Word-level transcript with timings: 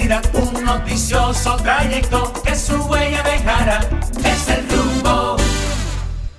un 0.00 0.64
noticioso 0.64 1.54
trayecto 1.56 2.32
que 2.42 2.54
su 2.54 2.76
huella 2.84 3.22
dejará. 3.22 3.80
Es 4.24 4.48
el 4.48 4.66
rumbo. 4.70 5.36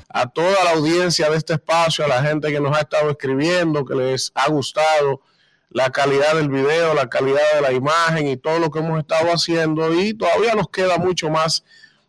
A 0.10 0.28
toda 0.28 0.64
la 0.64 0.72
audiencia 0.72 1.30
de 1.30 1.38
este 1.38 1.54
espacio, 1.54 2.04
a 2.04 2.08
la 2.08 2.24
gente 2.24 2.52
que 2.52 2.60
nos 2.60 2.76
ha 2.76 2.82
estado 2.82 3.12
escribiendo, 3.12 3.86
que 3.86 3.94
les 3.94 4.32
ha 4.34 4.50
gustado 4.50 5.22
la 5.70 5.92
calidad 5.92 6.34
del 6.34 6.50
video, 6.50 6.96
la 6.96 7.08
calidad 7.10 7.44
de 7.54 7.62
la 7.62 7.72
imagen 7.72 8.28
y 8.28 8.38
todo 8.38 8.58
lo 8.58 8.72
que 8.72 8.80
hemos 8.80 8.98
estado 8.98 9.32
haciendo. 9.32 9.94
Y 9.94 10.16
todavía 10.16 10.56
nos 10.56 10.70
queda 10.70 10.98
mucho 10.98 11.30
más 11.30 11.64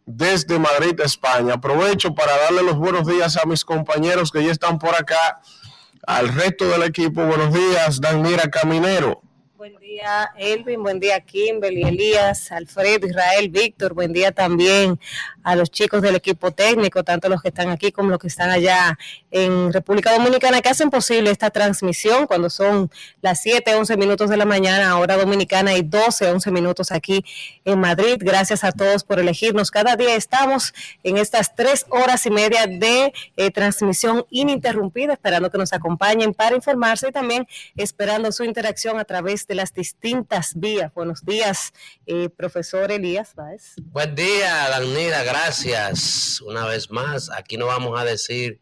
desde 0.06 0.58
Madrid, 0.58 0.98
España. 1.00 1.54
Aprovecho 1.54 2.14
para 2.14 2.34
darle 2.38 2.62
los 2.62 2.76
buenos 2.76 3.06
días 3.06 3.36
a 3.36 3.44
mis 3.44 3.66
compañeros 3.66 4.30
que 4.32 4.42
ya 4.42 4.50
están 4.50 4.78
por 4.78 4.94
acá, 4.94 5.42
al 6.06 6.28
resto 6.28 6.66
del 6.68 6.84
equipo. 6.84 7.22
Buenos 7.26 7.52
días, 7.52 8.00
Danira 8.00 8.48
Caminero. 8.48 9.20
Buen 9.56 9.76
día, 9.94 10.30
Elvin. 10.36 10.82
Buen 10.82 10.98
día, 10.98 11.20
Kimberly, 11.20 11.82
Elías, 11.82 12.50
Alfredo, 12.50 13.06
Israel, 13.06 13.48
Víctor. 13.48 13.94
Buen 13.94 14.12
día 14.12 14.32
también 14.32 14.98
a 15.44 15.54
los 15.54 15.70
chicos 15.70 16.02
del 16.02 16.16
equipo 16.16 16.50
técnico, 16.50 17.04
tanto 17.04 17.28
los 17.28 17.42
que 17.42 17.48
están 17.48 17.68
aquí 17.68 17.92
como 17.92 18.10
los 18.10 18.18
que 18.18 18.26
están 18.26 18.50
allá 18.50 18.98
en 19.30 19.72
República 19.72 20.12
Dominicana, 20.12 20.62
que 20.62 20.70
hacen 20.70 20.90
posible 20.90 21.30
esta 21.30 21.50
transmisión 21.50 22.26
cuando 22.26 22.50
son 22.50 22.90
las 23.20 23.42
7, 23.42 23.74
11 23.74 23.96
minutos 23.96 24.30
de 24.30 24.36
la 24.36 24.46
mañana, 24.46 24.98
hora 24.98 25.16
dominicana, 25.16 25.76
y 25.76 25.82
12, 25.82 26.30
11 26.30 26.50
minutos 26.50 26.90
aquí 26.90 27.24
en 27.64 27.78
Madrid. 27.78 28.16
Gracias 28.18 28.64
a 28.64 28.72
todos 28.72 29.04
por 29.04 29.20
elegirnos. 29.20 29.70
Cada 29.70 29.94
día 29.96 30.16
estamos 30.16 30.74
en 31.04 31.18
estas 31.18 31.54
tres 31.54 31.86
horas 31.90 32.24
y 32.26 32.30
media 32.30 32.66
de 32.66 33.12
eh, 33.36 33.50
transmisión 33.50 34.24
ininterrumpida, 34.30 35.12
esperando 35.12 35.50
que 35.50 35.58
nos 35.58 35.72
acompañen 35.72 36.34
para 36.34 36.56
informarse 36.56 37.08
y 37.10 37.12
también 37.12 37.46
esperando 37.76 38.32
su 38.32 38.44
interacción 38.44 38.98
a 38.98 39.04
través 39.04 39.46
de 39.46 39.54
las 39.54 39.72
distintas 39.72 39.83
vías. 40.54 40.92
Buenos 40.94 41.24
días, 41.24 41.72
eh, 42.06 42.28
profesor 42.28 42.90
Elías 42.90 43.34
Báez. 43.34 43.74
Buen 43.82 44.14
día, 44.14 44.68
Danira, 44.70 45.22
gracias. 45.22 46.40
Una 46.40 46.66
vez 46.66 46.90
más, 46.90 47.30
aquí 47.30 47.56
no 47.56 47.66
vamos 47.66 48.00
a 48.00 48.04
decir, 48.04 48.60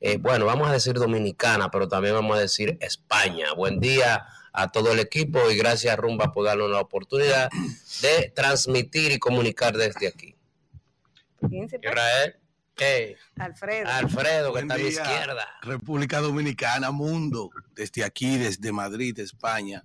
eh, 0.00 0.18
bueno, 0.18 0.46
vamos 0.46 0.68
a 0.68 0.72
decir 0.72 0.94
dominicana, 0.94 1.70
pero 1.70 1.88
también 1.88 2.14
vamos 2.14 2.36
a 2.36 2.40
decir 2.40 2.76
España. 2.80 3.52
Buen 3.54 3.80
día 3.80 4.26
a 4.52 4.72
todo 4.72 4.92
el 4.92 4.98
equipo 4.98 5.50
y 5.50 5.56
gracias 5.56 5.96
Rumba 5.96 6.32
por 6.32 6.44
darnos 6.44 6.70
la 6.70 6.80
oportunidad 6.80 7.48
de 8.02 8.32
transmitir 8.34 9.12
y 9.12 9.18
comunicar 9.18 9.76
desde 9.76 10.08
aquí. 10.08 10.34
Israel. 11.50 12.36
Alfredo. 13.36 13.88
Alfredo, 13.88 14.52
que 14.52 14.60
está 14.60 14.74
a 14.74 14.78
mi 14.78 14.84
izquierda. 14.84 15.48
República 15.62 16.20
Dominicana, 16.20 16.90
mundo, 16.90 17.50
desde 17.74 18.04
aquí, 18.04 18.36
desde 18.38 18.72
Madrid, 18.72 19.18
España, 19.18 19.84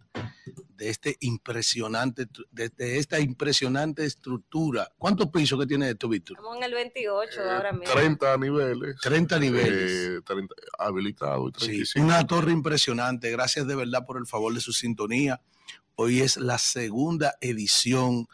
de 0.75 0.89
este 0.89 1.17
impresionante, 1.21 2.27
desde 2.52 2.97
esta 2.97 3.19
impresionante 3.19 4.05
estructura. 4.05 4.91
¿Cuántos 4.97 5.27
pisos 5.30 5.59
que 5.59 5.66
tiene 5.66 5.89
esto, 5.89 6.08
Víctor? 6.08 6.38
Estamos 6.38 6.58
en 6.58 6.64
el 6.64 6.73
28 6.73 7.41
eh, 7.41 7.49
ahora 7.49 7.73
mismo. 7.73 7.94
30 7.94 8.38
niveles. 8.38 8.95
30 9.02 9.39
niveles. 9.39 9.91
Eh, 9.91 10.21
habilitado 10.77 11.49
y 11.49 11.52
35. 11.52 12.05
una 12.05 12.25
torre 12.27 12.52
impresionante. 12.52 13.31
Gracias 13.31 13.67
de 13.67 13.75
verdad 13.75 14.05
por 14.05 14.17
el 14.17 14.27
favor 14.27 14.53
de 14.53 14.61
su 14.61 14.73
sintonía. 14.73 15.41
Hoy 15.95 16.21
es 16.21 16.38
la 16.38 16.58
segunda 16.58 17.36
edición 17.39 18.27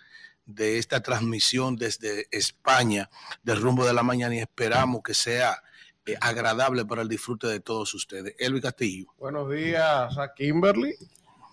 de 0.49 0.79
esta 0.79 1.01
transmisión 1.01 1.75
desde 1.75 2.27
España 2.31 3.09
del 3.43 3.61
rumbo 3.61 3.85
de 3.85 3.93
la 3.93 4.03
mañana 4.03 4.35
y 4.35 4.39
esperamos 4.39 5.01
que 5.03 5.13
sea 5.13 5.61
eh, 6.05 6.15
agradable 6.19 6.85
para 6.85 7.03
el 7.03 7.07
disfrute 7.07 7.47
de 7.47 7.59
todos 7.59 7.93
ustedes. 7.93 8.33
Elvi 8.39 8.59
Castillo. 8.59 9.13
Buenos 9.17 9.51
días 9.51 10.17
a 10.17 10.33
Kimberly. 10.33 10.95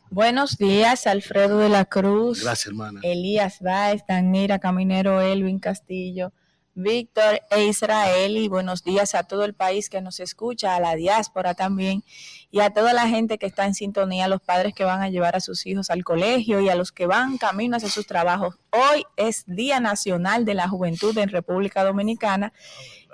Buenos 0.09 0.57
días, 0.57 1.07
Alfredo 1.07 1.59
de 1.59 1.69
la 1.69 1.85
Cruz. 1.85 2.43
Gracias, 2.43 2.69
hermana. 2.69 3.01
Elías 3.03 3.61
Baez, 3.61 4.03
Danira 4.09 4.59
Caminero, 4.59 5.21
Elvin 5.21 5.59
Castillo, 5.59 6.33
Víctor 6.77 7.41
e 7.51 7.65
Israel. 7.65 8.37
Y 8.37 8.49
buenos 8.49 8.84
días 8.84 9.15
a 9.15 9.25
todo 9.25 9.45
el 9.45 9.55
país 9.55 9.89
que 9.89 10.03
nos 10.03 10.21
escucha, 10.21 10.77
a 10.77 10.81
la 10.81 10.95
diáspora 10.95 11.55
también 11.55 12.05
y 12.50 12.61
a 12.61 12.71
toda 12.71 12.93
la 12.93 13.09
gente 13.09 13.39
que 13.39 13.47
está 13.47 13.65
en 13.65 13.75
sintonía, 13.75 14.28
los 14.28 14.43
padres 14.43 14.75
que 14.75 14.84
van 14.84 15.00
a 15.00 15.09
llevar 15.09 15.37
a 15.37 15.41
sus 15.41 15.67
hijos 15.67 15.89
al 15.89 16.05
colegio 16.05 16.61
y 16.61 16.69
a 16.69 16.75
los 16.75 16.93
que 16.93 17.06
van 17.06 17.39
camino 17.39 17.78
hacia 17.78 17.89
sus 17.89 18.06
trabajos. 18.06 18.56
Hoy 18.71 19.05
es 19.17 19.45
Día 19.47 19.81
Nacional 19.81 20.45
de 20.45 20.55
la 20.55 20.69
Juventud 20.69 21.17
en 21.17 21.31
República 21.31 21.83
Dominicana 21.83 22.53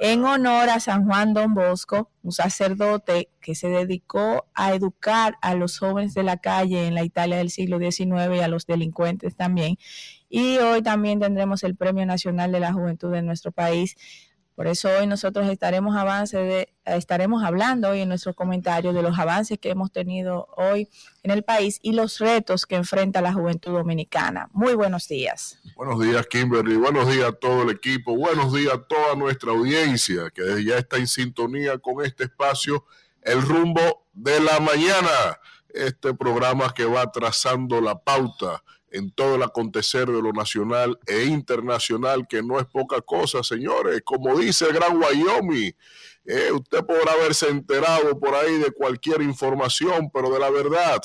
en 0.00 0.25
honor 0.25 0.69
a 0.69 0.81
San 0.81 1.06
Juan 1.06 1.32
Don 1.32 1.54
Bosco, 1.54 2.10
un 2.25 2.32
sacerdote 2.32 3.28
que 3.41 3.54
se 3.54 3.69
dedicó 3.69 4.47
a 4.54 4.75
educar 4.75 5.36
a 5.41 5.54
los 5.54 5.78
jóvenes 5.78 6.15
de 6.15 6.25
la 6.25 6.38
calle 6.38 6.88
en 6.88 6.94
la 6.94 7.04
Italia 7.04 7.36
del 7.36 7.50
siglo 7.50 7.78
XIX 7.78 8.36
y 8.36 8.41
a 8.41 8.48
los 8.48 8.66
delincuentes 8.66 9.36
también. 9.36 9.78
Y 10.34 10.56
hoy 10.56 10.81
también 10.82 11.20
tendremos 11.20 11.62
el 11.62 11.76
Premio 11.76 12.06
Nacional 12.06 12.53
de 12.53 12.60
la 12.60 12.72
Juventud 12.72 13.15
en 13.15 13.26
nuestro 13.26 13.53
país 13.53 13.97
por 14.54 14.66
eso 14.66 14.91
hoy 14.91 15.06
nosotros 15.06 15.48
estaremos, 15.48 15.97
avance 15.97 16.37
de, 16.37 16.75
estaremos 16.84 17.43
hablando 17.43 17.88
hoy 17.88 18.00
en 18.00 18.09
nuestro 18.09 18.34
comentario 18.34 18.92
de 18.92 19.03
los 19.03 19.19
avances 19.19 19.59
que 19.59 19.71
hemos 19.71 19.91
tenido 19.91 20.47
hoy 20.56 20.91
en 21.22 21.31
el 21.31 21.42
país 21.42 21.78
y 21.82 21.92
los 21.92 22.19
retos 22.19 22.66
que 22.66 22.75
enfrenta 22.75 23.22
la 23.22 23.32
juventud 23.32 23.72
dominicana. 23.72 24.50
Muy 24.53 24.75
buenos 24.75 25.09
días. 25.09 25.59
Buenos 25.75 26.00
días, 26.00 26.26
Kimberly. 26.26 26.76
Buenos 26.76 27.09
días 27.10 27.31
a 27.31 27.32
todo 27.32 27.62
el 27.62 27.71
equipo. 27.71 28.15
Buenos 28.15 28.53
días 28.53 28.75
a 28.75 28.82
toda 28.82 29.15
nuestra 29.16 29.53
audiencia 29.53 30.31
que 30.34 30.62
ya 30.62 30.76
está 30.76 30.98
en 30.98 31.06
sintonía 31.06 31.78
con 31.78 32.04
este 32.04 32.25
espacio, 32.25 32.84
El 33.22 33.41
rumbo 33.41 34.06
de 34.12 34.38
la 34.41 34.60
mañana. 34.60 35.41
Este 35.71 36.12
programa 36.12 36.75
que 36.75 36.84
va 36.84 37.10
trazando 37.10 37.81
la 37.81 37.98
pauta 37.98 38.62
en 38.92 39.10
todo 39.10 39.36
el 39.36 39.42
acontecer 39.42 40.06
de 40.06 40.22
lo 40.22 40.32
nacional 40.32 40.98
e 41.06 41.25
internacional, 41.25 42.26
que 42.28 42.42
no 42.42 42.60
es 42.60 42.66
poca 42.66 43.00
cosa, 43.00 43.42
señores. 43.42 44.03
Como 44.04 44.38
dice 44.38 44.66
el 44.66 44.75
gran 44.75 44.97
Wyoming, 44.97 45.72
eh, 46.25 46.53
usted 46.53 46.84
podrá 46.84 47.12
haberse 47.12 47.48
enterado 47.48 48.19
por 48.20 48.34
ahí 48.34 48.58
de 48.58 48.70
cualquier 48.70 49.22
información, 49.22 50.10
pero 50.12 50.30
de 50.30 50.38
la 50.38 50.50
verdad, 50.50 51.00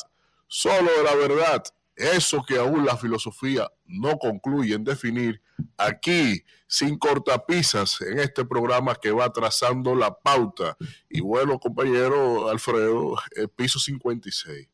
solo 0.47 0.91
de 0.97 1.03
la 1.03 1.15
verdad, 1.15 1.63
eso 1.95 2.43
que 2.47 2.57
aún 2.57 2.85
la 2.85 2.97
filosofía 2.97 3.67
no 3.85 4.17
concluye 4.17 4.75
en 4.75 4.83
definir, 4.83 5.41
aquí, 5.77 6.43
sin 6.67 6.97
cortapisas, 6.97 8.01
en 8.01 8.19
este 8.19 8.45
programa 8.45 8.95
que 8.95 9.11
va 9.11 9.31
trazando 9.31 9.95
la 9.95 10.13
pauta. 10.13 10.77
Y 11.09 11.21
bueno, 11.21 11.59
compañero 11.59 12.49
Alfredo, 12.49 13.15
el 13.31 13.49
piso 13.49 13.79
56. 13.79 14.67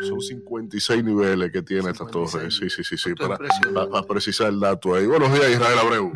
Son 0.00 0.20
56 0.20 1.04
niveles 1.04 1.52
que 1.52 1.62
tiene 1.62 1.90
esta 1.90 2.06
torre. 2.06 2.50
Sí, 2.50 2.70
sí, 2.70 2.82
sí, 2.82 2.96
sí, 2.96 3.14
para, 3.14 3.38
precisar 4.02 4.48
el 4.48 4.60
dato 4.60 4.94
ahí. 4.94 5.06
Buenos 5.06 5.32
días, 5.32 5.50
Israel 5.50 5.78
Abreu. 5.78 6.12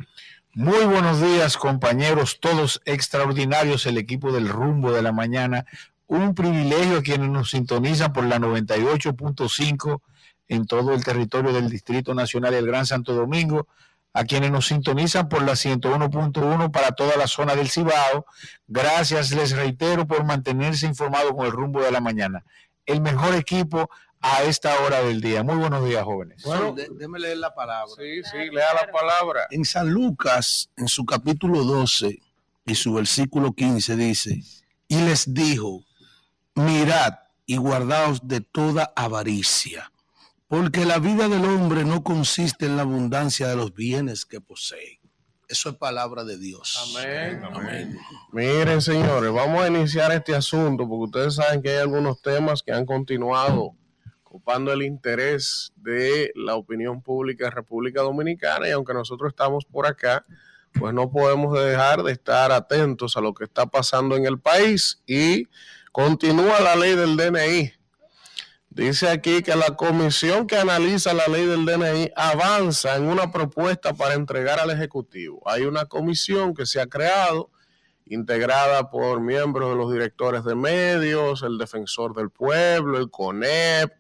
Muy 0.55 0.85
buenos 0.85 1.21
días, 1.21 1.57
compañeros, 1.57 2.39
todos 2.41 2.81
extraordinarios, 2.85 3.87
el 3.87 3.99
equipo 3.99 4.33
del 4.33 4.49
rumbo 4.49 4.93
de 4.93 5.03
la 5.03 5.13
mañana. 5.13 5.67
Un 6.07 6.35
privilegio 6.35 6.99
a 6.99 7.03
quienes 7.03 7.29
nos 7.29 7.51
sintonizan 7.51 8.13
por 8.13 8.25
la 8.25 8.39
98.5 8.39 10.01
en 10.49 10.67
todo 10.67 10.95
el 10.95 11.05
territorio 11.05 11.53
del 11.53 11.69
Distrito 11.69 12.15
Nacional 12.15 12.55
y 12.55 12.59
el 12.59 12.67
Gran 12.67 12.87
Santo 12.87 13.15
Domingo, 13.15 13.67
a 14.13 14.25
quienes 14.25 14.51
nos 14.53 14.67
sintonizan 14.67 15.29
por 15.29 15.43
la 15.43 15.53
101.1 15.53 16.71
para 16.71 16.93
toda 16.93 17.17
la 17.17 17.27
zona 17.27 17.57
del 17.57 17.69
Cibao. 17.69 18.27
Gracias, 18.69 19.33
les 19.33 19.51
reitero, 19.51 20.07
por 20.07 20.25
mantenerse 20.25 20.87
informados 20.87 21.33
con 21.33 21.47
el 21.47 21.53
rumbo 21.53 21.83
de 21.83 21.91
la 21.91 22.01
mañana 22.01 22.45
el 22.87 23.01
mejor 23.01 23.35
equipo 23.35 23.91
a 24.21 24.43
esta 24.45 24.81
hora 24.81 25.03
del 25.03 25.21
día. 25.21 25.43
Muy 25.43 25.57
buenos 25.57 25.85
días, 25.87 26.03
jóvenes. 26.03 26.43
Bueno, 26.45 26.75
déme 26.75 27.19
leer 27.19 27.39
la 27.39 27.55
palabra. 27.55 27.93
Sí, 27.97 28.23
sí, 28.23 28.51
lea 28.51 28.73
la 28.75 28.91
palabra. 28.91 29.47
En 29.51 29.65
San 29.65 29.91
Lucas, 29.91 30.71
en 30.77 30.89
su 30.89 31.05
capítulo 31.05 31.63
12 31.65 32.19
y 32.65 32.75
su 32.75 32.95
versículo 32.95 33.53
15 33.53 33.97
dice, 33.97 34.43
y 34.89 34.97
les 34.97 35.35
dijo, 35.35 35.85
mirad 36.55 37.19
y 37.45 37.59
guardaos 37.59 38.27
de 38.27 38.41
toda 38.41 38.93
avaricia, 38.97 39.93
porque 40.49 40.87
la 40.87 40.99
vida 40.99 41.29
del 41.29 41.45
hombre 41.45 41.85
no 41.85 42.03
consiste 42.03 42.65
en 42.67 42.77
la 42.77 42.83
abundancia 42.83 43.49
de 43.49 43.57
los 43.57 43.75
bienes 43.75 44.25
que 44.25 44.41
posee. 44.41 45.01
Eso 45.49 45.71
es 45.71 45.77
palabra 45.77 46.25
de 46.25 46.39
Dios. 46.39 46.95
Amén. 46.97 47.43
Amén. 47.45 47.99
Miren, 48.33 48.81
señores, 48.81 49.33
vamos 49.33 49.63
a 49.63 49.69
iniciar 49.69 50.13
este 50.13 50.35
asunto 50.35 50.89
porque 50.89 51.05
ustedes 51.05 51.35
saben 51.35 51.63
que 51.63 51.71
hay 51.71 51.79
algunos 51.79 52.21
temas 52.23 52.63
que 52.63 52.73
han 52.73 52.87
continuado 52.87 53.75
ocupando 54.25 54.73
el 54.73 54.83
interés 54.83 55.73
de 55.77 56.33
la 56.35 56.57
opinión 56.57 57.01
pública 57.03 57.45
de 57.45 57.51
República 57.53 58.03
Dominicana 58.03 58.67
y 58.69 58.73
aunque 58.73 58.93
nosotros 58.93 59.31
estamos 59.31 59.65
por 59.65 59.87
acá, 59.87 60.27
pues 60.73 60.93
no 60.93 61.11
podemos 61.11 61.57
dejar 61.57 62.03
de 62.03 62.11
estar 62.11 62.51
atentos 62.51 63.17
a 63.17 63.21
lo 63.21 63.33
que 63.33 63.45
está 63.45 63.67
pasando 63.67 64.17
en 64.17 64.27
el 64.27 64.41
país 64.41 65.01
y 65.07 65.47
continúa 65.93 66.61
la 66.61 66.75
ley 66.75 66.97
del 66.97 67.17
DNI 67.17 67.73
Dice 68.75 69.09
aquí 69.09 69.41
que 69.45 69.55
la 69.55 69.77
comisión 69.77 70.49
que 70.49 70.57
analiza 70.57 71.15
la 71.15 71.29
ley 71.29 71.47
del 71.47 71.65
DNI 71.65 72.11
avanza 72.17 72.97
en 72.97 73.07
una 73.07 73.31
propuesta 73.31 73.95
para 73.95 74.15
entregar 74.15 74.59
al 74.59 74.73
Ejecutivo. 74.73 75.41
Hay 75.47 75.63
una 75.63 75.85
comisión 75.85 76.55
que 76.55 76.67
se 76.67 76.81
ha 76.81 76.89
creado, 76.89 77.51
integrada 78.05 78.91
por 78.91 79.21
miembros 79.21 79.71
de 79.71 79.77
los 79.77 79.93
directores 79.93 80.43
de 80.43 80.57
medios, 80.57 81.45
el 81.45 81.57
defensor 81.57 82.17
del 82.17 82.31
pueblo, 82.31 82.99
el 82.99 83.13
CONEP, 83.13 83.93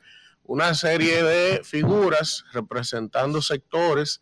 una 0.46 0.74
serie 0.74 1.22
de 1.22 1.64
figuras 1.64 2.44
representando 2.52 3.40
sectores 3.40 4.20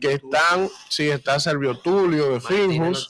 que 0.00 0.14
están, 0.14 0.68
si 0.88 1.08
está 1.08 1.40
Servio 1.40 1.78
Tulio 1.78 2.26
de 2.26 2.34
no 2.34 2.40
Finjus, 2.40 3.08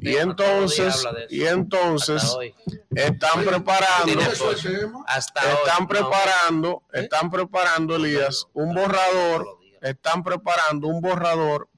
y 0.00 0.16
entonces, 0.16 1.04
y 1.28 1.44
entonces 1.44 2.22
hoy. 2.24 2.54
están 2.94 3.44
preparando, 3.44 4.20
están 4.20 5.88
preparando, 5.88 6.82
¿Eh? 6.92 7.00
están 7.00 7.30
preparando, 7.30 7.96
Elías, 7.96 8.46
un 8.52 8.74
borrador, 8.74 9.58
están 9.82 10.22
preparando 10.22 10.86
un 10.86 11.00
borrador 11.00 11.68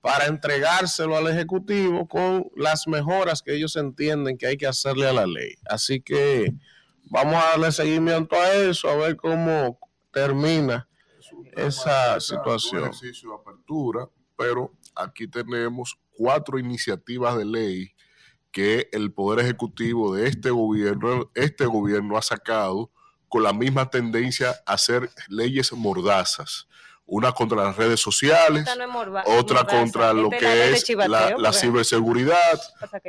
para 0.00 0.26
entregárselo 0.26 1.16
al 1.16 1.26
Ejecutivo 1.26 2.08
con 2.08 2.48
las 2.56 2.86
mejoras 2.86 3.42
que 3.42 3.54
ellos 3.54 3.76
entienden 3.76 4.38
que 4.38 4.46
hay 4.46 4.56
que 4.56 4.66
hacerle 4.66 5.08
a 5.08 5.12
la 5.12 5.26
ley. 5.26 5.54
Así 5.68 6.00
que 6.00 6.54
vamos 7.10 7.34
a 7.34 7.50
darle 7.50 7.72
seguimiento 7.72 8.36
a 8.36 8.54
eso, 8.54 8.88
a 8.88 8.96
ver 8.96 9.16
cómo 9.16 9.78
termina 10.12 10.88
esa 11.56 12.14
Un 12.14 12.20
situación. 12.20 12.82
ejercicio 12.84 13.30
de 13.30 13.36
apertura, 13.36 14.08
pero 14.36 14.72
aquí 14.94 15.28
tenemos 15.28 15.98
cuatro 16.12 16.58
iniciativas 16.58 17.36
de 17.36 17.44
ley 17.44 17.94
que 18.50 18.88
el 18.92 19.12
Poder 19.12 19.44
Ejecutivo 19.44 20.14
de 20.14 20.26
este 20.26 20.50
gobierno, 20.50 21.30
este 21.34 21.66
gobierno 21.66 22.16
ha 22.16 22.22
sacado 22.22 22.90
con 23.28 23.42
la 23.42 23.52
misma 23.52 23.90
tendencia 23.90 24.56
a 24.66 24.72
hacer 24.74 25.10
leyes 25.28 25.72
mordazas. 25.72 26.66
Una 27.10 27.32
contra 27.32 27.64
las 27.64 27.74
redes 27.74 28.00
sociales, 28.00 28.64
no 29.24 29.38
otra 29.38 29.64
contra 29.80 30.12
lo 30.12 30.28
que 30.28 30.36
es 30.72 30.84
chivateo, 30.84 31.38
la, 31.38 31.52
ciberseguridad, 31.54 32.60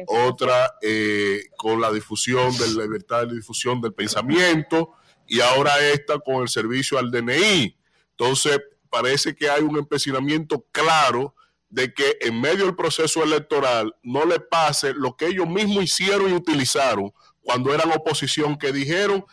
otra 0.07 0.73
eh, 0.81 1.41
con 1.57 1.81
la 1.81 1.91
difusión 1.91 2.57
de 2.57 2.67
la 2.69 2.83
libertad 2.83 3.27
de 3.27 3.35
difusión 3.35 3.81
del 3.81 3.93
pensamiento 3.93 4.93
y 5.27 5.41
ahora 5.41 5.77
esta 5.79 6.17
con 6.19 6.41
el 6.43 6.47
servicio 6.47 6.97
al 6.97 7.11
DNI. 7.11 7.77
Entonces, 8.11 8.61
parece 8.89 9.35
que 9.35 9.49
hay 9.49 9.63
un 9.63 9.77
empecinamiento 9.77 10.65
claro 10.71 11.35
de 11.69 11.93
que 11.93 12.17
en 12.21 12.39
medio 12.39 12.65
del 12.67 12.77
proceso 12.77 13.21
electoral 13.21 13.93
no 14.01 14.23
le 14.25 14.39
pase 14.39 14.93
lo 14.93 15.17
que 15.17 15.27
ellos 15.27 15.47
mismos 15.47 15.83
hicieron 15.83 16.29
y 16.29 16.33
utilizaron 16.33 17.11
cuando 17.41 17.73
eran 17.73 17.91
oposición, 17.91 18.57
que 18.57 18.71
dijeron 18.71 19.25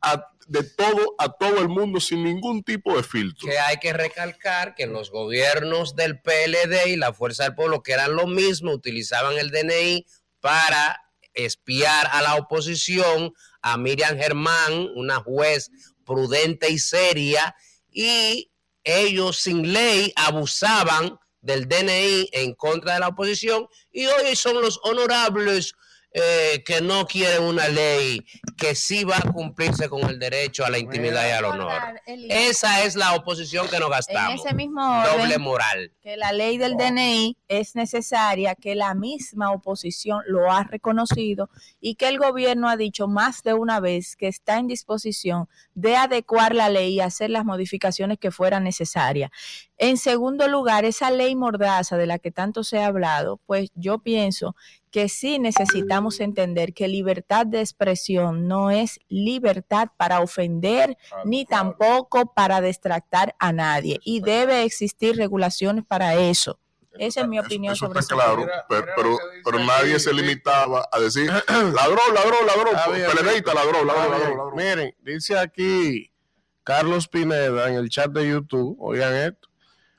a- 0.00 0.24
de 0.48 0.62
todo 0.62 1.14
a 1.18 1.30
todo 1.30 1.58
el 1.58 1.68
mundo 1.68 2.00
sin 2.00 2.24
ningún 2.24 2.64
tipo 2.64 2.96
de 2.96 3.02
filtro. 3.02 3.48
que 3.48 3.58
hay 3.58 3.76
que 3.76 3.92
recalcar 3.92 4.74
que 4.74 4.86
los 4.86 5.10
gobiernos 5.10 5.94
del 5.94 6.20
PLD 6.20 6.88
y 6.88 6.96
la 6.96 7.12
Fuerza 7.12 7.44
del 7.44 7.54
Pueblo, 7.54 7.82
que 7.82 7.92
eran 7.92 8.16
lo 8.16 8.26
mismo, 8.26 8.72
utilizaban 8.72 9.36
el 9.36 9.50
DNI 9.50 10.06
para 10.40 11.02
espiar 11.34 12.08
a 12.12 12.22
la 12.22 12.36
oposición, 12.36 13.34
a 13.60 13.76
Miriam 13.76 14.16
Germán, 14.16 14.88
una 14.96 15.16
juez 15.16 15.70
prudente 16.04 16.70
y 16.70 16.78
seria, 16.78 17.54
y 17.90 18.50
ellos 18.84 19.36
sin 19.36 19.74
ley 19.74 20.12
abusaban 20.16 21.18
del 21.42 21.68
DNI 21.68 22.30
en 22.32 22.54
contra 22.54 22.94
de 22.94 23.00
la 23.00 23.08
oposición, 23.08 23.68
y 23.92 24.06
hoy 24.06 24.34
son 24.34 24.62
los 24.62 24.80
honorables 24.82 25.74
eh, 26.12 26.62
que 26.64 26.80
no 26.80 27.06
quieren 27.06 27.42
una 27.42 27.68
ley 27.68 28.24
que 28.56 28.74
sí 28.74 29.04
va 29.04 29.18
a 29.18 29.32
cumplirse 29.32 29.88
con 29.88 30.08
el 30.08 30.18
derecho 30.18 30.64
a 30.64 30.70
la 30.70 30.78
intimidad 30.78 31.28
y 31.28 31.30
al 31.32 31.44
honor. 31.44 31.72
Esa 32.06 32.82
es 32.84 32.96
la 32.96 33.14
oposición 33.14 33.68
que 33.68 33.78
nos 33.78 33.88
en 33.88 33.92
gastamos. 33.92 34.44
ese 34.44 34.54
mismo 34.54 34.82
orden, 35.00 35.18
Doble 35.18 35.38
moral. 35.38 35.92
que 36.02 36.16
la 36.16 36.32
ley 36.32 36.56
del 36.58 36.76
DNI 36.76 37.36
es 37.46 37.76
necesaria, 37.76 38.54
que 38.54 38.74
la 38.74 38.94
misma 38.94 39.52
oposición 39.52 40.22
lo 40.26 40.50
ha 40.50 40.64
reconocido 40.64 41.50
y 41.80 41.94
que 41.96 42.08
el 42.08 42.18
gobierno 42.18 42.68
ha 42.68 42.76
dicho 42.76 43.06
más 43.06 43.42
de 43.42 43.54
una 43.54 43.78
vez 43.78 44.16
que 44.16 44.28
está 44.28 44.58
en 44.58 44.66
disposición 44.66 45.48
de 45.74 45.96
adecuar 45.96 46.54
la 46.54 46.68
ley 46.70 46.94
y 46.94 47.00
hacer 47.00 47.30
las 47.30 47.44
modificaciones 47.44 48.18
que 48.18 48.30
fueran 48.30 48.64
necesarias. 48.64 49.30
En 49.76 49.96
segundo 49.96 50.48
lugar, 50.48 50.84
esa 50.84 51.10
ley 51.10 51.36
mordaza 51.36 51.96
de 51.96 52.06
la 52.06 52.18
que 52.18 52.32
tanto 52.32 52.64
se 52.64 52.78
ha 52.80 52.86
hablado, 52.86 53.40
pues 53.46 53.70
yo 53.74 53.98
pienso 54.00 54.56
que 54.90 55.08
sí 55.08 55.38
necesitamos 55.38 56.20
entender 56.20 56.72
que 56.74 56.88
libertad 56.88 57.46
de 57.46 57.60
expresión 57.60 58.48
no 58.48 58.70
es 58.70 58.98
libertad 59.08 59.88
para 59.96 60.20
ofender 60.20 60.96
ni 61.24 61.44
tampoco 61.44 62.32
para 62.34 62.60
distractar 62.60 63.34
a 63.38 63.52
nadie 63.52 63.98
y 64.04 64.20
debe 64.20 64.62
existir 64.64 65.16
regulaciones 65.16 65.84
para 65.84 66.14
eso. 66.14 66.58
Esa 66.98 67.20
es 67.20 67.28
mi 67.28 67.38
Eso- 67.38 67.46
opinión 67.46 67.74
eso 67.74 67.86
sobre 67.86 68.00
está 68.00 68.14
ese 68.16 68.24
claro, 68.24 68.46
pero, 68.68 69.18
pero, 69.44 69.58
nadie 69.60 70.00
se 70.00 70.10
Víctor. 70.10 70.14
limitaba 70.14 70.88
a 70.90 70.98
decir 70.98 71.26
ladrón, 71.30 71.74
ladrón, 72.14 72.46
ladrón, 72.46 72.74
ladrón, 72.74 72.96
Está 73.36 73.54
ladrón, 73.54 73.86
ladrón, 73.86 74.10
ladrón. 74.10 74.54
Miren, 74.56 74.94
dice 75.02 75.38
aquí 75.38 76.10
Carlos 76.64 77.06
Pineda 77.06 77.68
en 77.68 77.76
el 77.76 77.88
chat 77.88 78.10
de 78.10 78.28
YouTube, 78.28 78.76
oigan 78.80 79.14
esto. 79.14 79.48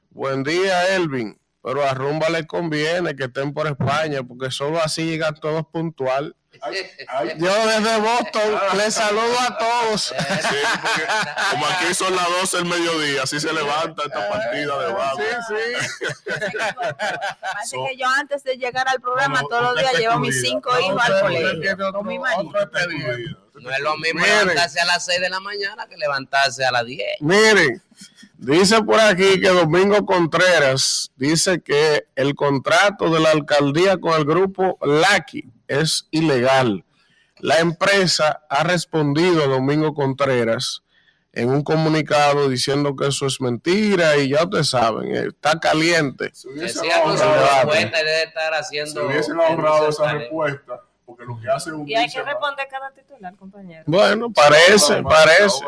Buen 0.09 0.43
día, 0.43 0.93
Elvin. 0.95 1.38
Pero 1.61 1.85
a 1.85 1.93
Rumba 1.93 2.29
le 2.29 2.47
conviene 2.47 3.15
que 3.15 3.25
estén 3.25 3.53
por 3.53 3.67
España, 3.67 4.23
porque 4.23 4.49
solo 4.49 4.81
así 4.81 5.05
llegan 5.05 5.35
todos 5.35 5.65
puntual. 5.71 6.35
Yo 7.37 7.67
desde 7.67 7.99
Boston 7.99 8.77
les 8.77 8.93
saludo 8.93 9.39
a 9.39 9.57
todos. 9.57 10.01
Sí, 10.03 10.15
porque 10.81 11.03
como 11.51 11.65
aquí 11.67 11.93
son 11.93 12.15
las 12.15 12.27
12 12.41 12.57
del 12.57 12.65
mediodía, 12.65 13.23
así 13.23 13.39
se 13.39 13.53
levanta 13.53 14.03
esta 14.03 14.29
partida 14.29 14.79
de 14.79 14.93
vago. 14.93 15.19
Sí, 15.19 15.23
sí. 15.47 16.33
Así 17.61 17.77
que 17.87 17.97
yo 17.97 18.07
antes 18.07 18.43
de 18.43 18.57
llegar 18.57 18.87
al 18.87 18.99
programa 18.99 19.41
todos 19.49 19.63
los 19.63 19.75
días 19.77 19.93
llevo 19.99 20.13
a 20.13 20.19
mis 20.19 20.41
cinco 20.41 20.71
hijos 20.79 21.01
al 21.03 21.21
colegio. 21.21 21.93
Con 21.93 22.07
mi 22.07 22.19
marido. 22.19 22.51
No 23.55 23.71
es 23.71 23.79
lo 23.79 23.97
mismo 23.97 24.21
Miren. 24.21 24.39
levantarse 24.39 24.79
a 24.79 24.85
las 24.85 25.05
6 25.05 25.21
de 25.21 25.29
la 25.29 25.39
mañana 25.39 25.87
que 25.87 25.97
levantarse 25.97 26.63
a 26.65 26.71
las 26.71 26.85
10. 26.85 27.01
Miren, 27.21 27.81
dice 28.37 28.81
por 28.83 28.99
aquí 28.99 29.39
que 29.39 29.49
Domingo 29.49 30.05
Contreras 30.05 31.11
dice 31.15 31.61
que 31.61 32.05
el 32.15 32.35
contrato 32.35 33.09
de 33.09 33.19
la 33.19 33.31
alcaldía 33.31 33.97
con 33.97 34.13
el 34.13 34.25
grupo 34.25 34.77
Laki 34.81 35.45
es 35.67 36.07
ilegal. 36.11 36.83
La 37.39 37.59
empresa 37.59 38.41
ha 38.49 38.63
respondido 38.63 39.43
a 39.43 39.47
Domingo 39.47 39.93
Contreras 39.93 40.83
en 41.31 41.49
un 41.49 41.63
comunicado 41.63 42.49
diciendo 42.49 42.95
que 42.95 43.07
eso 43.07 43.27
es 43.27 43.39
mentira 43.39 44.17
y 44.17 44.29
ya 44.29 44.43
ustedes 44.43 44.69
saben, 44.69 45.15
está 45.15 45.59
caliente. 45.59 46.31
Se 46.33 46.49
hubiesen 46.49 46.81
Decía 46.81 47.03
con 47.03 47.17
su 47.17 47.23
ahorrado, 47.23 47.73
esa 49.89 50.13
respuesta, 50.13 50.81
porque 51.09 51.25
lo 51.25 51.39
que 51.39 51.49
hace 51.49 51.71
un 51.71 51.89
Y 51.89 51.95
hay 51.95 52.07
que 52.07 52.19
más. 52.19 52.27
responder 52.27 52.67
cada 52.69 52.91
titular, 52.91 53.35
compañero. 53.35 53.83
Bueno, 53.87 54.31
parece, 54.31 55.01
más, 55.01 55.11
parece. 55.11 55.65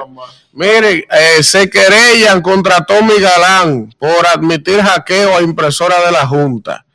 Miren, 0.52 1.04
eh, 1.10 1.42
se 1.42 1.68
querellan 1.68 2.44
contra 2.44 2.86
Tommy 2.86 3.20
Galán 3.20 3.92
por 3.98 4.27
admitir 4.27 4.80
hackeo 4.80 5.36
a 5.36 5.42
impresora 5.42 6.00
de 6.06 6.12
la 6.12 6.27
Junta. 6.27 6.86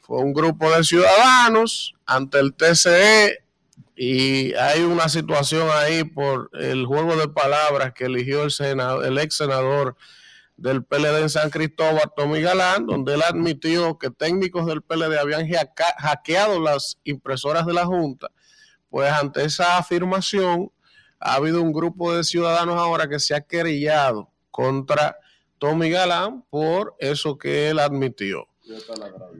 Fue 0.00 0.18
un 0.18 0.32
grupo 0.32 0.68
de 0.68 0.82
ciudadanos 0.82 1.94
ante 2.06 2.40
el 2.40 2.54
TCE 2.54 3.44
y 3.94 4.52
hay 4.54 4.82
una 4.82 5.08
situación 5.08 5.68
ahí 5.72 6.02
por 6.02 6.50
el 6.54 6.86
juego 6.86 7.14
de 7.14 7.28
palabras 7.28 7.92
que 7.94 8.06
eligió 8.06 8.42
el, 8.42 8.50
senado, 8.50 9.04
el 9.04 9.16
ex 9.18 9.36
senador 9.36 9.96
del 10.56 10.84
PLD 10.84 11.22
en 11.22 11.30
San 11.30 11.50
Cristóbal, 11.50 12.12
Tommy 12.16 12.40
Galán, 12.40 12.86
donde 12.86 13.14
él 13.14 13.22
admitió 13.22 13.98
que 13.98 14.10
técnicos 14.10 14.66
del 14.66 14.82
PLD 14.82 15.18
habían 15.18 15.46
hackeado 15.48 16.60
las 16.60 16.98
impresoras 17.04 17.66
de 17.66 17.74
la 17.74 17.84
Junta. 17.84 18.28
Pues 18.88 19.10
ante 19.10 19.44
esa 19.44 19.78
afirmación, 19.78 20.70
ha 21.18 21.34
habido 21.34 21.62
un 21.62 21.72
grupo 21.72 22.14
de 22.14 22.24
ciudadanos 22.24 22.76
ahora 22.76 23.08
que 23.08 23.18
se 23.18 23.34
ha 23.34 23.40
querellado 23.40 24.30
contra 24.50 25.18
Tommy 25.58 25.90
Galán 25.90 26.42
por 26.50 26.94
eso 26.98 27.36
que 27.36 27.70
él 27.70 27.78
admitió. 27.78 28.48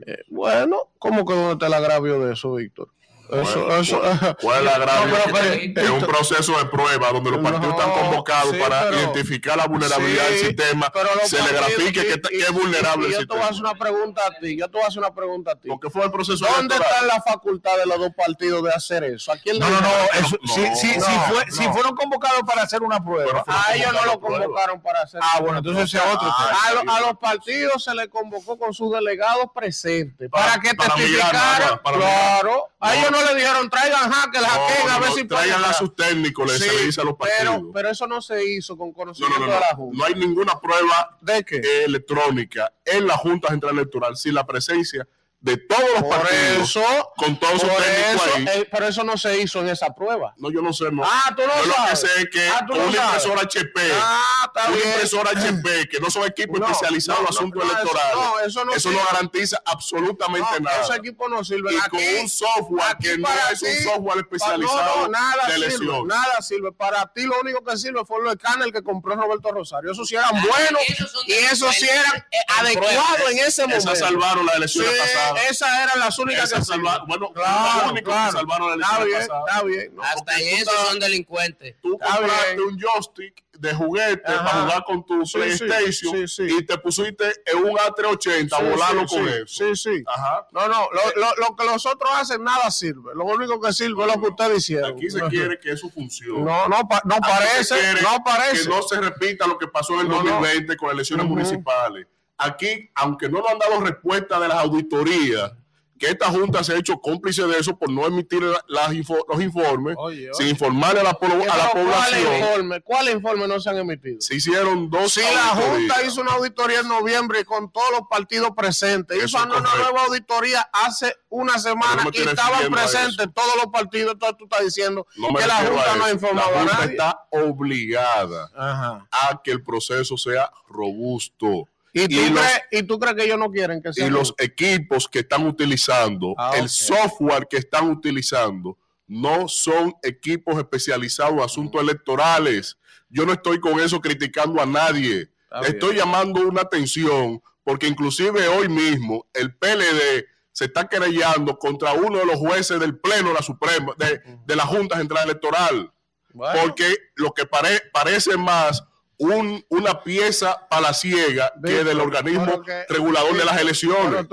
Eh, 0.05 0.23
bueno, 0.29 0.91
¿cómo 0.99 1.25
que 1.25 1.33
dónde 1.33 1.53
está 1.53 1.67
el 1.67 1.73
agravio 1.73 2.19
de 2.19 2.33
eso, 2.33 2.53
Víctor? 2.53 2.89
Eso, 3.29 3.65
Bueno, 3.65 3.75
eso, 3.81 4.01
¿Cuál 4.41 4.55
es 4.55 4.61
el 4.61 4.67
agravio? 4.81 5.07
No, 5.17 5.23
pero, 5.33 5.59
pero, 5.75 5.85
es 5.87 5.89
un 5.89 6.07
proceso 6.07 6.57
de 6.57 6.65
prueba 6.65 7.11
donde 7.11 7.31
los 7.31 7.39
partidos 7.41 7.75
No, 7.75 7.79
están 7.81 7.91
convocados 8.03 8.51
sí, 8.53 8.57
para 8.59 8.81
pero- 8.83 8.97
identificar 9.01 9.57
la 9.57 9.67
vulnerabilidad 9.67 10.23
Sí, 10.27 10.33
del 10.33 10.45
sistema, 10.47 10.91
se 11.25 11.41
le 11.43 11.51
grafique 11.51 11.91
que, 12.05 12.21
y- 12.37 12.41
es 12.41 12.51
vulnerable 12.51 13.09
y 13.09 13.13
el 13.13 13.19
yo 13.21 13.27
te 13.27 13.33
voy 13.33 13.37
a 13.37 13.43
hacer 13.45 13.55
sistema. 13.55 13.71
una 13.71 13.79
pregunta 13.79 14.21
a 14.27 14.39
ti, 14.39 14.57
yo 14.57 14.67
te 14.67 14.73
voy 14.77 14.83
a 14.83 14.87
hacer 14.87 14.99
una 14.99 15.13
pregunta 15.13 15.51
a 15.51 15.55
ti. 15.55 15.67
Porque 15.69 15.89
fue 15.89 16.03
el 16.05 16.11
proceso 16.11 16.45
¿Dónde 16.45 16.75
está 16.75 17.01
la 17.03 17.21
facultad 17.21 17.77
de 17.77 17.85
los 17.85 17.99
dos 17.99 18.11
partidos 18.15 18.63
de 18.63 18.71
hacer 18.73 19.03
eso? 19.03 19.31
¿A 19.31 19.37
quién 19.37 19.55
le 19.59 19.61
No, 19.61 19.69
no, 19.69 19.81
no. 19.81 19.89
eso- 20.13 20.37
No, 20.41 20.53
si, 20.53 20.75
si- 20.75 20.93
si 20.93 20.97
no, 20.99 21.05
fue- 21.29 21.45
no. 21.45 21.51
si 21.55 21.63
fueron 21.69 21.95
convocados 21.95 22.41
para 22.47 22.63
hacer 22.63 22.81
una 22.83 23.03
prueba. 23.03 23.43
A 23.47 23.75
ellos 23.75 23.91
no 23.93 24.05
lo 24.05 24.19
convocaron 24.19 24.81
para 24.81 25.01
hacer 25.01 25.19
Ah, 25.23 25.39
bueno, 25.41 25.57
entonces 25.57 25.83
ese 25.85 25.97
es 25.97 26.03
otro. 26.15 26.27
A, 26.29 26.71
lo- 26.73 26.91
a 26.91 26.99
los 27.01 27.17
partidos 27.19 27.83
se 27.83 27.93
les 27.93 28.07
convocó 28.07 28.57
con 28.57 28.73
sus 28.73 28.91
delegados 28.93 29.47
presentes 29.53 30.29
para, 30.29 30.59
que 30.59 30.73
testificaran. 30.73 31.79
claro, 31.83 32.69
a 32.79 32.95
ellos 32.95 33.11
no 33.11 33.16
le 33.25 33.35
dijeron 33.35 33.69
traigan 33.69 34.11
hackers, 34.11 34.41
No, 34.43 34.47
hackeen 34.49 34.89
a 34.89 34.93
no, 34.93 34.99
ver 34.99 35.09
no, 35.09 35.15
si 35.15 35.23
traigan 35.25 35.57
pueden 35.59 35.69
a 35.71 35.73
sus 35.73 35.95
técnicos, 35.95 36.47
les 36.51 36.61
Sí, 36.61 36.69
se 36.69 36.85
dice 36.85 37.01
a 37.01 37.03
los 37.03 37.15
partidos. 37.15 37.55
pero, 37.55 37.71
pero 37.73 37.89
eso 37.89 38.07
no 38.07 38.21
se 38.21 38.43
hizo 38.43 38.77
con 38.77 38.89
no, 38.89 38.93
conocimiento 38.93 39.39
no, 39.39 39.45
no, 39.47 39.53
de 39.53 39.59
la 39.59 39.69
no, 39.71 39.75
Junta. 39.77 39.97
no 39.97 40.03
hay 40.05 40.15
ninguna 40.15 40.59
prueba 40.59 41.17
¿De 41.21 41.43
qué? 41.43 41.83
electrónica 41.85 42.73
en 42.85 43.07
la 43.07 43.17
Junta 43.17 43.49
Central 43.49 43.73
Electoral 43.73 44.15
sin 44.17 44.33
la 44.33 44.45
presencia 44.45 45.07
de 45.39 45.55
todos 45.57 45.83
los 45.93 46.01
Por 46.03 46.09
partidos 46.21 46.69
eso, 46.69 47.13
con 47.15 47.39
todos 47.39 47.61
sus 47.61 47.69
por 47.69 47.81
técnicos 47.83 48.25
eso, 48.27 48.35
ahí. 48.37 48.45
eh, 48.53 48.67
pero 48.71 48.87
eso 48.87 49.03
no 49.03 49.17
se 49.17 49.37
hizo 49.39 49.59
en 49.59 49.69
esa 49.69 49.93
prueba. 49.93 50.33
No, 50.37 50.51
yo 50.51 50.61
no 50.61 50.73
sé, 50.73 50.85
no. 50.91 51.03
Ah, 51.05 51.31
tú 51.37 51.43
no 51.45 51.55
yo 51.61 51.67
lo 51.67 51.89
que 51.89 51.95
sé 51.95 52.07
es 52.17 52.27
que 52.31 52.49
Ah, 52.49 52.65
no 52.67 52.75
una 52.75 52.91
sabes. 52.91 53.05
impresora 53.25 53.41
HP, 53.41 53.91
Ah, 54.01 54.43
está 54.47 54.67
una 54.67 54.75
bien. 54.75 54.87
impresora 54.89 55.29
HP, 55.31 55.87
que 55.91 55.99
no 55.99 56.09
son 56.09 56.23
equipos 56.25 56.59
No, 56.59 56.65
especializados 56.65 57.19
en 57.19 57.23
no, 57.25 57.29
no, 57.31 57.37
asuntos 57.37 57.63
no, 57.63 57.69
eso- 57.71 57.79
electorales, 57.81 58.15
no, 58.15 58.39
eso 58.39 58.65
no 58.65 58.73
eso 58.73 58.89
no 58.91 58.97
sirve. 58.97 59.11
garantiza 59.11 59.61
absolutamente 59.65 60.49
No, 60.53 60.59
nada. 60.59 60.83
Ese 60.83 60.95
equipo 60.95 61.29
no 61.29 61.43
sirve. 61.45 61.73
y 61.73 61.77
Aquí- 61.77 61.89
con 61.91 62.21
un 62.23 62.29
software 62.29 62.97
que 62.99 63.17
no 63.19 63.27
es 63.51 63.61
un 63.61 63.83
software 63.83 64.17
especializado 64.17 64.95
No, 64.95 65.01
no, 65.03 65.07
nada 65.09 65.45
de 65.47 65.53
sirve, 65.53 65.65
elección. 65.67 66.07
nada 66.07 66.41
sirve. 66.41 66.71
Para 66.73 67.05
ti 67.13 67.23
lo 67.23 67.39
único 67.39 67.63
que 67.63 67.77
sirve 67.77 68.03
fue 68.05 68.21
los 68.23 68.33
escáneres 68.33 68.73
que 68.73 68.81
compró 68.83 69.15
Roberto 69.15 69.51
Rosario. 69.51 69.91
Eso 69.91 70.03
sí 70.03 70.15
eran 70.15 70.35
Ah, 70.35 70.41
buenos 70.49 70.81
esos 70.89 71.27
y 71.27 71.33
eso 71.33 71.71
sí 71.71 71.87
eran 71.87 72.17
eh, 72.17 72.37
adecuados 72.59 73.31
en 73.31 73.39
ese 73.39 73.61
momento. 73.61 73.77
Esas 73.93 73.99
salvaron 73.99 74.45
las 74.45 74.55
Sí, 74.55 74.79
elecciones 74.79 74.99
pasadas. 74.99 75.26
Esas 75.49 75.69
eran 75.83 75.99
las 75.99 76.17
únicas 76.19 76.51
que 76.53 76.61
salvaron, 76.61 77.07
bueno, 77.07 77.31
Claro, 77.33 77.81
los 77.83 77.91
únicos 77.91 78.13
claro. 78.13 78.31
que 78.31 78.37
salvaron 78.39 78.79
las 78.79 78.91
Está 78.91 79.03
bien, 79.03 79.21
está 79.21 79.63
bien. 79.63 79.95
No, 79.95 80.03
Hasta 80.03 80.39
eso 80.39 80.71
estás- 80.71 80.87
son 80.87 80.99
delincuentes. 80.99 81.75
Tú 81.81 81.93
Está 82.01 82.15
compraste 82.17 82.55
bien. 82.55 82.67
un 82.67 82.79
joystick 82.79 83.43
de 83.57 83.73
juguete 83.73 84.31
Ajá. 84.31 84.43
para 84.45 84.61
jugar 84.63 84.83
con 84.85 85.05
tu 85.05 85.25
Sí, 85.25 85.33
PlayStation 85.37 86.15
sí, 86.15 86.27
sí. 86.27 86.47
y 86.59 86.63
te 86.65 86.77
pusiste 86.77 87.25
en 87.45 87.57
un 87.63 87.75
A380 87.77 88.57
Sí, 88.57 88.63
volando 88.63 89.07
sí, 89.07 89.15
con 89.17 89.25
sí, 89.27 89.33
eso. 89.33 89.45
Sí, 89.47 89.75
sí. 89.75 90.03
Ajá. 90.05 90.47
No, 90.51 90.67
no, 90.67 90.89
lo, 90.91 91.21
lo, 91.21 91.35
lo 91.49 91.55
que 91.55 91.65
los 91.65 91.85
otros 91.87 92.11
hacen 92.13 92.43
nada 92.43 92.69
sirve. 92.69 93.13
Lo 93.15 93.25
único 93.25 93.59
que 93.59 93.73
sirve 93.73 94.05
es 94.05 94.15
lo 94.15 94.21
que 94.21 94.27
ustedes 94.29 94.57
hicieron. 94.59 94.91
Aquí 94.93 95.09
se 95.09 95.19
quiere 95.29 95.59
que 95.59 95.71
eso 95.71 95.89
funcione. 95.89 96.39
No, 96.41 96.67
no, 96.67 96.87
pa- 96.87 97.01
no 97.05 97.15
Aquí 97.15 97.21
parece, 97.29 97.75
no 98.03 98.23
parece. 98.23 98.63
Que 98.63 98.69
no 98.69 98.81
se 98.83 99.01
repita 99.01 99.47
lo 99.47 99.57
que 99.57 99.67
pasó 99.67 99.93
en 99.95 100.01
el 100.01 100.07
No, 100.09 100.21
no. 100.23 100.29
2020 100.33 100.77
con 100.77 100.91
elecciones 100.91 101.25
municipales. 101.25 102.05
Aquí, 102.37 102.89
aunque 102.95 103.29
no 103.29 103.39
nos 103.39 103.49
han 103.51 103.59
dado 103.59 103.79
respuesta 103.81 104.39
de 104.39 104.47
las 104.47 104.57
auditorías, 104.59 105.51
que 105.99 106.05
esta 106.11 106.27
Junta 106.29 106.63
se 106.63 106.73
ha 106.73 106.77
hecho 106.77 106.99
cómplice 107.01 107.41
de 107.47 107.57
eso 107.57 107.75
por 107.75 107.89
no 107.89 108.05
emitir 108.05 108.43
la- 108.43 108.63
las 108.67 108.93
info- 108.93 109.25
los 109.27 109.41
informes, 109.41 109.95
Oye, 109.97 110.29
sin 110.33 110.49
informarle 110.49 110.99
a 110.99 111.03
la, 111.03 111.13
po- 111.15 111.25
a 111.25 111.29
la 111.29 111.35
Pero 111.39 111.47
¿Cuál 111.71 111.85
población. 111.85 112.35
informe? 112.37 112.81
¿Cuál 112.81 113.09
informe 113.09 113.47
no 113.47 113.59
se 113.59 113.69
han 113.71 113.77
emitido? 113.79 114.21
Se 114.21 114.35
hicieron 114.35 114.91
dos 114.91 115.13
Si 115.13 115.21
la. 115.21 115.47
Junta 115.55 116.03
hizo 116.03 116.21
una 116.21 116.33
auditoría 116.33 116.81
en 116.81 116.87
noviembre 116.87 117.43
con 117.45 117.71
todos 117.71 117.89
los 117.93 118.01
partidos 118.07 118.51
presentes, 118.55 119.17
Eso 119.17 119.25
hizo 119.25 119.43
una 119.43 119.55
correcto. 119.55 119.77
nueva 119.79 120.03
auditoría 120.05 120.69
hace 120.71 121.15
una 121.29 121.57
semana 121.57 122.03
no 122.03 122.11
y 122.13 122.17
estaban 122.19 122.69
presentes 122.71 123.27
todos 123.33 123.55
los 123.55 123.65
partidos, 123.73 124.13
entonces 124.13 124.37
tú 124.37 124.43
estás 124.43 124.61
diciendo 124.65 125.07
No 125.15 125.29
que 125.35 125.47
la 125.47 125.55
Junta 125.55 125.95
no 125.95 126.05
ha 126.05 126.11
informado 126.11 126.51
La 126.51 126.57
a 126.57 126.59
Junta 126.59 126.73
nadie. 126.75 126.91
está 126.91 127.19
obligada 127.31 128.51
Ajá. 128.55 129.07
a 129.09 129.41
que 129.43 129.49
el 129.49 129.63
proceso 129.63 130.15
sea 130.15 130.51
robusto. 130.69 131.67
¿Y, 132.03 132.07
tú 132.07 132.15
y 132.15 132.29
los- 132.29 132.39
crees, 132.41 132.61
¿Y 132.71 132.83
tú 132.83 132.99
crees 132.99 133.15
que 133.15 133.23
ellos 133.25 133.39
no 133.39 133.49
quieren 133.51 133.81
que 133.81 133.93
sea? 133.93 134.05
y 134.05 134.09
los 134.09 134.33
equipos 134.37 135.07
que 135.07 135.19
están 135.19 135.45
utilizando, 135.47 136.33
Ah, 136.37 136.51
el 136.57 136.69
software 136.69 137.47
que 137.49 137.57
están 137.57 137.89
utilizando, 137.89 138.77
no 139.07 139.47
son 139.47 139.93
equipos 140.03 140.57
especializados 140.57 141.33
en 141.33 141.39
asuntos 141.41 141.81
electorales. 141.81 142.77
Yo 143.09 143.25
no 143.25 143.33
estoy 143.33 143.59
con 143.59 143.79
eso 143.79 144.01
criticando 144.01 144.61
a 144.61 144.65
nadie. 144.65 145.29
Bien. 145.61 145.73
estoy 145.73 145.95
llamando 145.95 146.41
una 146.41 146.61
atención 146.61 147.41
porque 147.63 147.87
inclusive 147.87 148.47
hoy 148.49 148.67
mismo 148.67 149.25
el 149.33 149.55
PLD 149.55 150.25
se 150.51 150.65
está 150.65 150.87
querellando 150.89 151.57
contra 151.57 151.93
uno 151.93 152.19
de 152.19 152.25
los 152.25 152.35
jueces 152.35 152.79
del 152.81 152.97
Pleno 152.99 153.29
de 153.29 153.33
la 153.35 153.41
Suprema, 153.41 153.93
de, 153.97 154.21
de 154.45 154.55
la 154.57 154.65
Junta 154.65 154.97
Central 154.97 155.23
Electoral, 155.25 155.91
Bueno, 156.33 156.59
porque 156.61 156.93
lo 157.15 157.31
que 157.33 157.45
pare- 157.45 157.81
parece 157.93 158.35
más 158.35 158.83
un- 159.19 159.63
una 159.69 160.03
pieza 160.03 160.67
palaciega 160.69 161.51
que 161.55 161.69
Víctor, 161.69 161.85
del 161.85 161.99
organismo 162.01 162.61
que- 162.61 162.85
regulador 162.89 163.35
de 163.35 163.45
las 163.45 163.59
elecciones. 163.59 164.25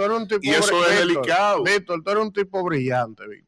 Y 0.43 0.51
eso 0.51 0.85
es 0.87 0.91
Víctor, 0.91 0.99
delicado. 0.99 1.63
Víctor, 1.63 2.03
tú 2.05 2.11
eres 2.11 2.23
un 2.23 2.33
tipo 2.33 2.63
brillante, 2.63 3.27
Víctor. 3.27 3.45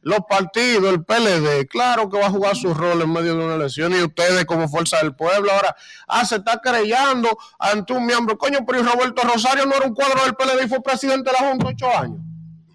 Los 0.00 0.20
partidos, 0.28 0.92
el 0.94 1.04
PLD, 1.04 1.66
claro 1.66 2.08
que 2.08 2.18
va 2.18 2.26
a 2.26 2.30
jugar 2.30 2.54
su 2.56 2.72
rol 2.72 3.02
en 3.02 3.12
medio 3.12 3.34
de 3.36 3.44
una 3.44 3.56
elección 3.56 3.92
y 3.92 4.00
ustedes 4.02 4.44
como 4.44 4.68
fuerza 4.68 4.98
del 4.98 5.14
pueblo 5.16 5.50
ahora, 5.52 5.74
ah, 6.06 6.24
se 6.24 6.36
está 6.36 6.60
creyendo 6.62 7.36
ante 7.58 7.92
un 7.92 8.06
miembro. 8.06 8.38
Coño, 8.38 8.60
pero 8.64 8.84
Roberto 8.84 9.22
Rosario 9.22 9.66
no 9.66 9.74
era 9.74 9.86
un 9.86 9.94
cuadro 9.94 10.22
del 10.22 10.36
PLD 10.36 10.64
y 10.64 10.68
fue 10.68 10.80
presidente 10.82 11.30
de 11.30 11.36
la 11.38 11.48
Junta 11.50 11.66
ocho 11.66 11.86
años. 11.98 12.20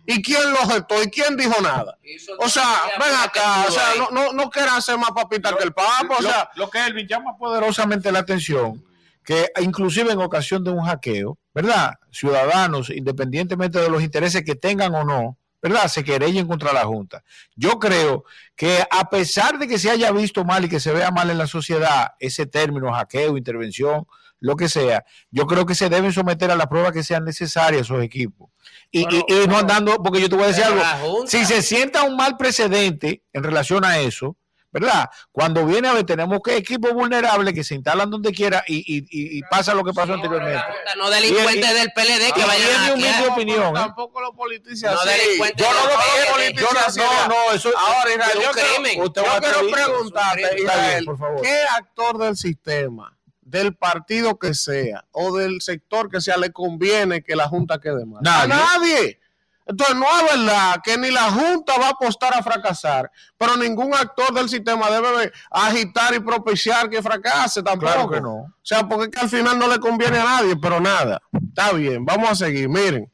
¿Y 0.06 0.22
quién 0.22 0.52
lo 0.52 0.58
gestó? 0.70 1.02
¿Y 1.02 1.10
quién 1.10 1.38
dijo 1.38 1.62
nada? 1.62 1.98
O 2.40 2.50
sea, 2.50 2.82
ven 3.00 3.16
acá, 3.24 3.66
o 3.68 3.72
sea, 3.72 3.94
no, 3.98 4.10
no, 4.12 4.34
no 4.34 4.50
quieran 4.50 4.82
ser 4.82 4.98
más 4.98 5.12
papita 5.12 5.56
que 5.56 5.64
el 5.64 5.74
papa, 5.74 6.18
o 6.20 6.22
lo, 6.22 6.30
sea, 6.30 6.50
lo 6.56 6.70
que 6.70 6.86
Elvin 6.86 7.08
llama 7.08 7.38
poderosamente 7.38 8.12
la 8.12 8.20
atención, 8.20 8.84
que 9.24 9.52
inclusive 9.62 10.12
en 10.12 10.20
ocasión 10.20 10.64
de 10.64 10.72
un 10.72 10.84
hackeo, 10.84 11.38
¿verdad? 11.54 11.94
Ciudadanos, 12.12 12.90
independientemente 12.90 13.80
de 13.80 13.90
los 13.90 14.04
intereses 14.04 14.44
que 14.44 14.56
tengan 14.56 14.94
o 14.96 15.06
no, 15.06 15.38
¿verdad? 15.62 15.88
Se 15.88 16.04
querellen 16.04 16.46
contra 16.46 16.74
la 16.74 16.84
Junta. 16.84 17.24
Yo 17.56 17.80
creo 17.80 18.26
que 18.56 18.86
a 18.92 19.10
pesar 19.10 19.58
de 19.58 19.68
que 19.68 19.80
se 19.80 19.90
haya 19.90 20.12
visto 20.12 20.44
mal 20.44 20.66
y 20.66 20.70
que 20.70 20.82
se 20.82 20.92
vea 20.92 21.10
mal 21.12 21.30
en 21.30 21.38
la 21.38 21.48
sociedad 21.48 22.12
ese 22.20 22.46
término, 22.46 22.92
hackeo, 22.92 23.38
intervención, 23.38 24.06
lo 24.42 24.58
que 24.58 24.68
sea, 24.68 25.06
yo 25.32 25.48
creo 25.48 25.66
que 25.66 25.74
se 25.74 25.88
deben 25.88 26.12
someter 26.12 26.52
a 26.52 26.58
las 26.58 26.68
pruebas 26.68 26.92
que 26.92 27.02
sean 27.02 27.24
necesarias 27.24 27.84
esos 27.84 28.04
equipos. 28.04 28.50
Y, 28.96 29.02
y- 29.10 29.24
y 29.44 29.48
no 29.48 29.58
andando, 29.58 29.96
porque 30.04 30.22
yo 30.22 30.30
te 30.30 30.36
voy 30.36 30.46
a 30.46 30.48
decir 30.50 30.64
algo, 30.64 31.26
si 31.28 31.44
se 31.46 31.64
sienta 31.64 32.04
un 32.04 32.16
mal 32.16 32.38
precedente 32.38 33.24
en 33.34 33.44
relación 33.44 33.84
a 33.84 33.98
eso, 33.98 34.38
¿verdad? 34.72 35.10
Cuando 35.32 35.66
viene 35.66 35.88
a 35.88 35.94
ver, 35.94 36.04
tenemos 36.04 36.40
que 36.44 36.56
equipos 36.58 36.94
vulnerables 36.94 37.54
que 37.56 37.64
se 37.64 37.74
instalan 37.76 38.10
donde 38.12 38.32
quiera 38.32 38.64
y, 38.68 38.78
y- 38.78 39.00
y- 39.10 39.38
y 39.40 39.42
pasa 39.50 39.74
lo 39.74 39.84
que 39.84 39.94
pasó 39.94 40.14
anteriormente. 40.14 40.62
No 40.98 41.10
delincuentes 41.10 41.72
Y- 41.72 41.74
del 41.74 41.92
PLD 41.92 42.32
que 42.34 42.46
vayan 42.46 42.76
a 42.76 42.86
mi 42.86 42.92
humilde 43.04 43.28
opinión, 43.30 43.68
¿eh? 43.76 43.80
tampoco 43.80 44.22
los 44.22 44.32
politician 44.36 44.94
No 44.94 45.04
delincuentes 45.06 45.66
Yo 45.66 45.74
no 45.74 45.88
lo 45.88 46.80
así. 46.88 47.00
no, 47.00 47.28
no, 47.30 47.52
eso 47.54 47.70
Ahora, 47.76 48.12
Israel, 48.12 48.30
es 48.32 48.36
un 48.36 48.42
yo 48.44 48.52
quiero- 48.52 48.70
crimen. 48.76 48.98
yo 48.98 49.04
Usted 49.06 49.24
va 49.24 49.36
a 49.36 49.40
quiero 49.40 49.72
preguntarte, 49.72 50.56
Israel, 50.62 51.06
por 51.06 51.18
favor. 51.18 51.42
¿qué 51.42 51.62
actor 51.78 52.18
del 52.20 52.38
sistema, 52.38 53.18
del 53.54 53.76
partido 53.76 54.40
que 54.40 54.56
sea, 54.56 55.06
o 55.12 55.38
del 55.38 55.62
sector 55.62 56.10
que 56.10 56.20
sea, 56.20 56.38
le 56.38 56.52
conviene 56.52 57.22
que 57.24 57.36
la 57.36 57.48
Junta 57.48 57.80
quede 57.80 58.04
mal? 58.04 58.22
A 58.26 58.48
Nadie. 58.48 58.50
nadie. 58.50 59.20
Entonces, 59.66 59.96
no 59.96 60.06
es 60.06 60.36
verdad 60.36 60.76
que 60.84 60.98
ni 60.98 61.12
la 61.12 61.32
Junta 61.32 61.78
va 61.80 61.86
a 61.88 61.92
apostar 61.92 62.34
a 62.34 62.42
fracasar, 62.42 63.10
pero 63.38 63.56
ningún 63.56 63.94
actor 63.94 64.34
del 64.34 64.50
sistema 64.50 64.90
debe 64.90 65.32
agitar 65.52 66.16
y 66.16 66.20
propiciar 66.20 66.90
que 66.90 67.02
fracase 67.02 67.62
tampoco. 67.62 67.94
Claro 67.94 68.10
que 68.10 68.20
no. 68.20 68.34
O 68.34 68.52
sea, 68.64 68.90
porque 68.90 69.06
es 69.06 69.12
que 69.12 69.20
al 69.20 69.30
final 69.30 69.58
no 69.60 69.68
le 69.68 69.80
conviene 69.80 70.18
a 70.18 70.24
nadie, 70.26 70.58
pero 70.58 70.80
nada. 70.82 71.22
Está 71.32 71.72
bien, 71.74 72.04
vamos 72.04 72.30
a 72.32 72.36
seguir. 72.36 72.68
Miren, 72.68 73.10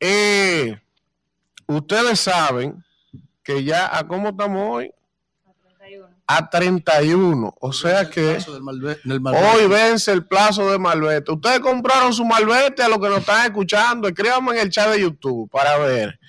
eh, 0.00 0.80
ustedes 1.66 2.18
saben 2.18 2.82
que 3.44 3.62
ya, 3.62 3.96
¿a 3.96 4.08
cómo 4.08 4.30
estamos 4.30 4.66
hoy? 4.68 4.92
A 6.30 6.50
31. 6.50 7.56
O 7.58 7.72
sea 7.72 8.08
que 8.10 8.36
hoy 8.36 9.66
vence 9.66 10.12
el 10.12 10.26
plazo 10.26 10.70
de 10.70 10.78
Malvete. 10.78 11.32
Ustedes 11.32 11.60
compraron 11.60 12.12
su 12.12 12.22
Malvete 12.24 12.82
a 12.82 12.88
los 12.88 12.98
que 12.98 13.08
nos 13.08 13.20
están 13.20 13.46
escuchando. 13.46 14.06
Escríbanme 14.06 14.52
en 14.52 14.58
el 14.58 14.70
chat 14.70 14.90
de 14.90 15.00
YouTube 15.00 15.50
para 15.50 15.78
ver, 15.78 16.20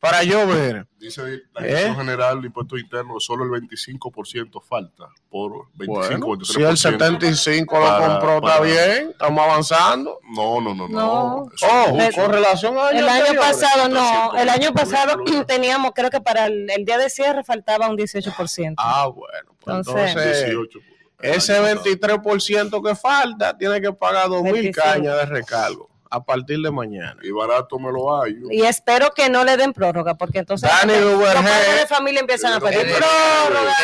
para 0.00 0.22
yo 0.22 0.46
ver. 0.46 0.86
Dice 0.98 1.22
la 1.54 1.60
¿Eh? 1.62 1.66
Dirección 1.68 1.96
General 1.96 2.40
de 2.40 2.46
Impuestos 2.48 2.80
Internos, 2.80 3.24
solo 3.24 3.44
el 3.44 3.50
25% 3.62 4.60
falta 4.62 5.06
por 5.30 5.68
25, 5.74 6.26
Bueno, 6.26 6.42
23%. 6.44 6.44
si 6.44 6.62
el 6.62 6.76
75 6.76 7.78
lo 7.78 7.84
para- 7.84 8.06
compró, 8.08 8.34
está 8.36 8.40
para- 8.48 8.60
bien. 8.60 9.10
Estamos 9.10 9.44
avanzando. 9.44 10.18
No, 10.34 10.60
no, 10.60 10.74
no, 10.74 10.88
no. 10.88 10.98
No. 11.00 11.36
Oh, 11.62 11.98
con 12.14 12.30
relación 12.32 12.76
a 12.78 12.90
El 12.90 13.08
año 13.08 13.40
pasado 13.40 13.88
no, 13.88 14.34
el 14.36 14.48
año 14.48 14.70
300%. 14.70 14.74
pasado 14.74 15.44
teníamos, 15.46 15.92
creo 15.94 16.10
que 16.10 16.20
para 16.20 16.46
el, 16.46 16.68
el 16.70 16.84
día 16.84 16.98
de 16.98 17.10
cierre 17.10 17.44
faltaba 17.44 17.88
un 17.88 17.96
18%. 17.96 18.74
Ah, 18.78 19.06
bueno. 19.08 19.50
Pues 19.60 19.76
Entonces- 19.76 20.08
entonces, 20.10 20.44
18. 20.46 20.78
el 21.20 21.30
ese 21.34 21.52
año 21.56 21.62
pasado. 21.62 21.84
23% 21.84 22.82
que 22.82 22.94
falta 22.96 23.56
tiene 23.56 23.80
que 23.80 23.92
pagar 23.92 24.28
2 24.28 24.42
mil 24.42 24.52
25. 24.52 24.80
cañas 24.84 25.16
de 25.16 25.26
recargo 25.26 25.88
a 26.10 26.24
partir 26.24 26.58
de 26.60 26.70
mañana. 26.70 27.16
Y 27.22 27.30
barato 27.30 27.78
me 27.78 27.90
lo 27.92 28.20
hay. 28.22 28.36
Y 28.50 28.62
espero 28.62 29.10
que 29.14 29.28
no 29.28 29.44
le 29.44 29.56
den 29.56 29.72
prórroga, 29.72 30.14
porque 30.14 30.38
entonces 30.38 30.68
Dani 30.70 30.94
los 31.00 31.22
padres 31.34 31.80
de 31.80 31.86
familia 31.86 32.20
empiezan 32.20 32.52
a 32.54 32.60
¿Qué 32.60 32.66
pedir 32.66 32.94
prórroga. 32.96 33.74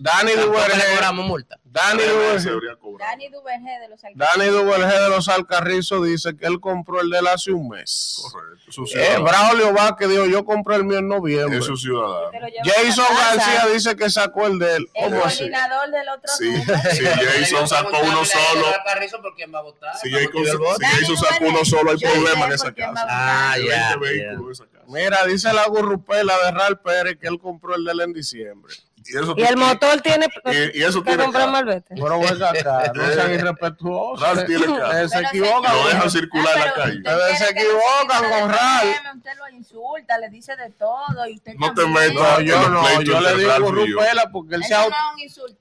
Dani 0.00 0.34
le 0.34 0.42
Duvergé. 0.42 0.94
cobramos 0.94 1.26
multa. 1.26 1.58
Dani 1.72 2.02
Duvergé. 2.02 2.50
de 3.80 3.88
los 3.88 4.00
Duvergé 4.50 5.00
de 5.00 5.08
los 5.08 5.28
Alcarrizos 5.28 6.04
dice 6.06 6.36
que 6.36 6.46
él 6.46 6.60
compró 6.60 7.00
el 7.00 7.08
de 7.08 7.18
él 7.18 7.26
hace 7.26 7.50
un 7.50 7.68
mes. 7.70 8.22
Correcto. 8.30 8.62
Es 8.68 8.78
un 8.78 8.86
Eh. 8.94 9.16
Braulio 9.18 9.72
Vázquez 9.72 10.08
dijo, 10.10 10.26
yo 10.26 10.44
compré 10.44 10.76
el 10.76 10.84
mío 10.84 10.98
en 10.98 11.08
noviembre. 11.08 11.58
Es 11.58 11.68
un 11.68 11.78
ciudadano. 11.78 12.30
Jason 12.62 13.06
García 13.16 13.66
dice 13.72 13.96
que 13.96 14.10
sacó 14.10 14.46
el 14.46 14.58
de 14.58 14.76
él. 14.76 14.90
El 14.94 15.10
¿Cómo 15.12 15.24
así? 15.24 15.38
coordinador 15.38 15.90
del 15.90 16.08
otro 16.10 16.32
Sí, 16.38 16.54
si 16.96 17.04
Jason 17.06 17.66
sacó 17.68 17.98
uno 18.02 18.24
solo, 18.24 18.66
¿Por 19.22 19.34
quién 19.34 19.54
va 19.54 19.58
a 19.60 19.62
votar? 19.62 19.96
si 19.96 20.10
¿Para 20.10 20.24
Jason, 20.26 21.16
sacó 21.16 21.44
uno 21.46 21.64
solo, 21.64 21.90
hay 21.92 21.98
problema 21.98 22.40
sé 22.40 22.44
en 22.46 22.52
esa 22.52 22.72
casa. 22.72 23.06
Ah, 23.08 23.52
Hay 23.52 23.66
ya. 23.66 23.96
20 23.96 24.18
ya. 24.18 24.26
vehículos 24.28 24.60
en 24.60 24.66
esa 24.66 24.72
casa. 24.72 24.84
Mira, 24.88 25.24
dice 25.26 25.52
la 25.54 25.66
gurrupela 25.68 26.34
de 26.44 26.50
Ral 26.50 26.80
Pérez 26.80 27.16
que 27.18 27.28
él 27.28 27.38
compró 27.38 27.74
el 27.74 27.84
de 27.84 27.92
él 27.92 28.00
en 28.02 28.12
diciembre. 28.12 28.74
Y, 29.06 29.16
eso 29.18 29.34
Y 29.36 29.42
el 29.42 29.56
motor 29.56 30.00
tiene 30.00 30.26
y- 30.46 30.78
y 30.78 30.82
eso 30.84 31.02
que 31.02 31.10
tiene 31.10 31.24
comprar 31.24 31.50
malvete. 31.50 31.94
Pero 31.94 32.18
venga 32.20 32.50
acá, 32.50 32.92
no 32.94 33.06
sean 33.12 33.32
irrespetuosos. 33.32 34.22
Carro. 34.22 34.40
Eh, 34.40 35.08
se 35.08 35.16
Pero 35.16 35.28
equivocan. 35.28 35.76
Lo 35.76 35.86
deja 35.86 35.98
güey. 35.98 36.10
circular 36.10 36.54
en 36.56 36.60
la 36.60 36.66
Ah, 36.66 36.72
pero 36.74 36.84
calle. 36.84 36.98
Ustedes 36.98 37.38
se 37.38 37.50
equivocan 37.50 38.30
con 38.30 38.50
Ral. 38.50 38.88
Usted 39.16 39.30
lo 39.38 39.56
insulta, 39.56 40.18
le 40.18 40.28
dice 40.30 40.56
de 40.56 40.70
todo 40.70 41.26
y 41.28 41.34
usted 41.36 41.54
No 41.58 41.74
te 41.74 41.86
metas. 41.86 42.14
No, 42.14 42.40
yo 42.40 42.68
no, 42.68 43.02
yo 43.02 43.20
le 43.20 43.34
digo. 43.36 43.70
Rupela 43.72 44.30
porque 44.32 44.54
él 44.56 44.64
se 44.64 44.74
no 44.74 44.88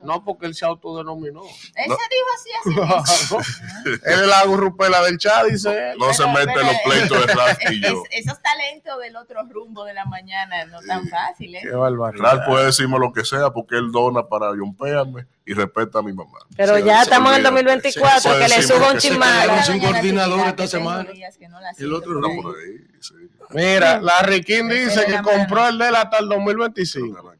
no 0.01 0.23
porque 0.23 0.45
él 0.47 0.55
se 0.55 0.65
autodenominó. 0.65 1.41
Él 1.75 1.87
No. 1.89 1.95
se 1.95 2.01
dijo 2.09 2.75
así, 2.75 2.99
así. 3.01 3.35
él 3.85 3.99
es 4.21 4.27
la 4.27 4.43
Rupela 4.43 5.01
del 5.03 5.17
chat, 5.17 5.45
dice 5.45 5.91
él. 5.91 5.97
No 5.97 6.13
se 6.13 6.25
mete 6.27 6.55
los 6.63 6.75
pleitos 6.85 7.25
de 7.27 7.33
Ralph 7.33 7.59
y 7.71 7.81
yo. 7.81 8.03
es- 8.11 8.25
esos 8.25 8.41
talentos 8.41 8.99
del 8.99 9.15
otro 9.15 9.41
rumbo 9.49 9.83
de 9.85 9.93
la 9.93 10.05
mañana 10.05 10.65
no 10.65 10.79
tan 10.81 11.07
fáciles. 11.07 11.61
Qué 11.63 11.69
barbaridad. 11.71 12.23
Ralph 12.23 12.43
puede 12.47 12.65
decirme 12.65 12.99
lo 12.99 13.11
que 13.13 13.23
sea 13.25 13.30
porque 13.53 13.75
él 13.77 13.91
dona 13.91 14.27
para 14.27 14.51
yompearme 14.55 15.25
y 15.45 15.53
respeta 15.53 15.99
a 15.99 16.01
mi 16.01 16.13
mamá. 16.13 16.37
Pero 16.55 16.77
Sí, 16.77 16.83
ya 16.83 16.97
sí, 16.97 17.03
estamos 17.03 17.33
en 17.37 17.39
el 17.39 17.47
olvídate. 17.47 17.63
2024, 17.99 18.21
Sí, 18.33 18.39
que 18.39 18.47
le 18.47 18.63
suba 18.63 18.91
un 18.91 19.01
sea. 19.01 19.79
coordinador 19.91 20.47
esta 20.47 20.67
semana. 20.67 21.09
no 21.49 21.59
la 21.61 21.71
El 21.77 21.93
otro 21.93 22.13
rumbo. 22.13 22.41
por 22.43 22.55
ahí, 22.57 22.77
sí. 22.99 23.13
Mira, 23.51 23.99
la 24.01 24.21
Riquín 24.21 24.71
Ese 24.71 25.01
dice 25.01 25.05
que 25.05 25.21
compró 25.21 25.67
el 25.67 25.77
de 25.77 25.87
él 25.89 25.95
hasta 25.95 26.19
el 26.19 26.29
2025. 26.29 27.33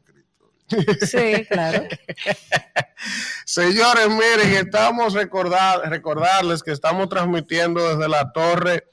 Sí, 1.02 1.44
claro. 1.50 1.84
Señores, 3.44 4.08
miren, 4.08 4.52
estamos 4.66 5.12
recordar, 5.14 5.88
recordarles 5.90 6.62
que 6.62 6.70
estamos 6.72 7.08
transmitiendo 7.08 7.86
desde 7.96 8.08
la 8.08 8.32
torre 8.32 8.86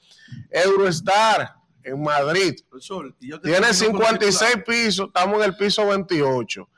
Eurostar 0.50 1.54
en 1.82 2.02
Madrid. 2.02 2.54
Sol, 2.80 3.14
y 3.20 3.30
yo 3.30 3.40
que 3.40 3.48
Tiene 3.48 3.68
estoy 3.70 3.88
viendo 3.88 3.98
por 3.98 4.08
56 4.08 4.50
particular. 4.52 4.64
pisos, 4.84 5.06
estamos 5.08 5.36
en 5.38 5.44
el 5.44 5.56
piso 5.56 5.86
28. 5.86 6.68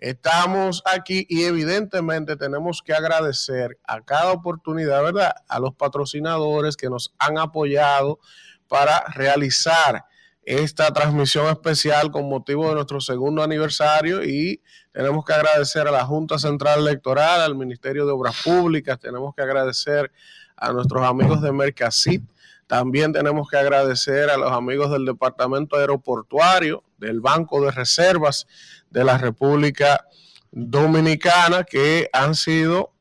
Estamos 0.00 0.82
aquí 0.86 1.26
y 1.28 1.44
evidentemente 1.44 2.34
tenemos 2.34 2.80
que 2.82 2.94
agradecer 2.94 3.78
a 3.86 4.00
cada 4.00 4.32
oportunidad, 4.32 5.02
¿verdad? 5.02 5.34
A 5.46 5.60
los 5.60 5.74
patrocinadores 5.74 6.78
que 6.78 6.88
nos 6.88 7.12
han 7.18 7.36
apoyado 7.36 8.18
para 8.66 9.04
realizar 9.08 10.06
esta 10.42 10.90
transmisión 10.94 11.48
especial 11.48 12.10
con 12.10 12.30
motivo 12.30 12.66
de 12.68 12.76
nuestro 12.76 12.98
segundo 13.02 13.42
aniversario 13.42 14.24
y 14.24 14.62
tenemos 14.90 15.22
que 15.22 15.34
agradecer 15.34 15.86
a 15.86 15.90
la 15.90 16.06
Junta 16.06 16.38
Central 16.38 16.80
Electoral, 16.80 17.42
al 17.42 17.54
Ministerio 17.54 18.06
de 18.06 18.12
Obras 18.12 18.36
Públicas, 18.42 18.98
tenemos 18.98 19.34
que 19.34 19.42
agradecer 19.42 20.10
a 20.56 20.72
nuestros 20.72 21.04
amigos 21.04 21.42
de 21.42 21.52
Mercasit, 21.52 22.22
también 22.66 23.12
tenemos 23.12 23.50
que 23.50 23.58
agradecer 23.58 24.30
a 24.30 24.38
los 24.38 24.50
amigos 24.50 24.90
del 24.90 25.04
Departamento 25.04 25.76
Aeroportuario, 25.76 26.84
del 26.96 27.20
Banco 27.20 27.60
de 27.62 27.72
Reservas 27.72 28.46
de 28.90 29.04
la 29.04 29.18
República 29.18 30.06
Dominicana, 30.50 31.64
que 31.64 32.08
han 32.12 32.34
sido 32.34 32.92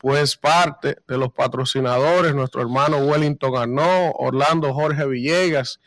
pues 0.00 0.36
parte 0.36 0.96
de 1.06 1.18
los 1.18 1.30
patrocinadores, 1.32 2.34
nuestro 2.34 2.62
hermano 2.62 2.98
Wellington 2.98 3.56
Arnaud, 3.56 4.12
Orlando 4.14 4.72
Jorge 4.72 5.06
Villegas, 5.06 5.78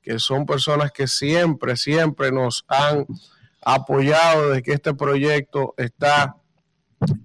que 0.00 0.18
son 0.18 0.46
personas 0.46 0.92
que 0.92 1.06
siempre, 1.06 1.76
siempre 1.76 2.32
nos 2.32 2.64
han 2.68 3.06
apoyado 3.60 4.48
desde 4.48 4.62
que 4.62 4.72
este 4.72 4.94
proyecto 4.94 5.74
está 5.76 6.36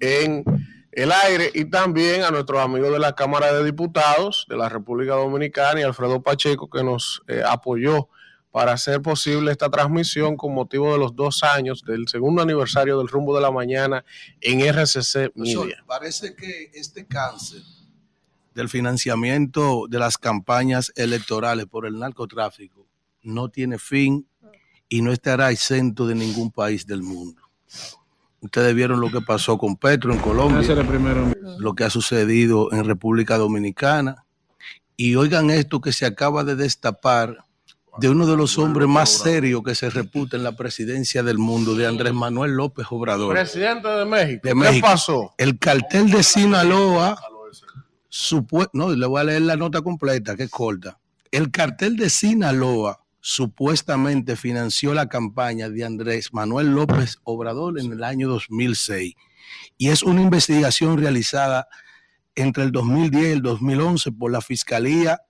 en 0.01 0.43
el 0.91 1.11
aire. 1.11 1.51
Y 1.53 1.65
también 1.65 2.23
a 2.23 2.31
nuestros 2.31 2.59
amigos 2.59 2.91
de 2.91 2.99
la 2.99 3.13
Cámara 3.13 3.53
de 3.53 3.63
Diputados 3.63 4.45
de 4.49 4.57
la 4.57 4.67
República 4.67 5.13
Dominicana 5.13 5.79
y 5.79 5.83
Alfredo 5.83 6.21
Pacheco 6.21 6.69
que 6.69 6.83
nos 6.83 7.21
eh, 7.27 7.43
apoyó 7.45 8.09
para 8.55 8.71
hacer 8.71 9.01
posible 9.01 9.51
esta 9.51 9.69
transmisión 9.69 10.37
con 10.37 10.53
motivo 10.53 10.93
de 10.93 10.97
los 10.97 11.13
dos 11.13 11.43
años 11.43 11.83
del 11.85 12.07
segundo 12.07 12.41
aniversario 12.41 12.97
del 12.97 13.09
rumbo 13.09 13.35
de 13.35 13.41
la 13.41 13.51
mañana 13.51 14.05
en 14.39 14.61
RCC 14.61 15.33
Media. 15.35 15.83
parece 15.85 16.33
que 16.37 16.71
este 16.73 17.05
cáncer 17.05 17.59
del 18.53 18.69
financiamiento 18.69 19.87
de 19.89 19.99
las 19.99 20.17
campañas 20.17 20.93
electorales 20.95 21.65
por 21.65 21.85
el 21.85 21.99
narcotráfico 21.99 22.87
no 23.23 23.49
tiene 23.49 23.77
fin 23.77 24.25
y 24.87 25.01
no 25.01 25.11
estará 25.11 25.51
exento 25.51 26.07
de 26.07 26.15
ningún 26.15 26.49
país 26.49 26.87
del 26.87 27.03
mundo. 27.03 27.41
Ustedes 28.39 28.73
vieron 28.73 29.01
lo 29.01 29.11
que 29.11 29.19
pasó 29.19 29.57
con 29.57 29.75
Petro 29.75 30.13
en 30.13 30.19
Colombia, 30.19 30.61
lo 31.59 31.75
que 31.75 31.83
ha 31.83 31.89
sucedido 31.89 32.71
en 32.71 32.85
República 32.85 33.37
Dominicana. 33.37 34.25
Y 34.95 35.15
oigan 35.15 35.49
esto 35.49 35.81
que 35.81 35.91
se 35.91 36.05
acaba 36.05 36.45
de 36.45 36.55
destapar 36.55 37.44
de 37.97 38.09
uno 38.09 38.25
de 38.25 38.35
los 38.35 38.57
hombres 38.57 38.87
más 38.87 39.09
serios 39.09 39.63
que 39.63 39.75
se 39.75 39.89
reputa 39.89 40.35
en 40.35 40.43
la 40.43 40.51
presidencia 40.53 41.23
del 41.23 41.37
mundo, 41.37 41.75
de 41.75 41.87
Andrés 41.87 42.13
Manuel 42.13 42.51
López 42.51 42.85
Obrador. 42.89 43.33
Presidente 43.33 43.87
de 43.87 44.05
México, 44.05 44.41
De 44.43 44.49
¿qué 44.49 44.55
México. 44.55 44.87
pasó? 44.87 45.33
El 45.37 45.57
cartel 45.57 46.11
de 46.11 46.23
Sinaloa, 46.23 47.17
no, 48.73 48.89
le 48.89 49.05
voy 49.05 49.21
a 49.21 49.23
leer 49.23 49.41
la 49.43 49.55
nota 49.55 49.81
completa, 49.81 50.35
que 50.35 50.43
es 50.43 50.49
corta. 50.49 50.99
El 51.31 51.51
cartel 51.51 51.95
de 51.97 52.09
Sinaloa 52.09 53.01
supuestamente 53.21 54.35
financió 54.35 54.93
la 54.93 55.07
campaña 55.07 55.69
de 55.69 55.83
Andrés 55.83 56.33
Manuel 56.33 56.73
López 56.73 57.17
Obrador 57.23 57.79
en 57.79 57.91
el 57.91 58.03
año 58.03 58.27
2006. 58.29 59.15
Y 59.77 59.89
es 59.89 60.03
una 60.03 60.21
investigación 60.21 60.97
realizada 60.97 61.67
entre 62.35 62.63
el 62.63 62.71
2010 62.71 63.23
y 63.23 63.31
el 63.31 63.41
2011 63.41 64.11
por 64.11 64.31
la 64.31 64.41
Fiscalía 64.41 65.21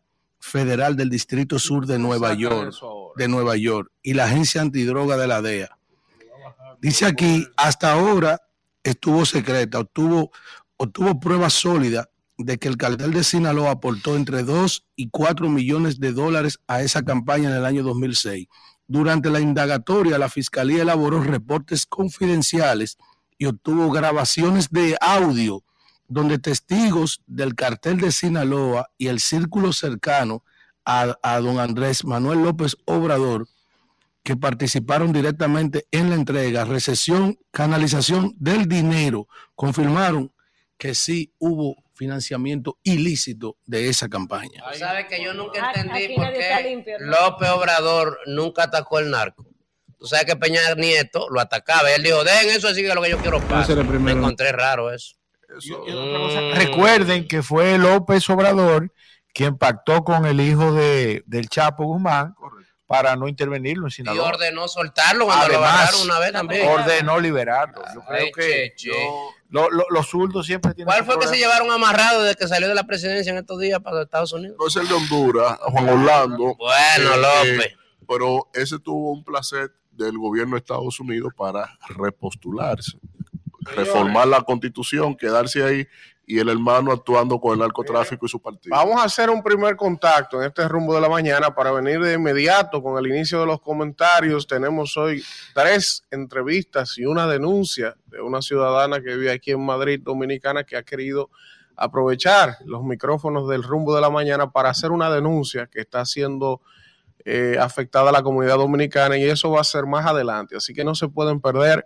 Federal 0.45 0.95
del 0.95 1.10
Distrito 1.10 1.58
Sur 1.58 1.88
de 1.88 1.97
Nueva 1.97 2.36
York 2.36 2.71
de 3.15 3.27
Nueva 3.27 3.58
York 3.58 3.91
y 4.03 4.13
la 4.13 4.25
agencia 4.25 4.62
antidroga 4.62 5.17
de 5.17 5.27
la 5.27 5.41
DEA. 5.41 5.77
Dice 6.79 7.05
aquí, 7.05 7.47
hasta 7.58 7.93
ahora 7.93 8.39
estuvo 8.84 9.25
secreta, 9.25 9.79
obtuvo, 9.79 10.31
obtuvo 10.77 11.19
pruebas 11.19 11.53
sólidas 11.53 12.08
de 12.38 12.60
que 12.60 12.67
el 12.67 12.77
cartel 12.77 13.12
de 13.12 13.23
Sinaloa 13.23 13.71
aportó 13.71 14.15
entre 14.15 14.43
2 14.43 14.86
y 14.95 15.10
4 15.10 15.49
millones 15.49 15.99
de 15.99 16.12
dólares 16.12 16.60
a 16.67 16.81
esa 16.81 17.03
campaña 17.03 17.49
en 17.49 17.55
el 17.55 17.65
año 17.65 17.81
2006. 17.81 18.47
Durante 18.88 19.31
la 19.31 19.39
indagatoria, 19.39 20.19
la 20.19 20.29
fiscalía 20.29 20.84
elaboró 20.84 21.23
reportes 21.23 21.88
confidenciales 21.88 22.97
y 23.39 23.47
obtuvo 23.47 23.89
grabaciones 23.89 24.69
de 24.69 24.95
audio 25.01 25.63
donde 26.08 26.38
testigos 26.39 27.22
del 27.28 27.56
cartel 27.56 28.00
de 28.00 28.12
Sinaloa 28.12 28.89
y 28.98 29.08
el 29.08 29.20
círculo 29.20 29.74
cercano 29.74 30.44
a, 30.86 31.18
a 31.24 31.39
don 31.39 31.60
Andrés 31.60 32.06
Manuel 32.06 32.44
López 32.44 32.76
Obrador, 32.86 33.48
que 34.24 34.36
participaron 34.36 35.13
directamente 35.13 35.88
en 35.91 36.10
la 36.10 36.15
entrega, 36.15 36.65
recesión, 36.65 37.38
canalización 37.52 38.34
del 38.38 38.68
dinero, 38.68 39.28
confirmaron 39.56 40.32
que 40.78 40.94
sí 40.96 41.32
hubo 41.39 41.76
financiamiento 41.94 42.78
ilícito 42.84 43.58
de 43.65 43.88
esa 43.88 44.10
campaña. 44.10 44.63
Sabes 44.78 45.06
que 45.08 45.24
yo 45.24 45.34
nunca 45.34 45.70
Aquí- 45.70 45.80
entendí 45.80 46.06
aquí 46.06 46.15
por 46.15 46.34
qué 46.34 46.63
limpio, 46.70 47.00
¿no? 47.00 47.06
López 47.12 47.50
Obrador 47.50 48.20
nunca 48.28 48.63
atacó 48.63 49.00
el 49.00 49.10
narco. 49.10 49.46
Tú 49.98 50.06
sabes 50.08 50.26
que 50.26 50.36
Peña 50.36 50.60
Nieto 50.76 51.28
lo 51.30 51.39
atacaba. 51.39 51.89
Él 51.94 52.04
dijo, 52.04 52.24
den 52.24 52.50
eso 52.50 52.68
así 52.68 52.82
que 52.82 52.89
es 52.89 52.96
lo 52.96 53.02
que 53.02 53.10
yo 53.12 53.18
quiero 53.20 53.39
paz. 53.48 53.70
Me 53.70 54.12
encontré 54.12 54.52
raro 54.52 54.91
eso. 54.94 55.15
Eso- 55.58 55.84
Mm. 55.88 56.55
Recuerden 56.55 57.27
que 57.27 57.41
fue 57.43 57.77
López 57.77 58.29
Obrador 58.29 58.91
quien 59.34 59.58
pactó 59.58 60.03
con 60.03 60.25
el 60.25 60.39
hijo 60.39 60.71
de, 60.73 61.23
del 61.25 61.49
Chapo 61.49 61.84
Guzmán 61.86 62.34
Correcto. 62.36 62.71
para 62.88 63.15
no 63.17 63.27
intervenirlo 63.27 63.88
en 63.97 64.05
Y 64.15 64.17
ordenó 64.19 64.67
soltarlo 64.67 65.25
cuando 65.25 65.47
lo 65.47 65.53
Además, 65.55 65.73
agarraron 65.73 66.01
una 66.03 66.19
vez 66.19 66.31
también. 66.31 66.67
Ordenó 66.69 67.19
liberarlo. 67.19 67.81
Yo 67.93 68.01
Ay, 68.08 68.31
creo 68.31 68.47
que 68.47 68.73
che, 68.77 68.89
che. 68.91 69.10
lo- 69.49 69.69
lo- 69.69 69.86
los 69.89 70.08
zurdos 70.08 70.45
siempre 70.45 70.73
tienen 70.73 70.88
¿Cuál 70.93 71.03
fue 71.05 71.19
que 71.19 71.27
se 71.27 71.38
llevaron 71.38 71.69
amarrado 71.69 72.23
desde 72.23 72.36
que 72.38 72.47
salió 72.47 72.67
de 72.69 72.75
la 72.75 72.86
presidencia 72.86 73.31
en 73.31 73.38
estos 73.39 73.60
días 73.60 73.79
para 73.81 74.03
Estados 74.03 74.31
Unidos? 74.31 74.55
No 74.60 74.67
es 74.67 74.75
el 74.77 74.88
de 74.88 74.93
Honduras, 74.93 75.58
Juan 75.63 75.89
Orlando. 75.89 76.55
Bueno, 76.55 77.13
Eh, 77.43 77.53
López. 77.58 77.73
pero 78.08 78.49
ese 78.53 78.79
tuvo 78.79 79.12
un 79.12 79.23
placer 79.25 79.71
del 79.91 80.17
gobierno 80.17 80.55
de 80.55 80.60
Estados 80.60 80.97
Unidos 81.01 81.34
para 81.38 81.77
repostularse, 81.89 82.97
reformar 83.75 84.28
la 84.28 84.41
constitución, 84.41 85.15
quedarse 85.15 85.63
ahí 85.63 85.88
y 86.28 86.39
el 86.39 86.49
hermano 86.49 86.91
actuando 86.91 87.39
con 87.39 87.54
el 87.54 87.60
narcotráfico 87.60 88.25
y 88.25 88.30
su 88.30 88.41
partido. 88.41 88.75
Vamos 88.75 88.99
a 88.99 89.06
hacer 89.06 89.30
un 89.30 89.43
primer 89.43 89.75
contacto 89.75 90.41
en 90.41 90.47
este 90.47 90.67
rumbo 90.67 90.95
de 90.95 91.01
la 91.01 91.10
mañana 91.10 91.54
para 91.54 91.71
venir 91.71 91.99
de 91.99 92.13
inmediato 92.13 92.82
con 92.82 92.97
el 92.97 93.12
inicio 93.12 93.39
de 93.39 93.45
los 93.45 93.62
comentarios. 93.62 94.47
Tenemos 94.47 94.97
hoy 94.97 95.23
tres 95.54 96.04
entrevistas 96.10 96.97
y 96.97 97.06
una 97.06 97.28
denuncia 97.28 97.95
de 98.08 98.21
una 98.21 98.41
ciudadana 98.41 99.01
que 99.01 99.15
vive 99.15 99.32
aquí 99.32 99.51
en 99.51 99.63
Madrid, 99.63 99.99
dominicana, 100.01 100.63
que 100.63 100.78
ha 100.78 100.84
querido 100.84 101.30
aprovechar 101.75 102.58
los 102.65 102.84
micrófonos 102.84 103.47
del 103.49 103.62
rumbo 103.62 103.93
de 103.93 104.01
la 104.01 104.10
mañana 104.10 104.49
para 104.49 104.69
hacer 104.69 104.91
una 104.91 105.10
denuncia 105.10 105.67
que 105.67 105.82
está 105.82 106.06
siendo 106.06 106.62
eh, 107.25 107.58
afectada 107.60 108.10
a 108.10 108.13
la 108.13 108.23
comunidad 108.23 108.58
dominicana 108.58 109.17
y 109.17 109.23
eso 109.23 109.51
va 109.51 109.62
a 109.62 109.63
ser 109.63 109.86
más 109.86 110.06
adelante. 110.06 110.56
Así 110.56 110.73
que 110.73 110.84
no 110.84 110.95
se 110.95 111.08
pueden 111.08 111.41
perder 111.41 111.86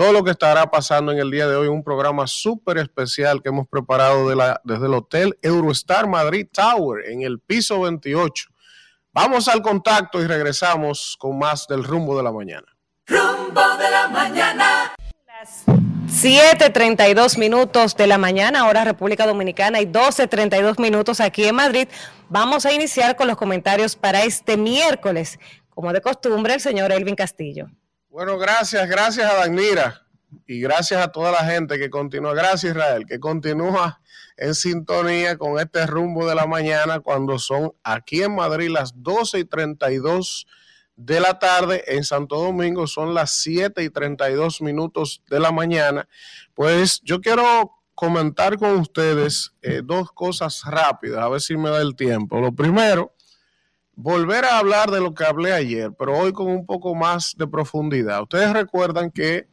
todo 0.00 0.14
lo 0.14 0.24
que 0.24 0.30
estará 0.30 0.70
pasando 0.70 1.12
en 1.12 1.18
el 1.18 1.30
día 1.30 1.46
de 1.46 1.56
hoy, 1.56 1.68
un 1.68 1.84
programa 1.84 2.26
súper 2.26 2.78
especial 2.78 3.42
que 3.42 3.50
hemos 3.50 3.68
preparado 3.68 4.30
de 4.30 4.34
la- 4.34 4.58
desde 4.64 4.86
el 4.86 4.94
Hotel 4.94 5.38
Eurostar 5.42 6.08
Madrid 6.08 6.46
Tower 6.50 7.04
en 7.10 7.20
el 7.20 7.38
piso 7.38 7.82
28. 7.82 8.46
Vamos 9.12 9.46
al 9.46 9.60
contacto 9.60 10.18
y 10.22 10.26
regresamos 10.26 11.16
con 11.18 11.38
más 11.38 11.66
del 11.66 11.84
rumbo 11.84 12.16
de 12.16 12.22
la 12.22 12.32
mañana. 12.32 12.66
Rumbo 13.08 13.60
de 13.76 13.90
la 13.90 14.08
mañana. 14.08 14.94
7:32 16.08 17.36
minutos 17.36 17.94
de 17.94 18.06
la 18.06 18.16
mañana, 18.16 18.66
hora 18.68 18.84
República 18.84 19.26
Dominicana, 19.26 19.82
y 19.82 19.84
12:32 19.84 20.78
minutos 20.78 21.20
aquí 21.20 21.44
en 21.44 21.56
Madrid. 21.56 21.88
Vamos 22.30 22.64
a 22.64 22.72
iniciar 22.72 23.16
con 23.16 23.28
los 23.28 23.36
comentarios 23.36 23.96
para 23.96 24.22
este 24.24 24.56
miércoles. 24.56 25.38
Como 25.68 25.92
de 25.92 26.00
costumbre, 26.00 26.54
el 26.54 26.60
señor 26.62 26.90
Elvin 26.90 27.16
Castillo. 27.16 27.66
Bueno, 28.10 28.38
gracias, 28.38 28.88
gracias 28.88 29.30
a 29.30 29.36
Danira 29.36 30.02
y 30.44 30.60
gracias 30.60 31.00
a 31.00 31.12
toda 31.12 31.30
la 31.30 31.44
gente 31.44 31.78
que 31.78 31.90
continúa, 31.90 32.34
gracias 32.34 32.74
Israel, 32.74 33.06
que 33.06 33.20
continúa 33.20 34.00
en 34.36 34.56
sintonía 34.56 35.38
con 35.38 35.60
este 35.60 35.86
rumbo 35.86 36.28
de 36.28 36.34
la 36.34 36.44
mañana 36.44 36.98
cuando 36.98 37.38
son 37.38 37.72
aquí 37.84 38.24
en 38.24 38.34
Madrid 38.34 38.68
las 38.68 39.00
12 39.00 39.38
y 39.38 39.44
32 39.44 40.48
de 40.96 41.20
la 41.20 41.38
tarde, 41.38 41.84
en 41.86 42.02
Santo 42.02 42.40
Domingo 42.40 42.88
son 42.88 43.14
las 43.14 43.30
7 43.42 43.80
y 43.84 43.90
32 43.90 44.60
minutos 44.60 45.22
de 45.30 45.38
la 45.38 45.52
mañana. 45.52 46.08
Pues 46.52 47.00
yo 47.04 47.20
quiero 47.20 47.80
comentar 47.94 48.58
con 48.58 48.72
ustedes 48.72 49.52
eh, 49.62 49.82
dos 49.84 50.10
cosas 50.10 50.62
rápidas, 50.66 51.22
a 51.22 51.28
ver 51.28 51.40
si 51.40 51.56
me 51.56 51.70
da 51.70 51.80
el 51.80 51.94
tiempo. 51.94 52.40
Lo 52.40 52.52
primero, 52.52 53.14
volver 54.02 54.46
a 54.46 54.58
hablar 54.58 54.90
de 54.90 55.00
lo 55.00 55.14
que 55.14 55.24
hablé 55.24 55.52
ayer, 55.52 55.90
pero 55.98 56.16
hoy 56.16 56.32
con 56.32 56.46
un 56.46 56.64
poco 56.64 56.94
más 56.94 57.34
de 57.36 57.46
profundidad. 57.46 58.22
Ustedes 58.22 58.52
recuerdan 58.52 59.10
que 59.10 59.46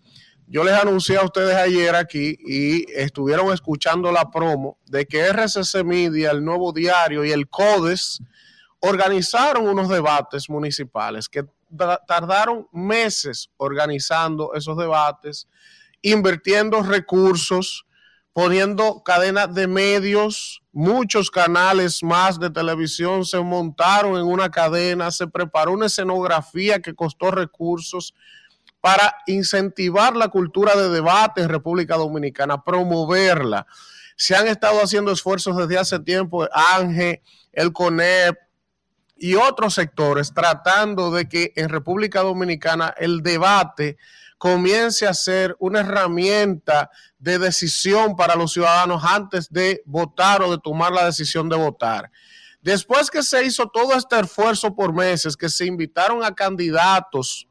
yo 0.48 0.64
les 0.64 0.74
anuncié 0.74 1.18
a 1.18 1.26
ustedes 1.26 1.56
ayer 1.56 1.94
aquí 1.96 2.38
y 2.40 2.90
estuvieron 2.94 3.52
escuchando 3.52 4.10
la 4.10 4.32
promo 4.32 4.78
de 4.86 5.06
que 5.06 5.28
RCC 5.28 5.84
Media, 5.84 6.32
el 6.32 6.46
Nuevo 6.46 6.72
Diario 6.72 7.26
y 7.26 7.32
el 7.32 7.50
CODES 7.50 8.22
organizaron 8.80 9.68
unos 9.68 9.90
debates 9.90 10.50
municipales 10.50 11.28
que 11.28 11.44
tardaron 12.08 12.68
meses 12.72 13.50
organizando 13.58 14.54
esos 14.54 14.78
debates, 14.78 15.50
invirtiendo 16.02 16.82
recursos, 16.84 17.86
poniendo 18.38 19.02
cadenas 19.02 19.52
de 19.56 19.66
medios, 19.66 20.62
muchos 20.72 21.32
canales 21.32 22.04
más 22.04 22.40
de 22.40 22.52
televisión 22.52 23.26
se 23.26 23.40
montaron 23.40 24.16
en 24.16 24.28
una 24.28 24.52
cadena, 24.52 25.10
se 25.10 25.26
preparó 25.26 25.72
una 25.72 25.88
escenografía 25.88 26.80
que 26.80 26.94
costó 26.94 27.32
recursos 27.32 28.14
para 28.80 29.16
incentivar 29.26 30.16
la 30.16 30.28
cultura 30.28 30.76
de 30.76 30.90
debate 30.90 31.42
en 31.42 31.50
República 31.50 31.98
Dominicana, 31.98 32.64
promoverla. 32.64 33.66
Se 34.16 34.36
han 34.36 34.48
estado 34.48 34.84
haciendo 34.84 35.12
esfuerzos 35.12 35.58
desde 35.58 35.80
hace 35.80 36.00
tiempo, 36.00 36.48
Ángel, 36.54 37.22
el 37.54 37.74
CONEP 37.74 38.38
y 39.16 39.34
otros 39.34 39.74
sectores, 39.74 40.32
tratando 40.32 41.10
de 41.10 41.28
que 41.28 41.54
en 41.56 41.70
República 41.70 42.22
Dominicana 42.22 42.94
el 43.00 43.24
debate 43.24 43.98
comience 44.38 45.08
a 45.08 45.14
ser 45.14 45.56
una 45.60 45.80
herramienta 45.80 46.90
de 47.18 47.40
decisión 47.40 48.16
para 48.16 48.36
los 48.36 48.54
ciudadanos 48.54 49.04
antes 49.04 49.50
de 49.52 49.82
votar 49.86 50.42
o 50.42 50.52
de 50.52 50.60
tomar 50.60 50.92
la 50.92 51.06
decisión 51.06 51.50
de 51.50 51.56
votar. 51.56 52.12
Después 52.62 53.10
que 53.10 53.24
se 53.24 53.46
hizo 53.46 53.68
todo 53.68 53.94
este 53.94 54.20
esfuerzo 54.20 54.76
por 54.76 54.94
meses, 54.94 55.36
que 55.36 55.50
se 55.50 55.66
invitaron 55.66 56.24
a 56.24 56.34
candidatos, 56.34 57.48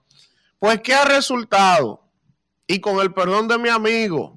pues 0.58 0.80
¿qué 0.80 0.94
ha 0.94 1.04
resultado? 1.04 2.02
Y 2.66 2.80
con 2.80 3.00
el 3.00 3.12
perdón 3.12 3.48
de 3.48 3.58
mi 3.58 3.68
amigo 3.68 4.34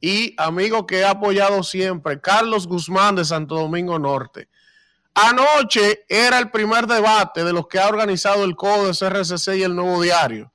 y 0.00 0.34
amigo 0.38 0.86
que 0.86 1.00
he 1.00 1.04
apoyado 1.04 1.62
siempre, 1.62 2.20
Carlos 2.20 2.66
Guzmán 2.66 3.16
de 3.16 3.24
Santo 3.24 3.56
Domingo 3.56 3.98
Norte. 3.98 4.48
Anoche 5.14 6.04
era 6.08 6.38
el 6.38 6.50
primer 6.50 6.86
debate 6.86 7.44
de 7.44 7.52
los 7.52 7.66
que 7.66 7.78
ha 7.78 7.88
organizado 7.88 8.44
el 8.44 8.56
CODES, 8.56 9.02
RCC 9.02 9.56
y 9.56 9.62
el 9.64 9.74
Nuevo 9.74 10.00
Diario 10.00 10.52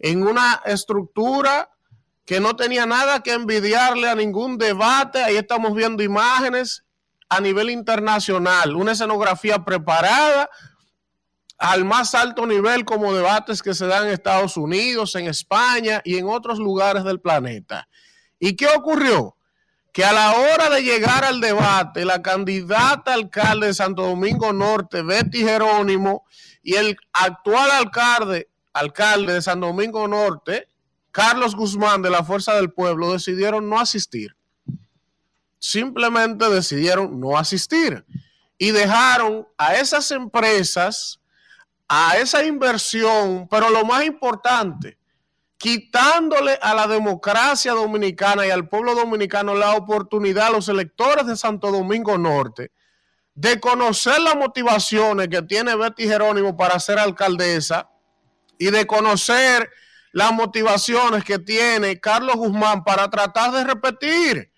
en 0.00 0.26
una 0.26 0.62
estructura 0.64 1.70
que 2.24 2.40
no 2.40 2.56
tenía 2.56 2.86
nada 2.86 3.22
que 3.22 3.32
envidiarle 3.32 4.08
a 4.08 4.14
ningún 4.14 4.58
debate. 4.58 5.22
Ahí 5.22 5.36
estamos 5.36 5.74
viendo 5.74 6.02
imágenes 6.02 6.84
a 7.28 7.40
nivel 7.40 7.70
internacional, 7.70 8.74
una 8.74 8.92
escenografía 8.92 9.64
preparada 9.64 10.50
al 11.58 11.84
más 11.84 12.14
alto 12.14 12.46
nivel 12.46 12.84
como 12.84 13.12
debates 13.12 13.62
que 13.62 13.74
se 13.74 13.86
dan 13.86 14.06
en 14.06 14.12
Estados 14.12 14.56
Unidos, 14.56 15.14
en 15.14 15.26
España 15.26 16.00
y 16.04 16.16
en 16.16 16.26
otros 16.26 16.58
lugares 16.58 17.04
del 17.04 17.20
planeta. 17.20 17.86
¿Y 18.38 18.56
qué 18.56 18.66
ocurrió? 18.68 19.36
Que 19.92 20.04
a 20.04 20.12
la 20.12 20.32
hora 20.32 20.70
de 20.70 20.82
llegar 20.82 21.24
al 21.24 21.40
debate, 21.40 22.04
la 22.04 22.22
candidata 22.22 23.12
alcalde 23.12 23.66
de 23.66 23.74
Santo 23.74 24.02
Domingo 24.02 24.52
Norte, 24.52 25.02
Betty 25.02 25.40
Jerónimo, 25.40 26.24
y 26.62 26.74
el 26.74 26.96
actual 27.12 27.70
alcalde 27.70 28.49
alcalde 28.72 29.34
de 29.34 29.42
San 29.42 29.60
Domingo 29.60 30.06
Norte, 30.06 30.68
Carlos 31.10 31.54
Guzmán 31.54 32.02
de 32.02 32.10
la 32.10 32.24
Fuerza 32.24 32.54
del 32.54 32.72
Pueblo, 32.72 33.12
decidieron 33.12 33.68
no 33.68 33.78
asistir. 33.78 34.36
Simplemente 35.58 36.48
decidieron 36.48 37.20
no 37.20 37.36
asistir 37.36 38.04
y 38.56 38.70
dejaron 38.70 39.46
a 39.58 39.74
esas 39.74 40.10
empresas, 40.10 41.20
a 41.88 42.16
esa 42.16 42.44
inversión, 42.44 43.46
pero 43.50 43.68
lo 43.68 43.84
más 43.84 44.04
importante, 44.04 44.96
quitándole 45.58 46.58
a 46.62 46.72
la 46.74 46.86
democracia 46.86 47.72
dominicana 47.72 48.46
y 48.46 48.50
al 48.50 48.68
pueblo 48.68 48.94
dominicano 48.94 49.54
la 49.54 49.74
oportunidad 49.74 50.46
a 50.46 50.50
los 50.52 50.68
electores 50.68 51.26
de 51.26 51.36
Santo 51.36 51.70
Domingo 51.70 52.16
Norte 52.16 52.70
de 53.34 53.60
conocer 53.60 54.20
las 54.20 54.36
motivaciones 54.36 55.28
que 55.28 55.42
tiene 55.42 55.76
Betty 55.76 56.06
Jerónimo 56.06 56.56
para 56.56 56.80
ser 56.80 56.98
alcaldesa 56.98 57.89
y 58.60 58.70
de 58.70 58.86
conocer 58.86 59.70
las 60.12 60.32
motivaciones 60.34 61.24
que 61.24 61.38
tiene 61.38 61.98
Carlos 61.98 62.36
Guzmán 62.36 62.84
para 62.84 63.08
tratar 63.08 63.52
de 63.52 63.64
repetir. 63.64 64.52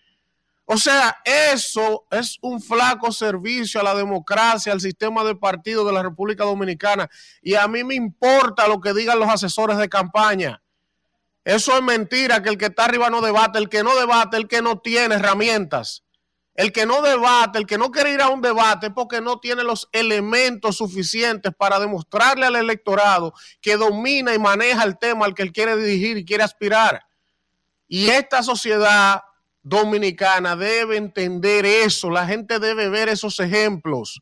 O 0.64 0.76
sea, 0.76 1.18
eso 1.24 2.04
es 2.10 2.36
un 2.42 2.60
flaco 2.60 3.12
servicio 3.12 3.80
a 3.80 3.84
la 3.84 3.94
democracia, 3.94 4.72
al 4.72 4.80
sistema 4.80 5.22
de 5.22 5.36
partido 5.36 5.86
de 5.86 5.92
la 5.92 6.02
República 6.02 6.42
Dominicana. 6.42 7.08
Y 7.42 7.54
a 7.54 7.68
mí 7.68 7.84
me 7.84 7.94
importa 7.94 8.66
lo 8.66 8.80
que 8.80 8.92
digan 8.92 9.20
los 9.20 9.28
asesores 9.28 9.78
de 9.78 9.88
campaña. 9.88 10.60
Eso 11.44 11.76
es 11.76 11.82
mentira, 11.82 12.42
que 12.42 12.48
el 12.48 12.58
que 12.58 12.66
está 12.66 12.86
arriba 12.86 13.08
no 13.08 13.20
debate, 13.20 13.60
el 13.60 13.68
que 13.68 13.84
no 13.84 13.94
debate, 13.96 14.36
el 14.36 14.48
que 14.48 14.62
no 14.62 14.80
tiene 14.80 15.14
herramientas. 15.14 16.02
El 16.54 16.70
que 16.70 16.84
no 16.84 17.00
debate, 17.00 17.58
el 17.58 17.66
que 17.66 17.78
no 17.78 17.90
quiere 17.90 18.12
ir 18.12 18.20
a 18.20 18.28
un 18.28 18.42
debate 18.42 18.90
porque 18.90 19.20
no 19.20 19.40
tiene 19.40 19.64
los 19.64 19.88
elementos 19.92 20.76
suficientes 20.76 21.52
para 21.56 21.80
demostrarle 21.80 22.44
al 22.44 22.56
electorado 22.56 23.32
que 23.60 23.76
domina 23.76 24.34
y 24.34 24.38
maneja 24.38 24.84
el 24.84 24.98
tema 24.98 25.24
al 25.24 25.34
que 25.34 25.42
él 25.42 25.52
quiere 25.52 25.76
dirigir 25.76 26.18
y 26.18 26.24
quiere 26.24 26.42
aspirar. 26.44 27.02
Y 27.88 28.10
esta 28.10 28.42
sociedad 28.42 29.22
dominicana 29.62 30.56
debe 30.56 30.96
entender 30.96 31.64
eso, 31.64 32.10
la 32.10 32.26
gente 32.26 32.58
debe 32.58 32.88
ver 32.88 33.08
esos 33.08 33.38
ejemplos. 33.40 34.20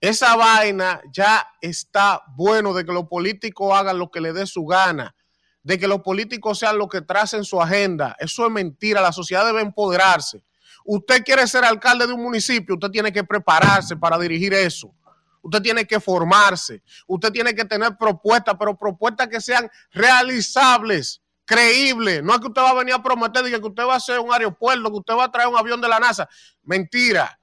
Esa 0.00 0.36
vaina 0.36 1.00
ya 1.12 1.46
está 1.60 2.22
bueno 2.36 2.74
de 2.74 2.84
que 2.84 2.92
los 2.92 3.08
políticos 3.08 3.72
hagan 3.74 3.98
lo 3.98 4.10
que 4.10 4.20
le 4.20 4.32
dé 4.32 4.46
su 4.46 4.64
gana, 4.66 5.14
de 5.62 5.78
que 5.78 5.88
los 5.88 6.02
políticos 6.02 6.58
sean 6.58 6.78
los 6.78 6.88
que 6.88 7.02
tracen 7.02 7.44
su 7.44 7.60
agenda. 7.60 8.14
Eso 8.18 8.46
es 8.46 8.52
mentira, 8.52 9.00
la 9.00 9.12
sociedad 9.12 9.46
debe 9.46 9.62
empoderarse. 9.62 10.42
Usted 10.88 11.24
quiere 11.24 11.46
ser 11.48 11.64
alcalde 11.64 12.06
de 12.06 12.12
un 12.12 12.22
municipio, 12.22 12.76
usted 12.76 12.90
tiene 12.90 13.12
que 13.12 13.24
prepararse 13.24 13.96
para 13.96 14.16
dirigir 14.18 14.54
eso. 14.54 14.94
Usted 15.42 15.60
tiene 15.60 15.84
que 15.84 16.00
formarse, 16.00 16.82
usted 17.06 17.30
tiene 17.32 17.54
que 17.54 17.64
tener 17.64 17.96
propuestas, 17.96 18.54
pero 18.58 18.76
propuestas 18.76 19.28
que 19.28 19.40
sean 19.40 19.68
realizables, 19.92 21.22
creíbles. 21.44 22.22
No 22.22 22.34
es 22.34 22.40
que 22.40 22.48
usted 22.48 22.62
va 22.62 22.70
a 22.70 22.74
venir 22.74 22.94
a 22.94 23.02
prometer 23.02 23.44
que 23.44 23.56
usted 23.56 23.84
va 23.84 23.94
a 23.94 23.96
hacer 23.96 24.18
un 24.18 24.32
aeropuerto, 24.32 24.90
que 24.90 24.98
usted 24.98 25.14
va 25.14 25.24
a 25.24 25.30
traer 25.30 25.48
un 25.48 25.56
avión 25.56 25.80
de 25.80 25.88
la 25.88 25.98
NASA. 25.98 26.28
Mentira. 26.62 27.38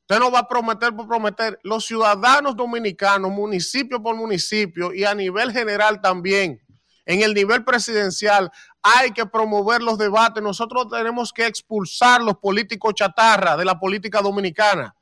Usted 0.00 0.18
no 0.18 0.30
va 0.30 0.40
a 0.40 0.48
prometer 0.48 0.94
por 0.94 1.06
prometer. 1.06 1.58
Los 1.62 1.86
ciudadanos 1.86 2.56
dominicanos, 2.56 3.30
municipio 3.30 4.02
por 4.02 4.16
municipio 4.16 4.92
y 4.92 5.04
a 5.04 5.14
nivel 5.14 5.52
general 5.52 6.00
también, 6.00 6.60
en 7.04 7.22
el 7.22 7.34
nivel 7.34 7.64
presidencial, 7.64 8.50
hay 8.82 9.12
que 9.12 9.26
promover 9.26 9.82
los 9.82 9.96
debates. 9.96 10.42
Nosotros 10.42 10.88
tenemos 10.90 11.32
que 11.32 11.46
expulsar 11.46 12.22
los 12.22 12.38
políticos 12.38 12.94
chatarra 12.94 13.56
de 13.56 13.64
la 13.64 13.78
política 13.78 14.20
dominicana. 14.20 14.94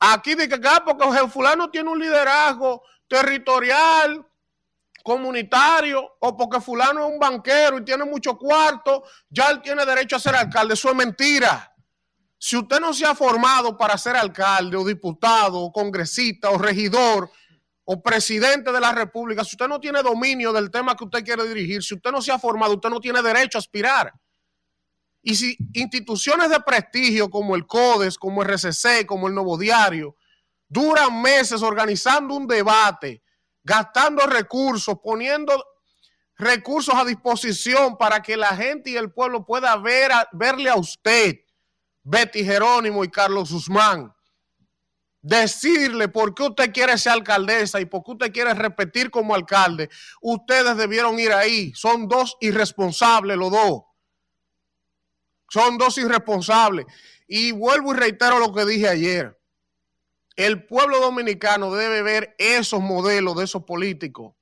Aquí 0.00 0.34
que 0.34 0.60
porque 0.84 1.18
el 1.18 1.30
fulano 1.30 1.70
tiene 1.70 1.88
un 1.88 2.00
liderazgo 2.00 2.82
territorial, 3.06 4.26
comunitario, 5.04 6.16
o 6.18 6.36
porque 6.36 6.60
fulano 6.60 7.06
es 7.06 7.12
un 7.12 7.20
banquero 7.20 7.78
y 7.78 7.84
tiene 7.84 8.04
mucho 8.04 8.36
cuarto, 8.36 9.04
ya 9.28 9.50
él 9.50 9.62
tiene 9.62 9.86
derecho 9.86 10.16
a 10.16 10.20
ser 10.20 10.34
alcalde. 10.34 10.74
Eso 10.74 10.90
es 10.90 10.96
mentira. 10.96 11.72
Si 12.36 12.56
usted 12.56 12.80
no 12.80 12.92
se 12.92 13.06
ha 13.06 13.14
formado 13.14 13.78
para 13.78 13.96
ser 13.96 14.16
alcalde 14.16 14.76
o 14.76 14.84
diputado 14.84 15.60
o 15.60 15.72
congresista 15.72 16.50
o 16.50 16.58
regidor, 16.58 17.30
o 17.84 18.02
presidente 18.02 18.70
de 18.70 18.80
la 18.80 18.92
República, 18.92 19.44
si 19.44 19.56
usted 19.56 19.68
no 19.68 19.80
tiene 19.80 20.02
dominio 20.02 20.52
del 20.52 20.70
tema 20.70 20.96
que 20.96 21.04
usted 21.04 21.24
quiere 21.24 21.46
dirigir, 21.48 21.82
si 21.82 21.94
usted 21.94 22.10
no 22.10 22.22
se 22.22 22.30
ha 22.30 22.38
formado, 22.38 22.74
usted 22.74 22.90
no 22.90 23.00
tiene 23.00 23.22
derecho 23.22 23.58
a 23.58 23.60
aspirar. 23.60 24.12
Y 25.22 25.34
si 25.34 25.56
instituciones 25.72 26.50
de 26.50 26.60
prestigio 26.60 27.30
como 27.30 27.54
el 27.54 27.66
CODES, 27.66 28.18
como 28.18 28.42
el 28.42 28.48
RCC, 28.48 29.06
como 29.06 29.28
el 29.28 29.34
Nuevo 29.34 29.56
Diario, 29.56 30.16
duran 30.68 31.20
meses 31.20 31.62
organizando 31.62 32.34
un 32.34 32.46
debate, 32.46 33.22
gastando 33.62 34.26
recursos, 34.26 34.96
poniendo 35.02 35.64
recursos 36.36 36.94
a 36.94 37.04
disposición 37.04 37.96
para 37.96 38.22
que 38.22 38.36
la 38.36 38.56
gente 38.56 38.90
y 38.90 38.96
el 38.96 39.12
pueblo 39.12 39.44
pueda 39.44 39.76
ver 39.76 40.10
verle 40.32 40.70
a 40.70 40.76
usted, 40.76 41.36
Betty 42.02 42.44
Jerónimo 42.44 43.04
y 43.04 43.10
Carlos 43.10 43.52
Guzmán, 43.52 44.12
decirle 45.22 46.08
por 46.08 46.34
qué 46.34 46.42
usted 46.42 46.72
quiere 46.72 46.98
ser 46.98 47.12
alcaldesa 47.12 47.80
y 47.80 47.86
por 47.86 48.02
qué 48.02 48.10
usted 48.10 48.32
quiere 48.32 48.52
repetir 48.54 49.10
como 49.10 49.34
alcalde. 49.34 49.88
Ustedes 50.20 50.76
debieron 50.76 51.18
ir 51.18 51.32
ahí. 51.32 51.72
Son 51.74 52.08
dos 52.08 52.36
irresponsables 52.40 53.36
los 53.36 53.52
dos. 53.52 53.82
Son 55.48 55.78
dos 55.78 55.96
irresponsables. 55.98 56.86
Y 57.28 57.52
vuelvo 57.52 57.94
y 57.94 57.96
reitero 57.96 58.38
lo 58.38 58.52
que 58.52 58.64
dije 58.66 58.88
ayer. 58.88 59.38
El 60.34 60.66
pueblo 60.66 60.98
dominicano 60.98 61.72
debe 61.72 62.02
ver 62.02 62.34
esos 62.38 62.80
modelos 62.80 63.36
de 63.36 63.44
esos 63.44 63.62
políticos. 63.64 64.34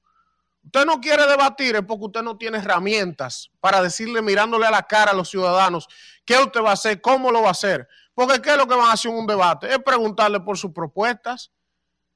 Usted 0.64 0.84
no 0.84 1.00
quiere 1.00 1.26
debatir 1.26 1.74
es 1.76 1.82
porque 1.82 2.06
usted 2.06 2.22
no 2.22 2.36
tiene 2.36 2.58
herramientas 2.58 3.50
para 3.60 3.82
decirle 3.82 4.22
mirándole 4.22 4.66
a 4.66 4.70
la 4.70 4.82
cara 4.82 5.10
a 5.10 5.14
los 5.14 5.30
ciudadanos 5.30 5.88
qué 6.24 6.36
usted 6.36 6.60
va 6.62 6.70
a 6.70 6.74
hacer, 6.74 7.00
cómo 7.00 7.32
lo 7.32 7.42
va 7.42 7.48
a 7.48 7.52
hacer. 7.52 7.88
Porque 8.20 8.42
¿qué 8.42 8.50
es 8.50 8.58
lo 8.58 8.66
que 8.66 8.74
van 8.74 8.90
a 8.90 8.92
hacer 8.92 9.10
en 9.10 9.16
un 9.16 9.26
debate? 9.26 9.72
Es 9.72 9.78
preguntarle 9.78 10.40
por 10.40 10.58
sus 10.58 10.72
propuestas, 10.72 11.50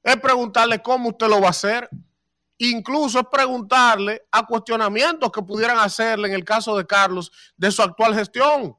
es 0.03 0.17
preguntarle 0.19 0.83
cómo 0.83 1.09
usted 1.09 1.29
lo 1.29 1.41
va 1.41 1.47
a 1.47 1.51
hacer, 1.51 1.89
incluso 2.59 3.21
es 3.21 3.25
preguntarle 3.33 4.21
a 4.31 4.45
cuestionamientos 4.47 5.33
que 5.33 5.41
pudieran 5.41 5.79
hacerle 5.79 6.29
en 6.29 6.35
el 6.35 6.45
caso 6.45 6.77
de 6.77 6.87
Carlos 6.87 7.33
de 7.57 7.71
su 7.71 7.81
actual 7.81 8.15
gestión. 8.15 8.77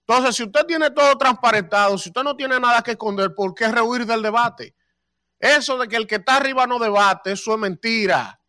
Entonces, 0.00 0.34
si 0.34 0.42
usted 0.42 0.66
tiene 0.66 0.90
todo 0.90 1.16
transparentado, 1.16 1.96
si 1.96 2.08
usted 2.08 2.24
no 2.24 2.34
tiene 2.34 2.58
nada 2.58 2.82
que 2.82 2.90
esconder, 2.90 3.32
¿por 3.36 3.54
qué 3.54 3.68
rehuir 3.68 4.04
del 4.04 4.22
debate? 4.22 4.74
Eso 5.38 5.78
de 5.78 5.86
que 5.86 5.94
el 5.94 6.08
que 6.08 6.16
está 6.16 6.38
arriba 6.38 6.66
no 6.66 6.80
debate, 6.80 7.30
eso 7.30 7.52
es 7.52 7.58
mentira. 7.60 8.40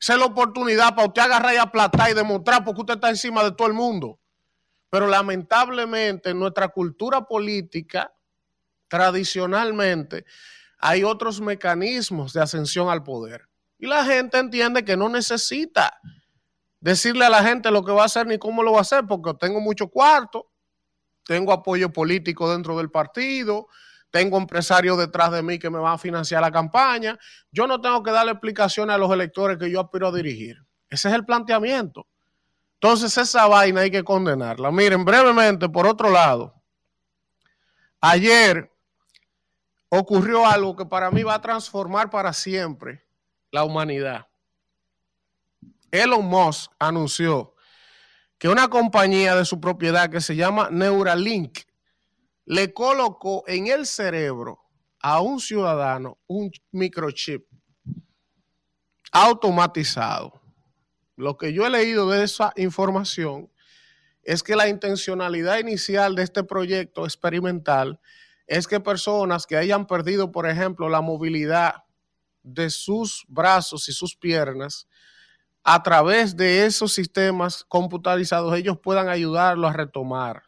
Esa 0.00 0.12
es 0.12 0.18
la 0.20 0.26
oportunidad 0.26 0.94
para 0.94 1.08
usted 1.08 1.22
agarrar 1.22 1.54
y 1.54 1.56
aplastar 1.56 2.08
y 2.08 2.14
demostrar 2.14 2.64
porque 2.64 2.82
usted 2.82 2.94
está 2.94 3.08
encima 3.08 3.42
de 3.42 3.50
todo 3.50 3.66
el 3.66 3.74
mundo. 3.74 4.20
Pero 4.90 5.06
lamentablemente 5.06 6.30
en 6.30 6.38
nuestra 6.38 6.68
cultura 6.68 7.26
política, 7.26 8.12
tradicionalmente, 8.88 10.24
hay 10.78 11.04
otros 11.04 11.40
mecanismos 11.40 12.32
de 12.32 12.42
ascensión 12.42 12.88
al 12.88 13.02
poder. 13.02 13.48
Y 13.78 13.86
la 13.86 14.04
gente 14.04 14.38
entiende 14.38 14.84
que 14.84 14.96
no 14.96 15.08
necesita 15.08 16.00
decirle 16.80 17.24
a 17.24 17.30
la 17.30 17.42
gente 17.42 17.70
lo 17.70 17.84
que 17.84 17.92
va 17.92 18.02
a 18.02 18.06
hacer 18.06 18.26
ni 18.26 18.38
cómo 18.38 18.62
lo 18.62 18.72
va 18.72 18.78
a 18.78 18.82
hacer, 18.82 19.04
porque 19.06 19.34
tengo 19.34 19.60
mucho 19.60 19.88
cuarto, 19.88 20.50
tengo 21.24 21.52
apoyo 21.52 21.92
político 21.92 22.50
dentro 22.50 22.76
del 22.78 22.90
partido, 22.90 23.68
tengo 24.10 24.38
empresarios 24.38 24.96
detrás 24.96 25.30
de 25.32 25.42
mí 25.42 25.58
que 25.58 25.68
me 25.68 25.78
van 25.78 25.94
a 25.94 25.98
financiar 25.98 26.40
la 26.40 26.50
campaña. 26.50 27.18
Yo 27.52 27.66
no 27.66 27.80
tengo 27.80 28.02
que 28.02 28.10
darle 28.10 28.32
explicaciones 28.32 28.94
a 28.94 28.98
los 28.98 29.12
electores 29.12 29.58
que 29.58 29.70
yo 29.70 29.80
aspiro 29.80 30.08
a 30.08 30.12
dirigir. 30.12 30.56
Ese 30.88 31.08
es 31.08 31.14
el 31.14 31.24
planteamiento. 31.26 32.06
Entonces 32.80 33.18
esa 33.18 33.48
vaina 33.48 33.80
hay 33.80 33.90
que 33.90 34.04
condenarla. 34.04 34.70
Miren, 34.70 35.04
brevemente, 35.04 35.68
por 35.68 35.84
otro 35.84 36.10
lado, 36.10 36.54
ayer 38.00 38.70
ocurrió 39.88 40.46
algo 40.46 40.76
que 40.76 40.86
para 40.86 41.10
mí 41.10 41.24
va 41.24 41.34
a 41.34 41.40
transformar 41.40 42.08
para 42.08 42.32
siempre 42.32 43.04
la 43.50 43.64
humanidad. 43.64 44.28
Elon 45.90 46.24
Musk 46.24 46.70
anunció 46.78 47.54
que 48.38 48.48
una 48.48 48.68
compañía 48.68 49.34
de 49.34 49.44
su 49.44 49.60
propiedad 49.60 50.08
que 50.08 50.20
se 50.20 50.36
llama 50.36 50.68
Neuralink 50.70 51.58
le 52.44 52.72
colocó 52.72 53.42
en 53.48 53.66
el 53.66 53.86
cerebro 53.86 54.60
a 55.00 55.20
un 55.20 55.40
ciudadano 55.40 56.18
un 56.28 56.52
microchip 56.70 57.44
automatizado 59.10 60.40
lo 61.18 61.36
que 61.36 61.52
yo 61.52 61.66
he 61.66 61.70
leído 61.70 62.08
de 62.08 62.22
esa 62.22 62.52
información 62.56 63.50
es 64.22 64.44
que 64.44 64.54
la 64.54 64.68
intencionalidad 64.68 65.58
inicial 65.58 66.14
de 66.14 66.22
este 66.22 66.44
proyecto 66.44 67.04
experimental 67.04 68.00
es 68.46 68.68
que 68.68 68.78
personas 68.78 69.44
que 69.44 69.56
hayan 69.56 69.86
perdido, 69.88 70.30
por 70.30 70.48
ejemplo, 70.48 70.88
la 70.88 71.00
movilidad 71.00 71.82
de 72.44 72.70
sus 72.70 73.24
brazos 73.26 73.88
y 73.88 73.92
sus 73.92 74.14
piernas, 74.14 74.86
a 75.64 75.82
través 75.82 76.36
de 76.36 76.64
esos 76.66 76.92
sistemas 76.92 77.64
computarizados, 77.64 78.56
ellos 78.56 78.78
puedan 78.78 79.08
ayudarlo 79.08 79.66
a 79.66 79.72
retomar 79.72 80.44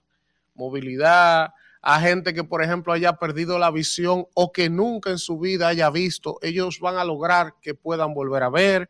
movilidad, 0.54 1.52
a 1.83 2.00
gente 2.00 2.33
que, 2.33 2.44
por 2.44 2.62
ejemplo, 2.62 2.92
haya 2.92 3.14
perdido 3.14 3.59
la 3.59 3.72
visión 3.72 4.26
o 4.35 4.52
que 4.52 4.70
nunca 4.70 5.11
en 5.11 5.18
su 5.18 5.37
vida 5.38 5.66
haya 5.66 5.90
visto, 5.90 6.38
ellos 6.42 6.78
van 6.78 6.96
a 6.96 7.04
lograr 7.04 7.54
que 7.61 7.74
puedan 7.74 8.14
volver 8.14 8.44
a 8.44 8.50
ver 8.50 8.88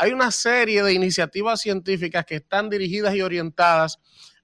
hay 0.00 0.12
una 0.12 0.30
serie 0.30 0.82
de 0.84 0.92
iniciativas 0.92 1.60
científicas 1.60 2.24
que 2.24 2.36
están 2.36 2.70
dirigidas 2.70 3.16
y 3.16 3.20
orientadas 3.20 3.98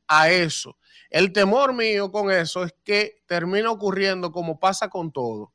a 0.09 0.29
eso. 0.29 0.77
El 1.11 1.33
temor 1.33 1.73
mío 1.73 2.11
con 2.11 2.33
eso 2.33 2.65
es 2.65 2.75
que 2.83 3.23
termina 3.27 3.71
ocurriendo 3.71 4.33
como 4.33 4.59
pasa 4.59 4.89
con 4.89 5.13
todo. 5.13 5.53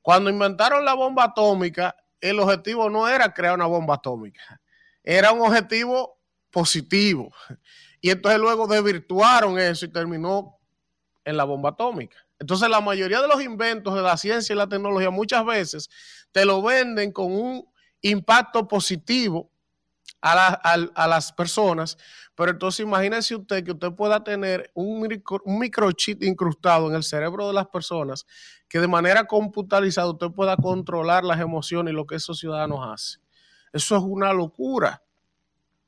Cuando 0.00 0.30
inventaron 0.30 0.82
la 0.82 0.94
bomba 0.94 1.24
atómica, 1.24 1.94
el 2.22 2.40
objetivo 2.40 2.88
no 2.88 3.06
era 3.06 3.34
crear 3.34 3.54
una 3.54 3.66
bomba 3.66 3.96
atómica, 3.96 4.62
era 5.02 5.30
un 5.32 5.42
objetivo 5.42 6.18
positivo. 6.50 7.30
Y 8.00 8.10
entonces 8.10 8.40
luego 8.40 8.66
desvirtuaron 8.66 9.58
eso 9.58 9.84
y 9.84 9.92
terminó 9.92 10.58
en 11.22 11.36
la 11.36 11.44
bomba 11.44 11.70
atómica. 11.70 12.16
Entonces 12.38 12.70
la 12.70 12.80
mayoría 12.80 13.20
de 13.20 13.28
los 13.28 13.42
inventos 13.42 13.94
de 13.94 14.00
la 14.00 14.16
ciencia 14.16 14.54
y 14.54 14.56
la 14.56 14.68
tecnología 14.68 15.10
muchas 15.10 15.44
veces 15.44 15.90
te 16.32 16.46
lo 16.46 16.62
venden 16.62 17.12
con 17.12 17.30
un 17.30 17.73
impacto 18.04 18.68
positivo 18.68 19.50
a, 20.20 21.06
las 21.08 21.32
personas, 21.32 21.98
pero 22.34 22.50
entonces 22.50 22.80
imagínese 22.80 23.34
usted 23.34 23.62
que 23.62 23.72
usted 23.72 23.92
pueda 23.92 24.24
tener 24.24 24.70
un, 24.74 25.06
un 25.44 25.58
microchip 25.58 26.22
incrustado 26.22 26.88
en 26.88 26.96
el 26.96 27.02
cerebro 27.02 27.46
de 27.46 27.52
las 27.52 27.66
personas 27.66 28.24
que 28.68 28.80
de 28.80 28.88
manera 28.88 29.26
computarizada 29.26 30.10
usted 30.10 30.30
pueda 30.30 30.56
controlar 30.56 31.24
las 31.24 31.40
emociones 31.40 31.92
y 31.92 31.94
lo 31.96 32.06
que 32.06 32.16
esos 32.16 32.38
ciudadanos 32.38 32.80
hacen. 32.82 33.22
Eso 33.72 33.96
es 33.96 34.02
una 34.02 34.32
locura. 34.32 35.02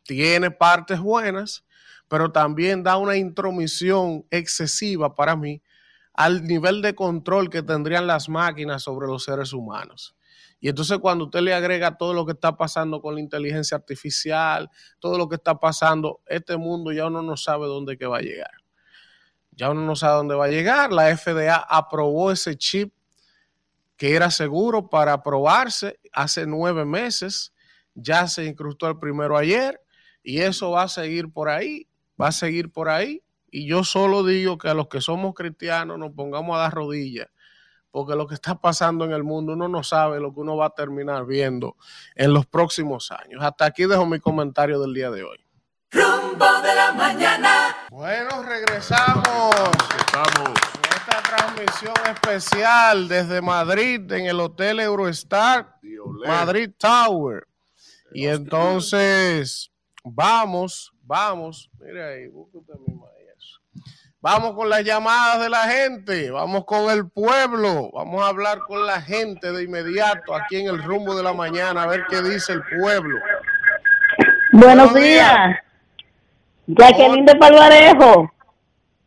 Tiene 0.02 0.50
partes 0.50 1.00
buenas, 1.00 1.64
pero 2.08 2.30
también 2.30 2.82
da 2.82 2.96
una 2.96 3.16
intromisión 3.16 4.26
excesiva 4.30 5.14
para 5.14 5.36
mí 5.36 5.62
al 6.14 6.44
nivel 6.44 6.80
de 6.80 6.94
control 6.94 7.50
que 7.50 7.62
tendrían 7.62 8.06
las 8.06 8.28
máquinas 8.28 8.82
sobre 8.82 9.06
los 9.06 9.24
seres 9.24 9.52
humanos. 9.52 10.15
Y 10.60 10.68
entonces 10.68 10.98
cuando 10.98 11.26
usted 11.26 11.40
le 11.40 11.54
agrega 11.54 11.96
todo 11.96 12.14
lo 12.14 12.24
que 12.24 12.32
está 12.32 12.56
pasando 12.56 13.00
con 13.00 13.14
la 13.14 13.20
inteligencia 13.20 13.76
artificial, 13.76 14.70
todo 14.98 15.18
lo 15.18 15.28
que 15.28 15.36
está 15.36 15.58
pasando, 15.60 16.20
este 16.26 16.56
mundo 16.56 16.92
ya 16.92 17.06
uno 17.06 17.22
no 17.22 17.36
sabe 17.36 17.66
dónde 17.66 17.98
que 17.98 18.06
va 18.06 18.18
a 18.18 18.22
llegar. 18.22 18.50
Ya 19.52 19.70
uno 19.70 19.82
no 19.82 19.96
sabe 19.96 20.16
dónde 20.16 20.34
va 20.34 20.46
a 20.46 20.48
llegar. 20.48 20.92
La 20.92 21.14
FDA 21.16 21.56
aprobó 21.56 22.30
ese 22.32 22.56
chip 22.56 22.92
que 23.96 24.14
era 24.14 24.30
seguro 24.30 24.88
para 24.88 25.14
aprobarse 25.14 25.98
hace 26.12 26.46
nueve 26.46 26.84
meses. 26.84 27.52
Ya 27.94 28.26
se 28.26 28.44
incrustó 28.44 28.88
el 28.88 28.98
primero 28.98 29.36
ayer 29.36 29.80
y 30.22 30.40
eso 30.40 30.72
va 30.72 30.82
a 30.82 30.88
seguir 30.88 31.32
por 31.32 31.48
ahí, 31.48 31.86
va 32.20 32.28
a 32.28 32.32
seguir 32.32 32.70
por 32.70 32.88
ahí. 32.88 33.22
Y 33.50 33.66
yo 33.66 33.84
solo 33.84 34.24
digo 34.24 34.58
que 34.58 34.68
a 34.68 34.74
los 34.74 34.88
que 34.88 35.00
somos 35.00 35.34
cristianos 35.34 35.98
nos 35.98 36.12
pongamos 36.12 36.56
a 36.56 36.60
dar 36.60 36.74
rodillas 36.74 37.28
porque 37.96 38.14
lo 38.14 38.26
que 38.26 38.34
está 38.34 38.54
pasando 38.60 39.06
en 39.06 39.12
el 39.12 39.24
mundo 39.24 39.54
uno 39.54 39.68
no 39.68 39.82
sabe 39.82 40.20
lo 40.20 40.34
que 40.34 40.40
uno 40.40 40.54
va 40.54 40.66
a 40.66 40.74
terminar 40.74 41.24
viendo 41.24 41.78
en 42.14 42.34
los 42.34 42.44
próximos 42.44 43.10
años. 43.10 43.42
Hasta 43.42 43.64
aquí 43.64 43.86
dejo 43.86 44.04
mi 44.04 44.20
comentario 44.20 44.78
del 44.78 44.92
día 44.92 45.10
de 45.10 45.22
hoy. 45.22 45.38
Rumbo 45.92 46.60
de 46.60 46.74
la 46.74 46.92
mañana. 46.92 47.74
Bueno, 47.90 48.42
regresamos. 48.42 49.54
Estamos. 49.98 50.50
Esta 50.94 51.22
transmisión 51.22 51.94
especial 52.10 53.08
desde 53.08 53.40
Madrid 53.40 54.12
en 54.12 54.26
el 54.26 54.40
Hotel 54.40 54.80
Eurostar 54.80 55.78
Madrid 56.26 56.72
Tower. 56.76 57.48
Y 58.12 58.26
entonces, 58.26 59.72
vamos, 60.04 60.92
vamos. 61.00 61.70
Mira 61.80 62.08
ahí, 62.08 62.28
búscate 62.28 62.78
mi 62.86 62.94
Vamos 64.28 64.56
con 64.56 64.68
las 64.68 64.82
llamadas 64.82 65.40
de 65.40 65.48
la 65.48 65.68
gente, 65.68 66.32
vamos 66.32 66.64
con 66.64 66.90
el 66.90 67.08
pueblo, 67.08 67.92
vamos 67.92 68.24
a 68.24 68.26
hablar 68.30 68.58
con 68.66 68.84
la 68.84 69.00
gente 69.00 69.52
de 69.52 69.62
inmediato 69.62 70.34
aquí 70.34 70.56
en 70.56 70.66
el 70.66 70.82
rumbo 70.82 71.14
de 71.14 71.22
la 71.22 71.32
mañana, 71.32 71.84
a 71.84 71.86
ver 71.86 72.06
qué 72.10 72.20
dice 72.22 72.54
el 72.54 72.62
pueblo. 72.76 73.20
Buenos, 74.50 74.92
días. 74.94 75.56
Jacqueline 76.66 77.24
de 77.24 77.36
Palvarejo. 77.36 78.32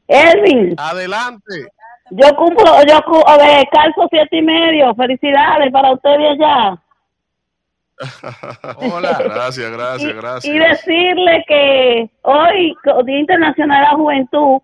Elvin. 0.07 0.75
Adelante. 0.77 1.67
Yo 2.11 2.33
cumplo, 2.37 2.81
yo 2.87 3.27
a 3.27 3.37
ver, 3.37 3.67
calzo 3.73 4.07
siete 4.09 4.37
y 4.37 4.41
medio. 4.41 4.95
Felicidades 4.95 5.69
para 5.73 5.91
usted 5.91 6.17
y 6.17 6.25
allá. 6.27 6.81
Hola, 8.95 9.19
gracias, 9.21 9.69
gracias, 9.77 10.13
gracias. 10.15 10.45
Y 10.45 10.57
decirle 10.57 11.43
que 11.45 12.09
hoy, 12.21 12.73
Día 13.05 13.19
Internacional 13.19 13.81
de 13.81 13.91
la 13.91 13.95
Juventud, 13.97 14.61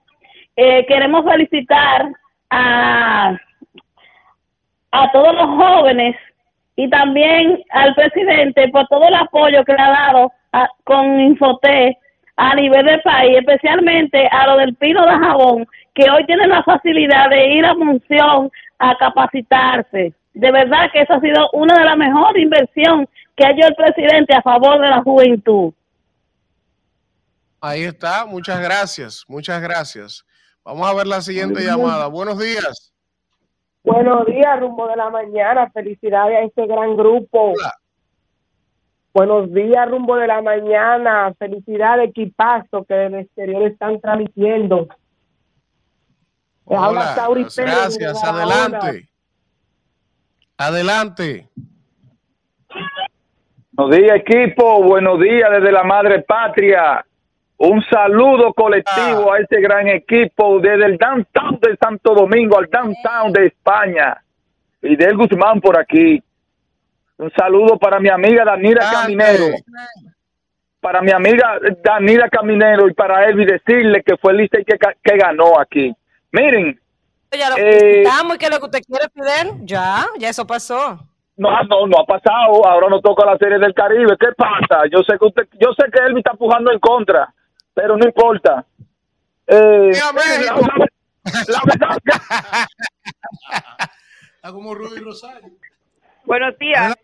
eh, 0.56 0.86
queremos 0.88 1.26
felicitar 1.26 2.12
a, 2.50 3.38
a 4.92 5.12
todos 5.12 5.36
los 5.36 5.48
jóvenes 5.48 6.16
y 6.76 6.90
también 6.90 7.64
al 7.72 7.96
presidente 7.96 8.68
por 8.70 8.88
todo 8.88 9.08
el 9.08 9.16
apoyo 9.16 9.64
que 9.64 9.74
le 9.74 9.82
ha 9.82 9.90
dado 9.90 10.32
con 10.84 11.20
Infotec 11.20 11.98
a 12.38 12.56
nivel 12.56 12.86
del 12.86 13.02
país, 13.02 13.38
especialmente 13.38 14.28
a 14.30 14.48
lo 14.48 14.58
del 14.58 14.76
Pino 14.76 15.06
de 15.06 15.12
Jabón, 15.12 15.68
que 15.94 16.10
hoy 16.10 16.26
tienen 16.26 16.50
la 16.50 16.64
facilidad 16.64 17.30
de 17.30 17.54
ir 17.54 17.66
a 17.66 17.74
Monción 17.74 18.52
a 18.80 18.98
capacitarse. 18.98 20.14
De 20.34 20.52
verdad 20.52 20.92
que 20.92 21.02
esa 21.02 21.16
ha 21.16 21.22
sido 21.22 21.50
una 21.54 21.78
de 21.78 21.86
las 21.86 21.98
mejores 21.98 22.44
inversiones 22.44 23.08
que 23.38 23.46
ha 23.46 23.52
hecho 23.52 23.68
el 23.68 23.76
presidente 23.76 24.36
a 24.36 24.42
favor 24.42 24.82
de 24.82 24.90
la 24.90 25.02
juventud. 25.02 25.74
Ahí 27.62 27.84
está, 27.84 28.26
muchas 28.26 28.60
gracias, 28.62 29.24
muchas 29.28 29.62
gracias. 29.62 30.26
Vamos 30.66 30.88
a 30.88 30.94
ver 30.96 31.06
la 31.06 31.22
siguiente 31.22 31.62
llamada. 31.64 32.08
Buenos 32.08 32.40
días. 32.40 32.92
Buenos 33.84 34.26
días, 34.26 34.60
rumbo 34.60 34.88
de 34.88 34.96
la 34.96 35.12
mañana. 35.12 35.70
Felicidades 35.70 36.38
a 36.38 36.42
este 36.42 36.66
gran 36.66 36.98
grupo. 36.98 37.54
Buenos 39.14 39.54
días, 39.54 39.88
rumbo 39.88 40.16
de 40.16 40.26
la 40.26 40.42
mañana. 40.42 41.32
Felicidades, 41.38 42.10
equipazo 42.10 42.84
que 42.84 42.96
del 42.96 43.14
exterior 43.14 43.62
están 43.62 44.02
transmitiendo. 44.02 44.88
Hola, 46.66 47.16
Pérez 47.28 47.56
gracias, 47.56 48.24
adelante. 48.24 49.08
Adelante. 50.58 51.48
Buenos 53.74 53.98
días, 53.98 54.16
equipo. 54.16 54.82
Buenos 54.82 55.20
días 55.20 55.48
desde 55.52 55.72
la 55.72 55.84
madre 55.84 56.24
patria. 56.24 57.06
Un 57.58 57.82
saludo 57.90 58.54
colectivo 58.54 59.32
a 59.32 59.40
este 59.40 59.62
gran 59.62 59.88
equipo 59.88 60.60
desde 60.60 60.86
el 60.86 60.98
downtown 60.98 61.58
de 61.62 61.78
Santo 61.78 62.14
Domingo 62.14 62.58
al 62.58 62.70
downtown 62.70 63.32
de 63.32 63.48
España. 63.48 64.22
Fidel 64.82 65.16
Guzmán 65.16 65.62
por 65.62 65.80
aquí. 65.80 66.22
Un 67.18 67.32
saludo 67.32 67.78
para 67.78 68.00
mi 68.00 68.10
amiga 68.10 68.44
Danira 68.44 68.90
Caminero. 68.92 69.46
Para 70.82 71.02
mi 71.02 71.12
amiga 71.12 71.58
Danira 71.82 72.30
Caminero 72.30 72.90
y 72.90 72.94
para 72.94 73.26
Elvi 73.26 73.46
decirle 73.46 74.04
que 74.04 74.18
fue 74.18 74.34
el 74.34 74.50
que, 74.50 74.64
que 74.66 75.18
ganó 75.18 75.60
aquí. 75.60 75.96
Miren, 76.32 76.78
Ya 77.32 77.50
lo 77.50 77.56
Eh, 77.58 78.04
y 78.04 78.38
que 78.38 78.50
lo 78.50 78.60
que 78.60 78.66
usted 78.66 78.82
quiere, 78.86 79.06
Fidel, 79.14 79.66
ya, 79.66 80.06
ya 80.20 80.30
eso 80.30 80.46
pasó. 80.46 81.00
No, 81.38 81.50
no, 81.64 81.88
no 81.88 82.00
ha 82.00 82.06
pasado. 82.06 82.66
Ahora 82.66 82.90
no 82.90 83.00
toca 83.02 83.26
la 83.26 83.38
serie 83.38 83.60
del 83.60 83.74
Caribe. 83.74 84.16
¿Qué 84.20 84.28
pasa? 84.38 84.84
Yo 84.92 85.04
sé 85.04 85.18
que 85.18 85.26
usted, 85.26 85.48
yo 85.60 85.74
sé 85.78 85.90
que 85.92 86.04
Elvi 86.06 86.20
está 86.20 86.34
pujando 86.34 86.72
en 86.72 86.80
contra, 86.80 87.34
pero 87.76 87.96
no 87.98 88.06
importa. 88.06 88.66
Eh, 89.46 89.92
la, 89.94 90.12
la 91.48 91.62
verdad 91.66 91.98
Está 94.36 94.52
como 94.52 94.74
Rudy 94.74 95.00
Rosario. 95.02 95.52
Buenos 96.24 96.58
días. 96.58 96.96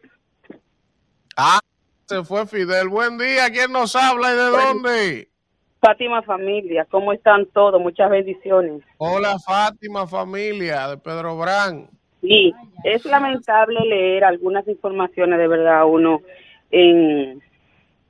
Ah, 1.37 1.59
se 2.05 2.23
fue 2.23 2.47
Fidel. 2.47 2.89
Buen 2.89 3.19
día. 3.19 3.49
¿Quién 3.51 3.71
nos 3.71 3.95
habla 3.95 4.33
y 4.33 4.35
de 4.35 4.49
dónde? 4.49 5.27
Fátima 5.81 6.21
familia, 6.21 6.85
¿cómo 6.85 7.11
están 7.11 7.47
todos? 7.47 7.81
Muchas 7.81 8.11
bendiciones. 8.11 8.83
Hola, 8.97 9.39
Fátima, 9.39 10.05
familia 10.05 10.87
de 10.89 10.97
Pedro 10.97 11.35
Brán. 11.39 11.89
Sí, 12.21 12.53
es 12.83 13.03
lamentable 13.05 13.79
leer 13.87 14.23
algunas 14.23 14.67
informaciones 14.67 15.39
de 15.39 15.47
verdad 15.47 15.79
a 15.79 15.85
uno 15.85 16.21
en, 16.69 17.41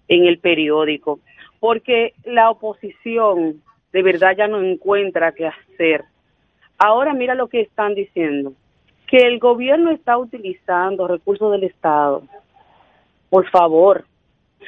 en 0.10 0.26
el 0.26 0.40
periódico, 0.40 1.22
porque 1.62 2.14
la 2.26 2.50
oposición 2.50 3.62
de 3.94 4.02
verdad 4.04 4.36
ya 4.36 4.48
no 4.48 4.62
encuentra 4.62 5.32
qué 5.32 5.48
hacer. 5.48 6.04
Ahora 6.78 7.14
mira 7.14 7.36
lo 7.36 7.48
que 7.48 7.62
están 7.62 7.94
diciendo, 7.94 8.54
que 9.06 9.18
el 9.18 9.38
gobierno 9.40 9.92
está 9.92 10.18
utilizando 10.18 11.08
recursos 11.08 11.52
del 11.52 11.66
Estado. 11.66 12.24
Por 13.30 13.48
favor, 13.52 14.06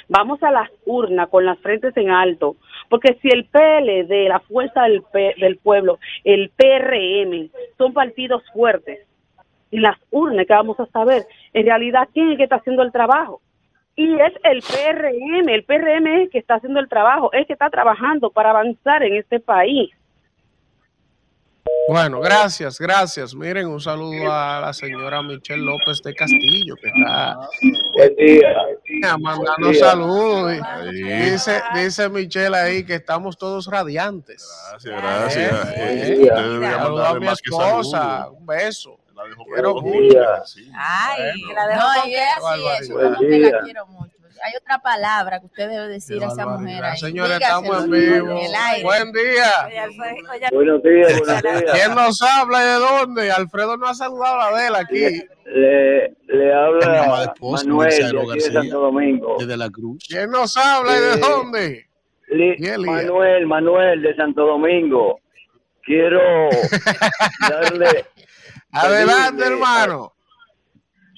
vamos 0.07 0.41
a 0.43 0.51
las 0.51 0.69
urnas 0.85 1.29
con 1.29 1.45
las 1.45 1.57
frentes 1.59 1.97
en 1.97 2.11
alto, 2.11 2.57
porque 2.89 3.17
si 3.21 3.29
el 3.29 3.45
PLD, 3.45 4.27
la 4.29 4.39
Fuerza 4.41 4.83
del, 4.83 5.01
P- 5.11 5.33
del 5.39 5.57
Pueblo, 5.57 5.97
el 6.23 6.51
PRM, 6.51 7.49
son 7.77 7.91
partidos 7.93 8.43
fuertes, 8.53 8.99
y 9.71 9.79
las 9.79 9.97
urnas 10.11 10.45
que 10.45 10.53
vamos 10.53 10.79
a 10.79 10.85
saber 10.85 11.23
en 11.53 11.65
realidad 11.65 12.07
quién 12.13 12.27
es 12.27 12.31
el 12.33 12.37
que 12.37 12.43
está 12.43 12.57
haciendo 12.57 12.83
el 12.83 12.91
trabajo. 12.91 13.41
Y 13.95 14.15
es 14.19 14.33
el 14.43 14.61
PRM, 14.61 15.49
el 15.49 15.63
PRM 15.65 16.07
es 16.07 16.21
el 16.23 16.29
que 16.31 16.39
está 16.39 16.55
haciendo 16.55 16.79
el 16.79 16.89
trabajo, 16.89 17.31
es 17.33 17.41
el 17.41 17.45
que 17.47 17.53
está 17.53 17.69
trabajando 17.69 18.31
para 18.31 18.49
avanzar 18.49 19.03
en 19.03 19.15
este 19.17 19.39
país. 19.39 19.91
Bueno, 21.89 22.21
gracias, 22.21 22.79
gracias. 22.79 23.35
Miren, 23.35 23.67
un 23.67 23.79
saludo 23.79 24.31
a 24.31 24.59
la 24.61 24.73
señora 24.73 25.21
Michelle 25.21 25.61
López 25.63 26.01
de 26.01 26.13
Castillo, 26.15 26.75
que 26.81 26.87
está 26.87 27.37
Buen 27.93 28.15
día. 28.15 28.55
mandando 29.19 29.45
Buen 29.59 29.71
día. 29.73 29.83
saludos. 29.83 30.53
Dice, 30.91 31.61
dice 31.75 32.09
Michelle 32.09 32.55
ahí 32.55 32.85
que 32.85 32.95
estamos 32.95 33.37
todos 33.37 33.67
radiantes. 33.67 34.49
Gracias, 34.71 35.01
gracias. 35.01 35.73
Eh, 35.77 36.13
Eh, 36.21 36.23
eh. 36.23 36.71
Saludo 36.71 37.05
a 37.05 37.19
mi 37.19 37.27
esposa, 37.27 38.29
un 38.29 38.45
beso. 38.45 38.97
La 39.23 39.29
dejó 39.29 39.45
Quiero 39.45 39.73
mucho. 39.75 40.45
Sí. 40.45 40.71
Ay, 40.75 41.21
Bueno. 41.45 41.53
la 41.55 41.67
dejo 41.67 41.79
No, 41.79 41.85
con 41.87 42.01
así 42.01 42.13
barbaridad. 42.13 42.81
eso, 42.81 43.19
que 43.19 43.39
la 43.39 43.61
quiero 43.63 43.85
mucho. 43.87 44.13
Hay 44.45 44.51
otra 44.59 44.77
palabra 44.79 45.39
que 45.39 45.45
usted 45.45 45.69
debe 45.69 45.87
decir 45.87 46.21
a 46.21 46.27
esa 46.27 46.45
mujer 46.45 46.83
ahí. 46.83 46.97
Señores, 46.97 47.37
Dígaselo 47.39 47.61
estamos 47.63 47.85
en 47.85 47.93
en 47.93 48.23
vivo. 48.25 48.41
el 48.45 48.55
aire. 48.55 48.83
Buen 48.83 49.11
día. 49.13 49.51
Buenos 50.51 50.83
días, 50.83 51.19
buenos 51.19 51.41
¿Quién 51.71 51.73
días. 51.73 51.95
nos 51.95 52.21
habla 52.21 52.61
y 52.61 52.65
de 52.65 52.73
dónde? 52.73 53.31
Alfredo 53.31 53.77
no 53.77 53.87
ha 53.87 53.93
saludado 53.93 54.41
a 54.41 54.47
Adela 54.49 54.79
aquí. 54.79 55.23
Le, 55.45 56.13
le 56.27 56.53
habla 56.53 57.23
esposa, 57.23 57.63
Manuel 57.65 57.89
de 58.11 58.25
García. 58.27 58.51
Santo 58.51 58.79
Domingo. 58.81 59.35
Desde 59.39 59.55
la 59.55 59.69
Cruz. 59.69 60.03
¿Quién 60.09 60.29
nos 60.31 60.57
habla 60.57 60.91
y 60.97 60.99
de 60.99 61.17
dónde? 61.17 61.87
Manuel, 62.85 63.45
Manuel 63.45 64.01
de 64.01 64.15
Santo 64.15 64.45
Domingo. 64.45 65.19
Quiero 65.83 66.19
darle, 67.49 68.05
Adelante, 68.73 69.43
pedirle- 69.43 69.53
hermano. 69.55 70.11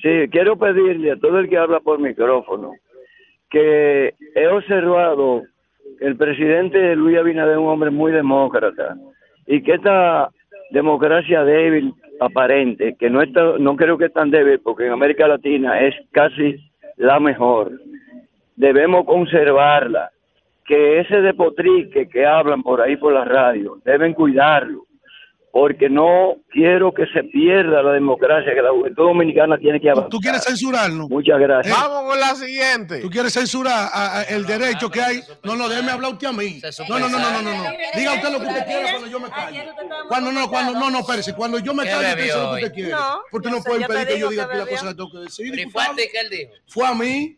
sí, 0.02 0.30
quiero 0.32 0.58
pedirle 0.58 1.12
a 1.12 1.18
todo 1.18 1.40
el 1.40 1.50
que 1.50 1.58
habla 1.58 1.80
por 1.80 2.00
micrófono 2.00 2.74
que 3.50 4.14
he 4.36 4.48
observado 4.48 5.44
que 6.00 6.06
el 6.06 6.18
presidente 6.18 6.96
Luis 6.96 7.18
Abinader 7.18 7.54
es 7.54 7.58
un 7.60 7.68
hombre 7.68 7.90
muy 7.92 8.12
demócrata 8.12 8.96
y 9.48 9.62
que 9.62 9.76
esta 9.76 10.30
democracia 10.72 11.44
débil 11.44 11.94
aparente, 12.20 12.96
que 13.00 13.10
no 13.10 13.22
está, 13.22 13.58
no 13.60 13.76
creo 13.76 13.98
que 13.98 14.06
es 14.06 14.14
tan 14.14 14.32
débil 14.32 14.60
porque 14.60 14.86
en 14.88 14.92
América 14.94 15.28
Latina 15.28 15.80
es 15.80 15.96
casi 16.12 16.58
la 16.98 17.20
mejor, 17.20 17.72
debemos 18.56 19.06
conservarla, 19.06 20.12
que 20.66 21.00
ese 21.02 21.22
despotrique 21.22 22.10
que 22.10 22.26
hablan 22.26 22.64
por 22.64 22.82
ahí 22.82 22.98
por 22.98 23.14
la 23.14 23.24
radio, 23.26 23.78
deben 23.86 24.14
cuidarlo, 24.14 24.86
porque 25.58 25.90
no 25.90 26.36
quiero 26.52 26.94
que 26.94 27.06
se 27.14 27.24
pierda 27.24 27.82
la 27.82 27.94
democracia, 27.94 28.54
que 28.54 28.62
la 28.62 28.72
juventud 28.72 29.04
dominicana 29.06 29.58
tiene 29.58 29.80
que 29.80 29.90
avanzar. 29.90 30.10
¿Tú 30.10 30.20
quieres 30.20 30.44
censurarnos? 30.44 31.10
Muchas 31.10 31.40
gracias. 31.40 31.74
Vamos 31.74 32.10
con 32.12 32.20
la 32.20 32.36
siguiente. 32.36 33.00
¿Tú 33.00 33.10
quieres 33.10 33.32
censurar 33.32 33.88
a- 33.90 34.20
a- 34.20 34.24
el 34.24 34.46
derecho 34.46 34.92
que 34.92 35.02
hay? 35.02 35.22
No, 35.46 35.56
no, 35.56 35.70
déjeme 35.70 35.92
hablar 35.92 36.12
usted 36.12 36.28
a 36.28 36.34
mí. 36.34 36.60
No, 36.90 37.00
no, 37.00 37.08
no, 37.08 37.18
no, 37.20 37.42
no, 37.42 37.42
no. 37.42 37.64
Diga 37.96 38.16
usted 38.16 38.30
lo 38.34 38.40
que 38.42 38.48
usted 38.48 38.66
quiera 38.66 38.90
cuando 38.92 39.08
yo 39.08 39.20
me 39.22 39.30
calle. 39.30 39.64
Cuando 40.10 40.32
no, 40.34 40.50
cuando 40.50 40.74
no, 40.74 40.90
no, 40.92 41.00
espérese. 41.00 41.34
Cuando 41.34 41.60
yo 41.60 41.74
me 41.74 41.84
¿Qué 41.86 41.90
calle, 41.90 42.10
usted 42.10 42.24
dice 42.26 42.38
lo 42.38 42.50
que 42.50 42.56
usted 42.56 42.74
quiere. 42.74 42.92
No, 42.92 43.22
Porque 43.32 43.50
no 43.50 43.62
puede 43.64 43.82
yo 43.82 43.88
te 43.88 43.94
pedir 43.94 44.08
que 44.10 44.20
yo 44.20 44.30
diga 44.32 44.50
que 44.50 44.58
bebió. 44.58 44.70
cosas 44.72 44.90
que 44.90 44.96
tengo 44.96 45.12
que 45.14 45.18
decir. 45.20 45.58
¿y 45.60 45.70
fue 45.70 45.84
a 45.84 45.96
ti 45.96 46.04
que 46.12 46.20
él 46.20 46.30
dijo? 46.32 46.52
Fue 46.68 46.86
a 46.86 46.94
mí. 46.94 47.38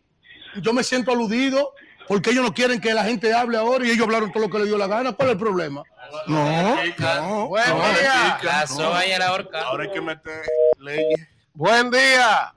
Yo 0.60 0.72
me 0.72 0.82
siento 0.82 1.12
aludido 1.12 1.72
porque 2.08 2.30
ellos 2.30 2.44
no 2.44 2.52
quieren 2.54 2.80
que 2.80 2.94
la 2.94 3.04
gente 3.04 3.32
hable 3.34 3.58
ahora 3.58 3.86
y 3.86 3.90
ellos 3.90 4.04
hablaron 4.06 4.32
todo 4.32 4.44
lo 4.44 4.50
que 4.50 4.58
le 4.58 4.64
dio 4.66 4.78
la 4.78 4.86
gana. 4.86 5.12
¿Cuál 5.12 5.28
es 5.28 5.32
el 5.34 5.38
problema? 5.38 5.82
No, 6.26 6.44
no. 6.62 7.48
Buen 7.48 7.68
no. 7.68 7.74
día. 7.76 8.38
La 8.42 8.66
soga 8.66 9.06
y 9.06 9.18
la 9.18 9.32
horca. 9.32 9.62
Ahora 9.62 9.84
hay 9.84 9.90
que 9.90 10.00
meter 10.00 10.42
leyes. 10.78 11.28
Buen 11.52 11.90
día. 11.90 12.54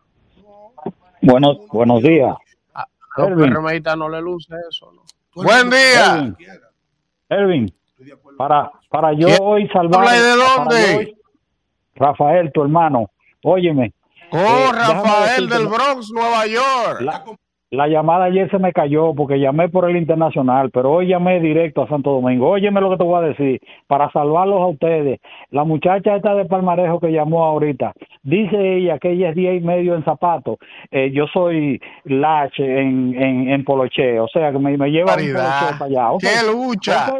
Buenos, 1.22 1.58
buenos 1.68 2.02
días. 2.02 2.36
A 2.74 2.86
los 3.18 3.98
no 3.98 4.10
le 4.10 4.22
luce 4.22 4.56
eso, 4.70 4.92
¿no? 4.94 5.04
Buen 5.36 5.70
día. 5.70 6.34
Erwin, 7.30 7.74
para, 8.38 8.72
para 8.90 9.14
yo 9.14 9.28
¿Quién 9.28 9.38
hoy 9.42 9.68
salvar. 9.70 10.00
habla 10.08 10.18
y 10.18 10.20
de 10.22 10.36
dónde? 10.36 10.96
hoy- 10.98 11.18
Rafael, 11.96 12.52
tu 12.54 12.62
hermano. 12.64 13.10
Óyeme. 13.44 13.94
Oh, 14.32 14.38
Eh, 14.38 14.70
Rafael 14.74 15.50
del 15.50 15.68
Bronx, 15.68 16.10
Nueva 16.12 16.48
York. 16.48 17.02
La, 17.02 17.24
la 17.72 17.88
llamada 17.88 18.26
ayer 18.26 18.52
se 18.52 18.60
me 18.60 18.74
cayó 18.74 19.16
porque 19.16 19.40
llamé 19.40 19.70
por 19.70 19.90
el 19.90 19.96
internacional, 19.96 20.72
pero 20.72 20.92
hoy 20.92 21.08
llamé 21.08 21.40
directo 21.40 21.82
a 21.82 21.88
Santo 21.88 22.12
Domingo. 22.12 22.50
Óyeme 22.50 22.82
lo 22.82 22.90
que 22.90 22.98
te 22.98 23.04
voy 23.06 23.24
a 23.24 23.28
decir, 23.30 23.62
para 23.88 24.12
salvarlos 24.12 24.60
a 24.62 24.68
ustedes. 24.68 25.22
La 25.52 25.64
muchacha 25.64 26.18
esta 26.18 26.36
de 26.36 26.46
Palmarejo 26.46 27.00
que 27.00 27.14
llamó 27.14 27.46
ahorita, 27.46 27.94
dice 28.24 28.76
ella 28.76 29.00
que 29.00 29.12
ella 29.12 29.30
es 29.30 29.36
día 29.36 29.54
y 29.54 29.62
medio 29.62 29.96
en 29.96 30.04
zapatos. 30.04 30.58
Eh, 30.92 31.12
yo 31.12 31.28
soy 31.28 31.82
Lach 32.04 32.60
en, 32.60 33.16
en, 33.18 33.50
en 33.50 33.64
Poloche, 33.64 34.20
o 34.20 34.28
sea 34.28 34.52
que 34.52 34.60
me, 34.60 34.78
me 34.78 34.92
lleva 34.92 35.16
un. 35.16 35.22
Poloche 35.22 35.80
para 35.80 35.86
allá. 35.86 36.10
¡Qué 36.20 36.52
lucha! 36.52 37.14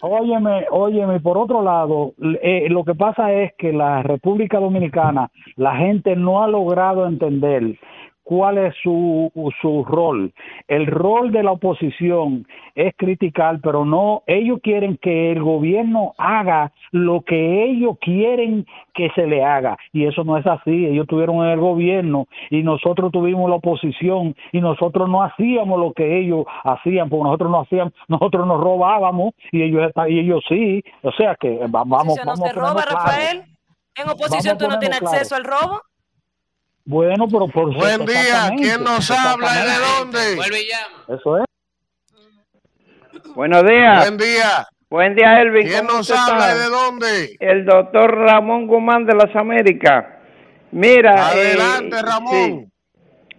Óyeme, 0.00 0.64
óyeme, 0.70 1.18
por 1.18 1.36
otro 1.36 1.60
lado, 1.60 2.12
eh, 2.40 2.68
lo 2.70 2.84
que 2.84 2.94
pasa 2.94 3.32
es 3.32 3.52
que 3.58 3.72
la 3.72 4.04
República 4.04 4.60
Dominicana, 4.60 5.28
la 5.56 5.74
gente 5.74 6.14
no 6.14 6.40
ha 6.40 6.46
logrado 6.46 7.08
entender 7.08 7.76
cuál 8.28 8.58
es 8.58 8.74
su, 8.82 9.32
su 9.62 9.84
rol. 9.86 10.30
El 10.68 10.86
rol 10.86 11.32
de 11.32 11.42
la 11.42 11.52
oposición 11.52 12.46
es 12.74 12.92
criticar, 12.98 13.58
pero 13.62 13.86
no, 13.86 14.22
ellos 14.26 14.58
quieren 14.62 14.98
que 14.98 15.32
el 15.32 15.42
gobierno 15.42 16.12
haga 16.18 16.70
lo 16.90 17.22
que 17.22 17.64
ellos 17.64 17.96
quieren 18.02 18.66
que 18.92 19.08
se 19.14 19.26
le 19.26 19.42
haga. 19.42 19.78
Y 19.94 20.04
eso 20.04 20.24
no 20.24 20.36
es 20.36 20.46
así. 20.46 20.84
Ellos 20.84 21.04
estuvieron 21.04 21.36
en 21.36 21.52
el 21.52 21.58
gobierno 21.60 22.26
y 22.50 22.62
nosotros 22.62 23.10
tuvimos 23.12 23.48
la 23.48 23.56
oposición 23.56 24.36
y 24.52 24.60
nosotros 24.60 25.08
no 25.08 25.22
hacíamos 25.22 25.80
lo 25.80 25.94
que 25.94 26.18
ellos 26.20 26.44
hacían, 26.64 27.08
porque 27.08 27.24
nosotros 27.24 27.50
no 27.50 27.60
hacíamos, 27.62 27.94
nosotros 28.08 28.46
nos 28.46 28.60
robábamos 28.60 29.32
y 29.52 29.62
ellos, 29.62 29.90
y 30.06 30.18
ellos 30.18 30.44
sí. 30.50 30.84
O 31.02 31.12
sea 31.12 31.34
que 31.34 31.56
va- 31.60 31.84
vamos, 31.86 32.12
Si 32.12 32.20
vamos 32.26 32.42
a 32.42 32.46
se 32.48 32.52
roba, 32.52 32.68
ponernos 32.74 32.84
claros. 32.84 33.04
Rafael. 33.06 33.42
En 33.96 34.08
oposición 34.10 34.58
tú 34.58 34.68
no 34.68 34.78
tienes 34.78 35.00
acceso 35.00 35.34
al 35.34 35.44
robo. 35.44 35.80
Bueno, 36.88 37.26
pero 37.30 37.48
por 37.48 37.74
Buen 37.74 38.06
día, 38.06 38.50
¿quién 38.56 38.82
nos 38.82 39.10
habla 39.10 39.46
y 39.46 39.66
de 39.66 39.76
dónde? 39.76 40.36
Vuelve 40.36 40.62
y 40.62 40.68
llama. 40.68 41.04
Eso 41.20 41.36
es. 41.36 41.44
Buenos 43.34 43.62
días. 43.66 44.04
Buen 44.06 44.16
día. 44.16 44.66
Buen 44.88 45.14
día, 45.14 45.42
Elvin. 45.42 45.66
¿Quién 45.66 45.86
¿Cómo 45.86 45.98
nos 45.98 46.10
habla 46.10 46.54
y 46.54 46.58
de 46.58 46.64
dónde? 46.64 47.36
El 47.40 47.66
doctor 47.66 48.16
Ramón 48.16 48.66
Guzmán 48.66 49.04
de 49.04 49.14
las 49.16 49.36
Américas. 49.36 50.06
Mira. 50.70 51.28
Adelante, 51.28 51.94
eh, 51.94 52.02
Ramón. 52.02 52.32
sí. 52.32 52.66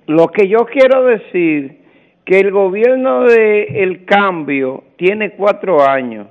Lo 0.06 0.28
que 0.28 0.48
yo 0.48 0.68
quiero 0.68 1.06
decir, 1.06 1.82
que 2.26 2.42
el 2.42 2.52
gobierno 2.52 3.24
de 3.24 3.64
El 3.82 4.06
Cambio 4.06 4.84
tiene 4.96 5.32
cuatro 5.32 5.90
años. 5.90 6.28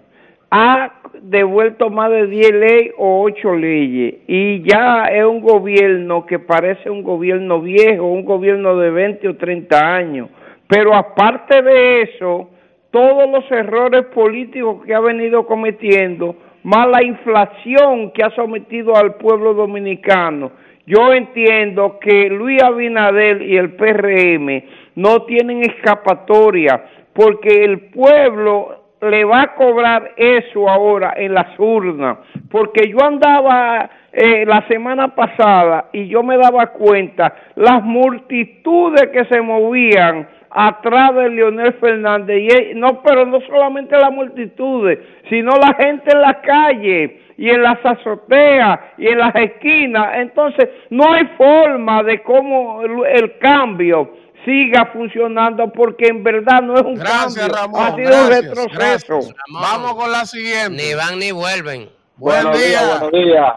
Ha 0.50 0.92
devuelto 1.22 1.90
más 1.90 2.10
de 2.10 2.26
10 2.26 2.52
leyes 2.52 2.94
o 2.96 3.22
8 3.22 3.54
leyes. 3.54 4.14
Y 4.26 4.62
ya 4.62 5.04
es 5.04 5.24
un 5.24 5.40
gobierno 5.40 6.24
que 6.26 6.38
parece 6.38 6.90
un 6.90 7.02
gobierno 7.02 7.60
viejo, 7.60 8.06
un 8.06 8.24
gobierno 8.24 8.76
de 8.76 8.90
20 8.90 9.28
o 9.28 9.36
30 9.36 9.94
años. 9.94 10.28
Pero 10.66 10.94
aparte 10.94 11.62
de 11.62 12.02
eso, 12.02 12.50
todos 12.90 13.30
los 13.30 13.50
errores 13.50 14.06
políticos 14.06 14.84
que 14.84 14.94
ha 14.94 15.00
venido 15.00 15.46
cometiendo, 15.46 16.36
más 16.62 16.88
la 16.88 17.02
inflación 17.02 18.12
que 18.12 18.22
ha 18.22 18.30
sometido 18.30 18.96
al 18.96 19.14
pueblo 19.14 19.54
dominicano. 19.54 20.52
Yo 20.86 21.12
entiendo 21.12 21.98
que 22.00 22.30
Luis 22.30 22.62
Abinader 22.62 23.42
y 23.42 23.56
el 23.56 23.72
PRM 23.72 24.64
no 24.94 25.22
tienen 25.22 25.60
escapatoria 25.60 26.82
porque 27.12 27.64
el 27.64 27.90
pueblo 27.90 28.87
le 29.00 29.24
va 29.24 29.42
a 29.42 29.54
cobrar 29.54 30.12
eso 30.16 30.68
ahora 30.68 31.14
en 31.16 31.34
las 31.34 31.58
urnas. 31.58 32.18
Porque 32.50 32.88
yo 32.90 33.04
andaba 33.04 33.88
eh, 34.12 34.44
la 34.46 34.66
semana 34.68 35.14
pasada 35.14 35.86
y 35.92 36.08
yo 36.08 36.22
me 36.22 36.36
daba 36.36 36.66
cuenta 36.68 37.32
las 37.56 37.82
multitudes 37.82 39.08
que 39.12 39.24
se 39.26 39.40
movían 39.40 40.28
atrás 40.50 41.14
de 41.14 41.28
Leonel 41.30 41.74
Fernández. 41.74 42.38
Y 42.40 42.48
él- 42.48 42.80
no, 42.80 43.02
pero 43.02 43.24
no 43.26 43.40
solamente 43.42 43.96
las 43.96 44.12
multitudes, 44.12 44.98
sino 45.28 45.52
la 45.52 45.74
gente 45.74 46.10
en 46.12 46.20
la 46.20 46.40
calle 46.40 47.20
y 47.36 47.50
en 47.50 47.62
las 47.62 47.78
azoteas 47.84 48.80
y 48.96 49.06
en 49.08 49.18
las 49.18 49.34
esquinas. 49.36 50.16
Entonces, 50.16 50.68
no 50.90 51.12
hay 51.12 51.24
forma 51.36 52.02
de 52.02 52.20
cómo 52.22 52.82
el, 52.82 53.22
el 53.22 53.38
cambio 53.38 54.10
siga 54.48 54.86
funcionando 54.86 55.70
porque 55.72 56.06
en 56.06 56.24
verdad 56.24 56.62
no 56.62 56.74
es 56.76 56.82
un 56.82 56.94
Gracias, 56.94 57.48
cambio, 57.48 57.54
Ramón. 57.54 57.82
ha 57.82 57.94
sido 57.94 58.08
un 58.08 58.28
gracias, 58.28 58.44
retroceso. 58.44 59.14
gracias. 59.14 59.34
Vamos 59.52 59.94
con 59.94 60.10
la 60.10 60.24
siguiente. 60.24 60.82
Ni 60.82 60.94
van 60.94 61.18
ni 61.18 61.32
vuelven. 61.32 61.90
Buen 62.16 62.42
Buenos 62.44 62.58
día. 62.58 62.80
buenos 63.00 63.12
días. 63.12 63.52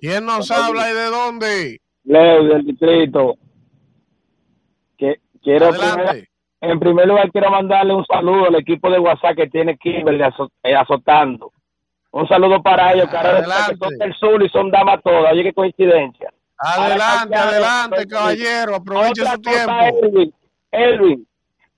¿Quién 0.00 0.24
nos 0.24 0.50
habla 0.50 0.90
y 0.90 0.94
de 0.94 1.04
dónde? 1.04 1.80
Leo 2.04 2.44
del 2.44 2.64
distrito. 2.64 3.34
Que, 4.96 5.16
quiero 5.42 5.70
en 6.62 6.80
primer 6.80 7.06
lugar 7.06 7.30
quiero 7.30 7.50
mandarle 7.50 7.94
un 7.94 8.04
saludo 8.06 8.46
al 8.46 8.54
equipo 8.56 8.90
de 8.90 8.98
WhatsApp 8.98 9.36
que 9.36 9.46
tiene 9.48 9.76
Kimberly 9.76 10.24
eh, 10.62 10.74
azotando. 10.74 11.52
Un 12.10 12.26
saludo 12.26 12.62
para 12.62 12.94
ellos, 12.94 13.10
que 13.10 13.16
ahora 13.16 13.42
del 13.98 14.14
sur 14.14 14.42
y 14.42 14.48
son 14.48 14.70
damas 14.70 15.00
todas. 15.04 15.32
Oye, 15.32 15.42
qué 15.42 15.52
coincidencia. 15.52 16.32
Adelante, 16.58 17.34
adelante, 17.34 18.06
caballero. 18.06 18.76
Aproveche 18.76 19.22
Otra 19.22 19.32
su 19.34 19.40
tiempo. 19.40 19.72
Elvin, 20.02 20.34
Elvin, 20.72 21.28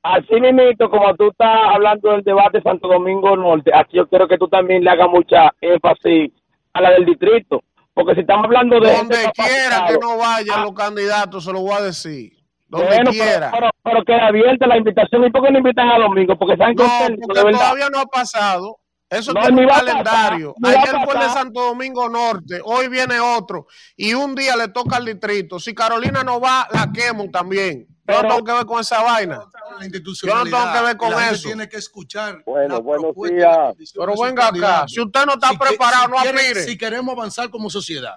así 0.03 0.41
mismo 0.41 0.89
como 0.91 1.15
tú 1.17 1.29
estás 1.31 1.57
hablando 1.75 2.13
del 2.13 2.23
debate 2.23 2.63
Santo 2.63 2.89
Domingo 2.89 3.37
Norte, 3.37 3.71
aquí 3.75 3.97
yo 3.97 4.09
quiero 4.09 4.29
que 4.29 4.39
tú 4.39 4.49
también 4.49 4.85
le 4.85 4.91
hagas 4.91 5.09
mucha 5.09 5.51
énfasis 5.61 6.33
a 6.73 6.81
la 6.81 6.91
del 6.91 7.07
distrito, 7.07 7.63
porque 7.95 8.15
si 8.15 8.21
estamos 8.21 8.45
hablando 8.45 8.79
de 8.81 8.93
Donde 8.93 9.31
quiera 9.35 9.87
que 9.89 9.99
no 9.99 10.17
vayan 10.17 10.63
los 10.63 10.73
candidatos, 10.73 11.45
se 11.45 11.53
lo 11.53 11.61
voy 11.61 11.73
a 11.73 11.83
decir. 11.83 12.33
Donde 12.69 12.87
bueno, 12.87 13.11
pero- 13.11 13.25
quiera. 13.25 13.51
Pero, 13.51 13.71
pero 13.83 14.05
queda 14.05 14.27
abierta 14.27 14.67
la 14.67 14.77
invitación. 14.77 15.25
¿Y 15.25 15.31
por 15.31 15.43
qué 15.43 15.51
no 15.51 15.59
invitan 15.59 15.89
a 15.89 15.99
Domingo? 15.99 16.37
Porque 16.37 16.57
saben 16.57 16.77
que 16.77 16.83
No, 16.83 16.91
porque 17.27 17.41
todavía 17.53 17.89
no 17.91 18.01
ha 18.01 18.07
pasado. 18.07 18.77
Eso 19.11 19.33
No, 19.33 19.41
tiene 19.41 19.63
un 19.63 19.69
pasar, 19.69 19.87
calendario. 19.87 20.55
a 20.63 20.69
Ayer 20.69 20.81
fue 20.91 20.99
el 21.01 21.07
de 21.07 21.15
pasar. 21.15 21.31
Santo 21.33 21.61
Domingo 21.63 22.09
Norte, 22.11 22.61
hoy 22.63 22.89
viene 22.89 23.19
otro. 23.21 23.67
Y 23.97 24.13
un 24.15 24.35
día 24.35 24.55
le 24.57 24.69
toca 24.69 24.97
al 24.97 25.07
distrito. 25.07 25.59
Si 25.59 25.75
Carolina 25.75 26.23
no 26.23 26.39
va, 26.41 26.69
la 26.73 26.91
quemo 26.93 27.31
también. 27.31 27.87
Yo 28.07 28.23
no 28.23 28.29
tengo 28.29 28.45
que 28.45 28.53
ver 28.53 28.67
con 28.67 28.81
esa 28.81 29.03
vaina. 29.03 29.37
Yo 29.37 30.35
no 30.35 30.45
tengo 30.45 30.73
que 30.73 30.83
ver 30.83 30.97
con 30.97 31.11
la 31.11 31.31
eso. 31.31 31.49
tiene 31.49 31.69
que 31.69 31.77
escuchar. 31.79 32.43
Bueno, 32.47 32.75
la 32.77 32.81
buenos 32.81 33.15
días. 33.15 33.57
la 33.57 33.75
Pero 34.07 34.23
venga 34.23 34.47
acá, 34.49 34.85
si 34.89 35.01
usted 35.01 35.25
no 35.27 35.35
está 35.35 35.51
preparado, 35.59 36.09
no 36.09 36.17
quiere- 36.17 36.39
aspire. 36.41 36.65
Si 36.65 36.77
queremos 36.79 37.13
avanzar 37.15 37.51
como 37.51 37.69
sociedad. 37.71 38.15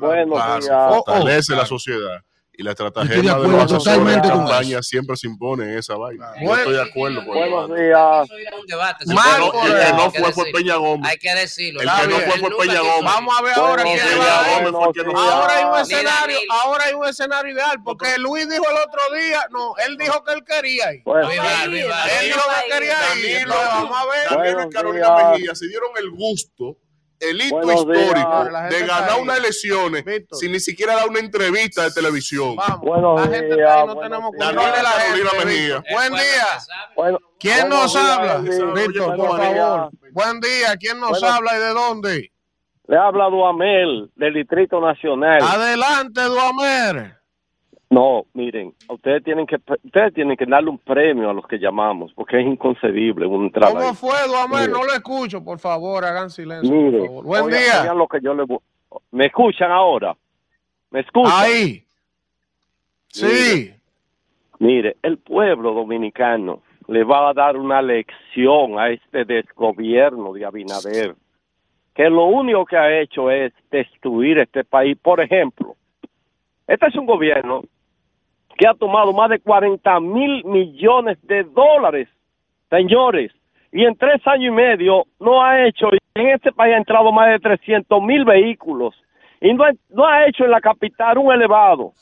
Buenos 0.00 0.38
Claro, 0.38 0.60
días. 0.62 0.94
fortalece 0.94 1.54
la 1.54 1.66
sociedad. 1.66 2.20
Y 2.60 2.62
la 2.62 2.72
Estoy 2.72 2.84
de 2.84 2.88
estratagema 2.90 3.38
de 3.38 3.48
los 3.48 3.62
asesores 3.64 3.84
de 3.84 3.90
totalmente 3.90 4.28
con 4.28 4.38
campaña 4.40 4.82
siempre 4.82 5.16
se 5.16 5.26
impone 5.28 5.64
en 5.64 5.78
esa 5.78 5.96
vaina. 5.96 6.26
Yo 6.44 6.54
estoy 6.54 6.74
de 6.74 6.82
acuerdo 6.82 7.24
con 7.24 7.34
Buenos 7.34 7.70
el 7.70 7.76
días. 7.76 8.24
Eso 8.24 8.36
era 8.36 8.56
un 8.56 8.66
debate. 8.66 9.04
El 9.04 9.08
que 9.08 9.92
no- 9.96 10.10
fue 10.10 10.20
fue 10.20 10.28
decirlo. 10.44 10.58
Peña 10.58 10.76
Gómez. 10.76 11.10
Hay 11.10 11.16
que 11.16 11.34
decirlo. 11.34 11.80
El 11.80 11.88
que 11.88 12.06
no 12.08 12.16
fue 12.16 12.38
fue 12.38 12.50
Peña 12.58 12.80
Gómez. 12.80 13.04
Vamos 13.04 13.34
a 13.38 13.42
ver 13.42 13.54
ahora 13.54 13.82
quién 13.82 13.98
va 14.20 14.40
a. 14.40 15.32
Ahora 15.32 15.56
hay 15.56 15.64
un 15.64 15.78
escenario, 15.78 16.38
ahora 16.50 16.84
hay 16.84 16.92
un 16.92 17.06
escenario 17.06 17.54
ideal, 17.54 17.82
porque 17.82 18.18
Luis 18.18 18.46
dijo 18.46 18.64
el 18.68 18.76
otro 18.76 19.16
día, 19.16 19.40
no, 19.50 19.74
él 19.86 19.96
dijo 19.96 20.22
que 20.22 20.32
él 20.34 20.44
quería 20.44 20.92
ir. 20.92 21.02
Él 21.06 22.26
dijo 22.26 22.42
que 22.60 22.74
quería 22.74 23.40
ir. 23.40 23.48
Vamos 23.48 23.96
a 23.96 24.40
ver. 24.42 24.68
Carolina. 24.68 25.30
Mejía 25.32 25.54
se 25.54 25.66
dieron 25.66 25.88
el 25.98 26.10
gusto, 26.10 26.76
el 27.20 27.40
hito 27.42 27.56
Buenos 27.56 27.74
histórico 27.80 28.44
de 28.70 28.86
ganar 28.86 29.20
unas 29.20 29.38
elecciones 29.38 30.04
Víctor. 30.04 30.38
sin 30.38 30.52
ni 30.52 30.60
siquiera 30.60 30.94
dar 30.96 31.08
una 31.08 31.20
entrevista 31.20 31.84
de 31.84 31.90
televisión. 31.92 32.56
Vamos, 32.56 32.80
Buenos 32.80 33.20
la 33.20 33.26
gente 33.36 33.54
días, 33.54 33.68
está 33.68 33.80
ahí, 33.80 33.86
no 33.86 33.96
tenemos 33.96 34.32
días. 34.32 34.48
de 34.48 34.54
la 34.56 34.62
Carolina. 34.62 35.30
Mejía. 35.44 35.82
Buen 35.92 36.12
día. 36.12 36.46
Bueno, 36.96 37.18
¿Quién 37.38 37.68
nos 37.68 37.92
días, 37.92 38.04
habla? 38.06 38.38
Víctor, 38.38 39.16
por 39.16 39.38
favor. 39.38 39.90
Buen 40.12 40.40
día. 40.40 40.76
¿Quién 40.78 40.98
nos 41.00 41.10
Bueno. 41.20 41.28
habla 41.34 41.56
y 41.56 41.58
de 41.60 41.68
dónde? 41.68 42.32
Le 42.88 42.96
habla 42.96 43.26
Duamel 43.26 44.10
del 44.16 44.34
Distrito 44.34 44.80
Nacional. 44.80 45.38
Adelante, 45.42 46.22
Duamer. 46.22 47.19
No, 47.92 48.24
miren, 48.34 48.72
ustedes 48.88 49.24
tienen 49.24 49.46
que 49.48 49.56
ustedes 49.56 50.14
tienen 50.14 50.36
que 50.36 50.46
darle 50.46 50.70
un 50.70 50.78
premio 50.78 51.28
a 51.28 51.34
los 51.34 51.44
que 51.48 51.58
llamamos, 51.58 52.12
porque 52.14 52.38
es 52.40 52.46
inconcebible 52.46 53.26
un 53.26 53.50
trabajo. 53.50 53.78
¿Cómo 53.80 53.94
fue, 53.94 54.14
Duamer? 54.28 54.60
Mire. 54.68 54.72
No 54.72 54.84
lo 54.84 54.92
escucho, 54.92 55.42
por 55.42 55.58
favor, 55.58 56.04
hagan 56.04 56.30
silencio. 56.30 56.72
Mire, 56.72 56.98
por 56.98 57.06
favor. 57.08 57.24
Buen 57.24 57.46
día. 57.48 57.80
oigan 57.82 57.98
lo 57.98 58.06
que 58.06 58.20
yo 58.22 58.32
le 58.34 58.44
voy- 58.44 58.60
¿Me 59.10 59.26
escuchan 59.26 59.72
ahora? 59.72 60.16
¿Me 60.90 61.00
escuchan? 61.00 61.32
Ahí. 61.34 61.84
Sí. 63.08 63.74
Mire, 64.60 64.96
el 65.02 65.18
pueblo 65.18 65.72
dominicano 65.74 66.62
le 66.86 67.02
va 67.02 67.30
a 67.30 67.34
dar 67.34 67.56
una 67.56 67.82
lección 67.82 68.78
a 68.78 68.90
este 68.90 69.24
desgobierno 69.24 70.32
de 70.32 70.44
Abinader, 70.44 71.16
que 71.94 72.08
lo 72.08 72.26
único 72.26 72.64
que 72.66 72.76
ha 72.76 73.00
hecho 73.00 73.32
es 73.32 73.52
destruir 73.70 74.38
este 74.38 74.62
país. 74.62 74.96
Por 75.00 75.20
ejemplo, 75.20 75.74
este 76.68 76.86
es 76.86 76.94
un 76.94 77.06
gobierno 77.06 77.62
que 78.60 78.68
ha 78.68 78.74
tomado 78.74 79.14
más 79.14 79.30
de 79.30 79.38
40 79.38 80.00
mil 80.00 80.44
millones 80.44 81.16
de 81.22 81.44
dólares, 81.44 82.08
señores, 82.68 83.32
y 83.72 83.86
en 83.86 83.96
tres 83.96 84.20
años 84.26 84.52
y 84.52 84.54
medio 84.54 85.04
no 85.18 85.42
ha 85.42 85.66
hecho, 85.66 85.88
en 86.14 86.28
este 86.28 86.52
país 86.52 86.74
ha 86.74 86.76
entrado 86.76 87.10
más 87.10 87.30
de 87.30 87.38
300 87.38 88.02
mil 88.02 88.26
vehículos, 88.26 88.94
y 89.40 89.54
no 89.54 89.64
ha, 89.64 90.26
hecho 90.26 90.44
en 90.44 90.50
la 90.50 90.60
capital 90.60 91.16
un 91.16 91.32
elevado, 91.32 91.92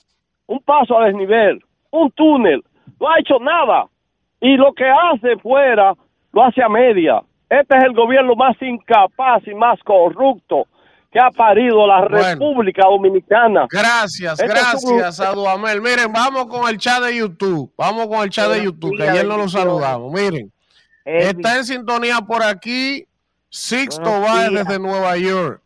un 0.48 0.59
paso 0.59 0.98
a 0.98 1.04
desnivel, 1.04 1.61
un 1.92 2.11
túnel, 2.11 2.64
no 2.98 3.09
ha 3.09 3.20
hecho 3.20 3.38
nada. 3.38 3.84
Y 4.40 4.56
lo 4.56 4.72
que 4.72 4.84
hace 4.84 5.36
fuera, 5.36 5.94
lo 6.32 6.42
hace 6.42 6.61
a 6.61 6.68
media. 6.68 7.22
Este 7.48 7.76
es 7.76 7.84
el 7.84 7.92
gobierno 7.92 8.34
más 8.34 8.61
incapaz 8.61 9.46
y 9.46 9.54
más 9.54 9.80
corrupto 9.84 10.66
que 11.11 11.18
ha 11.18 11.30
parido 11.30 11.86
la 11.86 12.00
Bueno. 12.09 12.18
República 12.28 12.82
Dominicana. 12.86 13.66
Gracias, 13.70 14.38
Este 14.40 14.44
un- 14.86 14.98
gracias 14.98 15.20
a 15.28 15.32
Duamel. 15.34 15.80
Miren, 15.80 16.12
vamos 16.12 16.46
con 16.46 16.68
el 16.68 16.76
chat 16.78 17.02
de 17.02 17.16
YouTube. 17.16 17.72
Vamos 17.76 18.06
con 18.09 18.22
el 18.22 18.30
chat 18.30 18.50
de 18.50 18.64
YouTube, 18.64 18.96
que 18.96 19.09
ayer 19.09 19.26
no 19.26 19.36
lo 19.36 19.48
saludamos. 19.48 20.12
Miren, 20.12 20.52
está 21.04 21.56
en 21.56 21.64
sintonía 21.64 22.20
por 22.20 22.42
aquí 22.42 23.06
Sixto 23.50 24.20
días. 24.20 24.52
desde 24.52 24.78
Nueva 24.78 25.16
York. 25.16 25.62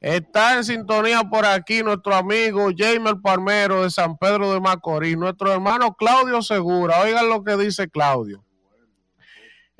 Está 0.00 0.54
en 0.54 0.62
sintonía 0.62 1.22
por 1.24 1.44
aquí 1.44 1.82
nuestro 1.82 2.14
amigo 2.14 2.68
Jamer 2.76 3.16
Palmero 3.20 3.82
de 3.82 3.90
San 3.90 4.16
Pedro 4.16 4.52
de 4.52 4.60
Macorís, 4.60 5.16
nuestro 5.16 5.52
hermano 5.52 5.94
Claudio 5.94 6.40
Segura. 6.40 7.00
Oigan 7.02 7.28
lo 7.28 7.42
que 7.42 7.56
dice 7.56 7.88
Claudio. 7.88 8.44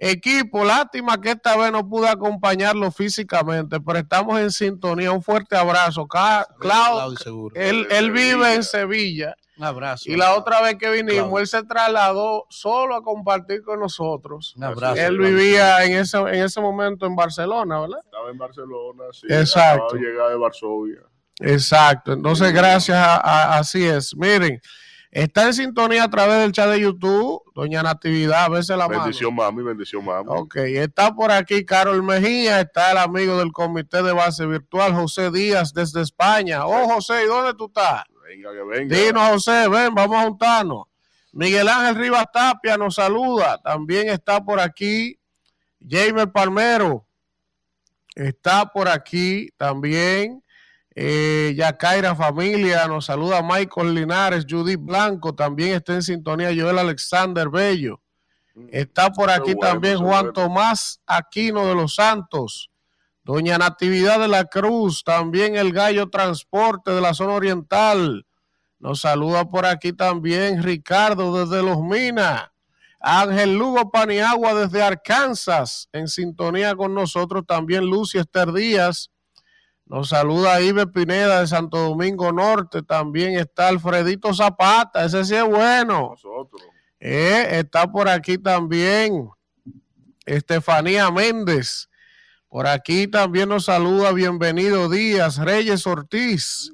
Equipo, 0.01 0.65
lástima 0.65 1.21
que 1.21 1.31
esta 1.33 1.57
vez 1.57 1.73
no 1.73 1.89
pude 1.89 2.09
acompañarlo 2.09 2.91
físicamente, 2.93 3.81
pero 3.81 3.99
estamos 3.99 4.39
en 4.39 4.53
sintonía. 4.53 5.11
Un 5.11 5.23
fuerte 5.25 5.57
abrazo. 5.57 6.07
Claudio, 6.07 7.51
él, 7.55 7.87
él 7.91 8.11
vive 8.13 8.55
en 8.55 8.63
Sevilla. 8.63 9.35
Un 9.57 9.65
abrazo. 9.65 10.05
Y 10.09 10.15
la 10.17 10.37
otra 10.37 10.63
vez 10.63 10.77
que 10.77 10.89
vinimos, 10.89 11.15
Claudio. 11.25 11.39
él 11.41 11.47
se 11.49 11.65
trasladó 11.65 12.47
solo 12.49 12.95
a 12.95 13.03
compartir 13.03 13.63
con 13.63 13.81
nosotros. 13.81 14.55
Un 14.57 14.63
abrazo, 14.63 14.95
Él 15.01 15.17
Claudio. 15.17 15.35
vivía 15.37 15.85
en 15.85 15.95
ese, 15.95 16.17
en 16.17 16.45
ese 16.45 16.61
momento 16.61 17.05
en 17.07 17.17
Barcelona, 17.17 17.81
¿verdad? 17.81 17.99
Estaba 18.05 18.31
en 18.31 18.39
Barcelona, 18.39 19.05
sí. 19.11 19.27
Exacto. 19.29 19.85
Acaba 19.87 20.01
de 20.01 20.07
llegar 20.07 20.29
de 20.31 20.37
Varsovia. 20.37 21.01
Exacto. 21.41 22.13
Entonces, 22.13 22.53
gracias 22.53 22.97
a, 22.97 23.17
a- 23.17 23.59
así 23.59 23.85
es. 23.85 24.15
Miren, 24.17 24.61
está 25.11 25.47
en 25.47 25.55
sintonía 25.55 26.05
a 26.05 26.11
través 26.11 26.39
del 26.39 26.53
chat 26.53 26.71
de 26.71 26.81
YouTube, 26.81 27.43
doña 27.55 27.83
Natividad, 27.83 28.45
a 28.45 28.49
veces 28.49 28.77
la 28.77 28.89
mano. 28.89 29.03
Bendición, 29.03 29.35
mami, 29.35 29.63
bendición, 29.63 30.05
mami. 30.05 30.29
Ok, 30.29 30.57
está 30.57 31.15
por 31.15 31.31
aquí 31.31 31.65
Carol 31.65 32.03
Mejía, 32.03 32.61
está 32.61 32.93
el 32.93 32.99
amigo 32.99 33.39
del 33.39 33.53
comité 33.53 34.03
de 34.03 34.13
base 34.13 34.47
virtual, 34.47 34.95
José 34.95 35.31
Díaz, 35.31 35.73
desde 35.73 36.03
España. 36.03 36.67
Oh, 36.67 36.89
José, 36.89 37.25
¿y 37.25 37.27
dónde 37.27 37.55
tú 37.55 37.67
estás? 37.67 38.05
Venga, 38.29 38.53
que 38.53 38.63
venga. 38.63 38.97
Dinos, 38.97 39.29
José, 39.31 39.69
ven, 39.69 39.95
vamos 39.95 40.17
a 40.17 40.25
juntarnos. 40.25 40.85
Miguel 41.33 41.69
Ángel 41.69 41.97
Rivas 41.97 42.27
Tapia 42.33 42.77
nos 42.77 42.97
saluda. 42.97 43.59
También 43.59 44.09
está 44.09 44.43
por 44.45 44.61
aquí 44.61 45.19
Jamer 45.87 46.31
Palmero. 46.33 47.07
Está 48.15 48.67
por 48.67 48.89
aquí 48.89 49.49
también 49.57 50.43
eh, 51.01 51.55
Yacaira 51.55 52.17
Familia. 52.17 52.89
Nos 52.89 53.05
saluda 53.05 53.41
Michael 53.41 53.95
Linares, 53.95 54.45
Judith 54.49 54.81
Blanco. 54.81 55.33
También 55.33 55.75
está 55.75 55.95
en 55.95 56.03
sintonía 56.03 56.49
Joel 56.49 56.77
Alexander 56.77 57.49
Bello. 57.49 58.01
Está 58.73 59.13
por 59.13 59.31
aquí 59.31 59.55
bueno, 59.55 59.61
también 59.61 59.99
Juan 59.99 60.11
bueno. 60.11 60.33
Tomás 60.33 61.01
Aquino 61.07 61.67
de 61.67 61.77
los 61.77 61.95
Santos. 61.95 62.71
Doña 63.23 63.59
Natividad 63.59 64.19
de 64.19 64.27
la 64.27 64.47
Cruz, 64.47 65.05
también 65.05 65.55
el 65.55 65.73
Gallo 65.73 66.09
Transporte 66.09 66.91
de 66.91 67.01
la 67.01 67.15
zona 67.15 67.35
oriental. 67.35 68.27
Nos 68.81 69.03
saluda 69.03 69.49
por 69.49 69.67
aquí 69.67 69.93
también 69.93 70.65
Ricardo 70.65 71.45
desde 71.45 71.63
Los 71.63 71.81
Minas. 71.81 72.49
Ángel 72.99 73.55
Lugo 73.55 73.93
Paniagua 73.93 74.55
desde 74.55 74.83
Arkansas, 74.83 75.89
en 75.93 76.09
sintonía 76.09 76.75
con 76.75 76.93
nosotros 76.93 77.45
también 77.47 77.85
Lucy 77.85 78.19
Esther 78.19 78.53
Díaz. 78.53 79.11
Nos 79.89 80.11
saluda 80.11 80.61
Ibe 80.61 80.87
Pineda 80.87 81.41
de 81.41 81.47
Santo 81.47 81.79
Domingo 81.79 82.31
Norte. 82.31 82.83
También 82.83 83.39
está 83.39 83.69
Alfredito 83.69 84.35
Zapata, 84.35 85.05
ese 85.05 85.25
sí 85.25 85.35
es 85.35 85.45
bueno. 85.45 86.15
Eh, 87.01 87.47
está 87.53 87.91
por 87.91 88.07
aquí 88.07 88.37
también 88.37 89.31
Estefanía 90.27 91.11
Méndez. 91.11 91.89
Por 92.49 92.67
aquí 92.67 93.07
también 93.07 93.49
nos 93.49 93.65
saluda 93.65 94.13
Bienvenido 94.13 94.91
Díaz, 94.91 95.39
Reyes 95.39 95.87
Ortiz. 95.87 96.71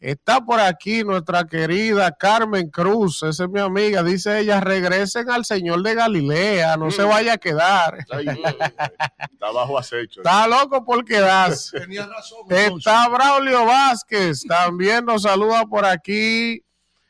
Está 0.00 0.40
por 0.40 0.60
aquí 0.60 1.02
nuestra 1.02 1.44
querida 1.44 2.12
Carmen 2.12 2.70
Cruz, 2.70 3.24
esa 3.24 3.44
es 3.44 3.50
mi 3.50 3.58
amiga. 3.58 4.04
Dice 4.04 4.38
ella, 4.38 4.60
regresen 4.60 5.28
al 5.28 5.44
Señor 5.44 5.82
de 5.82 5.94
Galilea, 5.94 6.76
no 6.76 6.92
se 6.92 7.02
vaya 7.02 7.32
a 7.32 7.38
quedar. 7.38 8.06
Ay, 8.10 8.26
está 8.28 9.50
bajo 9.50 9.76
acecho. 9.76 10.20
Está 10.20 10.46
loco 10.46 10.84
por 10.84 11.04
quedarse. 11.04 11.80
Tenía 11.80 12.06
razón. 12.06 12.46
Está 12.48 13.08
Braulio 13.08 13.64
Vázquez, 13.64 14.44
también 14.44 15.04
nos 15.04 15.22
saluda 15.22 15.66
por 15.66 15.84
aquí 15.84 16.62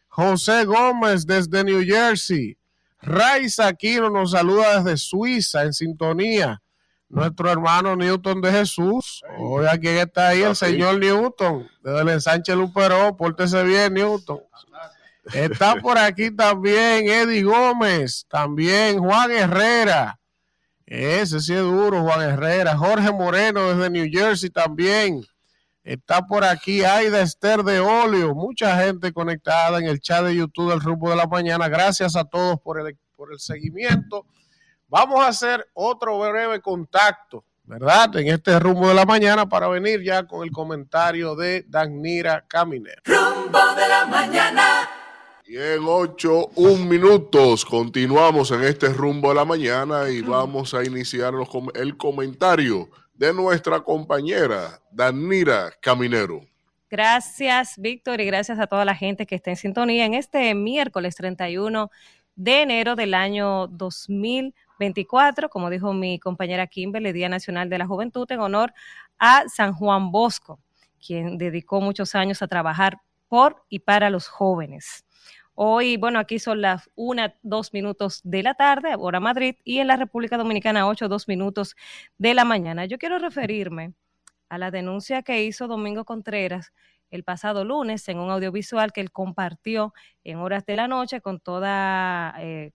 José 0.09 0.65
Gómez 0.65 1.27
desde 1.27 1.65
New 1.65 1.85
Jersey. 1.85 2.57
Raiza 3.03 3.67
Aquino 3.67 4.09
nos 4.09 4.31
saluda 4.31 4.83
desde 4.83 4.97
Suiza 4.97 5.63
en 5.63 5.75
sintonía. 5.75 6.63
Nuestro 7.09 7.51
hermano 7.51 7.97
Newton 7.97 8.41
de 8.43 8.53
Jesús. 8.53 9.23
Oiga, 9.39 9.79
¿quién 9.79 9.97
está 9.99 10.29
ahí? 10.29 10.43
El 10.43 10.55
señor 10.55 10.99
Newton, 10.99 11.67
desde 11.83 12.01
el 12.03 12.09
ensanche 12.11 12.55
Luperó. 12.55 13.17
Pórtese 13.17 13.63
bien, 13.63 13.95
Newton. 13.95 14.41
Está 15.33 15.77
por 15.77 15.99
aquí 15.99 16.31
también 16.31 17.09
Eddie 17.09 17.43
Gómez, 17.43 18.27
también 18.29 18.99
Juan 18.99 19.31
Herrera. 19.31 20.19
Ese 20.87 21.41
sí 21.41 21.53
es 21.53 21.61
duro, 21.61 22.03
Juan 22.03 22.23
Herrera. 22.23 22.77
Jorge 22.77 23.13
Moreno 23.13 23.69
desde 23.69 23.91
New 23.91 24.09
Jersey 24.11 24.49
también. 24.49 25.23
Está 25.85 26.27
por 26.27 26.45
aquí 26.45 26.83
Aida 26.83 27.21
Esther 27.21 27.63
de 27.63 27.81
Olio. 27.81 28.35
Mucha 28.35 28.83
gente 28.83 29.13
conectada 29.13 29.79
en 29.79 29.87
el 29.87 30.01
chat 30.01 30.25
de 30.25 30.35
YouTube 30.35 30.71
del 30.71 30.81
Rumbo 30.81 31.11
de 31.11 31.17
la 31.17 31.27
Mañana. 31.27 31.69
Gracias 31.69 32.17
a 32.17 32.25
todos 32.25 32.59
por 32.61 32.81
el, 32.81 32.99
por 33.17 33.33
el 33.33 33.39
seguimiento. 33.39 34.27
Vamos 34.89 35.21
a 35.21 35.29
hacer 35.29 35.69
otro 35.75 36.19
breve 36.19 36.61
contacto, 36.61 37.45
¿verdad? 37.65 38.17
En 38.17 38.29
este 38.29 38.59
Rumbo 38.59 38.89
de 38.89 38.95
la 38.95 39.05
Mañana 39.05 39.47
para 39.49 39.69
venir 39.69 40.03
ya 40.03 40.27
con 40.27 40.43
el 40.45 40.51
comentario 40.51 41.37
de 41.37 41.65
Danira 41.69 42.45
Caminer. 42.49 43.03
Rumbo 43.05 43.59
de 43.77 43.89
la 43.89 44.07
mañana. 44.07 44.89
Y 45.47 45.57
en 45.57 45.81
8, 45.85 46.51
un 46.57 46.89
minutos, 46.89 47.65
continuamos 47.65 48.51
en 48.51 48.65
este 48.65 48.89
rumbo 48.91 49.31
de 49.31 49.35
la 49.35 49.47
mañana 49.47 50.09
y 50.11 50.21
vamos 50.21 50.75
a 50.75 50.85
iniciar 50.85 51.33
los 51.33 51.49
com- 51.49 51.71
el 51.75 51.97
comentario 51.97 52.91
de 53.15 53.33
nuestra 53.33 53.81
compañera 53.81 54.79
Danira 54.91 55.71
Caminero. 55.81 56.43
Gracias, 56.91 57.75
Víctor, 57.79 58.21
y 58.21 58.27
gracias 58.27 58.59
a 58.59 58.67
toda 58.67 58.85
la 58.85 58.95
gente 58.95 59.25
que 59.27 59.35
está 59.37 59.51
en 59.51 59.57
sintonía 59.57 60.05
en 60.05 60.13
este 60.15 60.55
miércoles 60.55 61.17
31 61.17 61.91
de 62.37 62.63
enero 62.63 62.95
del 62.95 63.15
año 63.15 63.67
2024, 64.79 65.49
como 65.49 65.71
dijo 65.71 65.93
mi 65.93 66.19
compañera 66.21 66.67
Kimberly, 66.67 67.13
Día 67.13 67.29
Nacional 67.29 67.69
de 67.69 67.79
la 67.79 67.87
Juventud, 67.87 68.31
en 68.31 68.41
honor 68.41 68.73
a 69.19 69.49
San 69.49 69.73
Juan 69.75 70.13
Bosco, 70.13 70.61
quien 71.05 71.37
dedicó 71.37 71.81
muchos 71.81 72.15
años 72.15 72.43
a 72.43 72.47
trabajar 72.47 73.01
por 73.29 73.65
y 73.69 73.81
para 73.81 74.09
los 74.09 74.29
jóvenes. 74.29 75.05
Hoy, 75.55 75.97
bueno, 75.97 76.21
aquí 76.21 76.39
son 76.39 76.61
las 76.63 76.89
1, 76.95 77.35
2 77.43 77.73
minutos 77.73 78.21
de 78.23 78.45
la 78.45 78.55
tarde, 78.55 78.95
hora 78.97 79.19
Madrid, 79.19 79.57
y 79.65 79.81
en 79.81 79.89
la 79.89 79.97
República 79.97 80.37
Dominicana 80.37 80.87
8, 80.87 81.09
2 81.09 81.27
minutos 81.27 81.75
de 82.17 82.35
la 82.35 82.45
mañana. 82.45 82.87
Yo 82.87 82.99
quiero 82.99 83.19
referirme 83.19 83.95
a 84.49 84.59
la 84.59 84.71
denuncia 84.71 85.23
que 85.23 85.43
hizo 85.43 85.67
Domingo 85.67 86.05
Contreras 86.05 86.73
el 87.11 87.25
pasado 87.25 87.65
lunes 87.65 88.09
en 88.09 88.19
un 88.19 88.31
audiovisual 88.31 88.93
que 88.93 89.01
él 89.01 89.11
compartió 89.11 89.93
en 90.25 90.39
horas 90.39 90.65
de 90.67 90.77
la 90.77 90.87
noche 90.87 91.21
con 91.21 91.41
toda, 91.41 92.35
eh, 92.39 92.73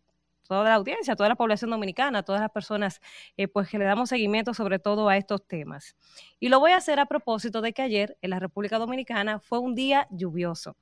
toda 0.48 0.64
la 0.66 0.76
audiencia, 0.76 1.16
toda 1.16 1.30
la 1.30 1.36
población 1.36 1.72
dominicana, 1.72 2.24
todas 2.24 2.42
las 2.42 2.52
personas 2.52 3.02
eh, 3.38 3.48
pues 3.48 3.70
que 3.70 3.78
le 3.78 3.86
damos 3.86 4.10
seguimiento 4.10 4.54
sobre 4.54 4.80
todo 4.80 5.10
a 5.10 5.18
estos 5.18 5.46
temas. 5.48 5.96
Y 6.40 6.50
lo 6.50 6.60
voy 6.60 6.72
a 6.72 6.78
hacer 6.78 7.00
a 7.00 7.06
propósito 7.06 7.62
de 7.62 7.74
que 7.74 7.82
ayer 7.82 8.18
en 8.22 8.30
la 8.30 8.40
República 8.40 8.78
Dominicana 8.78 9.40
fue 9.40 9.60
un 9.60 9.76
día 9.76 10.08
lluvioso. 10.12 10.78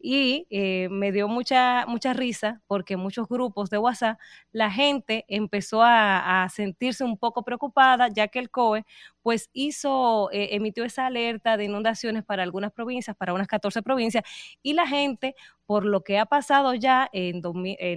Y 0.00 0.46
eh, 0.50 0.88
me 0.90 1.10
dio 1.10 1.28
mucha, 1.28 1.84
mucha 1.86 2.12
risa 2.12 2.62
porque 2.66 2.94
en 2.94 3.00
muchos 3.00 3.28
grupos 3.28 3.68
de 3.70 3.78
WhatsApp 3.78 4.18
la 4.52 4.70
gente 4.70 5.24
empezó 5.28 5.82
a, 5.82 6.46
sentirse 6.54 7.04
un 7.04 7.18
poco 7.18 7.42
preocupada 7.42 8.08
ya 8.08 8.28
que 8.28 8.38
el 8.38 8.50
COE 8.50 8.84
pues 9.22 9.50
hizo, 9.52 10.30
eh, 10.32 10.54
emitió 10.56 10.84
esa 10.84 11.04
alerta 11.04 11.56
de 11.58 11.64
inundaciones 11.64 12.24
para 12.24 12.42
algunas 12.42 12.72
provincias, 12.72 13.14
para 13.14 13.34
unas 13.34 13.46
14 13.46 13.82
provincias, 13.82 14.24
y 14.62 14.72
la 14.72 14.86
gente, 14.86 15.34
por 15.66 15.84
lo 15.84 16.02
que 16.02 16.18
ha 16.18 16.24
pasado 16.24 16.72
ya 16.72 17.10
en, 17.12 17.42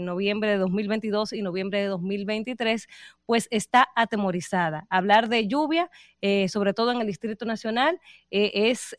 noviembre 0.04 0.49
de 0.49 0.58
2022 0.58 1.32
y 1.32 1.41
noviembre 1.41 1.80
de 1.80 1.86
2023, 1.86 2.88
pues 3.26 3.47
está 3.49 3.88
atemorizada. 3.95 4.88
Hablar 4.89 5.30
de 5.30 5.47
lluvia, 5.47 5.89
eh, 6.20 6.49
sobre 6.49 6.74
todo 6.74 6.91
en 6.91 6.99
el 6.99 7.08
Distrito 7.08 7.45
Nacional, 7.45 8.02
eh, 8.30 8.52
es... 8.54 8.93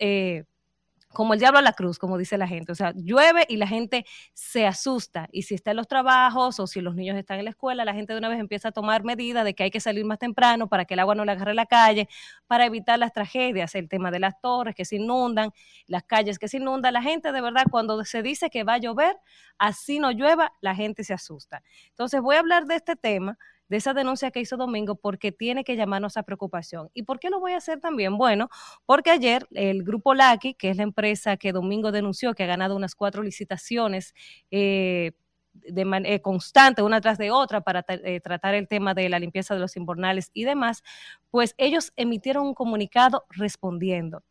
como 1.12 1.34
el 1.34 1.40
diablo 1.40 1.58
a 1.58 1.62
la 1.62 1.72
cruz, 1.72 1.98
como 1.98 2.18
dice 2.18 2.38
la 2.38 2.46
gente. 2.46 2.72
O 2.72 2.74
sea, 2.74 2.92
llueve 2.94 3.44
y 3.48 3.56
la 3.56 3.66
gente 3.66 4.04
se 4.32 4.66
asusta. 4.66 5.28
Y 5.32 5.42
si 5.42 5.54
está 5.54 5.70
en 5.72 5.76
los 5.76 5.88
trabajos 5.88 6.58
o 6.60 6.66
si 6.66 6.80
los 6.80 6.94
niños 6.94 7.16
están 7.16 7.38
en 7.38 7.44
la 7.44 7.50
escuela, 7.50 7.84
la 7.84 7.94
gente 7.94 8.12
de 8.12 8.18
una 8.18 8.28
vez 8.28 8.40
empieza 8.40 8.68
a 8.68 8.72
tomar 8.72 9.04
medidas 9.04 9.44
de 9.44 9.54
que 9.54 9.64
hay 9.64 9.70
que 9.70 9.80
salir 9.80 10.04
más 10.04 10.18
temprano 10.18 10.68
para 10.68 10.84
que 10.84 10.94
el 10.94 11.00
agua 11.00 11.14
no 11.14 11.24
le 11.24 11.32
agarre 11.32 11.54
la 11.54 11.66
calle, 11.66 12.08
para 12.46 12.66
evitar 12.66 12.98
las 12.98 13.12
tragedias, 13.12 13.74
el 13.74 13.88
tema 13.88 14.10
de 14.10 14.18
las 14.18 14.40
torres 14.40 14.74
que 14.74 14.84
se 14.84 14.96
inundan, 14.96 15.50
las 15.86 16.04
calles 16.04 16.38
que 16.38 16.48
se 16.48 16.58
inundan. 16.58 16.92
La 16.92 17.02
gente 17.02 17.32
de 17.32 17.40
verdad, 17.40 17.64
cuando 17.70 18.04
se 18.04 18.22
dice 18.22 18.50
que 18.50 18.64
va 18.64 18.74
a 18.74 18.78
llover, 18.78 19.16
así 19.58 19.98
no 19.98 20.10
llueva, 20.10 20.52
la 20.60 20.74
gente 20.74 21.04
se 21.04 21.14
asusta. 21.14 21.62
Entonces 21.88 22.20
voy 22.20 22.36
a 22.36 22.40
hablar 22.40 22.66
de 22.66 22.76
este 22.76 22.96
tema 22.96 23.38
de 23.68 23.76
esa 23.76 23.94
denuncia 23.94 24.30
que 24.30 24.40
hizo 24.40 24.56
Domingo 24.56 24.96
porque 24.96 25.32
tiene 25.32 25.64
que 25.64 25.76
llamarnos 25.76 26.16
a 26.16 26.22
preocupación. 26.22 26.90
¿Y 26.94 27.04
por 27.04 27.18
qué 27.18 27.30
lo 27.30 27.40
voy 27.40 27.52
a 27.52 27.58
hacer 27.58 27.80
también? 27.80 28.16
Bueno, 28.16 28.48
porque 28.86 29.10
ayer 29.10 29.46
el 29.52 29.82
grupo 29.82 30.14
Laki, 30.14 30.54
que 30.54 30.70
es 30.70 30.76
la 30.76 30.82
empresa 30.82 31.36
que 31.36 31.52
Domingo 31.52 31.92
denunció 31.92 32.34
que 32.34 32.44
ha 32.44 32.46
ganado 32.46 32.76
unas 32.76 32.94
cuatro 32.94 33.22
licitaciones 33.22 34.14
eh, 34.50 35.12
de 35.54 36.02
eh, 36.04 36.20
constante, 36.22 36.82
una 36.82 37.00
tras 37.00 37.18
de 37.18 37.30
otra, 37.30 37.60
para 37.60 37.84
eh, 37.88 38.20
tratar 38.20 38.54
el 38.54 38.68
tema 38.68 38.94
de 38.94 39.08
la 39.08 39.18
limpieza 39.18 39.54
de 39.54 39.60
los 39.60 39.76
invernales 39.76 40.30
y 40.32 40.44
demás, 40.44 40.82
pues 41.30 41.54
ellos 41.58 41.92
emitieron 41.96 42.46
un 42.46 42.54
comunicado 42.54 43.24
respondiendo. 43.30 44.22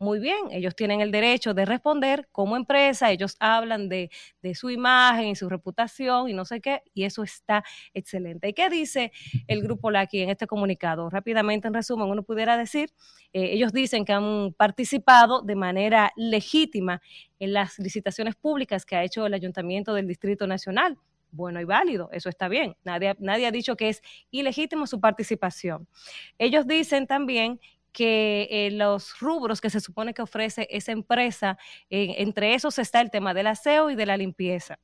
Muy 0.00 0.18
bien, 0.18 0.50
ellos 0.50 0.74
tienen 0.74 1.02
el 1.02 1.12
derecho 1.12 1.52
de 1.52 1.66
responder 1.66 2.26
como 2.32 2.56
empresa, 2.56 3.10
ellos 3.10 3.36
hablan 3.38 3.90
de, 3.90 4.10
de, 4.40 4.54
su 4.54 4.70
imagen 4.70 5.26
y 5.26 5.36
su 5.36 5.46
reputación 5.46 6.30
y 6.30 6.32
no 6.32 6.46
sé 6.46 6.62
qué, 6.62 6.82
y 6.94 7.04
eso 7.04 7.22
está 7.22 7.62
excelente. 7.92 8.48
¿Y 8.48 8.54
qué 8.54 8.70
dice 8.70 9.12
el 9.46 9.62
grupo 9.62 9.90
Laki 9.90 10.22
en 10.22 10.30
este 10.30 10.46
comunicado? 10.46 11.10
Rápidamente, 11.10 11.68
en 11.68 11.74
resumen, 11.74 12.08
uno 12.08 12.22
pudiera 12.22 12.56
decir, 12.56 12.90
eh, 13.34 13.50
ellos 13.52 13.74
dicen 13.74 14.06
que 14.06 14.14
han 14.14 14.54
participado 14.54 15.42
de 15.42 15.54
manera 15.54 16.12
legítima 16.16 17.02
en 17.38 17.52
las 17.52 17.78
licitaciones 17.78 18.36
públicas 18.36 18.86
que 18.86 18.96
ha 18.96 19.04
hecho 19.04 19.26
el 19.26 19.34
Ayuntamiento 19.34 19.92
del 19.92 20.06
Distrito 20.06 20.46
Nacional 20.46 20.96
bueno 21.32 21.60
y 21.60 21.64
válido, 21.64 22.08
eso 22.12 22.28
está 22.28 22.48
bien. 22.48 22.74
Nadie, 22.82 23.14
nadie, 23.20 23.46
ha 23.46 23.52
dicho 23.52 23.76
que 23.76 23.88
es 23.88 24.02
ilegítimo 24.32 24.88
su 24.88 25.00
participación. 25.00 25.86
Ellos 26.38 26.66
dicen 26.66 27.06
también 27.06 27.60
que 27.92 28.48
eh, 28.50 28.70
los 28.70 29.18
rubros 29.20 29.60
que 29.60 29.70
se 29.70 29.80
supone 29.80 30.14
que 30.14 30.22
ofrece 30.22 30.66
esa 30.70 30.92
empresa, 30.92 31.58
eh, 31.90 32.16
entre 32.18 32.54
esos 32.54 32.78
está 32.78 33.00
el 33.00 33.10
tema 33.10 33.34
del 33.34 33.48
aseo 33.48 33.90
y 33.90 33.96
de 33.96 34.06
la 34.06 34.16
limpieza 34.16 34.78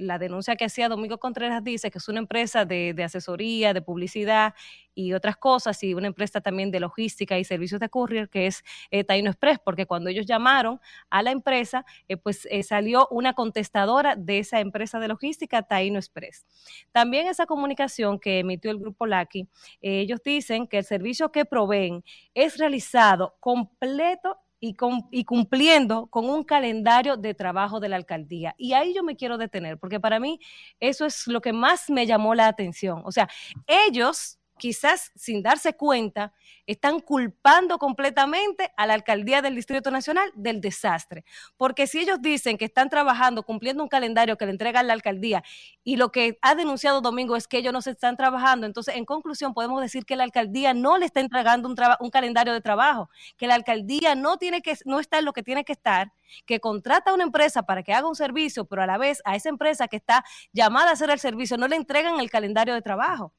la 0.00 0.18
denuncia 0.18 0.56
que 0.56 0.64
hacía 0.64 0.88
Domingo 0.88 1.18
Contreras 1.18 1.62
dice 1.62 1.90
que 1.90 1.98
es 1.98 2.08
una 2.08 2.18
empresa 2.18 2.64
de, 2.64 2.94
asesoría, 3.04 3.72
de 3.72 3.82
publicidad 3.82 4.54
y 4.94 5.12
otras 5.12 5.36
cosas, 5.36 5.82
y 5.84 5.94
una 5.94 6.08
empresa 6.08 6.40
también 6.40 6.70
de 6.70 6.80
logística 6.80 7.38
y 7.38 7.44
servicios 7.44 7.80
de 7.80 7.88
courier, 7.88 8.28
que 8.28 8.46
es 8.46 8.64
eh, 8.90 9.04
Taino 9.04 9.30
Express, 9.30 9.58
porque 9.64 9.86
cuando 9.86 10.10
ellos 10.10 10.26
llamaron 10.26 10.80
a 11.10 11.22
la 11.22 11.30
empresa, 11.30 11.84
eh, 12.08 12.16
pues 12.16 12.46
eh, 12.50 12.62
salió 12.62 13.06
una 13.10 13.34
contestadora 13.34 14.16
de 14.16 14.40
esa 14.40 14.60
empresa 14.60 14.98
de 14.98 15.08
logística, 15.08 15.62
Taino 15.62 15.98
Express. 15.98 16.46
También 16.92 17.28
esa 17.28 17.46
comunicación 17.46 18.18
que 18.18 18.40
emitió 18.40 18.70
el 18.70 18.78
grupo 18.78 19.06
LACI, 19.06 19.48
ellos 19.80 20.20
dicen 20.24 20.66
que 20.66 20.78
el 20.78 20.84
servicio 20.84 21.30
que 21.30 21.44
proveen 21.44 22.02
es 22.34 22.58
realizado 22.58 23.36
completo 23.40 24.38
y, 24.60 24.76
y, 25.10 25.24
cumpliendo 25.24 26.06
con 26.08 26.28
un 26.28 26.44
calendario 26.44 27.16
de 27.16 27.34
trabajo 27.34 27.80
de 27.80 27.88
la 27.88 27.96
alcaldía. 27.96 28.54
Y 28.58 28.74
ahí 28.74 28.94
yo 28.94 29.02
me 29.02 29.16
quiero 29.16 29.38
detener, 29.38 29.78
porque 29.78 30.00
para 30.00 30.20
mí 30.20 30.38
eso 30.80 31.06
es 31.06 31.26
lo 31.26 31.40
que 31.40 31.52
más 31.52 31.88
me 31.90 32.06
llamó 32.06 32.34
la 32.34 32.46
atención. 32.48 33.02
O 33.04 33.12
sea, 33.12 33.28
ellos 33.66 34.39
quizás 34.60 35.10
sin 35.16 35.42
darse 35.42 35.72
cuenta, 35.72 36.32
están 36.66 37.00
culpando 37.00 37.78
completamente 37.78 38.70
a 38.76 38.86
la 38.86 38.94
alcaldía 38.94 39.40
del 39.42 39.56
Distrito 39.56 39.90
Nacional 39.90 40.30
del 40.34 40.60
desastre. 40.60 41.24
Porque 41.56 41.86
si 41.86 41.98
ellos 41.98 42.20
dicen 42.20 42.58
que 42.58 42.66
están 42.66 42.90
trabajando, 42.90 43.42
cumpliendo 43.42 43.82
un 43.82 43.88
calendario 43.88 44.36
que 44.36 44.44
le 44.44 44.52
entrega 44.52 44.82
la 44.82 44.92
alcaldía, 44.92 45.42
y 45.82 45.96
lo 45.96 46.12
que 46.12 46.38
ha 46.42 46.54
denunciado 46.54 47.00
Domingo 47.00 47.34
es 47.36 47.48
que 47.48 47.58
ellos 47.58 47.72
no 47.72 47.80
se 47.80 47.92
están 47.92 48.16
trabajando, 48.16 48.66
entonces 48.66 48.96
en 48.96 49.06
conclusión 49.06 49.54
podemos 49.54 49.80
decir 49.80 50.04
que 50.04 50.14
la 50.14 50.24
alcaldía 50.24 50.74
no 50.74 50.98
le 50.98 51.06
está 51.06 51.20
entregando 51.20 51.66
un, 51.66 51.74
un 51.98 52.10
calendario 52.10 52.52
de 52.52 52.60
trabajo, 52.60 53.08
que 53.38 53.46
la 53.46 53.54
alcaldía 53.54 54.14
no, 54.14 54.36
tiene 54.36 54.60
que, 54.60 54.76
no 54.84 55.00
está 55.00 55.18
en 55.18 55.24
lo 55.24 55.32
que 55.32 55.42
tiene 55.42 55.64
que 55.64 55.72
estar, 55.72 56.12
que 56.44 56.60
contrata 56.60 57.10
a 57.10 57.14
una 57.14 57.24
empresa 57.24 57.62
para 57.62 57.82
que 57.82 57.94
haga 57.94 58.06
un 58.06 58.14
servicio, 58.14 58.66
pero 58.66 58.82
a 58.82 58.86
la 58.86 58.98
vez 58.98 59.22
a 59.24 59.34
esa 59.34 59.48
empresa 59.48 59.88
que 59.88 59.96
está 59.96 60.22
llamada 60.52 60.90
a 60.90 60.92
hacer 60.92 61.08
el 61.08 61.18
servicio 61.18 61.56
no 61.56 61.66
le 61.66 61.76
entregan 61.76 62.20
el 62.20 62.30
calendario 62.30 62.74
de 62.74 62.82
trabajo. 62.82 63.32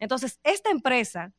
Entonces, 0.00 0.40
esta 0.42 0.70
empresa 0.70 1.32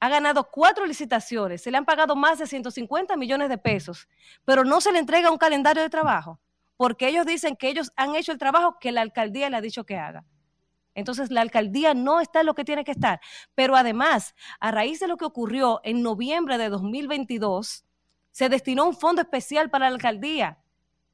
ha 0.00 0.08
ganado 0.08 0.50
cuatro 0.50 0.84
licitaciones, 0.84 1.62
se 1.62 1.70
le 1.70 1.78
han 1.78 1.84
pagado 1.84 2.14
más 2.14 2.38
de 2.38 2.46
150 2.46 3.16
millones 3.16 3.48
de 3.48 3.58
pesos, 3.58 4.08
pero 4.44 4.64
no 4.64 4.80
se 4.80 4.92
le 4.92 4.98
entrega 4.98 5.30
un 5.30 5.38
calendario 5.38 5.82
de 5.82 5.88
trabajo, 5.88 6.40
porque 6.76 7.08
ellos 7.08 7.26
dicen 7.26 7.56
que 7.56 7.68
ellos 7.68 7.92
han 7.96 8.14
hecho 8.14 8.32
el 8.32 8.38
trabajo 8.38 8.78
que 8.80 8.92
la 8.92 9.00
alcaldía 9.00 9.48
le 9.48 9.56
ha 9.56 9.60
dicho 9.60 9.84
que 9.84 9.96
haga. 9.96 10.24
Entonces, 10.94 11.30
la 11.30 11.42
alcaldía 11.42 11.94
no 11.94 12.20
está 12.20 12.40
en 12.40 12.46
lo 12.46 12.54
que 12.54 12.64
tiene 12.64 12.82
que 12.82 12.90
estar. 12.90 13.20
Pero 13.54 13.76
además, 13.76 14.34
a 14.58 14.72
raíz 14.72 14.98
de 14.98 15.06
lo 15.06 15.16
que 15.16 15.24
ocurrió 15.24 15.80
en 15.84 16.02
noviembre 16.02 16.58
de 16.58 16.68
2022, 16.68 17.84
se 18.32 18.48
destinó 18.48 18.84
un 18.84 18.96
fondo 18.96 19.22
especial 19.22 19.70
para 19.70 19.88
la 19.88 19.94
alcaldía, 19.94 20.58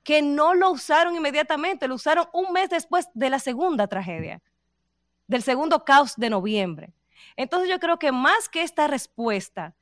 que 0.02 0.22
no 0.22 0.54
lo 0.54 0.70
usaron 0.70 1.16
inmediatamente, 1.16 1.86
lo 1.86 1.96
usaron 1.96 2.26
un 2.32 2.52
mes 2.52 2.70
después 2.70 3.08
de 3.12 3.28
la 3.28 3.38
segunda 3.38 3.86
tragedia 3.86 4.42
del 5.26 5.42
segundo 5.42 5.84
caos 5.84 6.14
de 6.16 6.30
noviembre. 6.30 6.92
Entonces 7.36 7.68
yo 7.68 7.78
creo 7.78 7.98
que 7.98 8.12
más 8.12 8.48
que 8.48 8.62
esta 8.62 8.86
respuesta 8.86 9.74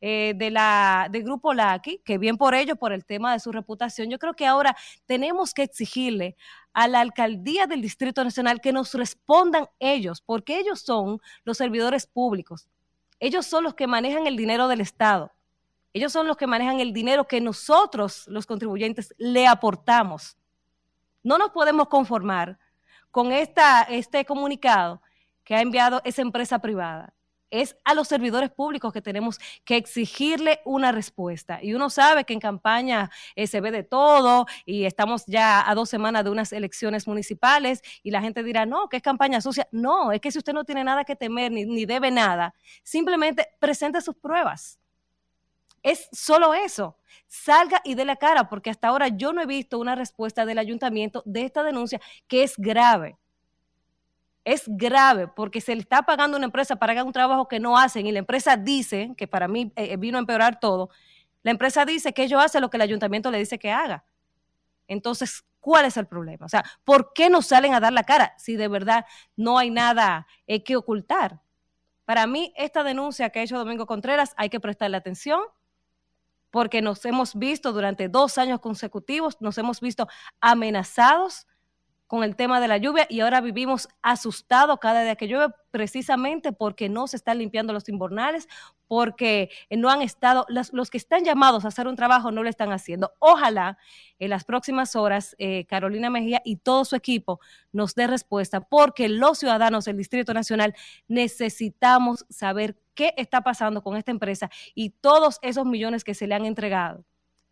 eh, 0.00 0.34
de 0.36 0.50
la, 0.50 1.08
del 1.10 1.24
grupo 1.24 1.52
LACI, 1.52 2.00
que 2.04 2.18
bien 2.18 2.36
por 2.36 2.54
ello, 2.54 2.76
por 2.76 2.92
el 2.92 3.04
tema 3.04 3.32
de 3.32 3.40
su 3.40 3.50
reputación, 3.50 4.08
yo 4.08 4.18
creo 4.18 4.34
que 4.34 4.46
ahora 4.46 4.76
tenemos 5.06 5.52
que 5.52 5.64
exigirle 5.64 6.36
a 6.72 6.86
la 6.86 7.00
alcaldía 7.00 7.66
del 7.66 7.82
Distrito 7.82 8.22
Nacional 8.22 8.60
que 8.60 8.72
nos 8.72 8.94
respondan 8.94 9.66
ellos, 9.80 10.20
porque 10.20 10.58
ellos 10.58 10.80
son 10.82 11.20
los 11.44 11.56
servidores 11.56 12.06
públicos. 12.06 12.68
Ellos 13.18 13.46
son 13.46 13.64
los 13.64 13.74
que 13.74 13.88
manejan 13.88 14.28
el 14.28 14.36
dinero 14.36 14.68
del 14.68 14.80
Estado. 14.80 15.32
Ellos 15.92 16.12
son 16.12 16.28
los 16.28 16.36
que 16.36 16.46
manejan 16.46 16.78
el 16.78 16.92
dinero 16.92 17.26
que 17.26 17.40
nosotros, 17.40 18.28
los 18.28 18.46
contribuyentes, 18.46 19.12
le 19.18 19.48
aportamos. 19.48 20.36
No 21.24 21.38
nos 21.38 21.50
podemos 21.50 21.88
conformar 21.88 22.56
con 23.10 23.32
esta, 23.32 23.82
este 23.82 24.24
comunicado 24.24 25.02
que 25.44 25.54
ha 25.54 25.62
enviado 25.62 26.02
esa 26.04 26.22
empresa 26.22 26.58
privada. 26.58 27.14
Es 27.50 27.74
a 27.84 27.94
los 27.94 28.06
servidores 28.08 28.50
públicos 28.50 28.92
que 28.92 29.00
tenemos 29.00 29.38
que 29.64 29.76
exigirle 29.78 30.60
una 30.66 30.92
respuesta. 30.92 31.60
Y 31.62 31.72
uno 31.72 31.88
sabe 31.88 32.24
que 32.24 32.34
en 32.34 32.40
campaña 32.40 33.10
eh, 33.34 33.46
se 33.46 33.62
ve 33.62 33.70
de 33.70 33.82
todo 33.82 34.44
y 34.66 34.84
estamos 34.84 35.24
ya 35.26 35.68
a 35.68 35.74
dos 35.74 35.88
semanas 35.88 36.24
de 36.24 36.30
unas 36.30 36.52
elecciones 36.52 37.08
municipales 37.08 37.80
y 38.02 38.10
la 38.10 38.20
gente 38.20 38.42
dirá, 38.42 38.66
no, 38.66 38.90
que 38.90 38.98
es 38.98 39.02
campaña 39.02 39.40
sucia. 39.40 39.66
No, 39.72 40.12
es 40.12 40.20
que 40.20 40.30
si 40.30 40.36
usted 40.36 40.52
no 40.52 40.64
tiene 40.64 40.84
nada 40.84 41.04
que 41.04 41.16
temer 41.16 41.50
ni, 41.50 41.64
ni 41.64 41.86
debe 41.86 42.10
nada, 42.10 42.54
simplemente 42.82 43.48
presente 43.58 44.02
sus 44.02 44.16
pruebas. 44.16 44.78
Es 45.82 46.08
solo 46.12 46.54
eso. 46.54 46.96
Salga 47.26 47.80
y 47.84 47.94
dé 47.94 48.04
la 48.04 48.16
cara, 48.16 48.48
porque 48.48 48.70
hasta 48.70 48.88
ahora 48.88 49.08
yo 49.08 49.32
no 49.32 49.42
he 49.42 49.46
visto 49.46 49.78
una 49.78 49.94
respuesta 49.94 50.46
del 50.46 50.58
ayuntamiento 50.58 51.22
de 51.26 51.44
esta 51.44 51.62
denuncia 51.62 52.00
que 52.26 52.42
es 52.42 52.54
grave. 52.56 53.16
Es 54.44 54.64
grave 54.66 55.28
porque 55.28 55.60
se 55.60 55.74
le 55.74 55.82
está 55.82 56.02
pagando 56.02 56.36
a 56.36 56.38
una 56.38 56.46
empresa 56.46 56.76
para 56.76 56.92
hacer 56.92 57.04
un 57.04 57.12
trabajo 57.12 57.48
que 57.48 57.60
no 57.60 57.76
hacen 57.76 58.06
y 58.06 58.12
la 58.12 58.20
empresa 58.20 58.56
dice, 58.56 59.12
que 59.16 59.26
para 59.26 59.46
mí 59.46 59.72
eh, 59.76 59.96
vino 59.98 60.16
a 60.16 60.20
empeorar 60.20 60.58
todo, 60.58 60.88
la 61.42 61.50
empresa 61.50 61.84
dice 61.84 62.14
que 62.14 62.24
ellos 62.24 62.42
hacen 62.42 62.62
lo 62.62 62.70
que 62.70 62.78
el 62.78 62.82
ayuntamiento 62.82 63.30
le 63.30 63.38
dice 63.38 63.58
que 63.58 63.70
haga. 63.70 64.04
Entonces, 64.86 65.44
¿cuál 65.60 65.84
es 65.84 65.98
el 65.98 66.06
problema? 66.06 66.46
O 66.46 66.48
sea, 66.48 66.64
¿por 66.84 67.12
qué 67.12 67.28
no 67.28 67.42
salen 67.42 67.74
a 67.74 67.80
dar 67.80 67.92
la 67.92 68.04
cara 68.04 68.34
si 68.38 68.56
de 68.56 68.68
verdad 68.68 69.04
no 69.36 69.58
hay 69.58 69.70
nada 69.70 70.26
eh, 70.46 70.64
que 70.64 70.76
ocultar? 70.76 71.40
Para 72.06 72.26
mí, 72.26 72.54
esta 72.56 72.82
denuncia 72.82 73.28
que 73.28 73.40
ha 73.40 73.42
hecho 73.42 73.58
Domingo 73.58 73.84
Contreras 73.84 74.32
hay 74.38 74.48
que 74.48 74.60
prestarle 74.60 74.96
atención 74.96 75.42
porque 76.50 76.82
nos 76.82 77.04
hemos 77.04 77.34
visto 77.34 77.72
durante 77.72 78.08
dos 78.08 78.38
años 78.38 78.60
consecutivos, 78.60 79.40
nos 79.40 79.58
hemos 79.58 79.80
visto 79.80 80.08
amenazados 80.40 81.46
con 82.08 82.24
el 82.24 82.36
tema 82.36 82.58
de 82.58 82.68
la 82.68 82.78
lluvia 82.78 83.06
y 83.08 83.20
ahora 83.20 83.42
vivimos 83.42 83.86
asustados 84.00 84.78
cada 84.80 85.02
día 85.02 85.14
que 85.14 85.28
llueve 85.28 85.52
precisamente 85.70 86.52
porque 86.52 86.88
no 86.88 87.06
se 87.06 87.16
están 87.16 87.38
limpiando 87.38 87.74
los 87.74 87.86
invernales, 87.90 88.48
porque 88.86 89.50
no 89.70 89.90
han 89.90 90.00
estado, 90.00 90.46
los, 90.48 90.90
que 90.90 90.96
están 90.96 91.22
llamados 91.22 91.66
a 91.66 91.68
hacer 91.68 91.86
un 91.86 91.96
trabajo 91.96 92.32
no 92.32 92.42
lo 92.42 92.48
están 92.48 92.72
haciendo. 92.72 93.12
Ojalá 93.18 93.76
en 94.18 94.30
las 94.30 94.44
próximas 94.44 94.96
horas 94.96 95.36
eh, 95.38 95.66
Carolina 95.66 96.08
Mejía 96.08 96.40
y 96.46 96.56
todo 96.56 96.86
su 96.86 96.96
equipo 96.96 97.40
nos 97.72 97.94
dé 97.94 98.06
respuesta 98.06 98.62
porque 98.62 99.10
los 99.10 99.38
ciudadanos 99.38 99.84
del 99.84 99.98
Distrito 99.98 100.32
Nacional 100.32 100.74
necesitamos 101.08 102.24
saber 102.30 102.74
qué 102.98 103.14
está 103.16 103.42
pasando 103.42 103.80
con 103.80 103.96
esta 103.96 104.10
empresa 104.10 104.50
y 104.74 104.90
todos 104.90 105.38
esos 105.42 105.64
millones 105.64 106.02
que 106.02 106.14
se 106.14 106.26
le 106.26 106.34
han 106.34 106.44
entregado. 106.44 107.04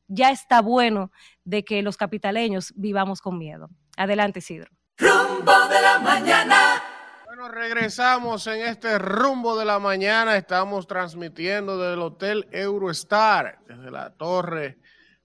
Ya 0.08 0.32
está 0.32 0.60
bueno 0.60 1.12
de 1.44 1.64
que 1.64 1.82
los 1.82 1.96
capitaleños 1.96 2.72
vivamos 2.74 3.20
con 3.20 3.38
miedo. 3.38 3.70
Adelante, 3.96 4.40
Isidro. 4.40 4.72
Rumbo 4.98 5.68
de 5.68 5.80
la 5.80 6.00
mañana. 6.00 6.82
Bueno, 7.26 7.48
regresamos 7.48 8.44
en 8.48 8.62
este 8.62 8.98
rumbo 8.98 9.56
de 9.56 9.64
la 9.64 9.78
mañana. 9.78 10.36
Estamos 10.36 10.88
transmitiendo 10.88 11.78
desde 11.78 11.94
el 11.94 12.02
Hotel 12.02 12.48
Eurostar, 12.50 13.60
desde 13.68 13.92
la 13.92 14.10
torre 14.10 14.78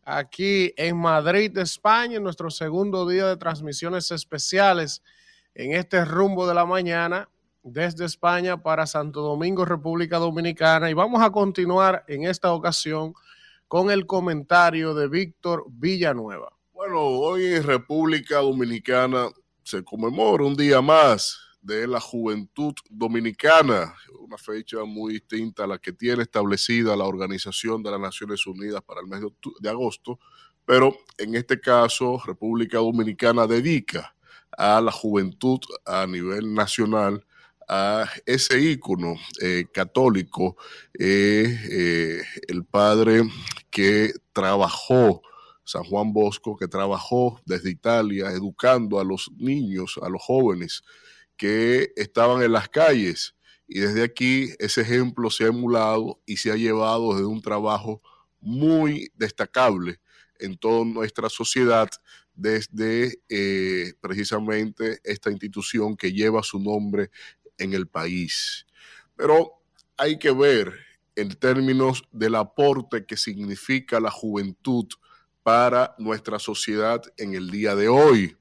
aquí 0.03 0.71
en 0.77 0.97
Madrid, 0.97 1.57
España, 1.57 2.17
en 2.17 2.23
nuestro 2.23 2.51
segundo 2.51 3.07
día 3.07 3.25
de 3.25 3.37
transmisiones 3.37 4.11
especiales 4.11 5.01
en 5.55 5.73
este 5.73 6.05
rumbo 6.05 6.47
de 6.47 6.53
la 6.53 6.65
mañana 6.65 7.27
desde 7.63 8.05
España 8.05 8.61
para 8.61 8.87
Santo 8.87 9.21
Domingo, 9.21 9.65
República 9.65 10.17
Dominicana. 10.17 10.89
Y 10.89 10.93
vamos 10.93 11.21
a 11.21 11.31
continuar 11.31 12.03
en 12.07 12.25
esta 12.25 12.53
ocasión 12.53 13.13
con 13.67 13.91
el 13.91 14.05
comentario 14.05 14.93
de 14.93 15.07
Víctor 15.07 15.65
Villanueva. 15.69 16.51
Bueno, 16.73 16.99
hoy 16.99 17.45
en 17.45 17.63
República 17.63 18.39
Dominicana 18.39 19.29
se 19.63 19.83
conmemora 19.83 20.43
un 20.43 20.55
día 20.55 20.81
más 20.81 21.37
de 21.61 21.87
la 21.87 21.99
juventud 21.99 22.73
dominicana, 22.89 23.93
una 24.19 24.37
fecha 24.37 24.83
muy 24.83 25.13
distinta 25.13 25.63
a 25.63 25.67
la 25.67 25.77
que 25.77 25.93
tiene 25.93 26.23
establecida 26.23 26.95
la 26.95 27.03
Organización 27.03 27.83
de 27.83 27.91
las 27.91 27.99
Naciones 27.99 28.47
Unidas 28.47 28.81
para 28.81 29.01
el 29.01 29.07
mes 29.07 29.21
de, 29.59 29.69
agosto, 29.69 30.19
pero 30.65 30.97
en 31.17 31.35
este 31.35 31.61
caso 31.61 32.19
República 32.25 32.79
Dominicana 32.79 33.45
dedica 33.45 34.15
a 34.57 34.81
la 34.81 34.91
juventud 34.91 35.59
a 35.85 36.07
nivel 36.07 36.53
nacional 36.53 37.23
a 37.73 38.05
ese 38.25 38.59
ícono 38.59 39.15
eh, 39.39 39.65
católico, 39.71 40.57
eh, 40.99 41.57
eh, 41.71 42.21
el 42.49 42.65
padre 42.65 43.23
que 43.69 44.11
trabajó, 44.33 45.21
San 45.63 45.85
Juan 45.85 46.11
Bosco, 46.11 46.57
que 46.57 46.67
trabajó 46.67 47.39
desde 47.45 47.71
Italia 47.71 48.29
educando 48.31 48.99
a 48.99 49.05
los 49.05 49.31
niños, 49.37 49.97
a 50.01 50.09
los 50.09 50.21
jóvenes 50.21 50.83
que 51.37 51.93
estaban 51.95 52.43
en 52.43 52.51
las 52.51 52.67
calles. 52.67 53.35
Y 53.69 53.79
desde 53.79 54.03
aquí 54.03 54.49
ese 54.59 54.81
ejemplo 54.81 55.29
se 55.29 55.45
ha 55.45 55.47
emulado 55.47 56.19
y 56.25 56.35
se 56.37 56.51
ha 56.51 56.57
llevado 56.57 57.13
desde 57.13 57.25
un 57.25 57.41
trabajo 57.41 58.01
muy 58.41 59.13
destacable 59.15 60.01
en 60.39 60.57
toda 60.57 60.83
nuestra 60.83 61.29
sociedad 61.29 61.87
desde 62.33 63.23
precisamente 64.01 64.99
esta 65.03 65.31
institución 65.31 65.95
que 65.95 66.11
lleva 66.11 66.43
su 66.43 66.59
nombre 66.59 67.11
en 67.61 67.73
el 67.73 67.87
país. 67.87 68.65
Pero 69.15 69.61
hay 69.97 70.17
que 70.17 70.31
ver 70.31 70.73
en 71.15 71.29
términos 71.29 72.03
del 72.11 72.35
aporte 72.35 73.05
que 73.05 73.17
significa 73.17 73.99
la 73.99 74.09
juventud 74.09 74.87
para 75.43 75.95
nuestra 75.97 76.39
sociedad 76.39 77.01
en 77.17 77.35
el 77.35 77.49
día 77.49 77.75
de 77.75 77.87
hoy. 77.87 78.35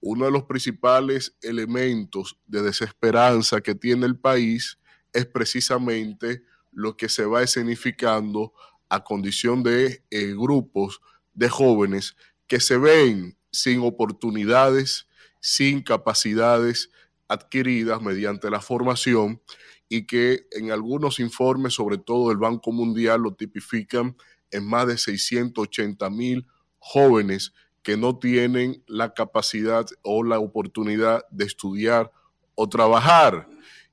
Uno 0.00 0.26
de 0.26 0.30
los 0.30 0.44
principales 0.44 1.36
elementos 1.42 2.36
de 2.46 2.62
desesperanza 2.62 3.60
que 3.60 3.74
tiene 3.74 4.06
el 4.06 4.18
país 4.18 4.78
es 5.12 5.26
precisamente 5.26 6.42
lo 6.72 6.96
que 6.96 7.08
se 7.08 7.24
va 7.24 7.42
escenificando 7.42 8.52
a 8.88 9.02
condición 9.02 9.62
de 9.62 10.04
eh, 10.10 10.34
grupos 10.36 11.00
de 11.32 11.48
jóvenes 11.48 12.16
que 12.46 12.60
se 12.60 12.76
ven 12.76 13.36
sin 13.50 13.80
oportunidades, 13.80 15.06
sin 15.40 15.82
capacidades 15.82 16.90
adquiridas 17.28 18.00
mediante 18.02 18.50
la 18.50 18.60
formación 18.60 19.40
y 19.88 20.06
que 20.06 20.46
en 20.52 20.70
algunos 20.70 21.20
informes, 21.20 21.74
sobre 21.74 21.98
todo 21.98 22.30
el 22.30 22.38
Banco 22.38 22.72
Mundial, 22.72 23.22
lo 23.22 23.34
tipifican 23.34 24.16
en 24.50 24.66
más 24.66 24.86
de 24.86 24.98
680 24.98 26.08
mil 26.10 26.46
jóvenes 26.78 27.52
que 27.82 27.96
no 27.96 28.18
tienen 28.18 28.82
la 28.86 29.12
capacidad 29.12 29.86
o 30.02 30.24
la 30.24 30.38
oportunidad 30.38 31.24
de 31.30 31.44
estudiar 31.44 32.10
o 32.54 32.68
trabajar. 32.68 33.46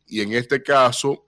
Y 0.05 0.21
en 0.21 0.34
este 0.34 0.63
caso, 0.63 1.25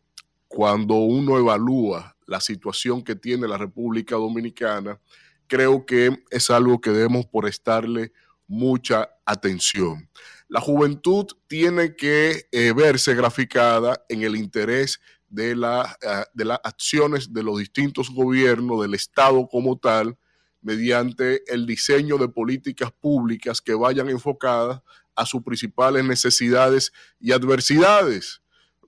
cuando 0.48 0.96
uno 0.96 1.38
evalúa 1.38 2.16
la 2.26 2.40
situación 2.40 3.04
que 3.04 3.16
tiene 3.16 3.48
la 3.48 3.58
República 3.58 4.16
Dominicana, 4.16 5.00
creo 5.48 5.86
que 5.86 6.24
es 6.30 6.50
algo 6.50 6.80
que 6.80 6.92
debemos 6.92 7.26
prestarle 7.26 8.14
mucha 8.48 9.10
atención. 9.26 10.10
La 10.54 10.62
juventud 10.62 11.26
tiene 11.48 11.96
que 11.96 12.46
eh, 12.52 12.74
verse 12.74 13.16
graficada 13.16 14.06
en 14.08 14.22
el 14.22 14.36
interés 14.36 15.02
de, 15.28 15.56
la, 15.56 15.98
eh, 16.00 16.26
de 16.32 16.46
las 16.46 16.60
acciones 16.64 17.34
de 17.34 17.42
los 17.42 17.58
distintos 17.58 18.12
gobiernos, 18.12 18.84
del 18.84 18.94
Estado 18.94 19.48
como 19.48 19.80
tal, 19.80 20.16
mediante 20.62 21.42
el 21.52 21.66
diseño 21.66 22.20
de 22.20 22.30
políticas 22.30 22.92
públicas 22.92 23.62
que 23.62 23.74
vayan 23.74 24.10
enfocadas 24.10 24.84
a 25.16 25.26
sus 25.26 25.42
principales 25.42 26.06
necesidades 26.06 26.94
y 27.20 27.32
adversidades. 27.32 28.44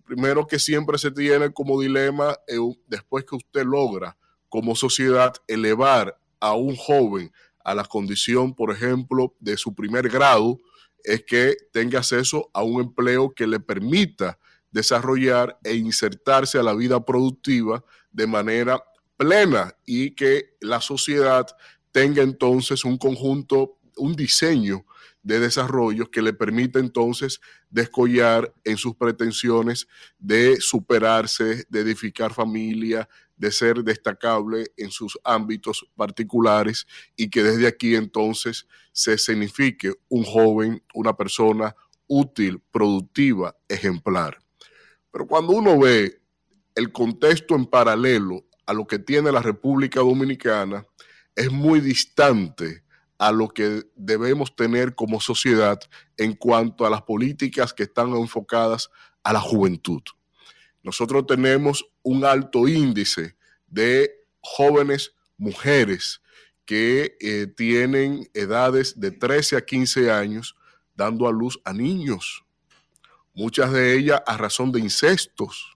Primero 0.05 0.45
que 0.45 0.59
siempre 0.59 0.99
se 0.99 1.09
tiene 1.09 1.51
como 1.51 1.81
dilema, 1.81 2.37
después 2.85 3.25
que 3.25 3.37
usted 3.37 3.65
logra 3.65 4.15
como 4.49 4.75
sociedad 4.75 5.33
elevar 5.47 6.15
a 6.39 6.53
un 6.53 6.75
joven 6.75 7.31
a 7.63 7.73
la 7.73 7.85
condición, 7.85 8.53
por 8.53 8.71
ejemplo, 8.71 9.33
de 9.39 9.57
su 9.57 9.73
primer 9.73 10.09
grado, 10.09 10.59
es 11.05 11.23
que 11.23 11.55
tenga 11.71 11.99
acceso 11.99 12.49
a 12.53 12.63
un 12.63 12.81
empleo 12.81 13.33
que 13.33 13.47
le 13.47 13.59
permita 13.59 14.39
desarrollar 14.71 15.57
e 15.63 15.75
insertarse 15.75 16.57
a 16.57 16.63
la 16.63 16.73
vida 16.73 17.03
productiva 17.05 17.83
de 18.11 18.27
manera 18.27 18.83
plena 19.17 19.73
y 19.85 20.11
que 20.11 20.55
la 20.59 20.81
sociedad 20.81 21.47
tenga 21.91 22.23
entonces 22.23 22.83
un 22.83 22.97
conjunto, 22.97 23.77
un 23.95 24.15
diseño 24.15 24.85
de 25.23 25.39
desarrollo 25.39 26.11
que 26.11 26.21
le 26.21 26.33
permita 26.33 26.77
entonces 26.77 27.39
descollar 27.69 28.53
en 28.63 28.77
sus 28.77 28.95
pretensiones 28.95 29.87
de 30.19 30.57
superarse, 30.59 31.65
de 31.69 31.79
edificar 31.79 32.33
familia, 32.33 33.07
de 33.37 33.51
ser 33.51 33.83
destacable 33.83 34.71
en 34.77 34.91
sus 34.91 35.19
ámbitos 35.23 35.85
particulares 35.95 36.87
y 37.15 37.29
que 37.29 37.43
desde 37.43 37.67
aquí 37.67 37.95
entonces 37.95 38.67
se 38.91 39.17
signifique 39.17 39.93
un 40.07 40.23
joven, 40.23 40.83
una 40.93 41.15
persona 41.15 41.75
útil, 42.07 42.61
productiva, 42.71 43.55
ejemplar. 43.67 44.39
Pero 45.11 45.27
cuando 45.27 45.53
uno 45.53 45.79
ve 45.79 46.21
el 46.75 46.91
contexto 46.91 47.55
en 47.55 47.65
paralelo 47.65 48.45
a 48.65 48.73
lo 48.73 48.85
que 48.85 48.99
tiene 48.99 49.31
la 49.31 49.41
República 49.41 49.99
Dominicana, 49.99 50.85
es 51.35 51.51
muy 51.51 51.79
distante 51.79 52.83
a 53.17 53.31
lo 53.31 53.47
que 53.49 53.83
debemos 53.95 54.55
tener 54.55 54.95
como 54.95 55.21
sociedad 55.21 55.79
en 56.17 56.33
cuanto 56.33 56.85
a 56.85 56.89
las 56.89 57.01
políticas 57.01 57.73
que 57.73 57.83
están 57.83 58.15
enfocadas 58.15 58.89
a 59.23 59.33
la 59.33 59.39
juventud. 59.39 60.01
Nosotros 60.85 61.25
tenemos 61.25 61.83
un 62.03 62.25
alto 62.25 62.67
índice 62.67 63.35
de 63.65 64.23
jóvenes 64.39 65.15
mujeres 65.35 66.21
que 66.63 67.17
eh, 67.19 67.47
tienen 67.47 68.29
edades 68.35 68.99
de 68.99 69.09
13 69.09 69.57
a 69.57 69.65
15 69.65 70.11
años 70.11 70.55
dando 70.93 71.27
a 71.27 71.31
luz 71.31 71.59
a 71.65 71.73
niños, 71.73 72.45
muchas 73.33 73.73
de 73.73 73.97
ellas 73.97 74.21
a 74.27 74.37
razón 74.37 74.71
de 74.71 74.79
incestos. 74.79 75.75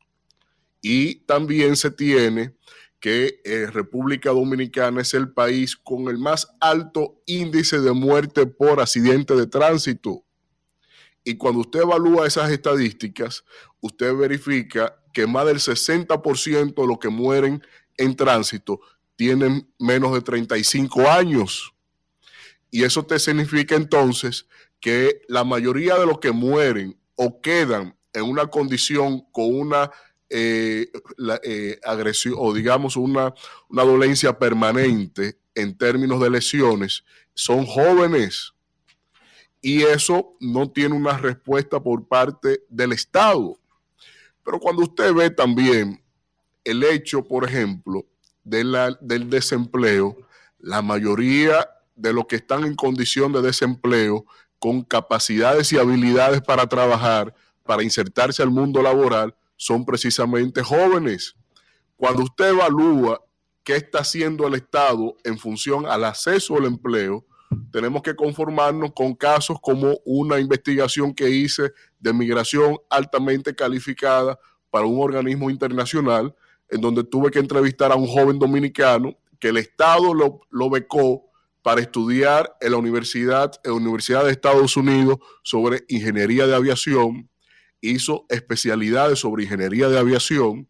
Y 0.79 1.15
también 1.25 1.75
se 1.75 1.89
tiene 1.89 2.53
que 2.99 3.41
eh, 3.43 3.65
República 3.65 4.29
Dominicana 4.29 5.01
es 5.01 5.15
el 5.15 5.31
país 5.33 5.75
con 5.75 6.07
el 6.07 6.19
más 6.19 6.47
alto 6.59 7.19
índice 7.25 7.79
de 7.79 7.93
muerte 7.93 8.45
por 8.45 8.79
accidente 8.79 9.35
de 9.35 9.47
tránsito. 9.47 10.23
Y 11.23 11.35
cuando 11.35 11.61
usted 11.61 11.81
evalúa 11.81 12.27
esas 12.27 12.51
estadísticas, 12.51 13.43
usted 13.81 14.15
verifica 14.15 14.98
que 15.13 15.27
más 15.27 15.45
del 15.45 15.57
60% 15.57 16.73
de 16.73 16.87
los 16.87 16.99
que 16.99 17.09
mueren 17.09 17.61
en 17.97 18.15
tránsito 18.15 18.79
tienen 19.15 19.69
menos 19.77 20.13
de 20.13 20.21
35 20.21 21.09
años. 21.09 21.73
Y 22.71 22.83
eso 22.83 23.05
te 23.05 23.19
significa 23.19 23.75
entonces 23.75 24.47
que 24.79 25.21
la 25.27 25.43
mayoría 25.43 25.97
de 25.97 26.05
los 26.05 26.19
que 26.19 26.31
mueren 26.31 26.97
o 27.15 27.41
quedan 27.41 27.97
en 28.13 28.23
una 28.23 28.47
condición 28.47 29.21
con 29.31 29.53
una 29.53 29.91
eh, 30.29 30.91
eh, 31.43 31.79
agresión 31.83 32.35
o 32.37 32.53
digamos 32.53 32.95
una, 32.95 33.33
una 33.67 33.83
dolencia 33.83 34.37
permanente 34.37 35.39
en 35.55 35.75
términos 35.77 36.21
de 36.21 36.29
lesiones 36.29 37.03
son 37.33 37.65
jóvenes. 37.65 38.53
Y 39.61 39.83
eso 39.83 40.37
no 40.39 40.71
tiene 40.71 40.95
una 40.95 41.17
respuesta 41.17 41.81
por 41.81 42.07
parte 42.07 42.61
del 42.69 42.93
Estado. 42.93 43.58
Pero 44.49 44.59
cuando 44.59 44.81
usted 44.81 45.13
ve 45.13 45.29
también 45.29 46.03
el 46.63 46.83
hecho, 46.83 47.23
por 47.23 47.47
ejemplo, 47.47 48.03
de 48.43 48.63
la, 48.63 48.97
del 48.99 49.29
desempleo, 49.29 50.17
la 50.57 50.81
mayoría 50.81 51.69
de 51.95 52.13
los 52.13 52.25
que 52.25 52.37
están 52.37 52.63
en 52.63 52.73
condición 52.73 53.31
de 53.31 53.43
desempleo 53.43 54.25
con 54.57 54.81
capacidades 54.81 55.71
y 55.71 55.77
habilidades 55.77 56.41
para 56.41 56.65
trabajar, 56.65 57.31
para 57.63 57.83
insertarse 57.83 58.41
al 58.41 58.49
mundo 58.49 58.81
laboral, 58.81 59.35
son 59.55 59.85
precisamente 59.85 60.63
jóvenes. 60.63 61.35
Cuando 61.95 62.23
usted 62.23 62.49
evalúa 62.49 63.21
qué 63.63 63.75
está 63.75 63.99
haciendo 63.99 64.47
el 64.47 64.55
Estado 64.55 65.15
en 65.25 65.37
función 65.37 65.85
al 65.85 66.05
acceso 66.05 66.57
al 66.57 66.65
empleo, 66.65 67.23
tenemos 67.71 68.01
que 68.01 68.15
conformarnos 68.15 68.93
con 68.93 69.15
casos 69.15 69.57
como 69.61 69.97
una 70.05 70.39
investigación 70.39 71.13
que 71.13 71.29
hice 71.29 71.71
de 71.99 72.13
migración 72.13 72.77
altamente 72.89 73.55
calificada 73.55 74.39
para 74.69 74.85
un 74.85 75.01
organismo 75.01 75.49
internacional, 75.49 76.33
en 76.69 76.81
donde 76.81 77.03
tuve 77.03 77.31
que 77.31 77.39
entrevistar 77.39 77.91
a 77.91 77.95
un 77.95 78.07
joven 78.07 78.37
dominicano 78.37 79.17
que 79.39 79.49
el 79.49 79.57
Estado 79.57 80.13
lo, 80.13 80.41
lo 80.49 80.69
becó 80.69 81.25
para 81.61 81.81
estudiar 81.81 82.55
en 82.61 82.71
la 82.71 82.77
universidad, 82.77 83.51
en 83.63 83.71
la 83.71 83.77
Universidad 83.77 84.25
de 84.25 84.31
Estados 84.31 84.77
Unidos 84.77 85.17
sobre 85.43 85.83
ingeniería 85.87 86.47
de 86.47 86.55
aviación, 86.55 87.29
hizo 87.81 88.25
especialidades 88.29 89.19
sobre 89.19 89.43
ingeniería 89.43 89.89
de 89.89 89.97
aviación 89.97 90.68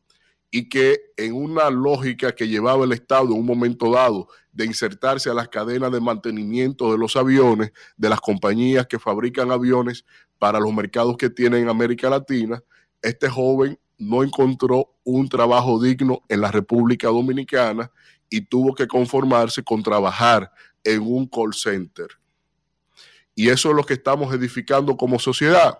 y 0.52 0.68
que 0.68 1.12
en 1.16 1.34
una 1.34 1.70
lógica 1.70 2.32
que 2.32 2.48
llevaba 2.48 2.86
el 2.86 2.92
Estado 2.92 3.26
en 3.26 3.40
un 3.40 3.46
momento 3.46 3.92
dado 3.92 4.28
de 4.52 4.66
insertarse 4.66 5.30
a 5.30 5.34
las 5.34 5.48
cadenas 5.48 5.92
de 5.92 6.02
mantenimiento 6.02 6.92
de 6.92 6.98
los 6.98 7.16
aviones, 7.16 7.72
de 7.98 8.10
las 8.10 8.20
compañías 8.20 8.88
que 8.88 9.00
fabrican 9.00 9.52
aviones 9.52 10.06
para 10.40 10.60
los 10.60 10.74
mercados 10.74 11.18
que 11.18 11.30
tienen 11.30 11.64
en 11.64 11.70
América 11.70 12.10
Latina, 12.10 12.64
este 13.02 13.30
joven 13.30 13.80
no 13.98 14.24
encontró 14.24 14.96
un 15.04 15.30
trabajo 15.30 15.82
digno 15.82 16.22
en 16.30 16.42
la 16.42 16.52
República 16.52 17.10
Dominicana 17.10 17.92
y 18.30 18.42
tuvo 18.42 18.74
que 18.74 18.88
conformarse 18.88 19.64
con 19.64 19.84
trabajar 19.84 20.52
en 20.84 21.02
un 21.02 21.28
call 21.28 21.54
center. 21.54 22.08
Y 23.36 23.50
eso 23.50 23.70
es 23.70 23.76
lo 23.76 23.84
que 23.84 23.94
estamos 23.94 24.34
edificando 24.34 24.98
como 24.98 25.20
sociedad. 25.20 25.78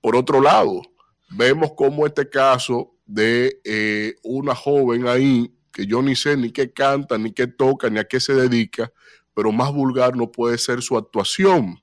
Por 0.00 0.16
otro 0.16 0.40
lado, 0.40 0.82
vemos 1.30 1.72
como 1.76 2.06
este 2.06 2.28
caso 2.28 2.94
de 3.08 3.60
eh, 3.64 4.14
una 4.22 4.54
joven 4.54 5.08
ahí 5.08 5.50
que 5.72 5.86
yo 5.86 6.02
ni 6.02 6.14
sé 6.14 6.36
ni 6.36 6.52
qué 6.52 6.72
canta, 6.72 7.18
ni 7.18 7.32
qué 7.32 7.46
toca, 7.46 7.88
ni 7.88 7.98
a 7.98 8.04
qué 8.04 8.20
se 8.20 8.34
dedica, 8.34 8.92
pero 9.34 9.50
más 9.50 9.72
vulgar 9.72 10.14
no 10.14 10.30
puede 10.30 10.58
ser 10.58 10.82
su 10.82 10.96
actuación. 10.96 11.80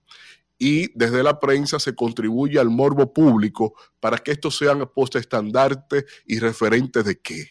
Y 0.57 0.97
desde 0.97 1.23
la 1.23 1.39
prensa 1.39 1.79
se 1.79 1.95
contribuye 1.95 2.59
al 2.59 2.69
morbo 2.69 3.11
público 3.11 3.73
para 3.99 4.17
que 4.17 4.31
estos 4.31 4.57
sean 4.57 4.87
estandarte 5.15 6.05
y 6.25 6.39
referentes 6.39 7.03
de 7.03 7.19
qué. 7.19 7.49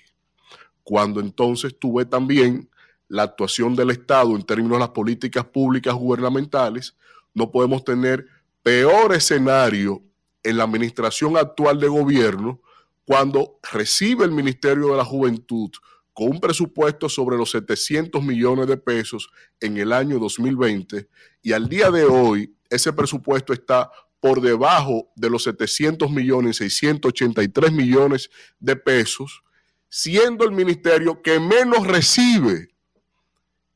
Cuando 0.83 1.21
entonces 1.21 1.77
tuve 1.79 2.05
también 2.07 2.71
la 3.09 3.25
actuación 3.25 3.75
del 3.75 3.91
Estado 3.91 4.37
en 4.37 4.43
términos 4.43 4.73
de 4.73 4.81
las 4.81 4.91
políticas 4.91 5.45
públicas 5.45 5.95
gubernamentales, 5.95 6.97
no 7.35 7.51
podemos 7.51 7.85
tener 7.85 8.27
peor 8.63 9.15
escenario 9.15 10.03
en 10.43 10.59
la 10.59 10.65
administración 10.65 11.37
actual 11.37 11.81
de 11.81 11.89
gobierno 11.89 12.61
cuando 13.05 13.59
recibe 13.73 14.25
el 14.25 14.31
Ministerio 14.31 14.89
de 14.89 14.97
la 14.97 15.05
Juventud 15.05 15.71
con 16.13 16.29
un 16.29 16.41
presupuesto 16.41 17.09
sobre 17.09 17.37
los 17.37 17.51
700 17.51 18.23
millones 18.23 18.67
de 18.69 18.77
pesos 18.77 19.29
en 19.61 19.77
el 19.77 19.93
año 19.93 20.19
2020 20.19 21.09
y 21.43 21.53
al 21.53 21.69
día 21.69 21.91
de 21.91 22.05
hoy 22.05 22.55
ese 22.71 22.93
presupuesto 22.93 23.53
está 23.53 23.91
por 24.25 24.41
debajo 24.41 25.13
de 25.17 25.29
los 25.29 25.43
700 25.43 26.11
millones, 26.11 26.57
683 26.57 27.71
millones 27.71 28.31
de 28.59 28.75
pesos, 28.75 29.43
siendo 29.91 30.47
el 30.47 30.53
ministerio 30.53 31.21
que 31.21 31.39
menos 31.39 31.87
recibe. 31.87 32.71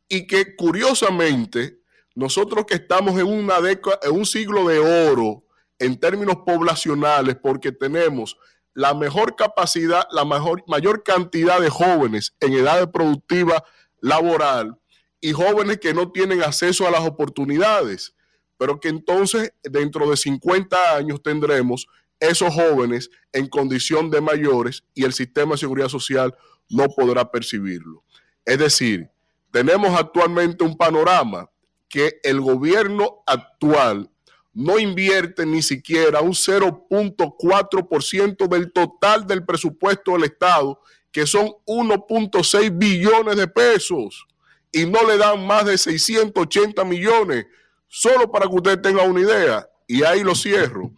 Y 0.09 0.27
que 0.27 0.57
curiosamente 0.57 1.83
nosotros 2.15 2.65
que 2.65 2.77
estamos 2.77 3.21
en 3.21 3.27
una 3.27 3.61
década, 3.61 3.99
en 4.05 4.13
un 4.13 4.25
siglo 4.25 4.67
de 4.67 4.79
oro 4.79 5.45
en 5.79 6.01
términos 6.01 6.37
poblacionales 6.47 7.37
porque 7.37 7.71
tenemos 7.71 8.39
la 8.75 8.95
mejor 8.95 9.37
capacidad, 9.37 10.07
la 10.11 10.25
mejor, 10.25 10.63
mayor 10.67 11.03
cantidad 11.03 11.61
de 11.61 11.71
jóvenes 11.71 12.35
en 12.41 12.53
edad 12.53 12.91
productiva 12.91 13.65
laboral 14.01 14.79
y 15.21 15.33
jóvenes 15.33 15.79
que 15.79 15.95
no 15.95 16.13
tienen 16.13 16.43
acceso 16.43 16.87
a 16.87 16.91
las 16.91 17.07
oportunidades, 17.07 18.15
pero 18.57 18.79
que 18.79 18.89
entonces 18.89 19.53
dentro 19.63 20.09
de 20.09 20.17
50 20.17 20.97
años 20.97 21.23
tendremos 21.23 21.87
esos 22.21 22.53
jóvenes 22.53 23.11
en 23.33 23.49
condición 23.49 24.11
de 24.11 24.21
mayores 24.21 24.85
y 24.95 25.05
el 25.05 25.13
sistema 25.13 25.53
de 25.53 25.59
seguridad 25.59 25.89
social 25.89 26.35
no 26.69 26.89
podrá 26.89 27.31
percibirlo. 27.31 28.05
Es 28.45 28.59
decir, 28.59 29.11
tenemos 29.51 29.99
actualmente 29.99 30.65
un 30.65 30.77
panorama 30.77 31.51
que 31.89 32.21
el 32.23 32.41
gobierno 32.41 33.23
actual 33.27 34.11
no 34.59 34.77
invierte 34.77 35.47
ni 35.47 35.63
siquiera 35.63 36.21
un 36.21 36.33
0.4% 36.33 38.49
del 38.49 38.73
total 38.73 39.25
del 39.25 39.47
presupuesto 39.47 40.15
del 40.15 40.25
Estado, 40.25 40.81
que 41.13 41.29
son 41.29 41.53
1.6 41.65 42.77
billones 42.77 43.37
de 43.37 43.47
pesos, 43.47 44.27
y 44.73 44.85
no 44.85 45.07
le 45.07 45.17
dan 45.17 45.47
más 45.47 45.65
de 45.65 45.79
680 45.79 46.85
millones, 46.85 47.47
solo 47.87 48.33
para 48.33 48.49
que 48.49 48.57
usted 48.57 48.81
tenga 48.81 49.05
una 49.05 49.21
idea, 49.21 49.65
y 49.87 50.03
ahí 50.03 50.25
lo 50.25 50.35
cierro. 50.35 50.91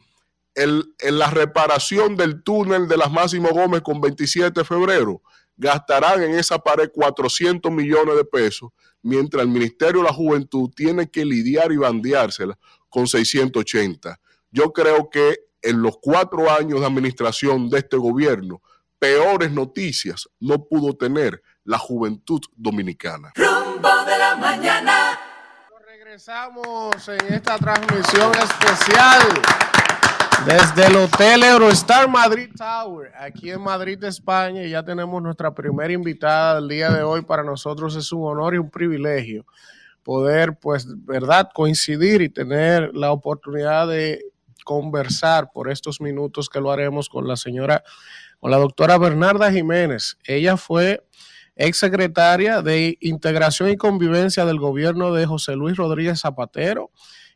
en 0.54 1.18
la 1.18 1.28
reparación 1.28 2.16
del 2.16 2.42
túnel 2.42 2.88
de 2.88 2.96
las 2.96 3.12
Máximo 3.12 3.50
Gómez 3.50 3.82
con 3.82 4.00
27 4.00 4.58
de 4.58 4.64
febrero, 4.64 5.20
gastarán 5.58 6.22
en 6.22 6.30
esa 6.30 6.58
pared 6.58 6.90
400 6.90 7.70
millones 7.70 8.16
de 8.16 8.24
pesos, 8.24 8.70
mientras 9.02 9.42
el 9.42 9.50
Ministerio 9.50 10.00
de 10.00 10.06
la 10.06 10.14
Juventud 10.14 10.70
tiene 10.74 11.10
que 11.10 11.26
lidiar 11.26 11.72
y 11.72 11.76
bandeársela 11.76 12.58
con 12.90 13.06
680. 13.06 14.20
Yo 14.50 14.72
creo 14.72 15.08
que 15.08 15.38
en 15.62 15.80
los 15.82 15.98
cuatro 16.00 16.50
años 16.50 16.80
de 16.80 16.86
administración 16.86 17.70
de 17.70 17.78
este 17.78 17.96
gobierno, 17.96 18.60
peores 18.98 19.52
noticias 19.52 20.28
no 20.40 20.64
pudo 20.64 20.96
tener 20.96 21.42
la 21.64 21.78
juventud 21.78 22.40
dominicana. 22.56 23.32
Rumbo 23.36 24.04
de 24.04 24.18
la 24.18 24.36
mañana. 24.36 25.18
Regresamos 25.86 27.08
en 27.08 27.34
esta 27.34 27.56
transmisión 27.58 28.32
especial 28.34 29.20
desde 30.44 30.86
el 30.86 30.96
Hotel 30.96 31.42
Eurostar 31.44 32.08
Madrid 32.08 32.50
Tower, 32.56 33.12
aquí 33.16 33.50
en 33.50 33.60
Madrid, 33.60 34.02
España. 34.04 34.62
Y 34.64 34.70
ya 34.70 34.82
tenemos 34.82 35.22
nuestra 35.22 35.54
primera 35.54 35.92
invitada 35.92 36.56
del 36.56 36.68
día 36.68 36.90
de 36.90 37.02
hoy. 37.02 37.22
Para 37.22 37.42
nosotros 37.42 37.94
es 37.94 38.10
un 38.12 38.26
honor 38.26 38.54
y 38.54 38.58
un 38.58 38.70
privilegio 38.70 39.44
poder, 40.02 40.58
pues, 40.60 40.86
verdad, 41.04 41.50
coincidir 41.54 42.22
y 42.22 42.28
tener 42.28 42.94
la 42.94 43.12
oportunidad 43.12 43.88
de 43.88 44.22
conversar 44.64 45.50
por 45.52 45.70
estos 45.70 46.00
minutos 46.00 46.48
que 46.48 46.60
lo 46.60 46.70
haremos 46.70 47.08
con 47.08 47.26
la 47.26 47.36
señora, 47.36 47.82
con 48.38 48.50
la 48.50 48.58
doctora 48.58 48.98
Bernarda 48.98 49.50
Jiménez. 49.50 50.16
Ella 50.24 50.56
fue 50.56 51.04
exsecretaria 51.56 52.62
de 52.62 52.96
Integración 53.00 53.68
y 53.70 53.76
Convivencia 53.76 54.44
del 54.44 54.58
gobierno 54.58 55.12
de 55.12 55.26
José 55.26 55.56
Luis 55.56 55.76
Rodríguez 55.76 56.20
Zapatero 56.20 56.90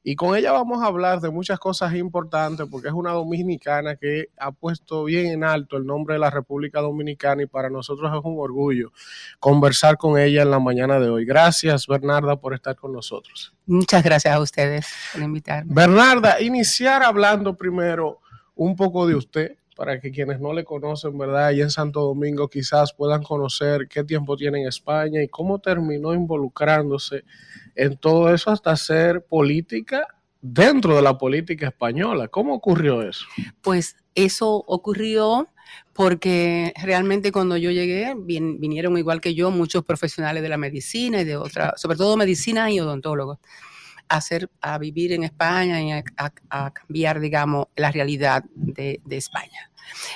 y 0.06 0.16
con 0.16 0.36
ella 0.36 0.52
vamos 0.52 0.82
a 0.82 0.86
hablar 0.86 1.20
de 1.20 1.30
muchas 1.30 1.58
cosas 1.58 1.94
importantes 1.94 2.66
porque 2.70 2.88
es 2.88 2.94
una 2.94 3.12
dominicana 3.12 3.96
que 3.96 4.28
ha 4.36 4.52
puesto 4.52 5.04
bien 5.04 5.28
en 5.28 5.42
alto 5.42 5.78
el 5.78 5.86
nombre 5.86 6.16
de 6.16 6.18
la 6.18 6.28
República 6.28 6.82
Dominicana 6.82 7.42
y 7.42 7.46
para 7.46 7.70
nosotros 7.70 8.12
es 8.12 8.20
un 8.22 8.36
orgullo 8.38 8.92
conversar 9.40 9.96
con 9.96 10.20
ella 10.20 10.42
en 10.42 10.50
la 10.50 10.58
mañana 10.58 11.00
de 11.00 11.08
hoy. 11.08 11.24
Gracias, 11.24 11.86
Bernarda, 11.86 12.36
por 12.36 12.52
estar 12.52 12.76
con 12.76 12.92
nosotros. 12.92 13.54
Muchas 13.64 14.04
gracias 14.04 14.34
a 14.34 14.40
ustedes 14.40 14.86
por 15.14 15.22
invitarme. 15.22 15.72
Bernarda, 15.74 16.38
iniciar 16.42 17.02
hablando 17.02 17.56
primero 17.56 18.20
un 18.54 18.76
poco 18.76 19.06
de 19.06 19.14
usted 19.14 19.56
para 19.74 20.00
que 20.00 20.10
quienes 20.10 20.40
no 20.40 20.52
le 20.52 20.64
conocen, 20.64 21.16
¿verdad? 21.18 21.50
Y 21.52 21.60
en 21.60 21.70
Santo 21.70 22.00
Domingo 22.00 22.48
quizás 22.48 22.92
puedan 22.92 23.22
conocer 23.22 23.88
qué 23.88 24.04
tiempo 24.04 24.36
tiene 24.36 24.62
en 24.62 24.68
España 24.68 25.22
y 25.22 25.28
cómo 25.28 25.58
terminó 25.58 26.14
involucrándose 26.14 27.24
en 27.74 27.96
todo 27.96 28.32
eso 28.32 28.50
hasta 28.50 28.76
ser 28.76 29.24
política 29.24 30.06
dentro 30.40 30.94
de 30.94 31.02
la 31.02 31.16
política 31.18 31.68
española. 31.68 32.28
¿Cómo 32.28 32.54
ocurrió 32.54 33.02
eso? 33.02 33.24
Pues 33.62 33.96
eso 34.14 34.62
ocurrió 34.66 35.48
porque 35.92 36.72
realmente 36.82 37.32
cuando 37.32 37.56
yo 37.56 37.70
llegué 37.70 38.14
vinieron 38.16 38.98
igual 38.98 39.20
que 39.20 39.34
yo 39.34 39.50
muchos 39.50 39.84
profesionales 39.84 40.42
de 40.42 40.48
la 40.48 40.56
medicina 40.56 41.20
y 41.20 41.24
de 41.24 41.36
otra, 41.36 41.74
sobre 41.76 41.96
todo 41.96 42.16
medicina 42.16 42.70
y 42.70 42.80
odontólogos, 42.80 43.38
a, 44.08 44.16
hacer, 44.16 44.50
a 44.60 44.78
vivir 44.78 45.12
en 45.12 45.24
España 45.24 45.80
y 45.80 45.92
a, 45.92 46.70
cambiar, 46.70 47.20
digamos, 47.20 47.66
la 47.76 47.90
realidad 47.90 48.44
de 48.44 49.00
España. 49.10 49.70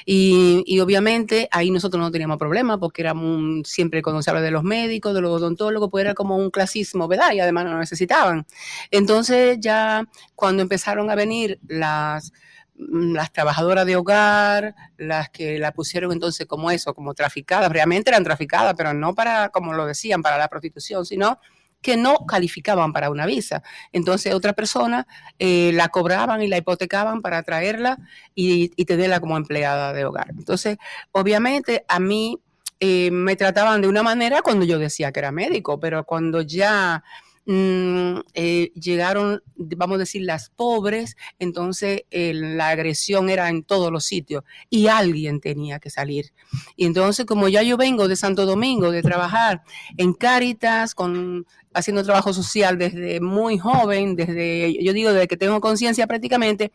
Y, 0.04 0.80
obviamente 0.80 1.48
ahí 1.50 1.70
nosotros 1.70 2.00
no 2.00 2.10
teníamos 2.10 2.38
problema 2.38 2.78
porque 2.78 3.02
éramos 3.02 3.68
siempre 3.68 4.02
cuando 4.02 4.22
se 4.22 4.30
habla 4.30 4.42
de 4.42 4.50
los 4.50 4.64
médicos, 4.64 5.14
de 5.14 5.20
los 5.20 5.30
odontólogos, 5.30 5.90
pues 5.90 6.04
era 6.04 6.14
como 6.14 6.36
un 6.36 6.50
clasismo, 6.50 7.08
¿verdad? 7.08 7.32
Y 7.32 7.40
además 7.40 7.64
no 7.64 7.72
lo 7.72 7.78
necesitaban. 7.78 8.46
Entonces 8.90 9.58
ya 9.60 10.04
cuando 10.34 10.62
empezaron 10.62 11.10
a 11.10 11.14
venir 11.14 11.58
las 11.66 12.32
mm, 12.76 13.14
las 13.14 13.32
trabajadoras 13.32 13.86
de 13.86 13.96
hogar, 13.96 14.74
las 14.96 15.30
que 15.30 15.58
la 15.58 15.72
pusieron 15.72 16.12
entonces 16.12 16.46
como 16.46 16.70
eso, 16.70 16.94
como 16.94 17.14
traficadas, 17.14 17.70
realmente 17.70 18.10
eran 18.10 18.24
traficadas, 18.24 18.74
pero 18.76 18.94
no 18.94 19.14
para, 19.14 19.50
como 19.50 19.74
lo 19.74 19.86
decían, 19.86 20.22
para 20.22 20.38
la 20.38 20.48
prostitución, 20.48 21.04
sino 21.04 21.40
que 21.80 21.96
no 21.96 22.26
calificaban 22.26 22.92
para 22.92 23.10
una 23.10 23.26
visa. 23.26 23.62
Entonces 23.92 24.34
otra 24.34 24.52
persona 24.52 25.06
eh, 25.38 25.70
la 25.74 25.88
cobraban 25.88 26.42
y 26.42 26.48
la 26.48 26.58
hipotecaban 26.58 27.22
para 27.22 27.42
traerla 27.42 27.98
y, 28.34 28.68
tenerla 28.84 29.20
como 29.20 29.36
empleada 29.36 29.92
de 29.92 30.04
hogar. 30.04 30.30
Entonces, 30.30 30.78
obviamente 31.12 31.84
a 31.88 32.00
mí 32.00 32.38
eh, 32.80 33.10
me 33.10 33.36
trataban 33.36 33.82
de 33.82 33.88
una 33.88 34.02
manera 34.02 34.40
cuando 34.42 34.64
yo 34.64 34.78
decía 34.78 35.12
que 35.12 35.20
era 35.20 35.32
médico, 35.32 35.78
pero 35.78 36.04
cuando 36.04 36.40
ya 36.40 37.02
Mm, 37.50 38.20
eh, 38.34 38.72
llegaron, 38.74 39.42
vamos 39.56 39.94
a 39.94 39.98
decir, 40.00 40.20
las 40.20 40.50
pobres, 40.50 41.16
entonces 41.38 42.02
la 42.10 42.68
agresión 42.68 43.30
era 43.30 43.48
en 43.48 43.62
todos 43.62 43.90
los 43.90 44.04
sitios 44.04 44.44
y 44.68 44.88
alguien 44.88 45.40
tenía 45.40 45.78
que 45.78 45.88
salir. 45.88 46.34
Y 46.76 46.84
entonces, 46.84 47.24
como 47.24 47.48
ya 47.48 47.62
yo 47.62 47.78
vengo 47.78 48.06
de 48.06 48.16
Santo 48.16 48.44
Domingo, 48.44 48.90
de 48.90 49.00
trabajar 49.00 49.62
en 49.96 50.12
Cáritas, 50.12 50.94
con, 50.94 51.46
haciendo 51.78 52.02
trabajo 52.02 52.32
social 52.32 52.78
desde 52.78 53.20
muy 53.20 53.58
joven, 53.58 54.16
desde, 54.16 54.82
yo 54.82 54.92
digo, 54.92 55.12
desde 55.12 55.28
que 55.28 55.36
tengo 55.36 55.60
conciencia 55.60 56.06
prácticamente, 56.06 56.72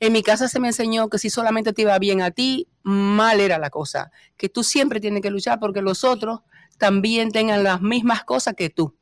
en 0.00 0.12
mi 0.12 0.22
casa 0.22 0.48
se 0.48 0.60
me 0.60 0.68
enseñó 0.68 1.08
que 1.08 1.18
si 1.18 1.30
solamente 1.30 1.72
te 1.72 1.82
iba 1.82 1.98
bien 1.98 2.20
a 2.20 2.30
ti, 2.30 2.68
mal 2.82 3.40
era 3.40 3.58
la 3.58 3.70
cosa, 3.70 4.10
que 4.36 4.48
tú 4.48 4.62
siempre 4.62 5.00
tienes 5.00 5.22
que 5.22 5.30
luchar 5.30 5.58
porque 5.58 5.80
los 5.80 6.04
otros 6.04 6.40
también 6.78 7.32
tengan 7.32 7.62
las 7.62 7.80
mismas 7.80 8.24
cosas 8.24 8.54
que 8.54 8.70
tú. 8.70 8.94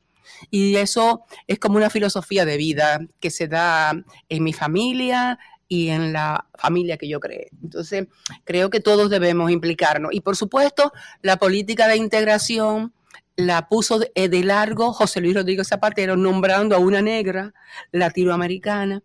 Y 0.49 0.75
eso 0.75 1.23
es 1.47 1.59
como 1.59 1.77
una 1.77 1.89
filosofía 1.89 2.45
de 2.45 2.57
vida 2.57 2.99
que 3.19 3.29
se 3.29 3.47
da 3.47 3.93
en 4.29 4.43
mi 4.43 4.53
familia 4.53 5.37
y 5.67 5.89
en 5.89 6.13
la 6.13 6.47
familia 6.55 6.97
que 6.97 7.07
yo 7.07 7.19
creé. 7.19 7.49
Entonces, 7.61 8.07
creo 8.43 8.69
que 8.69 8.79
todos 8.79 9.09
debemos 9.09 9.51
implicarnos. 9.51 10.13
Y 10.13 10.21
por 10.21 10.35
supuesto, 10.35 10.91
la 11.21 11.37
política 11.37 11.87
de 11.87 11.97
integración 11.97 12.93
la 13.35 13.67
puso 13.67 13.99
de, 13.99 14.11
eh, 14.15 14.43
largo 14.43 14.93
José 14.93 15.21
Luis 15.21 15.35
Rodríguez 15.35 15.67
Zapatero, 15.67 16.15
nombrando 16.15 16.75
a 16.75 16.79
una 16.79 17.01
negra 17.01 17.53
latinoamericana 17.91 19.01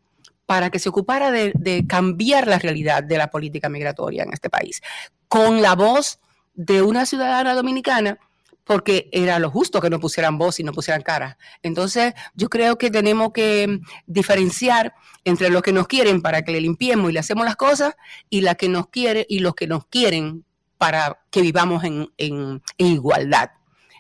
para 0.47 0.70
que 0.70 0.78
se 0.78 0.89
ocupara 0.89 1.31
de, 1.31 1.53
de 1.55 1.87
cambiar 1.87 2.47
la 2.47 2.59
realidad 2.59 3.03
de 3.03 3.18
la 3.18 3.31
política 3.31 3.68
migratoria 3.68 4.24
en 4.24 4.33
este 4.33 4.51
país, 4.51 4.83
con 5.28 5.62
la 5.62 5.74
voz 5.74 6.18
de 6.55 6.83
una 6.83 7.07
ciudadana 7.07 7.55
dominicana 7.55 8.18
porque 8.64 9.09
era 9.11 9.41
lo 9.41 9.51
justo 9.51 9.81
que 9.81 9.91
no 9.91 9.99
pusieran 9.99 10.39
voz 10.39 10.61
y 10.61 10.62
no 10.62 10.72
pusieran 10.72 11.03
cara. 11.03 11.39
Entonces, 11.61 12.14
yo 12.35 12.49
creo 12.49 12.78
que 12.78 12.89
tenemos 12.89 13.33
que 13.33 13.66
mm, 13.66 13.85
diferenciar 14.07 14.95
entre 15.24 15.51
los 15.51 15.62
que 15.62 15.72
nos 15.72 15.89
quieren 15.89 16.22
para 16.22 16.43
que 16.43 16.53
le 16.53 16.61
limpiemos 16.61 17.11
y 17.11 17.14
le 17.14 17.18
hacemos 17.18 17.45
las 17.45 17.57
cosas 17.57 17.97
y 18.28 18.43
la 18.43 18.55
que 18.55 18.68
nos 18.68 18.87
quiere 18.89 19.26
y 19.28 19.41
los 19.41 19.57
que 19.57 19.66
nos 19.66 19.87
quieren 19.87 20.45
para 20.78 21.20
que 21.33 21.43
vivamos 21.43 21.83
en 21.83 22.62
igualdad. 22.78 23.51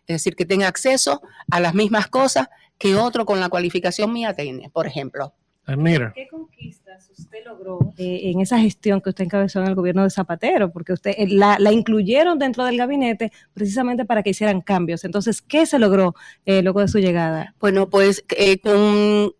Es 0.06 0.16
decir, 0.16 0.36
que 0.36 0.46
tenga 0.46 0.68
acceso 0.68 1.22
a 1.50 1.60
las 1.60 1.74
mismas 1.74 2.06
cosas 2.08 2.48
que 2.78 2.96
otro 2.96 3.26
con 3.26 3.40
la 3.40 3.48
cualificación 3.48 4.12
mía 4.12 4.34
tiene, 4.34 4.70
por 4.70 4.86
ejemplo. 4.86 5.34
Mira. 5.76 6.12
¿Qué 6.14 6.26
conquistas 6.28 7.10
usted 7.16 7.44
logró 7.44 7.92
eh, 7.96 8.22
en 8.24 8.40
esa 8.40 8.58
gestión 8.58 9.00
que 9.00 9.10
usted 9.10 9.24
encabezó 9.24 9.60
en 9.60 9.68
el 9.68 9.74
gobierno 9.74 10.02
de 10.02 10.10
Zapatero? 10.10 10.72
Porque 10.72 10.92
usted 10.92 11.12
eh, 11.16 11.28
la, 11.28 11.58
la 11.58 11.72
incluyeron 11.72 12.38
dentro 12.38 12.64
del 12.64 12.76
gabinete 12.76 13.30
precisamente 13.52 14.04
para 14.04 14.22
que 14.22 14.30
hicieran 14.30 14.60
cambios. 14.62 15.04
Entonces, 15.04 15.42
¿qué 15.42 15.66
se 15.66 15.78
logró 15.78 16.14
eh, 16.44 16.62
luego 16.62 16.80
de 16.80 16.88
su 16.88 16.98
llegada? 16.98 17.54
Bueno, 17.60 17.88
pues 17.88 18.24
eh, 18.36 18.58
con 18.58 19.32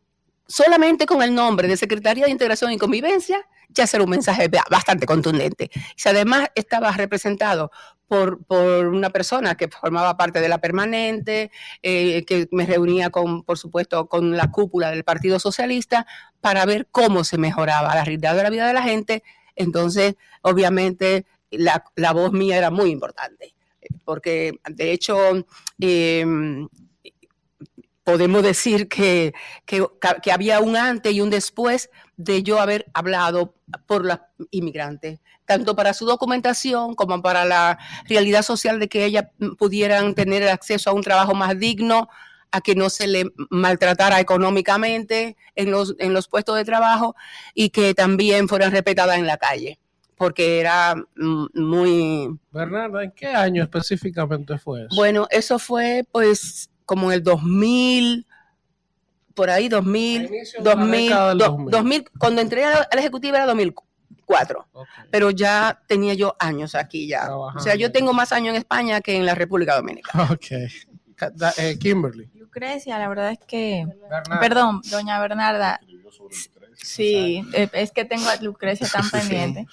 solamente 0.46 1.06
con 1.06 1.22
el 1.22 1.34
nombre 1.34 1.68
de 1.68 1.76
Secretaría 1.76 2.24
de 2.24 2.30
Integración 2.30 2.72
y 2.72 2.78
Convivencia, 2.78 3.38
ya 3.74 3.86
será 3.86 4.04
un 4.04 4.10
mensaje 4.10 4.48
ba- 4.48 4.64
bastante 4.70 5.06
contundente. 5.06 5.70
Si 5.96 6.08
además 6.08 6.48
estaba 6.54 6.90
representado 6.92 7.70
por, 8.06 8.44
por 8.44 8.86
una 8.88 9.10
persona 9.10 9.54
que 9.56 9.68
formaba 9.68 10.16
parte 10.16 10.40
de 10.40 10.48
la 10.48 10.58
permanente, 10.58 11.50
eh, 11.82 12.24
que 12.24 12.48
me 12.50 12.66
reunía 12.66 13.10
con, 13.10 13.44
por 13.44 13.56
supuesto, 13.56 14.08
con 14.08 14.36
la 14.36 14.50
cúpula 14.50 14.90
del 14.90 15.04
Partido 15.04 15.38
Socialista 15.38 16.06
para 16.40 16.64
ver 16.66 16.88
cómo 16.90 17.22
se 17.24 17.38
mejoraba 17.38 17.94
la 17.94 18.04
realidad 18.04 18.34
de 18.34 18.42
la 18.42 18.50
vida 18.50 18.66
de 18.66 18.74
la 18.74 18.82
gente, 18.82 19.22
entonces, 19.54 20.14
obviamente, 20.42 21.26
la, 21.50 21.84
la 21.96 22.12
voz 22.12 22.32
mía 22.32 22.56
era 22.56 22.70
muy 22.70 22.90
importante, 22.90 23.54
porque 24.04 24.58
de 24.68 24.92
hecho, 24.92 25.16
em, 25.80 26.68
podemos 28.04 28.42
decir 28.42 28.88
que, 28.88 29.32
que, 29.66 29.86
que 30.22 30.32
había 30.32 30.60
un 30.60 30.76
antes 30.76 31.12
y 31.12 31.20
un 31.20 31.30
después 31.30 31.90
de 32.20 32.42
yo 32.42 32.60
haber 32.60 32.86
hablado 32.92 33.54
por 33.86 34.04
las 34.04 34.20
inmigrantes, 34.50 35.20
tanto 35.46 35.74
para 35.74 35.94
su 35.94 36.04
documentación 36.04 36.94
como 36.94 37.22
para 37.22 37.46
la 37.46 37.78
realidad 38.06 38.42
social 38.42 38.78
de 38.78 38.88
que 38.88 39.06
ellas 39.06 39.24
pudieran 39.58 40.14
tener 40.14 40.46
acceso 40.48 40.90
a 40.90 40.92
un 40.92 41.02
trabajo 41.02 41.34
más 41.34 41.58
digno, 41.58 42.10
a 42.50 42.60
que 42.60 42.74
no 42.74 42.90
se 42.90 43.06
le 43.06 43.24
maltratara 43.48 44.20
económicamente 44.20 45.36
en 45.54 45.70
los, 45.70 45.94
en 45.98 46.12
los 46.12 46.28
puestos 46.28 46.56
de 46.56 46.64
trabajo 46.64 47.16
y 47.54 47.70
que 47.70 47.94
también 47.94 48.48
fueran 48.48 48.72
respetadas 48.72 49.16
en 49.16 49.26
la 49.26 49.38
calle, 49.38 49.78
porque 50.16 50.60
era 50.60 50.94
mm, 51.16 51.46
muy... 51.54 52.38
Bernarda, 52.50 53.02
¿en 53.02 53.12
qué 53.12 53.28
año 53.28 53.62
específicamente 53.62 54.58
fue 54.58 54.82
eso? 54.82 54.94
Bueno, 54.94 55.26
eso 55.30 55.58
fue 55.58 56.04
pues 56.12 56.68
como 56.84 57.10
en 57.10 57.18
el 57.18 57.22
2000, 57.22 58.26
por 59.40 59.48
ahí 59.48 59.70
2000, 59.70 60.28
de 60.28 60.42
la 60.58 60.74
2000, 60.74 61.00
década 61.08 61.28
del 61.30 61.38
do- 61.38 61.44
2000. 61.46 61.70
2000, 61.70 62.04
cuando 62.18 62.42
entré 62.42 62.64
a 62.66 62.70
la, 62.70 62.76
a 62.90 62.94
la 62.94 63.00
ejecutiva 63.00 63.38
era 63.38 63.46
2004, 63.46 64.68
pero 65.10 65.30
ya 65.30 65.80
tenía 65.86 66.12
yo 66.12 66.36
años 66.38 66.74
aquí 66.74 67.06
ya. 67.08 67.34
O 67.34 67.58
sea, 67.58 67.74
yo 67.74 67.90
tengo 67.90 68.12
más 68.12 68.32
años 68.32 68.50
en 68.50 68.56
España 68.56 69.00
que 69.00 69.16
en 69.16 69.24
la 69.24 69.34
República 69.34 69.76
Dominicana. 69.76 70.24
Ok. 70.30 70.46
Eh, 71.56 71.78
Kimberly. 71.78 72.30
Lucrecia, 72.34 72.98
la 72.98 73.08
verdad 73.08 73.30
es 73.32 73.38
que, 73.46 73.86
Bernarda. 73.86 74.40
perdón, 74.40 74.80
doña 74.90 75.18
Bernarda, 75.20 75.80
sí, 76.74 77.42
eh, 77.52 77.68
es 77.72 77.92
que 77.92 78.04
tengo 78.04 78.28
a 78.28 78.36
Lucrecia 78.36 78.86
tan 78.88 79.02
Sí, 79.04 79.10
sí. 79.20 79.66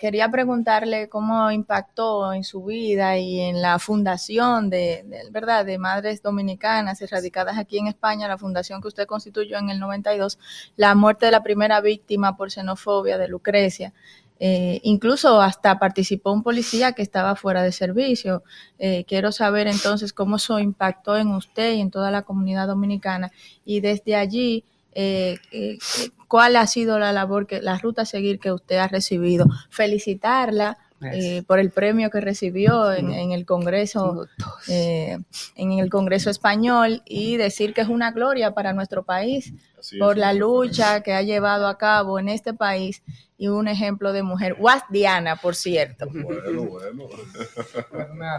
Quería 0.00 0.30
preguntarle 0.30 1.08
cómo 1.08 1.50
impactó 1.50 2.32
en 2.32 2.44
su 2.44 2.64
vida 2.64 3.18
y 3.18 3.40
en 3.40 3.60
la 3.62 3.78
fundación 3.78 4.70
de, 4.70 5.04
de- 5.06 5.30
verdad, 5.30 5.64
de 5.64 5.78
madres 5.78 6.22
dominicanas 6.22 7.00
erradicadas 7.02 7.58
aquí 7.58 7.78
en 7.78 7.86
España, 7.88 8.28
la 8.28 8.38
fundación 8.38 8.80
que 8.80 8.88
usted 8.88 9.06
constituyó 9.06 9.58
en 9.58 9.70
el 9.70 9.78
92, 9.80 10.38
la 10.76 10.94
muerte 10.94 11.26
de 11.26 11.32
la 11.32 11.42
primera 11.42 11.80
víctima 11.80 12.36
por 12.36 12.50
xenofobia 12.50 13.18
de 13.18 13.28
Lucrecia. 13.28 13.92
Eh, 14.40 14.78
incluso 14.84 15.40
hasta 15.40 15.78
participó 15.80 16.32
un 16.32 16.44
policía 16.44 16.92
que 16.92 17.02
estaba 17.02 17.34
fuera 17.34 17.62
de 17.62 17.72
servicio. 17.72 18.44
Eh, 18.78 19.04
quiero 19.08 19.32
saber 19.32 19.66
entonces 19.66 20.12
cómo 20.12 20.36
eso 20.36 20.58
impactó 20.60 21.16
en 21.16 21.28
usted 21.28 21.74
y 21.74 21.80
en 21.80 21.90
toda 21.90 22.10
la 22.12 22.22
comunidad 22.22 22.68
dominicana 22.68 23.32
y 23.64 23.80
desde 23.80 24.14
allí 24.14 24.64
eh, 24.94 25.38
eh, 25.52 25.78
eh, 26.00 26.10
cuál 26.28 26.56
ha 26.56 26.66
sido 26.66 26.98
la 26.98 27.12
labor, 27.12 27.46
que 27.46 27.60
la 27.62 27.78
ruta 27.78 28.02
a 28.02 28.06
seguir 28.06 28.38
que 28.40 28.52
usted 28.52 28.76
ha 28.76 28.88
recibido. 28.88 29.46
Felicitarla. 29.70 30.76
eh, 31.12 31.44
por 31.46 31.60
el 31.60 31.70
premio 31.70 32.10
que 32.10 32.20
recibió 32.20 32.92
en, 32.92 33.12
en 33.12 33.30
el 33.30 33.46
Congreso 33.46 34.26
eh, 34.66 35.16
en 35.54 35.72
el 35.78 35.90
Congreso 35.90 36.28
español 36.28 37.02
y 37.06 37.36
decir 37.36 37.72
que 37.72 37.82
es 37.82 37.88
una 37.88 38.10
gloria 38.10 38.52
para 38.52 38.72
nuestro 38.72 39.04
país 39.04 39.52
Así 39.78 39.94
es. 39.94 40.00
por 40.00 40.16
la 40.18 40.32
lucha 40.32 41.00
que 41.04 41.12
ha 41.12 41.22
llevado 41.22 41.68
a 41.68 41.78
cabo 41.78 42.18
en 42.18 42.28
este 42.28 42.52
país 42.52 43.04
y 43.38 43.46
un 43.46 43.68
ejemplo 43.68 44.12
de 44.12 44.24
mujer 44.24 44.54
guasdiana, 44.54 45.36
por 45.36 45.54
cierto. 45.54 46.08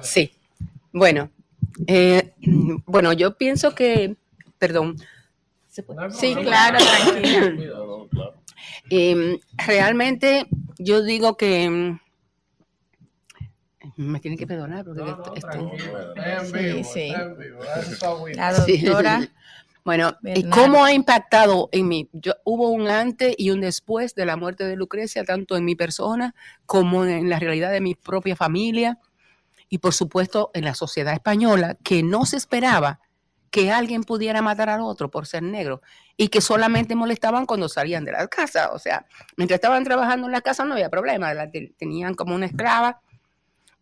Sí. 0.01 0.31
Bueno, 0.91 1.29
eh, 1.87 2.33
bueno, 2.85 3.13
yo 3.13 3.37
pienso 3.37 3.73
que, 3.73 4.15
perdón. 4.57 4.97
¿Se 5.79 5.83
puede? 5.83 6.11
Sí, 6.11 6.35
claro, 6.35 6.77
tranquila. 6.79 7.53
Eh, 8.89 9.39
realmente 9.67 10.47
yo 10.77 11.01
digo 11.03 11.37
que 11.37 11.69
mm, 11.69 11.99
me 13.97 14.19
tienen 14.19 14.37
que 14.37 14.47
perdonar 14.47 14.83
porque 14.85 15.01
esto- 15.01 15.33
esto- 15.35 15.71
Sí, 16.51 16.83
sí. 16.83 17.09
La 18.35 18.51
La 18.51 18.65
doctora 18.65 19.27
Bueno, 19.85 20.13
¿y 20.35 20.43
cómo 20.49 20.83
ha 20.83 20.91
impactado 20.93 21.69
en 21.71 21.87
mí? 21.87 22.09
Yo, 22.11 22.33
hubo 22.43 22.69
un 22.69 22.89
antes 22.89 23.33
y 23.37 23.49
un 23.51 23.61
después 23.61 24.13
de 24.13 24.25
la 24.25 24.35
muerte 24.35 24.65
de 24.65 24.75
Lucrecia, 24.75 25.23
tanto 25.23 25.55
en 25.55 25.65
mi 25.65 25.75
persona 25.75 26.35
como 26.65 27.05
en 27.05 27.29
la 27.29 27.39
realidad 27.39 27.71
de 27.71 27.81
mi 27.81 27.95
propia 27.95 28.35
familia 28.35 28.99
y 29.69 29.77
por 29.79 29.93
supuesto 29.93 30.51
en 30.53 30.65
la 30.65 30.75
sociedad 30.75 31.13
española, 31.13 31.75
que 31.83 32.03
no 32.03 32.25
se 32.25 32.37
esperaba 32.37 32.99
que 33.51 33.71
alguien 33.71 34.03
pudiera 34.03 34.41
matar 34.41 34.69
al 34.69 34.81
otro 34.81 35.09
por 35.09 35.27
ser 35.27 35.43
negro 35.43 35.81
y 36.17 36.27
que 36.27 36.41
solamente 36.41 36.95
molestaban 36.95 37.45
cuando 37.45 37.69
salían 37.69 38.05
de 38.05 38.11
la 38.11 38.27
casa. 38.27 38.71
O 38.73 38.79
sea, 38.79 39.05
mientras 39.37 39.57
estaban 39.57 39.83
trabajando 39.83 40.27
en 40.27 40.33
la 40.33 40.41
casa 40.41 40.65
no 40.65 40.73
había 40.73 40.89
problema, 40.89 41.33
tenían 41.77 42.13
como 42.13 42.35
una 42.35 42.45
esclava 42.45 43.01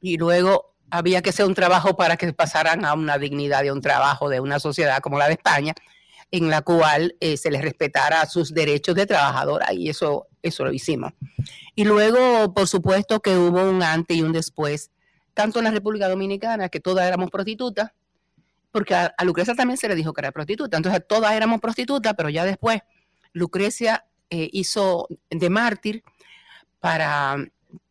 y 0.01 0.17
luego 0.17 0.73
había 0.89 1.21
que 1.21 1.31
hacer 1.31 1.45
un 1.45 1.55
trabajo 1.55 1.97
para 1.97 2.15
que 2.17 2.31
pasaran 2.33 2.85
a 2.85 2.93
una 2.93 3.17
dignidad 3.17 3.63
de 3.63 3.71
un 3.71 3.81
trabajo 3.81 4.29
de 4.29 4.39
una 4.39 4.59
sociedad 4.59 4.99
como 4.99 5.17
la 5.17 5.27
de 5.27 5.33
España, 5.33 5.73
en 6.31 6.49
la 6.49 6.61
cual 6.61 7.15
eh, 7.19 7.37
se 7.37 7.51
les 7.51 7.61
respetara 7.61 8.25
sus 8.25 8.53
derechos 8.53 8.95
de 8.95 9.05
trabajadora 9.05 9.73
y 9.73 9.89
eso, 9.89 10.27
eso 10.41 10.63
lo 10.63 10.71
hicimos. 10.71 11.13
Y 11.75 11.85
luego, 11.85 12.53
por 12.53 12.67
supuesto, 12.67 13.19
que 13.19 13.37
hubo 13.37 13.69
un 13.69 13.83
antes 13.83 14.17
y 14.17 14.21
un 14.21 14.33
después, 14.33 14.91
tanto 15.33 15.59
en 15.59 15.65
la 15.65 15.71
República 15.71 16.09
Dominicana, 16.09 16.69
que 16.69 16.79
todas 16.79 17.07
éramos 17.07 17.29
prostitutas, 17.29 17.91
porque 18.77 18.93
a, 18.93 19.15
Lucrecia 19.23 19.55
también 19.55 19.75
se 19.75 19.87
le 19.87 19.95
dijo 19.95 20.13
que 20.13 20.21
era 20.21 20.31
prostituta, 20.31 20.77
entonces 20.77 21.01
todas 21.09 21.33
éramos 21.33 21.59
prostitutas, 21.59 22.13
pero 22.15 22.29
ya 22.29 22.45
después 22.45 22.83
Lucrecia 23.33 24.05
eh, 24.29 24.49
hizo 24.53 25.07
de 25.31 25.49
mártir 25.49 26.03
para, 26.79 27.37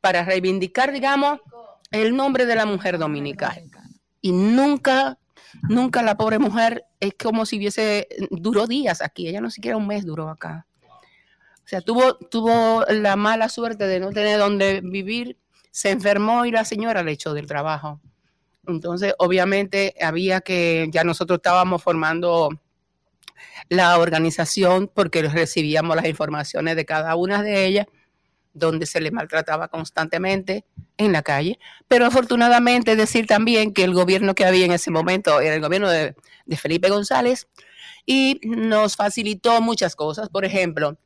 para 0.00 0.24
reivindicar, 0.24 0.92
digamos, 0.92 1.40
el 1.90 2.14
nombre 2.14 2.46
de 2.46 2.54
la 2.54 2.66
mujer 2.66 2.98
dominicana. 2.98 3.62
Y 4.20 4.30
nunca, 4.30 5.18
nunca 5.62 6.02
la 6.02 6.16
pobre 6.16 6.38
mujer 6.38 6.84
es 7.00 7.14
como 7.20 7.46
si 7.46 7.56
hubiese, 7.58 8.06
duró 8.30 8.68
días 8.68 9.02
aquí, 9.02 9.26
ella 9.26 9.40
no 9.40 9.50
siquiera 9.50 9.76
un 9.76 9.88
mes 9.88 10.06
duró 10.06 10.28
acá. 10.28 10.68
O 10.84 11.68
sea, 11.68 11.80
tuvo, 11.80 12.14
tuvo 12.14 12.84
la 12.90 13.16
mala 13.16 13.48
suerte 13.48 13.88
de 13.88 13.98
no 13.98 14.12
tener 14.12 14.38
donde 14.38 14.82
vivir, 14.84 15.36
se 15.72 15.90
enfermó 15.90 16.46
y 16.46 16.52
la 16.52 16.64
señora 16.64 17.02
le 17.02 17.10
echó 17.10 17.34
del 17.34 17.48
trabajo. 17.48 18.00
Entonces, 18.66 19.14
obviamente, 19.18 19.94
había 20.00 20.40
que, 20.40 20.88
ya 20.90 21.04
nosotros 21.04 21.38
estábamos 21.38 21.82
formando 21.82 22.50
la 23.68 23.98
organización 23.98 24.90
porque 24.92 25.22
recibíamos 25.22 25.96
las 25.96 26.06
informaciones 26.06 26.76
de 26.76 26.84
cada 26.84 27.16
una 27.16 27.42
de 27.42 27.66
ellas, 27.66 27.86
donde 28.52 28.86
se 28.86 29.00
le 29.00 29.10
maltrataba 29.10 29.68
constantemente 29.68 30.64
en 30.96 31.12
la 31.12 31.22
calle. 31.22 31.58
Pero 31.88 32.06
afortunadamente 32.06 32.96
decir 32.96 33.26
también 33.26 33.72
que 33.72 33.84
el 33.84 33.92
gobierno 33.92 34.34
que 34.34 34.46
había 34.46 34.64
en 34.64 34.72
ese 34.72 34.90
momento 34.90 35.40
era 35.40 35.54
el 35.54 35.60
gobierno 35.60 35.90
de, 35.90 36.14
de 36.46 36.56
Felipe 36.56 36.88
González 36.88 37.48
y 38.06 38.40
nos 38.44 38.96
facilitó 38.96 39.60
muchas 39.60 39.94
cosas. 39.94 40.30
Por 40.30 40.44
ejemplo, 40.44 40.96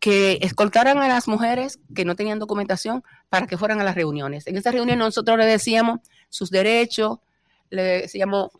que 0.00 0.38
escoltaran 0.42 0.98
a 0.98 1.08
las 1.08 1.28
mujeres 1.28 1.78
que 1.94 2.04
no 2.04 2.14
tenían 2.14 2.38
documentación 2.38 3.02
para 3.28 3.46
que 3.46 3.58
fueran 3.58 3.80
a 3.80 3.84
las 3.84 3.94
reuniones. 3.94 4.46
En 4.46 4.56
esa 4.56 4.70
reunión 4.70 4.98
nosotros 4.98 5.36
le 5.38 5.46
decíamos 5.46 6.00
sus 6.28 6.50
derechos, 6.50 7.18
le 7.70 7.82
decíamos 7.82 8.50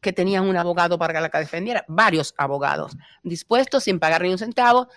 que 0.00 0.12
tenían 0.12 0.48
un 0.48 0.56
abogado 0.56 0.98
para 0.98 1.14
que 1.14 1.20
la 1.20 1.40
defendiera, 1.40 1.84
varios 1.86 2.34
abogados 2.36 2.96
dispuestos 3.22 3.84
sin 3.84 4.00
pagar 4.00 4.22
ni 4.22 4.30
un 4.30 4.38
centavo 4.38 4.88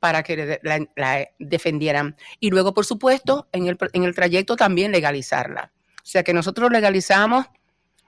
para 0.00 0.22
que 0.22 0.60
la 0.62 1.28
defendieran. 1.38 2.16
Y 2.40 2.50
luego, 2.50 2.72
por 2.72 2.86
supuesto, 2.86 3.48
en 3.52 3.66
el, 3.66 3.76
en 3.92 4.04
el 4.04 4.14
trayecto 4.14 4.56
también 4.56 4.92
legalizarla. 4.92 5.72
O 5.96 6.06
sea 6.06 6.22
que 6.22 6.32
nosotros 6.32 6.70
legalizamos 6.70 7.46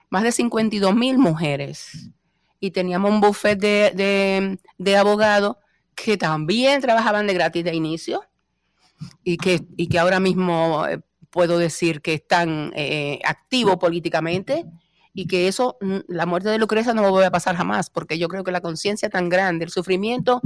más 0.09 0.23
de 0.23 0.31
52 0.31 0.95
mil 0.95 1.17
mujeres. 1.17 2.09
Y 2.59 2.71
teníamos 2.71 3.11
un 3.11 3.21
buffet 3.21 3.59
de, 3.59 3.91
de, 3.95 4.59
de 4.77 4.97
abogados 4.97 5.57
que 5.95 6.17
también 6.17 6.81
trabajaban 6.81 7.27
de 7.27 7.33
gratis 7.33 7.63
de 7.63 7.75
inicio 7.75 8.23
y 9.23 9.37
que, 9.37 9.61
y 9.77 9.87
que 9.87 9.99
ahora 9.99 10.19
mismo 10.19 10.85
eh, 10.87 10.99
puedo 11.29 11.57
decir 11.57 12.01
que 12.01 12.13
están 12.15 12.71
eh, 12.75 13.19
activos 13.25 13.77
políticamente 13.77 14.65
y 15.13 15.27
que 15.27 15.47
eso, 15.47 15.77
mm, 15.81 15.97
la 16.07 16.25
muerte 16.25 16.49
de 16.49 16.57
Lucrecia 16.59 16.93
no 16.93 17.11
va 17.11 17.27
a 17.27 17.31
pasar 17.31 17.55
jamás, 17.55 17.89
porque 17.89 18.17
yo 18.17 18.27
creo 18.27 18.43
que 18.43 18.51
la 18.51 18.61
conciencia 18.61 19.09
tan 19.09 19.29
grande, 19.29 19.65
el 19.65 19.71
sufrimiento 19.71 20.41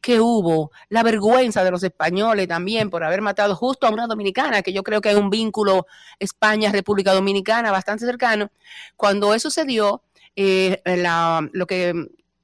que 0.00 0.18
hubo, 0.20 0.72
la 0.88 1.04
vergüenza 1.04 1.62
de 1.62 1.70
los 1.70 1.84
españoles 1.84 2.48
también 2.48 2.90
por 2.90 3.04
haber 3.04 3.22
matado 3.22 3.54
justo 3.54 3.86
a 3.86 3.90
una 3.90 4.08
dominicana, 4.08 4.60
que 4.62 4.72
yo 4.72 4.82
creo 4.82 5.00
que 5.00 5.10
hay 5.10 5.14
un 5.14 5.30
vínculo 5.30 5.86
España-República 6.18 7.12
Dominicana 7.14 7.70
bastante 7.70 8.04
cercano, 8.04 8.50
cuando 8.96 9.32
eso 9.32 9.48
se 9.48 9.64
dio, 9.64 10.02
eh, 10.34 10.82
la, 10.84 11.48
lo 11.52 11.66
que, 11.66 11.94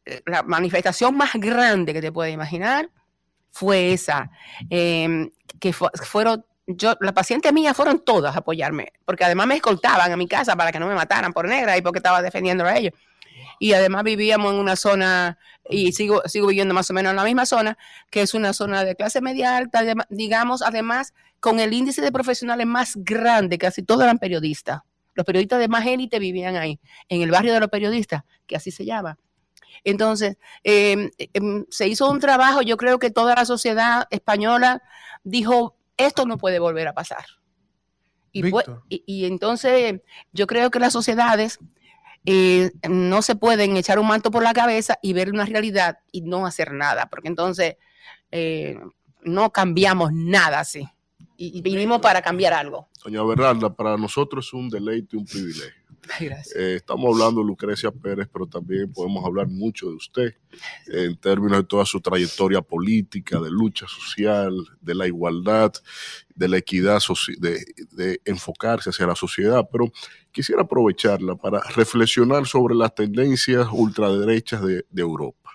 eh, 0.05 0.23
la 0.27 0.45
manifestación 0.45 1.17
más 1.17 1.31
grande 1.35 1.93
que 1.93 2.01
te 2.01 2.13
puedes 2.13 2.33
imaginar 2.33 2.91
fue 3.51 3.93
esa, 3.93 4.31
eh, 4.71 5.29
que 5.59 5.73
fu- 5.73 5.89
fueron 6.05 6.45
yo, 6.69 6.95
la 7.01 7.13
paciente 7.13 7.51
mía 7.51 7.73
fueron 7.73 7.99
todas 8.01 8.37
a 8.37 8.41
apoyarme, 8.41 8.93
porque 9.07 9.25
además 9.25 9.47
me 9.47 9.57
escoltaban 9.57 10.13
a 10.13 10.17
mi 10.17 10.29
casa 10.29 10.55
para 10.55 10.71
que 10.71 10.79
no 10.79 10.87
me 10.87 10.95
mataran 10.95 11.33
por 11.33 11.49
negra 11.49 11.77
y 11.79 11.83
porque 11.83 11.99
estaba 11.99 12.21
defendiendo 12.21 12.65
a 12.65 12.77
ellos. 12.77 12.93
Y 13.59 13.73
además 13.73 14.05
vivíamos 14.05 14.53
en 14.53 14.61
una 14.61 14.77
zona, 14.77 15.39
y 15.69 15.93
sigo, 15.93 16.23
sigo 16.27 16.47
viviendo 16.47 16.75
más 16.75 16.91
o 16.91 16.95
menos 16.95 17.11
en 17.11 17.17
la 17.17 17.25
misma 17.25 17.47
zona, 17.47 17.79
que 18.11 18.21
es 18.21 18.35
una 18.35 18.53
zona 18.53 18.85
de 18.85 18.95
clase 18.95 19.23
media 19.23 19.57
alta, 19.57 19.83
digamos, 20.11 20.61
además, 20.61 21.15
con 21.41 21.59
el 21.59 21.73
índice 21.73 22.03
de 22.03 22.13
profesionales 22.13 22.67
más 22.67 22.93
grande, 22.97 23.57
casi 23.57 23.83
todos 23.83 24.03
eran 24.03 24.19
periodistas. 24.19 24.83
Los 25.15 25.25
periodistas 25.25 25.61
de 25.61 25.69
más 25.69 25.87
élite 25.87 26.19
vivían 26.19 26.57
ahí, 26.57 26.79
en 27.09 27.23
el 27.23 27.31
barrio 27.31 27.55
de 27.55 27.61
los 27.61 27.71
periodistas, 27.71 28.25
que 28.47 28.57
así 28.57 28.71
se 28.71 28.85
llama. 28.85 29.19
Entonces, 29.85 30.37
eh, 30.65 31.11
em, 31.33 31.65
se 31.71 31.89
hizo 31.89 32.11
un 32.11 32.21
trabajo, 32.21 32.61
yo 32.61 32.77
creo 32.77 32.99
que 32.99 33.11
toda 33.11 33.35
la 33.35 33.45
sociedad 33.47 34.07
española 34.11 34.83
dijo, 35.25 35.78
esto 35.99 36.25
no 36.25 36.39
puede 36.39 36.59
volver 36.59 36.89
a 36.89 36.95
pasar. 36.95 37.25
Y, 38.33 38.43
y- 38.89 39.03
y 39.07 39.25
entonces 39.27 40.01
yo 40.33 40.47
creo 40.47 40.71
que 40.71 40.79
las 40.79 40.93
sociedades 40.93 41.59
eh, 42.27 42.71
no 42.89 43.23
se 43.23 43.37
pueden 43.37 43.77
echar 43.77 43.99
un 43.99 44.07
manto 44.09 44.31
por 44.31 44.43
la 44.43 44.53
cabeza 44.53 44.99
y 45.03 45.13
ver 45.13 45.31
una 45.31 45.45
realidad 45.47 45.99
y 46.13 46.21
no 46.23 46.47
hacer 46.47 46.73
nada, 46.73 47.07
porque 47.09 47.29
entonces 47.29 47.77
eh, 48.31 48.79
no 49.23 49.51
cambiamos 49.51 50.13
nada 50.13 50.61
así. 50.61 50.87
Y, 51.37 51.57
y 51.59 51.63
vinimos 51.63 52.01
para 52.01 52.21
cambiar 52.21 52.53
algo. 52.53 52.89
Doña 53.05 53.23
Bernarda, 53.23 53.73
para 53.75 53.97
nosotros 53.97 54.47
es 54.47 54.53
un 54.53 54.69
deleite 54.69 55.17
y 55.17 55.19
un 55.21 55.25
privilegio. 55.27 55.78
Eh, 56.21 56.75
estamos 56.77 57.13
hablando 57.13 57.41
de 57.41 57.47
Lucrecia 57.47 57.91
Pérez, 57.91 58.29
pero 58.33 58.47
también 58.47 58.93
podemos 58.93 59.25
hablar 59.25 59.47
mucho 59.49 59.89
de 59.89 59.95
usted 59.95 60.35
en 60.87 61.17
términos 61.17 61.59
de 61.59 61.65
toda 61.65 61.85
su 61.85 62.01
trayectoria 62.01 62.63
política, 62.63 63.39
de 63.41 63.51
lucha 63.51 63.87
social, 63.87 64.55
de 64.81 64.95
la 64.95 65.07
igualdad, 65.07 65.73
de 66.35 66.49
la 66.49 66.59
equidad, 66.59 67.01
de, 67.39 68.21
enfocarse 68.25 68.91
hacia 68.91 69.07
la 69.07 69.15
sociedad. 69.15 69.69
Pero 69.71 69.93
quisiera 70.33 70.63
aprovecharla 70.63 71.37
para 71.37 71.61
reflexionar 71.75 72.47
sobre 72.47 72.75
las 72.75 72.95
tendencias 72.95 73.69
ultraderechas 73.71 74.63
de, 74.63 74.85
de 74.91 75.03
Europa, 75.03 75.51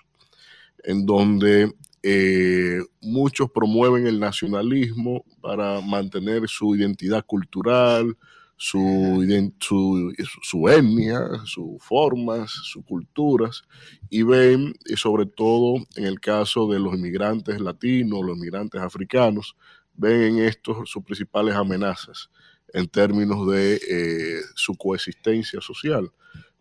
en 0.84 1.04
donde 1.04 1.74
eh, 2.06 2.82
muchos 3.00 3.50
promueven 3.50 4.06
el 4.06 4.20
nacionalismo 4.20 5.24
para 5.40 5.80
mantener 5.80 6.46
su 6.48 6.76
identidad 6.76 7.24
cultural, 7.24 8.14
su, 8.56 9.52
su, 9.60 10.12
su 10.42 10.68
etnia, 10.68 11.20
sus 11.44 11.82
formas, 11.82 12.50
sus 12.50 12.84
culturas, 12.84 13.62
y 14.10 14.22
ven, 14.22 14.74
y 14.86 14.96
sobre 14.96 15.26
todo 15.26 15.76
en 15.96 16.04
el 16.04 16.20
caso 16.20 16.68
de 16.68 16.78
los 16.78 16.94
inmigrantes 16.94 17.60
latinos, 17.60 18.24
los 18.24 18.36
inmigrantes 18.36 18.80
africanos, 18.80 19.56
ven 19.94 20.22
en 20.22 20.38
esto 20.40 20.84
sus 20.86 21.02
principales 21.04 21.54
amenazas 21.54 22.30
en 22.72 22.88
términos 22.88 23.46
de 23.48 23.80
eh, 23.88 24.40
su 24.54 24.74
coexistencia 24.74 25.60
social. 25.60 26.10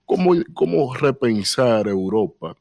¿Cómo, 0.06 0.34
¿Cómo 0.54 0.94
repensar 0.94 1.88
Europa, 1.88 2.56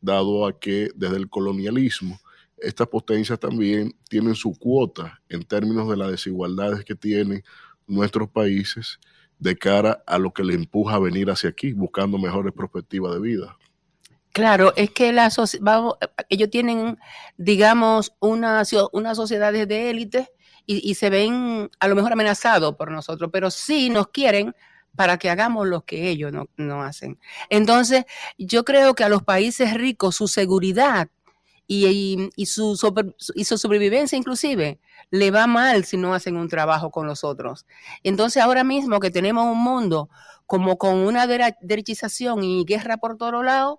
dado 0.00 0.46
a 0.46 0.58
que 0.58 0.90
desde 0.94 1.16
el 1.16 1.28
colonialismo 1.28 2.18
estas 2.60 2.88
potencias 2.88 3.38
también 3.38 3.94
tienen 4.08 4.34
su 4.34 4.52
cuota 4.52 5.20
en 5.28 5.44
términos 5.44 5.88
de 5.88 5.96
las 5.96 6.10
desigualdades 6.10 6.84
que 6.84 6.94
tienen 6.94 7.44
nuestros 7.88 8.28
países 8.28 9.00
de 9.38 9.56
cara 9.56 10.02
a 10.06 10.18
lo 10.18 10.32
que 10.32 10.44
le 10.44 10.54
empuja 10.54 10.96
a 10.96 11.00
venir 11.00 11.30
hacia 11.30 11.50
aquí, 11.50 11.72
buscando 11.72 12.18
mejores 12.18 12.52
perspectivas 12.52 13.14
de 13.14 13.20
vida. 13.20 13.56
Claro, 14.32 14.72
es 14.76 14.90
que 14.90 15.12
la 15.12 15.32
vamos, 15.60 15.96
ellos 16.28 16.50
tienen, 16.50 16.98
digamos, 17.36 18.12
una, 18.20 18.62
unas 18.92 19.16
sociedades 19.16 19.66
de 19.66 19.90
élite 19.90 20.28
y, 20.66 20.88
y 20.88 20.94
se 20.94 21.10
ven 21.10 21.70
a 21.80 21.88
lo 21.88 21.96
mejor 21.96 22.12
amenazados 22.12 22.76
por 22.76 22.90
nosotros, 22.90 23.30
pero 23.32 23.50
sí 23.50 23.90
nos 23.90 24.08
quieren 24.08 24.54
para 24.94 25.18
que 25.18 25.30
hagamos 25.30 25.66
lo 25.66 25.84
que 25.84 26.08
ellos 26.08 26.32
no, 26.32 26.48
no 26.56 26.82
hacen. 26.82 27.18
Entonces, 27.50 28.04
yo 28.36 28.64
creo 28.64 28.94
que 28.94 29.04
a 29.04 29.08
los 29.08 29.22
países 29.22 29.74
ricos 29.74 30.16
su 30.16 30.28
seguridad 30.28 31.08
y, 31.68 32.46
su, 32.46 32.76
sobre- 32.76 33.14
sobrevivencia 33.18 34.16
inclusive 34.16 34.80
le 35.10 35.30
va 35.30 35.46
mal 35.46 35.84
si 35.84 35.98
no 35.98 36.14
hacen 36.14 36.36
un 36.36 36.48
trabajo 36.48 36.90
con 36.90 37.06
los 37.06 37.22
otros. 37.24 37.66
Entonces, 38.02 38.42
ahora 38.42 38.64
mismo 38.64 38.98
que 39.00 39.10
tenemos 39.10 39.44
un 39.44 39.62
mundo 39.62 40.08
como 40.46 40.78
con 40.78 40.96
una 40.96 41.26
derechización 41.26 42.42
y 42.42 42.64
guerra 42.64 42.96
por 42.96 43.18
todos 43.18 43.44
lados, 43.44 43.78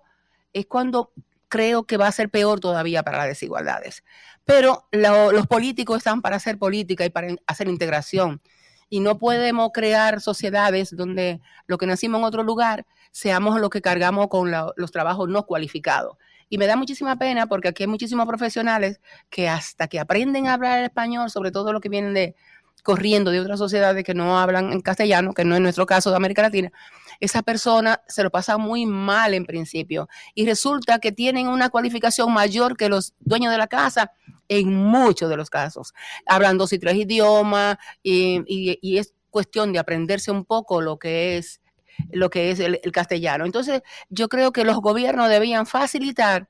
es 0.52 0.66
cuando 0.66 1.12
creo 1.48 1.82
que 1.82 1.96
va 1.96 2.06
a 2.06 2.12
ser 2.12 2.30
peor 2.30 2.60
todavía 2.60 3.02
para 3.02 3.18
las 3.18 3.26
desigualdades. 3.26 4.04
Pero 4.44 4.86
lo- 4.92 5.32
los 5.32 5.48
políticos 5.48 5.98
están 5.98 6.22
para 6.22 6.36
hacer 6.36 6.58
política 6.58 7.04
y 7.04 7.10
para 7.10 7.34
hacer 7.46 7.68
integración. 7.68 8.40
Y 8.88 9.00
no 9.00 9.18
podemos 9.18 9.70
crear 9.72 10.20
sociedades 10.20 10.94
donde 10.96 11.40
lo 11.66 11.76
que 11.78 11.86
nacimos 11.86 12.20
en 12.20 12.24
otro 12.24 12.42
lugar 12.44 12.86
seamos 13.10 13.60
los 13.60 13.70
que 13.70 13.82
cargamos 13.82 14.28
con 14.28 14.50
los 14.76 14.90
trabajos 14.92 15.28
no 15.28 15.44
cualificados. 15.44 16.16
Y 16.50 16.58
me 16.58 16.66
da 16.66 16.76
muchísima 16.76 17.16
pena 17.16 17.46
porque 17.46 17.68
aquí 17.68 17.84
hay 17.84 17.86
muchísimos 17.86 18.26
profesionales 18.26 19.00
que 19.30 19.48
hasta 19.48 19.88
que 19.88 19.98
aprenden 19.98 20.48
a 20.48 20.54
hablar 20.54 20.82
español, 20.82 21.30
sobre 21.30 21.50
todo 21.50 21.72
los 21.72 21.80
que 21.80 21.88
vienen 21.88 22.12
de 22.12 22.34
corriendo 22.82 23.30
de 23.30 23.40
otras 23.40 23.58
sociedades 23.58 24.04
que 24.04 24.14
no 24.14 24.38
hablan 24.38 24.72
en 24.72 24.80
castellano, 24.80 25.32
que 25.32 25.44
no 25.44 25.54
es 25.54 25.60
nuestro 25.60 25.86
caso 25.86 26.10
de 26.10 26.16
América 26.16 26.42
Latina, 26.42 26.72
esa 27.20 27.42
persona 27.42 28.02
se 28.08 28.22
lo 28.22 28.30
pasa 28.30 28.56
muy 28.56 28.86
mal 28.86 29.34
en 29.34 29.44
principio 29.44 30.08
y 30.34 30.46
resulta 30.46 30.98
que 30.98 31.12
tienen 31.12 31.48
una 31.48 31.68
cualificación 31.68 32.32
mayor 32.32 32.76
que 32.76 32.88
los 32.88 33.14
dueños 33.20 33.52
de 33.52 33.58
la 33.58 33.66
casa 33.66 34.12
en 34.48 34.74
muchos 34.74 35.28
de 35.28 35.36
los 35.36 35.50
casos. 35.50 35.92
Hablan 36.26 36.58
dos 36.58 36.72
y 36.72 36.78
tres 36.78 36.96
idiomas 36.96 37.76
y 38.02 38.98
es 38.98 39.14
cuestión 39.30 39.72
de 39.72 39.78
aprenderse 39.78 40.30
un 40.30 40.44
poco 40.44 40.80
lo 40.80 40.98
que 40.98 41.38
es 41.38 41.60
lo 42.10 42.30
que 42.30 42.50
es 42.50 42.60
el, 42.60 42.80
el 42.82 42.92
castellano. 42.92 43.44
Entonces, 43.46 43.82
yo 44.08 44.28
creo 44.28 44.52
que 44.52 44.64
los 44.64 44.76
gobiernos 44.80 45.28
debían 45.28 45.66
facilitar 45.66 46.48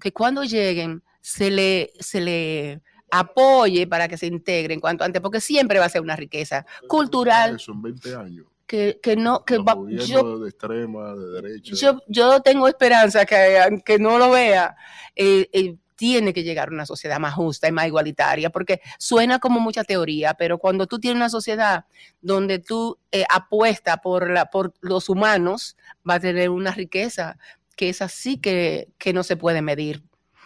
que 0.00 0.12
cuando 0.12 0.44
lleguen 0.44 1.02
se 1.20 1.50
le, 1.50 1.92
se 2.00 2.20
le 2.20 2.80
apoye 3.10 3.86
para 3.86 4.08
que 4.08 4.16
se 4.18 4.26
integren 4.26 4.80
cuanto 4.80 5.04
antes, 5.04 5.22
porque 5.22 5.40
siempre 5.40 5.78
va 5.78 5.86
a 5.86 5.88
ser 5.90 6.00
una 6.02 6.16
riqueza 6.16 6.66
cultural 6.88 7.56
Eso 7.56 7.72
en 7.72 7.82
20 7.82 8.14
años. 8.16 8.46
que, 8.66 8.98
que 9.02 9.16
no, 9.16 9.44
que 9.44 9.58
va- 9.58 9.76
yo, 9.90 10.38
de 10.40 10.48
extrema, 10.48 11.14
de 11.14 11.40
derecha. 11.42 11.74
yo, 11.74 12.00
yo 12.08 12.40
tengo 12.40 12.66
esperanza 12.68 13.24
que 13.24 13.58
aunque 13.58 13.98
no 13.98 14.18
lo 14.18 14.30
vea, 14.30 14.76
eh, 15.14 15.48
eh, 15.52 15.76
tiene 15.96 16.32
que 16.32 16.44
llegar 16.44 16.68
a 16.68 16.72
una 16.72 16.86
sociedad 16.86 17.18
más 17.18 17.34
justa 17.34 17.68
y 17.68 17.72
más 17.72 17.86
igualitaria, 17.86 18.50
porque 18.50 18.80
suena 18.98 19.38
como 19.38 19.58
mucha 19.60 19.82
teoría, 19.82 20.34
pero 20.34 20.58
cuando 20.58 20.86
tú 20.86 21.00
tienes 21.00 21.16
una 21.16 21.30
sociedad 21.30 21.86
donde 22.20 22.58
tú 22.58 22.98
eh, 23.10 23.24
apuestas 23.32 23.98
por, 24.02 24.30
la, 24.30 24.46
por 24.46 24.74
los 24.80 25.08
humanos, 25.08 25.76
va 26.08 26.14
a 26.14 26.20
tener 26.20 26.50
una 26.50 26.70
riqueza 26.70 27.38
que 27.74 27.88
es 27.88 28.02
así 28.02 28.38
que, 28.38 28.88
que 28.98 29.12
no 29.12 29.22
se 29.22 29.36
puede 29.36 29.62
medir. 29.62 30.02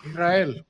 Israel. 0.07 0.65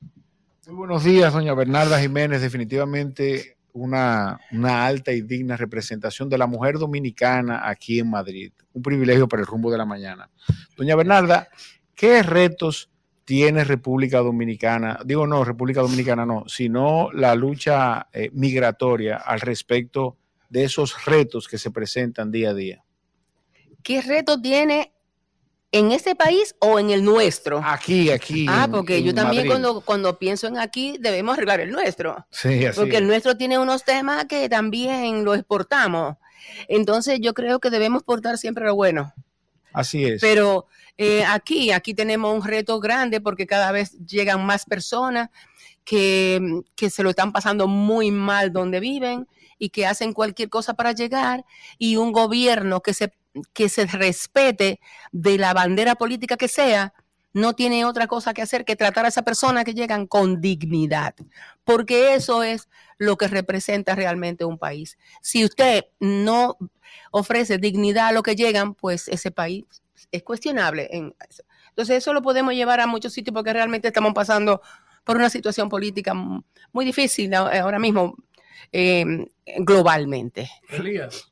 Buenos 0.66 1.04
días, 1.04 1.32
doña 1.32 1.54
Bernarda 1.54 2.00
Jiménez. 2.00 2.42
Definitivamente 2.42 3.56
una, 3.72 4.38
una 4.52 4.86
alta 4.86 5.12
y 5.12 5.22
digna 5.22 5.56
representación 5.56 6.28
de 6.28 6.38
la 6.38 6.46
mujer 6.46 6.78
dominicana 6.78 7.68
aquí 7.68 7.98
en 7.98 8.10
Madrid. 8.10 8.52
Un 8.72 8.82
privilegio 8.82 9.28
para 9.28 9.40
el 9.40 9.46
rumbo 9.46 9.70
de 9.70 9.78
la 9.78 9.84
mañana. 9.84 10.30
Doña 10.76 10.96
Bernarda, 10.96 11.48
¿qué 11.94 12.22
retos 12.22 12.90
tiene 13.30 13.62
República 13.62 14.18
Dominicana? 14.18 14.98
Digo, 15.04 15.24
no, 15.24 15.44
República 15.44 15.82
Dominicana 15.82 16.26
no, 16.26 16.42
sino 16.48 17.12
la 17.12 17.36
lucha 17.36 18.08
eh, 18.12 18.28
migratoria 18.32 19.18
al 19.18 19.38
respecto 19.40 20.16
de 20.48 20.64
esos 20.64 21.04
retos 21.04 21.46
que 21.46 21.56
se 21.56 21.70
presentan 21.70 22.32
día 22.32 22.50
a 22.50 22.54
día. 22.54 22.84
¿Qué 23.84 24.02
reto 24.02 24.40
tiene 24.42 24.92
en 25.70 25.92
este 25.92 26.16
país 26.16 26.56
o 26.58 26.80
en 26.80 26.90
el 26.90 27.04
nuestro? 27.04 27.62
Aquí, 27.64 28.10
aquí. 28.10 28.46
Ah, 28.48 28.66
porque 28.68 28.96
en 28.96 29.04
yo 29.04 29.14
también 29.14 29.46
Madrid. 29.46 29.50
cuando, 29.62 29.80
cuando 29.82 30.18
pienso 30.18 30.48
en 30.48 30.58
aquí 30.58 30.96
debemos 30.98 31.34
arreglar 31.34 31.60
el 31.60 31.70
nuestro. 31.70 32.26
Sí, 32.30 32.66
así 32.66 32.80
Porque 32.80 32.96
el 32.96 33.04
es. 33.04 33.08
nuestro 33.10 33.36
tiene 33.36 33.60
unos 33.60 33.84
temas 33.84 34.24
que 34.24 34.48
también 34.48 35.24
lo 35.24 35.36
exportamos. 35.36 36.16
Entonces 36.66 37.20
yo 37.22 37.32
creo 37.32 37.60
que 37.60 37.70
debemos 37.70 38.02
portar 38.02 38.38
siempre 38.38 38.64
lo 38.64 38.74
bueno. 38.74 39.14
Así 39.72 40.04
es. 40.04 40.20
Pero 40.20 40.66
eh, 41.02 41.24
aquí, 41.24 41.72
aquí 41.72 41.94
tenemos 41.94 42.34
un 42.34 42.44
reto 42.44 42.78
grande 42.78 43.22
porque 43.22 43.46
cada 43.46 43.72
vez 43.72 43.92
llegan 44.06 44.44
más 44.44 44.66
personas 44.66 45.30
que, 45.82 46.60
que 46.76 46.90
se 46.90 47.02
lo 47.02 47.08
están 47.08 47.32
pasando 47.32 47.66
muy 47.66 48.10
mal 48.10 48.52
donde 48.52 48.80
viven 48.80 49.26
y 49.58 49.70
que 49.70 49.86
hacen 49.86 50.12
cualquier 50.12 50.50
cosa 50.50 50.74
para 50.74 50.92
llegar 50.92 51.46
y 51.78 51.96
un 51.96 52.12
gobierno 52.12 52.82
que 52.82 52.92
se, 52.92 53.14
que 53.54 53.70
se 53.70 53.86
respete 53.86 54.78
de 55.10 55.38
la 55.38 55.54
bandera 55.54 55.94
política 55.94 56.36
que 56.36 56.48
sea, 56.48 56.92
no 57.32 57.54
tiene 57.54 57.86
otra 57.86 58.06
cosa 58.06 58.34
que 58.34 58.42
hacer 58.42 58.66
que 58.66 58.76
tratar 58.76 59.06
a 59.06 59.08
esa 59.08 59.22
persona 59.22 59.64
que 59.64 59.72
llegan 59.72 60.06
con 60.06 60.42
dignidad, 60.42 61.14
porque 61.64 62.12
eso 62.12 62.42
es 62.42 62.68
lo 62.98 63.16
que 63.16 63.26
representa 63.26 63.94
realmente 63.94 64.44
un 64.44 64.58
país. 64.58 64.98
Si 65.22 65.46
usted 65.46 65.86
no 65.98 66.58
ofrece 67.10 67.56
dignidad 67.56 68.08
a 68.08 68.12
lo 68.12 68.22
que 68.22 68.36
llegan, 68.36 68.74
pues 68.74 69.08
ese 69.08 69.30
país 69.30 69.64
es 70.12 70.22
cuestionable. 70.22 70.88
En 70.90 71.14
eso. 71.28 71.42
Entonces 71.68 71.96
eso 71.98 72.12
lo 72.12 72.22
podemos 72.22 72.54
llevar 72.54 72.80
a 72.80 72.86
muchos 72.86 73.12
sitios 73.12 73.32
porque 73.34 73.52
realmente 73.52 73.88
estamos 73.88 74.12
pasando 74.14 74.60
por 75.04 75.16
una 75.16 75.30
situación 75.30 75.68
política 75.68 76.14
muy 76.14 76.84
difícil 76.84 77.32
a- 77.34 77.60
ahora 77.60 77.78
mismo 77.78 78.16
eh, 78.72 79.26
globalmente. 79.58 80.50
Elías. 80.68 81.30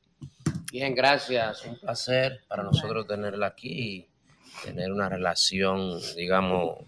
Bien, 0.73 0.95
gracias. 0.95 1.65
Un 1.65 1.79
placer 1.79 2.41
para 2.49 2.63
nosotros 2.63 3.07
tenerla 3.07 3.47
aquí 3.49 3.69
y 3.69 4.09
tener 4.65 4.93
una 4.93 5.09
relación, 5.09 5.99
digamos, 6.17 6.79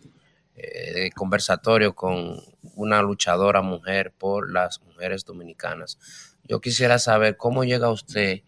eh, 0.57 0.93
de 0.93 1.13
conversatorio 1.13 1.95
con 1.95 2.37
una 2.75 3.01
luchadora 3.03 3.63
mujer 3.63 4.13
por 4.13 4.53
las 4.53 4.81
mujeres 4.83 5.25
dominicanas. 5.25 5.99
Yo 6.45 6.61
quisiera 6.61 6.99
saber 6.99 7.37
cómo 7.37 7.65
llega 7.65 7.91
usted 7.91 8.43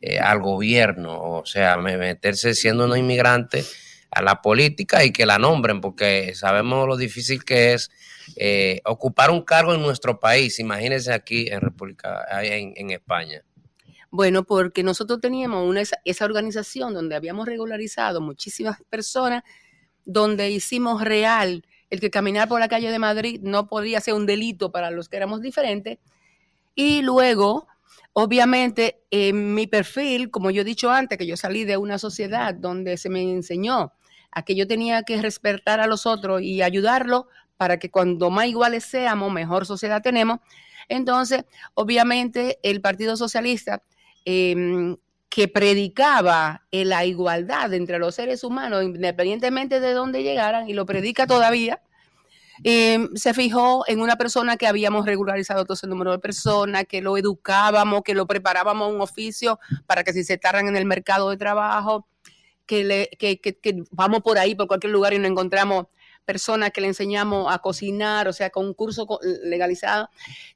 eh, 0.00 0.18
al 0.18 0.40
gobierno, 0.40 1.18
o 1.20 1.46
sea, 1.46 1.76
me- 1.76 1.96
meterse 1.96 2.54
siendo 2.54 2.84
una 2.84 2.98
inmigrante 2.98 3.64
a 4.10 4.22
la 4.22 4.40
política 4.42 5.04
y 5.04 5.12
que 5.12 5.26
la 5.26 5.38
nombren, 5.38 5.80
porque 5.80 6.34
sabemos 6.34 6.86
lo 6.86 6.96
difícil 6.96 7.44
que 7.44 7.74
es 7.74 7.90
eh, 8.36 8.80
ocupar 8.84 9.30
un 9.30 9.42
cargo 9.42 9.74
en 9.74 9.82
nuestro 9.82 10.18
país. 10.20 10.58
Imagínense 10.58 11.12
aquí 11.12 11.48
en 11.48 11.60
República, 11.60 12.24
en, 12.42 12.72
en 12.76 12.90
España. 12.90 13.42
Bueno, 14.10 14.44
porque 14.44 14.82
nosotros 14.82 15.20
teníamos 15.20 15.68
una, 15.68 15.82
esa 16.04 16.24
organización 16.24 16.94
donde 16.94 17.16
habíamos 17.16 17.46
regularizado 17.46 18.20
muchísimas 18.20 18.80
personas, 18.88 19.42
donde 20.04 20.50
hicimos 20.50 21.02
real 21.02 21.66
el 21.90 22.00
que 22.00 22.10
caminar 22.10 22.48
por 22.48 22.58
la 22.60 22.68
calle 22.68 22.90
de 22.90 22.98
Madrid 22.98 23.40
no 23.42 23.68
podía 23.68 24.00
ser 24.00 24.14
un 24.14 24.24
delito 24.26 24.72
para 24.72 24.90
los 24.90 25.08
que 25.08 25.16
éramos 25.18 25.42
diferentes. 25.42 25.98
Y 26.74 27.02
luego, 27.02 27.66
obviamente, 28.18 29.02
en 29.10 29.52
mi 29.54 29.66
perfil, 29.66 30.30
como 30.30 30.50
yo 30.50 30.62
he 30.62 30.64
dicho 30.64 30.90
antes, 30.90 31.18
que 31.18 31.26
yo 31.26 31.36
salí 31.36 31.66
de 31.66 31.76
una 31.76 31.98
sociedad 31.98 32.54
donde 32.54 32.96
se 32.96 33.10
me 33.10 33.20
enseñó 33.20 33.92
a 34.30 34.42
que 34.42 34.54
yo 34.54 34.66
tenía 34.66 35.02
que 35.02 35.20
respetar 35.20 35.80
a 35.80 35.86
los 35.86 36.06
otros 36.06 36.40
y 36.40 36.62
ayudarlos 36.62 37.24
para 37.58 37.78
que 37.78 37.90
cuando 37.90 38.30
más 38.30 38.46
iguales 38.46 38.84
seamos, 38.84 39.30
mejor 39.30 39.66
sociedad 39.66 40.00
tenemos. 40.00 40.38
Entonces, 40.88 41.44
obviamente, 41.74 42.58
el 42.62 42.80
Partido 42.80 43.18
Socialista, 43.18 43.82
eh, 44.24 44.96
que 45.28 45.48
predicaba 45.48 46.64
la 46.70 47.04
igualdad 47.04 47.74
entre 47.74 47.98
los 47.98 48.14
seres 48.14 48.44
humanos, 48.44 48.82
independientemente 48.82 49.78
de 49.78 49.92
dónde 49.92 50.22
llegaran, 50.22 50.70
y 50.70 50.72
lo 50.72 50.86
predica 50.86 51.26
todavía, 51.26 51.82
eh, 52.64 53.08
se 53.14 53.34
fijó 53.34 53.84
en 53.86 54.00
una 54.00 54.16
persona 54.16 54.56
que 54.56 54.66
habíamos 54.66 55.06
regularizado 55.06 55.64
todo 55.64 55.74
ese 55.74 55.86
número 55.86 56.12
de 56.12 56.18
personas, 56.18 56.84
que 56.88 57.00
lo 57.00 57.16
educábamos, 57.16 58.02
que 58.02 58.14
lo 58.14 58.26
preparábamos 58.26 58.88
a 58.88 58.94
un 58.94 59.00
oficio 59.00 59.58
para 59.86 60.04
que 60.04 60.12
se 60.12 60.20
insertaran 60.20 60.68
en 60.68 60.76
el 60.76 60.84
mercado 60.84 61.30
de 61.30 61.36
trabajo, 61.36 62.06
que, 62.66 62.84
le, 62.84 63.10
que, 63.18 63.40
que, 63.40 63.58
que 63.58 63.84
vamos 63.90 64.22
por 64.22 64.38
ahí, 64.38 64.54
por 64.54 64.66
cualquier 64.66 64.92
lugar 64.92 65.12
y 65.12 65.18
nos 65.18 65.30
encontramos 65.30 65.86
personas 66.26 66.72
que 66.72 66.82
le 66.82 66.88
enseñamos 66.88 67.52
a 67.54 67.60
cocinar, 67.60 68.28
o 68.28 68.32
sea, 68.32 68.50
con 68.50 68.66
un 68.66 68.74
curso 68.74 69.06
legalizado, 69.44 70.10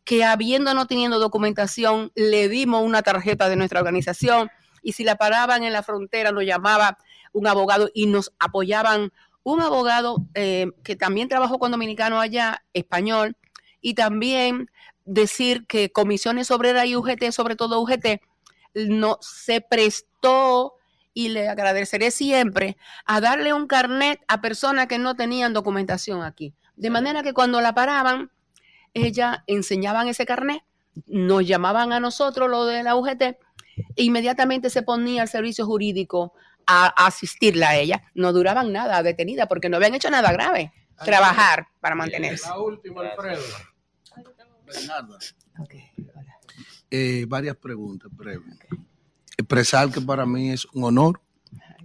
que 0.04 0.24
habiendo 0.24 0.74
no 0.74 0.86
teniendo 0.86 1.18
documentación, 1.18 2.12
le 2.14 2.48
dimos 2.48 2.82
una 2.84 3.02
tarjeta 3.02 3.48
de 3.48 3.56
nuestra 3.56 3.78
organización 3.78 4.50
y 4.82 4.92
si 4.92 5.04
la 5.04 5.16
paraban 5.16 5.62
en 5.62 5.72
la 5.72 5.82
frontera 5.82 6.32
nos 6.32 6.44
llamaba 6.44 6.98
un 7.32 7.46
abogado 7.46 7.88
y 7.94 8.06
nos 8.06 8.32
apoyaban 8.38 9.12
un 9.42 9.60
abogado 9.60 10.26
eh, 10.34 10.66
que 10.84 10.96
también 10.96 11.28
trabajó 11.28 11.58
con 11.58 11.70
dominicanos 11.72 12.22
allá, 12.22 12.64
español, 12.72 13.36
y 13.80 13.94
también 13.94 14.70
decir 15.04 15.66
que 15.66 15.90
comisiones 15.90 16.50
obreras 16.50 16.86
y 16.86 16.96
UGT, 16.96 17.30
sobre 17.32 17.56
todo 17.56 17.80
UGT, 17.80 18.20
no 18.74 19.18
se 19.20 19.60
prestó 19.60 20.74
y 21.12 21.28
le 21.30 21.48
agradeceré 21.48 22.10
siempre 22.10 22.76
a 23.04 23.20
darle 23.20 23.52
un 23.52 23.66
carnet 23.66 24.20
a 24.28 24.40
personas 24.40 24.86
que 24.86 24.98
no 24.98 25.16
tenían 25.16 25.52
documentación 25.52 26.22
aquí. 26.22 26.54
De 26.76 26.90
manera 26.90 27.22
que 27.22 27.32
cuando 27.32 27.60
la 27.60 27.74
paraban, 27.74 28.30
ella 28.94 29.44
enseñaban 29.46 30.08
ese 30.08 30.26
carnet, 30.26 30.62
nos 31.06 31.46
llamaban 31.46 31.92
a 31.92 32.00
nosotros, 32.00 32.48
lo 32.48 32.64
de 32.66 32.82
la 32.82 32.96
UGT, 32.96 33.22
e 33.22 34.02
inmediatamente 34.02 34.70
se 34.70 34.82
ponía 34.82 35.22
al 35.22 35.28
servicio 35.28 35.66
jurídico 35.66 36.32
a, 36.70 36.86
a 36.86 37.06
asistirla 37.06 37.70
a 37.70 37.76
ella. 37.76 38.02
No 38.14 38.32
duraban 38.32 38.72
nada 38.72 39.02
detenida 39.02 39.46
porque 39.46 39.68
no 39.68 39.76
habían 39.76 39.94
hecho 39.94 40.10
nada 40.10 40.32
grave. 40.32 40.72
Trabajar 41.04 41.66
para 41.80 41.94
mantenerse. 41.94 42.48
La 42.48 42.58
última, 42.58 43.00
Alfredo. 43.02 43.42
Bernardo. 44.66 45.18
Eh, 46.90 47.24
varias 47.28 47.56
preguntas 47.56 48.10
breves. 48.12 48.58
Expresar 49.36 49.90
que 49.90 50.00
para 50.00 50.26
mí 50.26 50.50
es 50.50 50.66
un 50.72 50.84
honor 50.84 51.20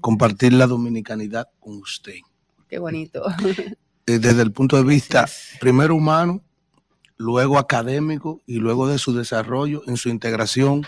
compartir 0.01 0.53
la 0.53 0.67
dominicanidad 0.67 1.49
con 1.59 1.77
usted. 1.77 2.15
Qué 2.67 2.79
bonito. 2.79 3.23
Eh, 4.07 4.19
desde 4.19 4.43
el 4.43 4.51
punto 4.51 4.77
de 4.77 4.83
vista 4.83 5.25
primero 5.59 5.95
humano, 5.95 6.43
luego 7.17 7.57
académico 7.57 8.39
y 8.45 8.57
luego 8.57 8.87
de 8.87 8.99
su 8.99 9.15
desarrollo 9.15 9.81
en 9.87 9.97
su 9.97 10.09
integración 10.09 10.85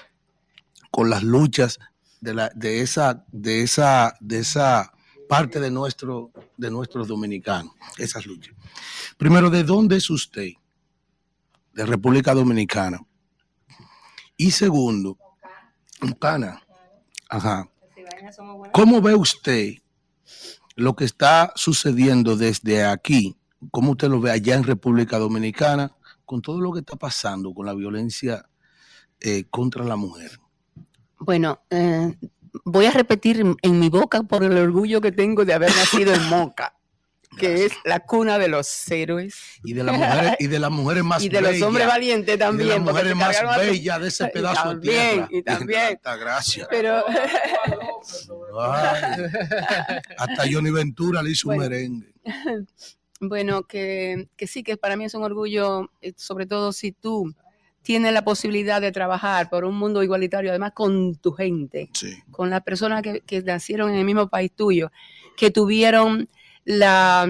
con 0.92 1.10
las 1.10 1.24
luchas 1.24 1.80
de, 2.22 2.34
la, 2.34 2.52
de, 2.56 2.82
esa, 2.82 3.26
de, 3.32 3.64
esa, 3.64 4.16
de 4.20 4.40
esa 4.40 4.94
parte 5.28 5.60
de, 5.60 5.70
nuestro, 5.70 6.32
de 6.58 6.72
nuestros 6.72 7.08
dominicanos, 7.08 7.74
esas 7.98 8.26
luchas. 8.26 8.56
Primero, 9.18 9.50
¿de 9.50 9.64
dónde 9.64 9.98
es 9.98 10.10
usted? 10.10 10.50
De 11.74 11.86
República 11.86 12.34
Dominicana. 12.34 13.00
Y 14.36 14.52
segundo, 14.52 15.18
Cana. 16.20 16.62
Ajá. 17.30 17.70
¿Cómo 18.72 19.02
ve 19.02 19.16
usted 19.16 19.76
lo 20.76 20.96
que 20.96 21.06
está 21.06 21.52
sucediendo 21.56 22.36
desde 22.36 22.86
aquí? 22.86 23.36
¿Cómo 23.72 23.92
usted 23.92 24.10
lo 24.10 24.22
ve 24.22 24.32
allá 24.32 24.56
en 24.56 24.64
República 24.64 25.18
Dominicana 25.18 25.96
con 26.26 26.42
todo 26.42 26.62
lo 26.62 26.72
que 26.72 26.80
está 26.80 26.96
pasando 26.96 27.54
con 27.54 27.66
la 27.66 27.74
violencia 27.74 28.48
eh, 29.20 29.46
contra 29.50 29.84
la 29.84 29.96
mujer? 29.96 30.40
Bueno, 31.20 31.62
eh, 31.70 32.16
voy 32.64 32.86
a 32.86 32.92
repetir 32.92 33.44
en, 33.62 33.80
mi 33.80 33.90
boca 33.90 34.24
por 34.24 34.44
el 34.44 34.58
orgullo 34.58 35.02
que 35.02 35.12
tengo 35.12 35.46
de 35.46 35.54
haber 35.54 35.70
nacido 35.70 36.14
en 36.14 36.24
Moca, 36.30 36.76
que 37.38 37.66
es 37.66 37.74
la 37.86 38.00
cuna 38.02 38.38
de 38.38 38.48
los 38.48 38.90
héroes. 38.92 39.36
Y 39.64 39.74
de 39.74 39.84
las 39.84 39.98
mujeres, 39.98 40.36
y 40.40 40.48
de 40.48 40.60
las 40.60 40.72
mujeres 40.72 41.04
más 41.04 41.24
y 41.24 41.30
de 41.30 41.42
los 41.42 41.62
hombres 41.62 41.88
valientes 41.88 42.36
y 42.36 42.38
de 42.38 42.46
también. 42.46 42.70
las 42.70 42.80
mujeres 42.80 43.16
más 43.16 43.58
bellas 43.58 44.02
de 44.02 44.08
ese 44.08 44.28
pedazo 44.34 44.70
de 44.70 44.76
también, 44.76 45.12
tierra. 45.12 45.28
Y 45.32 45.44
también. 45.44 46.00
Tanta 46.02 46.16
gracia. 46.18 46.68
Pero 46.70 47.04
Ay, 48.60 49.24
hasta 50.18 50.44
Johnny 50.52 50.72
Ventura 50.72 51.22
le 51.22 51.32
hizo 51.32 51.50
un 51.50 51.58
merengue. 51.58 52.14
Bueno, 53.20 53.64
que, 53.64 54.30
que 54.36 54.46
sí, 54.46 54.62
que 54.62 54.78
para 54.78 54.96
mí 54.96 55.06
es 55.06 55.16
un 55.16 55.24
orgullo, 55.24 55.90
eh, 56.02 56.14
sobre 56.16 56.46
todo 56.46 56.72
si 56.72 56.92
tú 56.92 57.34
tienes 57.88 58.12
la 58.12 58.26
posibilidad 58.26 58.82
de 58.82 58.92
trabajar 58.92 59.50
por 59.50 59.64
un 59.64 59.78
mundo 59.78 60.04
igualitario, 60.04 60.50
además 60.50 60.74
con 60.74 61.16
tu 61.16 61.32
gente, 61.32 61.90
con 62.32 62.50
las 62.50 62.62
personas 62.62 63.02
que, 63.02 63.22
que 63.22 63.42
nacieron 63.42 63.92
en 63.92 63.96
el 63.96 64.04
mismo 64.04 64.28
país 64.28 64.52
tuyo, 64.54 64.92
que 65.38 65.52
tuvieron 65.52 66.28
la, 66.66 67.26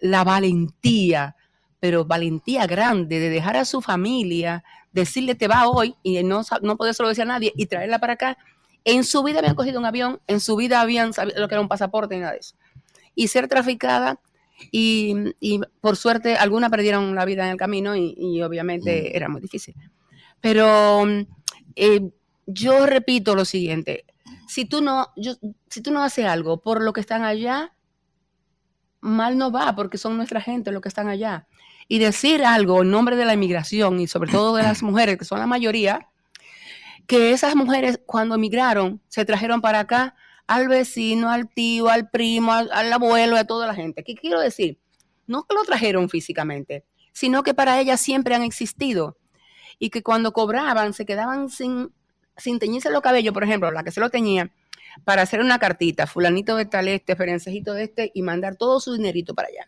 la 0.00 0.22
valentía, 0.22 1.34
pero 1.80 2.04
valentía 2.04 2.64
grande 2.68 3.18
de 3.18 3.28
dejar 3.28 3.56
a 3.56 3.64
su 3.64 3.80
familia, 3.80 4.62
decirle 4.92 5.34
te 5.34 5.48
va 5.48 5.66
hoy 5.66 5.96
y 6.04 6.22
no, 6.22 6.42
no 6.62 6.76
poder 6.76 6.94
solo 6.94 7.08
decir 7.08 7.22
a 7.22 7.26
nadie 7.26 7.52
y 7.56 7.66
traerla 7.66 7.98
para 7.98 8.12
acá. 8.12 8.38
En 8.84 9.02
su 9.02 9.24
vida 9.24 9.40
habían 9.40 9.56
cogido 9.56 9.80
un 9.80 9.86
avión, 9.86 10.20
en 10.28 10.38
su 10.38 10.54
vida 10.54 10.80
habían 10.80 11.12
sabido 11.12 11.40
lo 11.40 11.48
que 11.48 11.56
era 11.56 11.60
un 11.60 11.66
pasaporte 11.66 12.14
y 12.14 12.20
nada 12.20 12.34
de 12.34 12.38
eso. 12.38 12.54
Y 13.16 13.26
ser 13.26 13.48
traficada 13.48 14.20
y, 14.70 15.14
y 15.40 15.60
por 15.80 15.96
suerte 15.96 16.36
algunas 16.36 16.70
perdieron 16.70 17.14
la 17.14 17.24
vida 17.24 17.44
en 17.44 17.50
el 17.50 17.56
camino 17.56 17.96
y, 17.96 18.14
y 18.16 18.42
obviamente 18.42 19.16
era 19.16 19.28
muy 19.28 19.40
difícil. 19.40 19.74
Pero 20.40 21.04
mm, 21.04 21.20
eh, 21.76 22.10
yo 22.46 22.86
repito 22.86 23.34
lo 23.34 23.44
siguiente, 23.44 24.04
si 24.46 24.64
tú 24.64 24.80
no, 24.80 25.08
yo, 25.16 25.34
si 25.68 25.82
tú 25.82 25.90
no 25.90 26.02
haces 26.02 26.26
algo 26.26 26.60
por 26.60 26.82
lo 26.82 26.92
que 26.92 27.00
están 27.00 27.22
allá, 27.22 27.74
mal 29.00 29.36
no 29.38 29.52
va 29.52 29.74
porque 29.76 29.98
son 29.98 30.16
nuestra 30.16 30.40
gente 30.40 30.72
los 30.72 30.82
que 30.82 30.88
están 30.88 31.08
allá. 31.08 31.46
Y 31.86 31.98
decir 31.98 32.44
algo 32.44 32.82
en 32.82 32.90
nombre 32.90 33.16
de 33.16 33.24
la 33.24 33.34
inmigración 33.34 34.00
y 34.00 34.06
sobre 34.06 34.30
todo 34.30 34.56
de 34.56 34.62
las 34.62 34.82
mujeres, 34.82 35.18
que 35.18 35.24
son 35.24 35.38
la 35.38 35.46
mayoría, 35.46 36.08
que 37.06 37.32
esas 37.32 37.54
mujeres 37.54 38.00
cuando 38.06 38.34
emigraron 38.34 39.00
se 39.08 39.24
trajeron 39.24 39.60
para 39.60 39.80
acá 39.80 40.14
al 40.48 40.66
vecino, 40.66 41.30
al 41.30 41.48
tío, 41.48 41.88
al 41.88 42.10
primo, 42.10 42.52
al, 42.52 42.92
abuelo, 42.92 43.36
a 43.36 43.44
toda 43.44 43.66
la 43.66 43.74
gente. 43.74 44.02
¿Qué 44.02 44.14
quiero 44.14 44.40
decir? 44.40 44.80
No 45.26 45.44
que 45.44 45.54
lo 45.54 45.62
trajeron 45.62 46.08
físicamente, 46.08 46.84
sino 47.12 47.42
que 47.42 47.54
para 47.54 47.78
ellas 47.78 48.00
siempre 48.00 48.34
han 48.34 48.42
existido 48.42 49.18
y 49.78 49.90
que 49.90 50.02
cuando 50.02 50.32
cobraban 50.32 50.94
se 50.94 51.04
quedaban 51.04 51.50
sin, 51.50 51.92
sin 52.36 52.58
teñirse 52.58 52.90
los 52.90 53.02
cabellos, 53.02 53.34
por 53.34 53.44
ejemplo, 53.44 53.70
la 53.70 53.84
que 53.84 53.92
se 53.92 54.00
lo 54.00 54.08
teñía, 54.08 54.50
para 55.04 55.22
hacer 55.22 55.40
una 55.40 55.58
cartita, 55.58 56.06
fulanito 56.06 56.56
de 56.56 56.64
tal 56.64 56.88
este, 56.88 57.14
ferencejito 57.14 57.74
de 57.74 57.84
este, 57.84 58.10
y 58.14 58.22
mandar 58.22 58.56
todo 58.56 58.80
su 58.80 58.94
dinerito 58.94 59.34
para 59.34 59.48
allá. 59.48 59.66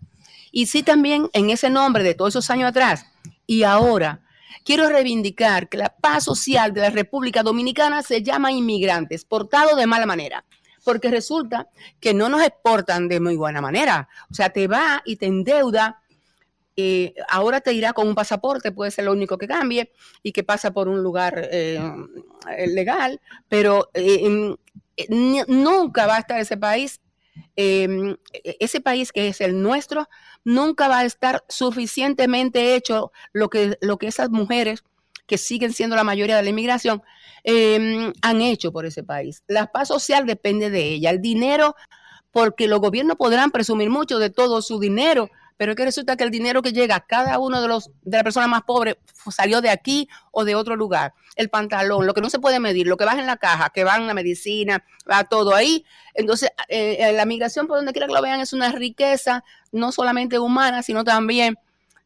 Y 0.51 0.66
sí 0.66 0.82
también 0.82 1.28
en 1.35 1.51
ese 1.51 1.69
nombre 1.69 2.02
de 2.02 2.15
todos 2.15 2.32
esos 2.32 2.51
años 2.51 2.70
atrás 2.70 3.05
y 3.47 3.65
ahora, 3.65 4.23
quiero 4.65 4.89
reivindicar 4.89 5.69
que 5.69 5.77
la 5.77 5.94
paz 5.94 6.24
social 6.24 6.73
de 6.73 6.81
la 6.81 6.90
República 6.90 7.43
Dominicana 7.43 8.02
se 8.02 8.23
llama 8.23 8.51
inmigrantes, 8.51 9.27
portado 9.27 9.77
de 9.77 9.86
mala 9.86 10.07
manera. 10.07 10.44
Porque 10.85 11.11
resulta 11.11 11.69
que 12.01 12.15
no 12.15 12.28
nos 12.28 12.43
exportan 12.43 13.09
de 13.09 13.20
muy 13.20 13.36
buena 13.36 13.61
manera. 13.61 14.09
O 14.31 14.35
sea, 14.35 14.51
te 14.51 14.66
va 14.66 15.02
y 15.05 15.16
te 15.16 15.27
endeuda 15.27 16.01
eh, 16.77 17.15
ahora 17.28 17.61
te 17.61 17.73
irá 17.73 17.93
con 17.93 18.09
un 18.09 18.15
pasaporte, 18.15 18.73
puede 18.73 18.90
ser 18.90 19.05
lo 19.05 19.12
único 19.12 19.36
que 19.36 19.48
cambie 19.48 19.93
y 20.23 20.32
que 20.32 20.44
pasa 20.44 20.73
por 20.73 20.89
un 20.89 21.02
lugar 21.02 21.48
eh, 21.51 21.78
legal, 22.69 23.20
pero 23.48 23.90
eh, 23.93 24.20
em, 24.23 24.57
eh, 24.97 25.07
nunca 25.48 26.07
va 26.07 26.16
a 26.16 26.20
estar 26.20 26.40
ese 26.40 26.57
país, 26.57 27.01
eh, 27.57 28.16
ese 28.32 28.81
país 28.81 29.12
que 29.12 29.28
es 29.28 29.40
el 29.40 29.61
nuestro, 29.61 30.09
nunca 30.44 30.89
va 30.89 31.01
a 31.01 31.05
estar 31.05 31.44
suficientemente 31.48 32.74
hecho 32.74 33.12
lo 33.32 33.51
que, 33.51 33.77
lo 33.81 33.98
que 33.98 34.07
esas 34.07 34.31
mujeres 34.31 34.82
que 35.27 35.39
siguen 35.39 35.73
siendo 35.73 35.97
la 35.97 36.05
mayoría 36.05 36.36
de 36.36 36.43
la 36.43 36.51
inmigración, 36.51 37.02
eh, 37.44 38.12
han 38.22 38.40
hecho 38.40 38.72
por 38.72 38.86
ese 38.86 39.02
país. 39.02 39.42
La 39.46 39.66
paz 39.70 39.88
social 39.88 40.26
depende 40.26 40.70
de 40.70 40.84
ella. 40.94 41.10
El 41.10 41.20
dinero, 41.20 41.74
porque 42.30 42.68
los 42.68 42.80
gobiernos 42.80 43.16
podrán 43.16 43.50
presumir 43.50 43.90
mucho 43.90 44.18
de 44.18 44.30
todo 44.30 44.62
su 44.62 44.78
dinero, 44.78 45.30
pero 45.56 45.72
es 45.72 45.76
que 45.76 45.84
resulta 45.84 46.16
que 46.16 46.24
el 46.24 46.30
dinero 46.30 46.62
que 46.62 46.72
llega 46.72 46.94
a 46.96 47.00
cada 47.00 47.38
uno 47.38 47.60
de 47.60 47.68
los 47.68 47.90
de 48.02 48.16
las 48.16 48.22
personas 48.22 48.48
más 48.48 48.62
pobres 48.62 48.96
fu- 49.12 49.30
salió 49.30 49.60
de 49.60 49.68
aquí 49.68 50.08
o 50.30 50.44
de 50.44 50.54
otro 50.54 50.74
lugar. 50.74 51.12
El 51.36 51.50
pantalón, 51.50 52.06
lo 52.06 52.14
que 52.14 52.22
no 52.22 52.30
se 52.30 52.38
puede 52.38 52.60
medir, 52.60 52.86
lo 52.86 52.96
que 52.96 53.04
va 53.04 53.12
en 53.12 53.26
la 53.26 53.36
caja, 53.36 53.70
que 53.70 53.84
va 53.84 53.96
en 53.96 54.06
la 54.06 54.14
medicina, 54.14 54.82
va 55.10 55.24
todo 55.24 55.54
ahí. 55.54 55.84
Entonces, 56.14 56.50
eh, 56.68 56.96
eh, 57.00 57.12
la 57.12 57.26
migración, 57.26 57.66
por 57.66 57.76
donde 57.76 57.92
quiera 57.92 58.06
que 58.06 58.14
lo 58.14 58.22
vean, 58.22 58.40
es 58.40 58.52
una 58.52 58.72
riqueza 58.72 59.44
no 59.70 59.92
solamente 59.92 60.38
humana, 60.38 60.82
sino 60.82 61.04
también 61.04 61.56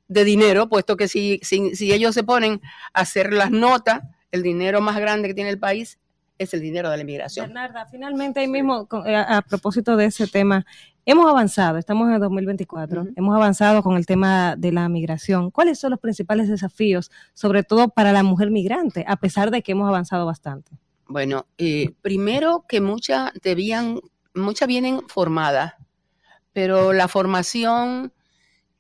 de 0.09 0.25
dinero, 0.25 0.69
puesto 0.69 0.97
que 0.97 1.09
si, 1.09 1.41
si, 1.43 1.75
si 1.77 1.93
ellos 1.93 2.15
se 2.15 2.25
ponen 2.25 2.61
a 2.93 3.01
hacer 3.01 3.33
las 3.33 3.51
notas, 3.51 4.03
el 4.35 4.43
dinero 4.43 4.81
más 4.81 4.97
grande 4.97 5.29
que 5.29 5.35
tiene 5.35 5.51
el 5.51 5.61
país 5.61 6.01
es 6.39 6.53
el 6.55 6.61
dinero 6.61 6.91
de 6.91 6.97
la 6.97 7.03
inmigración. 7.03 7.47
Bernarda, 7.47 7.87
finalmente 7.87 8.41
ahí 8.41 8.49
mismo, 8.49 8.89
eh, 9.07 9.15
a, 9.15 9.37
a 9.37 9.43
propósito 9.43 9.97
de 9.97 10.07
ese 10.07 10.27
tema, 10.27 10.67
hemos 11.07 11.31
avanzado, 11.31 11.79
estamos 11.79 12.09
en 12.09 12.15
el 12.15 12.21
2024, 12.21 13.07
hemos 13.15 13.37
avanzado 13.37 13.85
con 13.85 13.97
el 13.97 14.07
tema 14.07 14.57
de 14.57 14.73
la 14.73 14.89
migración. 14.89 15.53
¿Cuáles 15.53 15.79
son 15.79 15.93
los 15.93 16.01
principales 16.01 16.49
desafíos, 16.49 17.13
sobre 17.33 17.63
todo 17.63 17.91
para 17.91 18.11
la 18.11 18.25
mujer 18.25 18.51
migrante, 18.51 19.05
a 19.07 19.15
pesar 19.15 19.53
de 19.53 19.63
que 19.63 19.71
hemos 19.71 19.89
avanzado 19.89 20.27
bastante? 20.27 20.73
Bueno, 21.07 21.47
eh, 21.57 21.93
primero 22.03 22.65
que 22.69 22.81
muchas 22.81 23.31
debían, 23.41 24.01
muchas 24.35 24.67
vienen 24.67 25.03
formadas, 25.07 25.75
pero 26.53 26.93
la 26.93 27.07
formación 27.07 28.13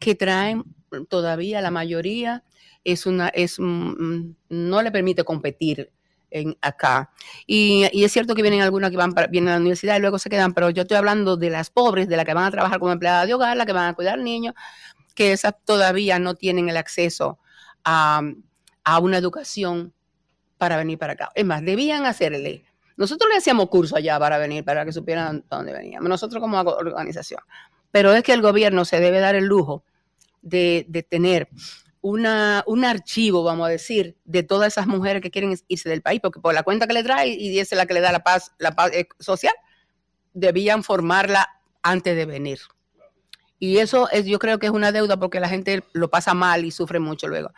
que 0.00 0.16
traen 0.16 0.64
todavía 1.08 1.60
la 1.60 1.70
mayoría 1.70 2.42
es 2.84 3.06
una, 3.06 3.28
es, 3.28 3.58
mm, 3.58 4.34
no 4.50 4.82
le 4.82 4.90
permite 4.92 5.24
competir 5.24 5.90
en 6.30 6.56
acá. 6.60 7.10
Y, 7.46 7.86
y 7.92 8.04
es 8.04 8.12
cierto 8.12 8.34
que 8.34 8.42
vienen 8.42 8.60
algunas 8.60 8.90
que 8.90 8.96
van 8.96 9.12
para, 9.12 9.28
vienen 9.28 9.48
a 9.48 9.52
la 9.52 9.60
universidad 9.60 9.96
y 9.96 10.00
luego 10.00 10.18
se 10.18 10.28
quedan, 10.28 10.52
pero 10.52 10.68
yo 10.70 10.82
estoy 10.82 10.96
hablando 10.96 11.36
de 11.36 11.48
las 11.48 11.70
pobres, 11.70 12.08
de 12.08 12.16
las 12.16 12.26
que 12.26 12.34
van 12.34 12.44
a 12.44 12.50
trabajar 12.50 12.78
como 12.78 12.92
empleadas 12.92 13.26
de 13.26 13.34
hogar, 13.34 13.56
las 13.56 13.66
que 13.66 13.72
van 13.72 13.88
a 13.88 13.94
cuidar 13.94 14.18
niños, 14.18 14.54
que 15.14 15.32
esas 15.32 15.54
todavía 15.64 16.18
no 16.18 16.34
tienen 16.34 16.68
el 16.68 16.76
acceso 16.76 17.38
a, 17.84 18.20
a 18.82 18.98
una 18.98 19.18
educación 19.18 19.94
para 20.58 20.76
venir 20.76 20.98
para 20.98 21.14
acá. 21.14 21.30
Es 21.34 21.44
más, 21.44 21.64
debían 21.64 22.04
hacerle. 22.04 22.64
Nosotros 22.96 23.30
le 23.30 23.38
hacíamos 23.38 23.68
curso 23.68 23.96
allá 23.96 24.18
para 24.18 24.38
venir, 24.38 24.64
para 24.64 24.84
que 24.84 24.92
supieran 24.92 25.44
dónde 25.48 25.72
veníamos, 25.72 26.08
nosotros 26.08 26.40
como 26.40 26.58
organización. 26.58 27.40
Pero 27.92 28.12
es 28.12 28.24
que 28.24 28.32
el 28.32 28.42
gobierno 28.42 28.84
se 28.84 28.98
debe 28.98 29.20
dar 29.20 29.36
el 29.36 29.44
lujo 29.44 29.84
de, 30.42 30.84
de 30.88 31.02
tener 31.04 31.48
una, 32.04 32.62
un 32.66 32.84
archivo, 32.84 33.42
vamos 33.42 33.66
a 33.66 33.70
decir, 33.70 34.14
de 34.26 34.42
todas 34.42 34.74
esas 34.74 34.86
mujeres 34.86 35.22
que 35.22 35.30
quieren 35.30 35.58
irse 35.68 35.88
del 35.88 36.02
país, 36.02 36.20
porque 36.20 36.38
por 36.38 36.52
la 36.52 36.62
cuenta 36.62 36.86
que 36.86 36.92
le 36.92 37.02
trae 37.02 37.28
y 37.28 37.58
es 37.58 37.72
la 37.72 37.86
que 37.86 37.94
le 37.94 38.02
da 38.02 38.12
la 38.12 38.22
paz, 38.22 38.52
la 38.58 38.72
paz 38.72 38.90
eh, 38.92 39.08
social, 39.18 39.54
debían 40.34 40.84
formarla 40.84 41.48
antes 41.82 42.14
de 42.14 42.26
venir. 42.26 42.58
Y 43.58 43.78
eso 43.78 44.10
es, 44.10 44.26
yo 44.26 44.38
creo 44.38 44.58
que 44.58 44.66
es 44.66 44.72
una 44.72 44.92
deuda 44.92 45.18
porque 45.18 45.40
la 45.40 45.48
gente 45.48 45.82
lo 45.94 46.10
pasa 46.10 46.34
mal 46.34 46.66
y 46.66 46.72
sufre 46.72 46.98
mucho 47.00 47.26
luego. 47.26 47.52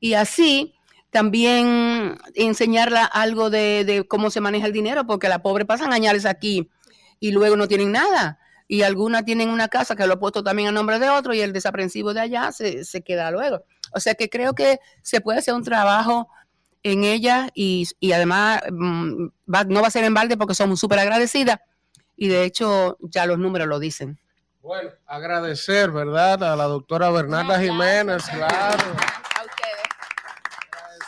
Y 0.00 0.14
así 0.14 0.74
también 1.10 2.18
enseñarla 2.34 3.04
algo 3.04 3.48
de, 3.48 3.84
de 3.84 4.08
cómo 4.08 4.30
se 4.30 4.40
maneja 4.40 4.66
el 4.66 4.72
dinero, 4.72 5.06
porque 5.06 5.28
la 5.28 5.40
pobre 5.40 5.66
pasan 5.66 5.92
años 5.92 6.24
aquí 6.24 6.68
y 7.20 7.30
luego 7.30 7.56
no 7.56 7.68
tienen 7.68 7.92
nada. 7.92 8.40
Y 8.66 8.82
algunas 8.82 9.24
tienen 9.24 9.50
una 9.50 9.68
casa 9.68 9.94
que 9.94 10.04
lo 10.04 10.14
ha 10.14 10.18
puesto 10.18 10.42
también 10.42 10.70
a 10.70 10.72
nombre 10.72 10.98
de 10.98 11.10
otro 11.10 11.32
y 11.32 11.42
el 11.42 11.52
desaprensivo 11.52 12.12
de 12.12 12.22
allá 12.22 12.50
se, 12.50 12.84
se 12.84 13.02
queda 13.02 13.30
luego. 13.30 13.62
O 13.94 14.00
sea 14.00 14.14
que 14.14 14.28
creo 14.28 14.54
que 14.54 14.78
se 15.02 15.20
puede 15.20 15.38
hacer 15.38 15.54
un 15.54 15.62
trabajo 15.64 16.28
en 16.82 17.04
ella 17.04 17.48
y, 17.54 17.88
y 18.00 18.12
además 18.12 18.60
mm, 18.70 19.26
va- 19.52 19.64
no 19.64 19.80
va 19.80 19.88
a 19.88 19.90
ser 19.90 20.04
en 20.04 20.12
balde 20.14 20.36
porque 20.36 20.54
somos 20.54 20.78
súper 20.80 20.98
agradecidas 20.98 21.58
y 22.16 22.28
de 22.28 22.44
hecho 22.44 22.98
ya 23.00 23.24
los 23.26 23.38
números 23.38 23.66
lo 23.68 23.78
dicen. 23.78 24.18
Bueno, 24.62 24.90
agradecer, 25.06 25.90
¿verdad? 25.90 26.42
A 26.44 26.56
la 26.56 26.64
doctora 26.64 27.10
Bernarda 27.10 27.58
Jiménez, 27.60 28.22
claro. 28.30 28.84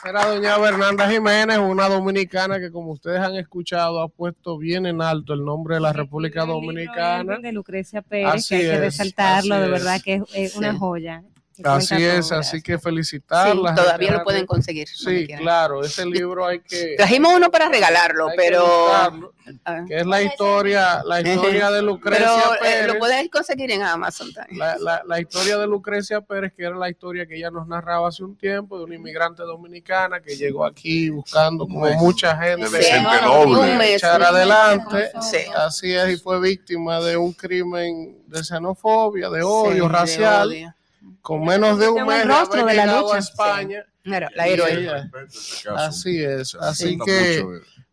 Agradecer 0.02 0.16
a 0.16 0.26
doña 0.34 0.58
Bernarda 0.58 1.08
Jiménez, 1.10 1.58
una 1.58 1.88
dominicana 1.88 2.60
que 2.60 2.70
como 2.70 2.92
ustedes 2.92 3.18
han 3.20 3.34
escuchado 3.36 4.00
ha 4.00 4.08
puesto 4.08 4.56
bien 4.58 4.86
en 4.86 5.02
alto 5.02 5.32
el 5.32 5.44
nombre 5.44 5.76
de 5.76 5.80
la 5.80 5.92
República 5.92 6.44
Dominicana. 6.44 7.38
De 7.38 7.50
Lucrecia 7.52 8.02
Pérez, 8.02 8.34
Así 8.34 8.48
que 8.50 8.54
hay 8.56 8.62
que 8.62 8.74
es, 8.74 8.80
resaltarlo, 8.80 9.56
de 9.58 9.64
es. 9.66 9.70
verdad 9.72 10.00
que 10.04 10.14
es, 10.14 10.22
es 10.34 10.56
una 10.56 10.72
Sí. 10.72 10.78
joya. 10.78 11.22
Que 11.62 11.69
Así 11.69 11.95
es, 12.05 12.33
así 12.33 12.61
que 12.62 12.78
felicitarlas. 12.78 13.74
Sí, 13.77 13.83
todavía 13.85 14.12
lo 14.12 14.24
pueden 14.24 14.47
conseguir, 14.47 14.89
Sí, 14.89 15.27
claro, 15.27 15.83
ese 15.85 16.05
libro 16.07 16.47
hay 16.47 16.61
que... 16.61 16.95
Trajimos 16.99 17.33
uno 17.35 17.51
para 17.51 17.69
regalarlo, 17.69 18.28
que 18.28 18.35
pero... 18.37 18.66
buscarlo, 18.66 19.33
Ah. 19.65 19.85
que 19.87 19.99
es 19.99 20.05
la 20.07 20.23
historia, 20.23 21.05
la 21.05 21.20
historia 21.20 21.70
de 21.70 21.81
Lucrecia 21.81 22.27
Pero 22.27 22.55
eh, 22.55 22.59
Pérez. 22.61 22.87
lo 22.89 22.99
puedes 22.99 23.31
conseguir 23.31 23.70
en 23.70 23.81
Amazon 23.85 24.33
también. 24.33 24.59
La, 24.59 24.77
la- 24.77 25.03
la 25.07 25.20
historia 25.20 25.57
de 25.57 25.69
Lucrecia 25.69 26.20
Pérez, 26.20 26.53
que 26.57 26.65
era 26.65 26.74
la 26.74 26.91
historia 26.91 27.27
que 27.27 27.37
ella 27.37 27.53
nos 27.53 27.69
narraba 27.69 28.09
hace 28.09 28.24
un 28.24 28.37
tiempo, 28.37 28.77
de 28.77 28.83
una 28.87 28.97
inmigrante 28.97 29.45
dominicana 29.45 30.19
que 30.20 30.35
llegó 30.37 30.65
aquí 30.65 31.11
buscando 31.11 31.65
como 31.69 31.89
mucha 31.93 32.37
gente 32.39 32.69
De. 32.69 33.07
Un 33.47 33.78
mes. 33.78 33.91
echar 33.99 34.20
adelante. 34.20 35.11
Sí. 35.23 35.39
Así 35.55 35.95
es, 35.95 36.09
y 36.15 36.16
fue 36.16 36.41
víctima 36.41 36.99
de 37.01 37.16
un 37.16 37.33
crimen 37.33 38.19
de 38.27 38.43
xenofobia, 38.43 39.31
de 39.31 39.43
odio 39.45 39.85
de 39.85 39.89
racial. 39.89 40.49
odio. 40.49 40.74
Con 41.27 41.44
menos 41.44 41.77
de 41.81 41.89
un 41.89 42.07
mes 42.07 42.23
el 42.23 42.28
rostro 42.28 42.65
de 42.65 42.74
la 42.74 43.01
lucha. 43.01 43.16
a 43.16 43.19
España. 43.19 43.85
Claro, 44.05 44.28
la 44.36 44.47
ella- 44.47 45.11
Así 45.74 46.23
es. 46.23 46.55
Así 46.55 46.97
que 47.05 47.44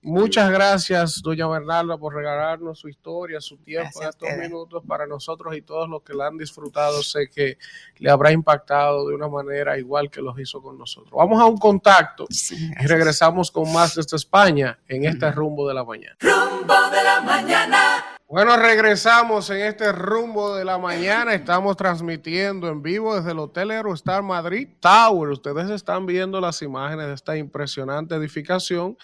muchas 0.03 0.51
gracias, 0.51 1.19
doña 1.23 1.47
Bernarda, 1.47 1.97
por 1.97 2.14
regalarnos 2.14 2.77
su 2.77 2.89
historia, 2.89 3.41
su 3.41 3.57
tiempo 3.57 3.89
Gracias 3.99 4.10
estos 4.22 4.38
minutos 4.38 4.84
para 4.88 5.07
nosotros 5.07 5.55
y 5.57 5.64
todos 5.64 5.89
los 5.89 6.03
que 6.03 6.14
la 6.14 6.27
han 6.27 6.38
disfrutado. 6.38 7.01
Sé 7.01 7.27
que 7.27 7.57
le 7.97 8.11
habrá 8.11 8.31
impactado 8.31 9.07
de 9.07 9.15
una 9.15 9.27
manera 9.27 9.80
igual 9.80 10.11
que 10.11 10.22
los 10.22 10.38
hizo 10.38 10.61
con 10.61 10.77
nosotros. 10.77 11.14
Vamos 11.18 11.41
a 11.41 11.45
un 11.45 11.57
contacto 11.57 12.27
y 12.30 12.85
regresamos 12.85 13.49
con 13.49 13.73
más 13.73 13.95
desde 13.95 14.15
España 14.15 14.77
en 14.88 15.05
este 15.05 15.31
rumbo 15.31 15.68
de 15.68 15.73
la 15.73 15.84
mañana. 15.84 16.15
Rumbo 16.19 16.89
de 16.91 17.03
la 17.03 17.19
mañana. 17.22 18.12
Bueno, 18.34 18.57
regresamos 18.57 19.47
en 19.51 19.61
este 19.61 19.91
rumbo 19.91 20.55
de 20.55 20.65
la 20.65 20.80
mañana. 20.80 21.35
Estamos 21.35 21.77
transmitiendo 21.77 22.68
en 22.68 22.81
vivo 22.81 23.15
desde 23.15 23.30
el 23.30 23.38
Hotel 23.38 23.69
Aerostar 23.69 24.23
Madrid 24.23 24.69
Tower. 24.80 25.30
Ustedes 25.30 25.69
están 25.69 26.07
viendo 26.07 26.41
las 26.41 26.64
imágenes 26.64 27.05
de 27.05 27.14
esta 27.14 27.38
impresionante 27.38 28.15
edificación. 28.15 28.97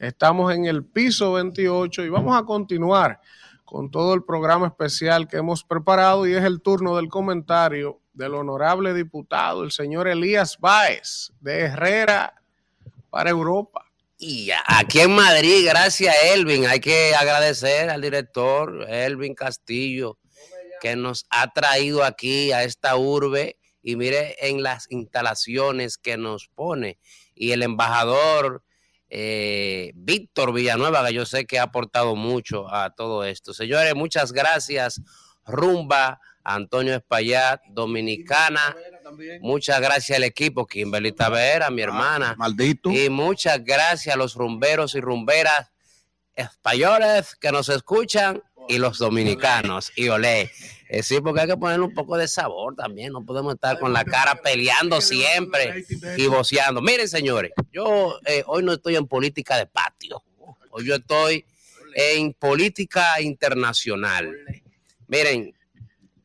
Estamos 0.00 0.52
en 0.52 0.64
el 0.64 0.84
piso 0.84 1.34
28 1.34 2.02
y 2.02 2.08
vamos 2.08 2.36
a 2.36 2.42
continuar 2.42 3.20
con 3.64 3.88
todo 3.88 4.14
el 4.14 4.24
programa 4.24 4.66
especial 4.66 5.28
que 5.28 5.36
hemos 5.36 5.62
preparado 5.62 6.26
y 6.26 6.34
es 6.34 6.42
el 6.42 6.60
turno 6.60 6.96
del 6.96 7.08
comentario 7.08 8.00
del 8.12 8.34
honorable 8.34 8.94
diputado, 8.94 9.62
el 9.62 9.70
señor 9.70 10.08
Elías 10.08 10.58
Báez, 10.58 11.30
de 11.38 11.66
Herrera 11.66 12.34
para 13.10 13.30
Europa. 13.30 13.91
Y 14.24 14.52
aquí 14.66 15.00
en 15.00 15.10
Madrid, 15.10 15.66
gracias 15.66 16.14
Elvin, 16.32 16.64
hay 16.66 16.78
que 16.78 17.12
agradecer 17.12 17.90
al 17.90 18.00
director 18.00 18.86
Elvin 18.88 19.34
Castillo 19.34 20.16
que 20.80 20.94
nos 20.94 21.26
ha 21.28 21.52
traído 21.52 22.04
aquí 22.04 22.52
a 22.52 22.62
esta 22.62 22.94
urbe 22.94 23.58
y 23.82 23.96
mire 23.96 24.36
en 24.48 24.62
las 24.62 24.88
instalaciones 24.92 25.98
que 25.98 26.18
nos 26.18 26.46
pone 26.54 27.00
y 27.34 27.50
el 27.50 27.64
embajador 27.64 28.62
eh, 29.08 29.90
Víctor 29.96 30.52
Villanueva, 30.52 31.04
que 31.04 31.14
yo 31.14 31.26
sé 31.26 31.44
que 31.44 31.58
ha 31.58 31.64
aportado 31.64 32.14
mucho 32.14 32.72
a 32.72 32.94
todo 32.94 33.24
esto. 33.24 33.52
Señores, 33.52 33.96
muchas 33.96 34.30
gracias. 34.30 35.02
Rumba, 35.44 36.20
Antonio 36.44 36.94
Espaillat, 36.94 37.60
Dominicana. 37.70 38.76
Muchas 39.40 39.80
gracias 39.80 40.16
al 40.16 40.24
equipo, 40.24 40.66
Kimberly 40.66 41.12
Tavera, 41.12 41.70
mi 41.70 41.82
hermana. 41.82 42.34
Maldito. 42.36 42.90
Y 42.90 43.08
muchas 43.10 43.62
gracias 43.64 44.14
a 44.14 44.18
los 44.18 44.34
rumberos 44.34 44.94
y 44.94 45.00
rumberas 45.00 45.70
españoles 46.34 47.36
que 47.36 47.52
nos 47.52 47.68
escuchan 47.68 48.42
y 48.68 48.78
los 48.78 48.98
dominicanos. 48.98 49.92
Y 49.96 50.08
olé. 50.08 50.50
Eh, 50.88 51.02
sí, 51.02 51.20
porque 51.20 51.40
hay 51.42 51.46
que 51.48 51.56
ponerle 51.56 51.84
un 51.84 51.94
poco 51.94 52.16
de 52.16 52.28
sabor 52.28 52.74
también. 52.74 53.12
No 53.12 53.24
podemos 53.24 53.54
estar 53.54 53.78
con 53.78 53.92
la 53.92 54.04
cara 54.04 54.34
peleando 54.36 55.00
siempre 55.00 55.84
y 56.16 56.26
voceando. 56.26 56.80
Miren, 56.80 57.08
señores, 57.08 57.52
yo 57.72 58.18
eh, 58.26 58.42
hoy 58.46 58.62
no 58.62 58.72
estoy 58.72 58.96
en 58.96 59.06
política 59.06 59.56
de 59.56 59.66
patio. 59.66 60.22
Hoy 60.70 60.86
yo 60.86 60.96
estoy 60.96 61.44
en 61.94 62.32
política 62.34 63.20
internacional. 63.20 64.34
Miren, 65.06 65.54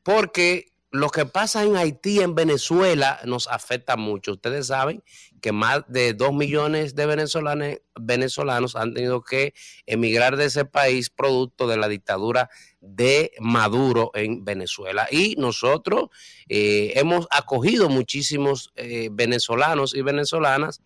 porque 0.04 0.68
lo 0.92 1.10
que 1.10 1.26
pasa 1.26 1.64
en 1.64 1.76
Haití, 1.76 2.22
en 2.22 2.34
Venezuela, 2.34 3.20
nos 3.26 3.48
afecta 3.48 3.98
mucho. 3.98 4.34
Ustedes 4.34 4.68
saben 4.68 5.04
que 5.42 5.52
más 5.52 5.82
de 5.88 6.14
dos 6.14 6.34
millones 6.34 6.96
de 6.96 7.06
venezolanos, 7.06 7.78
venezolanos 8.00 8.76
han 8.76 8.94
tenido 8.94 9.22
que 9.22 9.54
emigrar 9.86 10.38
de 10.38 10.46
ese 10.46 10.64
país 10.64 11.10
producto 11.10 11.68
de 11.68 11.78
la 11.78 11.90
dictadura 11.90 12.50
de 12.80 13.34
Maduro 13.40 14.12
en 14.14 14.46
Venezuela. 14.46 15.08
Y 15.12 15.36
nosotros 15.38 16.10
eh, 16.48 16.94
hemos 16.96 17.28
acogido 17.32 17.90
muchísimos 17.90 18.72
eh, 18.76 19.10
venezolanos 19.12 19.94
y 19.94 20.02
venezolanas 20.02 20.82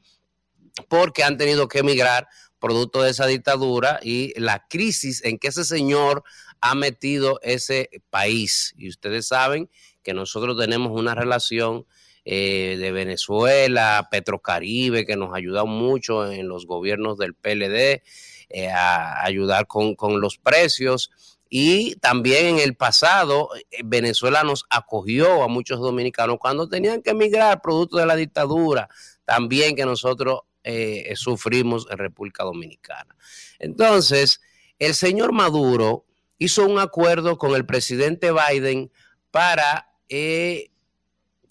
porque 0.90 1.23
han 1.23 1.38
tenido 1.38 1.68
que 1.68 1.80
emigrar 1.80 2.28
producto 2.60 3.02
de 3.02 3.11
esa 3.11 3.26
dictadura 3.26 3.99
y 4.02 4.40
la 4.40 4.68
crisis 4.68 5.23
en 5.23 5.38
que 5.38 5.49
ese 5.49 5.65
señor 5.65 6.23
ha 6.61 6.76
metido 6.76 7.40
ese 7.41 7.90
país. 8.10 8.73
Y 8.78 8.88
ustedes 8.88 9.28
saben 9.28 9.69
que 10.03 10.14
nosotros 10.14 10.57
tenemos 10.57 10.91
una 10.99 11.15
relación 11.15 11.86
eh, 12.26 12.78
de 12.80 12.91
Venezuela, 12.91 14.07
Petrocaribe, 14.11 15.06
que 15.06 15.15
nos 15.15 15.32
ha 15.34 15.65
mucho 15.65 16.32
en 16.32 16.48
los 16.48 16.65
gobiernos 16.65 17.18
del 17.18 17.34
PLD 17.34 18.03
eh, 18.49 18.69
a 18.69 19.23
ayudar 19.23 19.68
con, 19.68 19.95
con 19.95 20.22
los 20.22 20.38
precios. 20.38 21.11
Y 21.49 21.95
también 21.95 22.45
en 22.45 22.60
el 22.60 22.76
pasado, 22.76 23.49
eh, 23.72 23.82
Venezuela 23.84 24.44
nos 24.44 24.65
acogió 24.69 25.44
a 25.44 25.48
muchos 25.48 25.80
dominicanos 25.80 26.38
cuando 26.40 26.69
tenían 26.69 27.02
que 27.02 27.11
emigrar 27.11 27.61
producto 27.61 27.98
de 27.98 28.06
la 28.06 28.15
dictadura, 28.15 28.88
también 29.26 29.76
que 29.76 29.86
nosotros 29.86 30.41
eh, 30.64 31.14
sufrimos 31.15 31.88
en 31.90 31.98
República 31.98 32.44
Dominicana. 32.44 33.15
Entonces, 33.60 34.41
el 34.80 34.94
señor 34.95 35.32
Maduro 35.34 36.06
hizo 36.38 36.65
un 36.65 36.80
acuerdo 36.80 37.38
con 37.38 37.56
el 37.56 37.65
presidente 37.65 38.32
Biden 38.32 38.91
para 39.32 39.90
eh, 40.13 40.71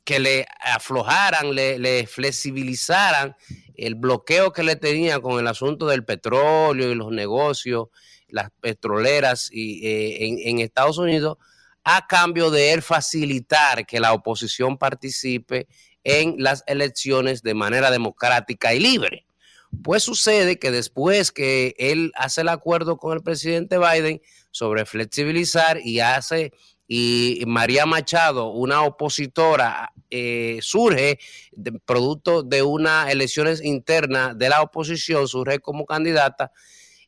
que 0.05 0.21
le 0.21 0.47
aflojaran, 0.61 1.55
le, 1.55 1.79
le 1.79 2.07
flexibilizaran 2.07 3.35
el 3.75 3.95
bloqueo 3.95 4.53
que 4.53 4.63
le 4.63 4.77
tenía 4.77 5.19
con 5.21 5.41
el 5.41 5.47
asunto 5.47 5.87
del 5.87 6.05
petróleo 6.05 6.91
y 6.91 6.95
los 6.95 7.11
negocios, 7.11 7.89
las 8.29 8.51
petroleras 8.61 9.49
y, 9.51 9.87
eh, 9.87 10.27
en, 10.27 10.39
en 10.41 10.59
Estados 10.61 10.99
Unidos, 10.99 11.39
a 11.85 12.07
cambio 12.07 12.51
de 12.51 12.75
él 12.75 12.83
facilitar 12.83 13.87
que 13.87 13.99
la 13.99 14.13
oposición 14.13 14.77
participe 14.77 15.67
en 16.05 16.35
las 16.37 16.65
elecciones 16.67 17.43
de 17.43 17.55
manera 17.55 17.91
democrática 17.91 18.75
y 18.75 18.81
libre. 18.81 19.27
Pues 19.83 20.03
sucede 20.03 20.59
que 20.59 20.71
después 20.71 21.33
que 21.33 21.75
él 21.79 22.13
hace 22.15 22.43
el 22.43 22.49
acuerdo 22.49 22.99
con 22.99 23.17
el 23.17 23.23
presidente 23.23 23.79
Biden 23.79 24.21
sobre 24.51 24.85
flexibilizar 24.85 25.79
y 25.83 26.01
hace 26.01 26.53
y 26.93 27.45
María 27.47 27.87
Machado, 27.87 28.49
una 28.49 28.83
opositora, 28.83 29.93
eh, 30.11 30.59
surge 30.61 31.21
producto 31.85 32.43
de 32.43 32.65
unas 32.65 33.13
elecciones 33.13 33.63
internas 33.63 34.37
de 34.37 34.49
la 34.49 34.61
oposición, 34.61 35.29
surge 35.29 35.61
como 35.61 35.87
candidata. 35.87 36.51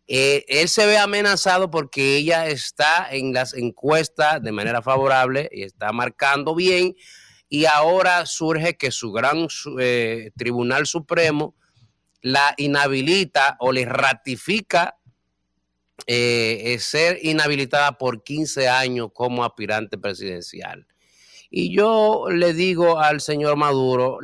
Eh, 0.07 0.45
él 0.47 0.69
se 0.69 0.87
ve 0.87 0.99
amenazado 0.99 1.69
porque 1.69 2.17
ella 2.17 2.47
está 2.47 3.09
en 3.11 3.33
las 3.33 3.55
encuestas 3.55 4.41
de 4.41 4.53
manera 4.53 4.83
favorable 4.83 5.49
y 5.51 5.65
está 5.65 5.91
marcando 5.91 6.55
bien. 6.55 6.95
Y 7.49 7.65
ahora 7.65 8.25
surge 8.27 8.77
que 8.77 8.93
su 8.93 9.11
gran 9.11 9.49
eh, 9.81 10.31
Tribunal 10.37 10.87
Supremo 10.87 11.57
la 12.21 12.55
inhabilita 12.57 13.57
o 13.59 13.73
le 13.73 13.85
ratifica 13.85 14.97
eh, 16.07 16.77
ser 16.81 17.19
inhabilitada 17.23 17.99
por 17.99 18.23
15 18.23 18.69
años 18.69 19.11
como 19.13 19.45
aspirante 19.45 19.99
presidencial. 19.99 20.87
Y 21.51 21.75
yo 21.75 22.27
le 22.31 22.55
digo 22.55 22.99
al 22.99 23.21
señor 23.21 23.57
Maduro, 23.57 24.19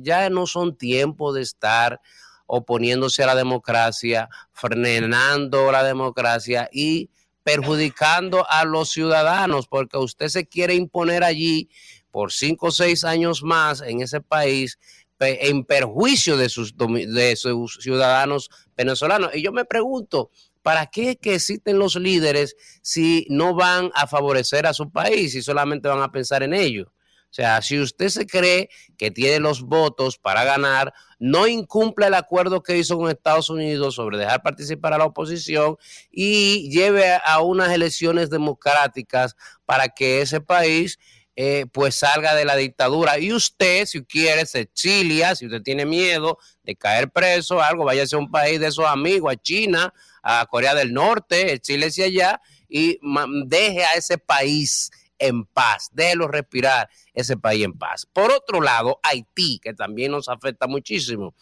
ya 0.00 0.30
no 0.30 0.46
son 0.46 0.76
tiempos 0.78 1.34
de 1.34 1.42
estar 1.42 2.00
oponiéndose 2.46 3.22
a 3.22 3.26
la 3.26 3.34
democracia, 3.34 4.28
frenando 4.52 5.72
la 5.72 5.82
democracia 5.82 6.68
y 6.72 7.10
perjudicando 7.42 8.46
a 8.48 8.64
los 8.64 8.90
ciudadanos, 8.90 9.66
porque 9.66 9.98
usted 9.98 10.28
se 10.28 10.46
quiere 10.46 10.74
imponer 10.74 11.24
allí 11.24 11.68
por 12.10 12.32
cinco 12.32 12.68
o 12.68 12.70
seis 12.70 13.02
años 13.02 13.42
más 13.42 13.80
en 13.82 14.00
ese 14.00 14.20
país 14.20 14.78
en 15.18 15.64
perjuicio 15.64 16.36
de 16.36 16.48
sus, 16.48 16.74
de 16.76 17.36
sus 17.36 17.78
ciudadanos 17.80 18.50
venezolanos. 18.76 19.30
Y 19.34 19.42
yo 19.42 19.52
me 19.52 19.64
pregunto, 19.64 20.30
¿para 20.64 20.86
qué 20.86 21.16
que 21.16 21.34
existen 21.34 21.78
los 21.78 21.94
líderes 21.96 22.56
si 22.80 23.26
no 23.28 23.54
van 23.54 23.90
a 23.94 24.06
favorecer 24.06 24.66
a 24.66 24.72
su 24.72 24.90
país 24.90 25.34
y 25.34 25.42
solamente 25.42 25.88
van 25.88 26.00
a 26.00 26.10
pensar 26.10 26.42
en 26.42 26.54
ello? 26.54 26.86
O 26.88 27.34
sea, 27.34 27.60
si 27.60 27.78
usted 27.78 28.08
se 28.08 28.26
cree 28.26 28.70
que 28.96 29.10
tiene 29.10 29.40
los 29.40 29.60
votos 29.60 30.16
para 30.16 30.42
ganar, 30.42 30.94
no 31.18 31.46
incumple 31.46 32.06
el 32.06 32.14
acuerdo 32.14 32.62
que 32.62 32.78
hizo 32.78 32.96
con 32.96 33.10
Estados 33.10 33.50
Unidos 33.50 33.96
sobre 33.96 34.16
dejar 34.16 34.42
participar 34.42 34.94
a 34.94 34.98
la 34.98 35.04
oposición 35.04 35.76
y 36.10 36.70
lleve 36.70 37.18
a 37.22 37.40
unas 37.42 37.70
elecciones 37.70 38.30
democráticas 38.30 39.36
para 39.66 39.88
que 39.88 40.22
ese 40.22 40.40
país 40.40 40.98
eh, 41.36 41.66
pues 41.72 41.96
salga 41.96 42.34
de 42.34 42.46
la 42.46 42.56
dictadura. 42.56 43.18
Y 43.18 43.34
usted, 43.34 43.84
si 43.84 44.02
quiere, 44.04 44.46
se 44.46 44.60
exilia, 44.60 45.34
si 45.34 45.44
usted 45.44 45.60
tiene 45.60 45.84
miedo 45.84 46.38
de 46.64 46.74
caer 46.76 47.10
preso, 47.10 47.60
algo, 47.60 47.84
váyase 47.84 48.16
a 48.16 48.18
un 48.18 48.30
país 48.30 48.58
de 48.58 48.68
esos 48.68 48.86
amigos, 48.86 49.32
a 49.32 49.36
China, 49.36 49.94
a 50.22 50.46
Corea 50.46 50.74
del 50.74 50.92
Norte, 50.92 51.52
exílese 51.52 52.04
allá 52.04 52.40
y 52.68 52.98
deje 53.46 53.84
a 53.84 53.94
ese 53.94 54.18
país 54.18 54.90
en 55.18 55.44
paz, 55.44 55.90
déjelo 55.92 56.28
respirar 56.28 56.88
ese 57.12 57.36
país 57.36 57.64
en 57.64 57.72
paz. 57.74 58.06
Por 58.12 58.32
otro 58.32 58.60
lado, 58.60 58.98
Haití, 59.02 59.60
que 59.62 59.74
también 59.74 60.12
nos 60.12 60.28
afecta 60.28 60.66
muchísimo. 60.66 61.34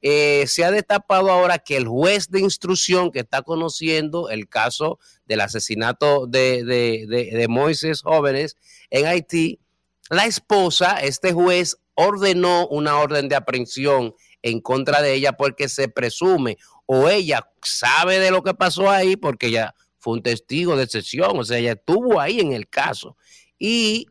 Eh, 0.00 0.44
se 0.46 0.64
ha 0.64 0.70
destapado 0.70 1.30
ahora 1.30 1.58
que 1.58 1.76
el 1.76 1.88
juez 1.88 2.30
de 2.30 2.40
instrucción 2.40 3.10
que 3.10 3.18
está 3.18 3.42
conociendo 3.42 4.30
el 4.30 4.48
caso 4.48 5.00
del 5.26 5.40
asesinato 5.40 6.26
de, 6.26 6.64
de, 6.64 7.06
de, 7.08 7.36
de 7.36 7.48
Moisés 7.48 8.02
jóvenes 8.02 8.56
en 8.90 9.06
Haití, 9.06 9.58
la 10.08 10.24
esposa, 10.24 11.00
este 11.02 11.32
juez, 11.32 11.76
ordenó 11.94 12.68
una 12.68 12.96
orden 12.96 13.28
de 13.28 13.34
aprehensión 13.34 14.14
en 14.48 14.60
contra 14.60 15.02
de 15.02 15.14
ella 15.14 15.32
porque 15.32 15.68
se 15.68 15.88
presume 15.88 16.58
o 16.86 17.08
ella 17.08 17.48
sabe 17.62 18.18
de 18.18 18.30
lo 18.30 18.42
que 18.42 18.54
pasó 18.54 18.90
ahí 18.90 19.16
porque 19.16 19.48
ella 19.48 19.74
fue 19.98 20.14
un 20.14 20.22
testigo 20.22 20.76
de 20.76 20.86
sesión, 20.86 21.38
o 21.38 21.44
sea, 21.44 21.58
ella 21.58 21.72
estuvo 21.72 22.20
ahí 22.20 22.40
en 22.40 22.52
el 22.52 22.68
caso 22.68 23.16
y 23.58 24.06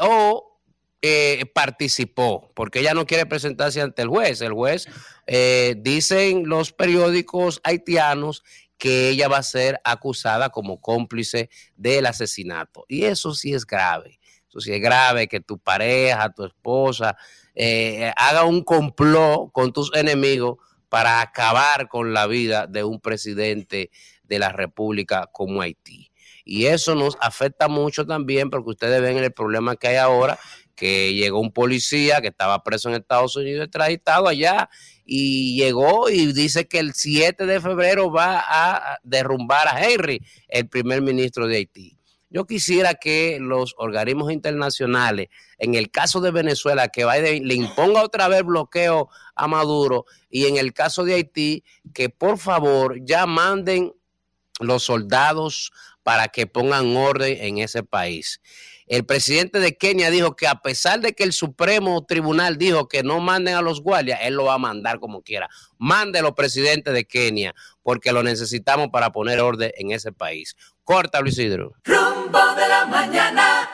o 0.00 0.50
eh, 1.02 1.46
participó 1.54 2.52
porque 2.54 2.80
ella 2.80 2.92
no 2.92 3.06
quiere 3.06 3.24
presentarse 3.24 3.80
ante 3.80 4.02
el 4.02 4.08
juez. 4.08 4.42
El 4.42 4.52
juez, 4.52 4.86
eh, 5.26 5.74
dicen 5.78 6.46
los 6.46 6.72
periódicos 6.72 7.60
haitianos 7.64 8.42
que 8.76 9.10
ella 9.10 9.28
va 9.28 9.38
a 9.38 9.42
ser 9.42 9.80
acusada 9.84 10.50
como 10.50 10.80
cómplice 10.80 11.50
del 11.76 12.06
asesinato. 12.06 12.84
Y 12.88 13.04
eso 13.04 13.34
sí 13.34 13.54
es 13.54 13.66
grave. 13.66 14.18
Eso 14.48 14.60
sí 14.60 14.72
es 14.72 14.80
grave 14.80 15.28
que 15.28 15.40
tu 15.40 15.58
pareja, 15.58 16.32
tu 16.32 16.44
esposa, 16.44 17.16
eh, 17.62 18.10
haga 18.16 18.44
un 18.44 18.64
complot 18.64 19.52
con 19.52 19.70
tus 19.74 19.94
enemigos 19.94 20.56
para 20.88 21.20
acabar 21.20 21.88
con 21.88 22.14
la 22.14 22.26
vida 22.26 22.66
de 22.66 22.84
un 22.84 23.00
presidente 23.00 23.90
de 24.22 24.38
la 24.38 24.48
República 24.50 25.28
como 25.30 25.60
Haití. 25.60 26.10
Y 26.42 26.66
eso 26.66 26.94
nos 26.94 27.18
afecta 27.20 27.68
mucho 27.68 28.06
también 28.06 28.48
porque 28.48 28.70
ustedes 28.70 29.02
ven 29.02 29.18
el 29.18 29.30
problema 29.32 29.76
que 29.76 29.88
hay 29.88 29.96
ahora, 29.96 30.38
que 30.74 31.12
llegó 31.12 31.38
un 31.38 31.52
policía 31.52 32.22
que 32.22 32.28
estaba 32.28 32.64
preso 32.64 32.88
en 32.88 32.94
Estados 32.94 33.36
Unidos, 33.36 33.66
extraditado 33.66 34.26
allá, 34.26 34.70
y 35.04 35.54
llegó 35.56 36.08
y 36.08 36.32
dice 36.32 36.66
que 36.66 36.78
el 36.78 36.94
7 36.94 37.44
de 37.44 37.60
febrero 37.60 38.10
va 38.10 38.42
a 38.42 38.98
derrumbar 39.02 39.68
a 39.68 39.84
Henry, 39.84 40.22
el 40.48 40.66
primer 40.66 41.02
ministro 41.02 41.46
de 41.46 41.56
Haití. 41.56 41.99
Yo 42.30 42.46
quisiera 42.46 42.94
que 42.94 43.38
los 43.40 43.74
organismos 43.76 44.32
internacionales, 44.32 45.28
en 45.58 45.74
el 45.74 45.90
caso 45.90 46.20
de 46.20 46.30
Venezuela, 46.30 46.86
que 46.88 47.04
Biden 47.04 47.46
le 47.46 47.54
imponga 47.54 48.04
otra 48.04 48.28
vez 48.28 48.44
bloqueo 48.44 49.08
a 49.34 49.48
Maduro, 49.48 50.06
y 50.30 50.46
en 50.46 50.56
el 50.56 50.72
caso 50.72 51.04
de 51.04 51.14
Haití, 51.14 51.64
que 51.92 52.08
por 52.08 52.38
favor 52.38 52.98
ya 53.04 53.26
manden 53.26 53.92
los 54.60 54.84
soldados 54.84 55.72
para 56.04 56.28
que 56.28 56.46
pongan 56.46 56.96
orden 56.96 57.36
en 57.40 57.58
ese 57.58 57.82
país. 57.82 58.40
El 58.90 59.06
presidente 59.06 59.60
de 59.60 59.76
Kenia 59.76 60.10
dijo 60.10 60.34
que 60.34 60.48
a 60.48 60.56
pesar 60.56 60.98
de 60.98 61.12
que 61.12 61.22
el 61.22 61.32
Supremo 61.32 62.04
Tribunal 62.04 62.58
dijo 62.58 62.88
que 62.88 63.04
no 63.04 63.20
manden 63.20 63.54
a 63.54 63.62
los 63.62 63.82
guardias, 63.82 64.18
él 64.24 64.34
lo 64.34 64.46
va 64.46 64.54
a 64.54 64.58
mandar 64.58 64.98
como 64.98 65.22
quiera. 65.22 65.48
Mándelo, 65.78 66.34
presidente 66.34 66.90
de 66.90 67.04
Kenia, 67.04 67.54
porque 67.84 68.10
lo 68.10 68.24
necesitamos 68.24 68.88
para 68.88 69.12
poner 69.12 69.38
orden 69.38 69.70
en 69.76 69.92
ese 69.92 70.10
país. 70.10 70.56
Corta, 70.82 71.20
Luis 71.20 71.38
Isidro. 71.38 71.72
Rumbo 71.84 72.54
de 72.56 72.68
la 72.68 72.86
mañana. 72.86 73.70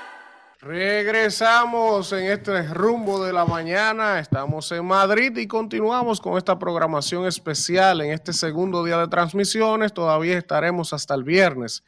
Regresamos 0.61 2.13
en 2.13 2.27
este 2.27 2.65
rumbo 2.65 3.25
de 3.25 3.33
la 3.33 3.47
mañana. 3.47 4.21
Estamos 4.21 4.71
en 4.71 4.85
Madrid 4.85 5.35
y 5.39 5.47
continuamos 5.47 6.21
con 6.21 6.37
esta 6.37 6.59
programación 6.59 7.27
especial 7.27 8.03
en 8.03 8.11
este 8.11 8.35
segundo 8.35 8.85
día 8.85 8.99
de 8.99 9.09
transmisiones. 9.09 9.95
Todavía 9.95 10.37
estaremos 10.37 10.93
hasta 10.93 11.15
el 11.15 11.25
viernes 11.25 11.85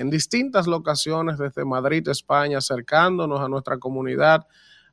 en 0.00 0.08
distintas 0.08 0.66
locaciones 0.66 1.36
desde 1.36 1.62
Madrid, 1.66 2.08
España, 2.08 2.56
acercándonos 2.56 3.38
a 3.38 3.50
nuestra 3.50 3.76
comunidad, 3.76 4.46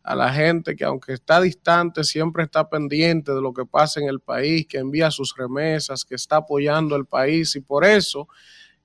a 0.04 0.16
la 0.16 0.34
gente 0.34 0.76
que 0.76 0.84
aunque 0.84 1.14
está 1.14 1.40
distante, 1.40 2.04
siempre 2.04 2.44
está 2.44 2.70
pendiente 2.70 3.34
de 3.34 3.42
lo 3.42 3.54
que 3.54 3.66
pasa 3.66 4.02
en 4.02 4.10
el 4.10 4.20
país, 4.20 4.68
que 4.68 4.80
envía 4.80 5.10
sus 5.10 5.34
remesas, 5.38 6.04
que 6.04 6.16
está 6.16 6.38
apoyando 6.38 6.98
el 6.98 7.06
país 7.06 7.56
y 7.56 7.62
por 7.62 7.86
eso 7.86 8.28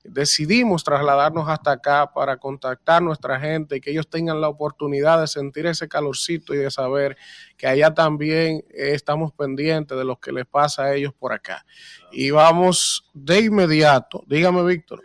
decidimos 0.05 0.85
trasladarnos 0.85 1.49
hasta 1.49 1.73
acá 1.73 2.09
para 2.13 2.37
contactar 2.37 2.97
a 2.97 3.05
nuestra 3.05 3.37
gente 3.37 3.75
y 3.75 3.81
que 3.81 3.91
ellos 3.91 4.09
tengan 4.09 4.39
la 4.39 4.47
oportunidad 4.47 5.19
de 5.19 5.27
sentir 5.27 5.65
ese 5.65 5.89
calorcito 5.89 6.53
y 6.53 6.57
de 6.57 6.71
saber 6.71 7.17
que 7.57 7.67
allá 7.67 7.93
también 7.93 8.63
estamos 8.69 9.33
pendientes 9.33 9.97
de 9.97 10.05
lo 10.05 10.17
que 10.21 10.31
les 10.31 10.45
pasa 10.45 10.83
a 10.83 10.95
ellos 10.95 11.13
por 11.13 11.33
acá. 11.33 11.65
Y 12.13 12.31
vamos 12.31 13.11
de 13.13 13.41
inmediato, 13.41 14.23
dígame 14.25 14.63
Víctor. 14.63 15.01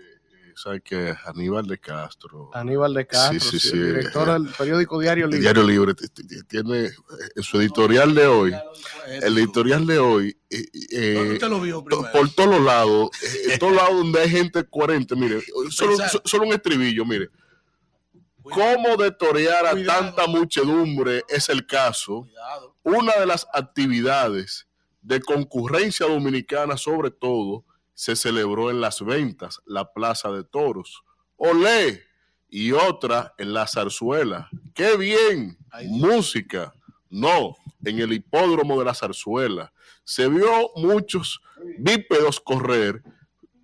Sabes 0.61 0.83
que 0.83 1.15
Aníbal 1.25 1.69
de 1.69 1.79
Castro. 1.79 2.51
Aníbal 2.53 2.93
de 2.93 3.07
Castro, 3.07 3.39
Sí, 3.39 3.51
sí, 3.51 3.61
sí, 3.61 3.71
sí. 3.71 3.79
director 3.79 4.33
del 4.33 4.53
periódico 4.53 4.99
Diario 4.99 5.27
Libre. 5.29 5.41
Diario 5.41 5.63
Libre 5.63 5.95
tiene 6.49 6.91
en 7.37 7.43
su 7.45 7.61
editorial 7.61 8.13
de 8.13 8.27
hoy, 8.27 8.53
el 9.23 9.39
editorial 9.39 9.87
de 9.87 9.99
hoy, 10.01 10.37
eh, 10.51 10.65
eh, 10.91 11.15
¿Dónde 11.15 11.35
usted 11.35 11.49
lo 11.49 11.61
vio 11.61 11.85
por 11.85 12.31
todos 12.35 12.61
lados, 12.61 13.11
eh, 13.23 13.53
en 13.53 13.59
todos 13.61 13.73
lados 13.73 13.99
donde 13.99 14.21
hay 14.21 14.31
gente 14.31 14.65
coherente, 14.69 15.15
mire, 15.15 15.41
solo, 15.71 16.45
un 16.45 16.53
estribillo, 16.53 17.05
mire. 17.05 17.29
¿Cómo 18.43 18.97
de 18.97 19.13
torear 19.13 19.65
a 19.65 19.85
tanta 19.85 20.27
muchedumbre 20.27 21.23
es 21.29 21.49
el 21.51 21.67
caso? 21.69 22.27
Una 22.83 23.13
de 23.13 23.27
las 23.27 23.47
actividades 23.53 24.67
de 25.03 25.21
concurrencia 25.21 26.07
dominicana, 26.07 26.77
sobre 26.77 27.13
todo, 27.13 27.65
se 27.99 28.15
celebró 28.15 28.71
en 28.71 28.81
Las 28.81 29.05
Ventas, 29.05 29.61
la 29.67 29.93
Plaza 29.93 30.31
de 30.31 30.45
Toros. 30.45 31.03
Olé, 31.37 32.05
y 32.49 32.71
otra 32.71 33.35
en 33.39 33.53
la 33.53 33.67
zarzuela. 33.67 34.49
¡Qué 34.73 34.97
bien! 34.97 35.59
Música. 35.89 36.73
No, 37.11 37.57
en 37.85 37.99
el 37.99 38.13
hipódromo 38.13 38.79
de 38.79 38.85
la 38.85 38.95
zarzuela. 38.95 39.73
Se 40.05 40.29
vio 40.29 40.71
muchos 40.77 41.41
bípedos 41.81 42.39
correr, 42.39 43.03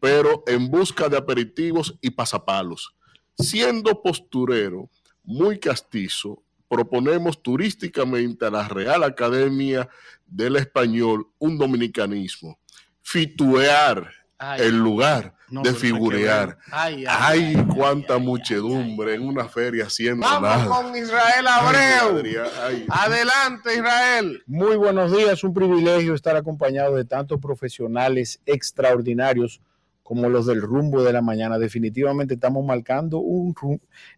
pero 0.01 0.43
en 0.49 0.69
busca 0.69 1.09
de 1.09 1.17
aperitivos 1.17 1.97
y 2.01 2.11
pasapalos. 2.11 2.93
Siendo 3.39 4.03
posturero 4.03 4.91
muy 5.23 5.61
castizo, 5.61 6.43
proponemos 6.69 7.41
turísticamente 7.41 8.47
a 8.47 8.51
la 8.51 8.67
Real 8.67 9.05
Academia 9.05 9.89
del 10.27 10.57
Español 10.57 11.29
un 11.39 11.57
dominicanismo. 11.57 12.59
Fituear 13.01 14.24
el 14.59 14.77
lugar 14.79 15.35
No, 15.51 15.63
de 15.63 15.73
figurear. 15.73 16.59
Ay, 16.71 17.05
ay, 17.09 17.55
Ay, 17.57 17.67
cuánta 17.75 18.19
muchedumbre 18.19 19.15
en 19.15 19.27
una 19.27 19.49
feria 19.49 19.85
haciendo 19.87 20.27
Vamos 20.27 20.43
nada. 20.43 20.67
con 20.67 20.97
Israel 20.97 21.47
Abreu. 21.47 22.19
Adelante, 22.89 23.75
Israel. 23.77 24.43
Muy 24.47 24.77
buenos 24.77 25.17
días, 25.17 25.45
un 25.45 25.55
privilegio 25.55 26.15
estar 26.15 26.37
acompañado 26.37 26.97
de 26.97 27.05
tantos 27.05 27.41
profesionales 27.41 28.41
extraordinarios 28.47 29.61
como 30.03 30.29
los 30.29 30.47
del 30.47 30.61
rumbo 30.61 31.03
de 31.03 31.13
la 31.13 31.23
mañana. 31.23 31.59
Definitivamente 31.59 32.35
estamos 32.35 32.65
marcando 32.65 33.19
un, 33.19 33.55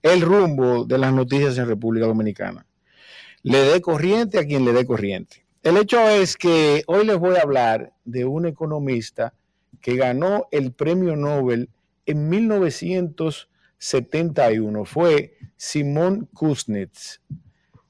el 0.02 0.20
rumbo 0.20 0.84
de 0.84 0.98
las 0.98 1.12
noticias 1.12 1.56
en 1.58 1.66
República 1.68 2.06
Dominicana. 2.06 2.66
Le 3.42 3.58
dé 3.58 3.80
corriente 3.80 4.38
a 4.40 4.44
quien 4.46 4.64
le 4.64 4.72
dé 4.72 4.84
corriente. 4.84 5.44
El 5.62 5.76
hecho 5.76 6.00
es 6.08 6.36
que 6.36 6.82
hoy 6.86 7.06
les 7.06 7.16
voy 7.18 7.36
a 7.36 7.42
hablar 7.42 7.92
de 8.04 8.24
un 8.24 8.46
economista 8.46 9.32
que 9.80 9.96
ganó 9.96 10.46
el 10.50 10.72
premio 10.72 11.16
Nobel 11.16 11.70
en 12.06 12.28
1971. 12.28 14.84
Fue 14.84 15.36
Simón 15.56 16.28
Kuznets. 16.32 17.20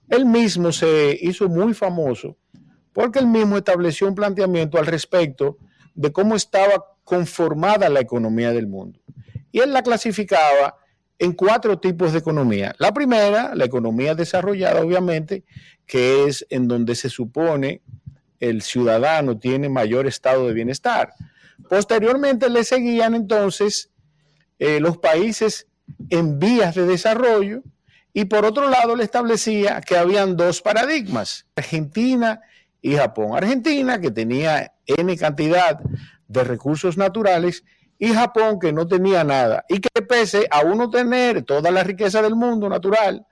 Él 0.08 0.26
mismo 0.26 0.72
se 0.72 1.18
hizo 1.20 1.48
muy 1.48 1.74
famoso 1.74 2.36
porque 2.92 3.18
él 3.18 3.26
mismo 3.26 3.58
estableció 3.58 4.08
un 4.08 4.14
planteamiento 4.14 4.78
al 4.78 4.86
respecto 4.86 5.58
de 5.94 6.12
cómo 6.12 6.34
estaba 6.34 6.96
conformada 7.04 7.88
la 7.88 8.00
economía 8.00 8.52
del 8.52 8.66
mundo. 8.66 9.00
Y 9.52 9.60
él 9.60 9.72
la 9.72 9.82
clasificaba 9.82 10.76
en 11.18 11.32
cuatro 11.32 11.78
tipos 11.78 12.12
de 12.12 12.18
economía. 12.18 12.74
La 12.78 12.92
primera, 12.92 13.54
la 13.54 13.64
economía 13.64 14.14
desarrollada, 14.14 14.82
obviamente, 14.82 15.44
que 15.86 16.24
es 16.24 16.46
en 16.50 16.68
donde 16.68 16.94
se 16.94 17.08
supone 17.08 17.82
el 18.40 18.62
ciudadano 18.62 19.38
tiene 19.38 19.68
mayor 19.68 20.06
estado 20.06 20.46
de 20.46 20.54
bienestar. 20.54 21.14
Posteriormente 21.68 22.48
le 22.48 22.64
seguían 22.64 23.14
entonces 23.14 23.90
eh, 24.58 24.80
los 24.80 24.98
países 24.98 25.66
en 26.10 26.38
vías 26.38 26.74
de 26.74 26.86
desarrollo 26.86 27.62
y 28.12 28.24
por 28.24 28.44
otro 28.44 28.68
lado 28.70 28.96
le 28.96 29.04
establecía 29.04 29.80
que 29.80 29.96
habían 29.96 30.36
dos 30.36 30.62
paradigmas, 30.62 31.46
Argentina 31.54 32.40
y 32.80 32.96
Japón. 32.96 33.36
Argentina 33.36 34.00
que 34.00 34.10
tenía 34.10 34.72
N 34.86 35.16
cantidad 35.16 35.80
de 36.28 36.44
recursos 36.44 36.96
naturales 36.96 37.64
y 37.98 38.08
Japón 38.12 38.58
que 38.58 38.72
no 38.72 38.86
tenía 38.86 39.24
nada 39.24 39.64
y 39.68 39.80
que 39.80 40.02
pese 40.02 40.46
a 40.50 40.60
uno 40.60 40.90
tener 40.90 41.42
toda 41.42 41.70
la 41.70 41.82
riqueza 41.82 42.22
del 42.22 42.34
mundo 42.34 42.68
natural, 42.68 43.26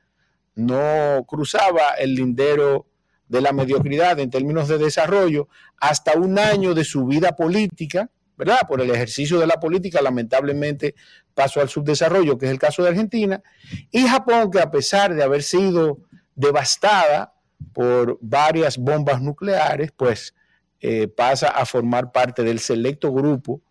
no 0.55 1.24
cruzaba 1.26 1.94
el 1.98 2.14
lindero 2.14 2.86
de 3.28 3.40
la 3.40 3.52
mediocridad 3.52 4.18
en 4.20 4.30
términos 4.30 4.68
de 4.68 4.78
desarrollo 4.78 5.48
hasta 5.78 6.12
un 6.18 6.38
año 6.38 6.74
de 6.74 6.84
su 6.84 7.06
vida 7.06 7.36
política, 7.36 8.10
¿verdad? 8.36 8.60
Por 8.68 8.80
el 8.80 8.90
ejercicio 8.90 9.38
de 9.38 9.46
la 9.46 9.60
política, 9.60 10.02
lamentablemente 10.02 10.94
pasó 11.34 11.60
al 11.60 11.68
subdesarrollo, 11.68 12.38
que 12.38 12.46
es 12.46 12.52
el 12.52 12.59
caso 12.59 12.82
de 12.82 12.90
Argentina, 12.90 13.42
y 13.90 14.06
Japón, 14.06 14.51
que 14.51 14.60
a 14.60 14.70
pesar 14.70 15.14
de 15.14 15.22
haber 15.22 15.42
sido 15.42 15.98
devastada 16.34 17.34
por 17.72 18.18
varias 18.20 18.76
bombas 18.76 19.22
nucleares, 19.22 19.92
pues 19.96 20.34
eh, 20.80 21.09
pasa 21.09 21.48
a 21.48 21.64
formar 21.64 22.12
parte 22.12 22.42
del 22.42 22.59
selecto 22.59 23.12
grupo 23.12 23.62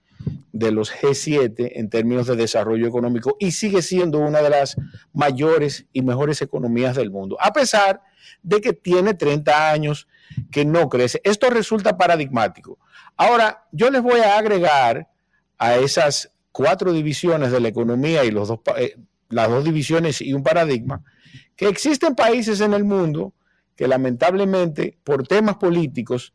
de 0.51 0.71
los 0.71 0.91
G7 0.93 1.73
en 1.75 1.89
términos 1.89 2.27
de 2.27 2.35
desarrollo 2.35 2.87
económico 2.87 3.35
y 3.39 3.51
sigue 3.51 3.81
siendo 3.81 4.19
una 4.19 4.41
de 4.41 4.49
las 4.49 4.75
mayores 5.13 5.85
y 5.91 6.01
mejores 6.01 6.41
economías 6.41 6.95
del 6.95 7.11
mundo, 7.11 7.37
a 7.39 7.51
pesar 7.51 7.97
de 7.97 8.12
que 8.61 8.73
tiene 8.73 9.13
30 9.13 9.71
años 9.71 10.07
que 10.51 10.65
no 10.65 10.89
crece. 10.89 11.21
Esto 11.23 11.49
resulta 11.49 11.97
paradigmático. 11.97 12.79
Ahora, 13.17 13.65
yo 13.71 13.89
les 13.89 14.01
voy 14.01 14.19
a 14.19 14.37
agregar 14.37 15.09
a 15.57 15.75
esas 15.75 16.31
cuatro 16.51 16.93
divisiones 16.93 17.51
de 17.51 17.59
la 17.59 17.67
economía 17.67 18.23
y 18.23 18.31
los 18.31 18.47
dos, 18.47 18.59
eh, 18.77 18.97
las 19.29 19.49
dos 19.49 19.63
divisiones 19.63 20.21
y 20.21 20.33
un 20.33 20.43
paradigma, 20.43 21.03
que 21.55 21.67
existen 21.67 22.15
países 22.15 22.61
en 22.61 22.73
el 22.73 22.83
mundo 22.83 23.33
que 23.75 23.87
lamentablemente 23.87 24.97
por 25.03 25.27
temas 25.27 25.57
políticos 25.57 26.33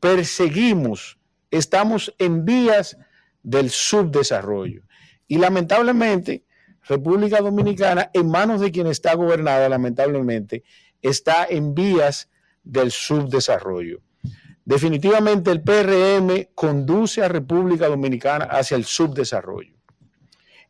perseguimos, 0.00 1.18
estamos 1.50 2.12
en 2.18 2.44
vías 2.44 2.96
del 3.42 3.70
subdesarrollo. 3.70 4.82
Y 5.28 5.38
lamentablemente, 5.38 6.44
República 6.82 7.40
Dominicana, 7.40 8.10
en 8.12 8.28
manos 8.28 8.60
de 8.60 8.72
quien 8.72 8.88
está 8.88 9.14
gobernada, 9.14 9.68
lamentablemente, 9.68 10.64
está 11.02 11.44
en 11.48 11.74
vías 11.74 12.28
del 12.62 12.90
subdesarrollo. 12.90 14.00
Definitivamente 14.64 15.50
el 15.50 15.62
PRM 15.62 16.48
conduce 16.54 17.22
a 17.22 17.28
República 17.28 17.88
Dominicana 17.88 18.44
hacia 18.44 18.76
el 18.76 18.84
subdesarrollo. 18.84 19.74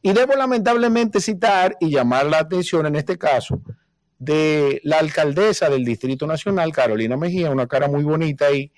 Y 0.01 0.13
debo 0.13 0.35
lamentablemente 0.35 1.21
citar 1.21 1.77
y 1.79 1.91
llamar 1.91 2.27
la 2.27 2.39
atención 2.39 2.87
en 2.87 2.97
este 2.97 3.19
caso 3.19 3.61
de 4.19 4.81
la 4.85 4.99
alcaldesa 4.99 5.69
del 5.69 5.85
Distrito 5.85 6.27
Nacional, 6.27 6.73
Carolina 6.73 7.17
Mejía, 7.17 7.51
una 7.51 7.67
cara 7.67 7.89
muy 7.89 8.03
bonita 8.03 8.47
ahí 8.47 8.73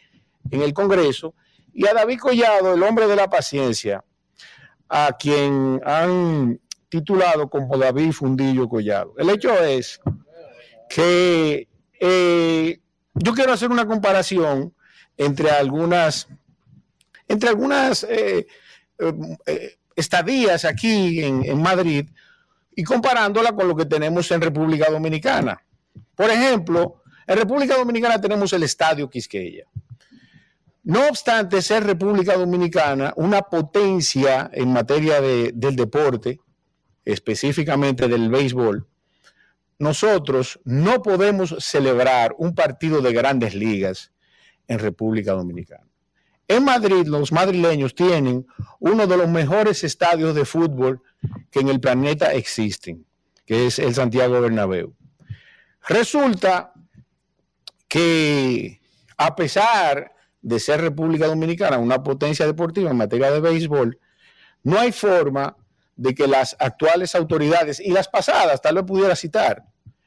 en 0.51 0.63
el 0.63 0.75
Congreso, 0.75 1.35
y 1.73 1.87
a 1.87 1.95
David 1.95 2.19
Collado, 2.19 2.75
el 2.75 2.83
hombre 2.83 3.07
de 3.07 3.17
la 3.17 3.29
paciencia, 3.29 4.05
a 4.89 5.17
quien 5.19 5.81
han 5.85 6.61
titulado 6.89 7.49
como 7.49 7.77
David 7.77 8.13
Fundillo 8.13 8.69
Collado. 8.69 9.15
El 9.19 9.31
hecho 9.31 9.53
es 9.63 10.01
que 10.89 11.69
eh, 12.01 12.81
yo 13.15 13.33
quiero 13.35 13.53
hacer 13.53 13.71
una 13.71 13.87
comparación 13.87 14.75
entre 15.17 15.51
algunas, 15.51 16.29
entre 17.29 17.49
algunas 17.49 18.05
eh, 18.05 18.47
eh, 19.47 19.79
estadías 19.97 20.65
aquí 20.65 21.23
en, 21.23 21.45
en 21.45 21.63
Madrid 21.63 22.09
y 22.77 22.83
comparándola 22.83 23.53
con 23.53 23.69
lo 23.69 23.77
que 23.77 23.87
tenemos 23.87 24.31
en 24.33 24.41
República 24.41 24.91
Dominicana. 24.91 25.63
Por 26.17 26.31
ejemplo, 26.31 27.03
en 27.27 27.37
República 27.39 27.77
Dominicana 27.77 28.21
tenemos 28.21 28.53
el 28.53 28.65
Estadio 28.65 29.09
Quisqueya. 29.09 29.65
No 30.83 31.09
obstante 31.09 31.63
ser 31.63 31.85
República 31.85 32.37
Dominicana 32.37 33.13
una 33.17 33.43
potencia 33.43 34.51
en 34.53 34.73
materia 34.73 35.21
de- 35.21 35.53
del 35.55 35.77
deporte, 35.77 36.41
específicamente 37.05 38.09
del 38.09 38.29
béisbol, 38.29 38.87
nosotros 39.79 40.61
no 40.65 41.03
podemos 41.03 41.57
celebrar 41.59 42.35
un 42.39 42.55
partido 42.55 43.01
de 43.01 43.13
grandes 43.13 43.55
ligas 43.55 44.13
en 44.69 44.79
República 44.79 45.33
Dominicana. 45.33 45.87
En 46.47 46.65
Madrid, 46.65 47.07
los 47.07 47.33
madrileños 47.33 47.95
tienen 47.95 48.47
uno 48.79 49.07
de 49.07 49.17
los 49.17 49.29
mejores 49.29 49.83
estadios 49.83 50.35
de 50.35 50.45
fútbol 50.45 51.01
que 51.51 51.61
en 51.61 51.69
el 51.69 51.81
planeta 51.81 52.33
existen, 52.33 53.07
que 53.47 53.67
es 53.67 53.79
el 53.79 53.95
Santiago 53.95 54.41
Bernabéu. 54.41 54.95
Resulta 55.89 56.73
que 57.89 58.81
a 59.17 59.35
pesar 59.35 60.13
de 60.43 60.61
ser 60.61 60.81
República 60.81 61.27
Dominicana 61.27 61.79
una 61.79 62.03
potencia 62.03 62.47
deportiva 62.47 62.91
en 62.91 62.97
materia 62.99 63.31
de 63.31 63.41
béisbol, 63.41 63.99
no 64.63 64.79
hay 64.79 64.93
forma 64.93 65.57
de 65.97 66.15
que 66.15 66.27
las 66.27 66.57
actuales 66.59 67.15
autoridades 67.15 67.81
y 67.81 67.91
las 67.91 68.09
pasadas, 68.09 68.61
tal 68.61 68.77
vez 68.77 68.85
pudiera 68.85 69.17
citar, 69.17 69.65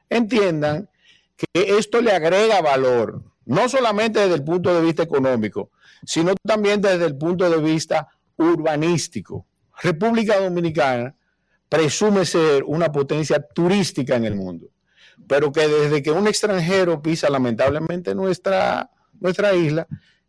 entiendan 0.10 0.90
que 1.36 1.78
esto 1.78 2.02
le 2.02 2.12
agrega 2.12 2.62
valor, 2.62 3.24
no 3.46 3.70
solamente 3.70 4.20
desde 4.20 4.36
el 4.36 4.44
punto 4.44 4.74
de 4.74 4.82
vista 4.82 5.04
económico, 5.04 5.72
sino 6.04 6.36
también 6.44 6.82
desde 6.82 7.06
el 7.06 7.18
punto 7.18 7.50
de 7.50 7.62
vista 7.62 8.08
urbanístico. 8.38 9.46
República 9.82 10.40
Dominicana 10.40 11.16
presume 11.70 12.26
ser 12.26 12.64
una 12.64 12.92
potencia 12.92 13.40
turística 13.40 14.16
en 14.16 14.26
el 14.26 14.36
mundo, 14.36 14.68
pero 15.28 15.52
que 15.52 15.68
desde 15.68 16.02
que 16.02 16.12
un 16.12 16.28
extranjero 16.28 17.02
pisa 17.02 17.30
lamentablemente 17.30 18.16
nuestra, 18.16 18.90
nuestra 19.20 19.54
isla, 19.54 19.88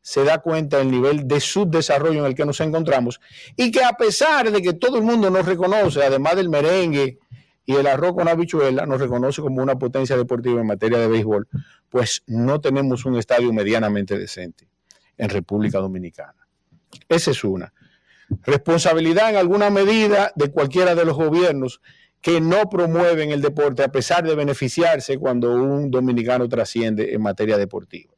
se 0.08 0.24
da 0.24 0.38
cuenta 0.38 0.78
del 0.78 0.90
nivel 0.90 1.28
de 1.28 1.38
subdesarrollo 1.38 2.20
en 2.20 2.24
el 2.24 2.34
que 2.34 2.46
nos 2.46 2.58
encontramos 2.62 3.20
y 3.58 3.70
que 3.70 3.84
a 3.84 3.92
pesar 3.92 4.50
de 4.50 4.62
que 4.62 4.72
todo 4.72 4.96
el 4.96 5.02
mundo 5.02 5.28
nos 5.28 5.44
reconoce, 5.44 6.02
además 6.02 6.34
del 6.36 6.48
merengue 6.48 7.18
y 7.66 7.74
el 7.74 7.86
arroz 7.86 8.14
con 8.14 8.26
habichuela, 8.26 8.86
nos 8.86 9.02
reconoce 9.02 9.42
como 9.42 9.62
una 9.62 9.78
potencia 9.78 10.16
deportiva 10.16 10.62
en 10.62 10.66
materia 10.66 10.98
de 10.98 11.08
béisbol, 11.08 11.46
pues 11.90 12.22
no 12.26 12.58
tenemos 12.58 13.04
un 13.04 13.18
estadio 13.18 13.52
medianamente 13.52 14.18
decente 14.18 14.66
en 15.18 15.28
República 15.28 15.78
Dominicana. 15.78 16.48
Esa 17.06 17.32
es 17.32 17.44
una. 17.44 17.74
Responsabilidad 18.44 19.28
en 19.28 19.36
alguna 19.36 19.68
medida 19.68 20.32
de 20.36 20.50
cualquiera 20.50 20.94
de 20.94 21.04
los 21.04 21.18
gobiernos 21.18 21.82
que 22.22 22.40
no 22.40 22.70
promueven 22.70 23.30
el 23.30 23.42
deporte 23.42 23.84
a 23.84 23.92
pesar 23.92 24.26
de 24.26 24.34
beneficiarse 24.34 25.18
cuando 25.18 25.52
un 25.52 25.90
dominicano 25.90 26.48
trasciende 26.48 27.12
en 27.12 27.20
materia 27.20 27.58
deportiva. 27.58 28.17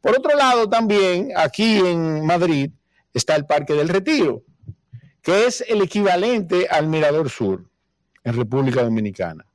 Por 0.00 0.16
otro 0.18 0.36
lado, 0.36 0.68
también 0.68 1.30
aquí 1.36 1.78
en 1.78 2.24
Madrid 2.24 2.70
está 3.12 3.36
el 3.36 3.46
Parque 3.46 3.74
del 3.74 3.88
Retiro, 3.88 4.42
que 5.22 5.46
es 5.46 5.62
el 5.68 5.82
equivalente 5.82 6.66
al 6.68 6.86
Mirador 6.86 7.28
Sur 7.28 7.68
en 8.24 8.34
República 8.34 8.82
Dominicana. 8.82 9.46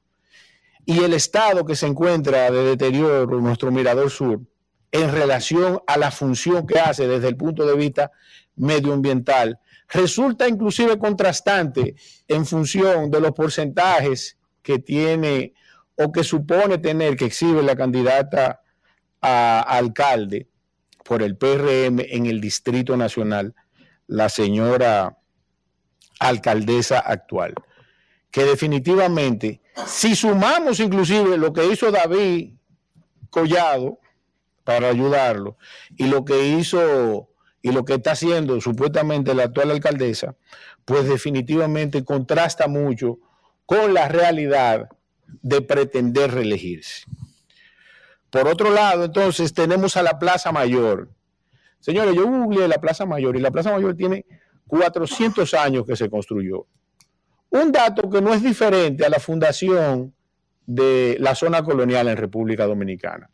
Y 0.86 1.00
el 1.04 1.14
estado 1.14 1.66
que 1.66 1.76
se 1.76 1.88
encuentra 1.88 2.52
de 2.52 2.64
deterioro, 2.64 3.42
nuestro 3.42 3.72
Mirador 3.72 4.12
Sur, 4.12 4.42
en 4.92 5.12
relación 5.12 5.82
a 5.88 5.98
la 5.98 6.12
función 6.12 6.68
que 6.68 6.80
hace 6.80 7.08
desde 7.08 7.28
el 7.28 7.36
punto 7.36 7.66
de 7.66 7.76
vista 7.76 8.12
medioambiental, 8.56 9.60
resulta 9.90 10.48
inclusive 10.48 10.98
contrastante 11.00 11.96
en 12.28 12.46
función 12.46 13.10
de 13.10 13.20
los 13.20 13.32
porcentajes 13.32 14.38
que 14.62 14.80
tiene 14.80 15.54
o 15.96 16.12
que 16.12 16.24
supone 16.24 16.78
tener, 16.78 17.16
que 17.16 17.26
exhibe 17.26 17.64
la 17.64 17.76
candidata 17.76 18.62
alcalde 19.26 20.48
por 21.04 21.22
el 21.22 21.38
PRM 21.38 22.00
en 22.00 22.26
el 22.26 22.42
Distrito 22.42 22.98
Nacional, 22.98 23.54
la 24.08 24.30
señora 24.30 25.18
alcaldesa 26.20 27.00
actual. 27.00 27.54
Que 28.32 28.44
definitivamente, 28.44 29.62
si 29.86 30.16
sumamos 30.16 30.80
inclusive 30.80 31.38
lo 31.38 31.54
que 31.54 31.66
hizo 31.66 31.92
David 31.92 32.54
Collado 33.30 34.00
para 34.64 34.90
ayudarlo 34.90 35.58
y 35.96 36.08
lo 36.08 36.26
que 36.26 36.48
hizo 36.48 37.30
y 37.62 37.72
lo 37.72 37.84
que 37.84 37.96
está 37.96 38.12
haciendo 38.12 38.62
supuestamente 38.62 39.34
la 39.34 39.46
actual 39.46 39.72
alcaldesa, 39.72 40.36
pues 40.86 41.08
definitivamente 41.08 42.04
contrasta 42.04 42.68
mucho 42.68 43.20
con 43.66 43.94
la 43.94 44.08
realidad 44.08 44.90
de 45.42 45.62
pretender 45.62 46.32
reelegirse. 46.32 47.06
Por 48.36 48.50
otro 48.50 48.70
lado, 48.70 49.06
entonces 49.06 49.54
tenemos 49.54 49.96
a 49.96 50.04
la 50.04 50.20
Plaza 50.20 50.52
Mayor. 50.52 51.10
Señores, 51.80 52.16
yo 52.16 52.28
googleé 52.28 52.68
la 52.68 52.80
Plaza 52.80 53.06
Mayor 53.06 53.38
y 53.38 53.40
la 53.40 53.50
Plaza 53.50 53.72
Mayor 53.72 53.96
tiene 53.96 54.26
400 54.68 55.54
años 55.54 55.86
que 55.86 55.96
se 55.96 56.10
construyó. 56.10 56.68
Un 57.50 57.72
dato 57.72 58.10
que 58.10 58.22
no 58.22 58.34
es 58.34 58.44
diferente 58.44 59.06
a 59.06 59.10
la 59.10 59.22
fundación 59.22 60.14
de 60.66 61.16
la 61.22 61.34
zona 61.34 61.64
colonial 61.64 62.10
en 62.10 62.18
República 62.18 62.66
Dominicana. 62.66 63.30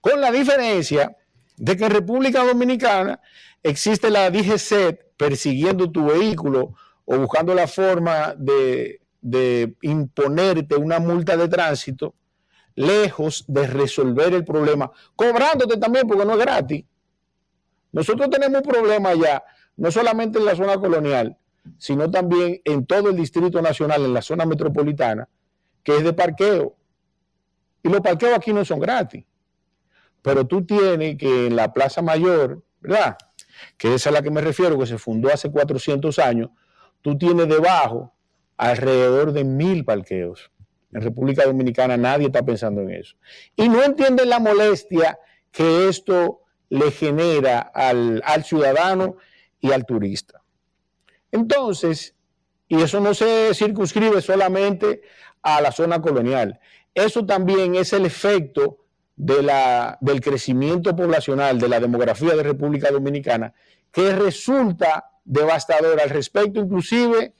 Con 0.00 0.20
la 0.20 0.32
diferencia 0.32 1.16
de 1.56 1.76
que 1.76 1.84
en 1.84 1.92
República 1.92 2.42
Dominicana 2.42 3.20
existe 3.62 4.10
la 4.10 4.32
DGCET 4.32 5.16
persiguiendo 5.16 5.92
tu 5.92 6.06
vehículo 6.06 6.74
o 7.04 7.18
buscando 7.18 7.54
la 7.54 7.68
forma 7.68 8.34
de, 8.36 9.00
de 9.20 9.76
imponerte 9.82 10.74
una 10.74 10.98
multa 10.98 11.36
de 11.36 11.46
tránsito, 11.46 12.16
lejos 12.74 13.44
de 13.48 13.66
resolver 13.66 14.34
el 14.34 14.44
problema, 14.44 14.90
cobrándote 15.16 15.76
también 15.76 16.06
porque 16.06 16.24
no 16.24 16.32
es 16.32 16.38
gratis. 16.38 16.84
Nosotros 17.92 18.30
tenemos 18.30 18.62
un 18.62 18.68
problema 18.68 19.14
ya, 19.14 19.42
no 19.76 19.90
solamente 19.90 20.38
en 20.38 20.44
la 20.44 20.54
zona 20.54 20.78
colonial, 20.78 21.36
sino 21.78 22.10
también 22.10 22.60
en 22.64 22.86
todo 22.86 23.10
el 23.10 23.16
Distrito 23.16 23.60
Nacional, 23.60 24.04
en 24.04 24.14
la 24.14 24.22
zona 24.22 24.46
metropolitana, 24.46 25.28
que 25.82 25.96
es 25.96 26.04
de 26.04 26.12
parqueo. 26.12 26.76
Y 27.82 27.88
los 27.88 28.00
parqueos 28.00 28.34
aquí 28.34 28.52
no 28.52 28.64
son 28.64 28.80
gratis. 28.80 29.24
Pero 30.22 30.46
tú 30.46 30.64
tienes 30.64 31.16
que 31.16 31.46
en 31.46 31.56
la 31.56 31.72
Plaza 31.72 32.02
Mayor, 32.02 32.62
¿verdad? 32.80 33.16
Que 33.76 33.94
es 33.94 34.06
a 34.06 34.10
la 34.10 34.22
que 34.22 34.30
me 34.30 34.40
refiero, 34.40 34.78
que 34.78 34.86
se 34.86 34.98
fundó 34.98 35.32
hace 35.32 35.50
400 35.50 36.18
años, 36.18 36.50
tú 37.02 37.16
tienes 37.16 37.48
debajo 37.48 38.12
alrededor 38.56 39.32
de 39.32 39.44
mil 39.44 39.84
parqueos. 39.84 40.50
En 40.92 41.02
República 41.02 41.44
Dominicana 41.44 41.96
nadie 41.96 42.26
está 42.26 42.42
pensando 42.42 42.80
en 42.82 42.90
eso. 42.90 43.16
Y 43.56 43.68
no 43.68 43.82
entienden 43.82 44.28
la 44.28 44.38
molestia 44.38 45.18
que 45.52 45.88
esto 45.88 46.42
le 46.68 46.90
genera 46.90 47.60
al, 47.60 48.22
al 48.24 48.44
ciudadano 48.44 49.16
y 49.60 49.72
al 49.72 49.84
turista. 49.84 50.42
Entonces, 51.32 52.14
y 52.68 52.80
eso 52.80 53.00
no 53.00 53.14
se 53.14 53.52
circunscribe 53.54 54.22
solamente 54.22 55.02
a 55.42 55.60
la 55.60 55.72
zona 55.72 56.00
colonial, 56.00 56.60
eso 56.94 57.24
también 57.24 57.74
es 57.74 57.92
el 57.92 58.06
efecto 58.06 58.84
de 59.16 59.42
la, 59.42 59.98
del 60.00 60.20
crecimiento 60.20 60.94
poblacional, 60.96 61.58
de 61.58 61.68
la 61.68 61.80
demografía 61.80 62.34
de 62.34 62.42
República 62.42 62.90
Dominicana, 62.90 63.54
que 63.92 64.14
resulta 64.14 65.10
devastador 65.24 66.00
al 66.00 66.10
respecto 66.10 66.60
inclusive 66.60 67.34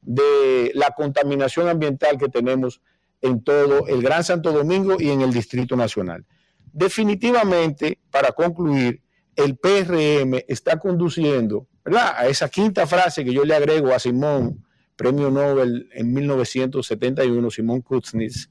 de 0.00 0.70
la 0.74 0.90
contaminación 0.90 1.68
ambiental 1.68 2.18
que 2.18 2.28
tenemos 2.28 2.80
en 3.24 3.42
todo 3.42 3.86
el 3.86 4.02
Gran 4.02 4.22
Santo 4.22 4.52
Domingo 4.52 4.96
y 5.00 5.08
en 5.08 5.22
el 5.22 5.32
Distrito 5.32 5.74
Nacional. 5.76 6.26
Definitivamente, 6.72 7.98
para 8.10 8.32
concluir, 8.32 9.00
el 9.34 9.56
PRM 9.56 10.44
está 10.46 10.78
conduciendo 10.78 11.66
¿verdad? 11.82 12.14
a 12.18 12.26
esa 12.26 12.50
quinta 12.50 12.86
frase 12.86 13.24
que 13.24 13.32
yo 13.32 13.44
le 13.44 13.54
agrego 13.54 13.94
a 13.94 13.98
Simón, 13.98 14.66
premio 14.94 15.30
Nobel 15.30 15.88
en 15.92 16.12
1971, 16.12 17.50
Simón 17.50 17.80
Kuznets, 17.80 18.50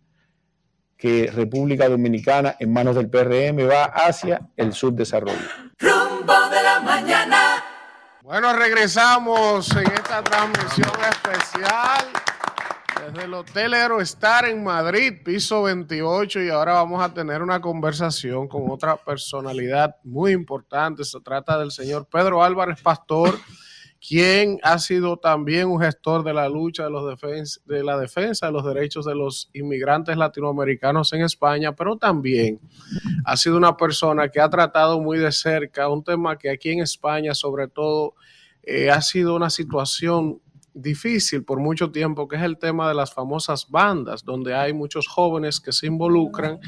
que 0.97 1.29
República 1.31 1.87
Dominicana 1.87 2.55
en 2.59 2.73
manos 2.73 2.95
del 2.95 3.09
PRM 3.09 3.69
va 3.69 3.83
hacia 3.85 4.41
el 4.57 4.73
subdesarrollo. 4.73 5.37
Rumbo 5.77 6.49
de 6.49 6.63
la 6.63 6.79
mañana. 6.79 7.63
Bueno, 8.23 8.53
regresamos 8.53 9.69
en 9.75 9.91
esta 9.91 10.23
transmisión 10.23 10.91
especial 11.11 12.07
desde 13.11 13.25
el 13.25 13.33
Hotel 13.33 13.73
Aerostar 13.73 14.45
en 14.45 14.63
Madrid, 14.63 15.13
piso 15.23 15.63
28, 15.63 16.41
y 16.43 16.49
ahora 16.49 16.73
vamos 16.73 17.03
a 17.03 17.13
tener 17.13 17.41
una 17.41 17.59
conversación 17.59 18.47
con 18.47 18.69
otra 18.69 18.95
personalidad 18.97 19.95
muy 20.03 20.31
importante. 20.31 21.03
Se 21.03 21.19
trata 21.19 21.57
del 21.57 21.71
señor 21.71 22.07
Pedro 22.09 22.43
Álvarez 22.43 22.81
Pastor, 22.81 23.37
quien 24.05 24.59
ha 24.63 24.79
sido 24.79 25.17
también 25.17 25.67
un 25.69 25.81
gestor 25.81 26.23
de 26.23 26.33
la 26.33 26.47
lucha 26.49 26.83
de, 26.83 26.89
los 26.91 27.03
defens- 27.03 27.61
de 27.65 27.83
la 27.83 27.97
defensa 27.97 28.45
de 28.47 28.51
los 28.51 28.65
derechos 28.65 29.05
de 29.05 29.15
los 29.15 29.49
inmigrantes 29.53 30.15
latinoamericanos 30.17 31.11
en 31.13 31.21
España, 31.23 31.73
pero 31.75 31.97
también 31.97 32.59
ha 33.25 33.35
sido 33.37 33.57
una 33.57 33.75
persona 33.75 34.29
que 34.29 34.39
ha 34.39 34.49
tratado 34.49 34.99
muy 34.99 35.17
de 35.17 35.31
cerca 35.31 35.89
un 35.89 36.03
tema 36.03 36.37
que 36.37 36.49
aquí 36.49 36.71
en 36.71 36.79
España, 36.81 37.33
sobre 37.33 37.67
todo, 37.67 38.15
eh, 38.61 38.89
ha 38.89 39.01
sido 39.01 39.35
una 39.35 39.49
situación 39.49 40.39
difícil 40.73 41.43
por 41.43 41.59
mucho 41.59 41.91
tiempo, 41.91 42.27
que 42.27 42.35
es 42.35 42.41
el 42.41 42.57
tema 42.57 42.87
de 42.87 42.95
las 42.95 43.13
famosas 43.13 43.69
bandas, 43.69 44.23
donde 44.23 44.53
hay 44.53 44.73
muchos 44.73 45.07
jóvenes 45.07 45.59
que 45.59 45.71
se 45.71 45.87
involucran. 45.87 46.59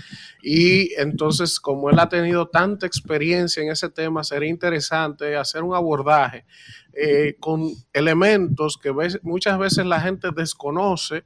Y 0.42 0.94
entonces 1.00 1.60
como 1.60 1.90
él 1.90 2.00
ha 2.00 2.10
tenido 2.10 2.48
tanta 2.48 2.86
experiencia 2.86 3.64
en 3.64 3.72
ese 3.72 3.90
tema, 3.90 4.24
sería 4.24 4.50
interesante 4.50 5.36
hacer 5.36 5.64
un 5.64 5.76
abordaje 5.76 6.46
eh, 6.94 7.36
con 7.42 7.72
elementos 7.92 8.80
que 8.82 8.94
muchas 9.22 9.60
veces 9.60 9.86
la 9.86 10.00
gente 10.00 10.30
desconoce, 10.34 11.26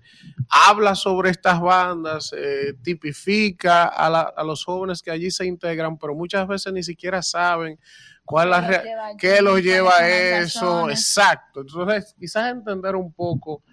habla 0.49 0.95
sobre 0.95 1.29
estas 1.29 1.61
bandas, 1.61 2.33
eh, 2.35 2.73
tipifica 2.81 3.85
a 3.85 4.43
los 4.43 4.65
jóvenes 4.65 5.03
que 5.03 5.11
allí 5.11 5.29
se 5.29 5.45
integran, 5.45 5.99
pero 5.99 6.15
muchas 6.15 6.47
veces 6.47 6.73
ni 6.73 6.81
siquiera 6.81 7.21
saben 7.21 7.77
cuál 8.29 8.51
la 8.51 8.61
rea- 8.61 8.83
qué 9.17 9.41
los 9.41 9.59
lleva 9.59 9.91
a 9.97 10.07
eso, 10.41 10.87
exacto. 10.89 11.61
Entonces, 11.61 12.15
quizás 12.19 12.51
entender 12.51 12.95
un 12.95 13.11
poco 13.11 13.63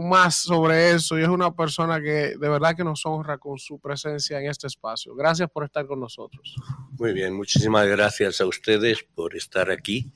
más 0.00 0.34
sobre 0.36 0.90
eso 0.90 1.16
y 1.18 1.22
es 1.22 1.28
una 1.28 1.54
persona 1.54 2.00
que 2.00 2.34
de 2.36 2.48
verdad 2.48 2.74
que 2.74 2.82
nos 2.82 3.06
honra 3.06 3.38
con 3.38 3.58
su 3.58 3.78
presencia 3.78 4.40
en 4.40 4.46
este 4.50 4.66
espacio. 4.66 5.14
Gracias 5.14 5.48
por 5.50 5.64
estar 5.64 5.86
con 5.86 6.00
nosotros. 6.00 6.56
Muy 6.98 7.12
bien, 7.12 7.32
muchísimas 7.34 7.86
gracias 7.86 8.40
a 8.40 8.46
ustedes 8.46 9.04
por 9.14 9.36
estar 9.36 9.70
aquí. 9.70 10.10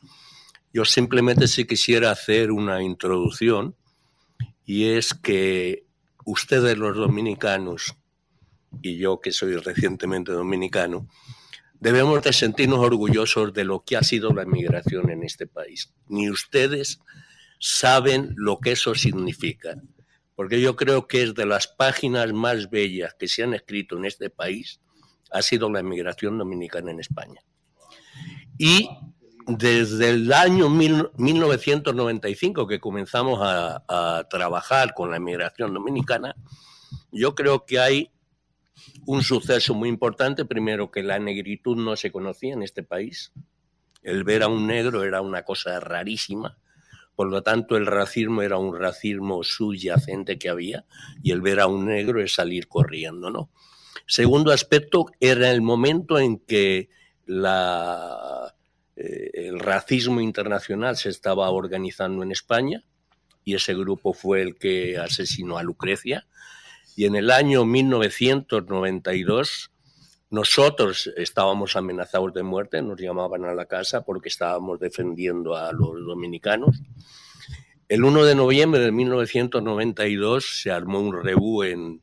Yo 0.72 0.84
simplemente 0.84 1.46
sí 1.46 1.64
quisiera 1.64 2.10
hacer 2.10 2.50
una 2.50 2.82
introducción 2.82 3.76
y 4.64 4.88
es 4.94 5.14
que 5.14 5.84
ustedes 6.24 6.76
los 6.76 6.96
dominicanos 6.96 7.94
y 8.82 8.98
yo 8.98 9.20
que 9.20 9.30
soy 9.30 9.54
recientemente 9.56 10.32
dominicano, 10.32 11.06
debemos 11.80 12.22
de 12.22 12.32
sentirnos 12.32 12.78
orgullosos 12.80 13.52
de 13.52 13.64
lo 13.64 13.80
que 13.84 13.96
ha 13.96 14.02
sido 14.02 14.32
la 14.32 14.44
migración 14.44 15.10
en 15.10 15.22
este 15.22 15.46
país. 15.46 15.92
Ni 16.08 16.30
ustedes 16.30 17.00
saben 17.58 18.34
lo 18.36 18.58
que 18.58 18.72
eso 18.72 18.94
significa, 18.94 19.76
porque 20.34 20.60
yo 20.60 20.76
creo 20.76 21.06
que 21.06 21.22
es 21.22 21.34
de 21.34 21.46
las 21.46 21.66
páginas 21.68 22.32
más 22.32 22.68
bellas 22.70 23.14
que 23.18 23.28
se 23.28 23.42
han 23.42 23.54
escrito 23.54 23.96
en 23.96 24.04
este 24.04 24.30
país, 24.30 24.80
ha 25.30 25.42
sido 25.42 25.70
la 25.70 25.82
migración 25.82 26.38
dominicana 26.38 26.90
en 26.90 27.00
España. 27.00 27.40
Y 28.58 28.88
desde 29.46 30.10
el 30.10 30.32
año 30.32 30.68
mil- 30.68 31.10
1995 31.16 32.66
que 32.66 32.80
comenzamos 32.80 33.40
a, 33.42 33.84
a 33.88 34.26
trabajar 34.28 34.92
con 34.94 35.10
la 35.10 35.18
migración 35.18 35.72
dominicana, 35.74 36.34
yo 37.12 37.34
creo 37.34 37.64
que 37.64 37.78
hay 37.78 38.10
un 39.06 39.22
suceso 39.22 39.74
muy 39.74 39.88
importante. 39.88 40.44
Primero, 40.44 40.90
que 40.90 41.02
la 41.02 41.18
negritud 41.18 41.76
no 41.76 41.96
se 41.96 42.10
conocía 42.10 42.54
en 42.54 42.62
este 42.62 42.82
país. 42.82 43.32
El 44.02 44.24
ver 44.24 44.42
a 44.42 44.48
un 44.48 44.66
negro 44.66 45.04
era 45.04 45.20
una 45.20 45.42
cosa 45.42 45.80
rarísima. 45.80 46.58
Por 47.14 47.30
lo 47.30 47.42
tanto, 47.42 47.76
el 47.76 47.86
racismo 47.86 48.42
era 48.42 48.58
un 48.58 48.78
racismo 48.78 49.42
subyacente 49.42 50.38
que 50.38 50.50
había 50.50 50.84
y 51.22 51.32
el 51.32 51.40
ver 51.40 51.60
a 51.60 51.66
un 51.66 51.86
negro 51.86 52.20
es 52.20 52.34
salir 52.34 52.68
corriendo, 52.68 53.30
¿no? 53.30 53.50
Segundo 54.06 54.52
aspecto 54.52 55.06
era 55.18 55.50
el 55.50 55.62
momento 55.62 56.18
en 56.18 56.38
que 56.38 56.90
la, 57.24 58.54
eh, 58.96 59.30
el 59.32 59.58
racismo 59.58 60.20
internacional 60.20 60.96
se 60.96 61.08
estaba 61.08 61.50
organizando 61.50 62.22
en 62.22 62.32
España 62.32 62.84
y 63.44 63.54
ese 63.54 63.74
grupo 63.74 64.12
fue 64.12 64.42
el 64.42 64.56
que 64.56 64.98
asesinó 64.98 65.58
a 65.58 65.62
Lucrecia. 65.62 66.26
Y 66.96 67.04
en 67.04 67.14
el 67.14 67.30
año 67.30 67.64
1992 67.64 69.70
nosotros 70.30 71.12
estábamos 71.16 71.76
amenazados 71.76 72.34
de 72.34 72.42
muerte, 72.42 72.82
nos 72.82 73.00
llamaban 73.00 73.44
a 73.44 73.54
la 73.54 73.66
casa 73.66 74.02
porque 74.02 74.28
estábamos 74.28 74.80
defendiendo 74.80 75.54
a 75.54 75.72
los 75.72 76.04
dominicanos. 76.04 76.82
El 77.88 78.02
1 78.02 78.24
de 78.24 78.34
noviembre 78.34 78.80
de 78.80 78.90
1992 78.90 80.62
se 80.62 80.72
armó 80.72 80.98
un 80.98 81.22
rebú 81.22 81.62
en, 81.62 82.02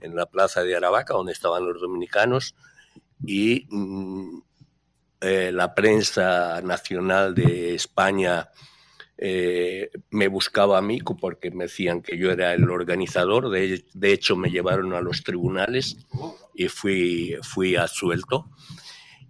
en 0.00 0.14
la 0.14 0.26
plaza 0.26 0.62
de 0.62 0.76
Aravaca, 0.76 1.14
donde 1.14 1.32
estaban 1.32 1.66
los 1.66 1.80
dominicanos, 1.80 2.54
y 3.26 3.66
mm, 3.70 4.38
eh, 5.22 5.50
la 5.52 5.74
prensa 5.74 6.60
nacional 6.62 7.34
de 7.34 7.74
España 7.74 8.48
eh, 9.16 9.90
me 10.10 10.28
buscaba 10.28 10.78
a 10.78 10.82
mí 10.82 11.00
porque 11.20 11.50
me 11.50 11.64
decían 11.64 12.02
que 12.02 12.18
yo 12.18 12.30
era 12.30 12.52
el 12.52 12.68
organizador. 12.68 13.50
De, 13.50 13.84
de 13.92 14.12
hecho, 14.12 14.36
me 14.36 14.50
llevaron 14.50 14.92
a 14.94 15.00
los 15.00 15.22
tribunales 15.22 15.96
y 16.54 16.68
fui, 16.68 17.36
fui 17.42 17.76
absuelto. 17.76 18.50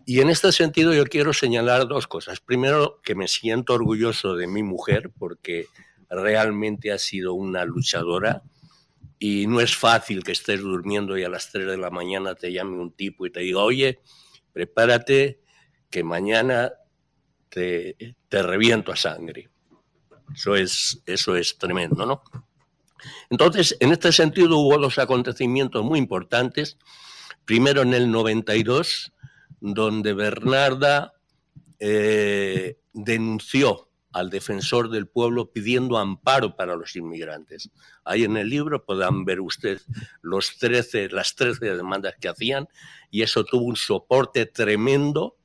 Y 0.07 0.21
en 0.21 0.31
este 0.31 0.53
sentido 0.53 0.93
yo 0.93 1.05
quiero 1.07 1.33
señalar 1.33 1.89
dos 1.89 2.07
cosas. 2.07 2.41
Primero, 2.41 3.01
que 3.03 3.15
me 3.15 3.29
siento 3.29 3.75
orgulloso 3.75 4.37
de 4.37 4.47
mi 4.47 4.63
mujer 4.63 5.11
porque 5.19 5.67
realmente 6.11 6.93
ha 6.93 6.99
sido 6.99 7.35
una 7.35 7.65
luchadora 7.65 8.43
y 9.19 9.47
no 9.47 9.61
es 9.61 9.75
fácil 9.75 10.23
que 10.23 10.33
estés 10.33 10.61
durmiendo 10.61 11.17
y 11.17 11.25
a 11.25 11.29
las 11.29 11.51
3 11.51 11.67
de 11.67 11.77
la 11.79 11.91
mañana 11.91 12.35
te 12.35 12.53
llame 12.53 12.79
un 12.79 12.93
tipo 12.93 13.25
y 13.25 13.31
te 13.31 13.41
diga, 13.41 13.61
oye, 13.61 14.01
prepárate 14.53 15.41
que 15.89 16.05
mañana 16.05 16.75
te, 17.49 18.17
te 18.29 18.43
reviento 18.43 18.93
a 18.93 18.97
sangre. 18.97 19.49
Eso 20.33 20.55
es, 20.57 21.03
eso 21.07 21.37
es 21.37 21.59
tremendo, 21.59 22.07
¿no? 22.07 22.23
Entonces, 23.31 23.77
en 23.81 23.93
este 23.93 24.13
sentido 24.13 24.59
hubo 24.59 24.79
dos 24.79 24.99
acontecimientos 24.99 25.85
muy 25.85 25.99
importantes. 25.99 26.79
Primero 27.45 27.83
en 27.83 27.93
el 27.95 28.11
92, 28.11 29.13
donde 29.61 30.15
Bernarda 30.15 31.15
eh, 31.79 32.79
denunció 32.93 33.89
al 34.13 34.31
defensor 34.31 34.91
del 34.91 35.09
pueblo 35.09 35.51
pidiendo 35.51 35.99
amparo 35.99 36.55
para 36.55 36.77
los 36.77 36.95
inmigrantes. 36.95 37.71
Ahí 38.05 38.23
en 38.23 38.37
el 38.37 38.49
libro 38.49 38.85
podrán 38.85 39.25
ver 39.25 39.41
ustedes 39.41 39.87
los 40.23 40.57
13, 40.59 41.09
las 41.09 41.35
13 41.35 41.77
demandas 41.77 42.15
que 42.21 42.29
hacían 42.29 42.69
y 43.11 43.23
eso 43.23 43.45
tuvo 43.45 43.65
un 43.65 43.77
soporte 43.77 44.47
tremendo 44.47 45.37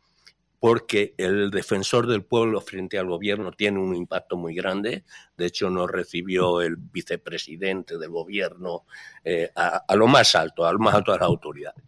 porque 0.60 1.14
el 1.18 1.52
defensor 1.52 2.08
del 2.08 2.24
pueblo 2.24 2.60
frente 2.60 3.00
al 3.00 3.08
gobierno 3.08 3.52
tiene 3.52 3.80
un 3.80 3.96
impacto 3.96 4.36
muy 4.36 4.54
grande. 4.54 5.06
De 5.38 5.46
hecho, 5.46 5.70
nos 5.70 5.90
recibió 5.90 6.62
el 6.62 6.76
vicepresidente 6.76 7.98
del 7.98 8.10
gobierno 8.10 8.84
eh, 9.24 9.50
a, 9.56 9.84
a 9.88 9.96
lo 9.96 10.08
más 10.08 10.36
alto, 10.36 10.66
a 10.66 10.74
lo 10.74 10.80
más 10.80 10.96
alto 10.96 11.14
de 11.14 11.20
las 11.20 11.28
autoridades. 11.28 11.84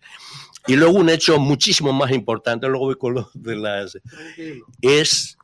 Y 0.67 0.75
luego 0.75 0.99
un 0.99 1.09
hecho 1.09 1.39
muchísimo 1.39 1.91
más 1.91 2.11
importante, 2.11 2.67
luego 2.67 2.85
voy 2.85 2.95
con 2.95 3.15
lo 3.15 3.31
de 3.33 3.55
las... 3.55 3.97
es 4.81 5.37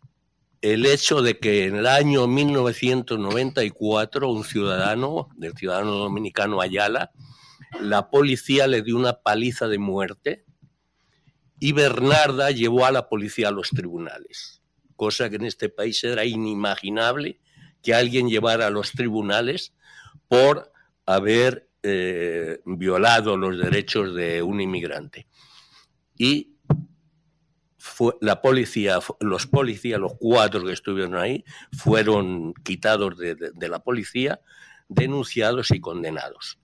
el 0.62 0.86
hecho 0.86 1.22
de 1.22 1.40
que 1.40 1.66
en 1.66 1.76
el 1.76 1.88
año 1.88 2.28
1994 2.28 4.30
un 4.30 4.44
ciudadano, 4.44 5.30
del 5.36 5.54
ciudadano 5.54 5.92
dominicano 5.92 6.62
Ayala, 6.62 7.12
la 7.82 8.10
policía 8.10 8.68
le 8.68 8.82
dio 8.82 8.96
una 8.96 9.22
paliza 9.22 9.68
de 9.68 9.78
muerte 9.78 10.46
y 11.60 11.72
Bernarda 11.72 12.52
llevó 12.52 12.86
a 12.86 12.92
la 12.92 13.10
policía 13.10 13.50
a 13.50 13.52
los 13.52 13.70
tribunales, 13.70 14.62
cosa 14.96 15.30
que 15.30 15.38
en 15.38 15.46
este 15.46 15.70
país 15.70 16.04
era 16.04 16.26
inimaginable 16.26 17.40
que 17.82 17.94
alguien 17.94 18.30
llevara 18.30 18.68
a 18.68 18.70
los 18.70 18.92
tribunales 18.92 19.74
por 20.28 20.72
haber 21.06 21.70
eh, 21.84 22.60
violado 22.66 23.38
los 23.38 23.58
derechos 23.58 24.14
de 24.14 24.42
un 24.42 24.60
inmigrante. 24.60 25.28
Y 26.18 26.56
la 28.22 28.42
policía, 28.42 29.00
los 29.20 29.48
policías, 29.48 30.00
los 30.00 30.14
cuatro 30.20 30.66
que 30.66 30.74
estuvieron 30.74 31.16
ahí, 31.16 31.44
fueron 31.72 32.54
quitados 32.56 33.18
de, 33.18 33.36
de 33.36 33.70
la 33.70 33.80
policía, 33.80 34.42
denunciados 34.88 35.72
y 35.72 35.80
condenados. 35.80 36.60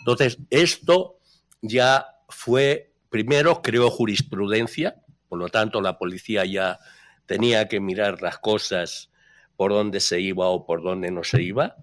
Entonces, 0.00 0.38
esto 0.50 1.18
ya 1.60 2.06
fue, 2.28 2.87
primero 3.08 3.62
creó 3.62 3.90
jurisprudencia, 3.90 4.96
por 5.28 5.38
lo 5.38 5.48
tanto 5.48 5.80
la 5.80 5.98
policía 5.98 6.44
ya 6.44 6.78
tenía 7.26 7.68
que 7.68 7.80
mirar 7.80 8.22
las 8.22 8.38
cosas 8.38 9.10
por 9.56 9.72
dónde 9.72 10.00
se 10.00 10.20
iba 10.20 10.46
o 10.46 10.64
por 10.64 10.82
dónde 10.82 11.10
no 11.10 11.24
se 11.24 11.42
iba, 11.42 11.76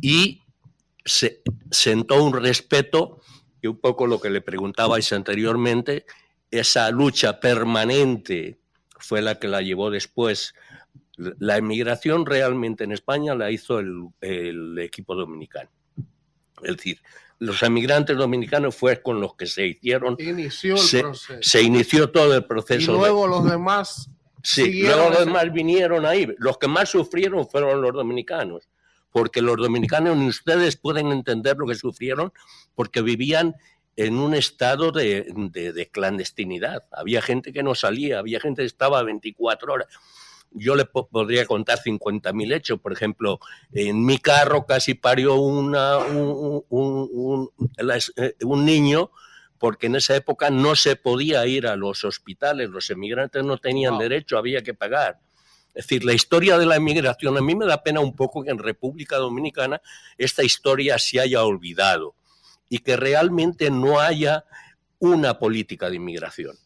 y 0.00 0.42
se 1.04 1.42
sentó 1.70 2.22
un 2.22 2.34
respeto, 2.34 3.20
y 3.60 3.66
un 3.66 3.80
poco 3.80 4.06
lo 4.06 4.20
que 4.20 4.30
le 4.30 4.40
preguntabais 4.40 5.12
anteriormente, 5.12 6.06
esa 6.50 6.90
lucha 6.90 7.40
permanente 7.40 8.58
fue 8.98 9.22
la 9.22 9.38
que 9.38 9.48
la 9.48 9.62
llevó 9.62 9.90
después. 9.90 10.54
La 11.16 11.56
emigración 11.56 12.26
realmente 12.26 12.84
en 12.84 12.92
España 12.92 13.34
la 13.34 13.50
hizo 13.50 13.78
el, 13.78 14.08
el 14.20 14.78
equipo 14.78 15.14
dominicano. 15.14 15.70
Es 16.62 16.76
decir, 16.76 17.00
los 17.38 17.62
emigrantes 17.62 18.16
dominicanos 18.16 18.74
fue 18.74 19.02
con 19.02 19.20
los 19.20 19.34
que 19.34 19.46
se 19.46 19.66
hicieron. 19.66 20.16
Inició 20.18 20.74
el 20.74 20.80
se, 20.80 21.00
proceso. 21.00 21.38
se 21.42 21.62
inició 21.62 22.10
todo 22.10 22.34
el 22.34 22.42
Y 22.42 22.46
proceso. 22.46 22.92
de- 22.92 22.98
luego 22.98 23.26
los 23.26 23.44
demás 23.48 24.08
Sí, 24.42 24.82
luego 24.82 25.10
los 25.10 25.18
demás 25.26 25.52
vinieron 25.52 26.06
ahí. 26.06 26.28
Los 26.38 26.56
que 26.58 26.68
más 26.68 26.88
sufrieron 26.90 27.48
fueron 27.48 27.82
los 27.82 27.92
dominicanos, 27.92 28.68
porque 29.10 29.42
los 29.42 29.56
dominicanos 29.56 30.16
ni 30.16 30.28
ustedes 30.28 30.76
pueden 30.76 31.10
entender 31.10 31.56
lo 31.56 31.66
que 31.66 31.74
sufrieron, 31.74 32.32
porque 32.76 33.02
vivían 33.02 33.56
en 33.96 34.16
un 34.18 34.34
estado 34.34 34.92
de, 34.92 35.26
de- 35.34 35.72
de 35.72 35.88
clandestinidad. 35.88 36.84
Había 36.92 37.22
gente 37.22 37.52
que 37.52 37.64
no 37.64 37.74
salía, 37.74 38.20
había 38.20 38.38
gente 38.38 38.62
que 38.62 38.66
estaba 38.66 39.02
24 39.02 39.72
horas. 39.72 39.88
Yo 40.52 40.74
le 40.74 40.84
po- 40.86 41.06
podría 41.08 41.44
contar 41.46 41.78
50.000 41.78 42.52
hechos. 42.54 42.80
Por 42.80 42.92
ejemplo, 42.92 43.40
en 43.72 44.04
mi 44.04 44.18
carro 44.18 44.64
casi 44.66 44.94
parió 44.94 45.34
una, 45.34 45.98
un, 45.98 46.64
un- 46.68 47.10
un- 47.12 47.50
eh, 48.16 48.34
un 48.42 48.64
niño 48.64 49.10
porque 49.58 49.86
en 49.86 49.96
esa 49.96 50.14
época 50.16 50.50
no 50.50 50.76
se 50.76 50.96
podía 50.96 51.46
ir 51.46 51.66
a 51.66 51.76
los 51.76 52.04
hospitales, 52.04 52.68
los 52.68 52.90
emigrantes 52.90 53.42
no 53.42 53.56
tenían 53.58 53.94
derecho, 53.98 54.36
había 54.36 54.62
que 54.62 54.74
pagar. 54.74 55.18
Es 55.74 55.86
decir, 55.86 56.04
la 56.04 56.12
historia 56.14 56.56
de 56.58 56.66
la 56.66 56.76
inmigración, 56.76 57.36
a 57.36 57.40
mí 57.42 57.54
me 57.54 57.66
da 57.66 57.82
pena 57.82 58.00
un 58.00 58.14
poco 58.16 58.42
que 58.44 58.50
en 58.50 58.58
República 58.58 59.16
Dominicana 59.16 59.80
esta 60.18 60.42
historia 60.42 60.98
se 60.98 61.20
haya 61.20 61.42
olvidado 61.44 62.14
y 62.68 62.78
que 62.80 62.96
realmente 62.96 63.70
no 63.70 63.98
haya 64.00 64.44
una 64.98 65.38
política 65.38 65.88
de 65.90 65.96
inmigración. 65.96 66.56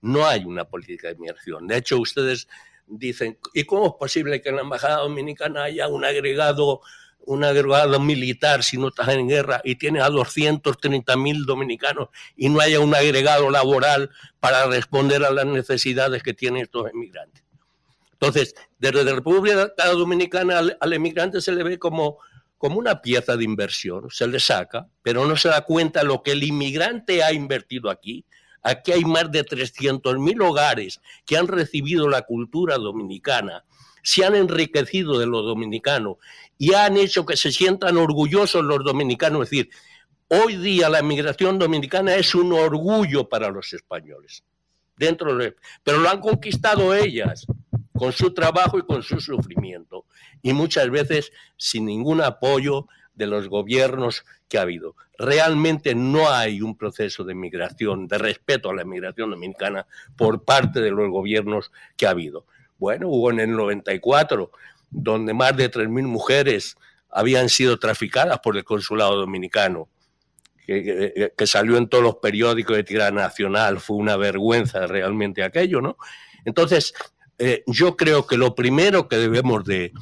No 0.00 0.26
hay 0.26 0.44
una 0.44 0.64
política 0.64 1.08
de 1.08 1.14
inmigración. 1.14 1.66
De 1.68 1.76
hecho, 1.76 1.98
ustedes 1.98 2.48
dicen, 2.86 3.38
¿y 3.54 3.64
cómo 3.64 3.86
es 3.86 3.92
posible 3.98 4.40
que 4.40 4.50
en 4.50 4.56
la 4.56 4.62
Embajada 4.62 4.98
Dominicana 4.98 5.64
haya 5.64 5.88
un 5.88 6.04
agregado, 6.04 6.80
un 7.20 7.44
agregado 7.44 8.00
militar 8.00 8.62
si 8.62 8.76
no 8.76 8.88
estás 8.88 9.08
en 9.08 9.28
guerra 9.28 9.60
y 9.64 9.76
tienes 9.76 10.02
a 10.02 10.10
230 10.10 11.16
mil 11.16 11.44
dominicanos 11.44 12.08
y 12.36 12.48
no 12.48 12.60
haya 12.60 12.80
un 12.80 12.94
agregado 12.94 13.50
laboral 13.50 14.10
para 14.40 14.66
responder 14.66 15.24
a 15.24 15.30
las 15.30 15.46
necesidades 15.46 16.22
que 16.22 16.34
tienen 16.34 16.62
estos 16.62 16.90
emigrantes? 16.90 17.42
Entonces, 18.12 18.54
desde 18.78 19.02
la 19.02 19.14
República 19.14 19.72
Dominicana 19.92 20.58
al, 20.58 20.76
al 20.80 20.92
emigrante 20.92 21.40
se 21.40 21.50
le 21.50 21.64
ve 21.64 21.78
como, 21.78 22.18
como 22.56 22.78
una 22.78 23.02
pieza 23.02 23.36
de 23.36 23.42
inversión, 23.42 24.08
se 24.10 24.28
le 24.28 24.38
saca, 24.38 24.86
pero 25.02 25.26
no 25.26 25.36
se 25.36 25.48
da 25.48 25.62
cuenta 25.62 26.04
lo 26.04 26.22
que 26.22 26.30
el 26.30 26.44
inmigrante 26.44 27.24
ha 27.24 27.32
invertido 27.32 27.90
aquí. 27.90 28.24
Aquí 28.62 28.92
hay 28.92 29.04
más 29.04 29.30
de 29.30 29.44
300 29.44 30.18
mil 30.18 30.40
hogares 30.42 31.00
que 31.26 31.36
han 31.36 31.48
recibido 31.48 32.08
la 32.08 32.22
cultura 32.22 32.78
dominicana, 32.78 33.64
se 34.02 34.24
han 34.24 34.34
enriquecido 34.34 35.18
de 35.18 35.26
lo 35.26 35.42
dominicano 35.42 36.18
y 36.58 36.74
han 36.74 36.96
hecho 36.96 37.26
que 37.26 37.36
se 37.36 37.52
sientan 37.52 37.96
orgullosos 37.96 38.64
los 38.64 38.84
dominicanos. 38.84 39.42
Es 39.42 39.50
decir, 39.50 39.70
hoy 40.28 40.56
día 40.56 40.88
la 40.88 41.02
migración 41.02 41.58
dominicana 41.58 42.14
es 42.16 42.34
un 42.34 42.52
orgullo 42.52 43.28
para 43.28 43.50
los 43.50 43.72
españoles. 43.72 44.44
Dentro 44.96 45.36
de, 45.36 45.56
pero 45.82 45.98
lo 45.98 46.08
han 46.08 46.20
conquistado 46.20 46.94
ellas 46.94 47.46
con 47.92 48.12
su 48.12 48.32
trabajo 48.32 48.78
y 48.78 48.82
con 48.82 49.02
su 49.02 49.20
sufrimiento 49.20 50.06
y 50.42 50.52
muchas 50.52 50.90
veces 50.90 51.32
sin 51.56 51.86
ningún 51.86 52.20
apoyo 52.20 52.86
de 53.14 53.26
los 53.26 53.48
gobiernos 53.48 54.24
que 54.48 54.58
ha 54.58 54.62
habido. 54.62 54.96
Realmente 55.22 55.94
no 55.94 56.28
hay 56.28 56.60
un 56.62 56.76
proceso 56.76 57.22
de 57.22 57.32
migración, 57.32 58.08
de 58.08 58.18
respeto 58.18 58.70
a 58.70 58.74
la 58.74 58.84
migración 58.84 59.30
dominicana 59.30 59.86
por 60.16 60.44
parte 60.44 60.80
de 60.80 60.90
los 60.90 61.08
gobiernos 61.10 61.70
que 61.96 62.08
ha 62.08 62.10
habido. 62.10 62.44
Bueno, 62.76 63.06
hubo 63.08 63.30
en 63.30 63.38
el 63.38 63.52
94, 63.52 64.50
donde 64.90 65.32
más 65.32 65.56
de 65.56 65.70
3.000 65.70 66.08
mujeres 66.08 66.76
habían 67.08 67.48
sido 67.48 67.78
traficadas 67.78 68.40
por 68.40 68.56
el 68.56 68.64
consulado 68.64 69.16
dominicano, 69.16 69.88
que, 70.66 71.32
salió 71.46 71.76
en 71.76 71.88
todos 71.88 72.02
los 72.02 72.16
periódicos 72.16 72.74
de 72.74 72.82
tirada 72.82 73.12
nacional, 73.12 73.78
fue 73.78 73.98
una 73.98 74.16
vergüenza 74.16 74.88
realmente 74.88 75.44
aquello, 75.44 75.80
¿no? 75.80 75.98
Entonces, 76.44 76.94
eh, 77.38 77.62
yo 77.68 77.96
creo 77.96 78.26
que 78.26 78.36
lo 78.36 78.56
primero 78.56 79.06
que 79.06 79.18
debemos 79.18 79.64
de, 79.64 79.92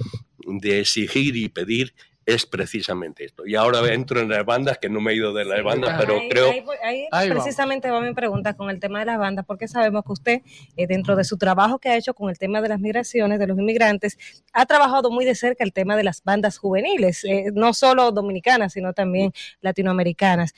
de 0.46 0.80
exigir 0.80 1.36
y 1.36 1.50
pedir 1.50 1.92
es 2.30 2.46
precisamente 2.46 3.24
esto. 3.24 3.46
Y 3.46 3.54
ahora 3.54 3.80
entro 3.92 4.20
en 4.20 4.28
las 4.28 4.44
bandas, 4.44 4.78
que 4.78 4.88
no 4.88 5.00
me 5.00 5.12
he 5.12 5.16
ido 5.16 5.32
de 5.32 5.44
las 5.44 5.62
bandas, 5.62 5.96
pero 6.00 6.18
Ahí- 6.18 6.28
creo... 6.28 6.50
ahí 6.82 7.06
ahí 7.10 7.28
precisamente 7.28 7.90
va 7.90 8.00
mi 8.00 8.14
pregunta 8.14 8.54
con 8.54 8.70
el 8.70 8.80
tema 8.80 9.00
de 9.00 9.04
las 9.06 9.18
bandas, 9.18 9.44
porque 9.46 9.68
sabemos 9.68 10.04
que 10.04 10.12
usted, 10.12 10.42
eh, 10.76 10.86
dentro 10.86 11.16
de 11.16 11.24
su 11.24 11.36
trabajo 11.38 11.78
que 11.78 11.88
ha 11.88 11.96
hecho 11.96 12.14
con 12.14 12.30
el 12.30 12.38
tema 12.38 12.60
de 12.60 12.68
las 12.68 12.80
migraciones, 12.80 13.38
de 13.38 13.46
los 13.46 13.58
inmigrantes, 13.58 14.16
ha 14.52 14.66
trabajado 14.66 15.10
muy 15.10 15.24
de 15.24 15.34
cerca 15.34 15.64
el 15.64 15.72
tema 15.72 15.96
de 15.96 16.04
las 16.04 16.22
bandas 16.24 16.58
juveniles, 16.58 17.24
eh, 17.24 17.50
no 17.54 17.74
solo 17.74 18.10
dominicanas, 18.12 18.72
sino 18.72 18.92
también 18.92 19.32
latinoamericanas. 19.60 20.54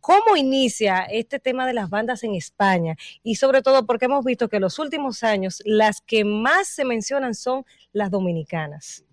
¿Cómo 0.00 0.36
inicia 0.36 1.00
este 1.10 1.40
tema 1.40 1.66
de 1.66 1.72
las 1.72 1.90
bandas 1.90 2.22
en 2.22 2.36
España? 2.36 2.94
Y 3.24 3.34
sobre 3.36 3.60
todo 3.60 3.86
porque 3.86 4.04
hemos 4.04 4.24
visto 4.24 4.48
que 4.48 4.56
en 4.56 4.62
los 4.62 4.78
últimos 4.78 5.24
años 5.24 5.60
las 5.64 6.00
que 6.00 6.24
más 6.24 6.68
se 6.68 6.84
mencionan 6.84 7.34
son 7.34 7.64
las 7.92 8.10
dominicanas. 8.12 9.05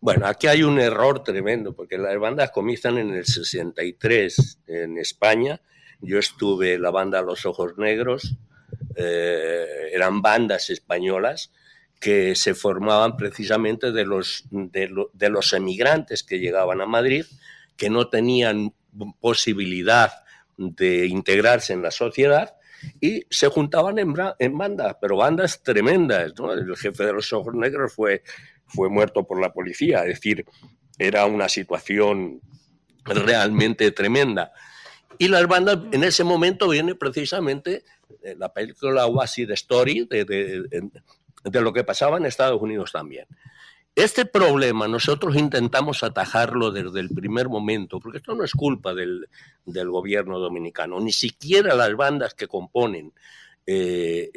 Bueno, 0.00 0.26
aquí 0.26 0.46
hay 0.46 0.62
un 0.62 0.78
error 0.80 1.22
tremendo, 1.22 1.74
porque 1.74 1.98
las 1.98 2.18
bandas 2.18 2.50
comienzan 2.50 2.96
en 2.98 3.10
el 3.14 3.26
63 3.26 4.58
en 4.66 4.98
España. 4.98 5.60
Yo 6.00 6.18
estuve 6.18 6.78
la 6.78 6.90
banda 6.90 7.20
Los 7.20 7.44
Ojos 7.44 7.76
Negros, 7.76 8.34
eh, 8.96 9.90
eran 9.92 10.22
bandas 10.22 10.70
españolas 10.70 11.52
que 12.00 12.34
se 12.34 12.54
formaban 12.54 13.16
precisamente 13.18 13.92
de 13.92 14.06
los, 14.06 14.44
de, 14.50 14.88
lo- 14.88 15.10
de 15.12 15.28
los 15.28 15.52
emigrantes 15.52 16.22
que 16.22 16.38
llegaban 16.38 16.80
a 16.80 16.86
Madrid, 16.86 17.26
que 17.76 17.90
no 17.90 18.08
tenían 18.08 18.72
posibilidad 19.20 20.10
de 20.56 21.06
integrarse 21.06 21.74
en 21.74 21.82
la 21.82 21.90
sociedad 21.90 22.54
y 23.00 23.24
se 23.30 23.48
juntaban 23.48 23.98
en, 23.98 24.14
en 24.38 24.58
bandas, 24.58 24.96
pero 25.00 25.16
bandas 25.16 25.62
tremendas. 25.62 26.32
¿no? 26.38 26.52
El 26.52 26.76
jefe 26.76 27.04
de 27.04 27.12
los 27.12 27.32
Ojos 27.32 27.54
Negros 27.54 27.92
fue, 27.92 28.22
fue 28.66 28.88
muerto 28.88 29.26
por 29.26 29.40
la 29.40 29.52
policía, 29.52 30.00
es 30.00 30.14
decir, 30.20 30.44
era 30.98 31.26
una 31.26 31.48
situación 31.48 32.40
realmente 33.04 33.90
tremenda. 33.92 34.52
Y 35.18 35.28
las 35.28 35.46
bandas, 35.46 35.78
en 35.92 36.04
ese 36.04 36.24
momento 36.24 36.68
viene 36.68 36.94
precisamente 36.94 37.84
eh, 38.22 38.34
la 38.38 38.52
película 38.52 39.06
West 39.06 39.34
Side 39.34 39.54
Story, 39.54 40.06
de, 40.08 40.24
de- 40.24 40.62
de- 40.62 40.90
de 41.42 41.60
lo 41.62 41.72
que 41.72 41.84
pasaba 41.84 42.18
en 42.18 42.26
Estados 42.26 42.60
Unidos 42.60 42.92
también. 42.92 43.26
Este 43.94 44.24
problema 44.24 44.86
nosotros 44.86 45.36
intentamos 45.36 46.02
atajarlo 46.02 46.70
desde 46.70 47.00
el 47.00 47.10
primer 47.10 47.48
momento, 47.48 47.98
porque 47.98 48.18
esto 48.18 48.34
no 48.34 48.44
es 48.44 48.52
culpa 48.52 48.94
del, 48.94 49.26
gobierno 49.64 50.38
dominicano, 50.38 51.00
ni 51.00 51.12
siquiera 51.12 51.74
las 51.74 51.94
bandas 51.96 52.34
que 52.34 52.46
componen 52.46 53.12
eh, 53.66 54.30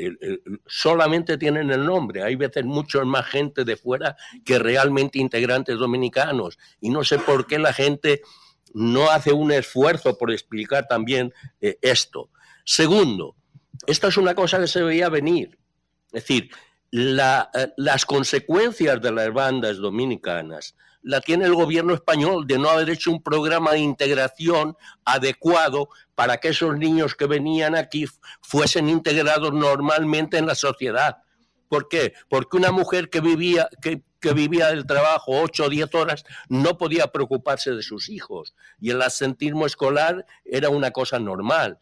solamente 0.65 1.37
tienen 1.37 1.71
el 1.71 1.85
nombre. 1.85 2.23
Hay 2.23 2.35
veces 2.35 2.65
mucho 2.65 3.03
más 3.05 3.25
gente 3.25 3.63
de 3.63 3.77
fuera 3.77 4.15
que 4.43 4.59
realmente 4.59 5.19
integrantes 5.19 5.77
dominicanos. 5.77 6.59
Y 6.81 6.89
no 6.89 7.03
sé 7.03 7.19
por 7.19 7.47
qué 7.47 7.57
la 7.57 7.73
gente 7.73 8.21
no 8.73 9.09
hace 9.09 9.31
un 9.31 9.51
esfuerzo 9.51 10.17
por 10.17 10.31
explicar 10.31 10.87
también 10.87 11.33
eh, 11.61 11.77
esto. 11.81 12.29
Segundo, 12.65 13.35
esto 13.87 14.07
es 14.07 14.17
una 14.17 14.35
cosa 14.35 14.59
que 14.59 14.67
se 14.67 14.83
veía 14.83 15.09
venir. 15.09 15.57
Es 16.07 16.23
decir, 16.23 16.49
la, 16.95 17.49
eh, 17.55 17.73
las 17.77 18.05
consecuencias 18.05 19.01
de 19.01 19.11
las 19.11 19.33
bandas 19.33 19.77
dominicanas 19.77 20.75
la 21.01 21.21
tiene 21.21 21.45
el 21.45 21.55
gobierno 21.55 21.95
español 21.95 22.45
de 22.45 22.59
no 22.59 22.69
haber 22.69 22.91
hecho 22.91 23.09
un 23.09 23.23
programa 23.23 23.71
de 23.71 23.79
integración 23.79 24.77
adecuado 25.03 25.89
para 26.13 26.37
que 26.37 26.49
esos 26.49 26.77
niños 26.77 27.15
que 27.15 27.25
venían 27.25 27.75
aquí 27.75 28.05
fuesen 28.41 28.89
integrados 28.89 29.51
normalmente 29.53 30.37
en 30.37 30.45
la 30.45 30.53
sociedad. 30.53 31.17
¿Por 31.67 31.89
qué? 31.89 32.13
Porque 32.29 32.57
una 32.57 32.71
mujer 32.71 33.09
que 33.09 33.21
vivía, 33.21 33.67
que, 33.81 34.03
vivía 34.35 34.67
del 34.67 34.85
trabajo 34.85 35.41
8 35.41 35.63
o 35.65 35.69
10 35.69 35.95
horas 35.95 36.23
no 36.47 36.77
podía 36.77 37.07
preocuparse 37.07 37.71
de 37.71 37.81
sus 37.81 38.07
hijos 38.07 38.53
y 38.79 38.91
el 38.91 39.01
absentismo 39.01 39.65
escolar 39.65 40.27
era 40.45 40.69
una 40.69 40.91
cosa 40.91 41.17
normal. 41.17 41.79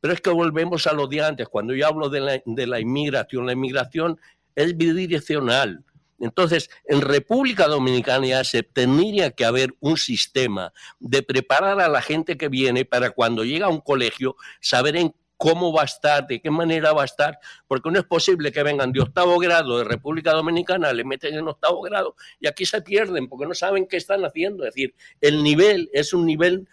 Pero 0.00 0.14
es 0.14 0.20
que 0.20 0.30
volvemos 0.30 0.86
a 0.86 0.92
lo 0.92 1.08
de 1.08 1.22
antes. 1.22 1.48
Cuando 1.48 1.74
yo 1.74 1.86
hablo 1.88 2.08
de 2.08 2.20
la, 2.20 2.42
de 2.44 2.66
la 2.68 2.80
inmigración, 2.80 3.46
la 3.46 3.52
inmigración 3.52 4.18
es 4.54 4.76
bidireccional. 4.76 5.84
Entonces, 6.18 6.70
en 6.84 7.00
República 7.00 7.66
Dominicana 7.66 8.44
se 8.44 8.62
tendría 8.62 9.32
que 9.32 9.44
haber 9.44 9.74
un 9.80 9.96
sistema 9.96 10.72
de 11.00 11.22
preparar 11.22 11.80
a 11.80 11.88
la 11.88 12.00
gente 12.00 12.36
que 12.36 12.48
viene 12.48 12.84
para 12.84 13.10
cuando 13.10 13.44
llega 13.44 13.66
a 13.66 13.70
un 13.70 13.80
colegio 13.80 14.36
saber 14.60 14.96
en 14.96 15.14
cómo 15.42 15.72
va 15.72 15.82
a 15.82 15.86
estar, 15.86 16.24
de 16.28 16.40
qué 16.40 16.50
manera 16.52 16.92
va 16.92 17.02
a 17.02 17.04
estar, 17.04 17.36
porque 17.66 17.90
no 17.90 17.98
es 17.98 18.04
posible 18.04 18.52
que 18.52 18.62
vengan 18.62 18.92
de 18.92 19.00
octavo 19.00 19.36
grado 19.40 19.78
de 19.78 19.82
República 19.82 20.30
Dominicana, 20.30 20.92
le 20.92 21.02
meten 21.02 21.34
en 21.34 21.48
octavo 21.48 21.82
grado 21.82 22.14
y 22.38 22.46
aquí 22.46 22.64
se 22.64 22.80
pierden 22.80 23.28
porque 23.28 23.46
no 23.46 23.54
saben 23.54 23.88
qué 23.88 23.96
están 23.96 24.24
haciendo. 24.24 24.64
Es 24.64 24.72
decir, 24.72 24.94
el 25.20 25.42
nivel 25.42 25.90
es 25.92 26.12
un 26.12 26.26
nivel 26.26 26.68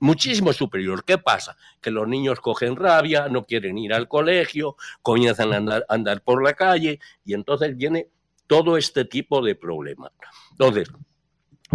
muchísimo 0.00 0.52
superior. 0.52 1.04
¿Qué 1.04 1.18
pasa? 1.18 1.56
Que 1.80 1.90
los 1.90 2.06
niños 2.08 2.40
cogen 2.40 2.76
rabia, 2.76 3.28
no 3.28 3.44
quieren 3.44 3.78
ir 3.78 3.92
al 3.94 4.08
colegio, 4.08 4.76
comienzan 5.02 5.52
a 5.52 5.56
andar, 5.56 5.86
andar 5.88 6.22
por 6.22 6.42
la 6.42 6.54
calle 6.54 7.00
y 7.24 7.34
entonces 7.34 7.76
viene 7.76 8.08
todo 8.46 8.76
este 8.76 9.04
tipo 9.04 9.42
de 9.44 9.54
problemas. 9.54 10.12
Entonces, 10.52 10.88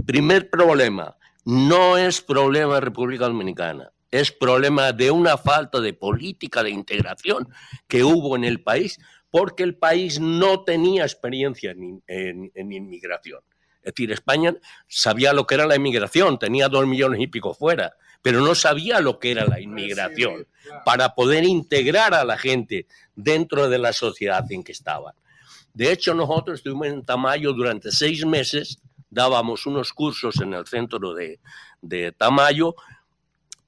primer 0.05 0.49
problema, 0.49 1.17
no 1.45 1.97
es 1.97 2.21
problema 2.21 2.75
de 2.75 2.81
República 2.81 3.25
Dominicana, 3.25 3.91
es 4.09 4.31
problema 4.31 4.91
de 4.91 5.09
una 5.11 5.37
falta 5.37 5.79
de 5.79 5.93
política 5.93 6.63
de 6.63 6.69
integración 6.69 7.47
que 7.87 8.03
hubo 8.03 8.35
en 8.35 8.43
el 8.43 8.61
país 8.61 8.99
porque 9.29 9.63
el 9.63 9.75
país 9.75 10.19
no 10.19 10.63
tenía 10.63 11.03
experiencia 11.03 11.71
en, 11.71 12.03
en- 12.07 12.51
en 12.53 12.71
inmigración. 12.73 13.39
Es 13.81 13.93
decir, 13.95 14.11
España 14.11 14.53
sabía 14.87 15.33
lo 15.33 15.47
que 15.47 15.55
era 15.55 15.65
la 15.65 15.75
inmigración, 15.77 16.37
tenía 16.37 16.67
dos 16.67 16.85
millones 16.85 17.19
y 17.21 17.27
pico 17.27 17.53
fuera, 17.53 17.93
pero 18.21 18.41
no 18.41 18.55
sabía 18.55 18.99
lo 18.99 19.19
que 19.19 19.31
era 19.31 19.45
la 19.45 19.59
inmigración 19.59 20.47
para 20.85 21.15
poder 21.15 21.43
integrar 21.43 22.13
a 22.13 22.23
la 22.23 22.37
gente 22.37 22.87
dentro 23.15 23.69
de 23.69 23.79
la 23.79 23.93
sociedad 23.93 24.49
en 24.51 24.63
que 24.63 24.71
estaban. 24.71 25.13
De 25.73 25.91
hecho, 25.91 26.13
nosotros 26.13 26.59
estuvimos 26.59 26.87
en 26.87 27.03
Tamayo 27.03 27.53
durante 27.53 27.91
seis 27.91 28.25
meses, 28.25 28.79
dábamos 29.09 29.65
unos 29.65 29.93
cursos 29.93 30.39
en 30.41 30.53
el 30.53 30.67
centro 30.67 31.13
de, 31.13 31.39
de 31.81 32.11
Tamayo 32.11 32.75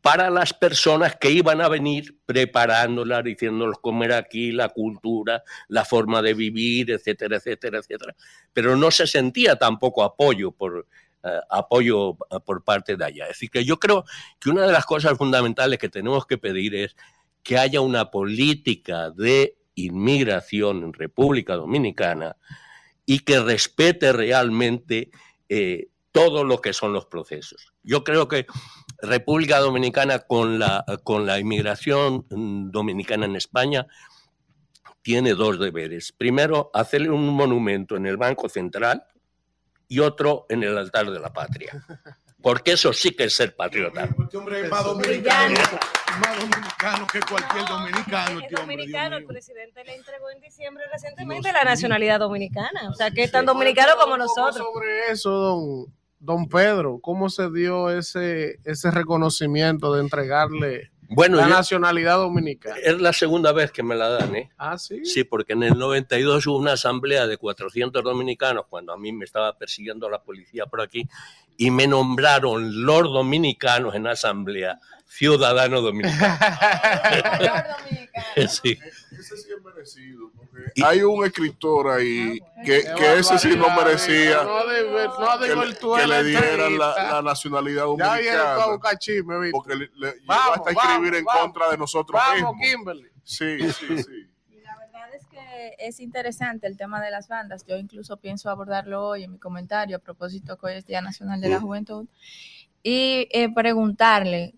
para 0.02 0.30
las 0.30 0.54
personas 0.54 1.16
que 1.16 1.32
iban 1.32 1.62
a 1.62 1.70
venir 1.70 2.18
preparándolas, 2.26 3.24
diciéndoles 3.24 3.78
cómo 3.82 4.04
era 4.04 4.18
aquí, 4.18 4.52
la 4.52 4.68
cultura, 4.68 5.44
la 5.70 5.86
forma 5.86 6.22
de 6.22 6.34
vivir, 6.34 6.92
etcétera, 6.92 7.38
etcétera, 7.38 7.80
etcétera. 7.80 8.14
Pero 8.52 8.76
no 8.76 8.92
se 8.92 9.08
sentía 9.08 9.56
tampoco 9.56 10.04
apoyo 10.04 10.52
por, 10.52 10.88
apoyo 11.50 12.18
eh, 12.30 12.40
por 12.46 12.64
parte 12.64 12.96
de 12.98 13.06
allá. 13.06 13.24
Es 13.26 13.30
decir, 13.30 13.50
que 13.50 13.66
yo 13.66 13.80
creo 13.80 14.06
que 14.40 14.50
una 14.50 14.66
de 14.66 14.72
las 14.72 14.86
cosas 14.86 15.18
fundamentales 15.18 15.80
que 15.80 15.90
tenemos 15.90 16.26
que 16.26 16.38
pedir 16.38 16.76
es 16.76 16.96
que 17.44 17.58
haya 17.58 17.82
una 17.82 18.12
política 18.12 19.10
de 19.12 19.58
inmigración 19.76 20.84
en 20.84 20.94
República 20.94 21.56
Dominicana 21.56 22.38
y 23.06 23.20
que 23.20 23.40
respete 23.40 24.14
realmente 24.14 25.12
eh, 25.50 25.90
todo 26.12 26.44
lo 26.44 26.62
que 26.62 26.74
son 26.74 26.94
los 26.94 27.06
procesos. 27.06 27.74
Yo 27.84 28.04
creo 28.04 28.28
que 28.28 28.46
República 29.02 29.60
Dominicana 29.60 30.20
con 30.20 30.60
la, 30.60 30.86
con 31.04 31.26
la 31.26 31.40
inmigración 31.40 32.26
mm, 32.30 32.70
dominicana 32.70 33.26
en 33.26 33.36
España 33.36 33.88
tiene 35.02 35.34
dos 35.34 35.60
deberes. 35.60 36.14
Primero, 36.14 36.72
hacerle 36.74 37.10
un 37.10 37.28
monumento 37.28 37.98
en 37.98 38.06
el 38.06 38.16
Banco 38.16 38.48
Central 38.48 39.06
y 39.88 40.00
otro 40.00 40.46
en 40.50 40.64
el 40.64 40.78
altar 40.78 41.10
de 41.12 41.20
la 41.20 41.32
patria. 41.32 41.84
Porque 42.42 42.74
eso 42.74 42.92
sí 42.92 43.12
que 43.12 43.24
es 43.24 43.36
ser 43.36 43.56
patriota. 43.56 44.04
Este 44.04 44.38
hombre 44.38 44.62
es 44.62 44.70
más 44.70 44.84
dominicano, 44.84 45.56
más 46.20 46.40
dominicano 46.40 47.08
que 47.08 47.20
cualquier 47.22 47.66
dominicano. 47.66 48.40
Es 48.40 48.44
este 48.44 48.62
hombre, 48.62 48.76
dominicano, 48.76 49.18
el 49.18 49.26
presidente 49.26 49.84
le 49.86 49.96
entregó 49.96 50.30
en 50.30 50.42
diciembre 50.42 50.84
recientemente 50.92 51.54
la 51.54 51.64
nacionalidad 51.64 52.20
dominicana. 52.20 52.90
O 52.90 52.94
sea, 52.94 53.12
que 53.12 53.24
es 53.24 53.32
tan 53.32 53.46
dominicano 53.46 53.94
como 53.98 54.18
nosotros. 54.18 54.58
sobre 54.58 55.10
eso, 55.10 55.32
don, 55.32 55.94
don 56.20 56.50
Pedro, 56.50 57.00
¿cómo 57.02 57.30
se 57.30 57.50
dio 57.50 57.90
ese, 57.90 58.60
ese 58.66 58.92
reconocimiento 58.92 59.94
de 59.94 60.02
entregarle 60.02 60.92
Bueno, 61.16 61.38
la 61.38 61.48
yo- 61.48 61.54
nacionalidad 61.56 62.18
dominicana? 62.18 62.76
Es 62.84 63.00
la 63.00 63.14
segunda 63.14 63.52
vez 63.52 63.72
que 63.72 63.84
me 63.84 63.96
la 63.96 64.10
dan, 64.10 64.36
¿eh? 64.36 64.52
Ah, 64.58 64.78
sí. 64.78 65.06
Sí, 65.06 65.24
porque 65.24 65.54
en 65.54 65.64
el 65.64 65.78
92 65.78 66.46
hubo 66.48 66.58
una 66.58 66.74
asamblea 66.74 67.28
de 67.28 67.38
400 67.38 68.04
dominicanos 68.04 68.66
cuando 68.70 68.94
a 68.94 68.98
mí 68.98 69.12
me 69.12 69.26
estaba 69.26 69.58
persiguiendo 69.58 70.10
la 70.10 70.22
policía 70.24 70.66
por 70.66 70.82
aquí 70.82 71.08
y 71.58 71.70
me 71.72 71.88
nombraron 71.88 72.86
los 72.86 73.04
dominicanos 73.04 73.94
en 73.96 74.08
asamblea 74.08 74.80
ciudadano 75.18 75.82
dominicano. 75.82 76.38
sí. 78.48 78.78
Ese 79.12 79.38
sí 79.38 79.50
es 79.56 79.64
merecido. 79.64 80.32
porque 80.36 80.72
Hay 80.84 81.04
un 81.04 81.24
escritor 81.26 81.90
ahí 81.92 82.40
que, 82.66 82.84
que 82.98 83.20
ese 83.20 83.38
sí 83.38 83.56
no 83.56 83.70
merecía 83.76 84.44
No 84.44 84.66
de, 84.68 85.08
no 85.20 85.38
de 85.38 85.48
que, 85.48 86.02
que 86.02 86.08
la 86.08 86.22
le 86.22 86.30
dieran 86.30 86.78
la, 86.78 87.12
la 87.14 87.22
nacionalidad 87.22 87.84
dominicana. 87.84 88.56
Porque 89.52 89.76
le, 89.76 89.90
le- 89.96 90.12
llegó 90.14 90.26
Vamos, 90.26 90.58
hasta 90.58 90.72
escribir 90.72 91.12
vamos, 91.12 91.20
en 91.20 91.26
vamos. 91.26 91.42
contra 91.44 91.70
de 91.72 91.78
nosotros 91.78 92.20
Vamos, 92.22 92.56
mismos. 92.56 92.78
Kimberly. 92.78 93.08
Sí, 93.24 93.72
sí, 93.72 94.04
sí. 94.04 94.30
es 95.16 95.28
que 95.28 95.76
es 95.80 96.00
interesante 96.00 96.66
el 96.68 96.76
tema 96.76 97.00
de 97.02 97.12
las 97.12 97.28
bandas. 97.28 97.66
Yo 97.68 97.78
incluso 97.78 98.18
pienso 98.18 98.50
abordarlo 98.50 99.06
hoy 99.10 99.24
en 99.24 99.34
mi 99.34 99.38
comentario 99.38 99.98
a 99.98 100.00
propósito 100.00 100.58
que 100.58 100.66
hoy 100.66 100.74
es 100.74 100.86
Día 100.88 101.02
Nacional 101.02 101.40
de 101.40 101.50
la 101.50 101.60
Juventud. 101.62 102.08
Y 102.82 103.30
eh, 103.32 103.54
preguntarle, 103.54 104.54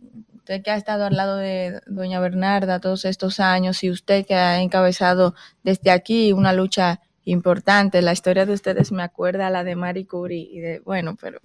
usted 0.46 0.62
que 0.62 0.70
ha 0.70 0.76
estado 0.76 1.06
al 1.06 1.16
lado 1.16 1.38
de 1.38 1.82
doña 1.88 2.20
Bernarda 2.20 2.80
todos 2.80 3.06
estos 3.06 3.40
años 3.40 3.84
y 3.84 3.90
usted 3.90 4.28
que 4.28 4.36
ha 4.36 4.62
encabezado 4.62 5.34
desde 5.64 5.90
aquí 5.90 6.34
una 6.34 6.54
lucha 6.54 7.02
importante, 7.24 8.04
la 8.04 8.14
historia 8.14 8.46
de 8.46 8.54
ustedes 8.54 8.92
me 8.92 9.02
acuerda 9.02 9.48
a 9.48 9.50
la 9.50 9.64
de 9.64 9.76
Marie 9.76 10.06
Curie 10.06 10.48
y 10.52 10.60
de, 10.60 10.80
bueno, 10.82 11.18
pero 11.20 11.40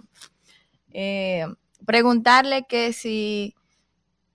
eh, 0.93 1.47
preguntarle 1.83 2.67
que 2.69 2.93
si 2.93 3.55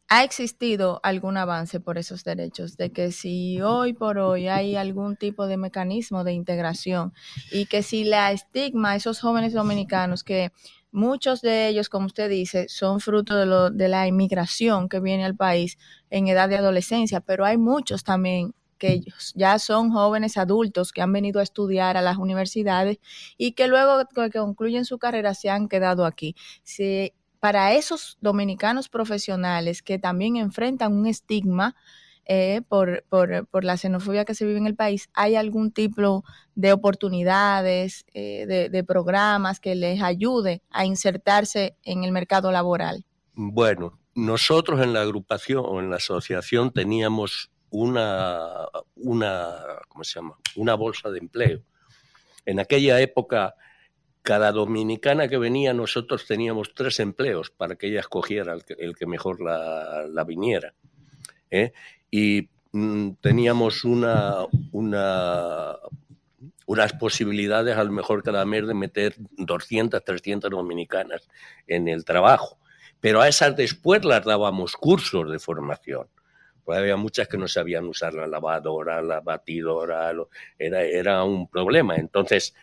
ha 0.08 0.24
existido 0.24 0.98
algún 1.04 1.36
avance 1.36 1.78
por 1.78 1.96
esos 1.96 2.24
derechos, 2.24 2.76
de 2.76 2.90
que 2.90 3.12
si 3.12 3.60
hoy 3.60 3.92
por 3.92 4.18
hoy 4.18 4.48
hay 4.48 4.74
algún 4.74 5.16
tipo 5.16 5.46
de 5.46 5.58
mecanismo 5.58 6.24
de 6.24 6.32
integración 6.32 7.12
y 7.52 7.66
que 7.66 7.84
si 7.84 8.02
la 8.02 8.32
estigma 8.32 8.90
a 8.90 8.96
esos 8.96 9.20
jóvenes 9.20 9.52
dominicanos 9.52 10.24
que 10.24 10.50
muchos 10.96 11.42
de 11.42 11.68
ellos, 11.68 11.88
como 11.88 12.06
usted 12.06 12.28
dice, 12.30 12.68
son 12.68 13.00
fruto 13.00 13.36
de, 13.36 13.76
de 13.76 13.88
la 13.88 14.06
inmigración 14.06 14.88
que 14.88 14.98
viene 15.00 15.24
al 15.24 15.36
país 15.36 15.78
en 16.10 16.26
edad 16.28 16.48
de 16.48 16.56
adolescencia, 16.56 17.20
pero 17.20 17.44
hay 17.44 17.58
muchos 17.58 18.02
también 18.02 18.54
que 18.78 19.02
ya 19.34 19.58
son 19.58 19.90
jóvenes 19.90 20.36
adultos 20.36 20.92
que 20.92 21.02
han 21.02 21.12
venido 21.12 21.40
a 21.40 21.42
estudiar 21.42 21.96
a 21.96 22.02
las 22.02 22.18
universidades 22.18 22.98
y 23.38 23.52
que 23.52 23.68
luego 23.68 24.04
que 24.06 24.30
concluyen 24.38 24.84
su 24.84 24.98
carrera 24.98 25.34
se 25.34 25.50
han 25.50 25.68
quedado 25.68 26.04
aquí. 26.04 26.34
Para 27.40 27.74
esos 27.74 28.18
dominicanos 28.20 28.88
profesionales 28.88 29.82
que 29.82 29.98
también 29.98 30.36
enfrentan 30.36 30.92
un 30.92 31.06
estigma 31.06 31.76
eh, 32.28 32.60
por, 32.68 33.04
por, 33.08 33.46
por, 33.46 33.64
la 33.64 33.76
xenofobia 33.76 34.24
que 34.24 34.34
se 34.34 34.44
vive 34.44 34.58
en 34.58 34.66
el 34.66 34.74
país, 34.74 35.08
¿hay 35.14 35.36
algún 35.36 35.70
tipo 35.70 36.24
de 36.56 36.72
oportunidades, 36.72 38.04
eh, 38.14 38.46
de, 38.46 38.84
programas 38.84 39.60
que 39.60 39.76
les 39.76 40.02
ayude 40.02 40.60
a 40.70 40.84
insertarse 40.84 41.76
en 41.84 42.02
el 42.02 42.10
mercado 42.10 42.50
laboral? 42.50 43.04
Bueno, 43.34 44.00
nosotros 44.14 44.80
en 44.80 44.92
la 44.92 45.02
agrupación 45.02 45.64
o 45.64 45.78
en 45.78 45.88
la 45.88 45.96
asociación 45.96 46.72
teníamos 46.72 47.52
una, 47.70 48.66
una, 48.96 49.52
¿cómo 49.88 50.02
se 50.02 50.18
llama? 50.18 50.36
Una 50.56 50.74
bolsa 50.74 51.10
de 51.10 51.18
empleo. 51.18 51.62
En 52.44 52.58
aquella 52.58 53.00
época 53.00 53.54
cada 54.22 54.50
dominicana 54.50 55.28
que 55.28 55.38
venía 55.38 55.72
nosotros 55.72 56.26
teníamos 56.26 56.74
tres 56.74 56.98
empleos 56.98 57.50
para 57.50 57.76
que 57.76 57.86
ella 57.86 58.00
escogiera 58.00 58.54
el 58.54 58.64
que, 58.64 58.74
el 58.74 58.96
que 58.96 59.06
mejor 59.06 59.40
la, 59.40 60.08
la 60.08 60.24
viniera. 60.24 60.74
¿eh? 61.50 61.72
Y 62.10 62.48
mm, 62.72 63.12
teníamos 63.20 63.84
una, 63.84 64.46
una, 64.72 65.76
unas 66.66 66.92
posibilidades 66.94 67.76
a 67.76 67.84
lo 67.84 67.92
mejor 67.92 68.22
cada 68.22 68.44
mes 68.44 68.66
de 68.66 68.74
meter 68.74 69.14
200, 69.38 70.04
300 70.04 70.50
dominicanas 70.50 71.28
en 71.66 71.88
el 71.88 72.04
trabajo. 72.04 72.58
Pero 73.00 73.20
a 73.20 73.28
esas 73.28 73.56
después 73.56 74.04
las 74.04 74.24
dábamos 74.24 74.76
cursos 74.76 75.30
de 75.30 75.38
formación. 75.38 76.08
Pues 76.64 76.78
había 76.78 76.96
muchas 76.96 77.28
que 77.28 77.38
no 77.38 77.46
sabían 77.46 77.86
usar 77.86 78.14
la 78.14 78.26
lavadora, 78.26 79.00
la 79.00 79.20
batidora, 79.20 80.12
era, 80.58 80.82
era 80.82 81.22
un 81.22 81.48
problema. 81.48 81.94
Entonces, 81.94 82.54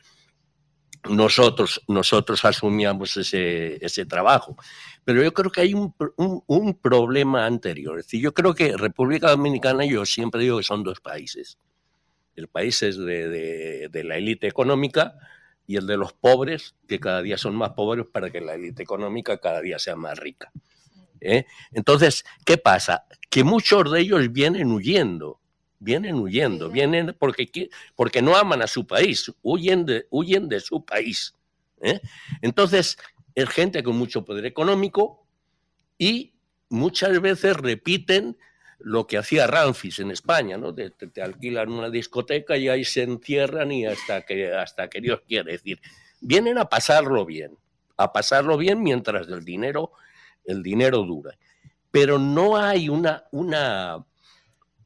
nosotros, 1.10 1.82
nosotros 1.88 2.44
asumíamos 2.46 3.18
ese, 3.18 3.84
ese 3.84 4.06
trabajo. 4.06 4.56
Pero 5.04 5.24
yo 5.24 5.34
creo 5.34 5.52
que 5.52 5.62
hay 5.62 5.74
un, 5.74 5.94
un, 6.18 6.44
un, 6.48 6.74
problema 6.76 7.46
anterior. 7.46 8.00
Es 8.00 8.06
decir, 8.06 8.22
yo 8.22 8.34
creo 8.34 8.54
que 8.54 8.78
República 8.78 9.30
Dominicana, 9.30 9.86
yo 9.86 10.06
siempre 10.06 10.42
digo 10.42 10.58
que 10.58 10.64
son 10.64 10.84
dos 10.84 11.02
países. 11.02 11.58
El 12.36 12.48
país 12.48 12.82
es 12.84 12.98
de, 12.98 13.28
de, 13.28 13.90
de 13.92 14.04
la 14.04 14.18
élite 14.18 14.48
económica 14.48 15.16
y 15.68 15.78
el 15.78 15.88
de 15.88 15.98
los 15.98 16.14
pobres, 16.14 16.76
que 16.88 17.00
cada 17.00 17.22
día 17.22 17.38
son 17.38 17.56
más 17.56 17.72
pobres 17.72 18.06
para 18.12 18.30
que 18.30 18.42
la 18.42 18.56
élite 18.56 18.84
económica 18.84 19.38
cada 19.38 19.62
día 19.62 19.80
sea 19.80 19.96
más 19.96 20.18
rica. 20.18 20.52
¿Eh? 21.22 21.46
Entonces, 21.72 22.26
¿qué 22.46 22.58
pasa? 22.58 23.06
Que 23.30 23.44
muchos 23.44 23.90
de 23.92 24.02
ellos 24.02 24.32
vienen 24.32 24.72
huyendo 24.72 25.40
vienen 25.84 26.16
huyendo, 26.16 26.70
vienen 26.70 27.16
porque, 27.20 27.70
porque 27.96 28.22
no 28.22 28.36
aman 28.36 28.62
a 28.62 28.68
su 28.68 28.88
país, 28.88 29.32
huyen 29.42 29.86
de, 29.86 30.08
huyen 30.10 30.48
de 30.50 30.60
su 30.60 30.84
país. 30.84 31.36
¿eh? 31.82 32.00
Entonces, 32.42 32.98
es 33.36 33.50
gente 33.50 33.84
con 33.84 33.98
mucho 33.98 34.26
poder 34.26 34.46
económico 34.46 35.28
y 35.98 36.34
muchas 36.70 37.20
veces 37.22 37.58
repiten 37.58 38.38
lo 38.80 39.08
que 39.08 39.18
hacía 39.18 39.48
Ramfis 39.48 40.00
en 40.00 40.12
España, 40.12 40.58
¿no? 40.58 40.74
Te, 40.74 40.90
te, 40.90 41.08
te, 41.08 41.22
alquilan 41.22 41.72
una 41.72 41.90
discoteca 41.90 42.58
y 42.58 42.68
ahí 42.68 42.84
se 42.84 43.04
encierran 43.04 43.72
y 43.72 43.86
hasta 43.86 44.24
que, 44.24 44.54
hasta 44.54 44.90
que 44.90 45.00
Dios 45.00 45.22
quiere. 45.26 45.56
Es 45.56 45.64
decir, 45.64 45.80
vienen 46.20 46.58
a 46.58 46.66
pasarlo 46.66 47.26
bien, 47.26 47.58
a 47.96 48.12
pasarlo 48.12 48.58
bien 48.58 48.84
mientras 48.84 49.28
el 49.30 49.46
dinero, 49.46 49.92
el 50.44 50.62
dinero 50.62 51.04
dura. 51.04 51.38
Pero 51.92 52.20
no 52.20 52.58
hay 52.58 52.90
una, 52.90 53.24
una, 53.32 54.04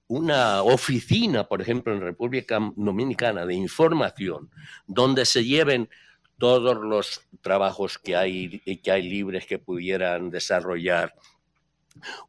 una 0.07 0.63
oficina, 0.63 1.43
por 1.47 1.61
ejemplo, 1.61 1.93
en 1.93 2.01
República 2.01 2.59
Dominicana 2.75 3.45
de 3.45 3.53
información, 3.55 4.49
donde 4.85 5.25
se 5.25 5.43
lleven 5.43 5.89
todos 6.37 6.77
los 6.77 7.21
trabajos 7.41 7.97
que 7.97 8.15
hay, 8.15 8.59
que 8.59 8.91
hay 8.91 9.03
libres 9.03 9.45
que 9.45 9.59
pudieran 9.59 10.29
desarrollar 10.29 11.13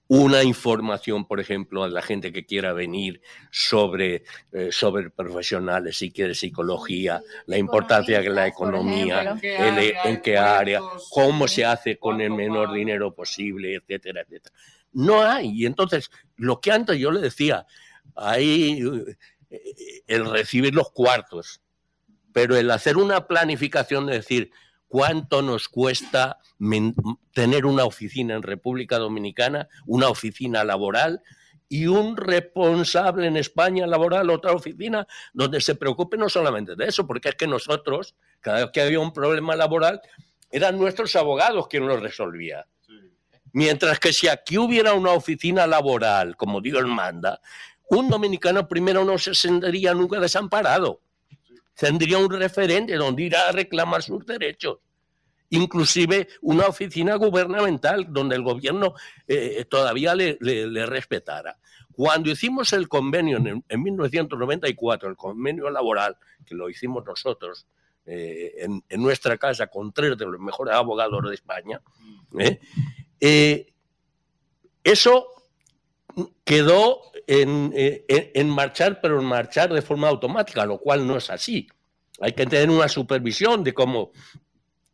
una 0.08 0.42
información, 0.42 1.26
por 1.26 1.40
ejemplo, 1.40 1.84
a 1.84 1.88
la 1.90 2.00
gente 2.00 2.32
que 2.32 2.46
quiera 2.46 2.72
venir 2.72 3.20
sobre, 3.50 4.24
eh, 4.52 4.70
sobre 4.72 5.10
profesionales, 5.10 5.98
si 5.98 6.10
quiere 6.10 6.34
psicología, 6.34 7.20
la 7.46 7.58
importancia 7.58 8.18
de 8.22 8.30
la 8.30 8.46
economía, 8.46 9.20
ejemplo. 9.22 9.40
el- 9.66 9.94
en 10.04 10.22
qué 10.22 10.38
área, 10.38 10.80
cómo 11.10 11.46
se 11.46 11.66
hace 11.66 11.98
con 11.98 12.20
el 12.22 12.30
menor 12.30 12.72
dinero 12.72 13.14
posible, 13.14 13.74
etcétera, 13.74 14.22
etcétera. 14.22 14.54
No 14.92 15.22
hay. 15.22 15.50
Y 15.50 15.66
entonces, 15.66 16.10
lo 16.36 16.60
que 16.60 16.72
antes 16.72 16.98
yo 16.98 17.10
le 17.10 17.20
decía, 17.20 17.66
hay 18.14 18.82
eh, 19.50 20.02
el 20.06 20.30
recibir 20.30 20.74
los 20.74 20.90
cuartos, 20.90 21.60
pero 22.32 22.56
el 22.56 22.70
hacer 22.70 22.96
una 22.96 23.26
planificación 23.26 24.06
de 24.06 24.14
decir 24.14 24.50
cuánto 24.88 25.42
nos 25.42 25.68
cuesta 25.68 26.38
tener 27.32 27.66
una 27.66 27.84
oficina 27.84 28.34
en 28.34 28.42
República 28.42 28.98
Dominicana, 28.98 29.68
una 29.86 30.08
oficina 30.08 30.64
laboral 30.64 31.22
y 31.68 31.86
un 31.86 32.16
responsable 32.16 33.26
en 33.26 33.36
España 33.36 33.86
laboral, 33.86 34.30
otra 34.30 34.52
oficina, 34.52 35.06
donde 35.34 35.60
se 35.60 35.74
preocupe 35.74 36.16
no 36.16 36.28
solamente 36.28 36.74
de 36.74 36.86
eso, 36.86 37.06
porque 37.06 37.28
es 37.30 37.34
que 37.34 37.46
nosotros, 37.46 38.14
cada 38.40 38.60
vez 38.60 38.70
que 38.72 38.80
había 38.80 39.00
un 39.00 39.12
problema 39.12 39.54
laboral, 39.54 40.00
eran 40.50 40.78
nuestros 40.78 41.14
abogados 41.14 41.68
quienes 41.68 41.88
lo 41.88 41.98
resolvían. 41.98 42.64
Mientras 43.52 43.98
que 43.98 44.12
si 44.12 44.28
aquí 44.28 44.58
hubiera 44.58 44.94
una 44.94 45.12
oficina 45.12 45.66
laboral, 45.66 46.36
como 46.36 46.60
Dios 46.60 46.86
manda, 46.86 47.40
un 47.90 48.08
dominicano 48.08 48.68
primero 48.68 49.04
no 49.04 49.18
se 49.18 49.34
sentiría 49.34 49.94
nunca 49.94 50.20
desamparado. 50.20 51.00
Tendría 51.74 52.18
un 52.18 52.30
referente 52.30 52.94
donde 52.96 53.22
ir 53.22 53.36
a 53.36 53.52
reclamar 53.52 54.02
sus 54.02 54.26
derechos. 54.26 54.78
Inclusive 55.50 56.28
una 56.42 56.66
oficina 56.66 57.14
gubernamental 57.14 58.06
donde 58.10 58.36
el 58.36 58.42
gobierno 58.42 58.94
eh, 59.26 59.64
todavía 59.64 60.14
le, 60.14 60.36
respetara. 60.86 61.56
Cuando 61.92 62.30
hicimos 62.30 62.72
el 62.74 62.86
convenio 62.88 63.38
en, 63.38 63.64
en 63.66 63.82
1994, 63.82 65.08
el 65.08 65.16
convenio 65.16 65.70
laboral, 65.70 66.16
que 66.44 66.54
lo 66.54 66.68
hicimos 66.68 67.04
nosotros 67.06 67.66
eh, 68.10 68.64
en, 68.64 68.82
en 68.88 69.02
nuestra 69.02 69.36
casa 69.36 69.66
con 69.66 69.92
tres 69.92 70.16
de 70.16 70.24
los 70.24 70.40
mejores 70.40 70.74
abogados 70.74 71.28
de 71.28 71.34
España, 71.34 71.80
¿eh? 72.38 72.58
Eh, 73.20 73.72
eso 74.84 75.26
quedó 76.44 77.00
en, 77.26 77.72
eh, 77.76 78.04
en- 78.08 78.30
en 78.34 78.48
marchar, 78.50 79.00
pero 79.00 79.20
en 79.20 79.26
marchar 79.26 79.72
de 79.72 79.82
forma 79.82 80.08
automática, 80.08 80.64
lo 80.64 80.78
cual 80.78 81.06
no 81.06 81.16
es 81.16 81.30
así. 81.30 81.68
Hay 82.20 82.32
que 82.32 82.46
tener 82.46 82.70
una 82.70 82.88
supervisión 82.88 83.62
de 83.62 83.74
cómo, 83.74 84.10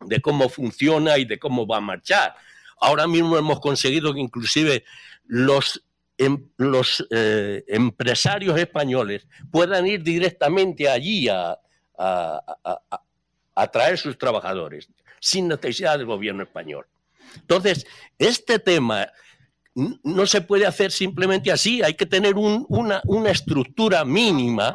de 0.01 0.21
cómo 0.21 0.49
funciona 0.49 1.17
y 1.19 1.25
de 1.25 1.39
cómo 1.39 1.67
va 1.67 1.79
a 1.79 1.81
marchar. 1.81 2.35
Ahora 2.81 3.07
mismo 3.07 3.39
hemos 3.39 3.61
conseguido 3.61 4.13
que 4.13 4.21
inclusive 4.21 4.85
los, 5.27 5.83
em- 6.19 6.49
los 6.59 7.07
eh, 7.11 7.65
empresarios 7.69 8.59
españoles 8.59 9.27
puedan 9.51 9.87
ir 9.87 10.03
directamente 10.03 10.89
allí 10.89 11.29
a, 11.29 11.53
a- 11.97 12.41
a- 12.65 12.83
a- 12.91 13.03
a 13.55 13.67
traer 13.71 13.97
sus 13.97 14.19
trabajadores, 14.19 14.89
sin 15.21 15.49
necesidad 15.49 15.97
del 15.97 16.07
gobierno 16.07 16.43
español. 16.43 16.87
Entonces, 17.37 17.87
este 18.19 18.59
tema 18.59 19.09
no 19.75 20.27
se 20.27 20.41
puede 20.41 20.67
hacer 20.67 20.93
simplemente 20.93 21.51
así, 21.51 21.83
hay 21.83 21.95
que 21.95 22.07
tener 22.07 22.37
un- 22.37 22.65
una, 22.69 23.01
una 23.07 23.31
estructura 23.31 24.05
mínima. 24.05 24.73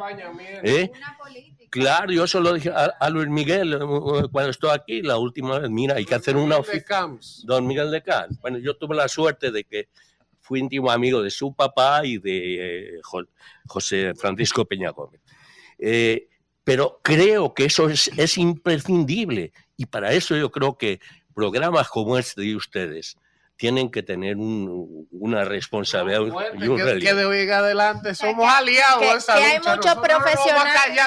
¿eh? 0.62 0.90
Claro, 1.70 2.12
yo 2.12 2.24
eso 2.24 2.40
lo 2.40 2.52
dije 2.52 2.68
a, 2.70 2.84
a 3.00 3.08
Luis 3.10 3.28
Miguel 3.28 3.72
eh, 3.74 3.78
cuando 4.32 4.50
estuvo 4.50 4.70
aquí 4.72 5.02
la 5.02 5.16
última 5.18 5.58
vez. 5.58 5.70
Mira, 5.70 5.94
hay 5.94 6.04
que 6.04 6.14
hacer 6.16 6.36
una 6.36 6.56
oficina. 6.58 6.84
Don 7.46 7.66
Miguel 7.66 7.90
de 7.90 8.02
Camps. 8.02 8.38
Bueno, 8.40 8.58
yo 8.58 8.76
tuve 8.76 8.94
la 8.96 9.08
suerte 9.08 9.50
de 9.50 9.64
que 9.64 9.88
fui 10.40 10.58
íntimo 10.58 10.90
amigo 10.90 11.22
de 11.22 11.30
su 11.30 11.54
papá 11.54 12.04
y 12.04 12.18
de 12.18 12.96
eh, 12.96 13.00
Jo- 13.02 13.26
José 13.68 14.14
Francisco 14.16 14.64
Peña 14.64 14.90
Gómez. 14.90 15.20
Eh, 15.78 16.28
pero 16.64 17.00
creo 17.02 17.54
que 17.54 17.64
eso 17.66 17.88
es, 17.88 18.08
es 18.18 18.36
imprescindible 18.36 19.52
y 19.76 19.86
para 19.86 20.12
eso 20.12 20.36
yo 20.36 20.50
creo 20.50 20.76
que 20.76 21.00
programas 21.40 21.88
como 21.88 22.18
este 22.18 22.42
de 22.42 22.56
ustedes 22.56 23.16
tienen 23.56 23.90
que 23.90 24.02
tener 24.02 24.36
un- 24.38 25.06
una 25.10 25.44
responsabilidad 25.44 26.20
y 26.58 26.66
un 26.66 26.78
que, 26.78 27.12
de 27.14 27.24
hoy 27.26 27.40
en 27.40 27.50
adelante 27.52 28.14
somos 28.14 28.50
aliados 28.50 29.00
que- 29.00 29.12
esa 29.12 29.34
que 29.36 29.44
hay 29.44 29.58
muchos 29.58 29.96
no 29.96 30.02
profesionales. 30.02 31.02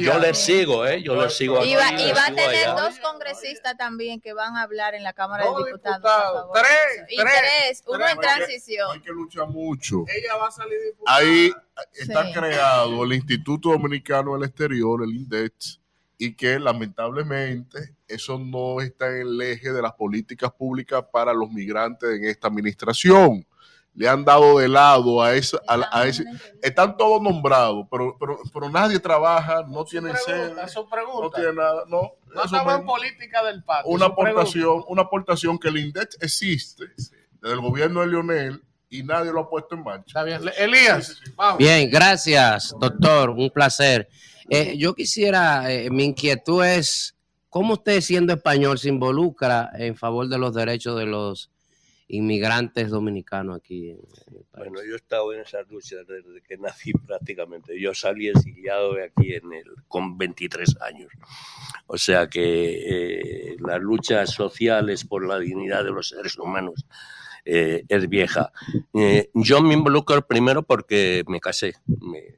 Yo, 0.00 0.18
les 0.20 0.38
sigo, 0.38 0.86
¿eh? 0.86 1.02
Yo 1.02 1.20
les 1.20 1.36
sigo. 1.36 1.64
Y 1.64 1.74
va, 1.74 1.88
aquí, 1.88 2.02
y 2.02 2.06
les 2.06 2.16
va 2.16 2.22
a 2.26 2.26
tener 2.26 2.68
allá. 2.68 2.80
dos 2.80 2.98
congresistas 3.00 3.76
también 3.76 4.20
que 4.20 4.32
van 4.32 4.56
a 4.56 4.62
hablar 4.62 4.94
en 4.94 5.02
la 5.02 5.12
Cámara 5.14 5.44
Dos 5.46 5.64
de 5.64 5.72
Diputados. 5.72 6.46
tres, 6.54 7.06
y 7.08 7.16
tres, 7.16 7.32
tres, 7.40 7.82
uno 7.88 7.98
tres, 7.98 8.10
en 8.12 8.20
transición. 8.20 8.88
Hay 8.92 9.00
que 9.00 9.10
luchar 9.10 9.48
mucho. 9.48 10.04
Ella 10.14 10.36
va 10.36 10.46
a 10.46 10.50
salir 10.52 10.78
diputada. 10.84 11.16
Ahí 11.18 11.52
está 11.94 12.24
Sí. 12.26 12.32
creado 12.32 13.02
el 13.02 13.12
Instituto 13.14 13.70
Dominicano 13.70 14.34
del 14.34 14.44
Exterior, 14.48 15.02
el 15.02 15.10
INDEX, 15.10 15.79
y 16.22 16.34
que 16.34 16.58
lamentablemente 16.58 17.94
eso 18.06 18.38
no 18.38 18.80
está 18.82 19.08
en 19.08 19.22
el 19.22 19.40
eje 19.40 19.72
de 19.72 19.80
las 19.82 19.92
políticas 19.94 20.52
públicas 20.52 21.02
para 21.10 21.32
los 21.32 21.50
migrantes 21.50 22.10
en 22.10 22.24
esta 22.26 22.48
administración. 22.48 23.46
Le 23.94 24.08
han 24.08 24.24
dado 24.24 24.58
de 24.58 24.68
lado 24.68 25.20
a, 25.22 25.34
esa, 25.34 25.58
a, 25.66 25.76
la- 25.78 25.88
a 25.90 26.06
ese. 26.06 26.24
Están 26.62 26.96
todos 26.96 27.20
nombrados, 27.20 27.86
pero, 27.90 28.16
pero, 28.20 28.38
pero 28.52 28.68
nadie 28.70 28.98
trabaja, 29.00 29.64
no 29.66 29.84
tienen 29.84 30.14
sede, 30.24 30.54
no 30.54 31.30
tiene 31.30 31.52
nada. 31.54 31.84
No, 31.88 32.12
No 32.34 32.44
estamos 32.44 32.74
en 32.80 32.86
política 32.86 33.42
del 33.44 33.64
patio. 33.64 33.90
una 33.90 34.06
pregunta. 34.14 34.30
aportación, 34.30 34.84
una 34.88 35.02
aportación 35.02 35.58
que 35.58 35.68
el 35.68 35.78
INDEX 35.78 36.18
existe 36.20 36.84
desde 37.40 37.54
el 37.54 37.60
gobierno 37.60 38.02
de 38.02 38.06
Lionel 38.08 38.62
y 38.90 39.02
nadie 39.02 39.32
lo 39.32 39.40
ha 39.40 39.48
puesto 39.50 39.74
en 39.74 39.82
marcha. 39.82 40.04
Está 40.06 40.22
bien. 40.24 40.40
Elías, 40.58 41.18
vamos. 41.34 41.58
Bien, 41.58 41.90
gracias, 41.90 42.74
doctor. 42.78 43.30
Un 43.30 43.50
placer. 43.50 44.08
Eh, 44.50 44.76
yo 44.76 44.94
quisiera, 44.94 45.72
eh, 45.72 45.88
mi 45.90 46.04
inquietud 46.04 46.64
es, 46.64 47.14
¿cómo 47.48 47.74
usted 47.74 48.00
siendo 48.00 48.32
español 48.34 48.78
se 48.78 48.88
involucra 48.88 49.70
en 49.78 49.96
favor 49.96 50.28
de 50.28 50.38
los 50.38 50.52
derechos 50.54 50.98
de 50.98 51.06
los 51.06 51.50
inmigrantes 52.08 52.90
dominicanos 52.90 53.56
aquí? 53.58 53.90
en- 53.90 53.98
en 53.98 54.36
el 54.38 54.44
país? 54.50 54.68
Bueno, 54.70 54.80
yo 54.84 54.94
he 54.94 54.96
estado 54.96 55.32
en 55.32 55.40
esa 55.42 55.62
lucha 55.70 55.96
desde 55.98 56.42
que 56.46 56.56
nací 56.58 56.92
prácticamente. 56.92 57.80
Yo 57.80 57.94
salí 57.94 58.28
exiliado 58.28 58.94
de 58.94 59.04
aquí 59.04 59.34
en 59.34 59.52
el, 59.52 59.64
con 59.86 60.18
23 60.18 60.76
años. 60.80 61.12
O 61.86 61.96
sea 61.96 62.26
que 62.28 63.52
eh, 63.52 63.56
las 63.60 63.80
luchas 63.80 64.30
sociales 64.30 65.04
por 65.04 65.24
la 65.26 65.38
dignidad 65.38 65.84
de 65.84 65.90
los 65.92 66.08
seres 66.08 66.36
humanos 66.38 66.84
eh, 67.44 67.84
es 67.88 68.08
vieja. 68.08 68.52
Eh, 68.94 69.30
yo 69.34 69.62
me 69.62 69.74
involucro 69.74 70.26
primero 70.26 70.62
porque 70.64 71.22
me 71.28 71.40
casé. 71.40 71.74
Me, 71.86 72.34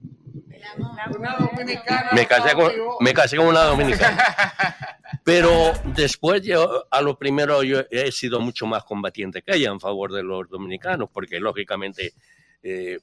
Una 0.77 1.37
dominicana. 1.39 2.11
me 2.13 2.27
casé, 2.27 2.55
con, 2.55 2.73
vivo. 2.73 2.97
me 3.01 3.13
casé 3.15 3.37
con 3.37 3.47
una 3.47 3.63
dominicana. 3.65 4.23
Pero 5.25 5.73
después 5.85 6.43
yo, 6.43 6.85
a 6.91 7.01
lo 7.01 7.17
primero, 7.19 7.63
yo 7.63 7.81
he 7.91 8.11
sido 8.11 8.41
mucho 8.41 8.67
más 8.67 8.83
combatiente 8.85 9.43
que 9.43 9.55
ella 9.57 9.71
en 9.71 9.79
favor 9.81 10.13
de 10.13 10.23
los 10.23 10.49
dominicanos, 10.49 11.09
porque 11.13 11.39
lógicamente 11.39 12.13
eh, 12.63 12.99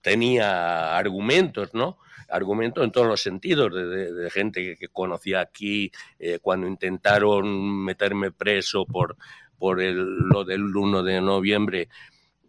tenía 0.00 0.96
argumentos, 0.96 1.74
¿no? 1.74 1.98
Argumentos 2.28 2.84
en 2.84 2.90
todos 2.90 3.06
los 3.06 3.20
sentidos, 3.22 3.72
de, 3.72 3.86
de- 3.86 4.12
de 4.12 4.30
gente 4.30 4.62
que, 4.62 4.76
que 4.76 4.88
conocía 4.88 5.40
aquí 5.40 5.90
eh, 6.18 6.38
cuando 6.42 6.66
intentaron 6.66 7.84
meterme 7.84 8.32
preso 8.32 8.84
por, 8.84 9.16
por 9.58 9.80
el, 9.80 9.96
lo 9.96 10.44
del 10.44 10.64
1 10.74 11.02
de 11.02 11.20
noviembre. 11.20 11.88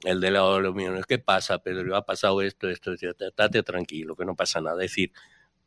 El 0.03 0.21
de 0.21 0.31
los 0.31 0.75
millones, 0.75 1.05
¿qué 1.05 1.17
pasa, 1.17 1.57
Pedro? 1.59 1.95
Ha 1.95 2.05
pasado 2.05 2.41
esto, 2.41 2.69
esto, 2.69 2.93
estate 2.93 3.63
tranquilo, 3.63 4.15
que 4.15 4.25
no 4.25 4.35
pasa 4.35 4.61
nada. 4.61 4.83
Es 4.83 4.91
decir, 4.91 5.11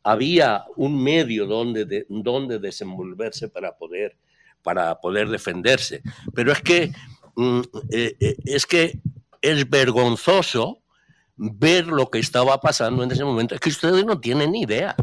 había 0.03 0.65
un 0.77 1.01
medio 1.03 1.45
donde, 1.45 1.85
de- 1.85 2.05
donde 2.09 2.59
desenvolverse 2.59 3.49
para 3.49 3.77
poder, 3.77 4.15
para 4.63 4.99
poder 4.99 5.29
defenderse. 5.29 6.01
Pero 6.33 6.51
es 6.51 6.61
que, 6.61 6.91
mm, 7.35 7.61
eh, 7.91 8.15
eh, 8.19 8.35
es 8.45 8.65
que 8.65 8.99
es 9.41 9.69
vergonzoso 9.69 10.81
ver 11.35 11.87
lo 11.87 12.09
que 12.09 12.19
estaba 12.19 12.59
pasando 12.61 13.03
en 13.03 13.11
ese 13.11 13.23
momento. 13.23 13.55
Es 13.55 13.61
que 13.61 13.69
ustedes 13.69 14.05
no 14.05 14.19
tienen 14.19 14.51
ni 14.51 14.61
idea. 14.61 14.95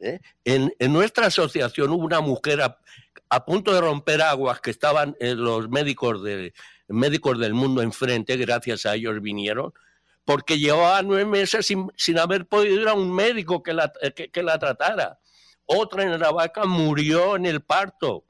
¿eh? 0.00 0.20
En, 0.44 0.72
en 0.78 0.92
nuestra 0.92 1.26
asociación 1.26 1.90
hubo 1.90 2.04
una 2.04 2.20
mujer 2.20 2.60
a, 2.62 2.78
punto 3.44 3.72
de 3.72 3.80
romper 3.80 4.22
aguas 4.22 4.60
que 4.60 4.70
estaban 4.70 5.16
los 5.20 5.68
médicos, 5.68 6.22
de, 6.22 6.52
médicos 6.90 7.38
del 7.38 7.54
mundo 7.54 7.82
enfrente, 7.82 8.36
gracias 8.36 8.86
a 8.86 8.94
ellos 8.94 9.20
vinieron, 9.22 9.72
porque 10.24 10.58
llevaba 10.58 11.02
nueve 11.02 11.24
meses 11.24 11.66
sin, 11.66 11.90
sin 11.96 12.18
haber 12.18 12.46
podido 12.46 12.82
ir 12.82 12.88
a 12.88 12.94
un 12.94 13.12
médico 13.12 13.62
que 13.62 13.72
la, 13.72 13.92
que, 14.14 14.30
que 14.30 14.42
la 14.42 14.58
tratara. 14.58 15.18
Otra 15.64 16.02
en 16.02 16.18
la 16.18 16.30
vaca 16.30 16.66
murió 16.66 17.36
en 17.36 17.46
el 17.46 17.62
parto. 17.62 18.26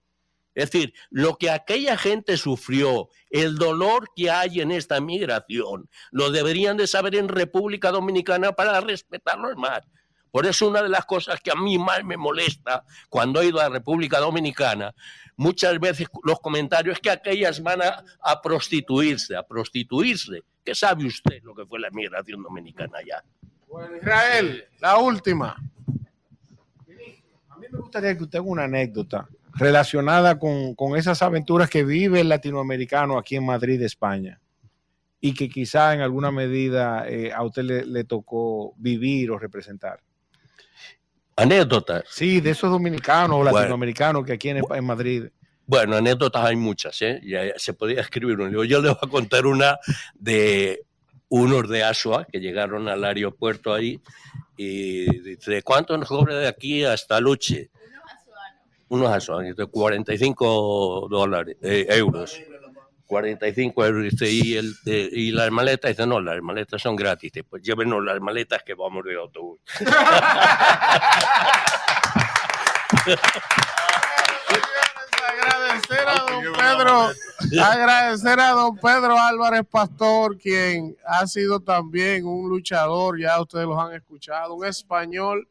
Es 0.55 0.71
decir, 0.71 0.93
lo 1.11 1.37
que 1.37 1.51
aquella 1.51 1.97
gente 1.97 2.37
sufrió, 2.37 3.09
el 3.31 3.57
dolor 3.57 4.11
que 4.15 4.31
hay 4.31 4.61
en 4.61 4.73
esta 4.73 5.01
migración, 5.01 5.89
lo 6.11 6.31
deberían 6.31 6.77
de 6.77 6.87
saber 6.87 7.15
en 7.15 7.29
República 7.29 7.91
Dominicana 7.91 8.53
para 8.53 8.81
respetarlos 8.81 9.57
más. 9.57 9.81
Por 10.31 10.47
eso 10.47 10.69
una 10.69 10.83
de 10.83 10.89
las 10.89 11.05
cosas 11.07 11.41
que 11.41 11.51
a 11.51 11.55
mí 11.55 11.79
más 11.79 12.05
me 12.05 12.17
molesta 12.17 12.85
cuando 13.09 13.41
he 13.41 13.47
ido 13.47 13.61
a 13.61 13.65
la 13.65 13.69
República 13.71 14.19
Dominicana, 14.19 14.95
muchas 15.37 15.79
veces 15.81 16.09
los 16.23 16.41
comentarios 16.41 16.95
es 16.97 17.01
que 17.01 17.11
aquellas 17.11 17.63
van 17.63 17.83
a, 17.83 18.05
a 18.21 18.41
prostituirse, 18.41 19.37
a 19.37 19.43
prostituirse. 19.43 20.43
¿Qué 20.65 20.75
sabe 20.75 21.07
usted 21.07 21.43
lo 21.43 21.55
que 21.55 21.67
fue 21.67 21.81
la 21.81 21.91
migración 21.91 22.43
dominicana 22.43 22.99
allá? 22.99 23.25
Israel, 23.97 24.65
la 24.81 24.99
última. 24.99 25.57
A 27.49 27.57
mí 27.57 27.67
me 27.71 27.79
gustaría 27.79 28.17
que 28.17 28.25
usted 28.25 28.39
haga 28.39 28.49
una 28.49 28.65
anécdota 28.65 29.29
relacionada 29.55 30.39
con, 30.39 30.75
con 30.75 30.97
esas 30.97 31.23
aventuras 31.23 31.69
que 31.71 31.85
vive 31.85 32.21
el 32.21 32.29
latinoamericano 32.29 33.19
aquí 33.19 33.37
en 33.37 33.47
Madrid, 33.47 33.81
España, 33.83 34.41
y 35.21 35.35
que 35.35 35.49
quizá 35.49 35.95
en 35.95 36.01
alguna 36.01 36.31
medida 36.31 37.09
eh, 37.09 37.33
a 37.33 37.43
usted 37.43 37.63
le, 37.63 37.85
le 37.85 38.05
tocó 38.05 38.75
vivir 38.77 39.31
o 39.31 39.39
representar. 39.39 40.01
Anécdotas. 41.41 42.05
Sí, 42.11 42.41
de 42.41 42.51
esos 42.51 42.71
dominicanos 42.71 43.37
o 43.37 43.39
Bueno. 43.39 43.57
latinoamericanos 43.59 44.25
que 44.25 44.33
aquí 44.35 44.51
en, 44.51 44.61
en 44.75 44.85
Madrid. 44.85 45.25
Bueno, 45.67 45.97
anécdotas 45.97 46.45
hay 46.45 46.57
muchas, 46.57 47.01
¿eh? 47.03 47.21
Ya- 47.25 47.47
ya 47.47 47.53
se 47.57 47.73
podía 47.73 48.01
escribir 48.01 48.39
un 48.41 48.49
libro. 48.51 48.65
Yo 48.65 48.81
les 48.83 48.91
voy 48.93 48.99
a 49.03 49.09
contar 49.09 49.47
una 49.47 49.79
de 50.15 50.83
unos 51.29 51.69
de 51.69 51.85
Asua 51.85 52.25
que 52.31 52.41
llegaron 52.41 52.89
al 52.89 53.05
aeropuerto 53.05 53.73
ahí 53.73 54.01
y 54.57 55.21
dice, 55.21 55.63
¿cuánto 55.63 55.97
nos 55.97 56.09
cobra 56.09 56.37
de 56.37 56.49
aquí 56.49 56.85
hasta 56.85 57.21
Luche? 57.21 57.71
Unos 58.89 59.09
asuanos, 59.11 59.55
de 59.57 59.67
45 59.67 61.07
dólares, 61.09 61.57
eh, 61.63 61.87
euros. 61.91 62.39
45 63.11 63.85
euros. 63.85 64.05
Dice, 64.05 64.31
y, 64.31 64.55
el, 64.55 64.73
eh, 64.87 65.09
y 65.11 65.33
las 65.33 65.51
maletas, 65.51 65.91
dice, 65.91 66.07
no, 66.07 66.21
las 66.21 66.41
maletas 66.41 66.81
son 66.81 66.95
gratis. 66.95 67.33
Dice, 67.33 67.43
pues 67.43 67.61
llévenos 67.61 68.05
las 68.05 68.21
maletas 68.21 68.63
que 68.63 68.75
vamos 68.75 69.05
de 69.05 69.17
autobús. 69.17 69.59
agradecer 75.27 76.09
a 76.09 76.15
don 76.21 76.53
Pedro, 76.53 77.11
agradecer 77.65 78.41
a 78.41 78.51
don 78.51 78.77
Pedro 78.77 79.19
Álvarez 79.19 79.65
Pastor, 79.69 80.39
quien 80.39 80.97
ha 81.05 81.27
sido 81.27 81.59
también 81.59 82.25
un 82.25 82.49
luchador, 82.49 83.19
ya 83.19 83.41
ustedes 83.41 83.67
los 83.67 83.79
han 83.79 83.93
escuchado, 83.93 84.55
un 84.55 84.65
español, 84.65 85.49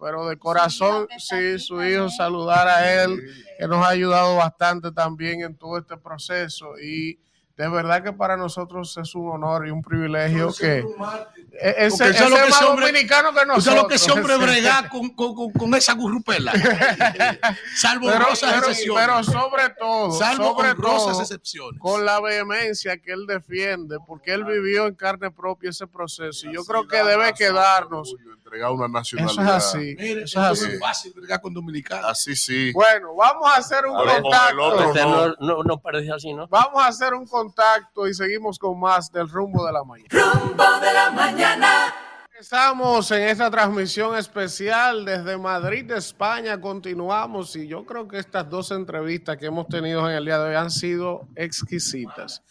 pero 0.00 0.26
de 0.26 0.38
corazón, 0.38 1.06
sí, 1.18 1.58
su 1.58 1.82
hijo, 1.82 2.08
saludar 2.08 2.66
a 2.68 3.02
él, 3.04 3.20
que 3.58 3.68
nos 3.68 3.84
ha 3.84 3.90
ayudado 3.90 4.36
bastante 4.36 4.90
también 4.92 5.42
en 5.42 5.54
todo 5.56 5.78
este 5.78 5.96
proceso 5.96 6.78
y 6.82 7.18
de 7.56 7.68
verdad 7.68 8.02
que 8.02 8.14
para 8.14 8.38
nosotros 8.38 8.96
es 8.96 9.14
un 9.14 9.28
honor 9.32 9.66
y 9.66 9.70
un 9.70 9.82
privilegio 9.82 10.50
que 10.58 10.78
e- 10.78 11.74
ese, 11.76 12.04
Porque 12.04 12.16
eso 12.16 12.24
es 12.24 12.30
lo 12.30 12.36
ese 12.36 12.44
que 12.44 12.50
más 12.50 12.56
ese 12.56 12.64
hombre- 12.64 12.86
dominicano 12.86 13.34
que 13.34 13.44
nosotros. 13.44 13.82
lo 13.82 13.86
que 13.88 13.94
ese 13.96 14.12
hombre 14.12 14.36
brega 14.38 14.88
con, 14.88 15.10
con, 15.10 15.34
con, 15.34 15.52
con 15.52 15.74
esa 15.74 15.92
gurrupela. 15.92 16.52
Salvo 17.76 18.06
pero, 18.06 18.26
pero- 18.40 18.56
excepciones. 18.68 19.04
pero 19.06 19.22
sobre 19.24 19.68
todo, 19.78 20.10
Salvo 20.12 20.54
sobre 20.54 20.70
honrosas 20.70 21.12
todo, 21.12 21.20
excepciones. 21.22 21.78
con 21.80 22.06
la 22.06 22.18
vehemencia 22.20 22.96
que 22.96 23.12
él 23.12 23.26
defiende, 23.26 23.98
porque 24.06 24.32
él 24.32 24.44
vivió 24.44 24.86
en 24.86 24.94
carne 24.94 25.30
propia 25.30 25.68
ese 25.68 25.86
proceso. 25.86 26.48
Y 26.48 26.54
yo 26.54 26.64
creo 26.64 26.88
que 26.88 27.02
debe 27.04 27.34
quedarnos. 27.34 28.14
Entregar 28.50 28.72
una 28.72 28.86
Eso 28.86 29.16
nacionalidad. 29.16 29.56
es 29.58 29.64
así. 29.64 29.78
Mire, 29.96 30.22
eso 30.24 30.50
es 30.50 30.58
es 30.60 30.66
así. 30.66 30.78
fácil 30.78 31.12
bregar 31.14 31.40
con 31.40 31.54
dominicanos. 31.54 32.04
Así 32.10 32.34
sí. 32.34 32.72
Bueno, 32.72 33.14
vamos 33.14 33.48
a 33.48 33.58
hacer 33.58 33.86
un 33.86 33.94
Ahora, 33.96 34.08
con 34.10 34.16
el 34.16 34.22
contacto. 34.22 34.62
otro 34.64 34.88
Usted 34.88 35.02
no. 35.04 35.26
no, 35.28 35.34
no, 35.38 35.62
no 35.62 35.78
parece 35.80 36.12
así, 36.12 36.34
¿no? 36.34 36.48
Vamos 36.48 36.82
a 36.82 36.88
hacer 36.88 37.14
un 37.14 37.26
contacto 37.28 38.08
y 38.08 38.14
seguimos 38.14 38.58
con 38.58 38.80
más 38.80 39.12
del 39.12 39.28
rumbo 39.28 39.64
de 39.64 39.72
la 39.72 39.84
mañana. 39.84 40.08
Rumbo 40.10 40.64
de 40.80 40.92
la 40.92 41.10
mañana. 41.12 41.94
Estamos 42.40 43.10
en 43.10 43.24
esta 43.24 43.50
transmisión 43.50 44.16
especial 44.16 45.04
desde 45.04 45.36
Madrid, 45.36 45.90
España. 45.90 46.58
Continuamos 46.58 47.54
y 47.54 47.68
yo 47.68 47.84
creo 47.84 48.08
que 48.08 48.16
estas 48.16 48.48
dos 48.48 48.70
entrevistas 48.70 49.36
que 49.36 49.44
hemos 49.44 49.68
tenido 49.68 50.08
en 50.08 50.16
el 50.16 50.24
día 50.24 50.38
de 50.38 50.48
hoy 50.48 50.54
han 50.54 50.70
sido 50.70 51.28
exquisitas. 51.36 52.42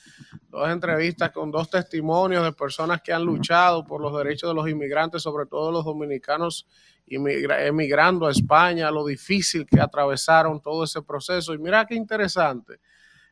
Dos 0.50 0.70
entrevistas 0.70 1.32
con 1.32 1.50
dos 1.50 1.72
testimonios 1.72 2.44
de 2.44 2.54
personas 2.54 3.02
que 3.02 3.12
han 3.12 3.24
luchado 3.24 3.84
por 3.84 4.00
los 4.00 4.16
derechos 4.16 4.52
de 4.52 4.54
los 4.54 4.70
inmigrantes, 4.70 5.24
sobre 5.24 5.48
todo 5.48 5.72
los 5.72 5.84
dominicanos 5.84 6.68
emigrando 7.08 8.28
a 8.28 8.32
España, 8.32 8.92
lo 8.92 9.04
difícil 9.04 9.66
que 9.66 9.82
atravesaron 9.82 10.62
todo 10.62 10.84
ese 10.84 11.02
proceso. 11.02 11.52
Y 11.56 11.58
mira 11.58 11.88
qué 11.88 11.96
interesante. 11.96 12.80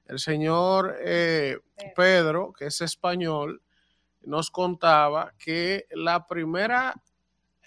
El 0.08 0.18
señor 0.18 0.96
eh, 1.02 1.60
Pedro, 1.96 2.52
que 2.52 2.66
es 2.66 2.82
español, 2.82 3.62
nos 4.28 4.52
contaba 4.52 5.34
que 5.40 5.88
la 5.92 6.28
primera 6.28 6.94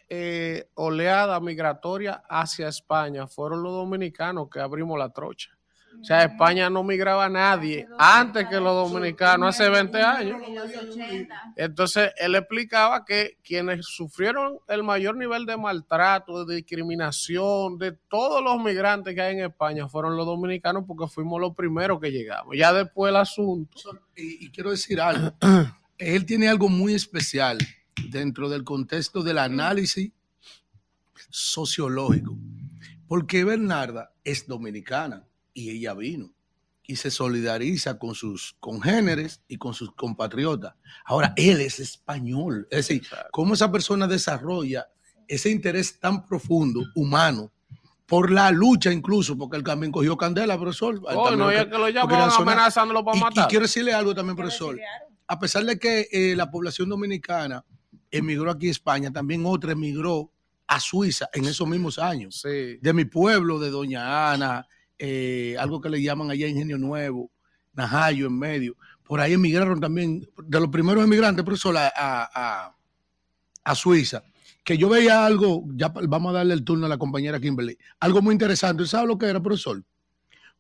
eh, 0.09 0.69
oleada 0.75 1.41
migratoria 1.41 2.23
hacia 2.29 2.69
España 2.69 3.27
fueron 3.27 3.63
los 3.63 3.73
dominicanos 3.73 4.49
que 4.51 4.61
abrimos 4.61 4.99
la 4.99 5.11
trocha. 5.11 5.51
O 6.01 6.05
sea, 6.05 6.23
España 6.25 6.71
no 6.71 6.85
migraba 6.85 7.25
a 7.25 7.29
nadie 7.29 7.87
antes 7.99 8.47
que 8.47 8.61
los 8.61 8.91
dominicanos, 8.91 9.49
hace 9.49 9.69
20 9.69 10.01
años. 10.01 10.41
Entonces, 11.57 12.13
él 12.17 12.37
explicaba 12.37 13.05
que 13.05 13.39
quienes 13.43 13.87
sufrieron 13.87 14.59
el 14.69 14.83
mayor 14.83 15.17
nivel 15.17 15.47
de 15.47 15.57
maltrato, 15.57 16.45
de 16.45 16.57
discriminación, 16.57 17.77
de 17.79 17.93
todos 18.09 18.43
los 18.43 18.63
migrantes 18.63 19.15
que 19.15 19.21
hay 19.21 19.37
en 19.37 19.45
España, 19.47 19.89
fueron 19.89 20.17
los 20.17 20.27
dominicanos 20.27 20.85
porque 20.87 21.09
fuimos 21.09 21.41
los 21.41 21.55
primeros 21.55 22.01
que 22.01 22.13
llegamos. 22.13 22.57
Ya 22.57 22.73
después 22.73 23.11
el 23.11 23.17
asunto. 23.17 23.77
Y, 24.15 24.47
y 24.47 24.51
quiero 24.51 24.71
decir 24.71 25.01
algo. 25.01 25.33
Él 26.01 26.25
tiene 26.27 26.49
algo 26.49 26.69
muy 26.69 26.95
especial 26.95 27.59
dentro 28.09 28.49
del 28.49 28.65
contexto 28.65 29.23
del 29.23 29.39
análisis 29.39 30.11
sociológico. 31.29 32.37
Porque 33.07 33.45
Bernarda 33.45 34.13
es 34.25 34.47
dominicana 34.47 35.25
y 35.53 35.71
ella 35.71 35.95
vino 35.95 36.33
y 36.87 36.97
se 36.97 37.11
solidariza 37.11 37.99
con 37.99 38.15
sus 38.15 38.57
congéneres 38.59 39.43
y 39.47 39.59
con 39.59 39.75
sus 39.75 39.93
compatriotas. 39.95 40.75
Ahora, 41.05 41.33
él 41.37 41.61
es 41.61 41.79
español. 41.79 42.67
Es 42.71 42.89
decir, 42.89 43.07
cómo 43.31 43.55
esa 43.55 43.71
persona 43.71 44.07
desarrolla 44.09 44.89
ese 45.29 45.51
interés 45.51 46.01
tan 46.01 46.27
profundo, 46.27 46.83
humano, 46.97 47.53
por 48.07 48.33
la 48.33 48.51
lucha 48.51 48.91
incluso, 48.93 49.39
porque 49.39 49.57
él 49.57 49.63
también 49.63 49.93
cogió 49.93 50.17
candela, 50.17 50.59
profesor. 50.59 51.01
Oh, 51.15 51.31
no, 51.37 51.49
es 51.49 51.67
que 51.67 51.79
lo 51.79 51.87
sonar. 51.93 52.41
amenazándolo 52.41 53.05
para 53.05 53.17
Y- 53.17 53.21
matar. 53.21 53.45
Y 53.45 53.49
quiero 53.49 53.67
decirle 53.67 53.93
algo 53.93 54.13
también, 54.13 54.35
profesor. 54.35 54.77
A 55.31 55.39
pesar 55.39 55.65
de 55.65 55.79
que 55.79 56.09
eh, 56.11 56.35
la 56.35 56.51
población 56.51 56.89
dominicana 56.89 57.65
emigró 58.11 58.51
aquí 58.51 58.67
a 58.67 58.73
España, 58.73 59.13
también 59.13 59.47
otra 59.47 59.71
emigró 59.73 60.33
a 60.67 60.81
Suiza 60.81 61.29
en 61.33 61.45
esos 61.45 61.69
mismos 61.69 62.01
años. 62.01 62.43
De 62.43 62.93
mi 62.93 63.05
pueblo, 63.05 63.61
de 63.61 63.71
Doña 63.71 64.33
Ana, 64.33 64.67
eh, 64.99 65.55
algo 65.61 65.81
que 65.81 65.89
le 65.89 66.03
llaman 66.03 66.33
allá 66.33 66.49
Ingenio 66.49 66.79
Nuevo, 66.79 67.31
Najayo 67.75 68.27
en 68.27 68.37
medio. 68.39 68.77
Por 69.05 69.21
ahí 69.21 69.35
emigraron 69.35 69.81
también, 69.81 70.29
de 70.45 70.59
los 70.61 70.69
primeros 70.69 71.05
emigrantes, 71.05 71.45
profesor, 71.45 71.77
a, 71.77 71.87
a- 71.87 72.31
a- 72.35 72.77
a 73.63 73.75
Suiza. 73.77 74.25
Que 74.65 74.77
yo 74.77 74.89
veía 74.89 75.25
algo, 75.25 75.65
ya 75.77 75.89
vamos 75.89 76.31
a 76.31 76.39
darle 76.39 76.55
el 76.55 76.65
turno 76.65 76.87
a 76.87 76.89
la 76.89 76.99
compañera 76.99 77.39
Kimberly, 77.41 77.79
algo 78.01 78.21
muy 78.21 78.33
interesante. 78.33 78.85
¿Sabe 78.85 79.07
lo 79.07 79.17
que 79.17 79.27
era, 79.27 79.41
profesor? 79.41 79.83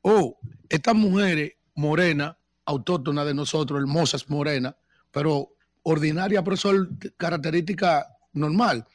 Oh, 0.02 0.38
estas 0.68 0.94
mujeres 0.94 1.54
morenas, 1.74 2.36
autóctonas 2.70 3.26
de 3.26 3.34
nosotros, 3.34 3.78
hermosas 3.80 4.28
morenas, 4.30 4.74
pero 5.10 5.54
ordinaria, 5.82 6.42
profesor, 6.42 6.88
característica 7.16 8.06
normal. 8.32 8.86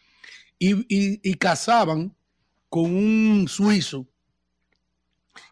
Y, 0.57 0.73
y- 0.93 1.19
y 1.23 1.33
casaban 1.35 2.15
con 2.69 2.85
un 2.95 3.47
suizo 3.47 4.07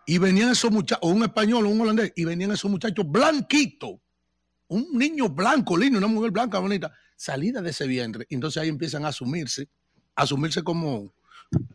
y 0.05 0.17
venían 0.17 0.49
esos 0.51 0.71
muchachos, 0.71 0.99
o 1.01 1.09
un 1.09 1.23
español 1.23 1.65
o 1.65 1.69
un 1.69 1.81
holandés, 1.81 2.11
y 2.15 2.25
venían 2.25 2.51
esos 2.51 2.69
muchachos 2.71 3.05
blanquitos, 3.07 3.95
un 4.67 4.87
niño 4.93 5.29
blanco, 5.29 5.77
lindo, 5.77 5.97
una 5.97 6.07
mujer 6.07 6.31
blanca, 6.31 6.59
bonita, 6.59 6.91
salida 7.15 7.61
de 7.61 7.69
ese 7.69 7.87
vientre. 7.87 8.25
Entonces 8.29 8.61
ahí 8.61 8.69
empiezan 8.69 9.05
a 9.05 9.09
asumirse, 9.09 9.69
a 10.15 10.23
asumirse 10.23 10.63
como, 10.63 11.13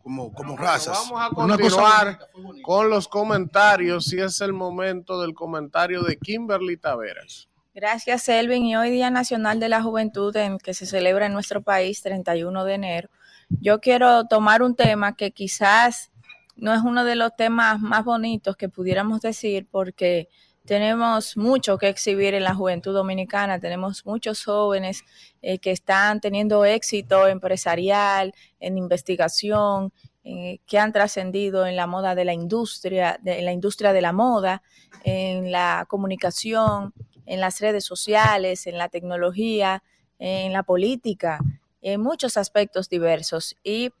como, 0.03 0.33
como 0.33 0.57
razas. 0.57 0.97
Vamos 1.09 1.21
a 1.21 1.29
cosa 1.29 1.57
continuar 1.57 2.19
con 2.63 2.89
los 2.89 3.07
comentarios. 3.07 4.11
Y 4.13 4.19
es 4.19 4.41
el 4.41 4.53
momento 4.53 5.21
del 5.21 5.33
comentario 5.33 6.03
de 6.03 6.17
Kimberly 6.17 6.77
Taveras. 6.77 7.49
Gracias, 7.73 8.27
Elvin. 8.27 8.65
Y 8.65 8.75
hoy 8.75 8.89
Día 8.89 9.09
Nacional 9.09 9.59
de 9.59 9.69
la 9.69 9.81
Juventud, 9.81 10.35
en 10.35 10.57
que 10.57 10.73
se 10.73 10.85
celebra 10.85 11.27
en 11.27 11.33
nuestro 11.33 11.61
país, 11.61 12.01
31 12.01 12.65
de 12.65 12.73
enero, 12.73 13.09
yo 13.49 13.79
quiero 13.79 14.25
tomar 14.25 14.61
un 14.61 14.75
tema 14.75 15.15
que 15.15 15.31
quizás 15.31 16.11
no 16.55 16.73
es 16.73 16.81
uno 16.81 17.05
de 17.05 17.15
los 17.15 17.35
temas 17.35 17.79
más 17.79 18.03
bonitos 18.03 18.57
que 18.57 18.69
pudiéramos 18.69 19.21
decir, 19.21 19.67
porque 19.69 20.29
tenemos 20.65 21.35
mucho 21.37 21.77
que 21.77 21.89
exhibir 21.89 22.33
en 22.33 22.43
la 22.43 22.53
juventud 22.53 22.93
dominicana, 22.93 23.59
tenemos 23.59 24.05
muchos 24.05 24.43
jóvenes 24.43 25.03
eh, 25.41 25.57
que 25.59 25.71
están 25.71 26.19
teniendo 26.21 26.65
éxito 26.65 27.27
empresarial, 27.27 28.33
en 28.59 28.77
investigación, 28.77 29.91
eh, 30.23 30.59
que 30.67 30.77
han 30.77 30.93
trascendido 30.93 31.65
en 31.65 31.75
la 31.75 31.87
moda 31.87 32.13
de 32.13 32.25
la 32.25 32.33
industria, 32.33 33.19
en 33.25 33.45
la 33.45 33.51
industria 33.51 33.93
de 33.93 34.01
la 34.01 34.13
moda, 34.13 34.61
en 35.03 35.51
la 35.51 35.85
comunicación, 35.87 36.93
en 37.25 37.39
las 37.39 37.59
redes 37.61 37.85
sociales, 37.85 38.67
en 38.67 38.77
la 38.77 38.89
tecnología, 38.89 39.81
en 40.19 40.53
la 40.53 40.63
política. 40.63 41.39
en 41.81 42.01
muchos 42.01 42.35
aspectos 42.35 42.89
diversos. 42.89 43.55
Y 43.63 43.91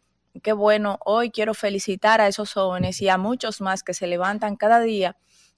qué 0.43 0.51
bueno, 0.51 0.99
hoy 1.05 1.31
quiero 1.31 1.53
felicitar 1.53 2.19
a 2.19 2.27
esos 2.27 2.53
jóvenes 2.53 3.01
y 3.01 3.07
a 3.07 3.17
muchos 3.17 3.61
más 3.61 3.83
que 3.83 3.93
se 3.93 4.05
levantan 4.05 4.57
cada 4.57 4.81
día 4.81 5.15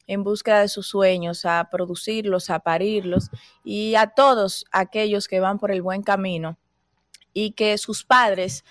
en 0.07 0.23
búsqueda 0.23 0.61
de 0.61 0.67
sus 0.67 0.87
sueños, 0.87 1.45
a 1.45 1.69
producirlos, 1.71 2.49
a 2.49 2.59
parirlos 2.59 3.29
y 3.63 3.95
a 3.95 4.07
todos 4.07 4.65
aquellos 4.71 5.27
que 5.27 5.39
van 5.39 5.59
por 5.59 5.71
el 5.71 5.81
buen 5.81 6.03
camino 6.03 6.57
y 7.33 7.51
que 7.51 7.77
sus 7.77 8.03
padres 8.03 8.63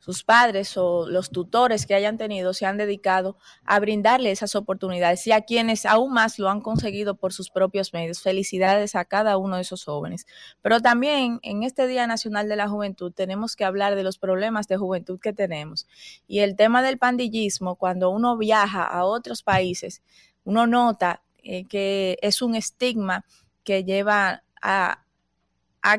sus 0.00 0.24
padres 0.24 0.78
o 0.78 1.06
los 1.06 1.30
tutores 1.30 1.86
que 1.86 1.94
hayan 1.94 2.16
tenido 2.16 2.54
se 2.54 2.64
han 2.64 2.78
dedicado 2.78 3.36
a 3.64 3.78
brindarle 3.78 4.30
esas 4.30 4.56
oportunidades 4.56 5.26
y 5.26 5.32
a 5.32 5.42
quienes 5.42 5.84
aún 5.84 6.14
más 6.14 6.38
lo 6.38 6.48
han 6.48 6.62
conseguido 6.62 7.16
por 7.16 7.34
sus 7.34 7.50
propios 7.50 7.92
medios. 7.92 8.22
Felicidades 8.22 8.94
a 8.94 9.04
cada 9.04 9.36
uno 9.36 9.56
de 9.56 9.62
esos 9.62 9.84
jóvenes. 9.84 10.26
Pero 10.62 10.80
también 10.80 11.38
en 11.42 11.62
este 11.64 11.86
Día 11.86 12.06
Nacional 12.06 12.48
de 12.48 12.56
la 12.56 12.68
Juventud 12.68 13.12
tenemos 13.12 13.56
que 13.56 13.66
hablar 13.66 13.94
de 13.94 14.02
los 14.02 14.18
problemas 14.18 14.68
de 14.68 14.78
juventud 14.78 15.20
que 15.20 15.34
tenemos. 15.34 15.86
Y 16.26 16.40
el 16.40 16.56
tema 16.56 16.82
del 16.82 16.96
pandillismo, 16.96 17.76
cuando 17.76 18.08
uno 18.08 18.38
viaja 18.38 18.84
a 18.84 19.04
otros 19.04 19.42
países, 19.42 20.02
uno 20.44 20.66
nota 20.66 21.22
eh, 21.42 21.66
que 21.66 22.18
es 22.22 22.42
un 22.42 22.54
estigma 22.54 23.24
que 23.64 23.84
lleva 23.84 24.42
a, 24.60 25.04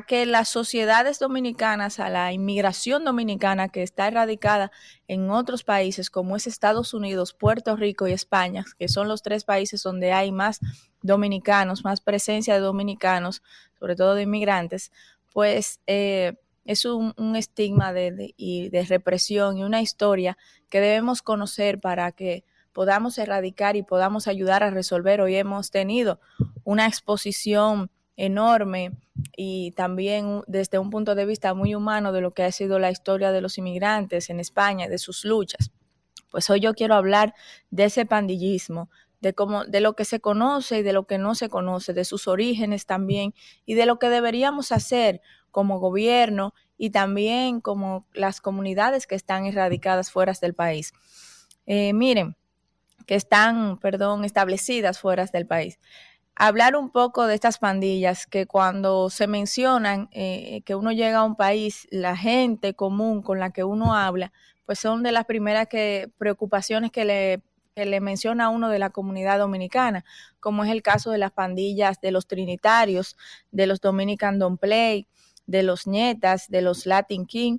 que 0.06 0.24
las 0.26 0.48
sociedades 0.48 1.18
dominicanas, 1.18 1.98
a 1.98 2.08
la 2.08 2.32
inmigración 2.32 3.04
dominicana 3.04 3.68
que 3.68 3.82
está 3.82 4.06
erradicada 4.06 4.70
en 5.08 5.30
otros 5.30 5.64
países 5.64 6.10
como 6.10 6.36
es 6.36 6.46
Estados 6.46 6.94
Unidos, 6.94 7.34
Puerto 7.34 7.74
Rico 7.74 8.06
y 8.06 8.12
España, 8.12 8.64
que 8.78 8.88
son 8.88 9.08
los 9.08 9.22
tres 9.22 9.44
países 9.44 9.82
donde 9.82 10.12
hay 10.12 10.30
más 10.30 10.60
dominicanos, 11.02 11.84
más 11.84 12.00
presencia 12.00 12.54
de 12.54 12.60
dominicanos, 12.60 13.42
sobre 13.78 13.96
todo 13.96 14.14
de 14.14 14.22
inmigrantes, 14.22 14.92
pues 15.32 15.80
eh, 15.88 16.34
es 16.64 16.84
un, 16.84 17.34
estigma 17.34 17.92
de, 17.92 18.34
de 18.38 18.86
represión 18.88 19.58
y 19.58 19.64
una 19.64 19.82
historia 19.82 20.38
que 20.68 20.80
debemos 20.80 21.22
conocer 21.22 21.80
para 21.80 22.12
que 22.12 22.44
podamos 22.72 23.18
erradicar 23.18 23.76
y 23.76 23.82
podamos 23.82 24.28
ayudar 24.28 24.62
a 24.62 24.70
resolver. 24.70 25.20
Hoy 25.20 25.36
hemos 25.36 25.70
tenido 25.70 26.20
una 26.64 26.86
exposición 26.86 27.90
enorme 28.16 28.92
y 29.36 29.72
también 29.72 30.42
desde 30.46 30.78
un 30.78 30.90
punto 30.90 31.14
de 31.14 31.26
vista 31.26 31.54
muy 31.54 31.74
humano 31.74 32.12
de 32.12 32.20
lo 32.20 32.32
que 32.32 32.44
ha 32.44 32.52
sido 32.52 32.78
la 32.78 32.90
historia 32.90 33.32
de 33.32 33.40
los 33.40 33.58
inmigrantes 33.58 34.30
en 34.30 34.40
España, 34.40 34.88
de 34.88 34.98
sus 34.98 35.24
luchas. 35.24 35.70
Pues 36.30 36.48
hoy 36.50 36.60
yo 36.60 36.74
quiero 36.74 36.94
hablar 36.94 37.34
de 37.70 37.84
ese 37.84 38.06
pandillismo, 38.06 38.90
de 39.20 39.34
cómo, 39.34 39.64
de 39.64 39.80
lo 39.80 39.94
que 39.94 40.04
se 40.04 40.20
conoce 40.20 40.78
y 40.78 40.82
de 40.82 40.92
lo 40.92 41.06
que 41.06 41.18
no 41.18 41.34
se 41.34 41.48
conoce, 41.48 41.92
de 41.92 42.04
sus 42.04 42.26
orígenes 42.26 42.86
también, 42.86 43.34
y 43.66 43.74
de 43.74 43.86
lo 43.86 43.98
que 43.98 44.08
deberíamos 44.08 44.72
hacer 44.72 45.20
como 45.50 45.78
gobierno 45.78 46.54
y 46.78 46.90
también 46.90 47.60
como 47.60 48.06
las 48.14 48.40
comunidades 48.40 49.06
que 49.06 49.14
están 49.14 49.46
erradicadas 49.46 50.10
fuera 50.10 50.32
del 50.40 50.54
país. 50.54 50.92
Eh, 51.66 51.92
miren, 51.92 52.36
que 53.06 53.14
están, 53.14 53.78
perdón, 53.78 54.24
establecidas 54.24 54.98
fuera 54.98 55.26
del 55.26 55.46
país. 55.46 55.78
Hablar 56.34 56.76
un 56.76 56.90
poco 56.90 57.26
de 57.26 57.34
estas 57.34 57.58
pandillas 57.58 58.26
que 58.26 58.46
cuando 58.46 59.10
se 59.10 59.26
mencionan 59.26 60.08
eh, 60.12 60.62
que 60.64 60.74
uno 60.74 60.90
llega 60.92 61.18
a 61.18 61.24
un 61.24 61.36
país, 61.36 61.86
la 61.90 62.16
gente 62.16 62.74
común 62.74 63.22
con 63.22 63.38
la 63.38 63.50
que 63.50 63.64
uno 63.64 63.94
habla, 63.94 64.32
pues 64.64 64.78
son 64.78 65.02
de 65.02 65.12
las 65.12 65.26
primeras 65.26 65.66
que, 65.68 66.10
preocupaciones 66.16 66.90
que 66.90 67.04
le, 67.04 67.42
que 67.74 67.84
le 67.84 68.00
menciona 68.00 68.48
uno 68.48 68.70
de 68.70 68.78
la 68.78 68.90
comunidad 68.90 69.38
dominicana, 69.38 70.04
como 70.40 70.64
es 70.64 70.70
el 70.70 70.82
caso 70.82 71.10
de 71.10 71.18
las 71.18 71.32
pandillas 71.32 72.00
de 72.00 72.12
los 72.12 72.26
trinitarios, 72.26 73.16
de 73.50 73.66
los 73.66 73.80
Dominican 73.80 74.38
Don't 74.38 74.58
Play, 74.58 75.06
de 75.46 75.62
los 75.62 75.86
Nietas, 75.86 76.48
de 76.48 76.62
los 76.62 76.86
Latin 76.86 77.26
King 77.26 77.58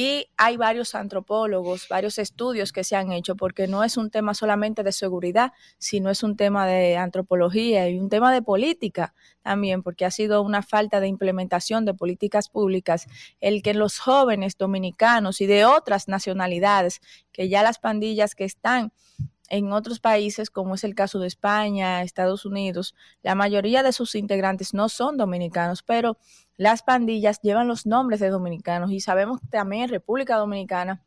y 0.00 0.28
hay 0.38 0.56
varios 0.56 0.94
antropólogos, 0.94 1.86
varios 1.90 2.16
estudios 2.16 2.72
que 2.72 2.84
se 2.84 2.96
han 2.96 3.12
hecho, 3.12 3.36
porque 3.36 3.66
no 3.66 3.84
es 3.84 3.98
un 3.98 4.08
tema 4.08 4.32
solamente 4.32 4.82
de 4.82 4.92
seguridad, 4.92 5.52
sino 5.76 6.08
es 6.08 6.22
un 6.22 6.38
tema 6.38 6.66
de 6.66 6.96
antropología 6.96 7.86
y 7.86 7.98
un 7.98 8.08
tema 8.08 8.32
de 8.32 8.40
política 8.40 9.12
también, 9.42 9.82
porque 9.82 10.06
ha 10.06 10.10
sido 10.10 10.40
una 10.40 10.62
falta 10.62 11.00
de 11.00 11.08
implementación 11.08 11.84
de 11.84 11.92
políticas 11.92 12.48
públicas 12.48 13.08
el 13.42 13.62
que 13.62 13.74
los 13.74 13.98
jóvenes 13.98 14.56
dominicanos 14.56 15.42
y 15.42 15.46
de 15.46 15.66
otras 15.66 16.08
nacionalidades, 16.08 17.02
que 17.30 17.50
ya 17.50 17.62
las 17.62 17.78
pandillas 17.78 18.34
que 18.34 18.46
están 18.46 18.92
en 19.50 19.72
otros 19.72 20.00
países, 20.00 20.48
como 20.48 20.76
es 20.76 20.84
el 20.84 20.94
caso 20.94 21.18
de 21.18 21.26
España, 21.26 22.02
Estados 22.02 22.46
Unidos, 22.46 22.94
la 23.22 23.34
mayoría 23.34 23.82
de 23.82 23.92
sus 23.92 24.14
integrantes 24.14 24.72
no 24.72 24.88
son 24.88 25.16
dominicanos, 25.16 25.82
pero 25.82 26.16
las 26.56 26.82
pandillas 26.82 27.40
llevan 27.42 27.68
los 27.68 27.84
nombres 27.84 28.20
de 28.20 28.30
dominicanos 28.30 28.92
y 28.92 29.00
sabemos 29.00 29.40
que 29.40 29.48
también 29.48 29.82
en 29.84 29.88
República 29.90 30.36
Dominicana 30.36 31.02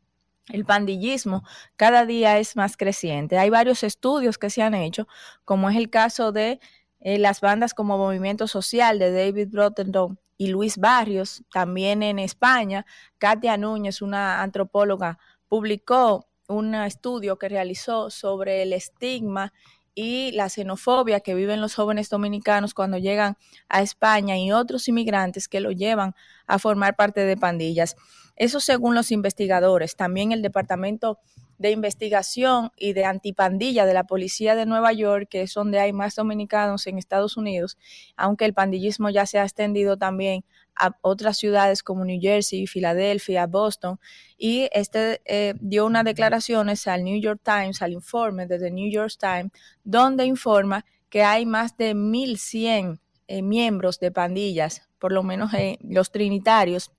el 0.48 0.66
pandillismo 0.66 1.42
cada 1.76 2.04
día 2.04 2.38
es 2.38 2.54
más 2.54 2.76
creciente. 2.76 3.38
Hay 3.38 3.48
varios 3.48 3.82
estudios 3.82 4.36
que 4.36 4.50
se 4.50 4.62
han 4.62 4.74
hecho, 4.74 5.08
como 5.44 5.70
es 5.70 5.76
el 5.76 5.88
caso 5.88 6.32
de 6.32 6.60
eh, 7.00 7.18
las 7.18 7.40
bandas 7.40 7.72
como 7.72 7.96
Movimiento 7.96 8.46
Social 8.46 8.98
de 8.98 9.10
David 9.10 9.48
Rotterdam 9.52 10.16
y 10.36 10.48
Luis 10.48 10.76
Barrios, 10.76 11.42
también 11.50 12.02
en 12.02 12.18
España. 12.18 12.84
Katia 13.18 13.56
Núñez, 13.56 14.02
una 14.02 14.42
antropóloga, 14.42 15.18
publicó 15.48 16.28
un 16.48 16.74
estudio 16.74 17.38
que 17.38 17.48
realizó 17.48 18.10
sobre 18.10 18.62
el 18.62 18.72
estigma 18.72 19.52
y 19.94 20.32
la 20.32 20.48
xenofobia 20.48 21.20
que 21.20 21.34
viven 21.34 21.60
los 21.60 21.74
jóvenes 21.74 22.08
dominicanos 22.08 22.74
cuando 22.74 22.98
llegan 22.98 23.36
a 23.68 23.82
España 23.82 24.36
y 24.36 24.50
otros 24.50 24.88
inmigrantes 24.88 25.48
que 25.48 25.60
lo 25.60 25.70
llevan 25.70 26.14
a 26.46 26.58
formar 26.58 26.96
parte 26.96 27.20
de 27.20 27.36
pandillas. 27.36 27.96
Eso 28.36 28.58
según 28.58 28.94
los 28.94 29.12
investigadores. 29.12 29.94
También 29.94 30.32
el 30.32 30.42
Departamento 30.42 31.18
de 31.58 31.70
Investigación 31.70 32.70
y 32.76 32.92
de 32.92 33.04
Antipandilla 33.04 33.86
de 33.86 33.94
la 33.94 34.04
Policía 34.04 34.54
de 34.54 34.66
Nueva 34.66 34.92
York, 34.92 35.28
que 35.30 35.42
es 35.42 35.54
donde 35.54 35.80
hay 35.80 35.92
más 35.92 36.14
dominicanos 36.14 36.86
en 36.86 36.98
Estados 36.98 37.36
Unidos, 37.36 37.78
aunque 38.16 38.44
el 38.44 38.54
pandillismo 38.54 39.10
ya 39.10 39.26
se 39.26 39.38
ha 39.38 39.44
extendido 39.44 39.96
también 39.96 40.44
a 40.76 40.96
otras 41.02 41.38
ciudades 41.38 41.82
como 41.82 42.04
New 42.04 42.20
Jersey, 42.20 42.66
Filadelfia, 42.66 43.46
Boston, 43.46 44.00
y 44.36 44.68
este 44.72 45.20
eh, 45.24 45.54
dio 45.60 45.86
unas 45.86 46.04
declaraciones 46.04 46.86
al 46.88 47.04
New 47.04 47.20
York 47.20 47.40
Times, 47.44 47.80
al 47.82 47.92
informe 47.92 48.46
de 48.46 48.58
The 48.58 48.70
New 48.70 48.90
York 48.90 49.12
Times, 49.18 49.52
donde 49.84 50.24
informa 50.24 50.84
que 51.08 51.22
hay 51.22 51.46
más 51.46 51.76
de 51.76 51.94
1.100 51.94 52.98
eh, 53.28 53.42
miembros 53.42 54.00
de 54.00 54.10
pandillas, 54.10 54.88
por 54.98 55.12
lo 55.12 55.22
menos 55.22 55.52
los 55.80 56.10
trinitarios, 56.10 56.90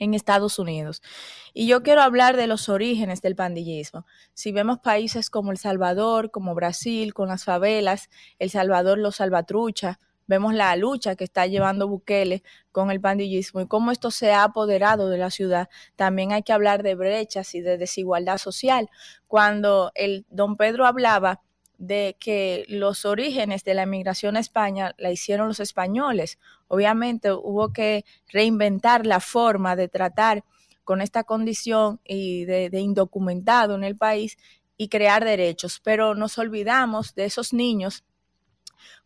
en 0.00 0.14
Estados 0.14 0.58
Unidos. 0.58 1.02
Y 1.54 1.68
yo 1.68 1.84
quiero 1.84 2.02
hablar 2.02 2.36
de 2.36 2.48
los 2.48 2.68
orígenes 2.68 3.22
del 3.22 3.36
pandillismo. 3.36 4.06
Si 4.34 4.50
vemos 4.50 4.80
países 4.80 5.30
como 5.30 5.52
El 5.52 5.58
Salvador, 5.58 6.32
como 6.32 6.56
Brasil, 6.56 7.14
con 7.14 7.28
las 7.28 7.44
favelas, 7.44 8.10
El 8.40 8.50
Salvador 8.50 8.98
los 8.98 9.16
salvatrucha, 9.16 10.00
vemos 10.26 10.54
la 10.54 10.74
lucha 10.76 11.16
que 11.16 11.24
está 11.24 11.46
llevando 11.46 11.88
Bukele 11.88 12.42
con 12.72 12.90
el 12.90 13.00
pandillismo 13.00 13.60
y 13.60 13.66
cómo 13.66 13.90
esto 13.90 14.10
se 14.10 14.32
ha 14.32 14.44
apoderado 14.44 15.10
de 15.10 15.18
la 15.18 15.30
ciudad. 15.30 15.68
También 15.96 16.32
hay 16.32 16.42
que 16.42 16.52
hablar 16.52 16.82
de 16.82 16.94
brechas 16.94 17.54
y 17.54 17.60
de 17.60 17.76
desigualdad 17.78 18.38
social. 18.38 18.88
Cuando 19.26 19.90
el 19.94 20.24
don 20.30 20.56
Pedro 20.56 20.86
hablaba 20.86 21.42
de 21.80 22.14
que 22.20 22.66
los 22.68 23.06
orígenes 23.06 23.64
de 23.64 23.72
la 23.72 23.84
emigración 23.84 24.36
a 24.36 24.40
España 24.40 24.94
la 24.98 25.10
hicieron 25.10 25.48
los 25.48 25.60
españoles. 25.60 26.38
Obviamente 26.68 27.32
hubo 27.32 27.72
que 27.72 28.04
reinventar 28.28 29.06
la 29.06 29.18
forma 29.18 29.76
de 29.76 29.88
tratar 29.88 30.44
con 30.84 31.00
esta 31.00 31.24
condición 31.24 31.98
y 32.04 32.44
de, 32.44 32.68
de, 32.68 32.80
indocumentado 32.80 33.74
en 33.74 33.84
el 33.84 33.96
país 33.96 34.36
y 34.76 34.88
crear 34.88 35.24
derechos, 35.24 35.80
pero 35.82 36.14
nos 36.14 36.36
olvidamos 36.36 37.14
de 37.14 37.24
esos 37.24 37.54
niños 37.54 38.04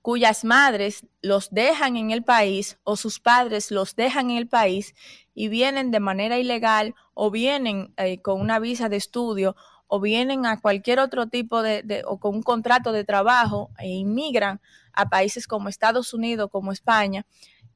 cuyas 0.02 0.44
madres 0.44 1.06
los 1.22 1.51
dejan 1.51 1.96
en 1.96 2.10
el 2.10 2.24
país 2.24 2.78
o 2.84 2.96
sus 2.96 3.20
padres 3.20 3.70
los 3.70 3.94
dejan 3.94 4.30
en 4.30 4.36
el 4.36 4.48
país 4.48 4.94
y 5.32 5.48
vienen 5.48 5.90
de 5.90 6.01
manera 6.01 6.38
ilegal 6.38 6.94
o 7.14 7.30
vienen 7.30 7.94
eh, 7.96 8.20
con 8.20 8.40
una 8.40 8.59
visa 8.59 8.88
de 8.88 8.96
estudio 8.96 9.56
o 9.95 10.01
vienen 10.01 10.45
a 10.45 10.61
cualquier 10.61 10.99
otro 10.99 11.29
tipo 11.29 11.62
de, 11.62 12.03
o 12.05 12.19
con 12.19 12.35
un 12.35 12.43
contrato 12.43 12.91
de 12.91 13.05
trabajo 13.05 13.71
e 13.79 13.87
inmigran 13.91 14.61
a 14.93 15.09
países 15.09 15.47
como 15.47 15.69
Estados 15.69 16.12
Unidos, 16.12 16.51
como 16.51 16.73
España, 16.73 17.27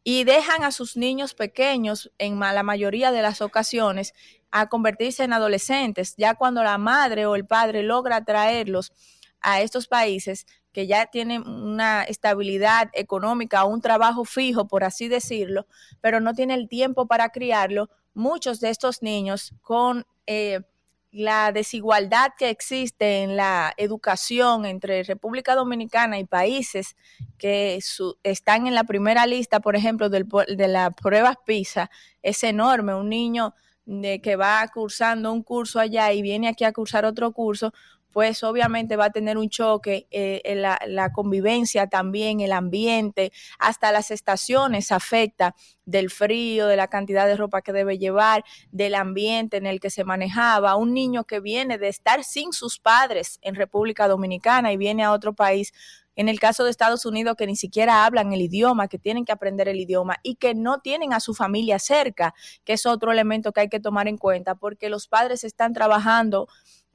y 0.02 0.24
dejan 0.24 0.64
a 0.64 0.72
sus 0.72 0.96
niños 0.96 1.34
pequeños, 1.34 2.10
en 2.18 2.40
la 2.40 2.64
mayoría 2.64 3.12
de 3.12 3.22
las 3.22 3.40
ocasiones, 3.40 4.14
a 4.50 4.68
convertirse 4.68 5.22
en 5.22 5.32
adolescentes, 5.32 6.16
ya 6.16 6.34
cuando 6.34 6.64
la 6.64 6.76
madre 6.76 7.24
o 7.26 7.36
el 7.36 7.46
padre 7.46 7.84
logra 7.84 8.24
traerlos 8.24 8.92
a 9.40 9.60
estos 9.60 9.86
países, 9.86 10.44
que 10.72 10.88
ya 10.88 11.06
tienen 11.06 11.46
una 11.46 12.02
estabilidad 12.02 12.90
económica, 12.94 13.64
un 13.64 13.80
trabajo 13.80 14.24
fijo, 14.24 14.66
por 14.66 14.82
así 14.82 15.06
decirlo, 15.06 15.68
pero 16.00 16.18
no 16.18 16.34
tiene 16.34 16.54
el 16.54 16.68
tiempo 16.68 17.06
para 17.06 17.28
criarlo, 17.28 17.90
muchos 18.12 18.58
de 18.58 18.70
estos 18.70 19.02
niños 19.02 19.54
con, 19.62 20.04
eh, 20.26 20.62
la 21.10 21.52
desigualdad 21.52 22.32
que 22.38 22.50
existe 22.50 23.22
en 23.22 23.36
la 23.36 23.72
educación 23.76 24.66
entre 24.66 25.02
República 25.04 25.54
Dominicana 25.54 26.18
y 26.18 26.24
países 26.24 26.96
que 27.38 27.78
están 28.22 28.66
en 28.66 28.74
la 28.74 28.84
primera 28.84 29.26
lista, 29.26 29.60
por 29.60 29.74
ejemplo, 29.74 30.10
de 30.10 30.68
las 30.68 30.94
pruebas 30.94 31.36
PISA, 31.46 31.90
es 32.22 32.44
enorme. 32.44 32.94
Un 32.94 33.08
niño 33.08 33.54
de 33.86 34.20
que 34.20 34.36
va 34.36 34.68
cursando 34.68 35.32
un 35.32 35.42
curso 35.42 35.80
allá 35.80 36.12
y 36.12 36.20
viene 36.20 36.48
aquí 36.48 36.64
a 36.64 36.72
cursar 36.72 37.06
otro 37.06 37.32
curso, 37.32 37.72
pues 38.12 38.42
obviamente 38.42 38.96
va 38.96 39.06
a 39.06 39.10
tener 39.10 39.38
un 39.38 39.48
choque, 39.48 40.06
eh, 40.10 40.40
en 40.44 40.62
la, 40.62 40.78
la, 40.86 41.12
convivencia 41.12 41.86
también, 41.86 42.40
el 42.40 42.52
ambiente, 42.52 43.32
hasta 43.58 43.92
las 43.92 44.10
estaciones 44.10 44.92
afecta 44.92 45.54
del 45.84 46.10
frío, 46.10 46.66
de 46.66 46.76
la 46.76 46.88
cantidad 46.88 47.26
de 47.26 47.36
ropa 47.36 47.62
que 47.62 47.72
debe 47.72 47.98
llevar, 47.98 48.44
del 48.70 48.94
ambiente 48.94 49.56
en 49.56 49.66
el 49.66 49.80
que 49.80 49.90
se 49.90 50.04
manejaba. 50.04 50.76
Un 50.76 50.94
niño 50.94 51.24
que 51.24 51.40
viene 51.40 51.78
de 51.78 51.88
estar 51.88 52.24
sin 52.24 52.52
sus 52.52 52.78
padres 52.78 53.38
en 53.42 53.54
República 53.54 54.08
Dominicana 54.08 54.72
y 54.72 54.76
viene 54.76 55.04
a 55.04 55.12
otro 55.12 55.32
país 55.32 55.72
en 56.18 56.28
el 56.28 56.40
caso 56.40 56.64
de 56.64 56.70
Estados 56.70 57.06
Unidos, 57.06 57.36
que 57.36 57.46
ni 57.46 57.54
siquiera 57.54 58.04
hablan 58.04 58.32
el 58.32 58.42
idioma, 58.42 58.88
que 58.88 58.98
tienen 58.98 59.24
que 59.24 59.30
aprender 59.30 59.68
el 59.68 59.78
idioma 59.78 60.16
y 60.24 60.34
que 60.34 60.52
no 60.52 60.80
tienen 60.80 61.12
a 61.12 61.20
su 61.20 61.32
familia 61.32 61.78
cerca, 61.78 62.34
que 62.64 62.72
es 62.72 62.86
otro 62.86 63.12
elemento 63.12 63.52
que 63.52 63.60
hay 63.60 63.68
que 63.68 63.78
tomar 63.78 64.08
en 64.08 64.18
cuenta, 64.18 64.56
porque 64.56 64.88
los 64.88 65.06
padres 65.06 65.44
están 65.44 65.72
trabajando 65.72 66.48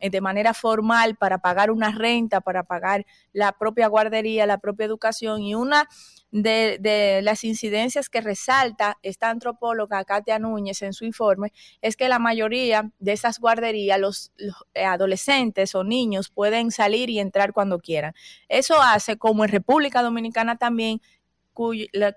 de 0.10 0.22
manera 0.22 0.54
formal 0.54 1.16
para 1.16 1.38
pagar 1.38 1.72
una 1.72 1.92
renta, 1.92 2.42
para 2.42 2.64
pagar 2.64 3.06
la 3.32 3.52
propia 3.54 3.88
guardería, 3.88 4.46
la 4.46 4.58
propia 4.58 4.86
educación. 4.86 5.42
Y 5.42 5.56
una 5.56 5.88
de, 6.32 7.22
las 7.24 7.44
incidencias 7.44 8.10
que 8.10 8.22
resalta 8.22 8.98
esta 9.04 9.30
antropóloga 9.30 10.04
Katia 10.04 10.40
Núñez 10.40 10.82
en 10.82 10.94
su 10.94 11.06
informe 11.06 11.54
es 11.82 11.96
que 11.96 12.10
la 12.10 12.20
mayoría 12.20 12.92
de 13.00 13.14
esas 13.14 13.40
guarderías, 13.40 14.00
los, 14.00 14.32
eh, 14.74 14.84
adolescentes 14.84 15.76
o 15.76 15.84
niños 15.84 16.30
pueden 16.30 16.72
salir 16.72 17.10
y 17.10 17.20
entrar 17.20 17.54
cuando 17.54 17.80
quieran. 17.80 18.14
Eso 18.50 18.82
hace, 18.82 19.18
como 19.18 19.44
en 19.44 19.52
República 19.52 20.02
Dominicana 20.02 20.58
también, 20.58 21.02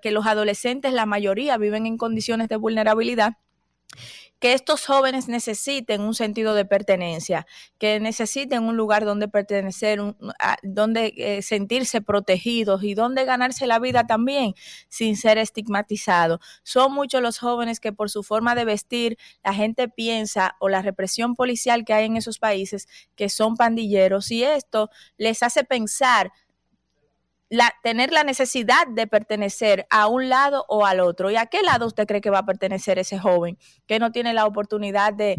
que 0.03 0.11
los 0.11 0.27
adolescentes, 0.27 0.95
la 0.95 1.05
mayoría, 1.05 1.59
viven 1.59 1.85
en 1.85 1.99
condiciones 1.99 2.49
de 2.49 2.57
vulnerabilidad 2.57 3.35
que 4.39 4.53
estos 4.53 4.85
jóvenes 4.85 5.29
necesiten 5.29 6.03
un 6.03 6.15
sentido 6.15 6.55
de 6.55 6.65
pertenencia, 6.65 7.47
que 7.79 8.01
necesiten 8.01 8.65
un 8.65 8.77
lugar 8.77 9.05
donde 9.05 9.29
pertenecer, 9.29 9.99
donde 10.63 11.15
eh, 11.17 11.43
sentirse 11.43 12.03
protegidos 12.03 12.83
y 12.83 12.95
donde 12.95 13.25
ganarse 13.25 13.67
la 13.67 13.79
vida 13.79 14.07
también 14.07 14.55
sin 14.89 15.17
ser 15.17 15.39
estigmatizados. 15.39 16.41
Son 16.63 16.93
muchos 16.93 17.23
los 17.23 17.39
jóvenes 17.39 17.81
que 17.81 17.93
por 17.93 18.11
su 18.11 18.23
forma 18.23 18.55
de 18.55 18.67
vestir 18.67 19.17
la 19.43 19.55
gente 19.55 19.89
piensa 19.89 20.57
o 20.61 20.69
la 20.69 20.83
represión 20.83 21.35
policial 21.35 21.85
que 21.85 21.95
hay 21.95 22.05
en 22.05 22.17
esos 22.17 22.39
países 22.39 22.89
que 23.15 23.29
son 23.29 23.57
pandilleros 23.57 24.31
y 24.31 24.45
esto 24.45 24.91
les 25.17 25.43
hace 25.43 25.65
pensar 25.65 26.33
la, 27.49 27.73
tener 27.83 28.11
la 28.13 28.25
necesidad 28.25 28.89
de 28.89 29.07
pertenecer 29.07 29.87
a 29.91 30.09
un 30.09 30.29
lado 30.29 30.65
o 30.69 30.85
al 30.85 31.01
otro. 31.01 31.31
¿Y 31.31 31.37
a 31.37 31.47
qué 31.47 31.63
lado 31.63 31.87
usted 31.87 32.07
cree 32.07 32.21
que 32.21 32.31
va 32.31 32.41
a 32.41 32.47
pertenecer 32.47 32.99
ese 32.99 33.19
joven 33.19 33.57
que 33.87 34.01
no 34.01 34.11
tiene 34.11 34.35
la 34.35 34.47
oportunidad 34.47 35.15
de, 35.15 35.37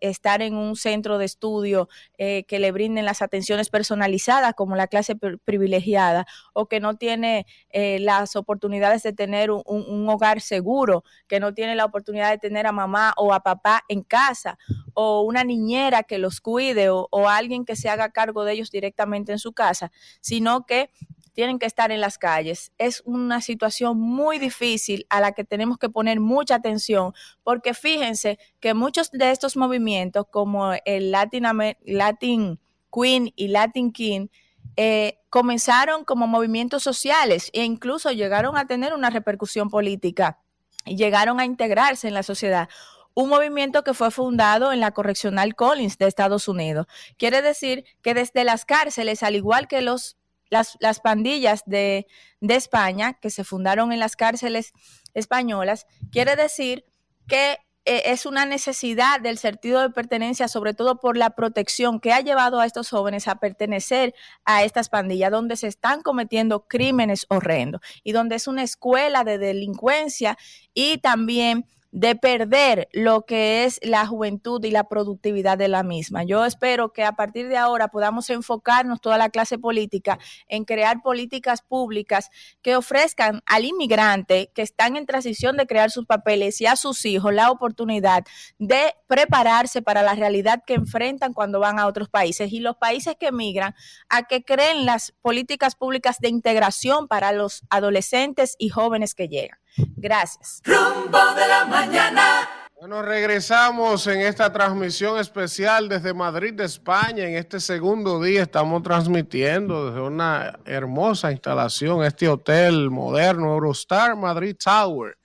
estar 0.00 0.40
en 0.40 0.54
un 0.54 0.76
centro 0.76 1.18
de 1.18 1.24
estudio 1.24 1.88
eh, 2.16 2.44
que 2.44 2.58
le 2.58 2.70
brinden 2.70 3.04
las 3.04 3.22
atenciones 3.22 3.70
personalizadas 3.70 4.54
como 4.54 4.76
la 4.76 4.86
clase 4.86 5.16
privilegiada 5.16 6.26
o 6.52 6.66
que 6.66 6.80
no 6.80 6.96
tiene 6.96 7.46
eh, 7.70 7.98
las 7.98 8.36
oportunidades 8.36 9.02
de 9.02 9.12
tener 9.12 9.50
un, 9.50 9.62
un, 9.66 10.08
hogar 10.08 10.40
seguro, 10.40 11.02
que 11.26 11.40
no 11.40 11.54
tiene 11.54 11.74
la 11.74 11.84
oportunidad 11.84 12.30
de 12.30 12.38
tener 12.38 12.66
a 12.66 12.72
mamá 12.72 13.12
o 13.16 13.34
a 13.34 13.40
papá 13.40 13.84
en 13.88 14.02
casa 14.02 14.58
o 14.94 15.22
una 15.22 15.44
niñera 15.44 16.02
que 16.02 16.18
los 16.18 16.40
cuide 16.40 16.90
o, 16.90 17.08
o 17.10 17.28
alguien 17.28 17.64
que 17.64 17.76
se 17.76 17.88
haga 17.88 18.10
cargo 18.10 18.44
de 18.44 18.52
ellos 18.52 18.70
directamente 18.70 19.32
en 19.32 19.38
su 19.38 19.52
casa, 19.52 19.90
sino 20.20 20.66
que 20.66 20.90
tienen 21.38 21.60
que 21.60 21.66
estar 21.66 21.92
en 21.92 22.00
las 22.00 22.18
calles. 22.18 22.72
Es 22.78 23.00
una 23.06 23.40
situación 23.40 23.96
muy 23.96 24.40
difícil 24.40 25.06
a 25.08 25.20
la 25.20 25.30
que 25.30 25.44
tenemos 25.44 25.78
que 25.78 25.88
poner 25.88 26.18
mucha 26.18 26.56
atención, 26.56 27.14
porque 27.44 27.74
fíjense 27.74 28.40
que 28.58 28.74
muchos 28.74 29.12
de 29.12 29.30
estos 29.30 29.56
movimientos, 29.56 30.26
como 30.32 30.72
el 30.84 31.12
Latin, 31.12 31.44
Latin 31.84 32.58
Queen 32.92 33.32
y 33.36 33.46
Latin 33.46 33.92
King, 33.92 34.26
eh, 34.74 35.20
comenzaron 35.30 36.02
como 36.02 36.26
movimientos 36.26 36.82
sociales 36.82 37.50
e 37.52 37.62
incluso 37.62 38.10
llegaron 38.10 38.56
a 38.56 38.66
tener 38.66 38.92
una 38.92 39.08
repercusión 39.08 39.70
política 39.70 40.40
y 40.84 40.96
llegaron 40.96 41.38
a 41.38 41.44
integrarse 41.44 42.08
en 42.08 42.14
la 42.14 42.24
sociedad 42.24 42.68
un 43.14 43.28
movimiento 43.28 43.82
que 43.84 43.94
fue 43.94 44.10
fundado 44.10 44.72
en 44.72 44.78
la 44.78 44.92
Correccional 44.92 45.56
Collins 45.56 45.98
de 45.98 46.06
Estados 46.06 46.46
Unidos. 46.46 46.86
Quiere 47.16 47.42
decir 47.42 47.84
que 48.00 48.14
desde 48.14 48.44
las 48.44 48.64
cárceles, 48.64 49.24
al 49.24 49.34
igual 49.34 49.66
que 49.66 49.82
los 49.82 50.17
las, 50.50 51.00
pandillas 51.00 51.62
de, 51.66 52.06
España, 52.40 53.14
que 53.14 53.30
se 53.30 53.44
fundaron 53.44 53.92
en 53.92 53.98
las 53.98 54.16
cárceles 54.16 54.72
españolas, 55.14 55.86
quiere 56.10 56.36
decir 56.36 56.84
que 57.26 57.58
eh, 57.84 58.12
es 58.12 58.26
una 58.26 58.44
necesidad 58.44 59.20
del 59.20 59.38
sentido 59.38 59.80
de 59.80 59.90
pertenencia, 59.90 60.48
sobre 60.48 60.74
todo 60.74 61.00
por 61.00 61.16
la 61.16 61.30
protección 61.30 62.00
que 62.00 62.12
ha 62.12 62.20
llevado 62.20 62.60
a 62.60 62.66
estos 62.66 62.90
jóvenes 62.90 63.28
a 63.28 63.36
pertenecer 63.36 64.14
a 64.44 64.62
estas 64.62 64.88
pandillas, 64.88 65.30
donde 65.30 65.56
se 65.56 65.68
están 65.68 66.02
cometiendo 66.02 66.66
crímenes 66.68 67.26
horrendos 67.28 67.80
y 68.04 68.12
donde 68.12 68.36
es 68.36 68.46
una 68.46 68.62
escuela 68.62 69.24
de 69.24 69.38
delincuencia 69.38 70.36
y 70.74 70.98
también 70.98 71.66
de 71.90 72.14
perder 72.16 72.88
lo 72.92 73.22
que 73.22 73.64
es 73.64 73.80
la 73.82 74.06
juventud 74.06 74.62
y 74.64 74.70
la 74.70 74.84
productividad 74.84 75.56
de 75.56 75.68
la 75.68 75.82
misma. 75.82 76.22
Yo 76.24 76.44
espero 76.44 76.92
que 76.92 77.02
a 77.02 77.12
partir 77.12 77.48
de 77.48 77.56
ahora 77.56 77.88
podamos 77.88 78.28
enfocarnos 78.30 79.00
toda 79.00 79.16
la 79.16 79.30
clase 79.30 79.58
política 79.58 80.18
en 80.48 80.64
crear 80.64 81.02
políticas 81.02 81.62
públicas 81.62 82.30
que 82.62 82.76
ofrezcan 82.76 83.42
al 83.46 83.64
inmigrante 83.64 84.50
que 84.54 84.62
están 84.62 84.96
en 84.96 85.06
transición 85.06 85.56
de 85.56 85.66
crear 85.66 85.90
sus 85.90 86.04
papeles 86.04 86.60
y 86.60 86.66
a 86.66 86.76
sus 86.76 87.04
hijos 87.06 87.32
la 87.32 87.50
oportunidad 87.50 88.24
de 88.58 88.94
prepararse 89.06 89.80
para 89.80 90.02
la 90.02 90.14
realidad 90.14 90.62
que 90.66 90.74
enfrentan 90.74 91.32
cuando 91.32 91.58
van 91.58 91.78
a 91.78 91.86
otros 91.86 92.10
países 92.10 92.52
y 92.52 92.60
los 92.60 92.76
países 92.76 93.16
que 93.18 93.28
emigran 93.28 93.74
a 94.10 94.24
que 94.24 94.44
creen 94.44 94.84
las 94.84 95.12
políticas 95.22 95.74
públicas 95.74 96.18
de 96.20 96.28
integración 96.28 97.08
para 97.08 97.32
los 97.32 97.62
adolescentes 97.70 98.56
y 98.58 98.68
jóvenes 98.68 99.14
que 99.14 99.28
llegan. 99.28 99.58
Gracias. 99.96 100.62
Rumbo 100.64 101.34
de 101.34 101.48
la 101.48 101.64
mañana. 101.64 102.48
Bueno, 102.80 103.02
regresamos 103.02 104.06
en 104.06 104.20
esta 104.20 104.52
transmisión 104.52 105.18
especial 105.18 105.88
desde 105.88 106.14
Madrid, 106.14 106.54
de 106.54 106.64
España. 106.64 107.24
En 107.24 107.34
este 107.34 107.58
segundo 107.58 108.22
día 108.22 108.42
estamos 108.42 108.84
transmitiendo 108.84 109.86
desde 109.86 110.00
una 110.00 110.60
hermosa 110.64 111.32
instalación, 111.32 112.04
este 112.04 112.28
hotel 112.28 112.88
moderno 112.88 113.52
Eurostar 113.52 114.14
Madrid 114.14 114.54
Tower, 114.62 115.18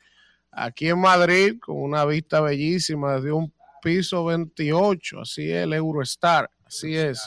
aquí 0.51 0.89
en 0.89 0.99
Madrid, 0.99 1.59
con 1.59 1.75
una 1.77 2.05
vista 2.05 2.41
bellísima 2.41 3.17
desde 3.17 3.31
un 3.31 3.53
piso 3.83 4.25
28, 4.25 5.21
así 5.21 5.51
es 5.51 5.63
el 5.63 5.73
Eurostar, 5.73 6.49
así 6.65 6.97
es. 6.97 7.21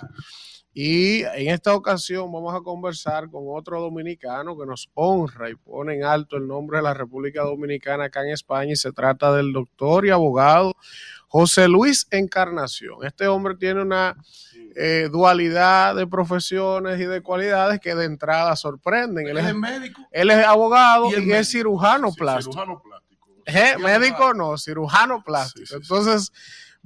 Y 0.79 1.23
en 1.23 1.49
esta 1.49 1.75
ocasión 1.75 2.31
vamos 2.31 2.55
a 2.55 2.61
conversar 2.61 3.31
con 3.31 3.45
otro 3.47 3.81
dominicano 3.81 4.59
que 4.59 4.67
nos 4.67 4.91
honra 4.93 5.49
y 5.49 5.55
pone 5.55 5.95
en 5.95 6.05
alto 6.05 6.37
el 6.37 6.47
nombre 6.47 6.77
de 6.77 6.83
la 6.83 6.93
República 6.93 7.45
Dominicana 7.45 8.05
acá 8.05 8.21
en 8.21 8.33
España 8.33 8.73
y 8.73 8.77
se 8.77 8.93
trata 8.93 9.33
del 9.33 9.55
doctor 9.55 10.05
y 10.05 10.11
abogado 10.11 10.75
José 11.29 11.67
Luis 11.67 12.07
Encarnación. 12.11 13.07
Este 13.07 13.27
hombre 13.27 13.55
tiene 13.55 13.81
una 13.81 14.19
eh, 14.75 15.09
dualidad 15.11 15.97
de 15.97 16.07
profesiones 16.07 17.01
y 17.01 17.07
de 17.07 17.23
cualidades 17.23 17.81
que 17.81 17.95
de 17.95 18.05
entrada 18.05 18.55
sorprenden. 18.55 19.29
Él, 19.29 19.39
es, 19.39 19.55
médico. 19.55 20.03
Él 20.11 20.31
es 20.31 20.45
abogado 20.45 21.09
y, 21.19 21.33
es 21.33 21.49
cirujano 21.49 22.13
plástico. 22.13 22.53
Cirujano 22.53 22.83
plástico. 22.83 23.27
¿Eh? 23.47 23.79
Médico 23.79 24.35
no, 24.35 24.59
cirujano 24.59 25.25
plástico. 25.25 25.75
Entonces 25.75 26.31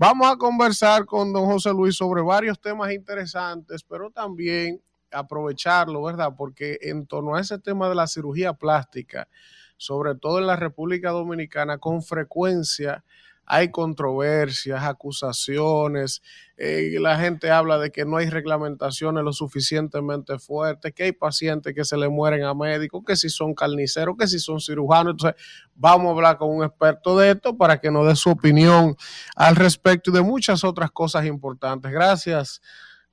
Vamos 0.03 0.33
a 0.33 0.37
conversar 0.39 1.05
con 1.05 1.31
don 1.31 1.45
José 1.45 1.73
Luis 1.75 1.95
sobre 1.95 2.23
varios 2.23 2.59
temas 2.59 2.91
interesantes, 2.91 3.83
pero 3.83 4.11
también 4.11 4.81
aprovecharlo, 5.11 6.03
¿verdad? 6.03 6.33
Porque 6.39 6.79
en 6.81 7.07
torno 7.07 7.35
a 7.35 7.41
ese 7.43 7.59
tema 7.59 7.87
de 7.87 7.95
la 7.95 8.07
cirugía 8.07 8.55
plástica, 8.55 9.29
sobre 9.77 10.15
todo 10.15 10.39
en 10.39 10.47
la 10.47 10.57
República 10.57 11.11
Dominicana, 11.11 11.77
con 11.77 12.03
frecuencia 12.03 13.05
hay 13.53 13.73
controversias, 13.73 14.85
acusaciones, 14.85 16.23
eh, 16.57 16.95
la 17.01 17.19
gente 17.19 17.51
habla 17.51 17.79
de 17.79 17.91
que 17.91 18.05
no 18.05 18.19
hay 18.19 18.31
reglamentaciones 18.31 19.25
lo 19.25 19.33
suficientemente 19.33 20.39
fuertes, 20.39 20.95
que 20.95 21.03
hay 21.03 21.13
pacientes 21.13 21.75
que 21.75 21.85
se 21.85 21.97
le 21.97 22.09
mueren 22.09 22.45
a 22.45 22.55
médicos, 22.55 23.03
que 23.05 23.17
si 23.17 23.29
son 23.29 23.53
carniceros, 23.53 24.15
que 24.17 24.29
si 24.29 24.39
son 24.39 24.61
cirujanos. 24.61 25.15
Entonces, 25.15 25.43
vamos 25.75 26.07
a 26.07 26.11
hablar 26.11 26.39
con 26.39 26.49
un 26.51 26.63
experto 26.63 27.19
de 27.19 27.33
esto 27.33 27.57
para 27.57 27.81
que 27.81 27.91
nos 27.91 28.07
dé 28.07 28.15
su 28.15 28.31
opinión 28.31 28.95
al 29.35 29.57
respecto 29.57 30.13
y 30.13 30.15
de 30.15 30.23
muchas 30.23 30.63
otras 30.63 30.93
cosas 30.93 31.27
importantes. 31.27 31.91
Gracias, 31.91 32.63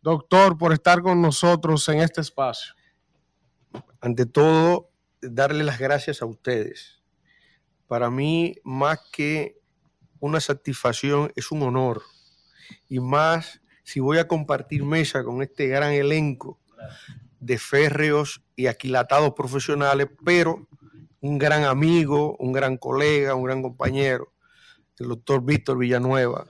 doctor, 0.03 0.55
por 0.55 0.71
estar 0.71 1.01
con 1.01 1.19
nosotros 1.19 1.89
en 1.89 2.01
este 2.01 2.21
espacio. 2.21 2.75
Ante 4.01 4.27
todo, 4.27 4.91
darle 5.19 5.63
las 5.63 5.79
gracias 5.79 6.21
a 6.21 6.27
ustedes. 6.27 7.01
Para 7.87 8.11
mí, 8.11 8.53
más 8.63 8.99
que 9.11 9.57
una 10.19 10.39
satisfacción, 10.39 11.31
es 11.35 11.51
un 11.51 11.63
honor 11.63 12.01
y 12.89 12.99
más 12.99 13.61
si 13.83 13.99
voy 13.99 14.17
a 14.17 14.27
compartir 14.27 14.83
mesa 14.83 15.23
con 15.23 15.41
este 15.41 15.67
gran 15.67 15.93
elenco 15.93 16.59
de 17.39 17.57
férreos 17.57 18.41
y 18.55 18.67
aquilatados 18.67 19.33
profesionales, 19.33 20.07
pero 20.25 20.67
un 21.21 21.37
gran 21.37 21.63
amigo, 21.63 22.35
un 22.37 22.51
gran 22.51 22.77
colega, 22.77 23.35
un 23.35 23.43
gran 23.43 23.61
compañero, 23.61 24.33
el 24.99 25.07
doctor 25.07 25.43
Víctor 25.43 25.77
Villanueva, 25.77 26.45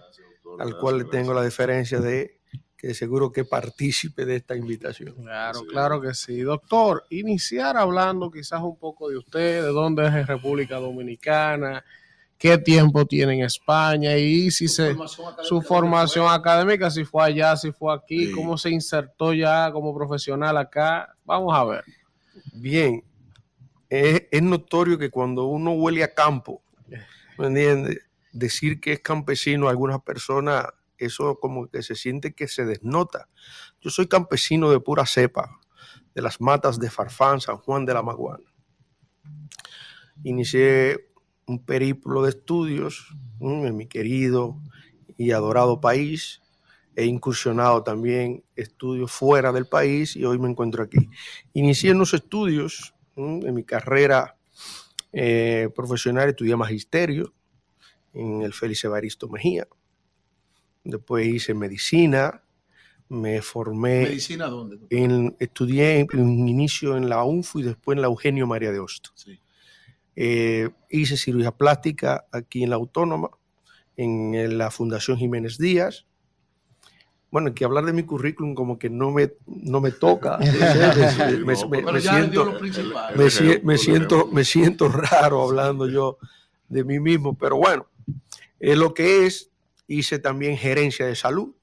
al 0.59 0.77
cual 0.79 0.99
le 0.99 1.05
tengo 1.05 1.33
la 1.33 1.41
deferencia 1.41 1.99
de 1.99 2.37
que 2.77 2.93
seguro 2.93 3.31
que 3.31 3.43
partícipe 3.43 4.25
de 4.25 4.35
esta 4.35 4.55
invitación. 4.55 5.15
Claro, 5.15 5.61
claro 5.67 5.99
que 5.99 6.13
sí. 6.13 6.41
Doctor, 6.41 7.05
iniciar 7.09 7.75
hablando 7.75 8.29
quizás 8.29 8.61
un 8.61 8.77
poco 8.77 9.09
de 9.09 9.17
usted, 9.17 9.63
de 9.63 9.69
dónde 9.69 10.07
es 10.07 10.27
República 10.27 10.77
Dominicana, 10.77 11.83
qué 12.37 12.57
tiempo 12.57 13.05
tiene 13.05 13.33
en 13.35 13.41
España 13.41 14.15
y 14.17 14.51
si 14.51 14.67
se 14.67 14.95
su 15.43 15.61
formación 15.61 16.27
académica, 16.29 16.89
si 16.91 17.03
fue 17.03 17.23
allá, 17.23 17.55
si 17.57 17.71
fue 17.71 17.93
aquí, 17.93 18.31
cómo 18.31 18.57
se 18.57 18.69
insertó 18.69 19.33
ya 19.33 19.71
como 19.71 19.95
profesional 19.95 20.57
acá. 20.57 21.15
Vamos 21.25 21.57
a 21.57 21.63
ver. 21.63 21.83
Bien, 22.53 23.03
es, 23.89 24.23
es 24.31 24.41
notorio 24.41 24.97
que 24.97 25.09
cuando 25.09 25.45
uno 25.45 25.71
huele 25.71 26.03
a 26.03 26.13
campo, 26.13 26.61
¿me 27.37 27.47
entiendes? 27.47 27.99
Decir 28.31 28.79
que 28.79 28.93
es 28.93 28.99
campesino 28.99 29.67
a 29.67 29.71
algunas 29.71 30.01
personas, 30.01 30.65
eso 30.97 31.39
como 31.39 31.67
que 31.67 31.81
se 31.81 31.95
siente 31.95 32.33
que 32.33 32.47
se 32.47 32.65
desnota. 32.65 33.29
Yo 33.81 33.89
soy 33.89 34.07
campesino 34.07 34.69
de 34.69 34.79
pura 34.79 35.05
cepa, 35.05 35.59
de 36.13 36.21
las 36.21 36.39
matas 36.39 36.79
de 36.79 36.89
Farfán, 36.89 37.41
San 37.41 37.57
Juan 37.57 37.85
de 37.85 37.93
la 37.93 38.03
Maguana. 38.03 38.43
Inicié 40.23 41.06
un 41.47 41.59
periplo 41.59 42.23
de 42.23 42.29
estudios 42.29 43.07
en 43.39 43.75
mi 43.75 43.87
querido 43.87 44.57
y 45.17 45.31
adorado 45.31 45.81
país. 45.81 46.41
He 46.95 47.05
incursionado 47.05 47.83
también 47.83 48.43
estudios 48.55 49.11
fuera 49.11 49.51
del 49.51 49.65
país 49.65 50.15
y 50.15 50.25
hoy 50.25 50.37
me 50.39 50.49
encuentro 50.49 50.83
aquí. 50.83 51.09
Inicié 51.53 51.91
unos 51.91 52.13
estudios 52.13 52.93
mm, 53.15 53.45
en 53.45 53.53
mi 53.53 53.63
carrera 53.63 54.35
eh, 55.13 55.69
profesional, 55.75 56.29
estudié 56.29 56.55
magisterio 56.55 57.33
en 58.13 58.41
el 58.41 58.53
Félix 58.53 58.83
Evaristo 58.83 59.29
Mejía. 59.29 59.67
Después 60.83 61.27
hice 61.27 61.53
medicina, 61.53 62.41
me 63.09 63.41
formé. 63.41 64.01
¿Medicina 64.03 64.47
dónde? 64.47 64.79
En, 64.89 65.35
estudié 65.39 65.99
en, 65.99 66.07
en 66.13 66.49
inicio 66.49 66.97
en 66.97 67.09
la 67.09 67.23
UNFU 67.23 67.59
y 67.59 67.63
después 67.63 67.95
en 67.95 68.01
la 68.01 68.07
Eugenio 68.07 68.47
María 68.47 68.71
de 68.71 68.79
Hosto. 68.79 69.11
Eh, 70.19 70.71
hice 70.89 71.15
cirugía 71.15 71.51
plástica 71.51 72.25
aquí 72.31 72.63
en 72.63 72.71
la 72.71 72.75
Autónoma, 72.77 73.29
en, 73.97 74.57
la 74.57 74.71
Fundación 74.71 75.19
Jiménez 75.19 75.59
Díaz. 75.59 76.07
Bueno, 77.29 77.53
que 77.53 77.63
hablar 77.63 77.85
de 77.85 77.93
mi 77.93 78.01
currículum 78.01 78.55
como 78.55 78.79
que 78.79 78.89
no 78.89 79.11
me, 79.11 79.33
no 79.45 79.79
me 79.79 79.91
toca. 79.91 80.37
me, 81.45 81.55
siento, 82.01 82.59
me, 83.15 83.29
sie- 83.29 83.61
me 83.61 83.77
siento, 83.77 84.25
me 84.31 84.43
siento 84.43 84.89
raro 84.89 85.43
hablando 85.43 85.87
yo 85.87 86.17
de 86.67 86.83
mí 86.83 86.99
mismo, 86.99 87.37
pero 87.37 87.57
bueno, 87.57 87.85
es 88.59 88.75
lo 88.75 88.95
que 88.95 89.27
es. 89.27 89.51
Hice 89.85 90.17
también 90.17 90.57
gerencia 90.57 91.05
de 91.05 91.15
salud 91.15 91.53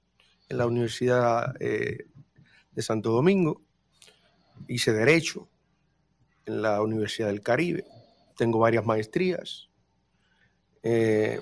en 0.49 0.59
la 0.59 0.67
Universidad 0.67 1.61
eh, 1.61 2.07
de 2.71 2.83
Santo 2.83 3.11
Domingo. 3.11 3.61
Hice 4.69 4.93
derecho 4.93 5.49
en 6.47 6.63
la 6.63 6.81
Universidad 6.81 7.27
del 7.27 7.43
Caribe. 7.43 7.85
Tengo 8.37 8.59
varias 8.59 8.85
maestrías. 8.85 9.69
Eh, 10.83 11.41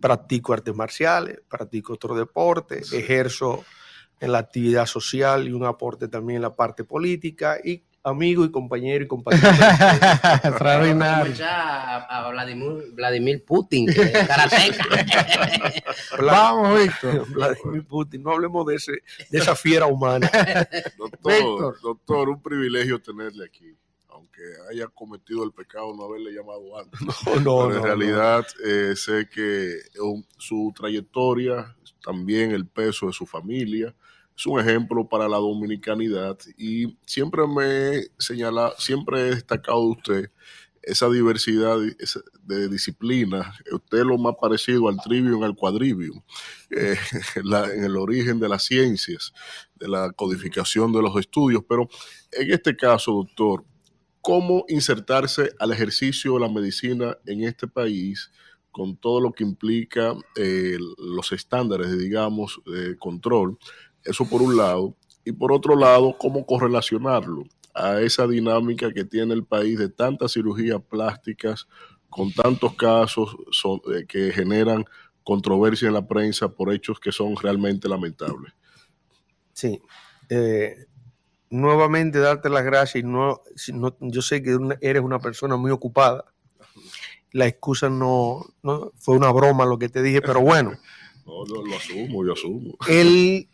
practico 0.00 0.52
artes 0.52 0.74
marciales, 0.74 1.40
practico 1.48 1.94
otro 1.94 2.14
deporte, 2.16 2.82
ejerzo 2.92 3.64
en 4.20 4.32
la 4.32 4.38
actividad 4.38 4.86
social 4.86 5.46
y 5.48 5.52
un 5.52 5.64
aporte 5.64 6.08
también 6.08 6.36
en 6.36 6.42
la 6.42 6.56
parte 6.56 6.84
política 6.84 7.58
y 7.62 7.84
amigo 8.06 8.44
y 8.44 8.50
compañero 8.50 9.04
y 9.04 9.08
compañero. 9.08 9.48
Extraordinario. 10.44 11.34
A, 11.44 12.26
a 12.26 12.30
Vladimir, 12.30 12.92
Vladimir 12.92 13.44
Putin, 13.44 13.86
que 13.86 14.02
es 14.02 14.28
karateca. 14.28 14.84
Vamos, 16.22 16.80
Víctor. 16.80 17.26
Vladimir 17.32 17.86
Putin, 17.86 18.22
no 18.22 18.30
hablemos 18.30 18.64
de, 18.66 18.76
ese, 18.76 18.92
de 19.28 19.38
esa 19.38 19.56
fiera 19.56 19.86
humana. 19.86 20.30
Doctor, 20.98 21.80
doctor, 21.82 22.28
un 22.28 22.42
privilegio 22.42 23.00
tenerle 23.00 23.46
aquí. 23.46 23.76
Aunque 24.36 24.70
haya 24.74 24.88
cometido 24.88 25.44
el 25.44 25.52
pecado 25.52 25.94
no 25.96 26.04
haberle 26.04 26.32
llamado 26.32 26.78
antes. 26.78 27.00
no, 27.00 27.12
Pero 27.24 27.40
no, 27.40 27.70
en 27.70 27.76
no. 27.76 27.82
realidad 27.82 28.46
eh, 28.64 28.94
sé 28.96 29.28
que 29.32 29.78
su 30.38 30.72
trayectoria, 30.76 31.76
también 32.02 32.52
el 32.52 32.66
peso 32.66 33.06
de 33.06 33.12
su 33.12 33.26
familia, 33.26 33.94
es 34.36 34.46
un 34.46 34.60
ejemplo 34.60 35.08
para 35.08 35.28
la 35.28 35.38
dominicanidad 35.38 36.36
y 36.58 36.98
siempre 37.06 37.46
me 37.46 37.96
he 37.96 38.10
señalado, 38.18 38.74
siempre 38.78 39.20
he 39.20 39.34
destacado 39.34 39.80
de 39.82 39.90
usted 39.90 40.30
esa 40.82 41.08
diversidad 41.08 41.78
de- 42.44 42.68
disciplinas. 42.68 43.46
Usted 43.72 43.98
es 43.98 44.04
lo 44.04 44.18
más 44.18 44.34
parecido 44.40 44.88
al 44.88 44.98
trivium, 44.98 45.42
al 45.42 45.56
quadrivium, 45.56 46.22
eh, 46.70 46.96
en 47.34 47.42
la- 47.50 47.72
en 47.74 47.82
el 47.84 47.96
origen 47.96 48.38
de 48.38 48.48
las 48.48 48.64
ciencias, 48.64 49.32
de 49.74 49.88
la 49.88 50.12
codificación 50.12 50.92
de 50.92 51.02
los 51.02 51.16
estudios. 51.18 51.64
Pero 51.68 51.88
en 52.30 52.52
este 52.52 52.76
caso, 52.76 53.12
doctor, 53.12 53.64
¿cómo 54.26 54.64
insertarse 54.66 55.52
al 55.60 55.70
ejercicio 55.70 56.34
de 56.34 56.40
la 56.40 56.48
medicina 56.48 57.16
en 57.26 57.44
este 57.44 57.68
país? 57.68 58.32
con 58.72 58.94
todo 58.94 59.22
lo 59.22 59.32
que 59.32 59.42
implica 59.42 60.12
eh, 60.36 60.76
los 60.98 61.32
estándares, 61.32 61.98
digamos, 61.98 62.60
de 62.66 62.98
control. 62.98 63.56
Eso 64.04 64.28
por 64.28 64.42
un 64.42 64.54
lado. 64.54 64.94
Y 65.24 65.32
por 65.32 65.50
otro 65.50 65.74
lado, 65.74 66.14
cómo 66.18 66.44
correlacionarlo 66.44 67.44
a 67.74 68.02
esa 68.02 68.26
dinámica 68.26 68.92
que 68.92 69.06
tiene 69.06 69.32
el 69.32 69.46
país 69.46 69.78
de 69.78 69.88
tantas 69.88 70.34
cirugías 70.34 70.82
plásticas, 70.90 71.66
con 72.10 72.30
tantos 72.32 72.74
casos 72.74 73.34
eh, 73.94 74.04
que 74.06 74.30
generan 74.30 74.84
controversia 75.24 75.88
en 75.88 75.94
la 75.94 76.06
prensa 76.06 76.46
por 76.46 76.70
hechos 76.70 77.00
que 77.00 77.12
son 77.12 77.34
realmente 77.34 77.88
lamentables. 77.88 78.52
Sí. 79.54 79.80
Eh, 80.28 80.84
nuevamente 81.50 82.18
darte 82.18 82.48
las 82.48 82.64
gracias 82.64 83.04
y 83.04 83.06
no, 83.06 83.42
yo 84.00 84.22
sé 84.22 84.42
que 84.42 84.56
eres 84.80 85.02
una 85.02 85.18
persona 85.18 85.56
muy 85.56 85.70
ocupada. 85.70 86.24
La 87.32 87.46
excusa 87.46 87.88
no, 87.90 88.46
no 88.62 88.92
fue 88.98 89.16
una 89.16 89.30
broma 89.30 89.66
lo 89.66 89.78
que 89.78 89.88
te 89.88 90.02
dije, 90.02 90.22
pero 90.22 90.40
bueno, 90.40 90.72
No, 91.26 91.44
lo, 91.44 91.66
lo 91.66 91.76
asumo, 91.76 92.24
yo 92.24 92.32
asumo. 92.34 92.76
el, 92.88 93.48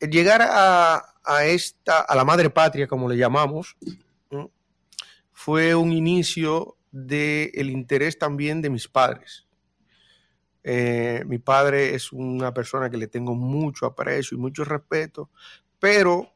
el 0.00 0.10
llegar 0.10 0.42
a, 0.42 1.14
a 1.24 1.44
esta, 1.44 2.00
a 2.00 2.16
la 2.16 2.24
madre 2.24 2.50
patria, 2.50 2.88
como 2.88 3.08
le 3.08 3.16
llamamos, 3.16 3.76
¿no? 4.32 4.50
fue 5.30 5.76
un 5.76 5.92
inicio 5.92 6.76
del 6.90 7.70
interés 7.70 8.18
también 8.18 8.60
de 8.62 8.70
mis 8.70 8.88
padres. 8.88 9.46
Eh, 10.64 11.22
mi 11.26 11.38
padre 11.38 11.94
es 11.94 12.12
una 12.12 12.52
persona 12.52 12.90
que 12.90 12.96
le 12.96 13.06
tengo 13.06 13.34
mucho 13.36 13.86
aprecio 13.86 14.36
y 14.36 14.40
mucho 14.40 14.64
respeto, 14.64 15.30
pero 15.78 16.32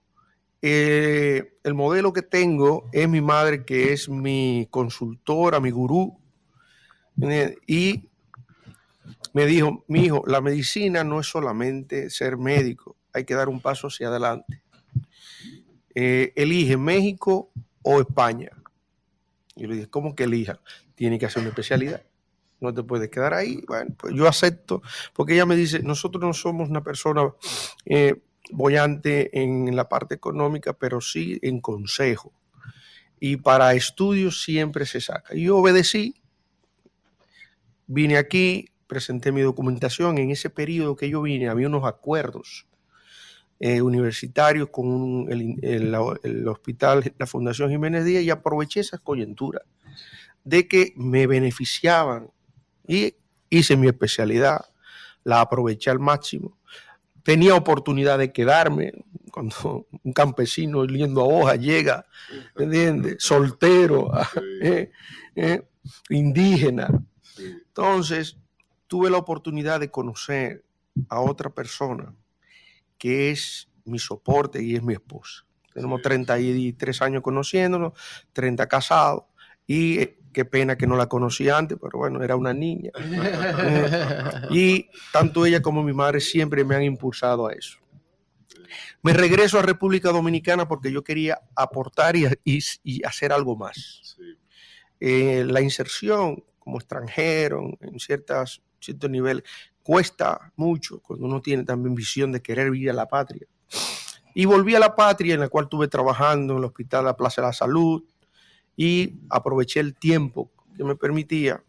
eh, 0.62 1.58
el 1.64 1.74
modelo 1.74 2.12
que 2.12 2.22
tengo 2.22 2.88
es 2.92 3.08
mi 3.08 3.20
madre, 3.20 3.64
que 3.64 3.92
es 3.92 4.08
mi 4.08 4.68
consultora, 4.70 5.58
mi 5.58 5.72
gurú, 5.72 6.18
¿entiendes? 7.16 7.58
y 7.66 8.08
me 9.32 9.46
dijo, 9.46 9.84
mi 9.88 10.04
hijo, 10.04 10.22
la 10.26 10.40
medicina 10.40 11.02
no 11.02 11.18
es 11.18 11.26
solamente 11.26 12.10
ser 12.10 12.36
médico, 12.36 12.96
hay 13.12 13.24
que 13.24 13.34
dar 13.34 13.48
un 13.48 13.60
paso 13.60 13.88
hacia 13.88 14.08
adelante. 14.08 14.62
Eh, 15.94 16.32
elige 16.36 16.76
México 16.76 17.50
o 17.82 18.00
España. 18.00 18.50
Y 19.56 19.66
le 19.66 19.74
dije, 19.74 19.90
¿cómo 19.90 20.14
que 20.14 20.24
elija? 20.24 20.60
Tiene 20.94 21.18
que 21.18 21.26
hacer 21.26 21.40
una 21.40 21.50
especialidad. 21.50 22.02
No 22.60 22.72
te 22.72 22.82
puedes 22.82 23.10
quedar 23.10 23.34
ahí. 23.34 23.62
Bueno, 23.66 23.94
pues 23.98 24.14
yo 24.14 24.28
acepto, 24.28 24.82
porque 25.12 25.34
ella 25.34 25.46
me 25.46 25.56
dice, 25.56 25.82
nosotros 25.82 26.22
no 26.22 26.32
somos 26.32 26.70
una 26.70 26.82
persona 26.82 27.22
eh, 27.84 28.22
bollante 28.52 29.42
en 29.42 29.74
la 29.76 29.88
parte 29.88 30.14
económica, 30.14 30.72
pero 30.74 31.00
sí 31.00 31.38
en 31.42 31.60
consejo. 31.60 32.32
Y 33.20 33.36
para 33.38 33.74
estudios 33.74 34.42
siempre 34.42 34.86
se 34.86 35.00
saca. 35.00 35.34
Yo 35.34 35.58
obedecí, 35.58 36.16
vine 37.86 38.16
aquí, 38.16 38.70
presenté 38.86 39.32
mi 39.32 39.40
documentación. 39.42 40.18
En 40.18 40.30
ese 40.30 40.50
periodo 40.50 40.96
que 40.96 41.08
yo 41.08 41.22
vine, 41.22 41.48
había 41.48 41.68
unos 41.68 41.84
acuerdos 41.84 42.66
eh, 43.60 43.82
universitarios 43.82 44.68
con 44.70 45.26
el, 45.30 45.56
el- 45.62 46.48
hospital, 46.48 47.14
la 47.18 47.26
Fundación 47.26 47.70
Jiménez 47.70 48.04
Díaz, 48.04 48.24
y 48.24 48.30
aproveché 48.30 48.80
esa 48.80 48.98
coyuntura 48.98 49.62
de 50.44 50.68
que 50.68 50.92
me 50.96 51.26
beneficiaban 51.26 52.30
y 52.86 53.14
hice 53.50 53.76
mi 53.76 53.88
especialidad, 53.88 54.66
la 55.24 55.40
aproveché 55.40 55.90
al 55.90 56.00
máximo. 56.00 56.58
Tenía 57.22 57.54
oportunidad 57.54 58.18
de 58.18 58.32
quedarme 58.32 58.92
cuando 59.30 59.86
un 60.02 60.12
campesino 60.12 60.80
oliendo 60.80 61.22
a 61.22 61.24
hoja 61.24 61.56
llega, 61.56 62.06
¿me 62.56 62.64
entiendes? 62.64 63.16
Soltero, 63.18 64.10
eh, 64.62 64.90
eh, 65.34 65.62
indígena. 66.10 66.88
Entonces, 67.38 68.36
tuve 68.86 69.10
la 69.10 69.18
oportunidad 69.18 69.80
de 69.80 69.90
conocer 69.90 70.64
a 71.08 71.20
otra 71.20 71.50
persona 71.50 72.14
que 72.98 73.30
es 73.30 73.68
mi 73.84 73.98
soporte 73.98 74.62
y 74.62 74.76
es 74.76 74.82
mi 74.82 74.92
esposa. 74.92 75.44
Tenemos 75.72 76.02
33 76.02 77.02
años 77.02 77.22
conociéndonos, 77.22 77.94
30 78.32 78.68
casados, 78.68 79.24
y 79.66 79.98
eh, 79.98 80.18
qué 80.32 80.44
pena 80.44 80.76
que 80.76 80.86
no 80.86 80.96
la 80.96 81.06
conocí 81.06 81.48
antes, 81.48 81.78
pero 81.80 81.98
bueno, 81.98 82.22
era 82.22 82.36
una 82.36 82.52
niña. 82.52 82.90
Y 84.50 84.88
tanto 85.12 85.46
ella 85.46 85.62
como 85.62 85.82
mi 85.82 85.92
madre 85.92 86.20
siempre 86.20 86.64
me 86.64 86.74
han 86.74 86.82
impulsado 86.82 87.46
a 87.46 87.52
eso. 87.52 87.78
Me 89.02 89.12
regreso 89.12 89.58
a 89.58 89.62
República 89.62 90.10
Dominicana 90.10 90.66
porque 90.68 90.90
yo 90.92 91.02
quería 91.02 91.40
aportar 91.56 92.16
y, 92.16 92.26
y- 92.44 92.60
y 92.82 93.04
hacer 93.04 93.32
algo 93.32 93.56
más. 93.56 94.16
Eh, 95.00 95.44
la 95.46 95.60
inserción 95.60 96.42
como 96.58 96.78
extranjero 96.78 97.76
en 97.80 97.98
ciertas, 97.98 98.62
ciertos 98.80 99.10
niveles 99.10 99.42
cuesta 99.82 100.52
mucho 100.54 101.00
cuando 101.00 101.26
uno 101.26 101.40
tiene 101.42 101.64
también 101.64 101.94
visión 101.94 102.30
de 102.30 102.40
querer 102.40 102.70
vivir 102.70 102.90
a 102.90 102.94
la 102.94 103.08
patria. 103.08 103.46
Y 104.34 104.44
volví 104.44 104.74
a 104.74 104.78
la 104.78 104.94
patria 104.94 105.34
en 105.34 105.40
la 105.40 105.48
cual 105.48 105.64
estuve 105.64 105.88
trabajando 105.88 106.52
en 106.54 106.58
el 106.60 106.64
Hospital 106.64 107.04
La 107.04 107.16
Plaza 107.16 107.42
de 107.42 107.48
la 107.48 107.52
Salud 107.52 108.04
y 108.76 109.20
aproveché 109.30 109.80
el 109.80 109.94
tiempo 109.94 110.50
que 110.76 110.84
me 110.84 110.96
permitía 110.96 111.62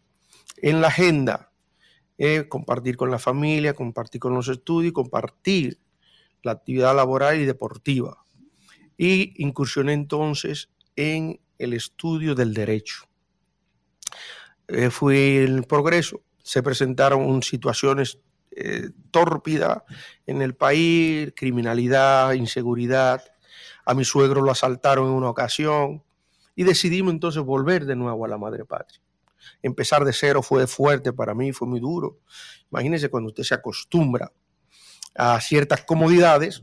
en 0.56 0.80
la 0.80 0.88
agenda 0.88 1.50
eh, 2.16 2.46
compartir 2.48 2.96
con 2.96 3.10
la 3.10 3.18
familia, 3.18 3.74
compartir 3.74 4.20
con 4.20 4.34
los 4.34 4.48
estudios, 4.48 4.92
compartir 4.92 5.78
la 6.42 6.52
actividad 6.52 6.94
laboral 6.94 7.40
y 7.40 7.44
deportiva. 7.44 8.24
Y 8.96 9.42
incursioné 9.42 9.92
entonces 9.92 10.70
en 10.94 11.40
el 11.58 11.72
estudio 11.72 12.34
del 12.34 12.54
derecho. 12.54 13.08
Eh, 14.68 14.90
fui 14.90 15.38
el 15.38 15.64
progreso, 15.64 16.22
se 16.42 16.62
presentaron 16.62 17.42
situaciones 17.42 18.18
eh, 18.52 18.90
tórpidas 19.10 19.82
en 20.26 20.40
el 20.40 20.54
país, 20.54 21.32
criminalidad, 21.34 22.32
inseguridad. 22.34 23.22
A 23.84 23.94
mi 23.94 24.04
suegro 24.04 24.40
lo 24.42 24.52
asaltaron 24.52 25.08
en 25.08 25.14
una 25.14 25.30
ocasión 25.30 26.04
y 26.54 26.64
decidimos 26.64 27.12
entonces 27.12 27.42
volver 27.42 27.84
de 27.86 27.96
nuevo 27.96 28.24
a 28.24 28.28
la 28.28 28.38
madre 28.38 28.64
patria. 28.64 29.00
Empezar 29.62 30.04
de 30.04 30.12
cero 30.12 30.42
fue 30.42 30.66
fuerte 30.66 31.12
para 31.12 31.34
mí, 31.34 31.52
fue 31.52 31.68
muy 31.68 31.80
duro. 31.80 32.20
Imagínense 32.70 33.08
cuando 33.08 33.28
usted 33.28 33.42
se 33.42 33.54
acostumbra 33.54 34.32
a 35.14 35.40
ciertas 35.40 35.84
comodidades, 35.84 36.62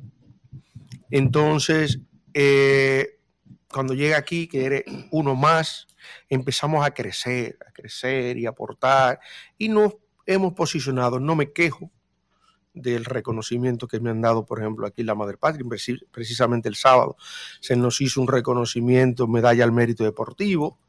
entonces 1.09 1.99
eh, 2.33 3.19
cuando 3.71 3.93
llega 3.93 4.17
aquí, 4.17 4.47
que 4.47 4.65
eres 4.65 4.83
uno 5.11 5.35
más, 5.35 5.87
empezamos 6.29 6.85
a 6.85 6.91
crecer, 6.91 7.57
a 7.65 7.71
crecer 7.71 8.37
y 8.37 8.45
aportar 8.45 9.19
y 9.57 9.69
nos 9.69 9.95
hemos 10.25 10.53
posicionado, 10.53 11.19
no 11.19 11.35
me 11.35 11.51
quejo 11.51 11.91
del 12.73 13.03
reconocimiento 13.05 13.87
que 13.87 13.99
me 13.99 14.09
han 14.09 14.21
dado, 14.21 14.45
por 14.45 14.59
ejemplo, 14.59 14.87
aquí 14.87 15.01
en 15.01 15.07
la 15.07 15.15
Madre 15.15 15.37
Patria, 15.37 15.65
preci- 15.65 16.05
precisamente 16.11 16.69
el 16.69 16.75
sábado 16.75 17.17
se 17.59 17.75
nos 17.75 17.99
hizo 17.99 18.21
un 18.21 18.27
reconocimiento, 18.27 19.27
medalla 19.27 19.63
al 19.63 19.71
mérito 19.73 20.03
deportivo 20.03 20.79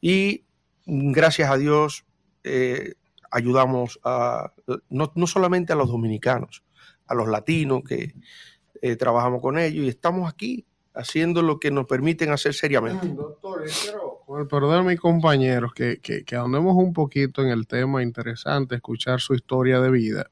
y 0.00 0.44
mm, 0.86 1.12
gracias 1.12 1.50
a 1.50 1.56
Dios 1.56 2.04
eh, 2.44 2.94
ayudamos 3.30 4.00
a, 4.02 4.52
no, 4.88 5.12
no 5.14 5.26
solamente 5.26 5.72
a 5.72 5.76
los 5.76 5.88
dominicanos, 5.88 6.62
a 7.06 7.14
los 7.14 7.28
latinos 7.28 7.82
que 7.86 8.14
eh, 8.82 8.96
trabajamos 8.96 9.40
con 9.40 9.58
ellos 9.58 9.84
y 9.84 9.88
estamos 9.88 10.28
aquí 10.28 10.64
haciendo 10.94 11.42
lo 11.42 11.60
que 11.60 11.70
nos 11.70 11.86
permiten 11.86 12.30
hacer 12.30 12.54
seriamente. 12.54 13.06
Doctor, 13.08 13.64
quiero, 13.82 14.22
con 14.26 14.40
el 14.40 14.48
perdón 14.48 14.84
de 14.84 14.92
mis 14.92 15.00
compañeros, 15.00 15.72
que, 15.72 16.00
que, 16.00 16.24
que 16.24 16.36
un 16.36 16.92
poquito 16.92 17.42
en 17.42 17.50
el 17.50 17.68
tema 17.68 18.02
interesante, 18.02 18.74
escuchar 18.74 19.20
su 19.20 19.34
historia 19.34 19.80
de 19.80 19.90
vida. 19.90 20.28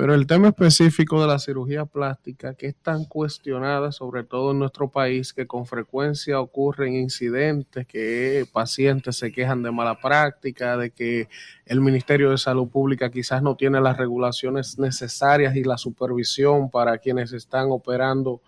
Pero 0.00 0.14
el 0.14 0.26
tema 0.26 0.48
específico 0.48 1.20
de 1.20 1.26
la 1.26 1.38
cirugía 1.38 1.84
plástica, 1.84 2.54
que 2.54 2.68
es 2.68 2.74
tan 2.74 3.04
cuestionada, 3.04 3.92
sobre 3.92 4.24
todo 4.24 4.52
en 4.52 4.58
nuestro 4.58 4.88
país, 4.88 5.34
que 5.34 5.46
con 5.46 5.66
frecuencia 5.66 6.40
ocurren 6.40 6.94
incidentes, 6.94 7.86
que 7.86 8.46
pacientes 8.50 9.18
se 9.18 9.30
quejan 9.30 9.62
de 9.62 9.70
mala 9.70 10.00
práctica, 10.00 10.78
de 10.78 10.90
que 10.90 11.28
el 11.66 11.82
Ministerio 11.82 12.30
de 12.30 12.38
Salud 12.38 12.68
Pública 12.68 13.10
quizás 13.10 13.42
no 13.42 13.56
tiene 13.56 13.78
las 13.78 13.98
regulaciones 13.98 14.78
necesarias 14.78 15.54
y 15.54 15.64
la 15.64 15.76
supervisión 15.76 16.70
para 16.70 16.96
quienes 16.96 17.34
están 17.34 17.66
operando 17.70 18.40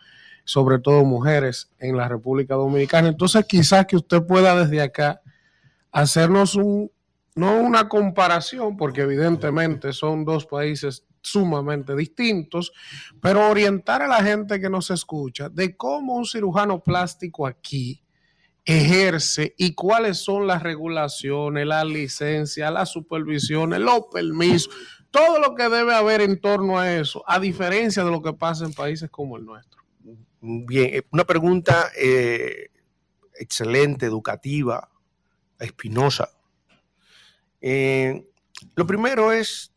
sobre 0.45 0.79
todo 0.79 1.05
mujeres 1.05 1.71
en 1.79 1.99
la 1.99 2.09
República 2.09 2.55
Dominicana. 2.55 3.09
Entonces, 3.09 3.45
quizás 3.45 3.85
que 3.85 3.97
usted 3.97 4.23
pueda 4.23 4.57
desde 4.57 4.81
acá 4.81 5.21
hacernos 5.91 6.55
un, 6.55 6.91
no 7.35 7.61
una 7.61 7.91
comparación, 7.91 8.79
porque 8.79 9.03
evidentemente 9.03 9.93
son 9.93 10.25
dos 10.25 10.47
países 10.47 11.05
sumamente 11.23 11.95
distintos, 11.95 12.73
pero 13.21 13.49
orientar 13.49 14.03
a 14.03 14.09
la 14.09 14.23
gente 14.23 14.61
que 14.61 14.69
nos 14.69 14.91
escucha 14.91 15.49
de 15.49 15.77
cómo 15.77 16.17
un 16.17 16.27
cirujano 16.27 16.83
plástico 16.83 17.47
aquí 17.47 18.03
ejerce 18.65 19.55
y 19.57 19.75
cuáles 19.75 20.19
son 20.19 20.47
las 20.47 20.63
regulaciones, 20.63 21.67
las 21.67 21.85
licencias, 21.85 22.73
las 22.73 22.91
supervisiones, 22.91 23.81
los 23.81 24.03
permisos, 24.13 24.73
todo 25.11 25.39
lo 25.39 25.55
que 25.55 25.69
debe 25.69 25.95
haber 25.95 26.21
en 26.21 26.41
torno 26.41 26.79
a 26.79 26.93
eso, 26.93 27.25
a 27.27 27.39
diferencia 27.39 28.05
de 28.05 28.11
lo 28.11 28.23
que 28.23 28.33
pasa 28.33 28.65
en 28.65 28.73
países 28.73 29.11
como 29.11 29.37
el 29.37 29.45
nuestro. 29.45 29.83
Bien, 30.41 30.95
eh, 30.95 31.03
una 31.13 31.25
pregunta 31.25 31.91
eh, 31.97 32.71
excelente, 33.35 34.07
educativa, 34.07 34.89
espinosa. 35.59 36.31
Eh, 37.61 38.27
lo 38.75 38.87
primero 38.87 39.33
es 39.33 39.72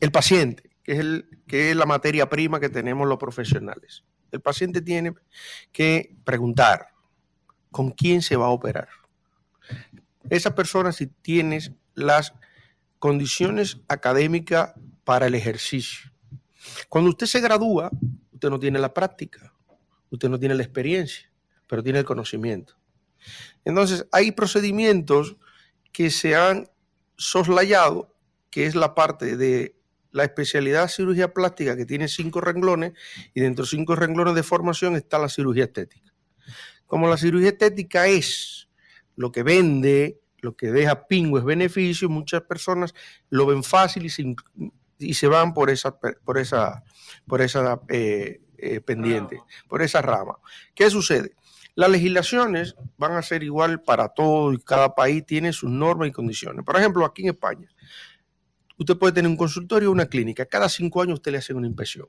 el 0.00 0.10
paciente, 0.10 0.70
que 0.84 1.70
es, 1.70 1.76
la 1.76 1.86
materia 1.86 2.28
prima 2.28 2.60
que 2.60 2.68
tenemos 2.68 3.06
los 3.06 3.18
profesionales. 3.18 4.04
El 4.30 4.40
paciente 4.40 4.80
tiene 4.80 5.14
que 5.72 6.16
preguntar 6.24 6.88
con 7.70 7.90
quién 7.90 8.22
se 8.22 8.36
va 8.36 8.46
a 8.46 8.50
operar. 8.50 8.88
Esa 10.30 10.54
persona 10.54 10.92
si 10.92 11.06
tienes 11.06 11.72
las 11.94 12.34
condiciones 12.98 13.80
académicas 13.88 14.72
para 15.04 15.26
el 15.26 15.34
ejercicio. 15.34 16.10
Cuando 16.88 17.10
usted 17.10 17.26
se 17.26 17.40
gradúa, 17.40 17.90
usted 18.32 18.50
no 18.50 18.58
tiene 18.58 18.78
la 18.78 18.92
práctica, 18.92 19.52
usted 20.10 20.28
no 20.28 20.38
tiene 20.38 20.54
la 20.54 20.62
experiencia, 20.62 21.30
pero 21.66 21.82
tiene 21.82 22.00
el 22.00 22.04
conocimiento. 22.04 22.74
Entonces, 23.64 24.06
hay 24.12 24.32
procedimientos 24.32 25.36
que 25.92 26.10
se 26.10 26.36
han 26.36 26.70
soslayado, 27.16 28.14
que 28.50 28.66
es 28.66 28.74
la 28.74 28.94
parte 28.94 29.36
de 29.36 29.77
la 30.10 30.24
especialidad 30.24 30.82
de 30.82 30.88
cirugía 30.88 31.32
plástica 31.32 31.76
que 31.76 31.86
tiene 31.86 32.08
cinco 32.08 32.40
renglones 32.40 32.92
y 33.34 33.40
dentro 33.40 33.64
de 33.64 33.70
cinco 33.70 33.94
renglones 33.94 34.34
de 34.34 34.42
formación 34.42 34.96
está 34.96 35.18
la 35.18 35.28
cirugía 35.28 35.64
estética. 35.64 36.12
Como 36.86 37.08
la 37.08 37.16
cirugía 37.16 37.48
estética 37.48 38.06
es 38.06 38.68
lo 39.16 39.30
que 39.32 39.42
vende, 39.42 40.20
lo 40.40 40.56
que 40.56 40.68
deja 40.70 41.06
pingües 41.06 41.44
beneficios, 41.44 42.10
muchas 42.10 42.42
personas 42.42 42.94
lo 43.28 43.46
ven 43.46 43.62
fácil 43.62 44.06
y 44.06 44.10
se, 44.10 44.34
y 44.98 45.14
se 45.14 45.26
van 45.26 45.52
por 45.52 45.70
esa, 45.70 45.98
por 45.98 46.38
esa, 46.38 46.84
por 47.26 47.42
esa 47.42 47.80
eh, 47.88 48.40
eh, 48.56 48.80
pendiente, 48.80 49.40
por 49.68 49.82
esa 49.82 50.00
rama. 50.02 50.38
¿Qué 50.74 50.88
sucede? 50.90 51.32
Las 51.74 51.90
legislaciones 51.90 52.74
van 52.96 53.12
a 53.12 53.22
ser 53.22 53.42
igual 53.44 53.82
para 53.82 54.08
todo 54.08 54.52
y 54.52 54.58
cada 54.58 54.94
país 54.94 55.24
tiene 55.24 55.52
sus 55.52 55.70
normas 55.70 56.08
y 56.08 56.12
condiciones. 56.12 56.64
Por 56.64 56.76
ejemplo, 56.76 57.04
aquí 57.04 57.22
en 57.22 57.28
España, 57.28 57.68
usted 58.78 58.96
puede 58.96 59.12
tener 59.12 59.30
un 59.30 59.36
consultorio 59.36 59.88
o 59.88 59.92
una 59.92 60.06
clínica. 60.06 60.46
Cada 60.46 60.68
cinco 60.68 61.02
años 61.02 61.14
usted 61.14 61.32
le 61.32 61.38
hace 61.38 61.54
una 61.54 61.66
inspección. 61.66 62.08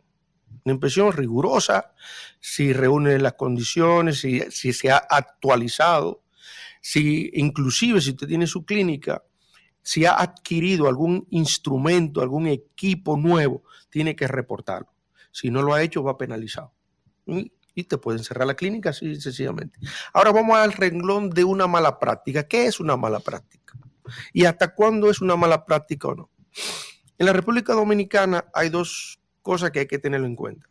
Una 0.64 0.73
inspección 0.73 1.11
rigurosa, 1.11 1.93
si 2.39 2.73
reúne 2.73 3.17
las 3.19 3.33
condiciones, 3.33 4.19
si, 4.19 4.41
si 4.51 4.73
se 4.73 4.91
ha 4.91 4.98
actualizado, 4.98 6.23
si 6.81 7.30
inclusive 7.33 8.01
si 8.01 8.11
usted 8.11 8.27
tiene 8.27 8.48
su 8.48 8.65
clínica, 8.65 9.23
si 9.81 10.06
ha 10.06 10.19
adquirido 10.19 10.88
algún 10.88 11.25
instrumento, 11.30 12.22
algún 12.22 12.48
equipo 12.48 13.17
nuevo, 13.17 13.64
tiene 13.89 14.15
que 14.15 14.27
reportarlo. 14.27 14.93
Si 15.31 15.49
no 15.49 15.61
lo 15.61 15.73
ha 15.73 15.81
hecho, 15.81 16.03
va 16.03 16.17
penalizado. 16.17 16.73
Y, 17.25 17.51
y 17.73 17.83
te 17.85 17.98
pueden 17.98 18.23
cerrar 18.23 18.48
la 18.48 18.56
clínica 18.56 18.89
así 18.89 19.19
sencillamente. 19.19 19.80
Ahora 20.14 20.31
vamos 20.31 20.57
al 20.57 20.73
renglón 20.73 21.30
de 21.30 21.43
una 21.43 21.67
mala 21.67 21.98
práctica. 21.99 22.48
¿Qué 22.48 22.65
es 22.65 22.80
una 22.80 22.98
mala 22.98 23.19
práctica? 23.19 23.77
¿Y 24.33 24.45
hasta 24.45 24.73
cuándo 24.73 25.09
es 25.09 25.22
una 25.22 25.35
mala 25.35 25.65
práctica 25.65 26.09
o 26.09 26.15
no? 26.15 26.30
En 27.17 27.25
la 27.25 27.33
República 27.33 27.73
Dominicana 27.73 28.45
hay 28.53 28.69
dos 28.69 29.19
cosas 29.41 29.71
que 29.71 29.79
hay 29.79 29.88
que 29.88 29.99
tenerlo 29.99 30.27
en 30.27 30.35
cuenta. 30.35 30.67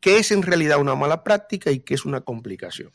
¿Qué 0.00 0.18
es 0.18 0.30
en 0.30 0.42
realidad 0.42 0.80
una 0.80 0.94
mala 0.94 1.24
práctica 1.24 1.70
y 1.70 1.80
qué 1.80 1.94
es 1.94 2.04
una 2.04 2.20
complicación? 2.20 2.92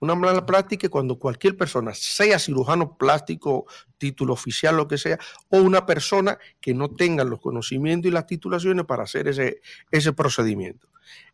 Una 0.00 0.14
mala 0.14 0.44
práctica 0.44 0.88
cuando 0.88 1.18
cualquier 1.18 1.56
persona, 1.56 1.92
sea 1.94 2.38
cirujano 2.38 2.96
plástico, 2.96 3.66
título 3.98 4.32
oficial, 4.32 4.76
lo 4.76 4.88
que 4.88 4.98
sea, 4.98 5.18
o 5.48 5.58
una 5.58 5.86
persona 5.86 6.38
que 6.60 6.74
no 6.74 6.90
tenga 6.90 7.24
los 7.24 7.40
conocimientos 7.40 8.08
y 8.08 8.12
las 8.12 8.26
titulaciones 8.26 8.84
para 8.84 9.04
hacer 9.04 9.28
ese, 9.28 9.60
ese 9.90 10.12
procedimiento. 10.12 10.88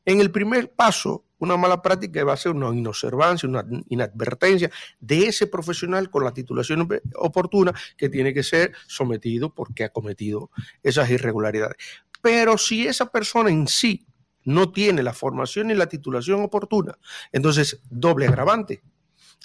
En 0.05 0.21
el 0.21 0.31
primer 0.31 0.73
paso, 0.73 1.25
una 1.39 1.57
mala 1.57 1.83
práctica 1.83 2.25
va 2.25 2.33
a 2.33 2.37
ser 2.37 2.53
una 2.53 2.75
inobservancia, 2.75 3.49
una 3.49 3.65
inadvertencia 3.89 4.71
de 5.01 5.27
ese 5.27 5.47
profesional 5.47 6.11
con 6.11 6.25
la 6.25 6.33
titulación 6.33 6.89
oportuna 7.17 7.73
que 7.97 8.09
tiene 8.09 8.35
que 8.35 8.43
ser 8.43 8.73
sometido 8.87 9.55
porque 9.55 9.85
ha 9.85 9.91
cometido 9.91 10.51
esas 10.83 11.11
irregularidades. 11.11 11.77
Pero 12.23 12.59
si 12.59 12.87
esa 12.87 13.07
persona 13.07 13.51
en 13.51 13.69
sí 13.69 14.08
no 14.49 14.73
tiene 14.73 15.03
la 15.03 15.13
formación 15.13 15.71
y 15.71 15.75
la 15.75 15.91
titulación 15.91 16.43
oportuna, 16.43 16.97
entonces 17.33 17.83
doble 17.91 18.27
agravante. 18.27 18.83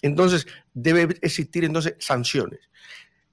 Entonces 0.02 0.48
debe 0.74 1.18
existir 1.22 1.66
entonces 1.66 1.96
sanciones. 2.00 2.62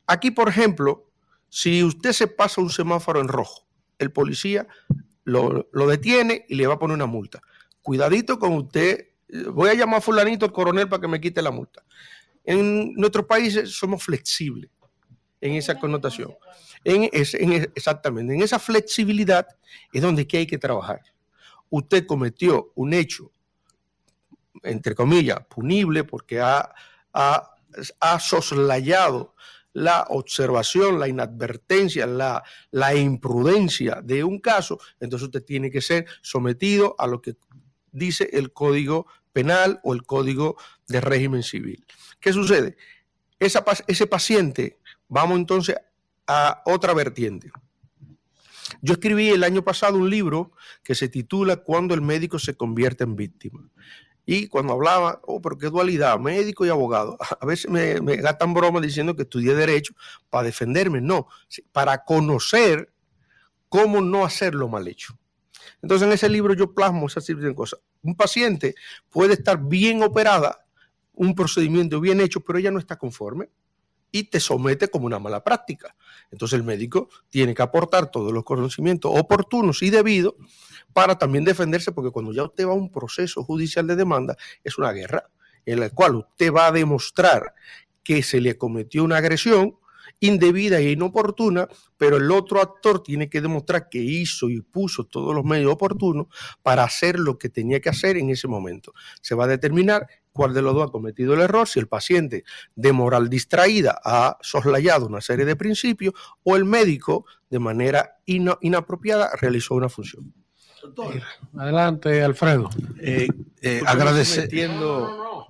Aquí, 0.07 0.33
por 0.33 0.49
ejemplo, 0.49 1.09
si 1.49 1.85
usted 1.85 2.13
se 2.13 2.27
pasa 2.27 2.61
un 2.61 2.71
semáforo 2.71 3.21
en 3.21 3.29
rojo, 3.29 3.69
el 3.99 4.11
policía 4.11 4.67
lo, 5.23 5.69
detiene 5.87 6.45
y 6.49 6.57
le 6.57 6.67
va 6.67 6.75
a 6.75 6.79
poner 6.81 6.97
una 6.97 7.07
multa. 7.07 7.41
Cuidadito 7.83 8.41
con 8.41 8.55
usted, 8.55 9.11
voy 9.53 9.71
a 9.71 9.75
llamar 9.75 9.99
a 9.99 10.01
fulanito 10.01 10.47
el 10.47 10.53
coronel 10.53 10.89
para 10.89 11.01
que 11.01 11.09
me 11.09 11.21
quite 11.21 11.41
la 11.41 11.53
multa. 11.53 11.85
En 12.43 12.95
nuestros 12.95 13.27
países 13.27 13.71
somos 13.71 14.03
flexibles 14.03 14.71
en 15.41 15.55
esa 15.55 15.79
connotación. 15.79 16.35
En, 16.83 17.09
exactamente, 17.13 18.35
en 18.35 18.43
esa 18.43 18.59
flexibilidad 18.59 19.47
es 19.93 20.03
donde 20.03 20.27
hay 20.33 20.47
que 20.49 20.59
trabajar. 20.59 21.01
Usted 21.71 22.07
cometió 22.07 22.73
un 22.75 22.93
hecho, 22.93 23.33
entre 24.63 24.95
comillas, 24.95 25.41
punible 25.47 26.05
porque 26.05 26.41
ha, 26.41 26.75
ha, 27.13 27.55
ha 28.01 28.21
soslayado 28.21 29.35
la 29.73 30.07
observación, 30.09 30.99
la 30.99 31.09
inadvertencia, 31.09 32.07
la, 32.07 32.43
la 32.71 32.95
imprudencia 32.95 34.01
de 34.03 34.25
un 34.25 34.41
caso, 34.41 34.81
entonces 34.99 35.27
usted 35.27 35.45
tiene 35.45 35.71
que 35.71 35.81
ser 35.81 36.07
sometido 36.23 36.97
a 36.99 37.07
lo 37.07 37.23
que 37.23 37.37
dice 37.93 38.29
el 38.33 38.53
Código 38.53 39.07
Penal 39.33 39.81
o 39.85 39.95
el 39.95 40.03
Código 40.03 40.57
de 40.89 41.01
Régimen 41.01 41.43
Civil. 41.43 41.87
¿Qué 42.19 42.33
sucede? 42.33 42.77
Ese 43.39 44.07
paciente, 44.07 44.81
vamos 45.09 45.39
entonces 45.39 45.77
a 46.27 46.63
otra 46.67 46.93
vertiente. 46.93 47.51
Yo 48.83 48.95
escribí 48.95 49.29
el 49.31 49.45
año 49.45 49.63
pasado 49.63 49.99
un 49.99 50.11
libro 50.11 50.53
que 50.83 50.95
se 50.95 51.09
titula 51.09 51.57
Cuando 51.57 51.95
el 51.95 52.03
médico 52.03 52.39
se 52.39 52.55
convierte 52.55 53.05
en 53.05 53.17
víctima. 53.17 53.69
Y 54.27 54.47
cuando 54.47 54.75
hablaba, 54.75 55.21
oh, 55.25 55.41
pero 55.41 55.59
qué 55.59 55.69
dualidad, 55.69 56.19
médico 56.19 56.65
y 56.65 56.69
abogado. 56.69 57.19
A 57.41 57.47
veces 57.47 57.71
me, 57.71 58.01
me 58.01 58.17
gastan 58.17 58.55
bromas 58.55 58.83
diciendo 58.83 59.17
que 59.17 59.23
estudié 59.23 59.55
derecho 59.55 59.95
para 60.29 60.45
defenderme. 60.45 61.01
No, 61.01 61.27
para 61.73 62.05
conocer 62.05 62.93
cómo 63.69 64.01
no 64.01 64.25
hacerlo 64.25 64.69
mal 64.69 64.87
hecho. 64.87 65.19
Entonces 65.83 66.07
en 66.07 66.13
ese 66.13 66.29
libro 66.29 66.55
yo 66.55 66.75
plasmo 66.75 67.07
esas 67.07 67.27
cosas. 67.55 67.81
Un 68.03 68.15
paciente 68.15 68.75
puede 69.09 69.35
estar 69.35 69.63
bien 69.63 70.03
operada, 70.03 70.65
un 71.13 71.35
procedimiento 71.35 72.01
bien 72.01 72.21
hecho, 72.21 72.41
pero 72.41 72.59
ella 72.59 72.71
no 72.71 72.79
está 72.79 72.97
conforme 72.97 73.49
y 74.13 74.25
te 74.25 74.41
somete 74.41 74.89
como 74.89 75.07
una 75.07 75.19
mala 75.19 75.43
práctica. 75.43 75.95
Entonces 76.31 76.59
el 76.59 76.65
médico 76.65 77.09
tiene 77.29 77.55
que 77.55 77.63
aportar 77.63 78.11
todos 78.11 78.33
los 78.33 78.45
conocimientos 78.45 79.13
oportunos 79.15 79.83
y 79.83 79.91
debidos 79.91 80.35
para 80.93 81.19
también 81.19 81.45
defenderse, 81.45 81.93
porque 81.93 82.11
cuando 82.11 82.33
ya 82.33 82.43
usted 82.43 82.67
va 82.67 82.73
a 82.73 82.75
un 82.75 82.91
proceso 82.91 83.45
judicial 83.45 83.87
de 83.87 83.97
demanda, 83.97 84.37
es 84.65 84.79
una 84.79 84.93
guerra 84.93 85.31
en 85.67 85.81
la 85.81 85.91
cual 85.91 86.17
usted 86.17 86.53
va 86.53 86.67
a 86.67 86.73
demostrar 86.73 87.55
que 88.03 88.23
se 88.23 88.41
le 88.41 88.57
cometió 88.57 89.05
una 89.05 89.19
agresión 89.19 89.77
indebida 90.21 90.79
e 90.79 90.91
inoportuna, 90.91 91.69
pero 91.97 92.17
el 92.17 92.31
otro 92.31 92.61
actor 92.61 93.03
tiene 93.03 93.31
que 93.31 93.41
demostrar 93.41 93.89
que 93.89 93.99
hizo 93.99 94.51
y 94.51 94.61
puso 94.61 95.05
todos 95.05 95.35
los 95.35 95.45
medios 95.45 95.73
oportunos 95.73 96.27
para 96.63 96.85
hacer 96.85 97.19
lo 97.19 97.39
que 97.39 97.49
tenía 97.49 97.81
que 97.81 97.89
hacer 97.89 98.17
en 98.17 98.31
ese 98.31 98.47
momento. 98.47 98.93
Se 99.23 99.35
va 99.35 99.45
a 99.45 99.49
determinar 99.49 100.07
cuál 100.33 100.55
de 100.55 100.63
los 100.63 100.75
dos 100.75 100.89
ha 100.89 100.93
cometido 100.93 101.35
el 101.35 101.41
error, 101.41 101.69
si 101.69 101.81
el 101.81 101.89
paciente 101.89 102.45
de 102.75 102.93
moral 102.93 103.29
distraída 103.29 104.01
ha 104.05 104.39
soslayado 104.41 105.07
una 105.07 105.21
serie 105.21 105.45
de 105.45 105.57
principios 105.57 106.15
o 106.43 106.57
el 106.57 106.65
médico 106.65 107.27
de 107.49 107.59
manera 107.59 108.19
inapropiada 108.27 109.31
realizó 109.41 109.75
una 109.75 109.89
función. 109.89 110.33
Adelante, 111.57 112.23
Alfredo. 112.23 112.71
Eh, 113.01 113.29
eh, 113.61 113.83
agradecer. 113.87 114.49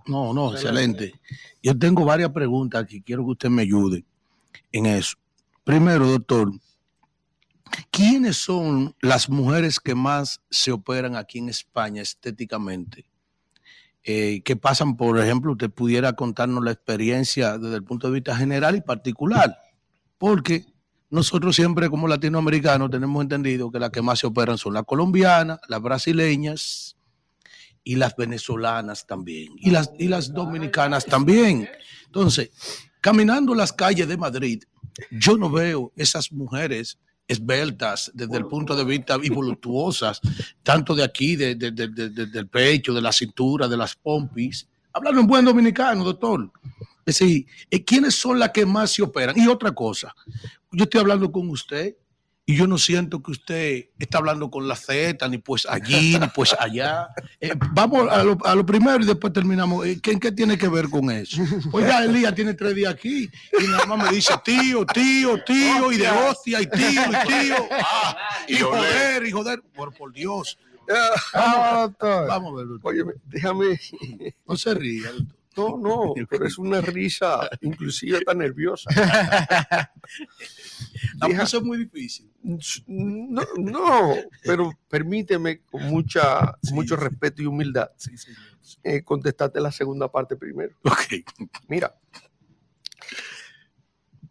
No, 0.06 0.34
no, 0.34 0.52
excelente. 0.52 1.20
Yo 1.62 1.78
tengo 1.78 2.04
varias 2.04 2.30
preguntas 2.30 2.86
que 2.86 3.02
quiero 3.02 3.24
que 3.24 3.30
usted 3.32 3.48
me 3.48 3.62
ayude 3.62 4.04
en 4.72 4.86
eso. 4.86 5.16
Primero, 5.62 6.06
doctor, 6.06 6.50
¿quiénes 7.90 8.38
son 8.38 8.94
las 9.00 9.28
mujeres 9.28 9.78
que 9.78 9.94
más 9.94 10.40
se 10.50 10.72
operan 10.72 11.16
aquí 11.16 11.38
en 11.38 11.50
España 11.50 12.02
estéticamente? 12.02 13.09
Eh, 14.02 14.40
que 14.44 14.56
pasan, 14.56 14.96
por 14.96 15.18
ejemplo, 15.18 15.52
usted 15.52 15.70
pudiera 15.70 16.14
contarnos 16.14 16.64
la 16.64 16.70
experiencia 16.70 17.58
desde 17.58 17.76
el 17.76 17.84
punto 17.84 18.06
de 18.06 18.14
vista 18.14 18.34
general 18.34 18.74
y 18.76 18.80
particular, 18.80 19.58
porque 20.16 20.64
nosotros 21.10 21.54
siempre 21.54 21.90
como 21.90 22.08
latinoamericanos 22.08 22.90
tenemos 22.90 23.20
entendido 23.22 23.70
que 23.70 23.78
las 23.78 23.90
que 23.90 24.00
más 24.00 24.20
se 24.20 24.26
operan 24.26 24.56
son 24.56 24.72
las 24.72 24.84
colombianas, 24.84 25.60
las 25.68 25.82
brasileñas 25.82 26.96
y 27.84 27.96
las 27.96 28.16
venezolanas 28.16 29.06
también, 29.06 29.52
y 29.58 29.70
las, 29.70 29.90
y 29.98 30.08
las 30.08 30.32
dominicanas 30.32 31.04
también. 31.04 31.68
Entonces, 32.06 32.50
caminando 33.02 33.54
las 33.54 33.72
calles 33.72 34.08
de 34.08 34.16
Madrid, 34.16 34.62
yo 35.10 35.36
no 35.36 35.50
veo 35.50 35.92
esas 35.94 36.32
mujeres 36.32 36.98
esbeltas 37.30 38.10
desde 38.12 38.38
el 38.38 38.46
punto 38.46 38.74
de 38.74 38.84
vista 38.84 39.16
y 39.22 39.30
voluptuosas, 39.30 40.20
tanto 40.64 40.94
de 40.94 41.04
aquí, 41.04 41.36
de, 41.36 41.54
del 41.54 42.48
pecho, 42.48 42.92
de 42.92 43.00
la 43.00 43.12
cintura, 43.12 43.68
de 43.68 43.76
las 43.76 43.94
pompis. 43.94 44.66
Hablando 44.92 45.20
en 45.20 45.26
buen 45.28 45.44
dominicano, 45.44 46.02
doctor. 46.02 46.50
Es 47.06 47.18
decir, 47.18 47.46
eh, 47.70 47.84
¿quiénes 47.84 48.16
son 48.16 48.38
las 48.38 48.50
que 48.50 48.66
más 48.66 48.90
se 48.90 49.02
operan? 49.02 49.38
Y 49.38 49.46
otra 49.46 49.72
cosa, 49.72 50.14
yo 50.72 50.84
estoy 50.84 51.00
hablando 51.00 51.30
con 51.30 51.48
usted 51.48 51.94
y 52.46 52.56
yo 52.56 52.66
no 52.66 52.78
siento 52.78 53.22
que 53.22 53.30
usted 53.30 53.84
está 53.98 54.18
hablando 54.18 54.50
con 54.50 54.66
la 54.66 54.74
Z, 54.74 55.28
ni 55.28 55.38
pues 55.38 55.66
allí, 55.66 56.18
ni 56.18 56.26
pues 56.28 56.54
allá. 56.58 57.08
Eh, 57.42 57.54
vamos 57.72 58.06
a 58.10 58.54
lo, 58.54 58.66
primero 58.66 59.02
y 59.02 59.06
después 59.06 59.32
terminamos. 59.32 59.86
Eh, 59.86 59.98
¿Qué, 60.02 60.20
¿Qué, 60.20 60.30
tiene 60.30 60.58
que 60.58 60.68
ver 60.68 60.90
con 60.90 61.10
eso? 61.10 61.42
Ya 61.80 62.04
Elías 62.04 62.34
tiene 62.34 62.52
tres 62.52 62.74
días 62.74 62.92
aquí 62.92 63.30
y 63.58 63.66
nada 63.66 63.86
más 63.86 64.04
me 64.04 64.14
dice 64.14 64.34
tío, 64.44 64.84
tío, 64.84 65.42
tío, 65.42 65.90
y 65.90 65.96
de 65.96 66.10
hostia, 66.10 66.60
y 66.60 66.66
tío, 66.66 67.02
y 67.06 67.28
tío. 67.28 67.56
Ah, 67.82 68.14
y 68.46 68.56
joder, 68.56 69.26
y 69.26 69.30
joder. 69.30 69.62
Por, 69.74 69.94
por 69.94 70.12
Dios. 70.12 70.58
Vamos, 71.32 71.96
Vamos 72.00 72.52
a 72.52 72.56
ver. 72.56 72.66
Oye, 72.82 73.04
déjame. 73.26 73.80
No 74.46 74.56
se 74.56 74.74
ría, 74.74 75.10
No, 75.56 75.78
no, 75.78 76.14
pero 76.28 76.46
es 76.46 76.58
una 76.58 76.80
risa 76.80 77.48
inclusive 77.62 78.20
tan 78.20 78.38
nerviosa. 78.38 78.90
La 81.18 81.42
es 81.42 81.62
muy 81.62 81.78
difícil. 81.78 82.29
No, 82.42 83.42
no, 83.58 84.14
pero 84.44 84.72
permíteme 84.88 85.60
con 85.62 85.82
mucha, 85.84 86.56
mucho 86.72 86.96
respeto 86.96 87.42
y 87.42 87.46
humildad 87.46 87.90
eh, 88.82 89.02
contestarte 89.02 89.60
la 89.60 89.70
segunda 89.70 90.10
parte 90.10 90.36
primero. 90.36 90.74
Ok. 90.84 91.22
Mira. 91.68 91.94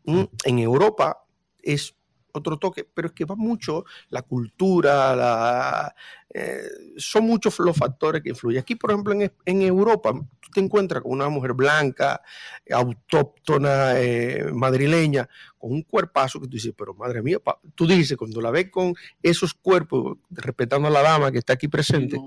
Mm, 0.05 0.23
En 0.43 0.59
Europa 0.59 1.25
es 1.57 1.95
otro 2.31 2.57
toque, 2.57 2.87
pero 2.93 3.07
es 3.07 3.13
que 3.13 3.25
va 3.25 3.35
mucho 3.35 3.85
la 4.09 4.21
cultura, 4.21 5.15
la, 5.15 5.95
eh, 6.33 6.69
son 6.97 7.25
muchos 7.25 7.57
los 7.59 7.75
factores 7.75 8.21
que 8.21 8.29
influyen. 8.29 8.61
Aquí, 8.61 8.75
por 8.75 8.91
ejemplo, 8.91 9.13
en, 9.13 9.31
en 9.45 9.61
Europa, 9.61 10.13
tú 10.39 10.49
te 10.53 10.59
encuentras 10.59 11.01
con 11.01 11.13
una 11.13 11.29
mujer 11.29 11.53
blanca, 11.53 12.21
autóctona, 12.69 13.99
eh, 13.99 14.45
madrileña, 14.53 15.27
con 15.57 15.71
un 15.71 15.81
cuerpazo 15.83 16.39
que 16.39 16.47
tú 16.47 16.53
dices, 16.53 16.73
pero 16.77 16.93
madre 16.93 17.21
mía, 17.21 17.39
pa-". 17.39 17.59
tú 17.75 17.87
dices, 17.87 18.17
cuando 18.17 18.41
la 18.41 18.51
ves 18.51 18.69
con 18.69 18.93
esos 19.21 19.53
cuerpos, 19.53 20.17
respetando 20.29 20.87
a 20.87 20.91
la 20.91 21.01
dama 21.01 21.31
que 21.31 21.39
está 21.39 21.53
aquí 21.53 21.67
presente, 21.67 22.17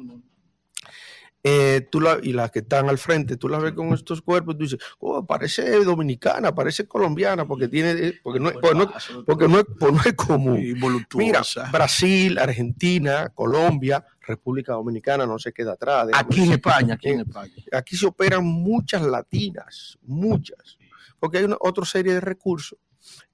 eh, 1.42 1.88
tú 1.90 2.00
la, 2.00 2.18
y 2.22 2.32
las 2.34 2.50
que 2.50 2.58
están 2.58 2.88
al 2.90 2.98
frente, 2.98 3.36
tú 3.38 3.48
las 3.48 3.62
ves 3.62 3.72
con 3.72 3.92
estos 3.94 4.20
cuerpos, 4.20 4.58
tú 4.58 4.64
dices, 4.64 4.78
oh, 4.98 5.24
parece 5.24 5.82
dominicana, 5.84 6.54
parece 6.54 6.86
colombiana, 6.86 7.46
porque 7.46 7.66
tiene, 7.68 7.92
eh, 7.92 8.20
porque 8.22 8.38
no, 8.40 8.50
es- 8.50 8.56
porque 8.60 8.74
no, 8.76 8.92
porque 9.24 9.48
no 9.48 9.58
es, 9.60 9.64
pues 9.78 9.92
no 9.92 10.00
es 10.04 10.12
común. 10.14 10.60
Mira, 11.14 11.42
Brasil, 11.72 12.38
Argentina, 12.38 13.30
Colombia, 13.34 14.04
República 14.20 14.72
Dominicana 14.74 15.24
no 15.26 15.38
se 15.38 15.52
queda 15.52 15.72
atrás. 15.72 16.08
Aquí 16.12 16.42
en 16.42 16.52
España, 16.52 16.94
aquí 16.94 17.08
en 17.08 17.20
Eh, 17.20 17.24
España. 17.26 17.52
Aquí 17.72 17.96
se 17.96 18.06
operan 18.06 18.44
muchas 18.44 19.02
latinas, 19.02 19.98
muchas, 20.02 20.76
porque 21.18 21.38
hay 21.38 21.44
una 21.44 21.56
otra 21.60 21.84
serie 21.86 22.12
de 22.14 22.20
recursos 22.20 22.78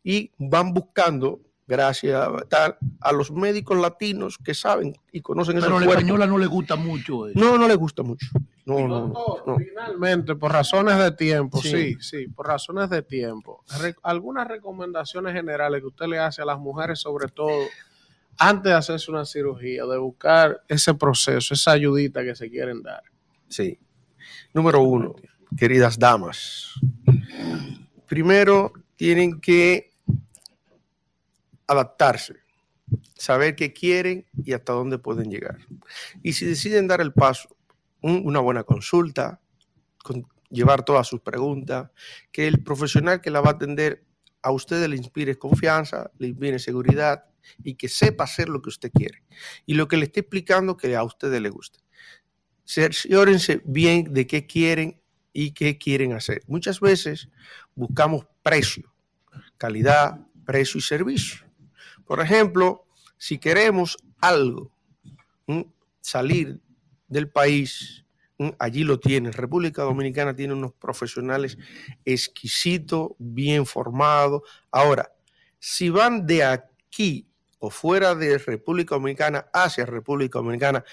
y 0.04 0.30
van 0.38 0.72
buscando, 0.72 1.40
gracias 1.66 2.14
a, 2.14 2.32
tal, 2.48 2.76
a 3.00 3.12
los 3.12 3.30
médicos 3.30 3.76
latinos 3.78 4.38
que 4.38 4.54
saben 4.54 4.94
y 5.12 5.20
conocen 5.20 5.54
Pero 5.56 5.66
a 5.66 5.70
la 5.70 5.74
cuerpos. 5.86 5.94
española 5.96 6.26
no 6.26 6.38
le 6.38 6.46
gusta 6.46 6.76
mucho 6.76 7.26
eso. 7.26 7.38
No, 7.38 7.58
no 7.58 7.66
le 7.68 7.74
gusta 7.74 8.02
mucho. 8.02 8.26
No, 8.64 8.80
no, 8.88 9.08
no, 9.08 9.36
no. 9.46 9.56
Finalmente, 9.56 10.34
por 10.36 10.52
razones 10.52 10.96
de 10.98 11.12
tiempo, 11.12 11.58
Sí. 11.62 11.68
sí, 11.70 11.96
sí, 12.00 12.28
por 12.28 12.46
razones 12.46 12.90
de 12.90 13.02
tiempo. 13.02 13.64
Algunas 14.02 14.48
recomendaciones 14.48 15.32
generales 15.34 15.80
que 15.80 15.86
usted 15.86 16.06
le 16.06 16.18
hace 16.18 16.42
a 16.42 16.44
las 16.44 16.58
mujeres, 16.58 16.98
sobre 17.00 17.28
todo, 17.28 17.52
antes 18.38 18.64
de 18.70 18.76
hacerse 18.76 19.10
una 19.10 19.24
cirugía, 19.24 19.84
de 19.86 19.98
buscar 19.98 20.62
ese 20.68 20.94
proceso, 20.94 21.54
esa 21.54 21.72
ayudita 21.72 22.22
que 22.24 22.34
se 22.34 22.50
quieren 22.50 22.82
dar. 22.82 23.02
Sí. 23.48 23.78
Número 24.52 24.80
uno, 24.82 25.14
queridas 25.56 25.98
damas. 25.98 26.72
Primero 28.06 28.72
tienen 28.96 29.40
que 29.40 29.90
adaptarse, 31.66 32.36
saber 33.14 33.56
qué 33.56 33.72
quieren 33.72 34.26
y 34.44 34.52
hasta 34.52 34.72
dónde 34.72 34.98
pueden 34.98 35.30
llegar. 35.30 35.58
Y 36.22 36.32
si 36.34 36.44
deciden 36.46 36.86
dar 36.86 37.00
el 37.00 37.12
paso, 37.12 37.56
un- 38.02 38.22
una 38.24 38.40
buena 38.40 38.62
consulta, 38.64 39.40
con- 40.02 40.26
llevar 40.50 40.84
todas 40.84 41.08
sus 41.08 41.20
preguntas, 41.20 41.90
que 42.30 42.46
el 42.46 42.62
profesional 42.62 43.20
que 43.20 43.30
la 43.30 43.40
va 43.40 43.50
a 43.50 43.54
atender 43.54 44.04
a 44.42 44.52
ustedes 44.52 44.88
le 44.88 44.96
inspire 44.96 45.36
confianza, 45.36 46.10
le 46.18 46.28
inspire 46.28 46.58
seguridad 46.60 47.24
y 47.64 47.74
que 47.74 47.88
sepa 47.88 48.24
hacer 48.24 48.48
lo 48.48 48.62
que 48.62 48.68
usted 48.68 48.92
quiere. 48.92 49.24
Y 49.66 49.74
lo 49.74 49.88
que 49.88 49.96
le 49.96 50.04
esté 50.04 50.20
explicando 50.20 50.76
que 50.76 50.94
a 50.94 51.02
ustedes 51.02 51.40
le 51.40 51.50
guste 51.50 51.80
cerciórense 52.68 53.62
bien 53.64 54.12
de 54.12 54.26
qué 54.26 54.44
quieren 54.46 55.00
y 55.32 55.52
qué 55.52 55.78
quieren 55.78 56.12
hacer. 56.14 56.42
Muchas 56.48 56.80
veces 56.80 57.28
buscamos 57.76 58.26
precio, 58.42 58.92
calidad, 59.56 60.26
precio 60.44 60.78
y 60.78 60.80
servicio. 60.82 61.45
Por 62.06 62.20
ejemplo, 62.20 62.84
si 63.18 63.38
queremos 63.38 63.98
algo, 64.20 64.70
salir 66.00 66.60
del 67.08 67.28
país, 67.28 68.04
allí 68.58 68.84
lo 68.84 69.00
tienen. 69.00 69.32
República 69.32 69.82
Dominicana 69.82 70.34
tiene 70.34 70.54
unos 70.54 70.72
profesionales 70.72 71.58
exquisitos, 72.04 73.10
bien 73.18 73.66
formados. 73.66 74.42
Ahora, 74.70 75.12
si 75.58 75.90
van 75.90 76.26
de 76.26 76.44
aquí 76.44 77.26
o 77.58 77.70
fuera 77.70 78.14
de 78.14 78.38
República 78.38 78.94
Dominicana 78.94 79.46
hacia 79.52 79.86
República 79.86 80.38
Dominicana, 80.38 80.84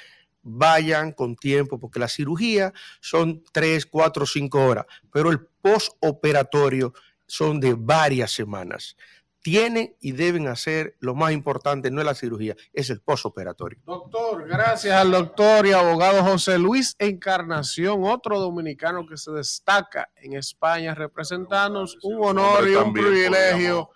vayan 0.41 1.11
con 1.11 1.35
tiempo, 1.35 1.79
porque 1.79 1.99
la 1.99 2.07
cirugía 2.07 2.73
son 2.99 3.43
3, 3.51 3.85
4, 3.85 4.25
5 4.25 4.65
horas, 4.65 4.85
pero 5.11 5.29
el 5.31 5.39
postoperatorio 5.61 6.93
son 7.25 7.59
de 7.59 7.73
varias 7.73 8.31
semanas. 8.31 8.97
Tienen 9.43 9.95
y 9.99 10.13
deben 10.13 10.47
hacer, 10.47 10.95
lo 11.01 11.15
más 11.15 11.33
importante 11.33 11.91
no 11.91 11.99
es 11.99 12.05
la 12.05 12.15
cirugía, 12.15 12.55
es 12.71 12.89
el 12.89 13.01
postoperatorio. 13.01 13.77
Doctor, 13.85 14.47
gracias 14.47 14.95
al 14.95 15.11
doctor 15.11 15.67
y 15.67 15.73
abogado 15.73 16.23
José 16.23 16.57
Luis 16.57 16.95
Encarnación, 16.97 18.05
otro 18.05 18.39
dominicano 18.39 19.05
que 19.05 19.17
se 19.17 19.31
destaca 19.31 20.09
en 20.15 20.33
España, 20.33 20.95
representándonos 20.95 21.97
un 22.03 22.25
honor 22.25 22.69
y 22.69 22.75
un 22.75 22.93
privilegio. 22.93 23.89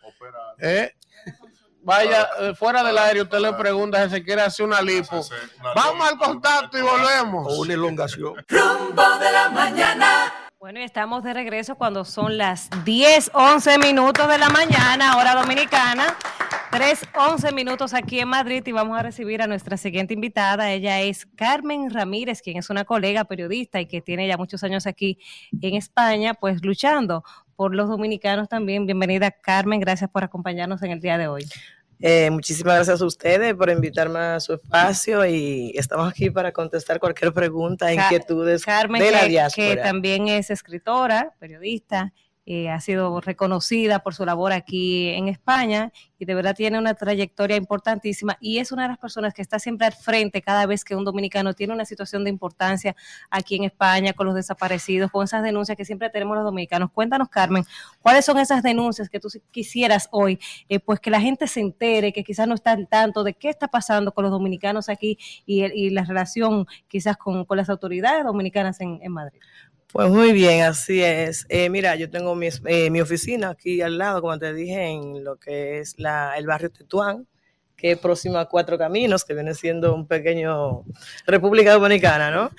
¿Eh? 0.60 0.92
Vaya, 1.82 2.28
eh, 2.42 2.54
fuera 2.54 2.84
del 2.84 2.98
aire, 2.98 3.22
usted 3.22 3.40
le 3.40 3.54
pregunta 3.54 4.04
si 4.04 4.16
se 4.16 4.22
quiere 4.22 4.42
hacer 4.42 4.66
una 4.66 4.82
lipo. 4.82 5.26
Vamos 5.74 6.10
al 6.10 6.18
contacto 6.18 6.78
y 6.78 6.82
volvemos. 6.82 7.48
O 7.48 7.62
una 7.62 7.74
elongación. 7.74 8.36
Rumbo 8.50 9.18
de 9.20 9.32
la 9.32 9.50
mañana. 9.50 10.34
Bueno, 10.60 10.80
y 10.80 10.84
estamos 10.84 11.24
de 11.24 11.36
regreso 11.36 11.76
cuando 11.76 12.04
son 12.04 12.40
las 12.40 12.68
10, 12.84 13.30
11 13.36 13.78
minutos 13.78 14.28
de 14.28 14.40
la 14.40 14.50
mañana, 14.50 15.16
hora 15.18 15.36
dominicana. 15.36 16.18
3, 16.72 17.10
11 17.16 17.52
minutos 17.52 17.94
aquí 17.94 18.20
en 18.20 18.30
Madrid 18.30 18.64
y 18.66 18.72
vamos 18.72 18.98
a 18.98 19.04
recibir 19.04 19.44
a 19.44 19.48
nuestra 19.48 19.78
siguiente 19.78 20.16
invitada. 20.16 20.72
Ella 20.72 21.00
es 21.02 21.28
Carmen 21.36 21.92
Ramírez, 21.92 22.42
quien 22.42 22.58
es 22.58 22.72
una 22.72 22.86
colega 22.86 23.26
periodista 23.26 23.80
y 23.80 23.86
que 23.86 24.02
tiene 24.02 24.28
ya 24.28 24.36
muchos 24.36 24.64
años 24.64 24.88
aquí 24.88 25.20
en 25.62 25.76
España, 25.76 26.34
pues 26.34 26.66
luchando 26.66 27.24
por 27.56 27.76
los 27.76 27.88
dominicanos 27.88 28.50
también. 28.50 28.88
Bienvenida, 28.88 29.30
Carmen. 29.30 29.80
Gracias 29.80 30.10
por 30.10 30.24
acompañarnos 30.24 30.82
en 30.82 30.90
el 30.90 31.00
día 31.00 31.20
de 31.20 31.28
hoy. 31.28 31.46
Eh, 32.00 32.30
muchísimas 32.30 32.76
gracias 32.76 33.02
a 33.02 33.06
ustedes 33.06 33.56
por 33.56 33.70
invitarme 33.72 34.20
a 34.20 34.40
su 34.40 34.54
espacio 34.54 35.26
y 35.26 35.72
estamos 35.76 36.08
aquí 36.10 36.30
para 36.30 36.52
contestar 36.52 37.00
cualquier 37.00 37.34
pregunta, 37.34 37.92
inquietudes 37.92 38.64
Carmen, 38.64 39.02
de 39.02 39.12
la 39.12 39.22
que- 39.22 39.52
que, 39.56 39.78
también 39.78 40.28
es 40.28 40.50
escritora, 40.52 41.34
periodista, 41.40 42.14
eh, 42.50 42.70
ha 42.70 42.80
sido 42.80 43.20
reconocida 43.20 44.00
por 44.00 44.16
su 44.16 44.26
labor 44.26 44.54
aquí 44.54 45.10
en 45.10 45.28
España 45.28 45.92
y 46.18 46.24
de 46.24 46.34
verdad 46.34 46.56
tiene 46.56 46.80
una 46.80 46.94
trayectoria 46.94 47.58
importantísima 47.58 48.38
y 48.40 48.60
es 48.60 48.72
una 48.72 48.84
de 48.84 48.88
las 48.88 48.98
personas 48.98 49.34
que 49.34 49.42
está 49.42 49.60
siempre 49.60 49.86
al 49.86 49.92
frente 49.92 50.42
cada 50.42 50.66
vez 50.66 50.86
que 50.86 50.96
un 50.96 51.04
dominicano 51.04 51.54
tiene 51.54 51.74
una 51.74 51.84
situación 51.84 52.24
de 52.24 52.30
importancia 52.30 52.96
aquí 53.30 53.58
en 53.58 53.66
España 53.66 54.14
con 54.14 54.28
los 54.28 54.34
desaparecidos, 54.34 55.12
con 55.12 55.26
esas 55.26 55.44
denuncias 55.44 55.76
que 55.78 55.84
siempre 55.84 56.10
tenemos 56.10 56.38
los 56.38 56.46
dominicanos. 56.46 56.90
Cuéntanos, 56.94 57.28
Carmen, 57.28 57.66
¿cuáles 58.02 58.24
son 58.24 58.40
esas 58.40 58.64
denuncias 58.64 59.10
que 59.10 59.20
tú 59.20 59.28
quisieras 59.52 60.08
hoy, 60.12 60.40
eh, 60.70 60.80
pues 60.80 61.02
que 61.02 61.10
la 61.10 61.20
gente 61.20 61.48
se 61.48 61.60
entere, 61.60 62.14
que 62.14 62.24
quizás 62.24 62.48
no 62.48 62.56
está 62.56 62.72
al 62.72 62.88
tanto 62.88 63.26
de 63.26 63.34
qué 63.34 63.50
está 63.50 63.68
pasando 63.68 64.14
con 64.14 64.24
los 64.24 64.32
dominicanos 64.32 64.88
aquí 64.88 65.18
y, 65.46 65.66
y 65.66 65.90
la 65.90 66.06
relación 66.06 66.66
quizás 66.88 67.18
con, 67.18 67.46
las 67.50 67.70
autoridades 67.70 68.24
dominicanas 68.24 68.80
en 68.80 69.12
Madrid? 69.12 69.42
Pues 69.92 70.10
muy 70.10 70.34
bien, 70.34 70.64
así 70.64 71.02
es. 71.02 71.46
Eh, 71.50 71.70
mira, 71.70 71.96
yo 71.96 72.10
tengo 72.10 72.36
mi, 72.36 72.50
eh, 72.66 72.90
mi 72.92 73.00
oficina 73.02 73.50
aquí 73.52 73.82
al 73.82 73.98
lado, 73.98 74.22
como 74.22 74.38
te 74.38 74.54
dije, 74.54 74.88
en 74.88 75.24
lo 75.24 75.38
que 75.38 75.80
es 75.80 75.98
la, 75.98 76.38
el 76.38 76.46
barrio 76.46 76.70
Tetuán, 76.72 77.28
que 77.78 77.92
es 77.92 78.00
próximo 78.00 78.40
a 78.40 78.50
Cuatro 78.50 78.78
Caminos, 78.78 79.24
que 79.24 79.36
viene 79.36 79.54
siendo 79.54 79.94
un 79.94 80.08
pequeño 80.08 80.84
República 81.28 81.74
Dominicana, 81.74 82.32
¿no? 82.32 82.50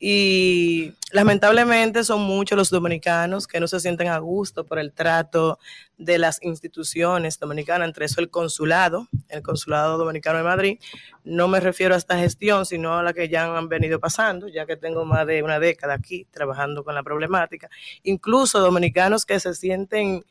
Y 0.00 0.94
lamentablemente 1.12 2.02
son 2.02 2.22
muchos 2.22 2.56
los 2.56 2.70
dominicanos 2.70 3.46
que 3.46 3.60
no 3.60 3.68
se 3.68 3.78
sienten 3.78 4.08
a 4.08 4.18
gusto 4.18 4.64
por 4.64 4.78
el 4.78 4.92
trato 4.92 5.58
de 5.98 6.18
las 6.18 6.42
instituciones 6.42 7.38
dominicanas, 7.38 7.86
entre 7.86 8.06
eso 8.06 8.20
el 8.22 8.30
consulado, 8.30 9.06
el 9.28 9.42
consulado 9.42 9.98
dominicano 9.98 10.38
de 10.38 10.44
Madrid. 10.44 10.78
No 11.22 11.48
me 11.48 11.60
refiero 11.60 11.94
a 11.94 11.98
esta 11.98 12.18
gestión, 12.18 12.64
sino 12.64 12.98
a 12.98 13.02
la 13.02 13.12
que 13.12 13.28
ya 13.28 13.56
han 13.56 13.68
venido 13.68 14.00
pasando, 14.00 14.48
ya 14.48 14.64
que 14.64 14.76
tengo 14.76 15.04
más 15.04 15.26
de 15.26 15.42
una 15.42 15.60
década 15.60 15.94
aquí 15.94 16.26
trabajando 16.30 16.82
con 16.82 16.94
la 16.94 17.02
problemática. 17.02 17.68
Incluso 18.02 18.58
dominicanos 18.58 19.26
que 19.26 19.38
se 19.38 19.54
sienten 19.54 20.24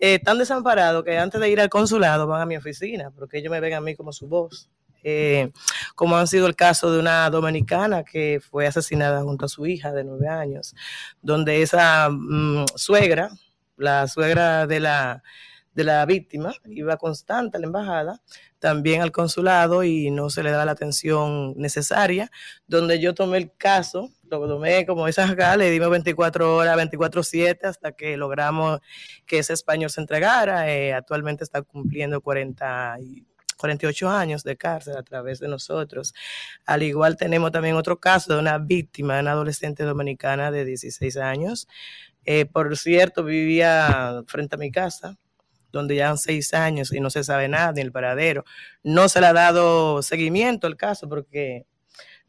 eh, 0.00 0.18
tan 0.18 0.38
desamparados 0.38 1.04
que 1.04 1.18
antes 1.18 1.40
de 1.40 1.50
ir 1.50 1.60
al 1.60 1.68
consulado 1.68 2.26
van 2.26 2.40
a 2.40 2.46
mi 2.46 2.56
oficina, 2.56 3.10
porque 3.10 3.38
ellos 3.38 3.50
me 3.50 3.60
ven 3.60 3.74
a 3.74 3.80
mí 3.80 3.94
como 3.94 4.12
su 4.12 4.26
voz. 4.26 4.70
Eh, 5.02 5.50
como 5.94 6.16
han 6.16 6.26
sido 6.26 6.46
el 6.46 6.56
caso 6.56 6.92
de 6.92 6.98
una 6.98 7.28
dominicana 7.30 8.04
que 8.04 8.40
fue 8.40 8.66
asesinada 8.66 9.22
junto 9.22 9.46
a 9.46 9.48
su 9.48 9.66
hija 9.66 9.92
de 9.92 10.04
nueve 10.04 10.28
años, 10.28 10.74
donde 11.22 11.62
esa 11.62 12.08
mm, 12.10 12.64
suegra, 12.74 13.30
la 13.76 14.06
suegra 14.08 14.66
de 14.66 14.80
la, 14.80 15.22
de 15.74 15.84
la 15.84 16.04
víctima, 16.06 16.52
iba 16.66 16.96
constante 16.96 17.56
a 17.56 17.60
la 17.60 17.66
embajada, 17.66 18.20
también 18.58 19.02
al 19.02 19.12
consulado 19.12 19.84
y 19.84 20.10
no 20.10 20.30
se 20.30 20.42
le 20.42 20.50
daba 20.50 20.66
la 20.66 20.72
atención 20.72 21.54
necesaria, 21.56 22.30
donde 22.66 23.00
yo 23.00 23.14
tomé 23.14 23.38
el 23.38 23.52
caso, 23.56 24.10
lo 24.30 24.48
tomé 24.48 24.86
como 24.86 25.08
esas 25.08 25.30
acá, 25.30 25.56
le 25.56 25.70
dimos 25.70 25.90
24 25.90 26.56
horas, 26.56 26.76
24-7 26.76 27.64
hasta 27.64 27.92
que 27.92 28.16
logramos 28.16 28.80
que 29.26 29.38
ese 29.38 29.52
español 29.52 29.90
se 29.90 30.00
entregara. 30.00 30.70
Eh, 30.72 30.92
actualmente 30.92 31.44
está 31.44 31.62
cumpliendo 31.62 32.20
40 32.20 32.96
y 33.00 33.26
48 33.60 34.08
años 34.08 34.42
de 34.42 34.56
cárcel 34.56 34.96
a 34.96 35.02
través 35.02 35.38
de 35.38 35.48
nosotros. 35.48 36.14
Al 36.66 36.82
igual 36.82 37.16
tenemos 37.16 37.52
también 37.52 37.76
otro 37.76 38.00
caso 38.00 38.32
de 38.34 38.40
una 38.40 38.58
víctima, 38.58 39.20
una 39.20 39.32
adolescente 39.32 39.84
dominicana 39.84 40.50
de 40.50 40.64
16 40.64 41.16
años. 41.18 41.68
Eh, 42.24 42.46
por 42.46 42.76
cierto, 42.76 43.24
vivía 43.24 44.22
frente 44.26 44.56
a 44.56 44.58
mi 44.58 44.70
casa, 44.70 45.18
donde 45.72 45.96
ya 45.96 46.10
han 46.10 46.18
seis 46.18 46.52
años 46.54 46.92
y 46.92 47.00
no 47.00 47.10
se 47.10 47.24
sabe 47.24 47.48
nada 47.48 47.72
ni 47.72 47.80
el 47.82 47.92
paradero. 47.92 48.44
No 48.82 49.08
se 49.08 49.20
le 49.20 49.26
ha 49.26 49.32
dado 49.32 50.02
seguimiento 50.02 50.66
al 50.66 50.76
caso 50.76 51.08
porque 51.08 51.66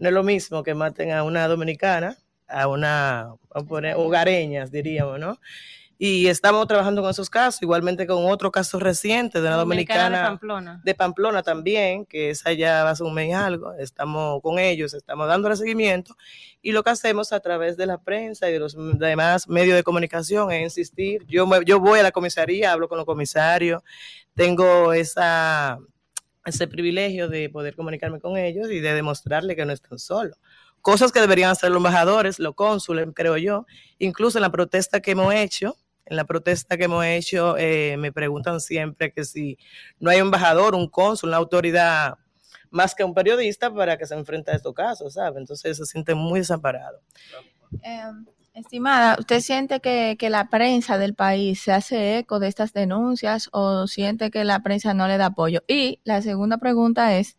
no 0.02 0.08
es 0.08 0.14
lo 0.14 0.24
mismo 0.24 0.64
que 0.64 0.74
maten 0.74 1.12
a 1.12 1.22
una 1.24 1.48
dominicana, 1.48 2.18
a 2.48 2.68
una, 2.68 3.36
a 3.54 3.64
poner, 3.64 3.96
hogareñas, 3.96 4.72
diríamos, 4.72 5.20
¿no? 5.20 5.40
Y 6.00 6.26
estamos 6.26 6.66
trabajando 6.68 7.04
con 7.04 7.12
esos 7.12 7.30
casos, 7.30 7.62
igualmente 7.62 8.08
con 8.08 8.26
otro 8.26 8.52
caso 8.52 8.80
reciente 8.80 9.40
de 9.40 9.48
una 9.48 9.58
dominicana, 9.58 10.18
de 10.18 10.26
Pamplona. 10.26 10.82
de 10.84 10.96
Pamplona 10.96 11.44
también, 11.44 12.08
que 12.08 12.32
esa 12.32 12.52
ya 12.52 12.96
ser 12.96 13.06
un 13.06 13.14
mes 13.14 13.30
y 13.30 13.34
algo. 13.34 13.74
Estamos 13.74 14.42
con 14.42 14.58
ellos, 14.58 14.96
estamos 14.96 15.28
dándole 15.28 15.56
seguimiento. 15.56 16.18
Y 16.64 16.72
lo 16.72 16.82
que 16.82 16.90
hacemos 16.90 17.32
a 17.32 17.40
través 17.40 17.78
de 17.78 17.86
la 17.86 18.00
prensa 18.00 18.50
y 18.50 18.54
de 18.54 18.60
los 18.60 18.76
demás 18.98 19.48
medios 19.48 19.76
de 19.76 19.84
comunicación 19.84 20.52
es 20.52 20.64
insistir. 20.64 21.24
Yo, 21.28 21.48
yo 21.62 21.80
voy 21.80 22.00
a 22.00 22.04
la 22.04 22.12
comisaría, 22.12 22.72
hablo 22.72 22.90
con 22.90 22.98
los 22.98 23.06
comisarios, 23.06 23.84
tengo 24.34 24.94
esa, 24.94 25.78
ese 26.46 26.68
privilegio 26.68 27.28
de 27.28 27.50
poder 27.50 27.76
comunicarme 27.76 28.20
con 28.20 28.38
ellos 28.38 28.70
y 28.72 28.80
de 28.80 28.94
demostrarle 28.94 29.56
que 29.56 29.66
no 29.66 29.74
están 29.74 30.00
solos. 30.00 30.38
Cosas 30.82 31.12
que 31.12 31.20
deberían 31.20 31.52
hacer 31.52 31.70
los 31.70 31.78
embajadores, 31.78 32.40
los 32.40 32.56
cónsules, 32.56 33.08
creo 33.14 33.38
yo. 33.38 33.66
Incluso 34.00 34.40
en 34.40 34.42
la 34.42 34.52
protesta 34.52 35.00
que 35.00 35.12
hemos 35.12 35.34
hecho, 35.34 35.76
en 36.06 36.18
la 36.18 36.26
protesta 36.26 36.78
que 36.78 36.86
hemos 36.86 37.06
hecho, 37.06 37.56
eh, 37.58 37.96
me 37.98 38.12
preguntan 38.12 38.60
siempre 38.60 39.12
que 39.12 39.24
si 39.24 39.58
no 40.00 40.10
hay 40.10 40.18
un 40.18 40.28
embajador, 40.28 40.74
un 40.74 40.88
cónsul, 40.88 41.30
una 41.30 41.38
autoridad 41.38 42.16
más 42.72 42.96
que 42.96 43.04
un 43.04 43.14
periodista 43.14 43.72
para 43.72 43.98
que 43.98 44.08
se 44.08 44.16
enfrente 44.16 44.50
a 44.50 44.56
estos 44.56 44.74
casos, 44.74 45.14
¿sabe? 45.14 45.40
Entonces 45.40 45.78
se 45.78 45.86
siente 45.86 46.16
muy 46.16 46.40
desamparado. 46.40 47.00
Eh, 47.84 48.02
estimada, 48.54 49.16
¿usted 49.20 49.40
siente 49.40 49.80
que, 49.80 50.16
que 50.20 50.30
la 50.30 50.50
prensa 50.50 50.98
del 50.98 51.16
país 51.16 51.62
se 51.62 51.72
hace 51.72 52.18
eco 52.20 52.40
de 52.40 52.48
estas 52.48 52.74
denuncias 52.74 53.50
o 53.54 53.88
siente 53.88 54.30
que 54.32 54.44
la 54.44 54.62
prensa 54.62 54.94
no 54.94 55.08
le 55.08 55.18
da 55.18 55.28
apoyo? 55.28 55.62
Y 55.68 56.00
la 56.04 56.22
segunda 56.22 56.58
pregunta 56.58 57.18
es, 57.18 57.38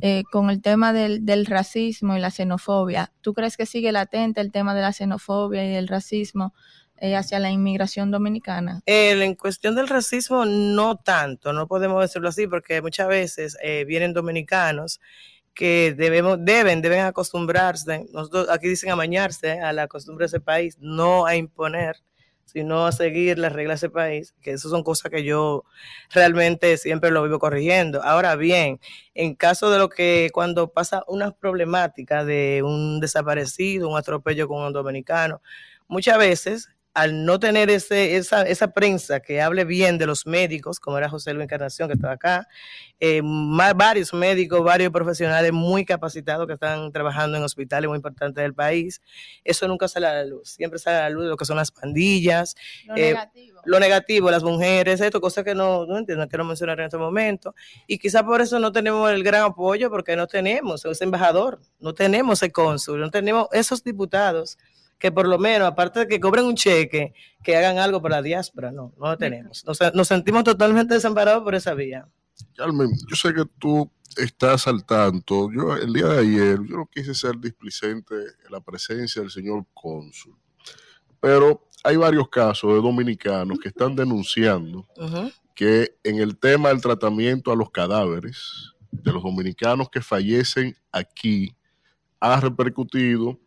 eh, 0.00 0.22
con 0.30 0.48
el 0.50 0.62
tema 0.62 0.92
del, 0.92 1.26
del 1.26 1.46
racismo 1.46 2.16
y 2.16 2.20
la 2.20 2.30
xenofobia, 2.30 3.12
¿tú 3.20 3.34
crees 3.34 3.56
que 3.56 3.66
sigue 3.66 3.92
latente 3.92 4.40
el 4.40 4.50
tema 4.52 4.74
de 4.74 4.80
la 4.82 4.92
xenofobia 4.92 5.64
y 5.70 5.74
el 5.74 5.88
racismo 5.88 6.54
eh, 6.96 7.16
hacia 7.16 7.40
la 7.40 7.50
inmigración 7.50 8.10
dominicana? 8.10 8.80
El- 8.86 9.20
en 9.22 9.34
cuestión 9.34 9.74
del 9.74 9.88
racismo, 9.88 10.46
no 10.46 10.96
tanto, 10.96 11.52
no 11.52 11.66
podemos 11.66 12.00
decirlo 12.00 12.28
así, 12.30 12.46
porque 12.46 12.80
muchas 12.80 13.08
veces 13.08 13.58
eh, 13.62 13.84
vienen 13.84 14.14
dominicanos 14.14 15.00
que 15.54 15.94
debemos, 15.96 16.38
deben, 16.40 16.82
deben 16.82 17.00
acostumbrarse, 17.00 18.06
nosotros 18.12 18.48
aquí 18.50 18.68
dicen 18.68 18.90
amañarse 18.90 19.60
a 19.60 19.72
la 19.72 19.88
costumbre 19.88 20.24
de 20.24 20.28
ese 20.28 20.40
país, 20.40 20.76
no 20.80 21.26
a 21.26 21.36
imponer, 21.36 21.96
sino 22.44 22.86
a 22.86 22.92
seguir 22.92 23.38
las 23.38 23.52
reglas 23.52 23.80
de 23.80 23.86
ese 23.86 23.92
país, 23.92 24.34
que 24.42 24.52
eso 24.52 24.68
son 24.68 24.82
cosas 24.82 25.10
que 25.10 25.24
yo 25.24 25.64
realmente 26.10 26.76
siempre 26.76 27.10
lo 27.10 27.22
vivo 27.22 27.38
corrigiendo. 27.38 28.02
Ahora 28.02 28.36
bien, 28.36 28.80
en 29.14 29.34
caso 29.34 29.70
de 29.70 29.78
lo 29.78 29.88
que 29.88 30.30
cuando 30.32 30.68
pasa 30.68 31.02
una 31.06 31.30
problemática 31.32 32.24
de 32.24 32.62
un 32.64 33.00
desaparecido, 33.00 33.88
un 33.88 33.96
atropello 33.96 34.48
con 34.48 34.62
un 34.64 34.72
dominicano, 34.72 35.40
muchas 35.88 36.18
veces 36.18 36.68
al 36.94 37.24
no 37.24 37.40
tener 37.40 37.70
ese, 37.70 38.16
esa, 38.16 38.42
esa 38.42 38.68
prensa 38.68 39.20
que 39.20 39.40
hable 39.40 39.64
bien 39.64 39.96
de 39.96 40.06
los 40.06 40.26
médicos, 40.26 40.78
como 40.78 40.98
era 40.98 41.08
José 41.08 41.32
Luis 41.32 41.44
Encarnación, 41.44 41.88
que 41.88 41.94
estaba 41.94 42.14
acá, 42.14 42.48
eh, 43.00 43.22
varios 43.22 44.12
médicos, 44.12 44.62
varios 44.62 44.92
profesionales 44.92 45.52
muy 45.52 45.84
capacitados 45.86 46.46
que 46.46 46.52
están 46.52 46.92
trabajando 46.92 47.38
en 47.38 47.42
hospitales 47.42 47.88
muy 47.88 47.96
importantes 47.96 48.42
del 48.42 48.54
país, 48.54 49.00
eso 49.42 49.66
nunca 49.68 49.88
sale 49.88 50.06
a 50.06 50.12
la 50.14 50.24
luz. 50.24 50.50
Siempre 50.50 50.78
sale 50.78 50.98
a 50.98 51.00
la 51.02 51.10
luz 51.10 51.24
lo 51.24 51.36
que 51.36 51.46
son 51.46 51.56
las 51.56 51.70
pandillas, 51.70 52.54
Lo 52.84 52.96
eh, 52.96 53.14
negativo. 53.14 53.60
lo 53.64 53.80
negativo, 53.80 54.30
las 54.30 54.42
mujeres, 54.42 55.00
esto, 55.00 55.20
cosas 55.20 55.44
que 55.44 55.54
no, 55.54 55.86
no 55.86 55.96
entiendo, 55.96 56.24
no 56.24 56.28
quiero 56.28 56.44
mencionar 56.44 56.78
en 56.78 56.86
este 56.86 56.98
momento. 56.98 57.54
Y 57.86 57.98
quizás 57.98 58.22
por 58.22 58.42
eso 58.42 58.58
no 58.58 58.70
tenemos 58.70 59.10
el 59.10 59.24
gran 59.24 59.44
apoyo, 59.44 59.88
porque 59.90 60.14
no 60.14 60.26
tenemos 60.26 60.84
ese 60.84 61.04
embajador, 61.04 61.58
no 61.80 61.94
tenemos 61.94 62.42
ese 62.42 62.52
cónsul, 62.52 63.00
no 63.00 63.10
tenemos 63.10 63.48
esos 63.52 63.82
diputados 63.82 64.58
que 65.02 65.10
por 65.10 65.26
lo 65.26 65.36
menos, 65.36 65.66
aparte 65.66 65.98
de 65.98 66.06
que 66.06 66.20
cobren 66.20 66.44
un 66.44 66.54
cheque, 66.54 67.12
que 67.42 67.56
hagan 67.56 67.76
algo 67.78 68.00
por 68.00 68.12
la 68.12 68.22
diáspora. 68.22 68.70
No, 68.70 68.94
no 68.96 69.10
lo 69.10 69.18
tenemos. 69.18 69.64
Nos, 69.66 69.80
nos 69.92 70.06
sentimos 70.06 70.44
totalmente 70.44 70.94
desamparados 70.94 71.42
por 71.42 71.56
esa 71.56 71.74
vía. 71.74 72.06
Carmen, 72.56 72.88
yo 73.10 73.16
sé 73.16 73.34
que 73.34 73.42
tú 73.58 73.90
estás 74.16 74.68
al 74.68 74.86
tanto. 74.86 75.50
Yo 75.52 75.74
el 75.74 75.92
día 75.92 76.06
de 76.06 76.20
ayer, 76.20 76.58
yo 76.68 76.76
no 76.76 76.86
quise 76.86 77.16
ser 77.16 77.36
displicente 77.40 78.14
en 78.14 78.52
la 78.52 78.60
presencia 78.60 79.20
del 79.20 79.32
señor 79.32 79.66
cónsul, 79.74 80.36
pero 81.18 81.68
hay 81.82 81.96
varios 81.96 82.28
casos 82.28 82.72
de 82.72 82.80
dominicanos 82.80 83.58
que 83.58 83.70
están 83.70 83.96
denunciando 83.96 84.86
que 85.52 85.96
en 86.04 86.20
el 86.20 86.38
tema 86.38 86.68
del 86.68 86.80
tratamiento 86.80 87.50
a 87.50 87.56
los 87.56 87.72
cadáveres 87.72 88.72
de 88.92 89.12
los 89.12 89.24
dominicanos 89.24 89.90
que 89.90 90.00
fallecen 90.00 90.76
aquí 90.92 91.56
ha 92.20 92.38
repercutido 92.38 93.40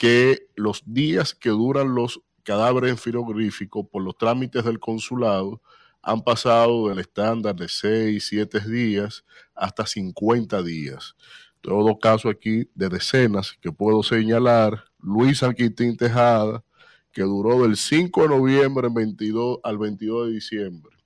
que 0.00 0.46
los 0.56 0.82
días 0.86 1.34
que 1.34 1.50
duran 1.50 1.94
los 1.94 2.22
cadáveres 2.42 2.92
en 2.92 2.96
frigorífico 2.96 3.86
por 3.86 4.02
los 4.02 4.16
trámites 4.16 4.64
del 4.64 4.80
consulado 4.80 5.60
han 6.00 6.24
pasado 6.24 6.88
del 6.88 7.00
estándar 7.00 7.54
de 7.54 7.68
6, 7.68 8.26
7 8.26 8.60
días 8.60 9.26
hasta 9.54 9.84
50 9.84 10.62
días. 10.62 11.16
Todo 11.60 11.98
caso 11.98 12.30
aquí 12.30 12.66
de 12.74 12.88
decenas 12.88 13.58
que 13.60 13.72
puedo 13.72 14.02
señalar. 14.02 14.84
Luis 15.00 15.42
Alquitín 15.42 15.98
Tejada, 15.98 16.64
que 17.12 17.20
duró 17.20 17.60
del 17.60 17.76
5 17.76 18.22
de 18.22 18.28
noviembre 18.28 18.86
en 18.86 18.94
22 18.94 19.58
al 19.62 19.76
22 19.76 20.28
de 20.28 20.32
diciembre. 20.32 20.96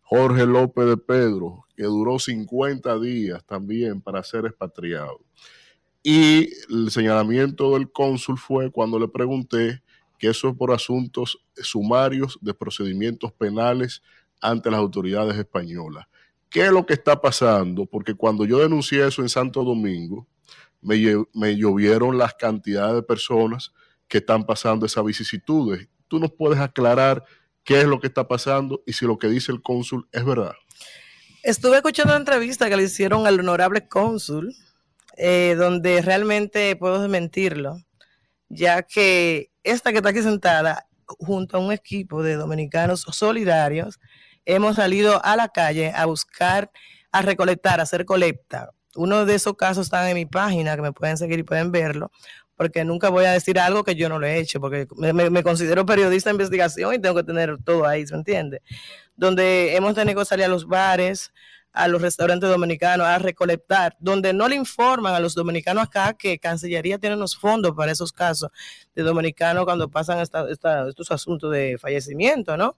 Jorge 0.00 0.44
López 0.44 0.86
de 0.86 0.96
Pedro, 0.96 1.66
que 1.76 1.84
duró 1.84 2.18
50 2.18 2.98
días 2.98 3.46
también 3.46 4.00
para 4.00 4.24
ser 4.24 4.46
expatriado. 4.46 5.20
Y 6.06 6.50
el 6.70 6.90
señalamiento 6.90 7.72
del 7.72 7.90
cónsul 7.90 8.36
fue 8.36 8.70
cuando 8.70 8.98
le 8.98 9.08
pregunté 9.08 9.82
que 10.18 10.28
eso 10.28 10.50
es 10.50 10.54
por 10.54 10.70
asuntos 10.70 11.42
sumarios 11.56 12.38
de 12.42 12.52
procedimientos 12.52 13.32
penales 13.32 14.02
ante 14.42 14.70
las 14.70 14.80
autoridades 14.80 15.34
españolas. 15.36 16.04
¿Qué 16.50 16.66
es 16.66 16.70
lo 16.70 16.84
que 16.84 16.92
está 16.92 17.20
pasando? 17.20 17.86
Porque 17.86 18.14
cuando 18.14 18.44
yo 18.44 18.58
denuncié 18.58 19.06
eso 19.06 19.22
en 19.22 19.30
Santo 19.30 19.64
Domingo, 19.64 20.26
me, 20.82 21.24
me 21.32 21.56
llovieron 21.56 22.18
las 22.18 22.34
cantidades 22.34 22.96
de 22.96 23.02
personas 23.02 23.72
que 24.06 24.18
están 24.18 24.44
pasando 24.44 24.84
esas 24.84 25.06
vicisitudes. 25.06 25.88
¿Tú 26.06 26.20
nos 26.20 26.32
puedes 26.32 26.60
aclarar 26.60 27.24
qué 27.64 27.80
es 27.80 27.86
lo 27.86 27.98
que 27.98 28.08
está 28.08 28.28
pasando 28.28 28.82
y 28.86 28.92
si 28.92 29.06
lo 29.06 29.18
que 29.18 29.28
dice 29.28 29.52
el 29.52 29.62
cónsul 29.62 30.06
es 30.12 30.22
verdad? 30.22 30.52
Estuve 31.42 31.76
escuchando 31.76 32.12
una 32.12 32.20
entrevista 32.20 32.68
que 32.68 32.76
le 32.76 32.82
hicieron 32.82 33.26
al 33.26 33.40
honorable 33.40 33.88
cónsul, 33.88 34.54
eh, 35.16 35.54
donde 35.56 36.02
realmente 36.02 36.74
puedo 36.76 37.00
desmentirlo, 37.00 37.78
ya 38.48 38.82
que 38.82 39.50
esta 39.62 39.90
que 39.92 39.98
está 39.98 40.10
aquí 40.10 40.22
sentada, 40.22 40.86
junto 41.06 41.56
a 41.56 41.60
un 41.60 41.72
equipo 41.72 42.22
de 42.22 42.34
dominicanos 42.36 43.02
solidarios, 43.02 44.00
hemos 44.44 44.76
salido 44.76 45.24
a 45.24 45.36
la 45.36 45.48
calle 45.48 45.92
a 45.94 46.06
buscar, 46.06 46.70
a 47.12 47.22
recolectar, 47.22 47.80
a 47.80 47.84
hacer 47.84 48.04
colecta. 48.04 48.70
Uno 48.96 49.24
de 49.26 49.34
esos 49.34 49.54
casos 49.56 49.86
están 49.86 50.06
en 50.08 50.14
mi 50.14 50.26
página, 50.26 50.76
que 50.76 50.82
me 50.82 50.92
pueden 50.92 51.16
seguir 51.16 51.38
y 51.40 51.42
pueden 51.42 51.72
verlo, 51.72 52.10
porque 52.56 52.84
nunca 52.84 53.08
voy 53.08 53.24
a 53.24 53.32
decir 53.32 53.58
algo 53.58 53.82
que 53.84 53.96
yo 53.96 54.08
no 54.08 54.18
lo 54.18 54.26
he 54.26 54.38
hecho, 54.38 54.60
porque 54.60 54.86
me, 54.96 55.12
me- 55.12 55.30
me 55.30 55.42
considero 55.42 55.84
periodista 55.84 56.30
de 56.30 56.34
investigación 56.34 56.94
y 56.94 56.98
tengo 57.00 57.16
que 57.16 57.24
tener 57.24 57.56
todo 57.64 57.86
ahí, 57.86 58.06
¿se 58.06 58.14
entiende? 58.14 58.62
Donde 59.16 59.76
hemos 59.76 59.94
tenido 59.94 60.20
que 60.20 60.24
salir 60.26 60.44
a 60.46 60.48
los 60.48 60.66
bares, 60.66 61.32
a 61.74 61.88
los 61.88 62.00
restaurantes 62.00 62.48
dominicanos 62.48 63.06
a 63.06 63.18
recolectar, 63.18 63.96
donde 63.98 64.32
no 64.32 64.48
le 64.48 64.54
informan 64.54 65.12
a 65.14 65.20
los 65.20 65.34
dominicanos 65.34 65.82
acá 65.84 66.14
que 66.14 66.38
Cancillería 66.38 66.98
tiene 66.98 67.16
unos 67.16 67.36
fondos 67.36 67.72
para 67.76 67.90
esos 67.92 68.12
casos 68.12 68.48
de 68.94 69.02
dominicanos 69.02 69.64
cuando 69.64 69.88
pasan 69.88 70.20
esta- 70.20 70.48
esta- 70.48 70.88
estos 70.88 71.10
asuntos 71.10 71.50
de 71.50 71.76
fallecimiento, 71.78 72.56
¿no? 72.56 72.76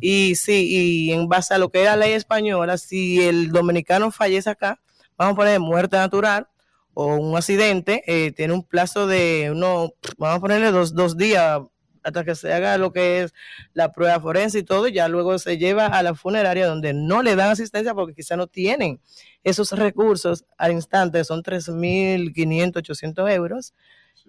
Y 0.00 0.34
sí, 0.34 1.08
y 1.08 1.12
en 1.12 1.28
base 1.28 1.52
a 1.54 1.58
lo 1.58 1.68
que 1.70 1.80
es 1.80 1.84
la 1.84 1.96
ley 1.96 2.12
española, 2.12 2.78
si 2.78 3.22
el 3.22 3.52
dominicano 3.52 4.10
fallece 4.10 4.48
acá, 4.50 4.80
vamos 5.18 5.34
a 5.34 5.36
poner 5.36 5.60
muerte 5.60 5.96
natural 5.96 6.48
o 6.94 7.14
un 7.16 7.36
accidente, 7.36 8.02
eh, 8.06 8.32
tiene 8.32 8.54
un 8.54 8.62
plazo 8.64 9.06
de 9.06 9.50
uno, 9.52 9.92
vamos 10.16 10.38
a 10.38 10.40
ponerle 10.40 10.70
dos, 10.70 10.94
dos 10.94 11.16
días 11.18 11.60
hasta 12.02 12.24
que 12.24 12.34
se 12.34 12.52
haga 12.52 12.78
lo 12.78 12.92
que 12.92 13.22
es 13.22 13.34
la 13.72 13.92
prueba 13.92 14.20
forense 14.20 14.60
y 14.60 14.62
todo, 14.62 14.88
y 14.88 14.92
ya 14.92 15.08
luego 15.08 15.38
se 15.38 15.58
lleva 15.58 15.86
a 15.86 16.02
la 16.02 16.14
funeraria 16.14 16.66
donde 16.66 16.92
no 16.94 17.22
le 17.22 17.36
dan 17.36 17.50
asistencia 17.50 17.94
porque 17.94 18.14
quizá 18.14 18.36
no 18.36 18.46
tienen 18.46 19.00
esos 19.44 19.72
recursos 19.72 20.44
al 20.56 20.72
instante, 20.72 21.24
son 21.24 21.42
3.500, 21.42 22.76
800 22.78 23.30
euros 23.30 23.74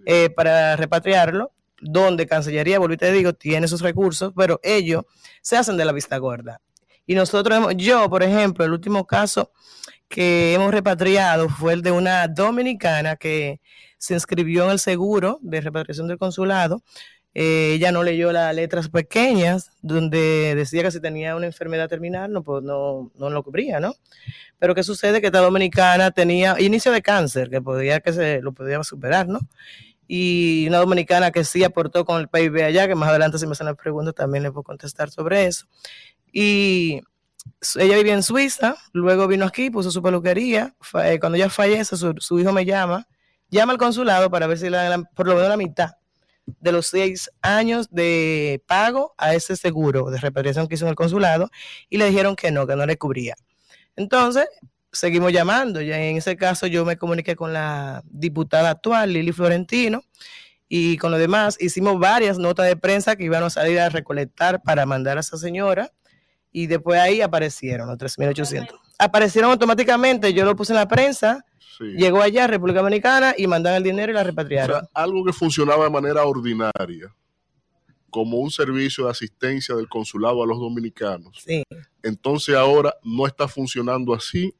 eh, 0.06 0.30
para 0.30 0.76
repatriarlo, 0.76 1.52
donde 1.80 2.26
Cancillería, 2.26 2.78
volví 2.78 2.96
te 2.96 3.12
digo, 3.12 3.32
tiene 3.32 3.66
esos 3.66 3.80
recursos, 3.80 4.32
pero 4.36 4.60
ellos 4.62 5.04
se 5.42 5.56
hacen 5.56 5.76
de 5.76 5.84
la 5.84 5.92
vista 5.92 6.16
gorda. 6.18 6.60
Y 7.06 7.14
nosotros, 7.14 7.56
hemos- 7.58 7.76
yo, 7.76 8.08
por 8.10 8.22
ejemplo, 8.22 8.64
el 8.64 8.72
último 8.72 9.06
caso 9.06 9.52
que 10.08 10.54
hemos 10.54 10.72
repatriado 10.72 11.48
fue 11.48 11.72
el 11.72 11.82
de 11.82 11.90
una 11.92 12.26
dominicana 12.28 13.16
que 13.16 13.60
se 13.98 14.14
inscribió 14.14 14.64
en 14.64 14.70
el 14.72 14.78
seguro 14.78 15.38
de 15.42 15.60
repatriación 15.60 16.08
del 16.08 16.18
consulado. 16.18 16.82
Eh, 17.34 17.74
ella 17.74 17.92
no 17.92 18.02
leyó 18.02 18.32
las 18.32 18.52
letras 18.54 18.88
pequeñas 18.88 19.70
donde 19.82 20.54
decía 20.56 20.82
que 20.82 20.90
si 20.90 21.00
tenía 21.00 21.36
una 21.36 21.46
enfermedad 21.46 21.88
terminal 21.88 22.32
no, 22.32 22.42
pues 22.42 22.64
no, 22.64 23.12
no 23.16 23.30
lo 23.30 23.42
cubría, 23.44 23.78
¿no? 23.78 23.94
Pero 24.58 24.74
¿qué 24.74 24.82
sucede? 24.82 25.20
Que 25.20 25.26
esta 25.28 25.38
dominicana 25.40 26.10
tenía 26.10 26.60
inicio 26.60 26.90
de 26.92 27.02
cáncer, 27.02 27.48
que 27.50 27.62
podía 27.62 28.00
que 28.00 28.12
se 28.12 28.42
lo 28.42 28.52
podía 28.52 28.82
superar, 28.84 29.28
¿no? 29.28 29.40
Y 30.08 30.66
una 30.68 30.78
dominicana 30.78 31.30
que 31.30 31.44
sí 31.44 31.62
aportó 31.62 32.04
con 32.04 32.20
el 32.20 32.28
PIB 32.28 32.64
allá, 32.64 32.88
que 32.88 32.96
más 32.96 33.10
adelante 33.10 33.38
si 33.38 33.46
me 33.46 33.52
hacen 33.52 33.66
las 33.66 33.76
preguntas 33.76 34.14
también 34.14 34.42
les 34.42 34.50
puedo 34.52 34.64
contestar 34.64 35.10
sobre 35.10 35.46
eso. 35.46 35.66
Y 36.32 37.00
ella 37.78 37.96
vivía 37.96 38.14
en 38.14 38.22
Suiza, 38.24 38.76
luego 38.92 39.28
vino 39.28 39.46
aquí, 39.46 39.70
puso 39.70 39.90
su 39.92 40.02
peluquería. 40.02 40.74
eh, 41.04 41.18
cuando 41.20 41.36
ella 41.36 41.48
fallece, 41.50 41.96
su, 41.96 42.14
su 42.18 42.40
hijo 42.40 42.52
me 42.52 42.64
llama, 42.64 43.06
llama 43.50 43.72
al 43.72 43.78
consulado 43.78 44.30
para 44.30 44.46
ver 44.48 44.58
si 44.58 44.68
la- 44.68 45.02
por 45.14 45.26
lo 45.28 45.34
menos 45.34 45.48
la 45.48 45.56
mitad 45.56 45.90
de 46.60 46.72
los 46.72 46.86
seis 46.86 47.30
años 47.42 47.88
de 47.90 48.62
pago 48.66 49.14
a 49.18 49.34
ese 49.34 49.56
seguro 49.56 50.10
de 50.10 50.18
repatriación 50.18 50.66
que 50.66 50.74
hizo 50.74 50.84
en 50.84 50.90
el 50.90 50.96
consulado 50.96 51.50
y 51.88 51.98
le 51.98 52.06
dijeron 52.06 52.36
que 52.36 52.50
no, 52.50 52.66
que 52.66 52.76
no 52.76 52.86
le 52.86 52.96
cubría. 52.96 53.36
Entonces, 53.96 54.46
seguimos 54.92 55.32
llamando. 55.32 55.80
Ya 55.80 55.98
en 55.98 56.16
ese 56.16 56.36
caso 56.36 56.66
yo 56.66 56.84
me 56.84 56.96
comuniqué 56.96 57.36
con 57.36 57.52
la 57.52 58.02
diputada 58.06 58.70
actual, 58.70 59.12
Lili 59.12 59.32
Florentino, 59.32 60.02
y 60.68 60.96
con 60.98 61.10
los 61.10 61.20
demás 61.20 61.56
hicimos 61.60 61.98
varias 61.98 62.38
notas 62.38 62.66
de 62.66 62.76
prensa 62.76 63.16
que 63.16 63.24
iban 63.24 63.42
a 63.42 63.50
salir 63.50 63.80
a 63.80 63.88
recolectar 63.88 64.62
para 64.62 64.86
mandar 64.86 65.16
a 65.16 65.20
esa 65.20 65.36
señora 65.36 65.90
y 66.52 66.66
después 66.66 66.98
ahí 67.00 67.20
aparecieron 67.20 67.88
los 67.88 67.96
3.800. 67.98 68.68
Aparecieron 68.98 69.50
automáticamente, 69.52 70.32
yo 70.34 70.44
lo 70.44 70.54
puse 70.56 70.72
en 70.72 70.76
la 70.78 70.88
prensa, 70.88 71.44
llegó 71.80 72.20
allá 72.20 72.44
a 72.44 72.46
República 72.48 72.80
Dominicana 72.80 73.34
y 73.36 73.46
mandan 73.46 73.74
el 73.74 73.82
dinero 73.82 74.12
y 74.12 74.14
la 74.14 74.20
O 74.20 74.24
repatriaron. 74.24 74.80
sea, 74.80 74.88
algo 74.94 75.24
que 75.24 75.32
funcionaba 75.32 75.84
de 75.84 75.90
manera 75.90 76.24
ordinaria, 76.24 77.14
como 78.10 78.38
un 78.38 78.50
servicio 78.50 79.04
de 79.04 79.10
asistencia 79.12 79.74
del 79.76 79.88
consulado 79.88 80.42
a 80.42 80.46
los 80.46 80.58
dominicanos. 80.58 81.42
Sí. 81.46 81.62
Entonces 82.02 82.54
ahora 82.56 82.94
no 83.04 83.26
está 83.26 83.46
funcionando 83.48 84.12
así. 84.12 84.52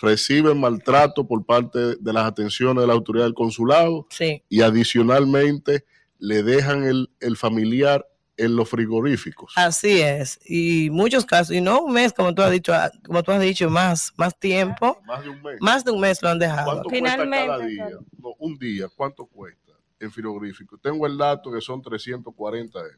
Reciben 0.00 0.60
maltrato 0.60 1.26
por 1.26 1.44
parte 1.44 1.96
de 1.96 2.12
las 2.12 2.24
atenciones 2.26 2.82
de 2.82 2.86
la 2.86 2.92
autoridad 2.94 3.24
del 3.24 3.34
consulado 3.34 4.06
Sí. 4.10 4.42
y 4.48 4.60
adicionalmente 4.62 5.84
le 6.18 6.42
dejan 6.42 6.84
el, 6.84 7.10
el 7.20 7.36
familiar 7.36 8.06
en 8.38 8.56
los 8.56 8.68
frigoríficos. 8.70 9.52
Así 9.56 10.00
es, 10.00 10.38
y 10.46 10.88
muchos 10.90 11.26
casos, 11.26 11.54
y 11.54 11.60
no 11.60 11.82
un 11.82 11.92
mes, 11.92 12.12
como 12.12 12.34
tú 12.34 12.40
has 12.42 12.50
dicho, 12.50 12.72
ah, 12.72 12.90
como 13.04 13.22
tú 13.22 13.32
has 13.32 13.40
dicho, 13.40 13.68
más, 13.68 14.12
más 14.16 14.38
tiempo, 14.38 15.00
Más 15.04 15.22
de 15.24 15.28
un 15.30 15.42
mes. 15.42 15.56
más 15.60 15.84
de 15.84 15.90
un 15.90 16.00
mes 16.00 16.22
lo 16.22 16.28
han 16.30 16.38
dejado. 16.38 16.64
¿Cuánto 16.82 16.88
cuesta 16.88 17.16
cada 17.30 17.58
día? 17.66 17.88
No, 18.18 18.28
un 18.38 18.56
día, 18.58 18.86
¿cuánto 18.96 19.26
cuesta 19.26 19.72
en 20.00 20.10
frigorífico? 20.10 20.78
Tengo 20.78 21.06
el 21.06 21.18
dato 21.18 21.52
que 21.52 21.60
son 21.60 21.82
340 21.82 22.78
euros. 22.78 22.94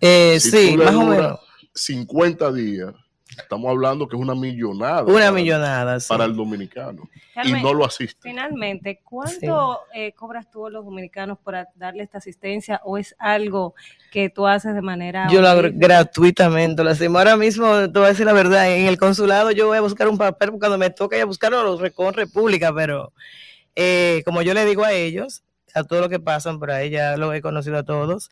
Eh, 0.00 0.40
Si 0.40 0.50
sí, 0.50 0.76
más 0.76 0.94
o 0.94 1.04
menos. 1.04 1.40
50 1.74 2.52
días, 2.52 2.92
estamos 3.28 3.70
hablando 3.70 4.08
que 4.08 4.16
es 4.16 4.22
una 4.22 4.34
millonada. 4.34 5.02
Una 5.02 5.12
para- 5.14 5.32
millonada, 5.32 6.00
sí. 6.00 6.08
Para 6.08 6.24
el 6.24 6.36
dominicano. 6.36 7.08
Carmen, 7.34 7.60
y 7.60 7.62
no 7.62 7.72
lo 7.72 7.84
asiste. 7.84 8.20
Finalmente, 8.20 9.00
¿cuánto 9.02 9.80
eh, 9.94 10.12
cobras 10.12 10.50
tú 10.50 10.66
a 10.66 10.70
los 10.70 10.84
dominicanos 10.84 11.38
por 11.38 11.54
darle 11.76 12.02
esta 12.02 12.18
asistencia 12.18 12.80
o 12.84 12.98
es 12.98 13.14
algo 13.18 13.74
que 14.10 14.28
tú 14.28 14.46
haces 14.46 14.74
de 14.74 14.82
manera... 14.82 15.28
Yo 15.30 15.40
lo 15.40 15.48
hago 15.48 15.62
gratuitamente, 15.72 16.84
lo 16.84 16.90
hacemos. 16.90 17.18
Ahora 17.18 17.36
mismo, 17.36 17.90
te 17.90 17.98
voy 17.98 18.06
a 18.06 18.10
decir 18.10 18.26
la 18.26 18.34
verdad, 18.34 18.70
en 18.70 18.86
el 18.86 18.98
consulado 18.98 19.50
yo 19.50 19.68
voy 19.68 19.78
a 19.78 19.82
buscar 19.82 20.08
un 20.08 20.18
papel 20.18 20.52
cuando 20.52 20.76
me 20.76 20.90
toque 20.90 21.16
ir 21.16 21.22
a 21.22 21.26
buscarlo, 21.26 21.62
lo 21.62 21.78
recojo 21.78 22.12
República, 22.12 22.72
pero 22.74 23.12
eh, 23.74 24.22
como 24.24 24.42
yo 24.42 24.52
le 24.52 24.66
digo 24.66 24.84
a 24.84 24.92
ellos, 24.92 25.42
a 25.74 25.84
todos 25.84 26.02
los 26.02 26.10
que 26.10 26.20
pasan 26.20 26.58
por 26.58 26.70
ahí, 26.70 26.90
ya 26.90 27.16
lo 27.16 27.32
he 27.32 27.40
conocido 27.40 27.78
a 27.78 27.82
todos, 27.82 28.30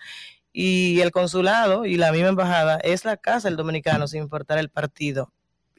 y 0.52 1.00
el 1.00 1.10
consulado 1.12 1.84
y 1.86 1.96
la 1.96 2.12
misma 2.12 2.28
embajada 2.28 2.78
es 2.82 3.04
la 3.04 3.16
casa 3.16 3.48
del 3.48 3.56
dominicano 3.56 4.06
sin 4.08 4.22
importar 4.22 4.58
el 4.58 4.68
partido. 4.68 5.32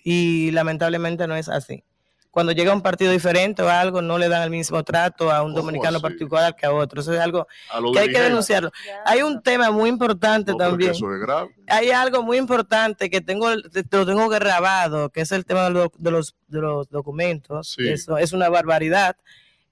Y 0.03 0.51
lamentablemente 0.51 1.27
no 1.27 1.35
es 1.35 1.50
así. 1.50 1.83
Cuando 2.32 2.53
llega 2.53 2.72
un 2.74 2.82
partido 2.82 3.11
diferente 3.11 3.61
o 3.61 3.67
algo, 3.69 4.01
no 4.01 4.17
le 4.17 4.30
dan 4.30 4.43
el 4.43 4.50
mismo 4.51 4.82
trato 4.85 5.30
a 5.32 5.43
un 5.43 5.53
dominicano 5.53 6.00
particular 6.00 6.56
que 6.56 6.66
a 6.66 6.72
otro. 6.72 7.01
Eso 7.01 7.14
es 7.14 7.19
algo 7.19 7.45
los 7.82 7.91
que 7.91 8.00
hay 8.00 8.09
que 8.09 8.22
denunciarlo. 8.22 8.72
Hay 9.06 9.22
un 9.22 9.41
tema 9.43 9.69
muy 9.69 9.90
importante 9.90 10.53
No, 10.53 10.58
también. 10.58 10.91
eso 10.91 11.14
es 11.14 11.19
grave. 11.19 11.53
Hay 11.67 11.91
algo 11.91 12.24
muy 12.24 12.38
importante 12.38 13.09
que 13.09 13.19
tengo, 13.19 13.61
te- 13.64 13.83
te 13.83 13.98
lo 13.98 14.06
tengo 14.06 14.30
grabado, 14.30 15.09
que 15.09 15.19
es 15.22 15.32
el 15.33 15.43
tema 15.43 15.66
de, 15.66 15.72
lo- 15.72 15.91
de 15.98 16.11
los, 16.11 16.33
de 16.48 16.61
los 16.61 16.90
documentos. 16.90 17.72
Sí. 17.77 17.90
Eso 17.90 18.17
es 18.17 18.32
una 18.32 18.48
barbaridad. 18.48 19.17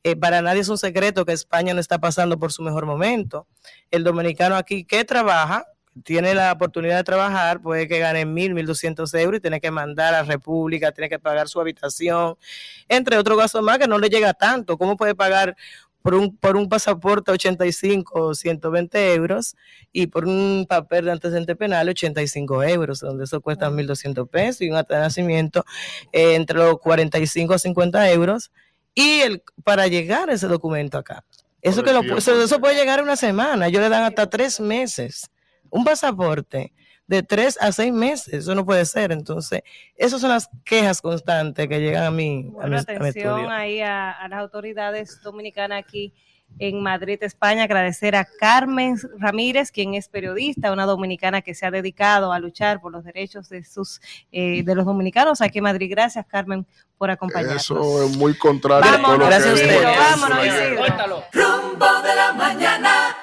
Eh, 0.04 0.16
para 0.16 0.42
nadie 0.42 0.62
es 0.62 0.70
un 0.70 0.78
secreto 0.78 1.26
que 1.26 1.34
España 1.34 1.74
no 1.74 1.82
está 1.82 2.00
pasando 2.00 2.40
por 2.40 2.52
su 2.52 2.62
mejor 2.62 2.86
momento. 2.86 3.48
El 3.92 4.04
dominicano 4.04 4.56
aquí 4.56 4.86
que 4.86 5.04
trabaja, 5.04 5.66
tiene 6.04 6.34
la 6.34 6.52
oportunidad 6.52 6.98
de 6.98 7.04
trabajar, 7.04 7.62
puede 7.62 7.88
que 7.88 8.00
gane 8.00 8.26
mil, 8.26 8.54
mil 8.54 8.66
doscientos 8.66 9.14
euros 9.14 9.40
y 9.40 9.42
tiene 9.42 9.60
que 9.60 9.72
mandar 9.72 10.14
a 10.14 10.24
República, 10.24 10.92
tiene 10.92 11.10
que 11.10 11.20
pagar 11.20 11.50
su 11.50 11.60
habitación, 11.60 12.38
entre 12.88 13.18
otros 13.18 13.38
gastos 13.38 13.64
más 13.64 13.78
que 13.80 13.88
no 13.88 13.98
le 13.98 14.10
llega 14.10 14.34
tanto. 14.34 14.78
¿Cómo 14.78 14.96
puede 14.96 15.16
pagar 15.16 15.56
por 16.02 16.14
un, 16.16 16.38
por 16.38 16.56
un 16.56 16.70
pasaporte 16.70 17.32
85 17.32 18.28
o 18.28 18.34
120 18.34 19.14
euros 19.16 19.56
y 19.92 20.08
por 20.08 20.26
un 20.26 20.66
papel 20.68 21.06
de 21.06 21.12
antecedente 21.12 21.56
penal 21.56 21.90
85 21.90 22.64
euros, 22.64 23.00
donde 23.02 23.26
eso 23.26 23.42
cuesta 23.42 23.70
1.200 23.70 24.30
pesos 24.30 24.62
y 24.62 24.70
un 24.70 24.82
nacimiento 24.90 25.66
eh, 26.14 26.36
entre 26.36 26.58
los 26.58 26.80
45 26.80 27.54
a 27.54 27.60
50 27.60 28.12
euros 28.12 28.52
y 28.94 29.22
el 29.22 29.44
para 29.64 29.88
llegar 29.88 30.30
ese 30.30 30.48
documento 30.48 30.98
acá. 30.98 31.24
Eso, 31.62 31.84
que 31.84 31.92
lo, 31.92 32.02
eso, 32.18 32.42
eso 32.42 32.60
puede 32.60 32.76
llegar 32.76 33.00
a 33.00 33.04
una 33.04 33.16
semana, 33.16 33.68
ellos 33.68 33.82
le 33.82 33.90
dan 33.90 34.04
hasta 34.04 34.30
tres 34.30 34.60
meses. 34.60 35.30
Un 35.70 35.84
pasaporte 35.84 36.74
de 37.06 37.24
tres 37.24 37.58
a 37.60 37.72
seis 37.72 37.92
meses, 37.92 38.34
eso 38.34 38.56
no 38.56 38.66
puede 38.66 38.86
ser. 38.86 39.12
Entonces, 39.12 39.62
esas 39.96 40.22
son 40.22 40.30
las 40.30 40.50
quejas 40.64 41.02
constantes 41.02 41.68
que 41.68 41.80
llegan 41.80 42.04
a 42.04 42.12
mí, 42.12 42.40
a 42.40 42.42
mi, 42.44 42.50
Bueno, 42.52 42.66
a 42.66 42.70
mi 42.70 42.76
atención 42.78 43.08
estudio. 43.40 43.50
ahí 43.50 43.82
a, 43.82 44.12
a 44.12 44.28
las 44.30 44.40
autoridades 44.40 45.22
dominicanas 45.22 45.84
aquí 45.84 46.14
en 46.58 46.82
Madrid, 46.82 47.20
España. 47.22 47.64
Agradecer 47.64 48.16
a 48.16 48.26
Carmen 48.26 48.98
Ramírez, 49.18 49.72
quien 49.72 49.94
es 49.94 50.08
periodista, 50.10 50.72
una 50.72 50.86
dominicana 50.86 51.42
que 51.42 51.54
se 51.54 51.66
ha 51.66 51.72
dedicado 51.72 52.34
a 52.34 52.40
luchar 52.40 52.82
por 52.82 52.92
los 52.92 53.04
derechos 53.04 53.50
de 53.50 53.64
sus 53.64 54.02
eh, 54.32 54.64
de 54.64 54.76
los 54.76 54.86
dominicanos 54.86 55.42
aquí 55.42 55.60
en 55.60 55.66
Madrid. 55.66 55.90
Gracias, 55.90 56.26
Carmen, 56.26 56.66
por 56.98 57.12
acompañarnos. 57.12 57.64
Eso 57.64 58.04
es 58.04 58.18
muy 58.18 58.38
contrario 58.38 58.90
a 58.92 59.02
todo 59.02 59.18
lo 59.18 59.26
Vámonos, 59.26 59.44
que 59.44 59.54
Isidro, 59.54 59.90
vámonos. 59.90 60.46
Isidro. 60.46 61.24
Rumbo 61.34 62.02
de 62.02 62.16
la 62.16 62.34
mañana. 62.34 63.16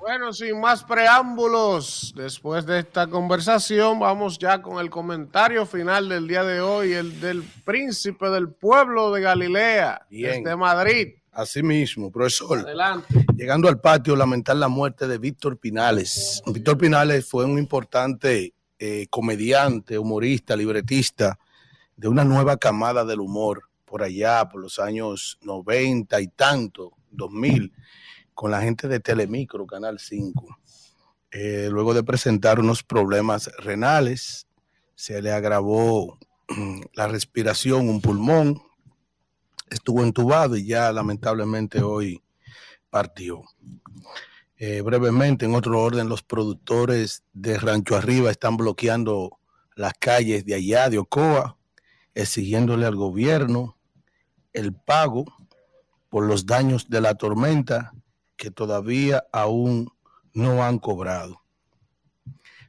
Bueno, 0.00 0.32
sin 0.32 0.58
más 0.60 0.84
preámbulos, 0.84 2.14
después 2.16 2.64
de 2.64 2.78
esta 2.78 3.08
conversación, 3.08 3.98
vamos 3.98 4.38
ya 4.38 4.62
con 4.62 4.78
el 4.78 4.88
comentario 4.88 5.66
final 5.66 6.08
del 6.08 6.28
día 6.28 6.44
de 6.44 6.60
hoy, 6.60 6.92
el 6.92 7.20
del 7.20 7.42
príncipe 7.64 8.30
del 8.30 8.48
pueblo 8.48 9.12
de 9.12 9.20
Galilea, 9.22 10.06
Bien. 10.08 10.44
desde 10.44 10.56
Madrid. 10.56 11.17
Así 11.32 11.62
mismo, 11.62 12.10
profesor. 12.10 12.60
Adelante. 12.60 13.26
Llegando 13.36 13.68
al 13.68 13.80
patio, 13.80 14.16
lamentar 14.16 14.56
la 14.56 14.68
muerte 14.68 15.06
de 15.06 15.18
Víctor 15.18 15.58
Pinales. 15.58 16.42
Víctor 16.46 16.78
Pinales 16.78 17.26
fue 17.26 17.44
un 17.44 17.58
importante 17.58 18.54
eh, 18.78 19.06
comediante, 19.10 19.98
humorista, 19.98 20.56
libretista 20.56 21.38
de 21.96 22.08
una 22.08 22.24
nueva 22.24 22.56
camada 22.56 23.04
del 23.04 23.20
humor 23.20 23.64
por 23.84 24.02
allá, 24.02 24.48
por 24.48 24.60
los 24.60 24.78
años 24.78 25.38
90 25.42 26.20
y 26.20 26.28
tanto, 26.28 26.92
2000, 27.10 27.72
con 28.34 28.50
la 28.50 28.60
gente 28.60 28.86
de 28.86 29.00
Telemicro, 29.00 29.66
Canal 29.66 29.98
5. 29.98 30.58
Eh, 31.30 31.68
luego 31.70 31.92
de 31.94 32.04
presentar 32.04 32.60
unos 32.60 32.82
problemas 32.82 33.50
renales, 33.58 34.46
se 34.94 35.20
le 35.20 35.32
agravó 35.32 36.18
la 36.94 37.08
respiración, 37.08 37.88
un 37.88 38.00
pulmón, 38.00 38.62
estuvo 39.70 40.02
entubado 40.02 40.56
y 40.56 40.66
ya 40.66 40.92
lamentablemente 40.92 41.82
hoy 41.82 42.22
partió. 42.90 43.42
Eh, 44.56 44.80
brevemente, 44.80 45.46
en 45.46 45.54
otro 45.54 45.80
orden, 45.80 46.08
los 46.08 46.22
productores 46.22 47.22
de 47.32 47.58
Rancho 47.58 47.96
Arriba 47.96 48.30
están 48.30 48.56
bloqueando 48.56 49.38
las 49.76 49.92
calles 49.94 50.44
de 50.44 50.54
allá, 50.54 50.90
de 50.90 50.98
Ocoa, 50.98 51.56
exigiéndole 52.14 52.84
al 52.84 52.96
gobierno 52.96 53.76
el 54.52 54.74
pago 54.74 55.24
por 56.08 56.24
los 56.24 56.46
daños 56.46 56.88
de 56.88 57.00
la 57.00 57.14
tormenta 57.14 57.92
que 58.36 58.50
todavía 58.50 59.24
aún 59.32 59.92
no 60.32 60.64
han 60.64 60.78
cobrado. 60.78 61.42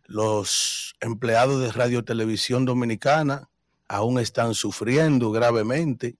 Los 0.05 0.95
empleados 0.99 1.61
de 1.61 1.71
Radio 1.71 2.03
Televisión 2.03 2.65
Dominicana 2.65 3.49
aún 3.87 4.19
están 4.19 4.53
sufriendo 4.53 5.31
gravemente 5.31 6.18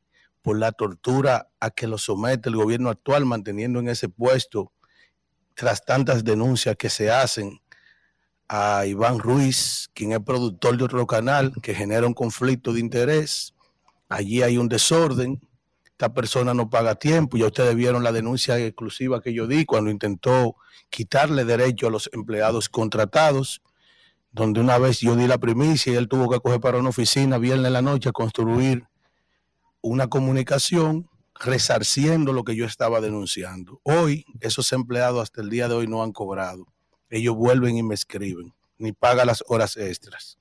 por 0.49 0.57
la 0.57 0.71
tortura 0.71 1.51
a 1.59 1.69
que 1.69 1.85
los 1.85 2.05
somete 2.05 2.49
el 2.49 2.55
gobierno 2.55 2.89
actual, 2.89 3.23
manteniendo 3.23 3.79
en 3.79 3.87
ese 3.87 4.09
puesto 4.09 4.71
tras 5.53 5.85
tantas 5.85 6.23
denuncias 6.23 6.75
que 6.75 6.89
se 6.89 7.11
hacen 7.11 7.61
a 8.47 8.87
Iván 8.87 9.19
Ruiz, 9.19 9.91
quien 9.93 10.11
es 10.11 10.19
productor 10.21 10.75
de 10.75 10.85
otro 10.85 11.05
canal, 11.05 11.53
que 11.61 11.75
genera 11.75 12.07
un 12.07 12.15
conflicto 12.15 12.73
de 12.73 12.79
interés. 12.79 13.53
Allí 14.07 14.41
hay 14.41 14.57
un 14.57 14.67
desorden. 14.69 15.39
Esta 15.85 16.15
persona 16.15 16.55
no 16.55 16.67
paga 16.67 16.95
tiempo. 16.95 17.37
Ya 17.37 17.45
ustedes 17.45 17.75
vieron 17.75 18.03
la 18.03 18.11
denuncia 18.11 18.57
exclusiva 18.57 19.21
que 19.21 19.31
yo 19.31 19.45
di 19.45 19.65
cuando 19.65 19.91
intentó 19.91 20.55
quitarle 20.89 21.45
derecho 21.45 21.85
a 21.85 21.91
los 21.91 22.09
empleados 22.11 22.69
contratados, 22.69 23.61
donde 24.31 24.61
una 24.61 24.79
vez 24.79 24.99
yo 24.99 25.15
di 25.15 25.27
la 25.27 25.37
primicia 25.37 25.93
y 25.93 25.95
él 25.95 26.07
tuvo 26.07 26.27
que 26.27 26.39
coger 26.39 26.59
para 26.59 26.79
una 26.79 26.89
oficina 26.89 27.37
viernes 27.37 27.67
en 27.67 27.73
la 27.73 27.83
noche 27.83 28.09
a 28.09 28.13
construir 28.13 28.88
una 29.81 30.07
comunicación 30.07 31.09
resarciendo 31.39 32.33
lo 32.33 32.43
que 32.43 32.55
yo 32.55 32.65
estaba 32.65 32.99
denunciando. 33.01 33.79
Hoy 33.83 34.25
esos 34.41 34.71
empleados 34.73 35.23
hasta 35.23 35.41
el 35.41 35.49
día 35.49 35.67
de 35.67 35.75
hoy 35.75 35.87
no 35.87 36.03
han 36.03 36.11
cobrado. 36.11 36.67
Ellos 37.09 37.35
vuelven 37.35 37.77
y 37.77 37.83
me 37.83 37.95
escriben, 37.95 38.53
ni 38.77 38.91
pagan 38.91 39.27
las 39.27 39.43
horas 39.47 39.77
extras. 39.77 40.37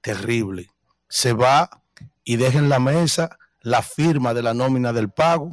Terrible. 0.00 0.68
Se 1.08 1.32
va 1.32 1.82
y 2.24 2.36
deja 2.36 2.58
en 2.58 2.68
la 2.68 2.80
mesa 2.80 3.38
la 3.60 3.82
firma 3.82 4.34
de 4.34 4.42
la 4.42 4.54
nómina 4.54 4.92
del 4.92 5.10
pago 5.10 5.50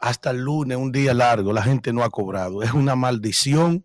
hasta 0.00 0.30
el 0.30 0.38
lunes, 0.38 0.76
un 0.76 0.92
día 0.92 1.14
largo. 1.14 1.52
La 1.52 1.62
gente 1.62 1.92
no 1.92 2.02
ha 2.02 2.10
cobrado. 2.10 2.62
Es 2.62 2.72
una 2.72 2.94
maldición 2.96 3.84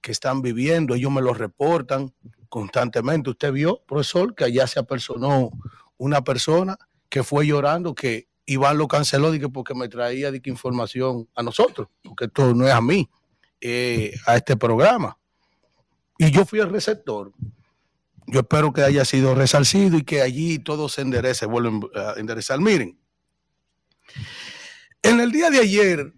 que 0.00 0.12
están 0.12 0.42
viviendo. 0.42 0.94
Ellos 0.94 1.10
me 1.10 1.22
lo 1.22 1.32
reportan 1.32 2.12
constantemente. 2.48 3.30
Usted 3.30 3.52
vio, 3.52 3.82
profesor, 3.86 4.34
que 4.34 4.44
allá 4.44 4.66
se 4.66 4.78
apersonó 4.78 5.50
una 5.96 6.22
persona 6.22 6.76
que 7.14 7.22
fue 7.22 7.46
llorando 7.46 7.94
que 7.94 8.26
Iván 8.44 8.76
lo 8.76 8.88
canceló 8.88 9.30
porque 9.52 9.72
me 9.72 9.88
traía 9.88 10.32
información 10.46 11.28
a 11.36 11.44
nosotros, 11.44 11.86
porque 12.02 12.24
esto 12.24 12.52
no 12.54 12.66
es 12.66 12.72
a 12.72 12.80
mí, 12.80 13.08
eh, 13.60 14.12
a 14.26 14.34
este 14.34 14.56
programa. 14.56 15.16
Y 16.18 16.32
yo 16.32 16.44
fui 16.44 16.58
el 16.58 16.70
receptor. 16.70 17.30
Yo 18.26 18.40
espero 18.40 18.72
que 18.72 18.82
haya 18.82 19.04
sido 19.04 19.32
resarcido 19.36 19.96
y 19.96 20.02
que 20.02 20.22
allí 20.22 20.58
todo 20.58 20.88
se 20.88 21.02
enderece, 21.02 21.46
vuelven 21.46 21.82
a 21.94 22.14
enderezar. 22.18 22.58
Miren, 22.58 22.98
en 25.00 25.20
el 25.20 25.30
día 25.30 25.50
de 25.50 25.60
ayer, 25.60 26.12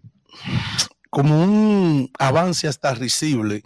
como 1.11 1.45
un 1.45 2.11
avance 2.19 2.69
hasta 2.69 2.95
risible, 2.95 3.63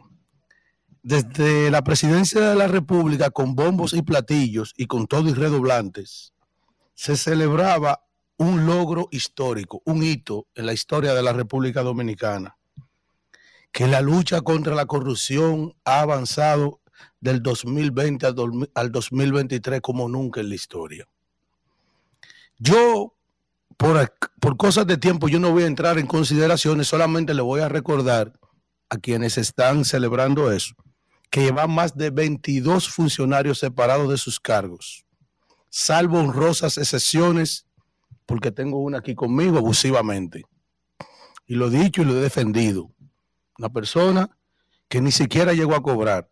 desde 1.04 1.70
la 1.70 1.84
presidencia 1.84 2.40
de 2.40 2.56
la 2.56 2.66
República, 2.66 3.30
con 3.30 3.54
bombos 3.54 3.94
y 3.94 4.02
platillos 4.02 4.74
y 4.76 4.86
con 4.86 5.06
todo 5.06 5.28
y 5.28 5.34
redoblantes, 5.34 6.34
se 7.00 7.16
celebraba 7.16 8.04
un 8.36 8.66
logro 8.66 9.08
histórico, 9.10 9.80
un 9.86 10.02
hito 10.02 10.48
en 10.54 10.66
la 10.66 10.74
historia 10.74 11.14
de 11.14 11.22
la 11.22 11.32
República 11.32 11.82
Dominicana, 11.82 12.58
que 13.72 13.86
la 13.86 14.02
lucha 14.02 14.42
contra 14.42 14.74
la 14.74 14.84
corrupción 14.84 15.74
ha 15.86 16.02
avanzado 16.02 16.82
del 17.18 17.42
2020 17.42 18.26
al 18.74 18.92
2023 18.92 19.80
como 19.80 20.10
nunca 20.10 20.42
en 20.42 20.50
la 20.50 20.54
historia. 20.56 21.08
Yo, 22.58 23.14
por, 23.78 24.14
por 24.38 24.58
cosas 24.58 24.86
de 24.86 24.98
tiempo, 24.98 25.30
yo 25.30 25.40
no 25.40 25.52
voy 25.52 25.62
a 25.62 25.68
entrar 25.68 25.98
en 25.98 26.06
consideraciones, 26.06 26.88
solamente 26.88 27.32
le 27.32 27.40
voy 27.40 27.62
a 27.62 27.70
recordar 27.70 28.38
a 28.90 28.98
quienes 28.98 29.38
están 29.38 29.86
celebrando 29.86 30.52
eso, 30.52 30.74
que 31.30 31.44
llevan 31.44 31.70
más 31.70 31.96
de 31.96 32.10
22 32.10 32.90
funcionarios 32.90 33.58
separados 33.58 34.10
de 34.10 34.18
sus 34.18 34.38
cargos, 34.38 35.06
salvo 35.70 36.18
honrosas 36.18 36.76
excepciones 36.76 37.66
porque 38.26 38.50
tengo 38.52 38.78
una 38.78 38.98
aquí 38.98 39.14
conmigo 39.14 39.58
abusivamente. 39.58 40.44
Y 41.46 41.54
lo 41.54 41.68
he 41.68 41.70
dicho 41.70 42.02
y 42.02 42.04
lo 42.04 42.12
he 42.16 42.20
defendido. 42.20 42.90
Una 43.58 43.70
persona 43.70 44.36
que 44.88 45.00
ni 45.00 45.10
siquiera 45.10 45.52
llegó 45.52 45.74
a 45.74 45.82
cobrar. 45.82 46.28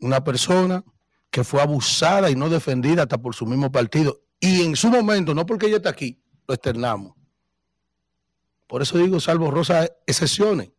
Una 0.00 0.22
persona 0.22 0.84
que 1.30 1.42
fue 1.42 1.62
abusada 1.62 2.30
y 2.30 2.36
no 2.36 2.48
defendida 2.48 3.02
hasta 3.02 3.18
por 3.18 3.34
su 3.34 3.46
mismo 3.46 3.72
partido. 3.72 4.20
Y 4.38 4.62
en 4.62 4.76
su 4.76 4.88
momento, 4.88 5.34
no 5.34 5.46
porque 5.46 5.66
ella 5.66 5.78
está 5.78 5.90
aquí, 5.90 6.22
lo 6.46 6.54
externamos. 6.54 7.14
Por 8.66 8.82
eso 8.82 8.98
digo, 8.98 9.20
salvo 9.20 9.50
Rosa, 9.50 9.88
excepciones. 10.06 10.70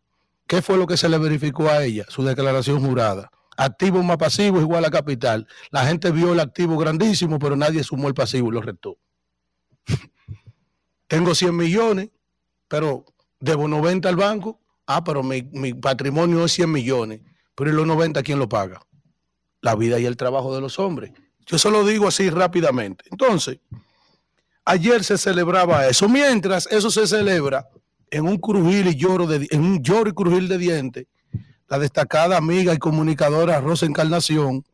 ¿Qué 0.47 0.61
fue 0.61 0.77
lo 0.77 0.85
que 0.85 0.97
se 0.97 1.09
le 1.09 1.17
verificó 1.17 1.67
a 1.69 1.83
ella? 1.83 2.05
Su 2.07 2.23
declaración 2.23 2.79
jurada. 2.79 3.31
Activo 3.57 4.03
más 4.03 4.17
pasivo 4.17 4.59
igual 4.59 4.85
a 4.85 4.91
capital. 4.91 5.47
La 5.71 5.85
gente 5.85 6.11
vio 6.11 6.33
el 6.33 6.39
activo 6.39 6.77
grandísimo, 6.77 7.39
pero 7.39 7.55
nadie 7.55 7.83
sumó 7.83 8.07
el 8.07 8.13
pasivo 8.13 8.49
y 8.49 8.51
lo 8.51 8.61
retó. 8.61 8.97
Tengo 11.07 11.33
100 11.33 11.55
millones, 11.55 12.09
pero 12.67 13.05
debo 13.39 13.67
90 13.67 14.09
al 14.09 14.15
banco. 14.15 14.59
Ah, 14.87 15.03
pero 15.03 15.23
mi, 15.23 15.41
patrimonio 15.73 16.45
es 16.45 16.51
100 16.53 16.71
millones. 16.71 17.21
Pero 17.55 17.69
¿y 17.69 17.73
los 17.73 17.87
90 17.87 18.21
quién 18.23 18.39
lo 18.39 18.49
paga? 18.49 18.81
La 19.61 19.75
vida 19.75 19.99
y 19.99 20.05
el 20.05 20.17
trabajo 20.17 20.53
de 20.53 20.61
los 20.61 20.77
hombres. 20.77 21.11
Yo 21.45 21.57
solo 21.57 21.85
digo 21.85 22.07
así 22.07 22.29
rápidamente. 22.29 23.05
Entonces, 23.09 23.59
ayer 24.65 25.03
se 25.03 25.17
celebraba 25.17 25.87
eso. 25.87 26.09
Mientras 26.09 26.67
eso 26.67 26.91
se 26.91 27.07
celebra 27.07 27.69
en 28.11 28.27
un 28.27 28.37
crujil 28.37 28.87
y 28.87 28.95
lloro 28.95 29.27
de, 29.27 29.47
en 29.49 29.61
un 29.61 29.83
lloro 29.83 30.09
y 30.09 30.13
crujil 30.13 30.47
de 30.47 30.57
dientes, 30.57 31.07
la 31.67 31.79
destacada 31.79 32.37
amiga 32.37 32.73
y 32.73 32.77
comunicadora 32.77 33.59
Rosa 33.59 33.85
Encarnación 33.85 34.65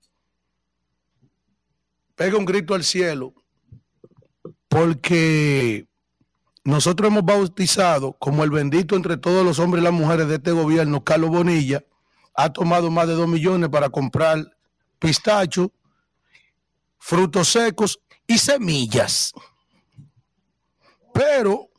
pega 2.15 2.37
un 2.37 2.45
grito 2.45 2.75
al 2.75 2.83
cielo 2.83 3.33
porque 4.67 5.87
nosotros 6.63 7.09
hemos 7.09 7.25
bautizado 7.25 8.13
como 8.13 8.43
el 8.43 8.51
bendito 8.51 8.95
entre 8.95 9.17
todos 9.17 9.43
los 9.43 9.59
hombres 9.59 9.81
y 9.81 9.85
las 9.85 9.93
mujeres 9.93 10.27
de 10.27 10.35
este 10.35 10.51
gobierno, 10.51 11.03
Carlos 11.03 11.31
Bonilla, 11.31 11.83
ha 12.35 12.53
tomado 12.53 12.91
más 12.91 13.07
de 13.07 13.13
dos 13.13 13.27
millones 13.27 13.69
para 13.69 13.89
comprar 13.89 14.55
pistachos, 14.99 15.69
frutos 16.99 17.49
secos 17.49 17.99
y 18.27 18.37
semillas. 18.37 19.33
Pero 21.13 21.70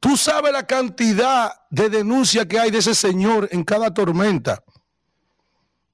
tú 0.00 0.16
sabes 0.16 0.52
la 0.52 0.66
cantidad 0.66 1.52
de 1.70 1.88
denuncias 1.88 2.46
que 2.46 2.58
hay 2.58 2.70
de 2.70 2.78
ese 2.78 2.94
señor 2.94 3.48
en 3.52 3.64
cada 3.64 3.92
tormenta, 3.92 4.62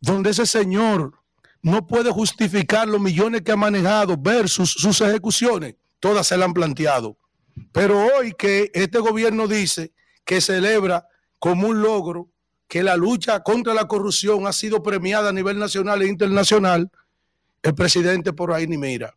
donde 0.01 0.31
ese 0.31 0.47
señor 0.47 1.13
no 1.63 1.87
puede 1.87 2.11
justificar 2.11 2.87
los 2.87 3.01
millones 3.01 3.43
que 3.43 3.53
ha 3.53 3.57
manejado 3.57 4.17
versus 4.17 4.71
sus 4.71 5.01
ejecuciones 5.01 5.77
todas 6.05 6.27
se 6.27 6.37
la 6.37 6.45
han 6.45 6.53
planteado. 6.53 7.17
Pero 7.73 7.99
hoy 7.99 8.35
que 8.37 8.71
este 8.75 8.99
gobierno 8.99 9.49
dice 9.49 9.95
que 10.23 10.43
celebra 10.43 11.09
como 11.39 11.69
un 11.69 11.81
logro 11.81 12.29
que 12.69 12.83
la 12.83 12.95
lucha 12.95 13.43
contra 13.43 13.73
la 13.73 13.89
corrupción 13.89 14.47
ha 14.47 14.53
sido 14.53 14.83
premiada 14.83 15.31
a 15.31 15.33
nivel 15.33 15.59
nacional 15.59 16.03
e 16.03 16.09
internacional, 16.09 16.91
el 17.63 17.75
presidente 17.75 18.35
por 18.35 18.53
ahí 18.53 18.67
ni 18.67 18.77
mira. 18.77 19.15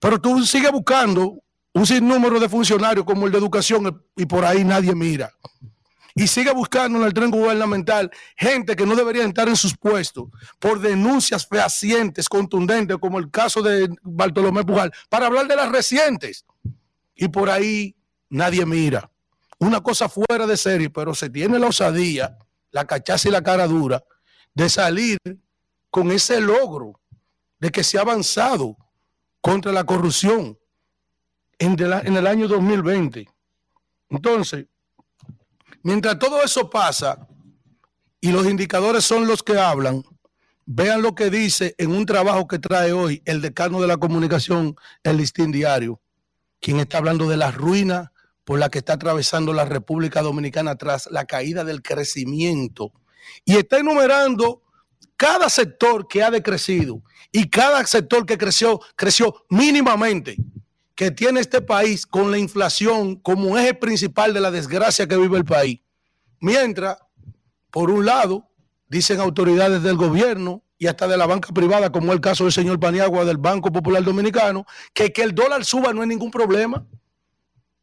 Pero 0.00 0.20
tú 0.20 0.44
sigues 0.44 0.72
buscando 0.72 1.40
un 1.76 1.84
sinnúmero 1.84 2.40
de 2.40 2.48
funcionarios 2.48 3.04
como 3.04 3.26
el 3.26 3.32
de 3.32 3.36
educación 3.36 4.02
y 4.16 4.24
por 4.24 4.46
ahí 4.46 4.64
nadie 4.64 4.94
mira. 4.94 5.30
Y 6.14 6.26
sigue 6.26 6.50
buscando 6.50 6.98
en 6.98 7.04
el 7.04 7.12
tren 7.12 7.30
gubernamental 7.30 8.10
gente 8.34 8.74
que 8.74 8.86
no 8.86 8.96
debería 8.96 9.26
estar 9.26 9.46
en 9.46 9.56
sus 9.56 9.76
puestos 9.76 10.28
por 10.58 10.80
denuncias 10.80 11.46
fehacientes, 11.46 12.30
contundentes, 12.30 12.96
como 12.96 13.18
el 13.18 13.30
caso 13.30 13.60
de 13.60 13.94
Bartolomé 14.00 14.64
Pujal, 14.64 14.90
para 15.10 15.26
hablar 15.26 15.48
de 15.48 15.56
las 15.56 15.70
recientes. 15.70 16.46
Y 17.14 17.28
por 17.28 17.50
ahí 17.50 17.94
nadie 18.30 18.64
mira. 18.64 19.10
Una 19.58 19.82
cosa 19.82 20.08
fuera 20.08 20.46
de 20.46 20.56
serie, 20.56 20.88
pero 20.88 21.14
se 21.14 21.28
tiene 21.28 21.58
la 21.58 21.66
osadía, 21.66 22.38
la 22.70 22.86
cachaza 22.86 23.28
y 23.28 23.32
la 23.32 23.42
cara 23.42 23.66
dura 23.66 24.02
de 24.54 24.70
salir 24.70 25.18
con 25.90 26.10
ese 26.10 26.40
logro 26.40 26.98
de 27.58 27.70
que 27.70 27.84
se 27.84 27.98
ha 27.98 28.00
avanzado 28.00 28.78
contra 29.42 29.72
la 29.72 29.84
corrupción 29.84 30.58
en, 31.58 31.76
en 31.80 32.16
el 32.16 32.26
año 32.26 32.48
2020. 32.48 33.28
Entonces, 34.10 34.66
Mientras 35.82 36.18
todo 36.18 36.42
eso 36.42 36.68
pasa 36.68 37.28
y 38.20 38.32
los 38.32 38.44
indicadores 38.44 39.04
son 39.04 39.24
los 39.28 39.44
que 39.44 39.56
hablan, 39.56 40.02
Vean 40.68 41.00
lo 41.00 41.14
que 41.14 41.30
dice 41.30 41.76
en 41.78 41.92
un 41.92 42.04
trabajo 42.06 42.48
que 42.48 42.58
trae 42.58 42.92
hoy 42.92 43.22
el 43.24 43.40
decano 43.40 43.80
de 43.80 43.86
la 43.86 43.98
comunicación, 43.98 44.74
el 45.04 45.18
listín 45.18 45.52
diario, 45.52 46.00
quien 46.60 46.80
está 46.80 46.98
hablando 46.98 47.28
de 47.28 47.36
la 47.36 47.52
ruina 47.52 48.12
por 48.42 48.58
la 48.58 48.68
que 48.68 48.78
está 48.78 48.94
atravesando 48.94 49.52
la 49.52 49.64
República 49.64 50.22
Dominicana 50.22 50.74
tras 50.74 51.08
la 51.12 51.24
caída 51.24 51.62
del 51.62 51.82
crecimiento. 51.82 52.92
Y 53.44 53.54
está 53.54 53.78
enumerando 53.78 54.64
cada 55.16 55.48
sector 55.50 56.08
que 56.08 56.24
ha 56.24 56.32
decrecido 56.32 57.00
y 57.30 57.48
cada 57.48 57.86
sector 57.86 58.26
que 58.26 58.36
creció, 58.36 58.80
creció 58.96 59.44
mínimamente, 59.48 60.36
que 60.96 61.10
tiene 61.10 61.40
este 61.40 61.60
país 61.60 62.06
con 62.06 62.30
la 62.30 62.38
inflación 62.38 63.16
como 63.16 63.56
eje 63.58 63.74
principal 63.74 64.32
de 64.32 64.40
la 64.40 64.50
desgracia 64.50 65.06
que 65.06 65.16
vive 65.16 65.36
el 65.36 65.44
país. 65.44 65.80
Mientras, 66.40 66.96
por 67.70 67.90
un 67.90 68.06
lado, 68.06 68.48
dicen 68.88 69.20
autoridades 69.20 69.82
del 69.82 69.96
gobierno 69.96 70.64
y 70.78 70.86
hasta 70.86 71.06
de 71.06 71.16
la 71.16 71.26
banca 71.26 71.52
privada, 71.52 71.92
como 71.92 72.12
el 72.12 72.20
caso 72.20 72.44
del 72.44 72.52
señor 72.52 72.80
Paniagua 72.80 73.24
del 73.24 73.36
Banco 73.36 73.70
Popular 73.70 74.02
Dominicano, 74.02 74.64
que 74.94 75.12
que 75.12 75.22
el 75.22 75.34
dólar 75.34 75.64
suba 75.64 75.92
no 75.92 76.02
es 76.02 76.08
ningún 76.08 76.30
problema, 76.30 76.86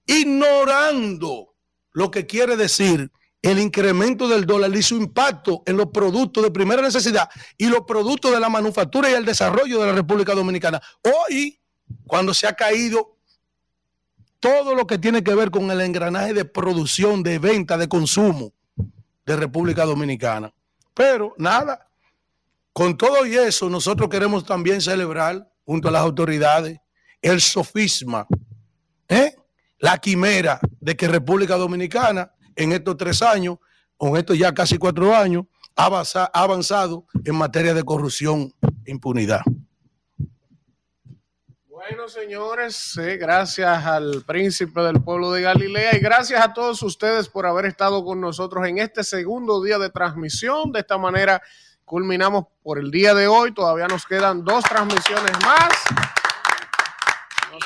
ignorando 0.07 1.55
lo 1.91 2.09
que 2.09 2.25
quiere 2.25 2.57
decir 2.57 3.11
el 3.43 3.59
incremento 3.59 4.27
del 4.27 4.45
dólar 4.45 4.73
y 4.75 4.81
su 4.81 4.95
impacto 4.95 5.63
en 5.65 5.77
los 5.77 5.87
productos 5.87 6.43
de 6.43 6.51
primera 6.51 6.81
necesidad 6.81 7.29
y 7.57 7.67
los 7.67 7.81
productos 7.81 8.31
de 8.31 8.39
la 8.39 8.49
manufactura 8.49 9.11
y 9.11 9.13
el 9.13 9.25
desarrollo 9.25 9.81
de 9.81 9.87
la 9.87 9.93
República 9.93 10.33
Dominicana. 10.33 10.81
Hoy, 11.03 11.59
cuando 12.07 12.33
se 12.33 12.47
ha 12.47 12.53
caído 12.53 13.17
todo 14.39 14.75
lo 14.75 14.85
que 14.85 14.97
tiene 14.97 15.23
que 15.23 15.35
ver 15.35 15.51
con 15.51 15.71
el 15.71 15.81
engranaje 15.81 16.33
de 16.33 16.45
producción, 16.45 17.23
de 17.23 17.39
venta, 17.39 17.77
de 17.77 17.87
consumo 17.87 18.51
de 19.25 19.35
República 19.37 19.85
Dominicana. 19.85 20.53
Pero 20.93 21.33
nada, 21.37 21.87
con 22.73 22.97
todo 22.97 23.25
y 23.25 23.35
eso, 23.35 23.69
nosotros 23.69 24.09
queremos 24.09 24.45
también 24.45 24.81
celebrar 24.81 25.49
junto 25.65 25.87
a 25.87 25.91
las 25.91 26.01
autoridades 26.01 26.79
el 27.21 27.39
sofisma, 27.39 28.27
¿eh? 29.07 29.35
la 29.79 29.97
quimera 29.97 30.59
de 30.81 30.95
que 30.95 31.07
República 31.07 31.55
Dominicana 31.55 32.33
en 32.55 32.73
estos 32.73 32.97
tres 32.97 33.21
años, 33.21 33.57
con 33.97 34.17
estos 34.17 34.37
ya 34.37 34.53
casi 34.53 34.77
cuatro 34.77 35.15
años, 35.15 35.45
ha 35.75 35.85
avanzado 36.33 37.05
en 37.23 37.35
materia 37.35 37.73
de 37.73 37.83
corrupción 37.83 38.53
e 38.85 38.91
impunidad. 38.91 39.41
Bueno, 41.89 42.07
señores, 42.07 42.97
gracias 43.19 43.85
al 43.85 44.23
príncipe 44.25 44.79
del 44.83 45.03
pueblo 45.03 45.33
de 45.33 45.41
Galilea 45.41 45.97
y 45.97 45.99
gracias 45.99 46.41
a 46.41 46.53
todos 46.53 46.81
ustedes 46.81 47.27
por 47.27 47.45
haber 47.45 47.65
estado 47.65 48.05
con 48.05 48.21
nosotros 48.21 48.65
en 48.65 48.77
este 48.77 49.03
segundo 49.03 49.61
día 49.61 49.77
de 49.77 49.89
transmisión. 49.89 50.71
De 50.71 50.79
esta 50.79 50.97
manera 50.97 51.41
culminamos 51.83 52.45
por 52.63 52.79
el 52.79 52.89
día 52.89 53.13
de 53.13 53.27
hoy. 53.27 53.53
Todavía 53.53 53.87
nos 53.87 54.05
quedan 54.05 54.45
dos 54.45 54.63
transmisiones 54.63 55.33
más. 55.41 56.22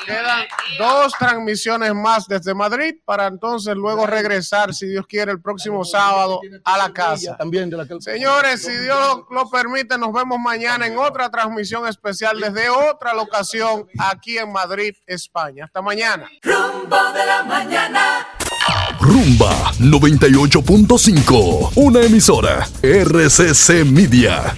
Quedan 0.08 0.46
dos 0.78 1.12
transmisiones 1.18 1.94
más 1.94 2.26
desde 2.26 2.54
Madrid 2.54 2.94
para 3.04 3.26
entonces 3.26 3.74
luego 3.76 4.06
regresar, 4.06 4.72
si 4.72 4.86
Dios 4.86 5.06
quiere, 5.06 5.32
el 5.32 5.42
próximo 5.42 5.84
sábado 5.84 6.40
a 6.64 6.78
la 6.78 6.90
casa. 6.94 7.36
También 7.36 7.70
Señores, 8.00 8.62
si 8.62 8.72
Dios 8.72 9.24
lo 9.30 9.50
permite, 9.50 9.98
nos 9.98 10.14
vemos 10.14 10.38
mañana 10.38 10.86
en 10.86 10.96
otra 10.96 11.28
transmisión 11.30 11.86
especial 11.86 12.40
desde 12.40 12.70
otra 12.70 13.12
locación 13.12 13.86
aquí 13.98 14.38
en 14.38 14.50
Madrid, 14.50 14.94
España. 15.06 15.66
Hasta 15.66 15.82
mañana. 15.82 16.26
Rumbo 16.42 17.12
de 17.12 17.26
la 17.26 17.42
mañana. 17.42 18.26
Rumba 18.98 19.72
98.5, 19.78 21.72
una 21.76 22.00
emisora 22.00 22.66
RCC 22.82 23.84
Media. 23.84 24.56